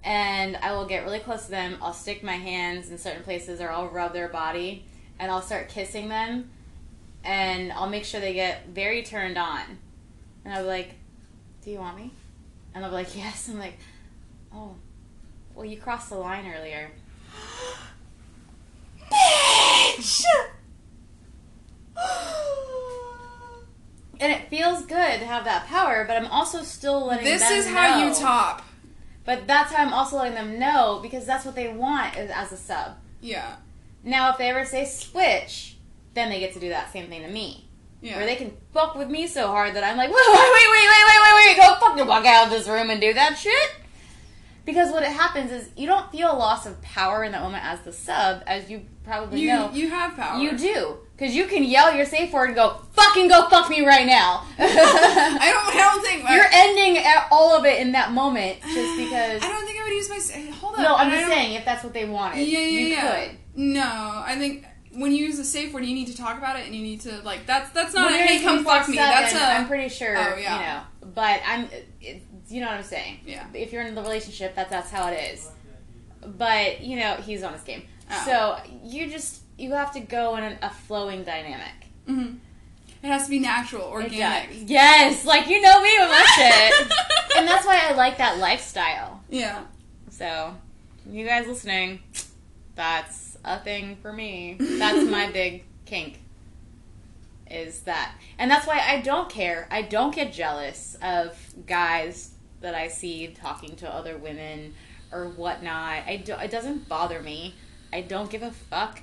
and 0.06 0.56
I 0.58 0.72
will 0.72 0.86
get 0.86 1.04
really 1.04 1.18
close 1.18 1.46
to 1.46 1.50
them. 1.50 1.76
I'll 1.82 1.92
stick 1.92 2.22
my 2.22 2.36
hands 2.36 2.90
in 2.90 2.96
certain 2.96 3.24
places 3.24 3.60
or 3.60 3.70
I'll 3.70 3.88
rub 3.88 4.12
their 4.12 4.28
body 4.28 4.84
and 5.18 5.32
I'll 5.32 5.42
start 5.42 5.68
kissing 5.68 6.08
them 6.08 6.48
and 7.24 7.72
I'll 7.72 7.88
make 7.88 8.04
sure 8.04 8.20
they 8.20 8.32
get 8.32 8.68
very 8.68 9.02
turned 9.02 9.36
on. 9.36 9.62
And 10.44 10.54
I'll 10.54 10.62
be 10.62 10.68
like, 10.68 10.94
Do 11.62 11.72
you 11.72 11.78
want 11.78 11.96
me? 11.96 12.12
And 12.72 12.84
they'll 12.84 12.90
be 12.92 12.96
like, 12.96 13.16
Yes. 13.16 13.48
I'm 13.48 13.58
like, 13.58 13.78
Oh, 14.54 14.76
well, 15.56 15.64
you 15.64 15.76
crossed 15.76 16.08
the 16.08 16.16
line 16.16 16.50
earlier. 16.56 16.92
Bitch! 19.12 20.24
And 24.18 24.32
it 24.32 24.48
feels 24.48 24.86
good 24.86 25.18
to 25.20 25.26
have 25.26 25.44
that 25.44 25.66
power, 25.66 26.06
but 26.08 26.16
I'm 26.16 26.24
also 26.28 26.62
still 26.62 27.04
letting 27.04 27.26
this 27.26 27.50
is 27.50 27.66
how 27.66 27.98
know. 28.00 28.08
you 28.08 28.14
top. 28.14 28.65
But 29.26 29.48
that's 29.48 29.72
how 29.72 29.84
I'm 29.84 29.92
also 29.92 30.16
letting 30.16 30.34
them 30.34 30.58
know 30.58 31.00
because 31.02 31.26
that's 31.26 31.44
what 31.44 31.56
they 31.56 31.68
want 31.68 32.16
is 32.16 32.30
as 32.30 32.52
a 32.52 32.56
sub. 32.56 32.92
Yeah. 33.20 33.56
Now, 34.04 34.30
if 34.30 34.38
they 34.38 34.48
ever 34.48 34.64
say 34.64 34.84
switch, 34.84 35.76
then 36.14 36.30
they 36.30 36.38
get 36.38 36.54
to 36.54 36.60
do 36.60 36.68
that 36.68 36.92
same 36.92 37.08
thing 37.08 37.22
to 37.22 37.28
me. 37.28 37.68
Yeah. 38.00 38.18
Where 38.18 38.26
they 38.26 38.36
can 38.36 38.56
fuck 38.72 38.94
with 38.94 39.08
me 39.08 39.26
so 39.26 39.48
hard 39.48 39.74
that 39.74 39.82
I'm 39.82 39.96
like, 39.96 40.10
wait, 40.10 40.16
wait, 40.16 40.36
wait, 40.36 40.70
wait, 40.70 41.04
wait, 41.06 41.20
wait, 41.22 41.34
wait, 41.34 41.56
go 41.56 41.74
fucking 41.80 42.06
walk 42.06 42.24
out 42.24 42.44
of 42.44 42.50
this 42.50 42.68
room 42.68 42.88
and 42.88 43.00
do 43.00 43.12
that 43.14 43.36
shit. 43.36 43.74
Because 44.64 44.92
what 44.92 45.02
it 45.02 45.10
happens 45.10 45.50
is 45.50 45.70
you 45.76 45.86
don't 45.86 46.10
feel 46.12 46.30
a 46.30 46.36
loss 46.36 46.66
of 46.66 46.80
power 46.82 47.24
in 47.24 47.32
that 47.32 47.42
moment 47.42 47.64
as 47.64 47.80
the 47.80 47.92
sub, 47.92 48.42
as 48.46 48.70
you 48.70 48.82
probably 49.04 49.40
you, 49.40 49.48
know. 49.48 49.70
You 49.72 49.88
have 49.90 50.14
power. 50.14 50.40
You 50.40 50.56
do. 50.56 50.98
Because 51.16 51.34
you 51.34 51.46
can 51.46 51.64
yell 51.64 51.94
your 51.96 52.04
safe 52.04 52.30
word 52.30 52.48
and 52.48 52.56
go, 52.56 52.76
fucking 52.92 53.28
go 53.28 53.48
fuck 53.48 53.70
me 53.70 53.86
right 53.86 54.06
now. 54.06 54.44
I 54.58 55.50
don't. 55.50 55.74
I 55.74 55.90
don't 55.92 56.02
think. 56.04 56.28
You're 56.28 56.44
ending 56.52 57.02
all 57.30 57.56
of 57.56 57.64
it 57.64 57.80
in 57.80 57.92
that 57.92 58.12
moment 58.12 58.58
just 58.62 58.96
because. 58.98 59.42
I 59.42 59.48
don't 59.48 59.64
think 59.66 59.80
I 59.80 59.84
would 59.84 59.92
use 59.92 60.10
my. 60.10 60.50
Hold 60.56 60.74
up. 60.74 60.80
No, 60.80 60.94
I'm 60.94 61.08
I 61.08 61.16
just 61.16 61.28
saying 61.28 61.54
if 61.54 61.64
that's 61.64 61.82
what 61.82 61.94
they 61.94 62.04
wanted, 62.04 62.46
Yeah, 62.46 62.58
yeah, 62.58 62.66
you 62.68 62.86
yeah. 62.88 63.24
could. 63.28 63.38
No, 63.54 63.82
I 64.26 64.36
think 64.38 64.66
when 64.92 65.12
you 65.12 65.24
use 65.24 65.38
a 65.38 65.44
safe 65.44 65.72
word, 65.72 65.84
you 65.86 65.94
need 65.94 66.08
to 66.08 66.16
talk 66.16 66.36
about 66.36 66.58
it, 66.58 66.66
and 66.66 66.74
you 66.74 66.82
need 66.82 67.00
to 67.02 67.20
like 67.22 67.46
that's 67.46 67.70
that's 67.70 67.94
not 67.94 68.10
When 68.10 68.20
a 68.20 68.22
hey 68.26 68.42
come 68.42 68.62
fuck 68.62 68.86
me. 68.86 68.96
That's 68.96 69.34
a 69.34 69.40
I'm 69.42 69.66
pretty 69.68 69.88
sure. 69.88 70.16
Oh, 70.18 70.36
yeah. 70.36 70.54
You 70.54 70.66
know, 71.06 71.10
but 71.14 71.40
I'm. 71.46 71.68
It, 72.02 72.22
you 72.48 72.60
know 72.60 72.66
what 72.68 72.76
I'm 72.76 72.82
saying? 72.84 73.20
Yeah. 73.26 73.46
If 73.54 73.72
you're 73.72 73.82
in 73.82 73.94
the 73.94 74.02
relationship, 74.02 74.54
that's 74.54 74.68
that's 74.70 74.90
how 74.90 75.08
it 75.10 75.16
is. 75.32 75.48
But 76.26 76.82
you 76.82 76.96
know, 76.98 77.14
he's 77.14 77.42
on 77.42 77.54
his 77.54 77.62
game, 77.62 77.84
Oh. 78.10 78.22
so 78.26 78.70
you 78.84 79.08
just 79.08 79.40
you 79.58 79.72
have 79.72 79.92
to 79.92 80.00
go 80.00 80.36
in 80.36 80.44
a, 80.44 80.58
a 80.62 80.70
flowing 80.70 81.24
dynamic. 81.24 81.88
Mhm. 82.08 82.38
It 83.02 83.08
has 83.08 83.24
to 83.24 83.30
be 83.30 83.38
natural, 83.38 83.84
organic. 83.84 84.48
Yes, 84.68 85.24
like 85.24 85.48
you 85.48 85.60
know 85.60 85.80
me 85.82 85.96
with 85.98 86.08
my 86.10 86.26
shit. 86.34 86.92
and 87.36 87.46
that's 87.46 87.66
why 87.66 87.80
I 87.88 87.94
like 87.94 88.18
that 88.18 88.38
lifestyle. 88.38 89.22
Yeah. 89.28 89.62
So, 90.10 90.54
you 91.08 91.26
guys 91.26 91.46
listening, 91.46 92.00
that's 92.74 93.36
a 93.44 93.60
thing 93.60 93.96
for 94.02 94.12
me. 94.12 94.56
That's 94.58 95.08
my 95.08 95.30
big 95.32 95.64
kink. 95.84 96.20
Is 97.48 97.80
that. 97.82 98.12
And 98.38 98.50
that's 98.50 98.66
why 98.66 98.80
I 98.80 99.00
don't 99.02 99.28
care. 99.30 99.68
I 99.70 99.82
don't 99.82 100.12
get 100.14 100.32
jealous 100.32 100.96
of 101.00 101.38
guys 101.66 102.32
that 102.60 102.74
I 102.74 102.88
see 102.88 103.28
talking 103.28 103.76
to 103.76 103.88
other 103.88 104.16
women 104.16 104.74
or 105.12 105.28
whatnot. 105.28 106.02
I 106.06 106.16
do, 106.24 106.32
it 106.34 106.50
doesn't 106.50 106.88
bother 106.88 107.22
me. 107.22 107.54
I 107.92 108.00
don't 108.00 108.28
give 108.30 108.42
a 108.42 108.50
fuck 108.50 109.00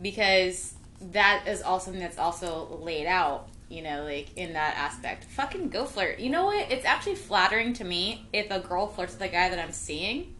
because 0.00 0.74
that 1.12 1.44
is 1.46 1.62
also 1.62 1.86
something 1.86 2.00
that's 2.00 2.18
also 2.18 2.78
laid 2.82 3.06
out, 3.06 3.48
you 3.68 3.82
know, 3.82 4.04
like 4.04 4.36
in 4.36 4.52
that 4.54 4.76
aspect. 4.76 5.24
Fucking 5.24 5.68
go 5.68 5.84
flirt. 5.84 6.18
You 6.18 6.30
know 6.30 6.46
what? 6.46 6.70
It's 6.70 6.84
actually 6.84 7.16
flattering 7.16 7.72
to 7.74 7.84
me 7.84 8.26
if 8.32 8.50
a 8.50 8.60
girl 8.60 8.86
flirts 8.86 9.14
with 9.14 9.22
a 9.22 9.28
guy 9.28 9.48
that 9.48 9.58
I'm 9.58 9.72
seeing. 9.72 10.34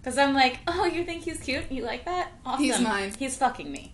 Because 0.00 0.18
I'm 0.18 0.34
like, 0.34 0.58
oh, 0.66 0.84
you 0.86 1.04
think 1.04 1.24
he's 1.24 1.40
cute? 1.40 1.70
You 1.70 1.84
like 1.84 2.04
that? 2.04 2.32
Awesome. 2.44 2.64
He's 2.64 2.80
mine. 2.80 3.12
He's 3.18 3.36
fucking 3.36 3.70
me. 3.70 3.92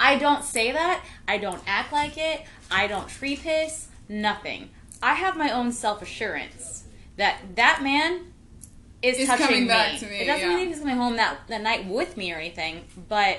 I 0.00 0.16
don't 0.18 0.44
say 0.44 0.72
that. 0.72 1.04
I 1.26 1.38
don't 1.38 1.60
act 1.66 1.92
like 1.92 2.16
it. 2.16 2.42
I 2.70 2.86
don't 2.86 3.08
tree 3.08 3.36
piss. 3.36 3.88
Nothing. 4.08 4.70
I 5.02 5.14
have 5.14 5.36
my 5.36 5.50
own 5.50 5.72
self 5.72 6.02
assurance 6.02 6.84
that 7.16 7.38
that 7.56 7.82
man 7.82 8.32
is 9.02 9.18
Is 9.18 9.28
touching 9.28 9.46
coming 9.46 9.62
me. 9.62 9.68
back 9.68 9.98
to 10.00 10.06
me, 10.06 10.20
It 10.20 10.26
doesn't 10.26 10.50
yeah. 10.50 10.56
mean 10.56 10.68
he's 10.68 10.78
coming 10.80 10.96
home 10.96 11.16
that, 11.16 11.38
that 11.48 11.62
night 11.62 11.86
with 11.86 12.16
me 12.16 12.32
or 12.32 12.36
anything, 12.36 12.84
but 13.08 13.38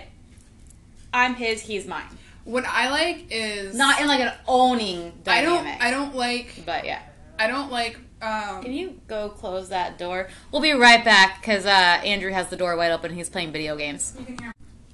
I'm 1.13 1.35
his, 1.35 1.61
he's 1.61 1.87
mine. 1.87 2.05
What 2.45 2.65
I 2.65 2.89
like 2.89 3.25
is 3.29 3.75
Not 3.75 4.01
in 4.01 4.07
like 4.07 4.21
an 4.21 4.33
owning 4.47 5.13
dynamic. 5.23 5.25
I 5.25 5.43
don't. 5.43 5.81
I 5.81 5.91
don't 5.91 6.15
like. 6.15 6.63
But 6.65 6.85
yeah. 6.85 7.01
I 7.37 7.47
don't 7.47 7.71
like. 7.71 7.97
Um, 8.21 8.61
Can 8.63 8.73
you 8.73 8.99
go 9.07 9.29
close 9.29 9.69
that 9.69 9.97
door? 9.97 10.29
We'll 10.51 10.61
be 10.61 10.71
right 10.73 11.03
back 11.05 11.39
because 11.41 11.65
uh, 11.65 11.69
Andrew 11.69 12.31
has 12.31 12.49
the 12.49 12.57
door 12.57 12.75
wide 12.75 12.91
open. 12.91 13.13
He's 13.13 13.29
playing 13.29 13.51
video 13.51 13.75
games. 13.77 14.15
you 14.19 14.25
can 14.25 14.37
hear- 14.39 14.53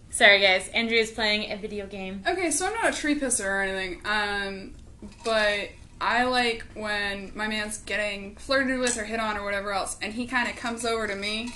Sorry, 0.09 0.39
guys. 0.41 0.69
Andrew 0.69 0.97
is 0.97 1.11
playing 1.11 1.51
a 1.51 1.57
video 1.57 1.87
game. 1.87 2.23
Okay, 2.27 2.49
so 2.51 2.67
I'm 2.67 2.73
not 2.73 2.93
a 2.93 2.97
tree 2.97 3.19
pisser 3.19 3.45
or 3.45 3.61
anything, 3.61 4.01
um, 4.05 4.73
but 5.25 5.69
I 5.99 6.23
like 6.23 6.63
when 6.73 7.31
my 7.35 7.47
man's 7.49 7.79
getting 7.79 8.35
flirted 8.37 8.79
with 8.79 8.97
or 8.97 9.03
hit 9.03 9.19
on 9.19 9.35
or 9.37 9.43
whatever 9.43 9.73
else, 9.73 9.97
and 10.01 10.13
he 10.13 10.25
kind 10.25 10.47
of 10.49 10.55
comes 10.55 10.85
over 10.85 11.05
to 11.07 11.15
me, 11.15 11.51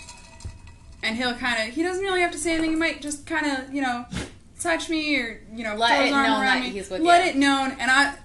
and 1.03 1.15
he'll 1.15 1.35
kind 1.35 1.69
of 1.69 1.73
he 1.75 1.83
doesn't 1.83 2.03
really 2.03 2.19
have 2.21 2.31
to 2.31 2.37
say 2.37 2.53
anything. 2.53 2.71
He 2.71 2.75
might 2.75 3.01
just 3.01 3.25
kind 3.25 3.45
of 3.45 3.73
you 3.73 3.81
know 3.81 4.05
touch 4.59 4.89
me 4.89 5.15
or 5.17 5.41
you 5.53 5.63
know 5.63 5.75
Let 5.75 6.05
it 6.07 6.11
known 6.11 6.41
that 6.41 6.61
me. 6.61 6.69
he's 6.69 6.89
with 6.89 7.01
Let 7.01 7.23
you. 7.25 7.31
it 7.31 7.35
known, 7.37 7.71
and 7.79 7.89
I 7.89 8.15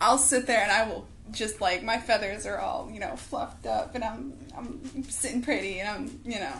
I'll 0.00 0.18
sit 0.18 0.46
there 0.46 0.60
and 0.62 0.70
I 0.72 0.88
will 0.88 1.06
just 1.30 1.60
like 1.60 1.82
my 1.82 1.98
feathers 1.98 2.44
are 2.46 2.58
all 2.58 2.90
you 2.92 3.00
know 3.00 3.16
fluffed 3.16 3.66
up, 3.66 3.94
and 3.94 4.04
I'm 4.04 4.32
I'm 4.56 5.04
sitting 5.08 5.42
pretty, 5.42 5.80
and 5.80 5.88
I'm 5.88 6.20
you 6.24 6.38
know. 6.40 6.52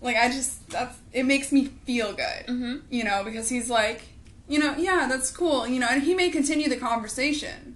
Like 0.00 0.16
I 0.16 0.28
just 0.28 0.68
that's 0.70 0.96
it 1.12 1.24
makes 1.24 1.50
me 1.52 1.66
feel 1.84 2.12
good 2.12 2.46
Mm-hmm. 2.46 2.76
you 2.90 3.02
know, 3.04 3.24
because 3.24 3.48
he's 3.48 3.68
like, 3.68 4.02
you 4.48 4.58
know, 4.60 4.76
yeah, 4.76 5.06
that's 5.08 5.30
cool, 5.30 5.66
you 5.66 5.80
know, 5.80 5.88
and 5.90 6.02
he 6.04 6.14
may 6.14 6.30
continue 6.30 6.68
the 6.68 6.76
conversation 6.76 7.74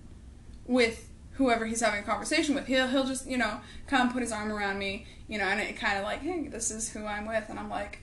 with 0.66 1.08
whoever 1.32 1.66
he's 1.66 1.80
having 1.80 2.00
a 2.00 2.02
conversation 2.04 2.54
with. 2.54 2.66
He'll 2.68 2.86
he'll 2.86 3.04
just, 3.06 3.26
you 3.26 3.38
know, 3.38 3.60
come 3.88 4.12
put 4.12 4.22
his 4.22 4.30
arm 4.30 4.52
around 4.52 4.78
me, 4.78 5.04
you 5.28 5.36
know, 5.38 5.44
and 5.46 5.58
it 5.60 5.76
kind 5.76 5.98
of 5.98 6.04
like, 6.04 6.20
hey, 6.20 6.46
this 6.46 6.70
is 6.70 6.90
who 6.90 7.04
I'm 7.04 7.26
with, 7.26 7.44
and 7.48 7.58
I'm 7.58 7.68
like, 7.68 7.98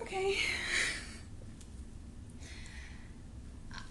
okay, 0.00 0.38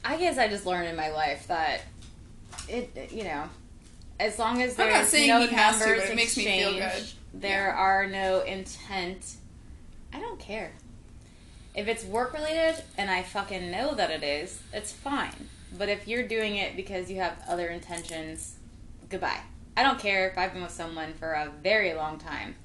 I 0.03 0.17
guess 0.17 0.37
I 0.37 0.47
just 0.47 0.65
learned 0.65 0.87
in 0.87 0.95
my 0.95 1.09
life 1.09 1.47
that 1.47 1.81
it, 2.67 3.11
you 3.11 3.23
know, 3.23 3.49
as 4.19 4.37
long 4.39 4.61
as 4.61 4.79
I'm 4.79 4.85
there's 4.87 4.99
not 4.99 5.07
saying 5.07 5.27
no 5.27 5.39
he 5.41 5.47
has 5.55 5.79
to, 5.79 5.85
but 5.85 6.09
it 6.09 6.15
makes 6.15 6.37
me 6.37 6.45
feel 6.45 6.73
good. 6.73 7.03
there 7.33 7.73
are 7.73 8.07
no 8.07 8.41
intent. 8.41 9.35
I 10.13 10.19
don't 10.19 10.39
care. 10.39 10.71
If 11.73 11.87
it's 11.87 12.05
work 12.05 12.33
related 12.33 12.83
and 12.97 13.09
I 13.11 13.23
fucking 13.23 13.69
know 13.69 13.95
that 13.95 14.09
it 14.11 14.23
is, 14.23 14.61
it's 14.71 14.91
fine. 14.93 15.49
But 15.77 15.89
if 15.89 16.07
you're 16.07 16.25
doing 16.27 16.55
it 16.55 16.77
because 16.77 17.11
you 17.11 17.17
have 17.17 17.37
other 17.49 17.67
intentions, 17.67 18.55
goodbye. 19.09 19.41
I 19.75 19.83
don't 19.83 19.99
care 19.99 20.29
if 20.29 20.37
I've 20.37 20.53
been 20.53 20.61
with 20.61 20.71
someone 20.71 21.13
for 21.15 21.33
a 21.33 21.51
very 21.61 21.93
long 21.93 22.17
time. 22.17 22.55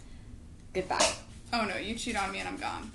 Goodbye. 0.73 1.13
oh 1.53 1.65
no, 1.65 1.77
you 1.77 1.97
cheat 1.97 2.17
on 2.17 2.31
me 2.31 2.39
and 2.39 2.49
I'm 2.49 2.57
gone. 2.59 2.93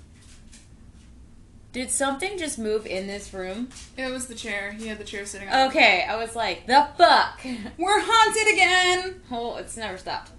Did 1.76 1.90
something 1.90 2.38
just 2.38 2.58
move 2.58 2.86
in 2.86 3.06
this 3.06 3.34
room? 3.34 3.68
It 3.98 4.10
was 4.10 4.28
the 4.28 4.34
chair. 4.34 4.72
He 4.72 4.86
had 4.86 4.96
the 4.96 5.04
chair 5.04 5.26
sitting 5.26 5.46
on. 5.46 5.68
Okay, 5.68 6.06
I 6.08 6.16
was 6.16 6.34
like, 6.34 6.66
the 6.66 6.88
fuck? 6.96 7.44
We're 7.76 8.00
haunted 8.02 8.54
again. 8.54 9.20
Oh, 9.30 9.58
it's 9.58 9.76
never 9.76 9.98
stopped. 9.98 10.30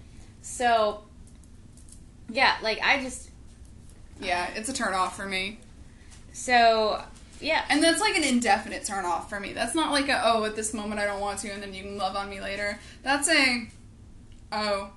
So, 0.42 1.04
yeah, 2.28 2.56
like 2.64 2.80
I 2.84 3.04
just 3.04 3.30
Yeah, 4.20 4.50
it's 4.56 4.68
a 4.68 4.74
turn 4.74 4.96
off 4.96 5.16
for 5.16 5.28
me. 5.28 5.60
so 6.34 7.04
yeah, 7.40 7.66
And 7.70 7.84
that's 7.84 8.02
like 8.02 8.18
an 8.18 8.24
indefinite 8.24 8.84
turn 8.86 9.06
off 9.06 9.30
for 9.30 9.40
me. 9.40 9.54
That's 9.54 9.76
not 9.76 9.92
like 9.92 10.10
a 10.10 10.20
oh 10.26 10.44
at 10.46 10.56
this 10.56 10.74
moment 10.74 11.00
I 11.00 11.06
don't 11.06 11.22
want 11.22 11.38
to 11.42 11.50
and 11.50 11.62
then 11.62 11.72
you 11.72 11.84
can 11.84 12.00
love 12.00 12.16
on 12.16 12.32
me 12.32 12.42
later. 12.42 12.80
That's 13.04 13.30
a 13.30 13.68
oh 14.52 14.90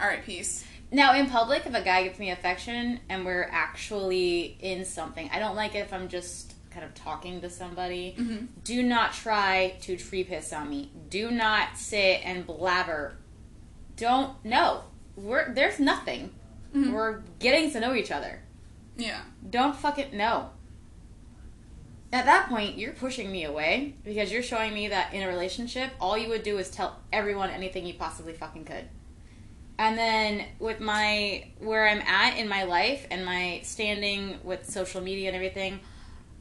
all 0.00 0.08
right 0.08 0.24
peace. 0.24 0.64
Now 0.90 1.14
in 1.14 1.28
public, 1.28 1.66
if 1.66 1.74
a 1.74 1.82
guy 1.82 2.04
gives 2.04 2.18
me 2.18 2.30
affection 2.30 3.00
and 3.08 3.24
we're 3.24 3.48
actually 3.50 4.56
in 4.60 4.84
something, 4.84 5.28
I 5.32 5.38
don't 5.38 5.56
like 5.56 5.74
it 5.74 5.78
if 5.78 5.92
I'm 5.92 6.08
just 6.08 6.54
kind 6.70 6.84
of 6.84 6.94
talking 6.94 7.40
to 7.40 7.50
somebody. 7.50 8.14
Mhm. 8.18 8.48
Do 8.64 8.82
not 8.82 9.12
try 9.12 9.76
to 9.82 9.96
tree 9.96 10.24
piss 10.24 10.52
on 10.52 10.68
me. 10.70 10.90
Do 11.08 11.30
not 11.30 11.76
sit 11.76 12.20
and 12.24 12.46
blabber. 12.46 13.16
Don't 13.96 14.42
no. 14.44 14.84
We're 15.16 15.52
there's 15.52 15.78
nothing. 15.78 16.32
Mhm. 16.74 16.92
We're 16.92 17.20
getting 17.38 17.70
to 17.72 17.80
know 17.80 17.94
each 17.94 18.10
other. 18.10 18.40
Yeah. 18.96 19.20
Don't 19.48 19.76
fucking 19.76 20.16
no. 20.16 20.50
At 22.12 22.26
that 22.26 22.48
point, 22.48 22.78
you're 22.78 22.92
pushing 22.92 23.30
me 23.32 23.44
away 23.44 23.94
because 24.04 24.30
you're 24.32 24.42
showing 24.42 24.72
me 24.74 24.86
that 24.88 25.12
in 25.12 25.22
a 25.22 25.28
relationship, 25.28 25.90
all 26.00 26.16
you 26.16 26.28
would 26.28 26.44
do 26.44 26.58
is 26.58 26.70
tell 26.70 27.00
everyone 27.12 27.50
anything 27.50 27.86
you 27.86 27.94
possibly 27.94 28.32
fucking 28.32 28.64
could. 28.64 28.88
And 29.78 29.98
then 29.98 30.46
with 30.60 30.78
my 30.80 31.46
where 31.58 31.88
I'm 31.88 32.00
at 32.02 32.38
in 32.38 32.48
my 32.48 32.62
life 32.62 33.06
and 33.10 33.24
my 33.24 33.60
standing 33.64 34.38
with 34.44 34.68
social 34.70 35.00
media 35.00 35.28
and 35.28 35.34
everything, 35.36 35.80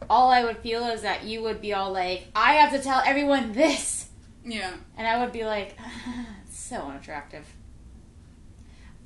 all 0.10 0.30
I 0.30 0.44
would 0.44 0.58
feel 0.60 0.84
is 0.86 1.02
that 1.02 1.24
you 1.24 1.42
would 1.42 1.60
be 1.62 1.74
all 1.74 1.92
like, 1.92 2.28
"I 2.36 2.54
have 2.56 2.72
to 2.74 2.80
tell 2.80 3.02
everyone 3.06 3.54
this," 3.54 4.10
Yeah. 4.46 4.74
and 4.98 5.08
I 5.08 5.20
would 5.24 5.32
be 5.32 5.46
like, 5.46 5.76
"So 6.50 6.76
unattractive." 6.82 7.46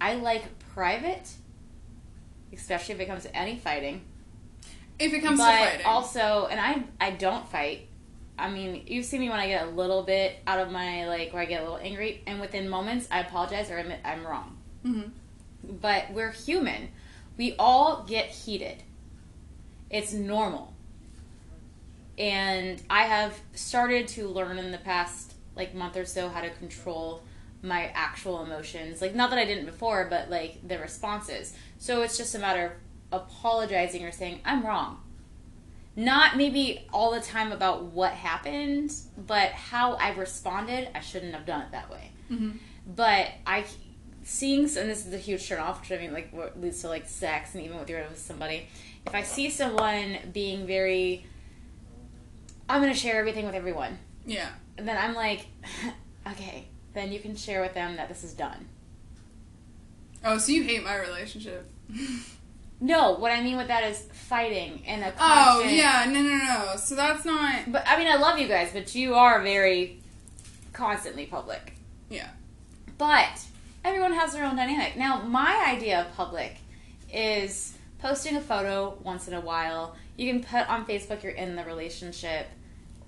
I 0.02 0.16
like 0.16 0.60
private, 0.74 1.30
especially 2.54 2.95
if 2.95 3.02
it 3.02 3.06
comes 3.08 3.24
to 3.24 3.36
any 3.36 3.58
fighting 3.58 4.02
If 4.99 5.14
it 5.14 5.22
comes 5.22 5.40
but 5.40 5.52
to 5.52 5.58
fighting. 5.70 5.86
also, 5.86 6.48
and 6.52 6.60
I 6.60 6.84
I 6.99 7.12
don't 7.12 7.48
fight. 7.48 7.86
I 8.39 8.49
mean, 8.49 8.84
you've 8.88 9.05
seen 9.05 9.22
me 9.22 9.30
when 9.30 9.39
I 9.39 9.47
get 9.47 9.68
a 9.68 9.72
little 9.72 10.03
bit 10.03 10.35
out 10.45 10.59
of 10.59 10.72
my 10.72 11.07
like 11.07 11.34
where 11.34 11.41
I 11.41 11.45
get 11.45 11.61
a 11.61 11.64
little 11.64 11.80
angry, 11.80 12.22
and 12.27 12.39
within 12.39 12.69
moments 12.69 13.07
I 13.09 13.19
apologize 13.19 13.72
or 13.72 13.77
admit 13.77 13.99
I'm 14.05 14.26
wrong. 14.26 14.57
Mhm. 14.85 15.11
But 15.81 16.11
we're 16.11 16.31
human. 16.31 16.89
We 17.38 17.55
all 17.57 18.03
get 18.07 18.27
heated. 18.27 18.84
It's 19.89 20.14
normal. 20.14 20.73
And 22.18 22.81
I 22.89 23.03
have 23.03 23.39
started 23.53 24.07
to 24.09 24.27
learn 24.27 24.57
in 24.57 24.72
the 24.72 24.77
past 24.77 25.34
like 25.55 25.73
month 25.73 25.97
or 25.97 26.05
so 26.05 26.30
how 26.30 26.41
to 26.41 26.49
control 26.51 27.23
my 27.61 27.91
actual 27.93 28.43
emotions. 28.43 29.01
Like 29.01 29.15
not 29.15 29.30
that 29.31 29.39
I 29.39 29.45
didn't 29.45 29.65
before, 29.65 30.07
but 30.09 30.30
like 30.30 30.68
the 30.68 30.77
responses. 30.80 31.53
So 31.80 32.01
it's 32.01 32.18
just 32.18 32.35
a 32.35 32.39
matter 32.39 32.77
of 33.11 33.22
apologizing 33.23 34.03
or 34.03 34.11
saying 34.11 34.41
I'm 34.45 34.65
wrong. 34.65 35.01
Not 35.98 36.38
maybe 36.38 36.86
all 36.94 37.11
the 37.11 37.19
time 37.19 37.52
about 37.52 37.86
what 37.86 38.11
happened, 38.14 38.94
but 39.18 39.49
how 39.52 39.94
I 39.94 40.11
responded. 40.14 40.90
I 40.95 40.99
shouldn't 41.02 41.34
have 41.34 41.45
done 41.45 41.61
it 41.64 41.72
that 41.72 41.90
way. 41.90 42.11
Mhm. 42.32 42.60
But 42.86 43.32
I 43.48 43.65
seeing, 44.24 44.61
and 44.61 44.90
this 44.90 45.07
is 45.07 45.14
a 45.14 45.18
huge 45.18 45.48
turn 45.48 45.60
off, 45.60 45.82
which 45.82 45.91
I 45.91 45.98
mean, 46.02 46.14
like 46.14 46.32
what 46.32 46.61
leads 46.61 46.82
to 46.82 46.88
like 46.90 47.07
sex, 47.07 47.56
and 47.56 47.64
even 47.64 47.80
with 47.80 47.90
you're 47.90 48.07
with 48.07 48.19
somebody. 48.19 48.68
If 49.07 49.15
I 49.15 49.24
see 49.24 49.49
someone 49.49 50.18
being 50.34 50.68
very, 50.68 51.26
I'm 52.69 52.80
gonna 52.82 52.94
share 52.94 53.18
everything 53.19 53.45
with 53.48 53.56
everyone, 53.56 53.98
Yeah. 54.26 54.49
and 54.78 54.88
then 54.88 54.98
I'm 54.98 55.15
like, 55.15 55.48
okay, 56.28 56.68
then 56.94 57.11
you 57.11 57.19
can 57.19 57.36
share 57.36 57.61
with 57.61 57.74
them 57.74 57.95
that 57.95 58.07
this 58.07 58.24
is 58.24 58.34
done. 58.34 58.68
Oh, 60.24 60.38
so 60.38 60.52
you 60.52 60.61
hate 60.64 60.84
my 60.84 60.95
relationship? 60.95 61.68
No, 62.80 63.14
what 63.14 63.32
I 63.32 63.41
mean 63.41 63.58
with 63.58 63.70
that 63.70 63.84
is 63.84 64.08
fighting 64.14 64.84
and 64.86 65.04
a 65.04 65.14
Oh 65.20 65.64
yeah, 65.64 66.06
no, 66.08 66.22
no, 66.22 66.38
no. 66.38 66.76
So 66.78 66.95
that's 66.95 67.26
not. 67.26 67.72
But 67.72 67.84
I 67.88 67.98
mean, 67.98 68.08
I 68.08 68.18
love 68.18 68.38
you 68.38 68.48
guys, 68.48 68.70
but 68.72 68.94
you 68.94 69.16
are 69.16 69.41
very 69.41 69.99
constantly 70.74 71.26
public. 71.26 71.74
Yeah. 72.10 72.30
But 72.98 73.45
everyone 73.84 74.14
has 74.14 74.34
their 74.34 74.45
own 74.45 74.56
dynamic. 74.56 74.95
Now, 74.95 75.24
my 75.24 75.66
idea 75.68 76.02
of 76.02 76.14
public 76.16 76.58
is 77.12 77.74
posting 77.99 78.36
a 78.36 78.41
photo 78.41 78.98
once 79.04 79.28
in 79.28 79.34
a 79.34 79.41
while. 79.41 79.95
You 80.16 80.32
can 80.32 80.44
put 80.44 80.70
on 80.70 80.86
Facebook 80.86 81.24
you're 81.24 81.32
in 81.32 81.56
the 81.56 81.64
relationship 81.64 82.48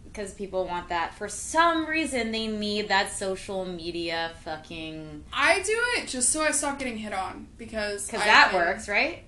because 0.06 0.34
people 0.34 0.66
want 0.66 0.90
that. 0.90 1.14
For 1.14 1.28
some 1.28 1.86
reason, 1.86 2.32
they 2.32 2.48
need 2.48 2.88
that 2.90 3.12
social 3.12 3.66
media 3.66 4.32
fucking. 4.44 5.24
I 5.32 5.62
do 5.62 5.78
it 5.98 6.08
just 6.08 6.30
so 6.30 6.42
I 6.42 6.52
stop 6.52 6.80
getting 6.80 6.98
hit 6.98 7.14
on 7.14 7.48
because 7.58 8.08
Because 8.08 8.24
that 8.24 8.52
works, 8.54 8.88
right? 8.90 9.24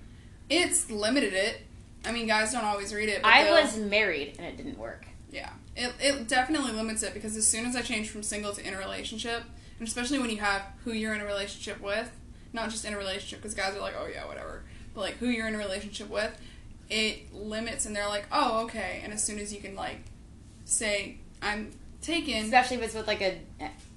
It's 0.52 0.90
limited 0.90 1.32
it. 1.32 1.62
I 2.04 2.12
mean, 2.12 2.26
guys 2.26 2.52
don't 2.52 2.64
always 2.64 2.92
read 2.92 3.08
it. 3.08 3.22
But 3.22 3.32
I 3.32 3.50
was 3.50 3.76
married 3.78 4.34
and 4.38 4.46
it 4.46 4.56
didn't 4.56 4.78
work. 4.78 5.06
Yeah, 5.30 5.50
it, 5.76 5.94
it 6.00 6.28
definitely 6.28 6.72
limits 6.72 7.02
it 7.02 7.14
because 7.14 7.36
as 7.36 7.46
soon 7.46 7.64
as 7.64 7.74
I 7.74 7.82
change 7.82 8.10
from 8.10 8.22
single 8.22 8.52
to 8.52 8.66
in 8.66 8.74
a 8.74 8.78
relationship, 8.78 9.44
and 9.78 9.88
especially 9.88 10.18
when 10.18 10.30
you 10.30 10.38
have 10.38 10.62
who 10.84 10.92
you're 10.92 11.14
in 11.14 11.20
a 11.20 11.24
relationship 11.24 11.80
with, 11.80 12.10
not 12.52 12.70
just 12.70 12.84
in 12.84 12.92
a 12.92 12.98
relationship, 12.98 13.40
because 13.40 13.54
guys 13.54 13.74
are 13.74 13.80
like, 13.80 13.94
oh 13.98 14.06
yeah, 14.12 14.26
whatever, 14.26 14.64
but 14.94 15.00
like 15.00 15.14
who 15.14 15.28
you're 15.28 15.48
in 15.48 15.54
a 15.54 15.58
relationship 15.58 16.10
with, 16.10 16.38
it 16.90 17.32
limits, 17.32 17.86
and 17.86 17.96
they're 17.96 18.08
like, 18.08 18.26
oh 18.30 18.64
okay, 18.64 19.00
and 19.02 19.12
as 19.12 19.24
soon 19.24 19.38
as 19.38 19.54
you 19.54 19.60
can 19.60 19.74
like 19.74 20.00
say 20.64 21.18
I'm 21.40 21.70
taken, 22.02 22.44
Especially 22.44 22.76
if 22.76 22.82
it's 22.82 22.94
with 22.94 23.06
like 23.06 23.22
a. 23.22 23.40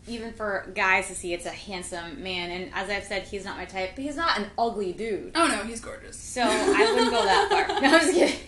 Even 0.07 0.33
for 0.33 0.71
guys 0.75 1.07
to 1.07 1.15
see, 1.15 1.33
it's 1.33 1.45
a 1.47 1.49
handsome 1.51 2.21
man. 2.21 2.51
And 2.51 2.71
as 2.75 2.89
I've 2.89 3.03
said, 3.05 3.23
he's 3.23 3.43
not 3.43 3.57
my 3.57 3.65
type, 3.65 3.91
but 3.95 4.03
he's 4.03 4.15
not 4.15 4.37
an 4.39 4.47
ugly 4.57 4.93
dude. 4.93 5.31
oh 5.35 5.47
no, 5.47 5.63
he's 5.63 5.81
gorgeous. 5.81 6.15
So 6.17 6.41
I 6.43 6.91
wouldn't 6.93 7.11
go 7.11 7.23
that 7.23 7.49
far. 7.49 7.67
No, 7.81 7.87
I'm 7.97 8.01
just 8.01 8.13
kidding. 8.13 8.39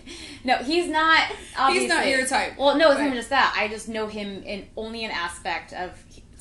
No, 0.43 0.57
he's 0.57 0.87
not. 0.87 1.31
Obviously. 1.57 1.79
He's 1.87 1.89
not 1.89 2.07
your 2.07 2.25
type. 2.27 2.57
Well, 2.59 2.77
no, 2.77 2.91
it's 2.91 2.99
not 3.01 3.13
just 3.13 3.29
that. 3.31 3.55
I 3.57 3.67
just 3.69 3.89
know 3.89 4.07
him 4.07 4.43
in 4.43 4.67
only 4.77 5.03
an 5.03 5.11
aspect 5.11 5.73
of. 5.73 5.91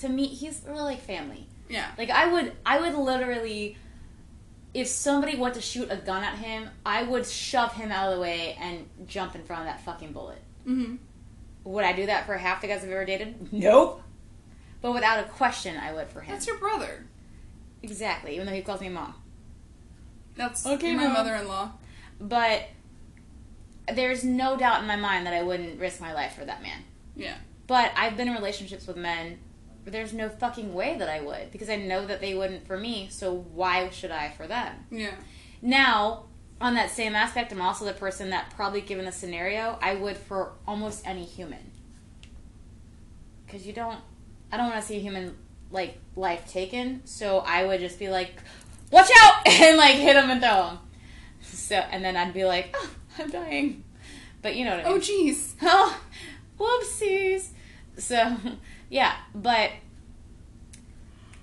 To 0.01 0.09
me, 0.10 0.26
he's 0.26 0.60
really 0.68 0.82
like 0.82 1.01
family. 1.01 1.47
Yeah, 1.70 1.90
Like 1.97 2.10
I 2.10 2.30
would, 2.30 2.52
I 2.66 2.78
would 2.80 2.94
literally, 2.94 3.76
if 4.74 4.86
somebody 4.88 5.36
went 5.36 5.55
to 5.55 5.60
shoot 5.62 5.88
a 5.90 5.97
gun 5.97 6.22
at 6.22 6.36
him, 6.38 6.68
I 6.84 7.02
would 7.02 7.26
shove 7.26 7.72
him 7.72 7.90
out 7.90 8.10
of 8.10 8.16
the 8.16 8.20
way 8.20 8.56
and 8.60 8.86
jump 9.06 9.34
in 9.34 9.43
front 9.43 9.62
of 9.62 9.68
that 9.68 9.80
fucking 9.80 10.12
bullet. 10.12 10.40
hmm 10.64 10.97
Would 11.64 11.84
I 11.84 11.93
do 11.94 12.06
that 12.06 12.26
for 12.26 12.36
half 12.36 12.60
the 12.60 12.68
guys 12.68 12.84
I've 12.84 12.90
ever 12.90 13.06
dated? 13.06 13.52
Nope. 13.52 14.02
But 14.82 14.93
without 14.94 15.19
a 15.24 15.28
question, 15.28 15.77
I 15.77 15.93
would 15.93 16.09
for 16.09 16.20
him. 16.20 16.32
that's 16.35 16.47
your 16.47 16.59
brother. 16.59 17.07
exactly. 17.82 18.35
Even 18.35 18.47
though 18.47 18.53
he 18.53 18.62
calls 18.62 18.81
me 18.81 18.89
mom. 18.89 19.15
That's 20.36 20.66
Okay, 20.66 20.94
my 20.94 21.05
Mom. 21.05 21.12
mother-in-law. 21.15 21.73
But 22.20 22.65
there's 23.93 24.23
no 24.24 24.57
doubt 24.57 24.81
in 24.82 24.86
my 24.86 24.97
mind 24.97 25.27
that 25.27 25.32
I 25.35 25.43
wouldn't 25.43 25.81
risk 25.81 26.01
my 26.01 26.12
life 26.12 26.35
for 26.35 26.44
that 26.44 26.62
man. 26.62 26.82
Yeah. 27.15 27.36
But 27.66 27.93
I've 27.97 28.16
been 28.16 28.28
in 28.28 28.35
relationships 28.35 28.86
with 28.86 28.97
men. 28.97 29.39
where 29.82 29.93
There's 29.93 30.12
no 30.12 30.28
fucking 30.28 30.74
way 30.74 30.97
that 30.98 31.09
I 31.09 31.20
would 31.20 31.51
because 31.53 31.70
I 31.70 31.77
know 31.77 32.05
that 32.07 32.20
they 32.20 32.35
wouldn't 32.35 32.66
for 32.66 32.77
me. 32.77 33.09
So 33.11 33.32
why 33.55 33.89
should 33.90 34.11
I 34.11 34.31
for 34.31 34.47
them? 34.47 34.86
Yeah. 34.90 35.15
Now, 35.62 36.24
on 36.61 36.74
that 36.74 36.90
same 36.90 37.15
aspect, 37.15 37.51
I'm 37.53 37.62
also 37.62 37.85
the 37.86 37.93
person 37.94 38.31
that 38.31 38.51
probably, 38.55 38.81
given 38.82 39.05
the 39.07 39.12
scenario, 39.12 39.78
I 39.81 39.94
would 39.94 40.16
for 40.19 40.53
almost 40.66 41.07
any 41.07 41.24
human. 41.24 41.70
Because 43.47 43.66
you 43.66 43.73
don't, 43.73 44.01
I 44.52 44.56
don't 44.56 44.70
want 44.70 44.81
to 44.81 44.86
see 44.86 44.98
human 44.98 45.36
like 45.70 45.98
life 46.14 46.51
taken. 46.51 47.02
So 47.05 47.39
I 47.39 47.64
would 47.64 47.81
just 47.81 47.98
be 47.98 48.09
like, 48.09 48.31
"Watch 48.90 49.10
out!" 49.23 49.47
and 49.47 49.77
like 49.77 49.97
hit 49.97 50.16
him 50.16 50.31
and 50.31 50.40
throw 50.40 50.68
him. 50.68 50.78
So 51.43 51.77
and 51.77 52.05
then 52.05 52.16
I'd 52.16 52.35
be 52.35 52.44
like, 52.44 52.74
oh, 52.78 52.90
"I'm 53.18 53.31
dying," 53.31 53.85
but 54.43 54.56
you 54.56 54.64
know 54.64 54.77
what 54.77 54.81
I 54.81 54.89
oh, 54.89 54.93
mean. 54.94 54.98
Oh 54.98 55.01
jeez. 55.01 55.52
Oh, 55.62 56.01
whoopsies. 56.59 57.48
So, 57.98 58.36
yeah, 58.90 59.14
but 59.35 59.70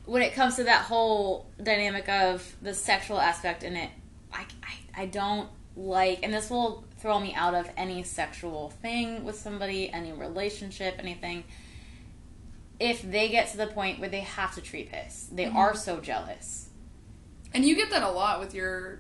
when 0.06 0.22
it 0.22 0.34
comes 0.34 0.56
to 0.58 0.66
that 0.66 0.84
whole 0.84 1.48
dynamic 1.62 2.10
of 2.10 2.56
the 2.62 2.74
sexual 2.74 3.20
aspect 3.20 3.64
in 3.64 3.76
it, 3.76 3.90
I, 4.32 4.46
I, 4.64 5.04
I 5.04 5.06
don't 5.06 5.50
like, 5.76 6.20
and 6.24 6.34
this 6.34 6.50
will 6.50 6.84
throw 7.00 7.20
me 7.20 7.34
out 7.34 7.56
of 7.56 7.70
any 7.78 8.04
sexual 8.04 8.70
thing 8.82 9.24
with 9.24 9.38
somebody, 9.38 9.92
any 9.92 10.12
relationship, 10.12 10.96
anything. 11.00 11.44
If 12.80 13.02
they 13.02 13.30
get 13.30 13.50
to 13.52 13.58
the 13.58 13.68
point 13.68 14.00
where 14.00 14.10
they 14.10 14.22
have 14.22 14.56
to 14.56 14.62
treat 14.62 14.92
piss, 14.92 15.30
they 15.32 15.46
mm-hmm. 15.46 15.58
are 15.58 15.76
so 15.76 16.00
jealous. 16.00 16.70
And 17.54 17.64
you 17.64 17.76
get 17.76 17.92
that 17.92 18.04
a 18.04 18.10
lot 18.10 18.40
with 18.40 18.54
your 18.54 19.00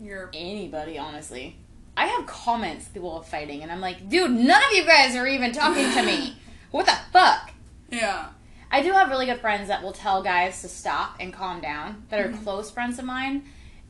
your 0.00 0.30
Anybody, 0.32 0.98
honestly. 0.98 1.56
I 1.96 2.06
have 2.06 2.26
comments 2.26 2.86
people 2.86 3.12
are 3.12 3.24
fighting, 3.24 3.62
and 3.62 3.72
I'm 3.72 3.80
like, 3.80 4.08
dude, 4.08 4.30
none 4.30 4.62
of 4.62 4.72
you 4.72 4.84
guys 4.84 5.16
are 5.16 5.26
even 5.26 5.52
talking 5.52 5.90
to 5.92 6.02
me. 6.02 6.36
What 6.70 6.84
the 6.84 6.98
fuck? 7.14 7.50
yeah. 7.88 8.28
I 8.70 8.82
do 8.82 8.92
have 8.92 9.08
really 9.08 9.24
good 9.24 9.40
friends 9.40 9.68
that 9.68 9.82
will 9.82 9.92
tell 9.92 10.22
guys 10.22 10.60
to 10.60 10.68
stop 10.68 11.16
and 11.18 11.32
calm 11.32 11.60
down 11.62 12.04
that 12.10 12.20
are 12.20 12.28
mm-hmm. 12.28 12.44
close 12.44 12.70
friends 12.70 12.98
of 12.98 13.06
mine. 13.06 13.44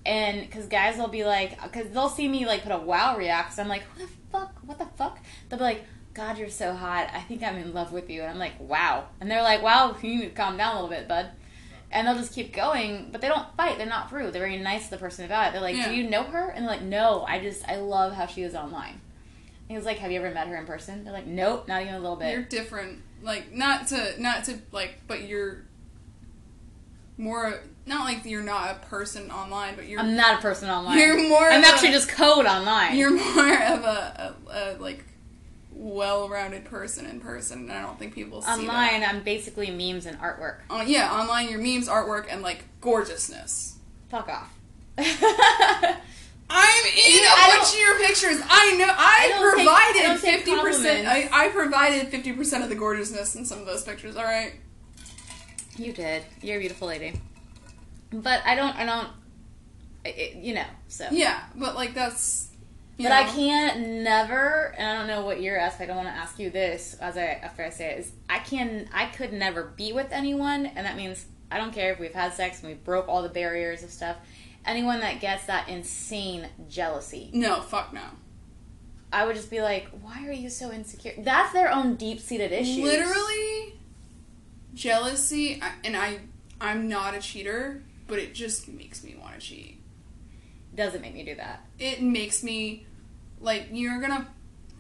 And 0.07 0.43
because 0.43 0.67
guys 0.67 0.97
will 0.97 1.09
be 1.09 1.25
like, 1.25 1.61
because 1.61 1.91
they'll 1.91 2.09
see 2.09 2.29
me 2.29 2.47
like 2.47 2.63
put 2.63 2.73
a 2.73 2.79
wow 2.79 3.17
react, 3.17 3.55
so 3.55 3.63
I'm 3.63 3.69
like, 3.69 3.83
what 3.83 4.07
the 4.07 4.15
fuck? 4.31 4.59
What 4.65 4.79
the 4.79 4.87
fuck? 4.97 5.19
They'll 5.49 5.59
be 5.59 5.65
like, 5.65 5.85
God, 6.15 6.39
you're 6.39 6.49
so 6.51 6.75
hot. 6.75 7.11
I 7.15 7.21
think 7.21 7.43
I'm 7.43 7.57
in 7.57 7.73
love 7.73 7.93
with 7.93 8.11
you. 8.11 8.23
And 8.23 8.31
I'm 8.31 8.39
like, 8.39 8.59
wow. 8.59 9.07
And 9.21 9.31
they're 9.31 9.43
like, 9.43 9.63
wow, 9.63 9.97
you 10.03 10.17
need 10.17 10.23
to 10.23 10.31
calm 10.31 10.57
down 10.57 10.73
a 10.77 10.83
little 10.83 10.89
bit, 10.91 11.07
bud. 11.07 11.31
And 11.91 12.07
they'll 12.07 12.17
just 12.17 12.35
keep 12.35 12.53
going, 12.53 13.09
but 13.13 13.21
they 13.21 13.29
don't 13.29 13.47
fight. 13.57 13.79
They're 13.79 13.87
not 13.87 14.11
rude. 14.13 14.33
They're 14.35 14.43
very 14.43 14.59
nice 14.59 14.87
to 14.87 14.91
the 14.91 14.99
person 14.99 15.25
about 15.25 15.49
it. 15.49 15.53
They're 15.53 15.63
like, 15.63 15.77
Yeah. 15.77 15.89
do 15.89 15.95
you 15.95 16.11
know 16.11 16.25
her? 16.25 16.49
And 16.49 16.65
they're 16.65 16.73
like, 16.73 16.83
no. 16.83 17.25
I 17.27 17.39
just, 17.41 17.67
I 17.69 17.77
love 17.77 18.13
how 18.15 18.27
she 18.27 18.43
is 18.43 18.55
online. 18.55 18.93
And 18.95 19.01
he 19.69 19.77
was 19.77 19.85
like, 19.87 19.99
have 19.99 20.11
you 20.11 20.19
ever 20.21 20.33
met 20.35 20.49
her 20.49 20.57
in 20.57 20.67
person? 20.67 21.05
They're 21.05 21.13
like, 21.13 21.27
nope, 21.27 21.69
not 21.69 21.81
even 21.83 21.95
a 21.95 22.01
little 22.01 22.17
bit. 22.17 22.33
You're 22.33 22.43
different. 22.43 23.01
Like 23.23 23.53
not 23.53 23.89
to 23.89 24.15
not 24.21 24.45
to 24.45 24.59
like, 24.73 25.01
but 25.09 25.23
you're 25.23 25.65
more 27.17 27.61
not 27.87 28.05
like 28.05 28.25
you're 28.25 28.43
not 28.43 28.71
a 28.71 28.87
person 28.87 29.31
online, 29.31 29.75
but 29.75 29.89
you're 29.89 29.99
I'm 30.01 30.15
not 30.15 30.39
a 30.39 30.43
person 30.43 30.69
online. 30.71 30.99
You're 30.99 31.29
more 31.29 31.49
I'm 31.49 31.61
of 31.61 31.65
a- 31.65 31.73
actually 31.73 31.91
just 31.93 32.09
code 32.09 32.47
online. 32.47 32.97
you're 32.97 33.11
more 33.11 33.55
of 33.55 33.83
a, 33.83 34.37
a, 34.49 34.53
a 34.53 34.77
like 34.79 35.05
well-rounded 35.71 36.65
person 36.65 37.07
in 37.07 37.21
person, 37.21 37.61
and 37.69 37.73
I 37.73 37.83
don't 37.83 37.99
think 37.99 38.15
people 38.15 38.43
see 38.43 38.51
online. 38.51 39.01
that. 39.01 39.15
I'm 39.15 39.23
basically 39.23 39.71
memes 39.71 40.07
and 40.07 40.19
artwork. 40.21 40.59
Uh, 40.71 40.85
yeah, 40.87 41.13
online 41.13 41.49
your 41.51 41.61
memes, 41.61 41.89
artwork, 41.89 42.27
and 42.31 42.43
like 42.43 42.65
gorgeousness. 42.81 43.77
Fuck 44.11 44.29
off. 44.29 44.55
I'm 44.99 46.87
in 46.87 47.15
You 47.15 47.23
know, 47.23 47.35
a 47.35 47.57
bunch 47.59 47.73
of 47.75 47.79
your 47.79 47.99
pictures. 47.99 48.41
I 48.49 48.77
know. 48.79 48.87
I, 48.89 49.21
I 49.25 49.29
don't 49.29 49.57
take- 49.59 49.69
I 49.69 49.93
provided 49.93 50.21
fifty 50.21 50.59
percent. 50.59 51.07
I. 51.07 51.29
I 51.31 51.49
provided 51.51 52.09
fifty 52.09 52.33
percent 52.33 52.63
of 52.65 52.71
the 52.71 52.75
gorgeousness 52.75 53.37
in 53.37 53.45
some 53.45 53.59
of 53.61 53.67
those 53.67 53.85
pictures. 53.85 54.17
All 54.17 54.25
right. 54.25 54.55
you 55.77 55.93
did. 55.93 56.23
You're 56.43 56.57
a 56.57 56.61
beautiful 56.61 56.89
lady. 56.89 57.21
But 58.11 58.41
I 58.47 58.55
don't. 58.55 58.75
I 58.77 58.87
don't. 58.87 59.09
I- 60.07 60.09
it, 60.09 60.37
you 60.37 60.55
know. 60.55 60.65
So. 60.89 61.07
Yeah, 61.11 61.39
but 61.55 61.75
like 61.75 61.93
that's. 61.95 62.48
You 62.99 63.05
But 63.05 63.13
I 63.13 63.25
can't 63.25 64.03
never, 64.03 64.75
and 64.77 64.87
I 64.87 64.99
don't 64.99 65.07
know 65.07 65.25
what 65.25 65.41
you're 65.41 65.57
aspect. 65.59 65.91
I 65.91 65.95
don't 65.95 66.05
want 66.05 66.15
to 66.15 66.21
ask 66.21 66.39
you 66.39 66.51
this 66.51 66.95
as 67.01 67.17
I 67.17 67.23
after 67.25 67.65
I 67.65 67.71
say 67.71 67.93
it 67.93 68.01
is 68.01 68.13
I 68.29 68.41
can 68.41 68.89
I 68.93 69.07
could 69.07 69.33
never 69.33 69.65
be 69.65 69.93
with 69.93 70.13
anyone, 70.13 70.67
and 70.67 70.85
that 70.85 70.97
means 70.97 71.25
I 71.51 71.59
don't 71.59 71.73
care 71.73 71.93
if 71.93 71.99
we've 71.99 72.13
had 72.13 72.35
sex 72.35 72.61
and 72.61 72.69
we 72.69 72.75
broke 72.75 73.09
all 73.09 73.23
the 73.23 73.29
barriers 73.29 73.83
of 73.83 73.91
stuff. 73.91 74.17
Anyone 74.67 75.01
that 75.01 75.21
gets 75.21 75.47
that 75.47 75.69
insane 75.69 76.49
jealousy, 76.69 77.31
No, 77.33 77.61
fuck 77.63 77.93
no. 77.95 78.03
I 79.11 79.25
would 79.25 79.37
just 79.37 79.49
be 79.51 79.63
like, 79.63 79.89
why 80.03 80.27
are 80.27 80.33
you 80.33 80.51
so 80.51 80.71
insecure? 80.71 81.15
That's 81.17 81.53
their 81.55 81.73
own 81.73 81.95
deep 81.95 82.21
seated 82.21 82.53
issues. 82.53 82.85
Literally, 82.85 83.75
jealousy, 84.75 85.63
and 85.85 85.97
I, 85.97 86.19
I'm 86.61 86.89
not 86.89 87.15
a 87.15 87.21
cheater, 87.21 87.83
but 88.07 88.19
it 88.19 88.35
just 88.35 88.69
makes 88.69 89.03
me 89.03 89.17
want 89.19 89.35
to 89.35 89.41
cheat. 89.41 89.81
doesn't 90.75 91.01
make 91.01 91.15
me 91.15 91.25
do 91.25 91.35
that. 91.37 91.65
It 91.79 92.03
makes 92.03 92.43
me, 92.43 92.87
like, 93.41 93.69
you're 93.73 94.01
gonna 94.01 94.27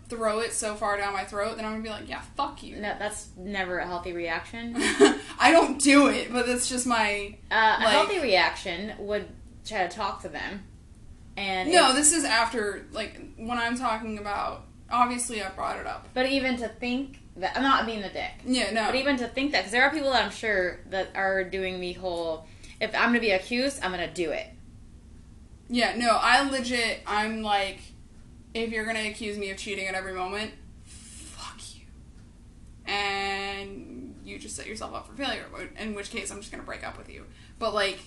throw 0.08 0.38
it 0.40 0.52
so 0.52 0.74
far 0.74 0.96
down 0.96 1.12
my 1.12 1.24
throat, 1.24 1.56
then 1.56 1.64
I'm 1.64 1.72
gonna 1.72 1.82
be 1.82 1.90
like, 1.90 2.08
yeah, 2.08 2.22
fuck 2.36 2.62
you. 2.62 2.76
No, 2.76 2.94
that's 2.98 3.28
never 3.36 3.78
a 3.78 3.86
healthy 3.86 4.12
reaction. 4.12 4.74
I 5.38 5.50
don't 5.52 5.80
do 5.80 6.08
it, 6.08 6.32
but 6.32 6.46
that's 6.46 6.68
just 6.68 6.86
my. 6.86 7.36
Uh, 7.50 7.76
a 7.80 7.88
healthy 7.88 8.18
reaction 8.18 8.92
would 8.98 9.26
try 9.66 9.86
to 9.86 9.94
talk 9.94 10.22
to 10.22 10.28
them, 10.28 10.64
and 11.36 11.70
No, 11.70 11.94
this 11.94 12.12
is 12.12 12.24
after, 12.24 12.86
like, 12.92 13.20
when 13.36 13.58
I'm 13.58 13.76
talking 13.78 14.18
about. 14.18 14.64
Obviously, 14.90 15.42
I 15.42 15.50
brought 15.50 15.78
it 15.78 15.86
up. 15.86 16.08
but 16.14 16.24
even 16.24 16.56
to 16.56 16.66
think 16.68 17.18
that 17.36 17.54
I'm 17.54 17.62
not 17.62 17.84
being 17.84 18.02
a 18.02 18.10
dick. 18.10 18.30
Yeah, 18.46 18.70
no. 18.70 18.86
But 18.86 18.94
even 18.94 19.18
to 19.18 19.28
think 19.28 19.52
that, 19.52 19.58
because 19.58 19.72
there 19.72 19.82
are 19.82 19.90
people 19.90 20.10
that 20.12 20.24
I'm 20.24 20.30
sure 20.30 20.80
that 20.88 21.10
are 21.14 21.44
doing 21.44 21.78
the 21.78 21.92
whole, 21.92 22.46
if 22.80 22.94
I'm 22.94 23.10
gonna 23.10 23.20
be 23.20 23.32
accused, 23.32 23.80
I'm 23.82 23.90
gonna 23.90 24.10
do 24.10 24.30
it. 24.30 24.46
Yeah, 25.68 25.94
no, 25.96 26.16
I 26.18 26.48
legit, 26.48 27.00
I'm 27.06 27.42
like, 27.42 27.80
if 28.62 28.70
you're 28.72 28.84
gonna 28.84 29.08
accuse 29.08 29.38
me 29.38 29.50
of 29.50 29.56
cheating 29.56 29.86
at 29.86 29.94
every 29.94 30.12
moment, 30.14 30.52
fuck 30.84 31.60
you. 31.74 31.86
And 32.92 34.14
you 34.24 34.38
just 34.38 34.56
set 34.56 34.66
yourself 34.66 34.94
up 34.94 35.06
for 35.06 35.14
failure, 35.14 35.44
in 35.78 35.94
which 35.94 36.10
case 36.10 36.30
I'm 36.30 36.38
just 36.40 36.50
gonna 36.50 36.62
break 36.64 36.86
up 36.86 36.96
with 36.98 37.08
you. 37.10 37.24
But, 37.58 37.74
like, 37.74 37.98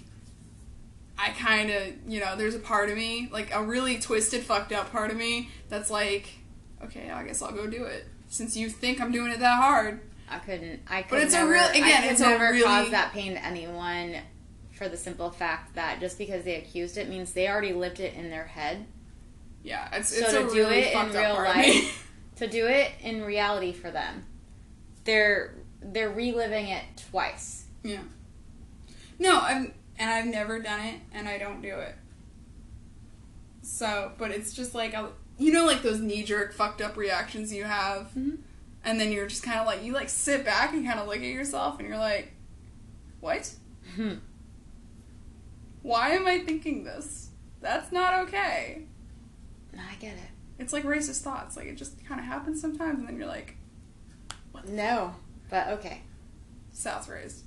I 1.18 1.30
kind 1.30 1.70
of, 1.70 1.88
you 2.08 2.20
know, 2.20 2.36
there's 2.36 2.56
a 2.56 2.60
part 2.60 2.90
of 2.90 2.96
me, 2.98 3.30
like 3.32 3.54
a 3.54 3.64
really 3.64 4.00
twisted, 4.00 4.44
fucked 4.44 4.72
up 4.72 4.92
part 4.92 5.12
of 5.12 5.18
me, 5.18 5.50
that's 5.70 5.90
like, 5.92 6.30
okay, 6.84 7.10
I 7.12 7.24
guess 7.24 7.42
I'll 7.42 7.52
go 7.52 7.68
do 7.68 7.84
it. 7.86 8.08
Since 8.30 8.56
you 8.56 8.70
think 8.70 9.00
I'm 9.02 9.12
doing 9.12 9.32
it 9.32 9.40
that 9.40 9.58
hard. 9.62 10.02
I 10.30 10.40
couldn't. 10.40 10.80
I 10.90 11.02
could 11.02 11.10
But 11.12 11.20
it's 11.24 11.34
a 11.34 11.40
never, 11.40 11.52
real- 11.52 11.62
I 11.64 11.68
again, 11.76 12.04
it's 12.06 12.22
a 12.22 12.24
never 12.24 12.46
really- 12.52 12.64
cause 12.64 12.92
that 12.92 13.12
pain 13.12 13.34
to 13.34 13.46
anyone 13.46 14.16
for 14.72 14.88
the 14.88 14.96
simple 14.98 15.30
fact 15.30 15.76
that 15.76 16.00
just 16.00 16.18
because 16.18 16.44
they 16.46 16.56
accused 16.56 16.98
it 16.98 17.10
means 17.10 17.34
they 17.34 17.50
already 17.50 17.74
lived 17.74 18.00
it 18.00 18.14
in 18.16 18.30
their 18.30 18.46
head. 18.46 18.86
Yeah, 19.64 19.88
it's, 19.94 20.10
So 20.10 20.24
it's 20.24 20.32
to 20.32 20.48
a 20.48 20.50
do 20.50 20.56
really 20.56 20.80
it 20.80 20.94
in 20.94 21.10
real 21.14 21.36
part 21.36 21.50
of 21.50 21.56
me. 21.58 21.82
life, 21.84 22.08
to 22.38 22.48
do 22.48 22.66
it 22.68 22.92
in 23.02 23.24
reality 23.24 23.74
for 23.74 23.92
them. 23.92 24.26
They're 25.04 25.56
they're 25.82 26.10
reliving 26.10 26.68
it 26.68 26.84
twice. 27.12 27.66
Yeah. 27.84 28.02
No, 29.20 29.40
I've 29.40 29.72
and 30.00 30.10
I've 30.10 30.26
never 30.26 30.60
done 30.60 30.80
it, 30.82 30.96
and 31.14 31.28
I 31.30 31.38
don't 31.38 31.62
do 31.62 31.76
it. 31.76 31.96
So, 33.62 34.12
but 34.18 34.32
it's 34.32 34.54
just 34.54 34.74
like 34.74 34.94
a, 34.96 35.10
you 35.38 35.52
know, 35.52 35.66
like 35.66 35.82
those 35.84 36.00
knee 36.00 36.24
jerk 36.24 36.54
fucked 36.54 36.82
up 36.82 36.98
reactions 36.98 37.54
you 37.54 37.64
have, 37.66 38.10
Mhm. 38.18 38.40
and 38.84 39.00
then 39.00 39.12
you're 39.12 39.28
just 39.28 39.44
kind 39.44 39.60
of 39.60 39.68
like 39.68 39.84
you 39.84 39.94
like 39.94 40.10
sit 40.10 40.44
back 40.44 40.74
and 40.74 40.86
kind 40.86 41.00
of 41.00 41.08
look 41.08 41.18
at 41.18 41.22
yourself, 41.24 41.78
and 41.80 41.88
you're 41.88 41.98
like, 42.00 42.32
what? 43.20 43.52
Why 45.84 46.10
am 46.12 46.28
I 46.28 46.40
thinking 46.40 46.84
this? 46.84 47.30
That's 47.60 47.92
not 47.92 48.14
okay. 48.28 48.84
I 49.78 49.96
get 50.00 50.14
it. 50.14 50.30
It's 50.60 50.74
like 50.74 50.84
racist 50.84 51.22
thoughts. 51.22 51.56
Like 51.58 51.66
it 51.68 51.76
just 51.78 52.04
kind 52.06 52.20
of 52.20 52.26
happens 52.26 52.62
sometimes, 52.62 53.00
and 53.00 53.08
then 53.08 53.18
you're 53.18 53.28
like, 53.28 53.58
what? 54.52 54.68
No, 54.68 55.16
but 55.50 55.68
okay. 55.70 56.02
South 56.72 57.08
raised. 57.10 57.44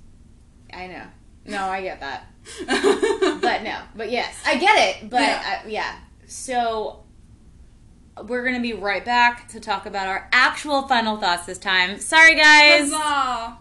I 0.73 0.87
know. 0.87 1.03
No, 1.45 1.65
I 1.65 1.81
get 1.81 1.99
that. 1.99 2.25
But 3.41 3.63
no, 3.63 3.79
but 3.95 4.09
yes, 4.11 4.35
I 4.45 4.57
get 4.57 4.75
it. 5.03 5.09
But 5.09 5.21
Yeah. 5.21 5.61
yeah, 5.65 5.67
yeah. 5.67 5.95
So 6.25 7.03
we're 8.27 8.43
gonna 8.43 8.59
be 8.61 8.73
right 8.73 9.03
back 9.05 9.47
to 9.49 9.59
talk 9.59 9.85
about 9.85 10.07
our 10.07 10.27
actual 10.31 10.87
final 10.87 11.17
thoughts 11.17 11.45
this 11.45 11.57
time. 11.59 11.99
Sorry, 11.99 12.35
guys. 12.35 12.91
Huzzah! 12.91 13.57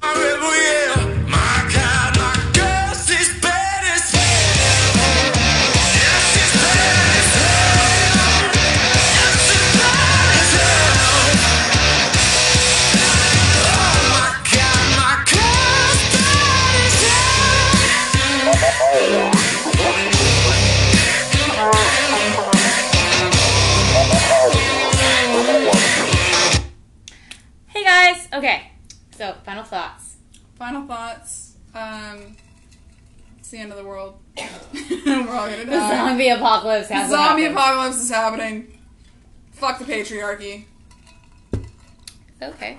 Hallelujah. 0.00 0.85
Apocalypse 37.66 38.00
is 38.00 38.10
happening. 38.10 38.78
Fuck 39.52 39.78
the 39.78 39.84
patriarchy. 39.84 40.64
Okay. 42.40 42.78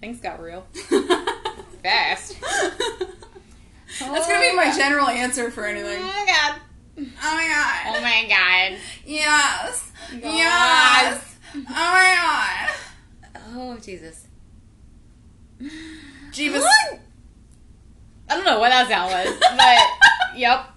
Things 0.00 0.20
got 0.20 0.40
real 0.40 0.66
Fast. 1.82 2.40
That's 2.40 4.26
gonna 4.26 4.40
be 4.40 4.50
oh, 4.52 4.56
my 4.56 4.74
general 4.76 5.06
answer 5.06 5.50
for 5.50 5.64
anything. 5.64 6.02
Oh 6.02 6.06
my 6.06 6.26
god. 6.26 6.60
Oh 6.98 7.36
my 7.36 7.48
god. 7.48 7.96
Oh 7.96 8.00
my 8.02 8.26
god. 8.28 8.78
Yes. 9.06 9.92
God. 10.10 10.20
Yes. 10.22 11.36
Oh 11.54 11.62
my 11.62 12.16
god. 12.16 13.40
Oh 13.54 13.78
Jesus. 13.78 14.26
Jeebus. 16.32 16.64
I 18.28 18.36
don't 18.36 18.44
know 18.44 18.58
what 18.58 18.70
that 18.70 18.88
sound 18.88 19.12
was, 19.12 19.38
but 19.56 20.36
yep. 20.38 20.70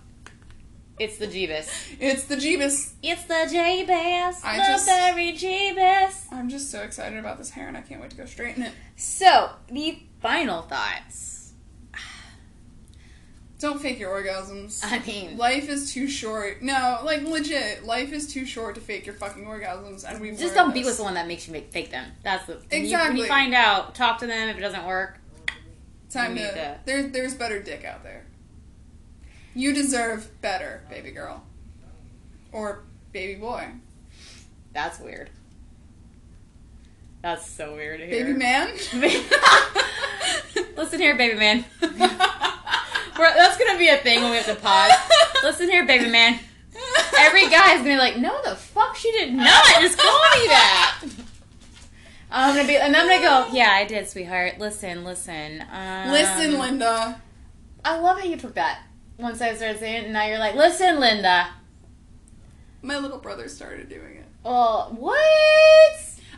It's 1.00 1.18
the 1.18 1.26
Jeebus. 1.28 1.70
It's 2.00 2.26
the 2.26 2.36
Jeebus. 2.36 2.94
It's 3.02 3.24
the 3.24 3.34
Jeebus. 3.34 4.36
I 4.44 4.58
the 4.58 4.64
just- 4.64 4.86
very 4.86 5.32
Jeebus. 5.34 6.32
I'm 6.32 6.50
just 6.50 6.70
so 6.70 6.82
excited 6.82 7.18
about 7.18 7.38
this 7.40 7.50
hair 7.50 7.68
and 7.68 7.76
I 7.76 7.82
can't 7.82 8.00
wait 8.02 8.12
to 8.12 8.18
go 8.18 8.26
straighten 8.26 8.64
it. 8.64 8.72
So, 8.96 9.50
the 9.72 10.00
final 10.22 10.62
thoughts. 10.62 11.54
Don't 13.60 13.82
fake 13.82 13.98
your 13.98 14.12
orgasms. 14.22 14.82
I 14.84 15.00
mean, 15.08 15.38
Life 15.38 15.70
is 15.70 15.94
too 15.94 16.10
short. 16.10 16.62
No, 16.62 17.00
like 17.06 17.22
legit, 17.24 17.86
life 17.86 18.12
is 18.12 18.32
too 18.32 18.46
short 18.46 18.76
to 18.76 18.82
fake 18.82 19.06
your 19.06 19.16
fucking 19.16 19.46
orgasms, 19.46 20.04
and 20.08 20.20
we 20.20 20.32
just 20.36 20.54
don't 20.54 20.74
be 20.74 20.84
with 20.84 20.98
the 20.98 21.04
one 21.04 21.14
that 21.14 21.28
makes 21.30 21.48
you 21.48 21.54
make, 21.54 21.72
fake 21.72 21.90
them. 21.90 22.12
That's 22.24 22.46
the 22.46 22.56
when 22.70 22.86
you- 22.86 22.98
When 22.98 23.16
you 23.16 23.26
find 23.26 23.54
out, 23.54 23.96
talk 23.96 24.18
to 24.20 24.28
them. 24.28 24.50
If 24.50 24.58
it 24.58 24.62
doesn't 24.62 24.86
work, 24.86 25.18
Time 26.12 26.36
to. 26.36 26.42
to- 26.52 26.80
There's 26.86 27.12
there's 27.14 27.34
better 27.36 27.62
dick 27.64 27.86
out 27.86 28.04
there. 28.04 28.26
You 29.56 29.74
deserve 29.74 30.30
better, 30.42 30.84
baby 30.90 31.12
girl, 31.12 31.44
or 32.52 32.84
baby 33.12 33.40
boy, 33.40 33.68
that's 34.74 35.00
weird. 35.00 35.30
That's 37.22 37.50
so 37.50 37.76
weird 37.76 38.00
to 38.00 38.06
hear. 38.06 38.26
baby 38.26 38.38
man. 38.38 38.70
Listen 40.76 41.00
here, 41.00 41.16
baby 41.16 41.38
man. 41.38 41.64
We're, 41.82 43.34
that's 43.36 43.58
gonna 43.58 43.78
be 43.78 43.88
a 43.90 43.98
thing 43.98 44.22
when 44.22 44.32
we 44.32 44.38
have 44.38 44.48
to 44.48 44.56
pause. 44.56 44.92
Listen 45.44 45.70
here, 45.70 45.86
baby 45.86 46.10
man. 46.10 46.40
Every 47.20 47.48
guy 47.48 47.74
is 47.76 47.78
gonna 47.82 47.92
be 47.94 47.98
like, 47.98 48.18
"No, 48.18 48.42
the 48.44 48.56
fuck, 48.56 48.96
she 48.96 49.12
did 49.12 49.34
not 49.34 49.64
just 49.80 49.98
call 50.00 50.20
me 50.20 50.48
that." 50.48 51.02
I'm 52.32 52.56
gonna 52.56 52.68
be, 52.68 52.76
and 52.76 52.96
I'm 52.96 53.08
gonna 53.08 53.22
go, 53.22 53.48
"Yeah, 53.54 53.70
I 53.72 53.86
did, 53.86 54.10
sweetheart. 54.10 54.58
Listen, 54.58 55.04
listen, 55.06 55.64
um, 55.72 56.12
Listen, 56.12 56.60
Linda. 56.60 57.22
I 57.86 58.00
love 58.00 58.20
how 58.20 58.26
you 58.26 58.36
took 58.38 58.56
that. 58.56 58.80
Once 59.18 59.42
I 59.42 59.54
started 59.54 59.80
saying 59.80 59.96
it, 59.96 60.04
and 60.06 60.14
now 60.14 60.26
you're 60.26 60.40
like, 60.40 60.56
"Listen, 60.56 61.00
Linda." 61.00 61.50
My 62.82 62.98
little 62.98 63.20
brother 63.20 63.48
started 63.48 63.88
doing 63.88 64.18
it. 64.18 64.26
Well, 64.44 64.96
what? 65.00 65.96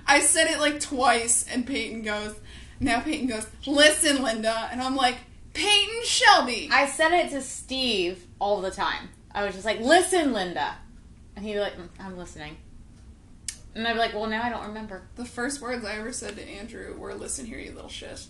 I 0.08 0.20
said 0.20 0.48
it 0.48 0.60
like 0.60 0.80
twice, 0.80 1.46
and 1.48 1.66
Peyton 1.66 2.04
goes. 2.04 2.36
Now 2.80 3.00
Peyton 3.00 3.28
goes, 3.28 3.48
"Listen, 3.66 4.22
Linda," 4.22 4.70
and 4.72 4.82
I'm 4.82 4.96
like, 4.96 5.18
"Peyton 5.54 6.04
Shelby." 6.04 6.70
I 6.72 6.88
said 6.88 7.12
it 7.14 7.32
to 7.32 7.42
Steve 7.42 8.26
all 8.40 8.62
the 8.62 8.72
time. 8.72 9.10
I 9.32 9.46
was 9.46 9.54
just 9.56 9.66
like, 9.66 9.80
"Listen, 9.80 10.34
Linda," 10.34 10.76
and 11.36 11.46
he'd 11.46 11.54
be 11.54 11.60
like, 11.60 11.78
"Mm, 11.78 11.90
"I'm 12.00 12.18
listening," 12.18 12.58
and 13.74 13.88
I'd 13.88 13.94
be 13.94 14.00
like, 14.00 14.14
"Well, 14.14 14.28
now 14.28 14.44
I 14.44 14.50
don't 14.50 14.68
remember." 14.68 15.08
The 15.16 15.26
first 15.26 15.62
words 15.62 15.84
I 15.86 15.96
ever 15.96 16.12
said 16.12 16.36
to 16.36 16.44
Andrew 16.44 16.96
were, 16.98 17.16
"Listen 17.16 17.46
here, 17.46 17.58
you 17.58 17.72
little 17.72 17.90
shit." 17.90 18.28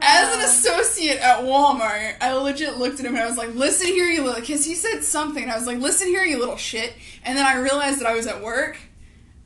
As 0.00 0.34
an 0.34 0.40
associate 0.42 1.18
at 1.18 1.44
Walmart, 1.44 2.16
I 2.20 2.32
legit 2.34 2.76
looked 2.76 3.00
at 3.00 3.06
him 3.06 3.14
and 3.14 3.22
I 3.22 3.26
was 3.26 3.38
like, 3.38 3.54
"Listen 3.54 3.86
here, 3.86 4.06
you 4.06 4.22
little," 4.22 4.40
because 4.40 4.64
he 4.64 4.74
said 4.74 5.02
something, 5.02 5.42
and 5.42 5.50
I 5.52 5.56
was 5.56 5.66
like, 5.66 5.78
"Listen 5.78 6.08
here, 6.08 6.24
you 6.24 6.38
little 6.38 6.56
shit," 6.56 6.92
and 7.24 7.38
then 7.38 7.46
I 7.46 7.56
realized 7.56 8.00
that 8.00 8.06
I 8.06 8.14
was 8.14 8.26
at 8.26 8.42
work, 8.42 8.76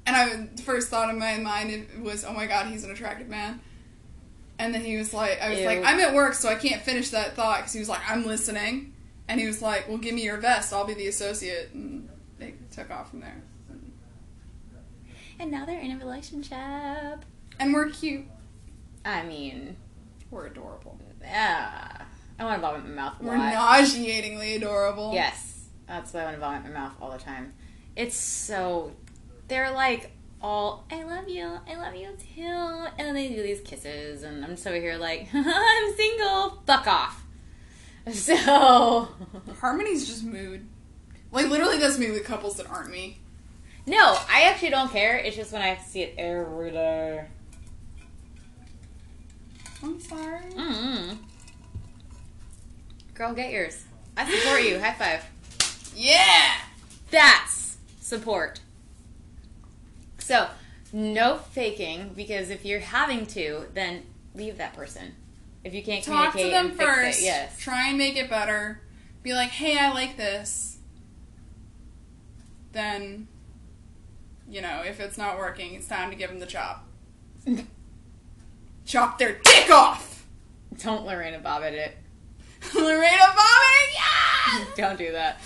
and 0.07 0.17
I 0.17 0.49
the 0.57 0.63
first 0.63 0.89
thought 0.89 1.11
in 1.11 1.19
my 1.19 1.37
mind 1.39 1.87
was, 2.03 2.25
"Oh 2.25 2.33
my 2.33 2.47
god, 2.47 2.67
he's 2.67 2.85
an 2.85 2.91
attractive 2.91 3.29
man." 3.29 3.61
And 4.59 4.75
then 4.75 4.83
he 4.83 4.97
was 4.97 5.15
like, 5.15 5.41
I 5.41 5.51
was 5.51 5.61
Ew. 5.61 5.67
like, 5.67 5.85
I'm 5.85 6.01
at 6.01 6.15
work, 6.15 6.35
so 6.35 6.49
I 6.49 6.57
can't 6.57 6.83
finish 6.83 7.11
that 7.11 7.37
thought 7.37 7.59
because 7.59 7.73
he 7.73 7.79
was 7.79 7.89
like, 7.89 8.01
I'm 8.09 8.27
listening. 8.27 8.93
And 9.29 9.39
he 9.39 9.47
was 9.47 9.63
like, 9.63 9.89
Well, 9.89 9.99
give 9.99 10.15
me 10.15 10.25
your 10.25 10.39
vest. 10.39 10.73
I'll 10.73 10.85
be 10.87 10.95
the 10.95 11.07
associate. 11.07 11.71
And 11.75 12.09
they 12.39 12.55
took 12.73 12.91
off 12.91 13.11
from 13.11 13.21
there. 13.21 13.41
And 15.39 15.53
now 15.53 15.65
they're 15.65 15.79
in 15.79 15.93
a 15.93 15.99
relationship. 15.99 17.25
And 17.61 17.73
we're 17.73 17.91
cute. 17.91 18.25
I 19.05 19.23
mean, 19.23 19.77
We're 20.31 20.47
adorable. 20.47 21.01
yeah. 21.23 22.03
I 22.41 22.45
want 22.45 22.57
to 22.57 22.61
vomit 22.61 22.85
my 22.85 22.95
mouth 22.95 23.21
a 23.21 23.25
We're 23.25 23.37
nauseatingly 23.37 24.55
adorable. 24.57 25.13
Yes, 25.13 25.65
that's 25.89 26.13
why 26.13 26.21
I 26.21 26.25
want 26.25 26.37
to 26.37 26.41
vomit 26.41 26.63
my 26.65 26.71
mouth 26.71 26.93
all 27.01 27.11
the 27.11 27.19
time. 27.19 27.53
It's 27.97 28.17
so 28.17 28.93
they're 29.49 29.73
like 29.73 30.13
all 30.41 30.85
I 30.93 31.03
love 31.03 31.29
you, 31.29 31.59
I 31.69 31.75
love 31.75 31.97
you 31.97 32.11
too, 32.37 32.43
and 32.43 32.99
then 33.09 33.15
they 33.15 33.29
do 33.29 33.43
these 33.43 33.61
kisses, 33.63 34.23
and 34.23 34.45
I'm 34.45 34.51
just 34.53 34.67
over 34.69 34.77
here 34.77 34.97
like 34.99 35.29
I'm 35.35 35.95
single. 35.97 36.63
Fuck 36.67 36.87
off. 36.87 37.25
So 38.13 39.09
Harmony's 39.61 40.09
just 40.09 40.25
mood. 40.25 40.67
Like, 41.31 41.49
literally, 41.49 41.77
that's 41.79 41.99
me 41.99 42.11
with 42.11 42.25
couples 42.25 42.57
that 42.57 42.67
aren't 42.71 42.91
me. 42.91 43.19
no, 43.87 44.17
I 44.33 44.45
actually 44.45 44.71
don't 44.71 44.91
care. 44.91 45.19
It's 45.19 45.37
just 45.37 45.53
when 45.53 45.61
I 45.61 45.67
have 45.67 45.85
to 45.85 45.91
see 45.91 46.03
it 46.03 46.15
every 46.17 46.71
day. 46.71 47.27
I'm 49.83 50.01
sorry. 50.01 50.41
Mm-hmm. 50.57 51.15
Girl, 53.15 53.33
get 53.35 53.53
yours. 53.53 53.85
I 54.17 54.31
support 54.31 54.63
you. 54.63 54.79
High 54.81 54.95
five. 54.95 55.25
Yeah! 55.97 56.55
That's 57.11 57.77
support. 58.01 58.61
So, 60.19 60.49
no 60.93 61.39
faking 61.39 62.13
because 62.15 62.51
if 62.51 62.65
you're 62.65 62.81
having 62.81 63.27
to, 63.27 63.67
then 63.75 64.03
leave 64.35 64.59
that 64.59 64.75
person. 64.75 65.15
If 65.65 65.75
you 65.75 65.83
can't 65.83 66.05
Talk 66.05 66.37
to 66.37 66.51
them 66.51 66.73
first. 66.73 67.21
it, 67.21 67.25
yes. 67.25 67.59
Try 67.59 67.89
and 67.89 67.99
make 67.99 68.17
it 68.17 68.31
better. 68.31 68.81
Be 69.23 69.33
like, 69.33 69.51
hey, 69.51 69.79
I 69.79 69.93
like 69.93 70.17
this. 70.17 70.79
Then, 72.73 73.27
you 74.49 74.61
know, 74.61 74.83
if 74.87 75.01
it's 75.01 75.19
not 75.19 75.39
working, 75.39 75.75
it's 75.75 75.89
time 75.89 76.11
to 76.11 76.17
give 76.17 76.31
them 76.31 76.39
the 76.39 76.47
chop. 76.47 76.87
chop 78.89 79.19
their 79.19 79.39
dick 79.45 79.71
off! 79.71 80.27
Don't 80.79 81.05
Lorena 81.05 81.39
Bobbitt 81.39 81.73
it. 81.73 81.97
Lorena 82.75 82.97
vomiting, 82.97 83.95
yeah! 83.95 84.65
Don't 84.77 84.99
do 84.99 85.13
that. 85.13 85.41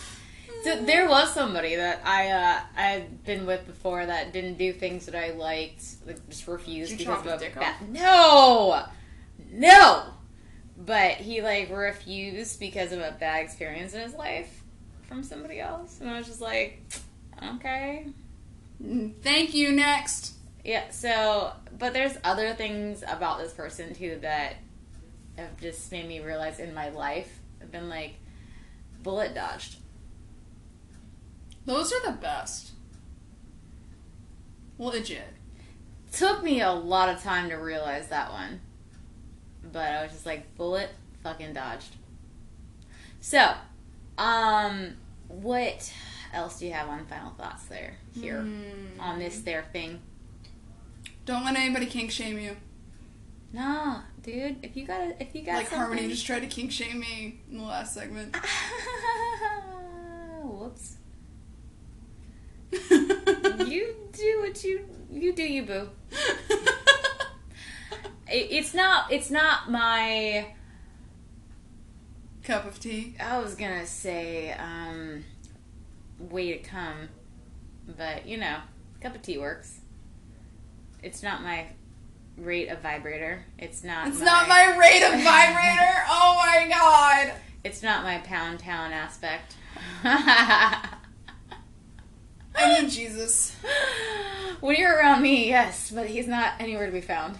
So 0.64 0.80
there 0.84 1.08
was 1.08 1.34
somebody 1.34 1.74
that 1.74 2.00
I 2.06 2.28
uh, 2.30 2.60
I 2.76 2.82
had 2.82 3.24
been 3.24 3.46
with 3.46 3.66
before 3.66 4.06
that 4.06 4.32
didn't 4.32 4.58
do 4.58 4.72
things 4.72 5.06
that 5.06 5.16
I 5.16 5.32
liked, 5.32 5.82
like 6.06 6.26
just 6.28 6.46
refused 6.46 6.96
because 6.96 7.18
of 7.18 7.24
his 7.24 7.32
a 7.34 7.38
dick 7.38 7.54
ba- 7.56 7.64
off? 7.66 7.82
no, 7.88 8.84
no. 9.50 10.04
But 10.78 11.14
he 11.14 11.42
like 11.42 11.68
refused 11.70 12.60
because 12.60 12.92
of 12.92 13.00
a 13.00 13.16
bad 13.18 13.44
experience 13.44 13.92
in 13.92 14.02
his 14.02 14.14
life 14.14 14.62
from 15.08 15.24
somebody 15.24 15.58
else, 15.58 16.00
and 16.00 16.08
I 16.08 16.16
was 16.18 16.28
just 16.28 16.40
like, 16.40 16.80
okay, 17.56 18.06
Thank 19.22 19.54
you. 19.54 19.72
Next. 19.72 20.34
Yeah. 20.64 20.90
So, 20.90 21.52
but 21.78 21.92
there's 21.92 22.16
other 22.24 22.52
things 22.54 23.02
about 23.06 23.38
this 23.38 23.52
person 23.52 23.94
too 23.94 24.18
that 24.22 24.56
have 25.36 25.60
just 25.60 25.90
made 25.92 26.06
me 26.06 26.20
realize 26.20 26.58
in 26.58 26.74
my 26.74 26.90
life. 26.90 27.40
I've 27.60 27.72
been 27.72 27.88
like 27.88 28.14
bullet 29.02 29.34
dodged. 29.34 29.76
Those 31.64 31.92
are 31.92 32.06
the 32.06 32.18
best. 32.18 32.72
Legit. 34.78 35.28
took 36.12 36.42
me 36.42 36.60
a 36.60 36.72
lot 36.72 37.08
of 37.08 37.22
time 37.22 37.48
to 37.50 37.54
realize 37.54 38.08
that 38.08 38.32
one. 38.32 38.60
But 39.72 39.92
I 39.92 40.02
was 40.02 40.12
just 40.12 40.26
like, 40.26 40.56
bullet 40.56 40.90
fucking 41.22 41.52
dodged. 41.52 41.94
So, 43.20 43.52
um, 44.18 44.94
what 45.28 45.92
else 46.32 46.58
do 46.58 46.66
you 46.66 46.72
have 46.72 46.88
on 46.88 47.06
final 47.06 47.30
thoughts 47.32 47.64
there? 47.66 47.94
Here. 48.12 48.38
Mm. 48.38 49.00
On 49.00 49.18
this 49.20 49.40
there 49.42 49.64
thing. 49.72 50.00
Don't 51.24 51.44
let 51.44 51.56
anybody 51.56 51.86
kink 51.86 52.10
shame 52.10 52.38
you. 52.38 52.56
Nah, 53.52 54.00
dude, 54.22 54.56
if 54.62 54.76
you 54.76 54.86
got 54.86 55.00
if 55.20 55.34
you 55.34 55.42
got 55.42 55.56
like 55.56 55.68
Harmony 55.68 56.00
something- 56.02 56.10
just 56.10 56.26
tried 56.26 56.40
to 56.40 56.46
kink 56.46 56.72
shame 56.72 57.00
me 57.00 57.40
in 57.50 57.58
the 57.58 57.64
last 57.64 57.94
segment. 57.94 58.34
Whoops. 60.42 60.96
You 63.66 63.94
do 64.12 64.40
what 64.40 64.62
you 64.64 64.86
you 65.10 65.32
do 65.34 65.42
you 65.42 65.62
boo. 65.64 65.88
It, 68.28 68.48
it's 68.50 68.72
not 68.74 69.12
it's 69.12 69.30
not 69.30 69.70
my 69.70 70.46
Cup 72.44 72.64
of 72.66 72.80
tea. 72.80 73.14
I 73.20 73.38
was 73.38 73.54
gonna 73.54 73.86
say, 73.86 74.52
um, 74.52 75.22
way 76.18 76.52
to 76.56 76.58
come, 76.58 77.08
but 77.86 78.26
you 78.26 78.36
know, 78.38 78.58
cup 79.00 79.14
of 79.14 79.22
tea 79.22 79.36
works. 79.38 79.81
It's 81.02 81.22
not 81.22 81.42
my 81.42 81.66
rate 82.36 82.68
of 82.68 82.80
vibrator. 82.80 83.44
It's 83.58 83.82
not. 83.84 84.08
It's 84.08 84.20
not 84.20 84.48
my 84.48 84.76
rate 84.78 85.02
of 85.02 85.12
vibrator. 85.22 85.88
Oh 86.14 86.34
my 86.36 86.68
god. 86.68 87.32
It's 87.64 87.82
not 87.82 88.02
my 88.04 88.18
pound 88.18 88.58
town 88.58 88.92
aspect. 88.92 89.56
I 90.04 90.98
need 92.54 92.90
Jesus. 92.90 93.56
when 94.60 94.76
you're 94.76 94.96
around 94.96 95.22
me, 95.22 95.48
yes, 95.48 95.90
but 95.94 96.06
he's 96.06 96.28
not 96.28 96.54
anywhere 96.60 96.86
to 96.86 96.92
be 96.92 97.00
found. 97.00 97.38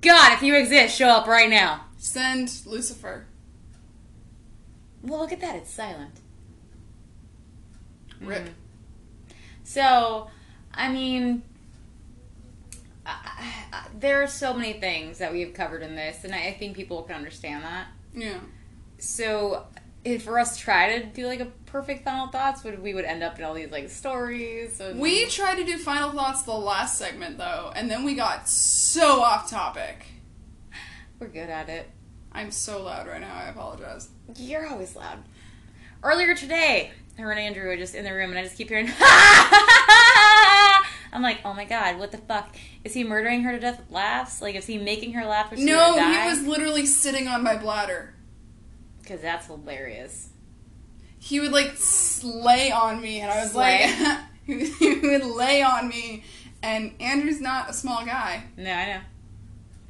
God, 0.00 0.32
if 0.32 0.42
you 0.42 0.56
exist, 0.56 0.96
show 0.96 1.08
up 1.08 1.26
right 1.26 1.48
now. 1.48 1.86
Send 1.98 2.52
Lucifer. 2.66 3.26
Well, 5.02 5.20
look 5.20 5.32
at 5.32 5.40
that. 5.40 5.56
It's 5.56 5.72
silent. 5.72 6.20
Rip. 8.20 8.44
Mm. 8.44 8.52
So, 9.64 10.28
I 10.74 10.90
mean, 10.90 11.42
I, 13.04 13.54
I, 13.72 13.86
there 13.98 14.22
are 14.22 14.26
so 14.26 14.54
many 14.54 14.74
things 14.74 15.18
that 15.18 15.32
we've 15.32 15.52
covered 15.54 15.82
in 15.82 15.96
this, 15.96 16.24
and 16.24 16.34
I, 16.34 16.48
I 16.48 16.52
think 16.54 16.76
people 16.76 17.02
can 17.02 17.16
understand 17.16 17.64
that. 17.64 17.86
Yeah. 18.14 18.38
So, 18.98 19.66
if 20.04 20.22
for 20.24 20.38
us 20.38 20.56
to 20.56 20.62
try 20.62 20.98
to 20.98 21.06
do 21.06 21.26
like 21.26 21.40
a 21.40 21.46
perfect 21.66 22.04
final 22.04 22.28
thoughts, 22.28 22.62
would 22.64 22.82
we 22.82 22.94
would 22.94 23.04
end 23.04 23.22
up 23.22 23.38
in 23.38 23.44
all 23.44 23.54
these 23.54 23.70
like 23.70 23.88
stories? 23.90 24.80
And, 24.80 25.00
We 25.00 25.26
tried 25.26 25.56
to 25.56 25.64
do 25.64 25.78
final 25.78 26.10
thoughts 26.12 26.42
the 26.42 26.52
last 26.52 26.98
segment 26.98 27.38
though, 27.38 27.72
and 27.74 27.90
then 27.90 28.04
we 28.04 28.14
got 28.14 28.48
so 28.48 29.22
off 29.22 29.50
topic. 29.50 30.06
we're 31.18 31.28
good 31.28 31.50
at 31.50 31.68
it. 31.68 31.88
I'm 32.32 32.50
so 32.50 32.82
loud 32.82 33.06
right 33.06 33.20
now. 33.20 33.34
I 33.34 33.48
apologize. 33.48 34.08
You're 34.36 34.66
always 34.68 34.96
loud. 34.96 35.18
Earlier 36.02 36.34
today, 36.34 36.90
her 37.18 37.30
and 37.30 37.38
Andrew 37.38 37.68
were 37.68 37.76
just 37.76 37.94
in 37.94 38.04
the 38.04 38.12
room, 38.12 38.30
and 38.30 38.38
I 38.38 38.44
just 38.44 38.56
keep 38.56 38.68
hearing. 38.68 38.86
I'm 41.12 41.22
like, 41.22 41.40
oh 41.44 41.52
my 41.52 41.64
god, 41.66 41.98
what 41.98 42.10
the 42.12 42.18
fuck? 42.18 42.56
Is 42.84 42.94
he 42.94 43.04
murdering 43.04 43.42
her 43.42 43.52
to 43.52 43.58
death 43.60 43.78
with 43.80 43.90
laughs? 43.90 44.40
Like, 44.40 44.54
is 44.54 44.66
he 44.66 44.78
making 44.78 45.12
her 45.12 45.24
laugh? 45.26 45.52
No, 45.56 45.94
he 45.94 46.28
was 46.28 46.42
literally 46.46 46.86
sitting 46.86 47.28
on 47.28 47.42
my 47.42 47.56
bladder. 47.56 48.14
Because 49.02 49.20
that's 49.20 49.46
hilarious. 49.46 50.30
He 51.18 51.38
would 51.40 51.52
like 51.52 51.72
s- 51.72 52.24
lay 52.24 52.72
on 52.72 53.00
me, 53.00 53.20
and 53.20 53.30
I 53.30 53.42
was 53.42 53.52
Slay? 53.52 53.94
like, 54.00 54.18
he 54.78 54.94
would- 55.00 55.24
lay 55.24 55.62
on 55.62 55.88
me, 55.88 56.24
and 56.62 56.94
Andrew's 57.00 57.40
not 57.40 57.68
a 57.68 57.72
small 57.72 58.04
guy, 58.06 58.44
No, 58.56 58.70
I 58.72 58.86
know. 58.86 59.00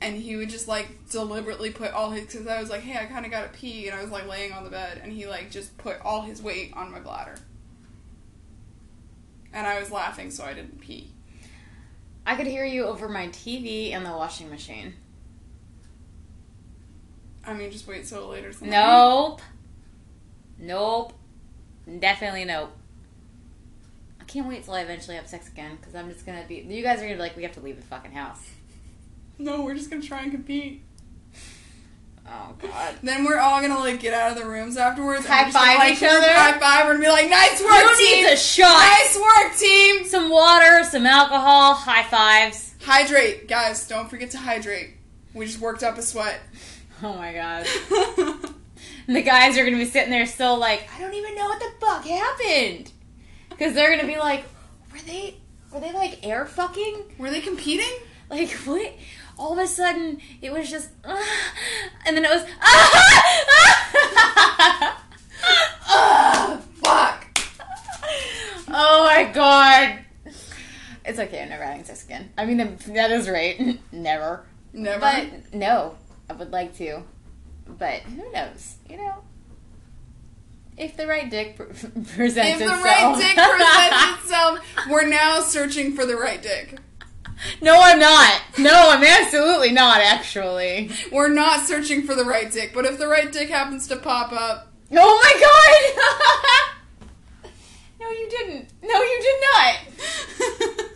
and 0.01 0.17
he 0.17 0.37
would 0.37 0.51
just 0.51 0.67
like 0.69 1.09
deliberately 1.11 1.71
put 1.71 1.93
all 1.93 2.11
his. 2.11 2.27
Because 2.27 2.47
I 2.49 2.61
was 2.61 2.69
like, 2.69 2.81
hey, 2.83 2.99
I 2.99 3.07
kind 3.07 3.25
of 3.25 3.31
gotta 3.31 3.49
pee, 3.49 3.87
and 3.89 3.97
I 3.99 4.03
was 4.03 4.11
like 4.11 4.27
laying 4.27 4.53
on 4.53 4.65
the 4.65 4.71
bed, 4.71 5.01
and 5.03 5.13
he 5.13 5.27
like 5.27 5.51
just 5.51 5.79
put 5.79 6.01
all 6.05 6.23
his 6.23 6.43
weight 6.43 6.73
on 6.75 6.91
my 6.91 7.01
bladder, 7.01 7.37
and 9.53 9.67
I 9.67 9.79
was 9.81 9.91
laughing, 9.91 10.31
so 10.31 10.45
I 10.45 10.55
didn't 10.55 10.81
pee. 10.81 11.12
I 12.25 12.37
could 12.37 12.47
hear 12.47 12.65
you 12.65 12.85
over 12.85 13.09
my 13.09 13.29
TV 13.29 13.93
and 13.93 14.07
the 14.07 14.11
washing 14.11 14.49
machine. 14.49 14.95
I 17.45 17.55
mean, 17.55 17.71
just 17.71 17.87
wait 17.89 18.07
till 18.07 18.29
later. 18.29 18.53
tonight. 18.53 18.71
Nope. 18.71 19.41
Nope. 20.59 21.13
Definitely 21.99 22.45
nope. 22.45 22.71
I 24.21 24.25
can't 24.25 24.47
wait 24.49 24.63
till 24.65 24.75
I 24.75 24.83
eventually 24.83 25.17
have 25.17 25.27
sex 25.27 25.49
again 25.49 25.77
because 25.77 25.97
I'm 25.97 26.09
just 26.09 26.25
gonna 26.25 26.45
be. 26.47 26.57
You 26.57 26.83
guys 26.83 26.99
are 26.99 27.03
gonna 27.03 27.15
be 27.15 27.21
like, 27.21 27.37
we 27.37 27.43
have 27.43 27.53
to 27.55 27.61
leave 27.61 27.77
the 27.77 27.87
fucking 27.87 28.13
house. 28.13 28.41
No, 29.39 29.63
we're 29.63 29.75
just 29.75 29.91
gonna 29.91 30.03
try 30.03 30.23
and 30.23 30.31
compete. 30.31 30.83
Oh 32.27 32.55
god. 32.61 32.95
Then 33.03 33.25
we're 33.25 33.39
all 33.39 33.61
gonna 33.61 33.79
like 33.79 34.01
get 34.01 34.15
out 34.15 34.33
of 34.33 34.39
the 34.43 34.49
rooms 34.49 34.77
afterwards. 34.77 35.25
and 35.25 35.29
High 35.35 35.47
we're 35.47 35.53
gonna, 35.53 35.65
five 35.67 35.79
like, 35.79 35.93
each 35.95 36.03
other? 36.03 36.29
High 36.33 36.59
five. 36.59 36.87
We're 36.87 36.93
gonna 36.93 37.05
be 37.05 37.11
like, 37.11 37.29
nice 37.31 37.61
work, 37.63 37.71
Who 37.73 37.97
team. 37.97 38.25
needs 38.27 38.33
a 38.33 38.37
shot? 38.37 38.69
Nice 38.69 39.17
work, 39.17 39.57
team. 39.59 40.05
Some 40.05 40.31
water, 40.31 40.85
some 40.85 41.05
alcohol, 41.07 41.75
high 41.75 42.05
fives. 42.05 42.75
Hydrate, 42.83 43.49
guys. 43.49 43.87
Don't 43.89 44.09
forget 44.09 44.31
to 44.33 44.39
hydrate. 44.39 44.91
We 45.35 45.47
just 45.47 45.61
worked 45.61 45.83
up 45.83 45.99
a 45.99 46.03
sweat. 46.03 46.41
Oh 47.05 47.15
my 47.15 47.33
god. 47.33 47.67
And 49.09 49.17
the 49.17 49.23
guys 49.23 49.59
are 49.59 49.65
gonna 49.65 49.77
be 49.77 49.85
sitting 49.87 50.11
there 50.11 50.27
still 50.27 50.57
like, 50.57 50.89
I 50.95 51.01
don't 51.01 51.15
even 51.15 51.35
know 51.35 51.47
what 51.47 51.59
the 51.59 51.73
fuck 51.85 52.05
happened. 52.05 52.93
Because 53.51 53.75
they're 53.75 53.91
gonna 53.97 54.07
be 54.07 54.17
like, 54.19 54.45
were 54.93 55.01
they, 55.05 55.35
were 55.73 55.81
they 55.81 55.93
like 55.93 56.25
air 56.25 56.47
fucking? 56.47 57.17
Were 57.19 57.31
they 57.31 57.41
competing? 57.41 57.91
Like 58.31 58.51
what? 58.65 58.93
All 59.43 59.55
of 59.55 59.59
a 59.59 59.67
sudden, 59.67 60.21
it 60.41 60.53
was 60.53 60.71
just, 60.71 60.91
and 61.05 62.17
then 62.17 62.25
it 62.25 62.31
was, 62.31 62.45
ah, 62.63 63.73
Ugh, 65.91 66.61
fuck. 66.75 67.39
oh 68.69 69.05
my 69.05 69.25
god. 69.35 69.99
It's 71.05 71.19
okay. 71.19 71.43
I'm 71.43 71.49
never 71.49 71.65
having 71.65 71.83
sex 71.83 72.05
again. 72.05 72.31
I 72.39 72.45
mean, 72.47 72.59
that 72.95 73.11
is 73.11 73.29
right. 73.29 73.81
never. 73.93 74.47
Never. 74.73 75.01
But 75.01 75.53
no, 75.53 75.97
I 76.31 76.35
would 76.35 76.53
like 76.53 76.77
to. 76.77 77.03
But 77.67 78.03
who 78.03 78.31
knows? 78.31 78.77
You 78.89 78.99
know, 78.99 79.25
if 80.77 80.97
the 80.97 81.09
right 81.09 81.29
dick 81.29 81.57
pr- 81.57 81.65
presents 82.15 82.15
if 82.15 82.59
the 82.61 82.65
itself. 82.67 82.85
right 82.85 83.17
dick 83.17 83.35
presents 83.35 84.23
itself, 84.23 84.61
we're 84.89 85.09
now 85.09 85.41
searching 85.41 85.97
for 85.97 86.07
the 86.07 86.15
right 86.17 86.41
dick. 86.41 86.79
No, 87.61 87.79
I'm 87.81 87.99
not. 87.99 88.41
No, 88.59 88.91
I'm 88.91 89.05
absolutely 89.05 89.73
not. 89.73 90.01
Actually. 90.01 90.91
We're 91.11 91.29
not 91.29 91.67
searching 91.67 92.03
for 92.03 92.15
the 92.15 92.25
right 92.25 92.51
dick, 92.51 92.73
but 92.75 92.85
if 92.85 92.99
the 92.99 93.09
right 93.09 93.31
dick 93.31 93.49
happens 93.49 93.87
to 93.89 93.97
pop 93.97 94.33
up, 94.33 94.73
Oh 94.95 95.21
my 95.23 95.33
god! 97.43 97.51
no, 98.01 98.11
you 98.11 98.29
didn't. 98.29 98.69
No, 98.83 99.03
you 99.03 99.21
did 99.23 99.41
not. 99.55 100.87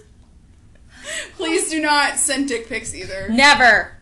please 1.37 1.71
do 1.71 1.81
not 1.81 2.19
send 2.19 2.49
dick 2.49 2.69
pics 2.69 2.95
either. 2.95 3.29
Never. 3.31 3.93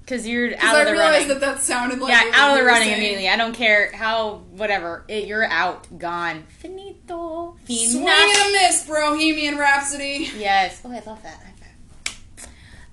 Because 0.00 0.26
you're 0.26 0.54
out 0.56 0.76
I 0.76 0.80
of 0.80 0.86
the 0.86 0.92
realized 0.92 1.28
that 1.28 1.40
that 1.40 1.62
sounded 1.62 2.00
like 2.00 2.10
yeah, 2.10 2.30
out 2.34 2.52
of 2.52 2.58
the 2.58 2.64
running 2.64 2.88
saying. 2.88 2.98
immediately. 2.98 3.28
I 3.28 3.36
don't 3.36 3.54
care 3.54 3.92
how, 3.92 4.42
whatever. 4.50 5.04
It, 5.08 5.26
you're 5.26 5.44
out. 5.44 5.86
Gone. 5.98 6.44
Finito. 6.58 7.56
Swing 7.66 8.08
and 8.08 8.48
a 8.48 8.52
miss, 8.52 8.86
Bohemian 8.86 9.58
Rhapsody. 9.58 10.28
Yes. 10.36 10.80
Oh, 10.84 10.90
I 10.90 11.02
love 11.06 11.22
that. 11.22 11.51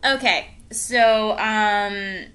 Okay, 0.05 0.51
so 0.71 1.31
um, 1.31 2.25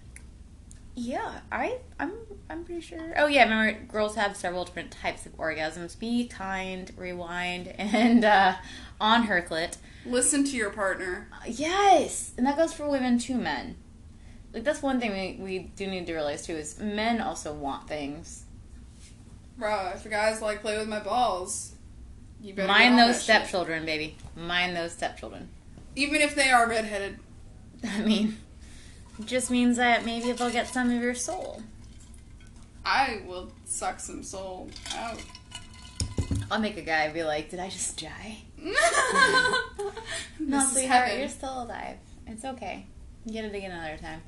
yeah, 0.94 1.40
I 1.50 1.78
I'm 1.98 2.12
I'm 2.50 2.64
pretty 2.64 2.80
sure. 2.82 3.14
Oh 3.16 3.26
yeah, 3.26 3.44
remember 3.44 3.80
girls 3.90 4.16
have 4.16 4.36
several 4.36 4.64
different 4.64 4.90
types 4.90 5.26
of 5.26 5.36
orgasms. 5.36 5.98
Be 5.98 6.26
kind, 6.26 6.92
rewind, 6.96 7.68
and 7.78 8.24
uh, 8.24 8.54
on 9.00 9.24
her 9.24 9.42
clit. 9.42 9.76
Listen 10.06 10.44
to 10.44 10.56
your 10.56 10.70
partner. 10.70 11.28
Yes, 11.46 12.32
and 12.36 12.46
that 12.46 12.56
goes 12.56 12.74
for 12.74 12.88
women 12.88 13.18
too, 13.18 13.36
men. 13.36 13.76
Like 14.52 14.64
that's 14.64 14.82
one 14.82 15.00
thing 15.00 15.12
we 15.12 15.42
we 15.44 15.58
do 15.74 15.86
need 15.86 16.06
to 16.06 16.12
realize 16.14 16.46
too 16.46 16.54
is 16.54 16.78
men 16.78 17.20
also 17.20 17.52
want 17.52 17.88
things. 17.88 18.44
Bro, 19.56 19.92
if 19.94 20.04
a 20.04 20.08
guy's 20.08 20.42
like 20.42 20.60
play 20.60 20.76
with 20.76 20.88
my 20.88 21.00
balls, 21.00 21.74
you 22.42 22.54
better 22.54 22.68
Mind 22.68 22.98
those 22.98 23.06
that 23.06 23.14
shit. 23.14 23.22
stepchildren, 23.22 23.86
baby. 23.86 24.16
Mind 24.36 24.76
those 24.76 24.92
stepchildren. 24.92 25.48
Even 25.96 26.20
if 26.20 26.34
they 26.34 26.50
are 26.50 26.68
redheaded. 26.68 27.18
I 27.88 28.00
mean, 28.02 28.38
it 29.18 29.26
just 29.26 29.50
means 29.50 29.76
that 29.76 30.04
maybe 30.04 30.30
if 30.30 30.38
they'll 30.38 30.50
get 30.50 30.68
some 30.68 30.90
of 30.90 31.02
your 31.02 31.14
soul. 31.14 31.62
I 32.84 33.22
will 33.26 33.50
suck 33.64 34.00
some 34.00 34.22
soul 34.22 34.68
out. 34.96 35.20
I'll 36.50 36.60
make 36.60 36.76
a 36.76 36.82
guy 36.82 37.10
be 37.12 37.24
like, 37.24 37.50
"Did 37.50 37.60
I 37.60 37.68
just 37.68 38.00
die?" 38.00 38.38
No, 40.38 40.60
sweetheart, 40.66 41.04
heaven. 41.04 41.20
you're 41.20 41.28
still 41.28 41.62
alive. 41.62 41.96
It's 42.26 42.44
okay. 42.44 42.86
Get 43.30 43.44
it 43.44 43.54
again 43.54 43.70
another 43.70 43.96
time. 43.96 44.22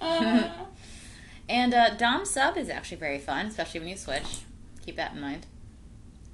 Uh, 0.00 0.48
And 1.48 1.72
uh, 1.72 1.94
Dom 1.94 2.26
sub 2.26 2.58
is 2.58 2.68
actually 2.68 2.98
very 2.98 3.18
fun, 3.18 3.46
especially 3.46 3.80
when 3.80 3.88
you 3.88 3.96
switch. 3.96 4.40
Keep 4.84 4.96
that 4.96 5.14
in 5.14 5.20
mind. 5.20 5.46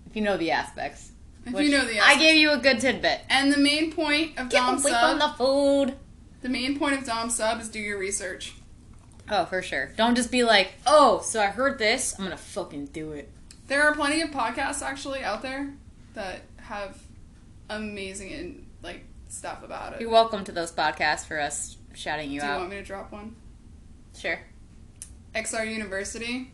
If 0.07 0.17
you 0.17 0.23
know 0.23 0.37
the 0.37 0.51
aspects. 0.51 1.13
if 1.47 1.53
you 1.61 1.71
know 1.71 1.85
the 1.85 2.01
I 2.01 2.19
gave 2.19 2.37
you 2.37 2.51
a 2.51 2.59
good 2.59 2.81
tidbit. 2.81 3.21
And 3.29 3.53
the 3.53 3.59
main 3.59 3.93
point 3.93 4.37
of 4.39 4.49
Get 4.49 4.59
Dom 4.59 4.79
sub, 4.79 5.19
the 5.21 5.29
food. 5.39 5.95
The 6.45 6.51
main 6.51 6.79
point 6.79 6.95
of 6.95 7.07
Dom 7.07 7.31
sub 7.31 7.59
is 7.59 7.71
do 7.71 7.79
your 7.81 7.97
research. 7.99 8.53
Oh, 9.31 9.47
for 9.47 9.63
sure. 9.63 9.93
Don't 9.97 10.15
just 10.15 10.31
be 10.31 10.45
like, 10.45 10.73
oh, 10.87 11.23
so 11.23 11.41
I 11.41 11.47
heard 11.47 11.79
this. 11.79 12.15
I'm 12.19 12.25
gonna 12.25 12.37
fucking 12.37 12.89
do 12.89 13.13
it. 13.13 13.31
There 13.67 13.83
are 13.83 13.95
plenty 13.95 14.21
of 14.21 14.29
podcasts 14.29 14.83
actually 14.83 15.25
out 15.25 15.41
there 15.41 15.73
that 16.13 16.43
have 16.59 17.03
amazing 17.71 18.35
and 18.35 18.67
like 18.83 19.05
stuff 19.31 19.63
about 19.65 19.95
it. 19.95 20.03
You're 20.03 20.11
welcome 20.11 20.45
to 20.45 20.53
those 20.53 20.71
podcasts 20.71 21.25
for 21.25 21.41
us 21.41 21.79
shouting 21.95 22.31
you 22.31 22.43
out. 22.43 22.47
Do 22.47 22.53
you 22.53 22.59
want 22.59 22.71
me 22.73 22.77
to 22.77 22.83
drop 22.83 23.11
one? 23.11 23.37
Sure. 24.15 24.39
XR 25.35 25.73
University. 25.73 26.53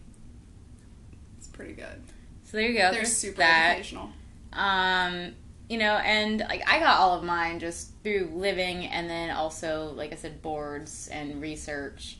It's 1.36 1.48
pretty 1.48 1.72
good. 1.72 2.04
So 2.44 2.58
there 2.58 2.68
you 2.68 2.74
go. 2.74 2.78
They're 2.78 2.92
There's 2.92 3.16
super 3.16 3.38
that. 3.38 3.70
educational. 3.72 4.10
Um, 4.52 5.34
you 5.70 5.78
know, 5.78 5.94
and 5.98 6.40
like 6.40 6.68
I 6.68 6.80
got 6.80 6.98
all 6.98 7.16
of 7.16 7.22
mine 7.22 7.60
just 7.60 7.92
through 8.02 8.32
living, 8.34 8.86
and 8.86 9.08
then 9.08 9.30
also, 9.30 9.92
like 9.94 10.12
I 10.12 10.16
said, 10.16 10.42
boards 10.42 11.08
and 11.12 11.40
research. 11.40 12.18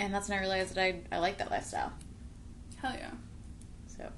And 0.00 0.12
that's 0.12 0.28
when 0.28 0.36
I 0.36 0.40
realized 0.40 0.74
that 0.74 0.82
I 0.82 1.02
I 1.12 1.18
like 1.18 1.38
that 1.38 1.52
lifestyle. 1.52 1.92
Hell 2.82 2.96
yeah. 2.98 3.12
So, 3.86 4.10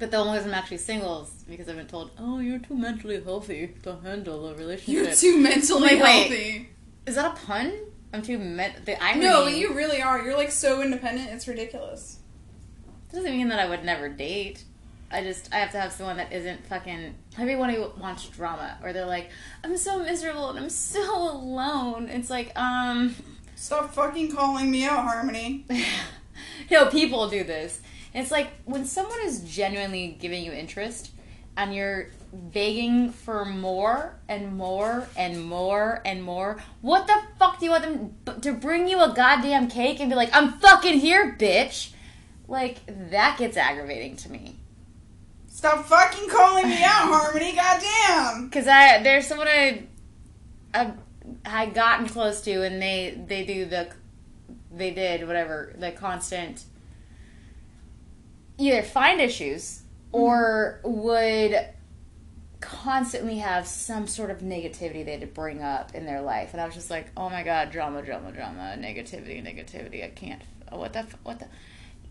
but 0.00 0.10
the 0.10 0.16
only 0.16 0.38
reason 0.38 0.50
I'm 0.50 0.58
actually 0.58 0.78
single 0.78 1.22
is 1.22 1.44
because 1.48 1.68
I've 1.68 1.76
been 1.76 1.86
told, 1.86 2.10
"Oh, 2.18 2.40
you're 2.40 2.58
too 2.58 2.74
mentally 2.76 3.22
healthy 3.22 3.72
to 3.84 3.98
handle 4.02 4.48
a 4.48 4.54
relationship." 4.56 5.04
You're 5.04 5.14
too 5.14 5.38
mentally 5.38 5.82
Wait, 5.82 6.02
wait. 6.02 6.20
healthy. 6.22 6.68
Is 7.06 7.14
that 7.14 7.32
a 7.32 7.46
pun? 7.46 7.72
I'm 8.12 8.22
too 8.22 8.38
met. 8.38 8.84
The 8.86 9.00
irony. 9.00 9.20
No, 9.24 9.46
you 9.46 9.72
really 9.72 10.02
are. 10.02 10.20
You're 10.20 10.36
like 10.36 10.50
so 10.50 10.82
independent. 10.82 11.30
It's 11.30 11.46
ridiculous. 11.46 12.18
doesn't 13.12 13.30
mean 13.30 13.50
that 13.50 13.60
I 13.60 13.68
would 13.68 13.84
never 13.84 14.08
date. 14.08 14.64
I 15.10 15.22
just 15.22 15.52
I 15.52 15.58
have 15.58 15.70
to 15.72 15.80
have 15.80 15.92
someone 15.92 16.16
that 16.16 16.32
isn't 16.32 16.66
fucking 16.66 17.14
everyone 17.38 17.70
who 17.70 17.90
wants 18.00 18.28
drama 18.28 18.78
or 18.82 18.92
they're 18.92 19.06
like 19.06 19.30
I'm 19.62 19.76
so 19.76 19.98
miserable 19.98 20.50
and 20.50 20.58
I'm 20.58 20.70
so 20.70 21.32
alone. 21.32 22.08
It's 22.08 22.30
like 22.30 22.52
um 22.58 23.14
Stop 23.54 23.94
fucking 23.94 24.32
calling 24.32 24.70
me 24.70 24.84
out, 24.84 25.04
Harmony. 25.04 25.64
no 26.70 26.86
people 26.86 27.28
do 27.28 27.42
this. 27.42 27.80
It's 28.12 28.30
like 28.30 28.48
when 28.64 28.84
someone 28.84 29.18
is 29.24 29.40
genuinely 29.40 30.16
giving 30.18 30.44
you 30.44 30.52
interest 30.52 31.10
and 31.56 31.74
you're 31.74 32.08
begging 32.32 33.10
for 33.12 33.44
more 33.44 34.14
and 34.28 34.56
more 34.56 35.08
and 35.16 35.44
more 35.44 36.02
and 36.04 36.22
more. 36.22 36.58
What 36.82 37.06
the 37.06 37.16
fuck 37.38 37.58
do 37.58 37.64
you 37.64 37.70
want 37.70 37.84
them 37.84 38.14
b- 38.24 38.40
to 38.42 38.52
bring 38.52 38.88
you 38.88 39.00
a 39.00 39.12
goddamn 39.14 39.68
cake 39.68 40.00
and 40.00 40.10
be 40.10 40.16
like 40.16 40.30
I'm 40.34 40.52
fucking 40.54 40.98
here, 40.98 41.36
bitch? 41.38 41.92
Like 42.48 42.80
that 43.10 43.38
gets 43.38 43.56
aggravating 43.56 44.16
to 44.16 44.30
me. 44.30 44.58
Stop 45.66 45.84
fucking 45.86 46.28
calling 46.28 46.68
me 46.68 46.80
out, 46.84 47.08
Harmony. 47.08 47.52
Goddamn. 47.52 48.44
Because 48.44 48.68
I 48.68 49.02
there's 49.02 49.26
someone 49.26 49.48
I 49.48 49.82
I 50.72 50.92
had 51.44 51.74
gotten 51.74 52.08
close 52.08 52.40
to, 52.42 52.62
and 52.62 52.80
they 52.80 53.20
they 53.26 53.44
do 53.44 53.64
the 53.64 53.88
they 54.70 54.92
did 54.92 55.26
whatever 55.26 55.74
the 55.76 55.90
constant 55.90 56.62
either 58.58 58.84
find 58.84 59.20
issues 59.20 59.82
mm-hmm. 60.12 60.16
or 60.22 60.80
would 60.84 61.58
constantly 62.60 63.38
have 63.38 63.66
some 63.66 64.06
sort 64.06 64.30
of 64.30 64.38
negativity 64.38 65.04
they 65.04 65.12
had 65.12 65.20
to 65.22 65.26
bring 65.26 65.62
up 65.62 65.96
in 65.96 66.06
their 66.06 66.22
life, 66.22 66.52
and 66.52 66.60
I 66.60 66.66
was 66.66 66.76
just 66.76 66.90
like, 66.90 67.08
oh 67.16 67.28
my 67.28 67.42
god, 67.42 67.72
drama, 67.72 68.02
drama, 68.02 68.30
drama, 68.30 68.76
negativity, 68.78 69.44
negativity. 69.44 70.04
I 70.04 70.10
can't. 70.10 70.42
What 70.70 70.92
the 70.92 71.08
what 71.24 71.40
the. 71.40 71.48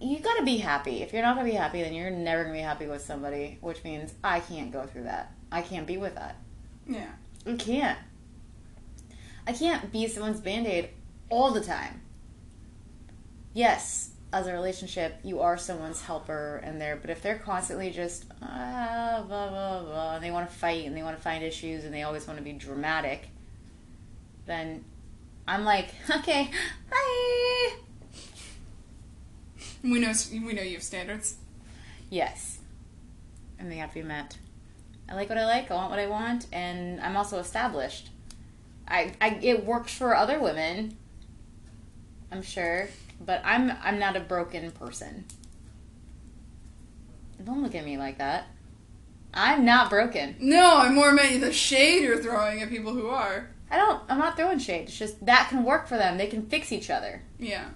You 0.06 0.20
gotta 0.20 0.44
be 0.44 0.58
happy. 0.58 1.02
If 1.02 1.14
you're 1.14 1.24
not 1.24 1.36
gonna 1.36 1.50
be 1.50 1.56
happy, 1.56 1.82
then 1.82 1.92
you're 1.92 2.12
never 2.12 2.44
gonna 2.44 2.54
be 2.54 2.62
happy 2.62 2.86
with 2.86 3.02
somebody, 3.02 3.58
which 3.62 3.84
means 3.84 4.14
I 4.24 4.40
can't 4.40 4.72
go 4.72 4.86
through 4.86 5.04
that. 5.04 5.32
I 5.52 5.64
can't 5.64 5.88
be 5.88 5.98
with 5.98 6.14
that. 6.14 6.36
Yeah. 6.88 7.10
I 7.48 7.56
can't. 7.56 7.98
I 9.48 9.54
can't 9.54 9.92
be 9.92 10.08
someone's 10.08 10.40
band 10.40 10.68
aid 10.68 10.90
all 11.30 11.50
the 11.52 11.62
time. 11.62 12.02
Yes, 13.56 14.12
as 14.32 14.46
a 14.46 14.54
relationship, 14.54 15.18
you 15.24 15.40
are 15.40 15.58
someone's 15.58 16.02
helper 16.02 16.62
and 16.64 16.80
there, 16.80 16.98
but 16.98 17.10
if 17.10 17.24
they're 17.24 17.40
constantly 17.40 17.90
just 17.90 18.26
ah, 18.44 19.24
blah 19.28 19.50
blah 19.50 19.82
blah, 19.82 20.16
and 20.16 20.24
they 20.24 20.30
want 20.30 20.48
to 20.48 20.56
fight 20.56 20.86
and 20.86 20.96
they 20.96 21.02
want 21.02 21.18
to 21.18 21.22
find 21.24 21.44
issues 21.44 21.84
and 21.84 21.92
they 21.92 22.04
always 22.04 22.28
want 22.28 22.38
to 22.38 22.44
be 22.44 22.54
dramatic, 22.54 23.30
then 24.46 24.86
I'm 25.48 25.66
like, 25.66 25.96
okay, 26.18 26.52
bye. 26.92 27.76
We 29.92 30.00
know. 30.00 30.14
We 30.32 30.54
know 30.54 30.62
you 30.62 30.74
have 30.74 30.84
standards. 30.84 31.36
Yes, 32.10 32.60
and 33.60 33.72
they 33.72 33.78
have 33.78 33.90
to 33.90 33.96
be 33.96 34.04
met. 34.04 34.38
I 35.08 35.14
like 35.14 35.30
what 35.30 35.38
I 35.38 35.46
like. 35.46 35.70
I 35.70 35.76
want 35.76 35.92
what 35.92 36.00
I 36.00 36.08
want, 36.08 36.48
and 36.52 37.00
I'm 37.02 37.16
also 37.16 37.40
established. 37.40 38.10
I, 38.88 39.14
I 39.22 39.40
it 39.42 39.66
works 39.66 39.94
for 39.94 40.16
other 40.16 40.40
women. 40.40 40.98
I'm 42.32 42.42
sure, 42.42 42.90
but 43.24 43.42
I'm 43.44 43.72
I'm 43.84 44.00
not 44.00 44.16
a 44.16 44.20
broken 44.20 44.72
person. 44.72 45.26
Don't 47.44 47.62
look 47.62 47.76
at 47.76 47.86
me 47.86 47.98
like 47.98 48.18
that. 48.18 48.48
I'm 49.34 49.66
not 49.66 49.90
broken. 49.90 50.36
No, 50.40 50.78
I'm 50.78 50.96
more 50.96 51.12
meant 51.12 51.42
the 51.42 51.52
shade 51.52 52.04
you're 52.04 52.22
throwing 52.22 52.62
at 52.62 52.70
people 52.70 52.94
who 52.94 53.08
are. 53.08 53.50
I 53.70 53.78
don't. 53.78 54.02
I'm 54.10 54.18
not 54.18 54.38
throwing 54.38 54.60
shade. 54.60 54.84
It's 54.84 54.98
just 54.98 55.24
that 55.26 55.50
can 55.50 55.64
work 55.64 55.88
for 55.88 55.98
them. 55.98 56.18
They 56.18 56.28
can 56.28 56.48
fix 56.48 56.72
each 56.72 56.90
other. 56.90 57.22
Yeah. 57.38 57.70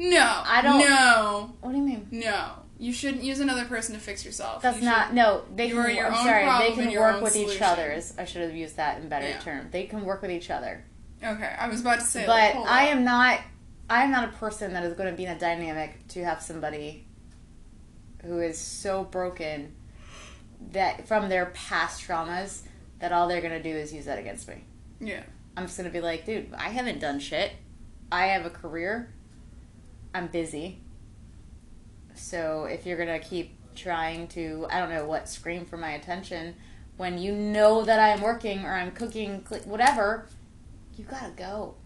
No. 0.00 0.42
I 0.46 0.62
don't- 0.62 0.80
No. 0.80 1.52
What 1.60 1.72
do 1.72 1.76
you 1.76 1.82
mean? 1.84 2.08
No. 2.10 2.52
You 2.78 2.92
shouldn't 2.94 3.22
use 3.22 3.40
another 3.40 3.66
person 3.66 3.94
to 3.94 4.00
fix 4.00 4.24
yourself. 4.24 4.62
That's 4.62 4.78
You 4.78 4.86
not 4.86 5.08
should- 5.08 5.16
no. 5.16 5.44
They 5.54 5.68
can. 5.68 5.78
I'm 5.78 6.14
own 6.14 6.24
sorry. 6.24 6.44
They 6.70 6.74
can 6.74 6.98
work 6.98 7.20
with 7.22 7.36
each 7.36 7.42
solution. 7.58 7.62
other. 7.66 8.02
I 8.18 8.24
should 8.24 8.40
have 8.42 8.54
used 8.54 8.76
that 8.76 9.00
in 9.02 9.08
better 9.10 9.28
Yeah. 9.28 9.38
term. 9.40 9.68
They 9.70 9.84
can 9.84 10.04
work 10.06 10.22
with 10.22 10.30
each 10.30 10.48
other. 10.50 10.82
Okay, 11.22 11.54
I 11.58 11.68
was 11.68 11.82
about 11.82 12.00
to 12.00 12.06
say. 12.06 12.24
but 12.24 12.54
like, 12.56 12.66
I 12.66 12.86
am 12.86 13.04
not. 13.04 13.40
I 13.90 14.04
am 14.04 14.10
not 14.10 14.24
a 14.28 14.32
person 14.38 14.72
that 14.72 14.84
is 14.84 14.94
going 14.94 15.10
to 15.10 15.16
be 15.16 15.26
in 15.26 15.32
a 15.32 15.38
dynamic 15.38 16.06
to 16.08 16.24
have 16.24 16.40
somebody 16.40 17.06
who 18.24 18.38
is 18.40 18.56
so 18.56 19.04
broken 19.04 19.74
that 20.72 21.06
from 21.08 21.28
their 21.28 21.46
past 21.46 22.06
traumas 22.06 22.62
that 23.00 23.12
all 23.12 23.28
they're 23.28 23.40
going 23.40 23.52
to 23.52 23.62
do 23.62 23.76
is 23.76 23.92
use 23.92 24.04
that 24.06 24.18
against 24.18 24.46
me. 24.48 24.64
Yeah. 25.00 25.22
I'm 25.56 25.64
just 25.66 25.76
going 25.76 25.88
to 25.90 25.92
be 25.92 26.00
like, 26.00 26.24
dude, 26.24 26.54
I 26.54 26.68
haven't 26.68 27.00
done 27.00 27.18
shit. 27.18 27.52
I 28.12 28.26
have 28.26 28.46
a 28.46 28.50
career. 28.50 29.12
I'm 30.14 30.26
busy. 30.28 30.80
So 32.14 32.64
if 32.64 32.86
you're 32.86 32.96
going 32.96 33.20
to 33.20 33.26
keep 33.26 33.56
trying 33.74 34.28
to, 34.28 34.66
I 34.70 34.78
don't 34.78 34.90
know 34.90 35.06
what, 35.06 35.28
scream 35.28 35.64
for 35.64 35.76
my 35.76 35.92
attention 35.92 36.54
when 36.96 37.16
you 37.16 37.32
know 37.32 37.82
that 37.84 37.98
I'm 37.98 38.22
working 38.22 38.64
or 38.66 38.74
I'm 38.74 38.90
cooking, 38.90 39.42
whatever, 39.64 40.26
you 40.96 41.04
got 41.04 41.24
to 41.24 41.30
go. 41.30 41.76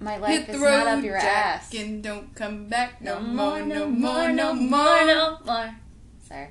My 0.00 0.16
life 0.16 0.48
the 0.48 0.54
is 0.54 0.60
not 0.60 0.88
up 0.88 1.04
your 1.04 1.16
ass. 1.16 1.72
and 1.72 2.02
don't 2.02 2.34
come 2.34 2.66
back 2.66 3.00
no, 3.00 3.20
No 3.20 3.22
more, 3.22 3.58
more, 3.58 3.66
no 3.66 3.86
more, 3.86 4.32
no 4.32 4.54
more. 4.54 5.04
no 5.06 5.38
more. 5.46 5.74
Sorry. 6.26 6.48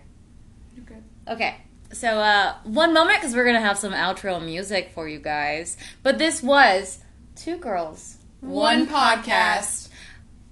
You're. 0.73 0.85
Okay. 1.27 1.57
So, 1.91 2.07
uh, 2.07 2.56
one 2.64 2.93
moment 2.93 3.19
because 3.19 3.35
we're 3.35 3.43
going 3.43 3.57
to 3.57 3.61
have 3.61 3.77
some 3.77 3.91
outro 3.91 4.41
music 4.41 4.91
for 4.95 5.09
you 5.09 5.19
guys. 5.19 5.75
But 6.03 6.17
this 6.17 6.41
was 6.41 6.99
Two 7.35 7.57
Girls, 7.57 8.15
One 8.40 8.88
podcast. 8.88 9.81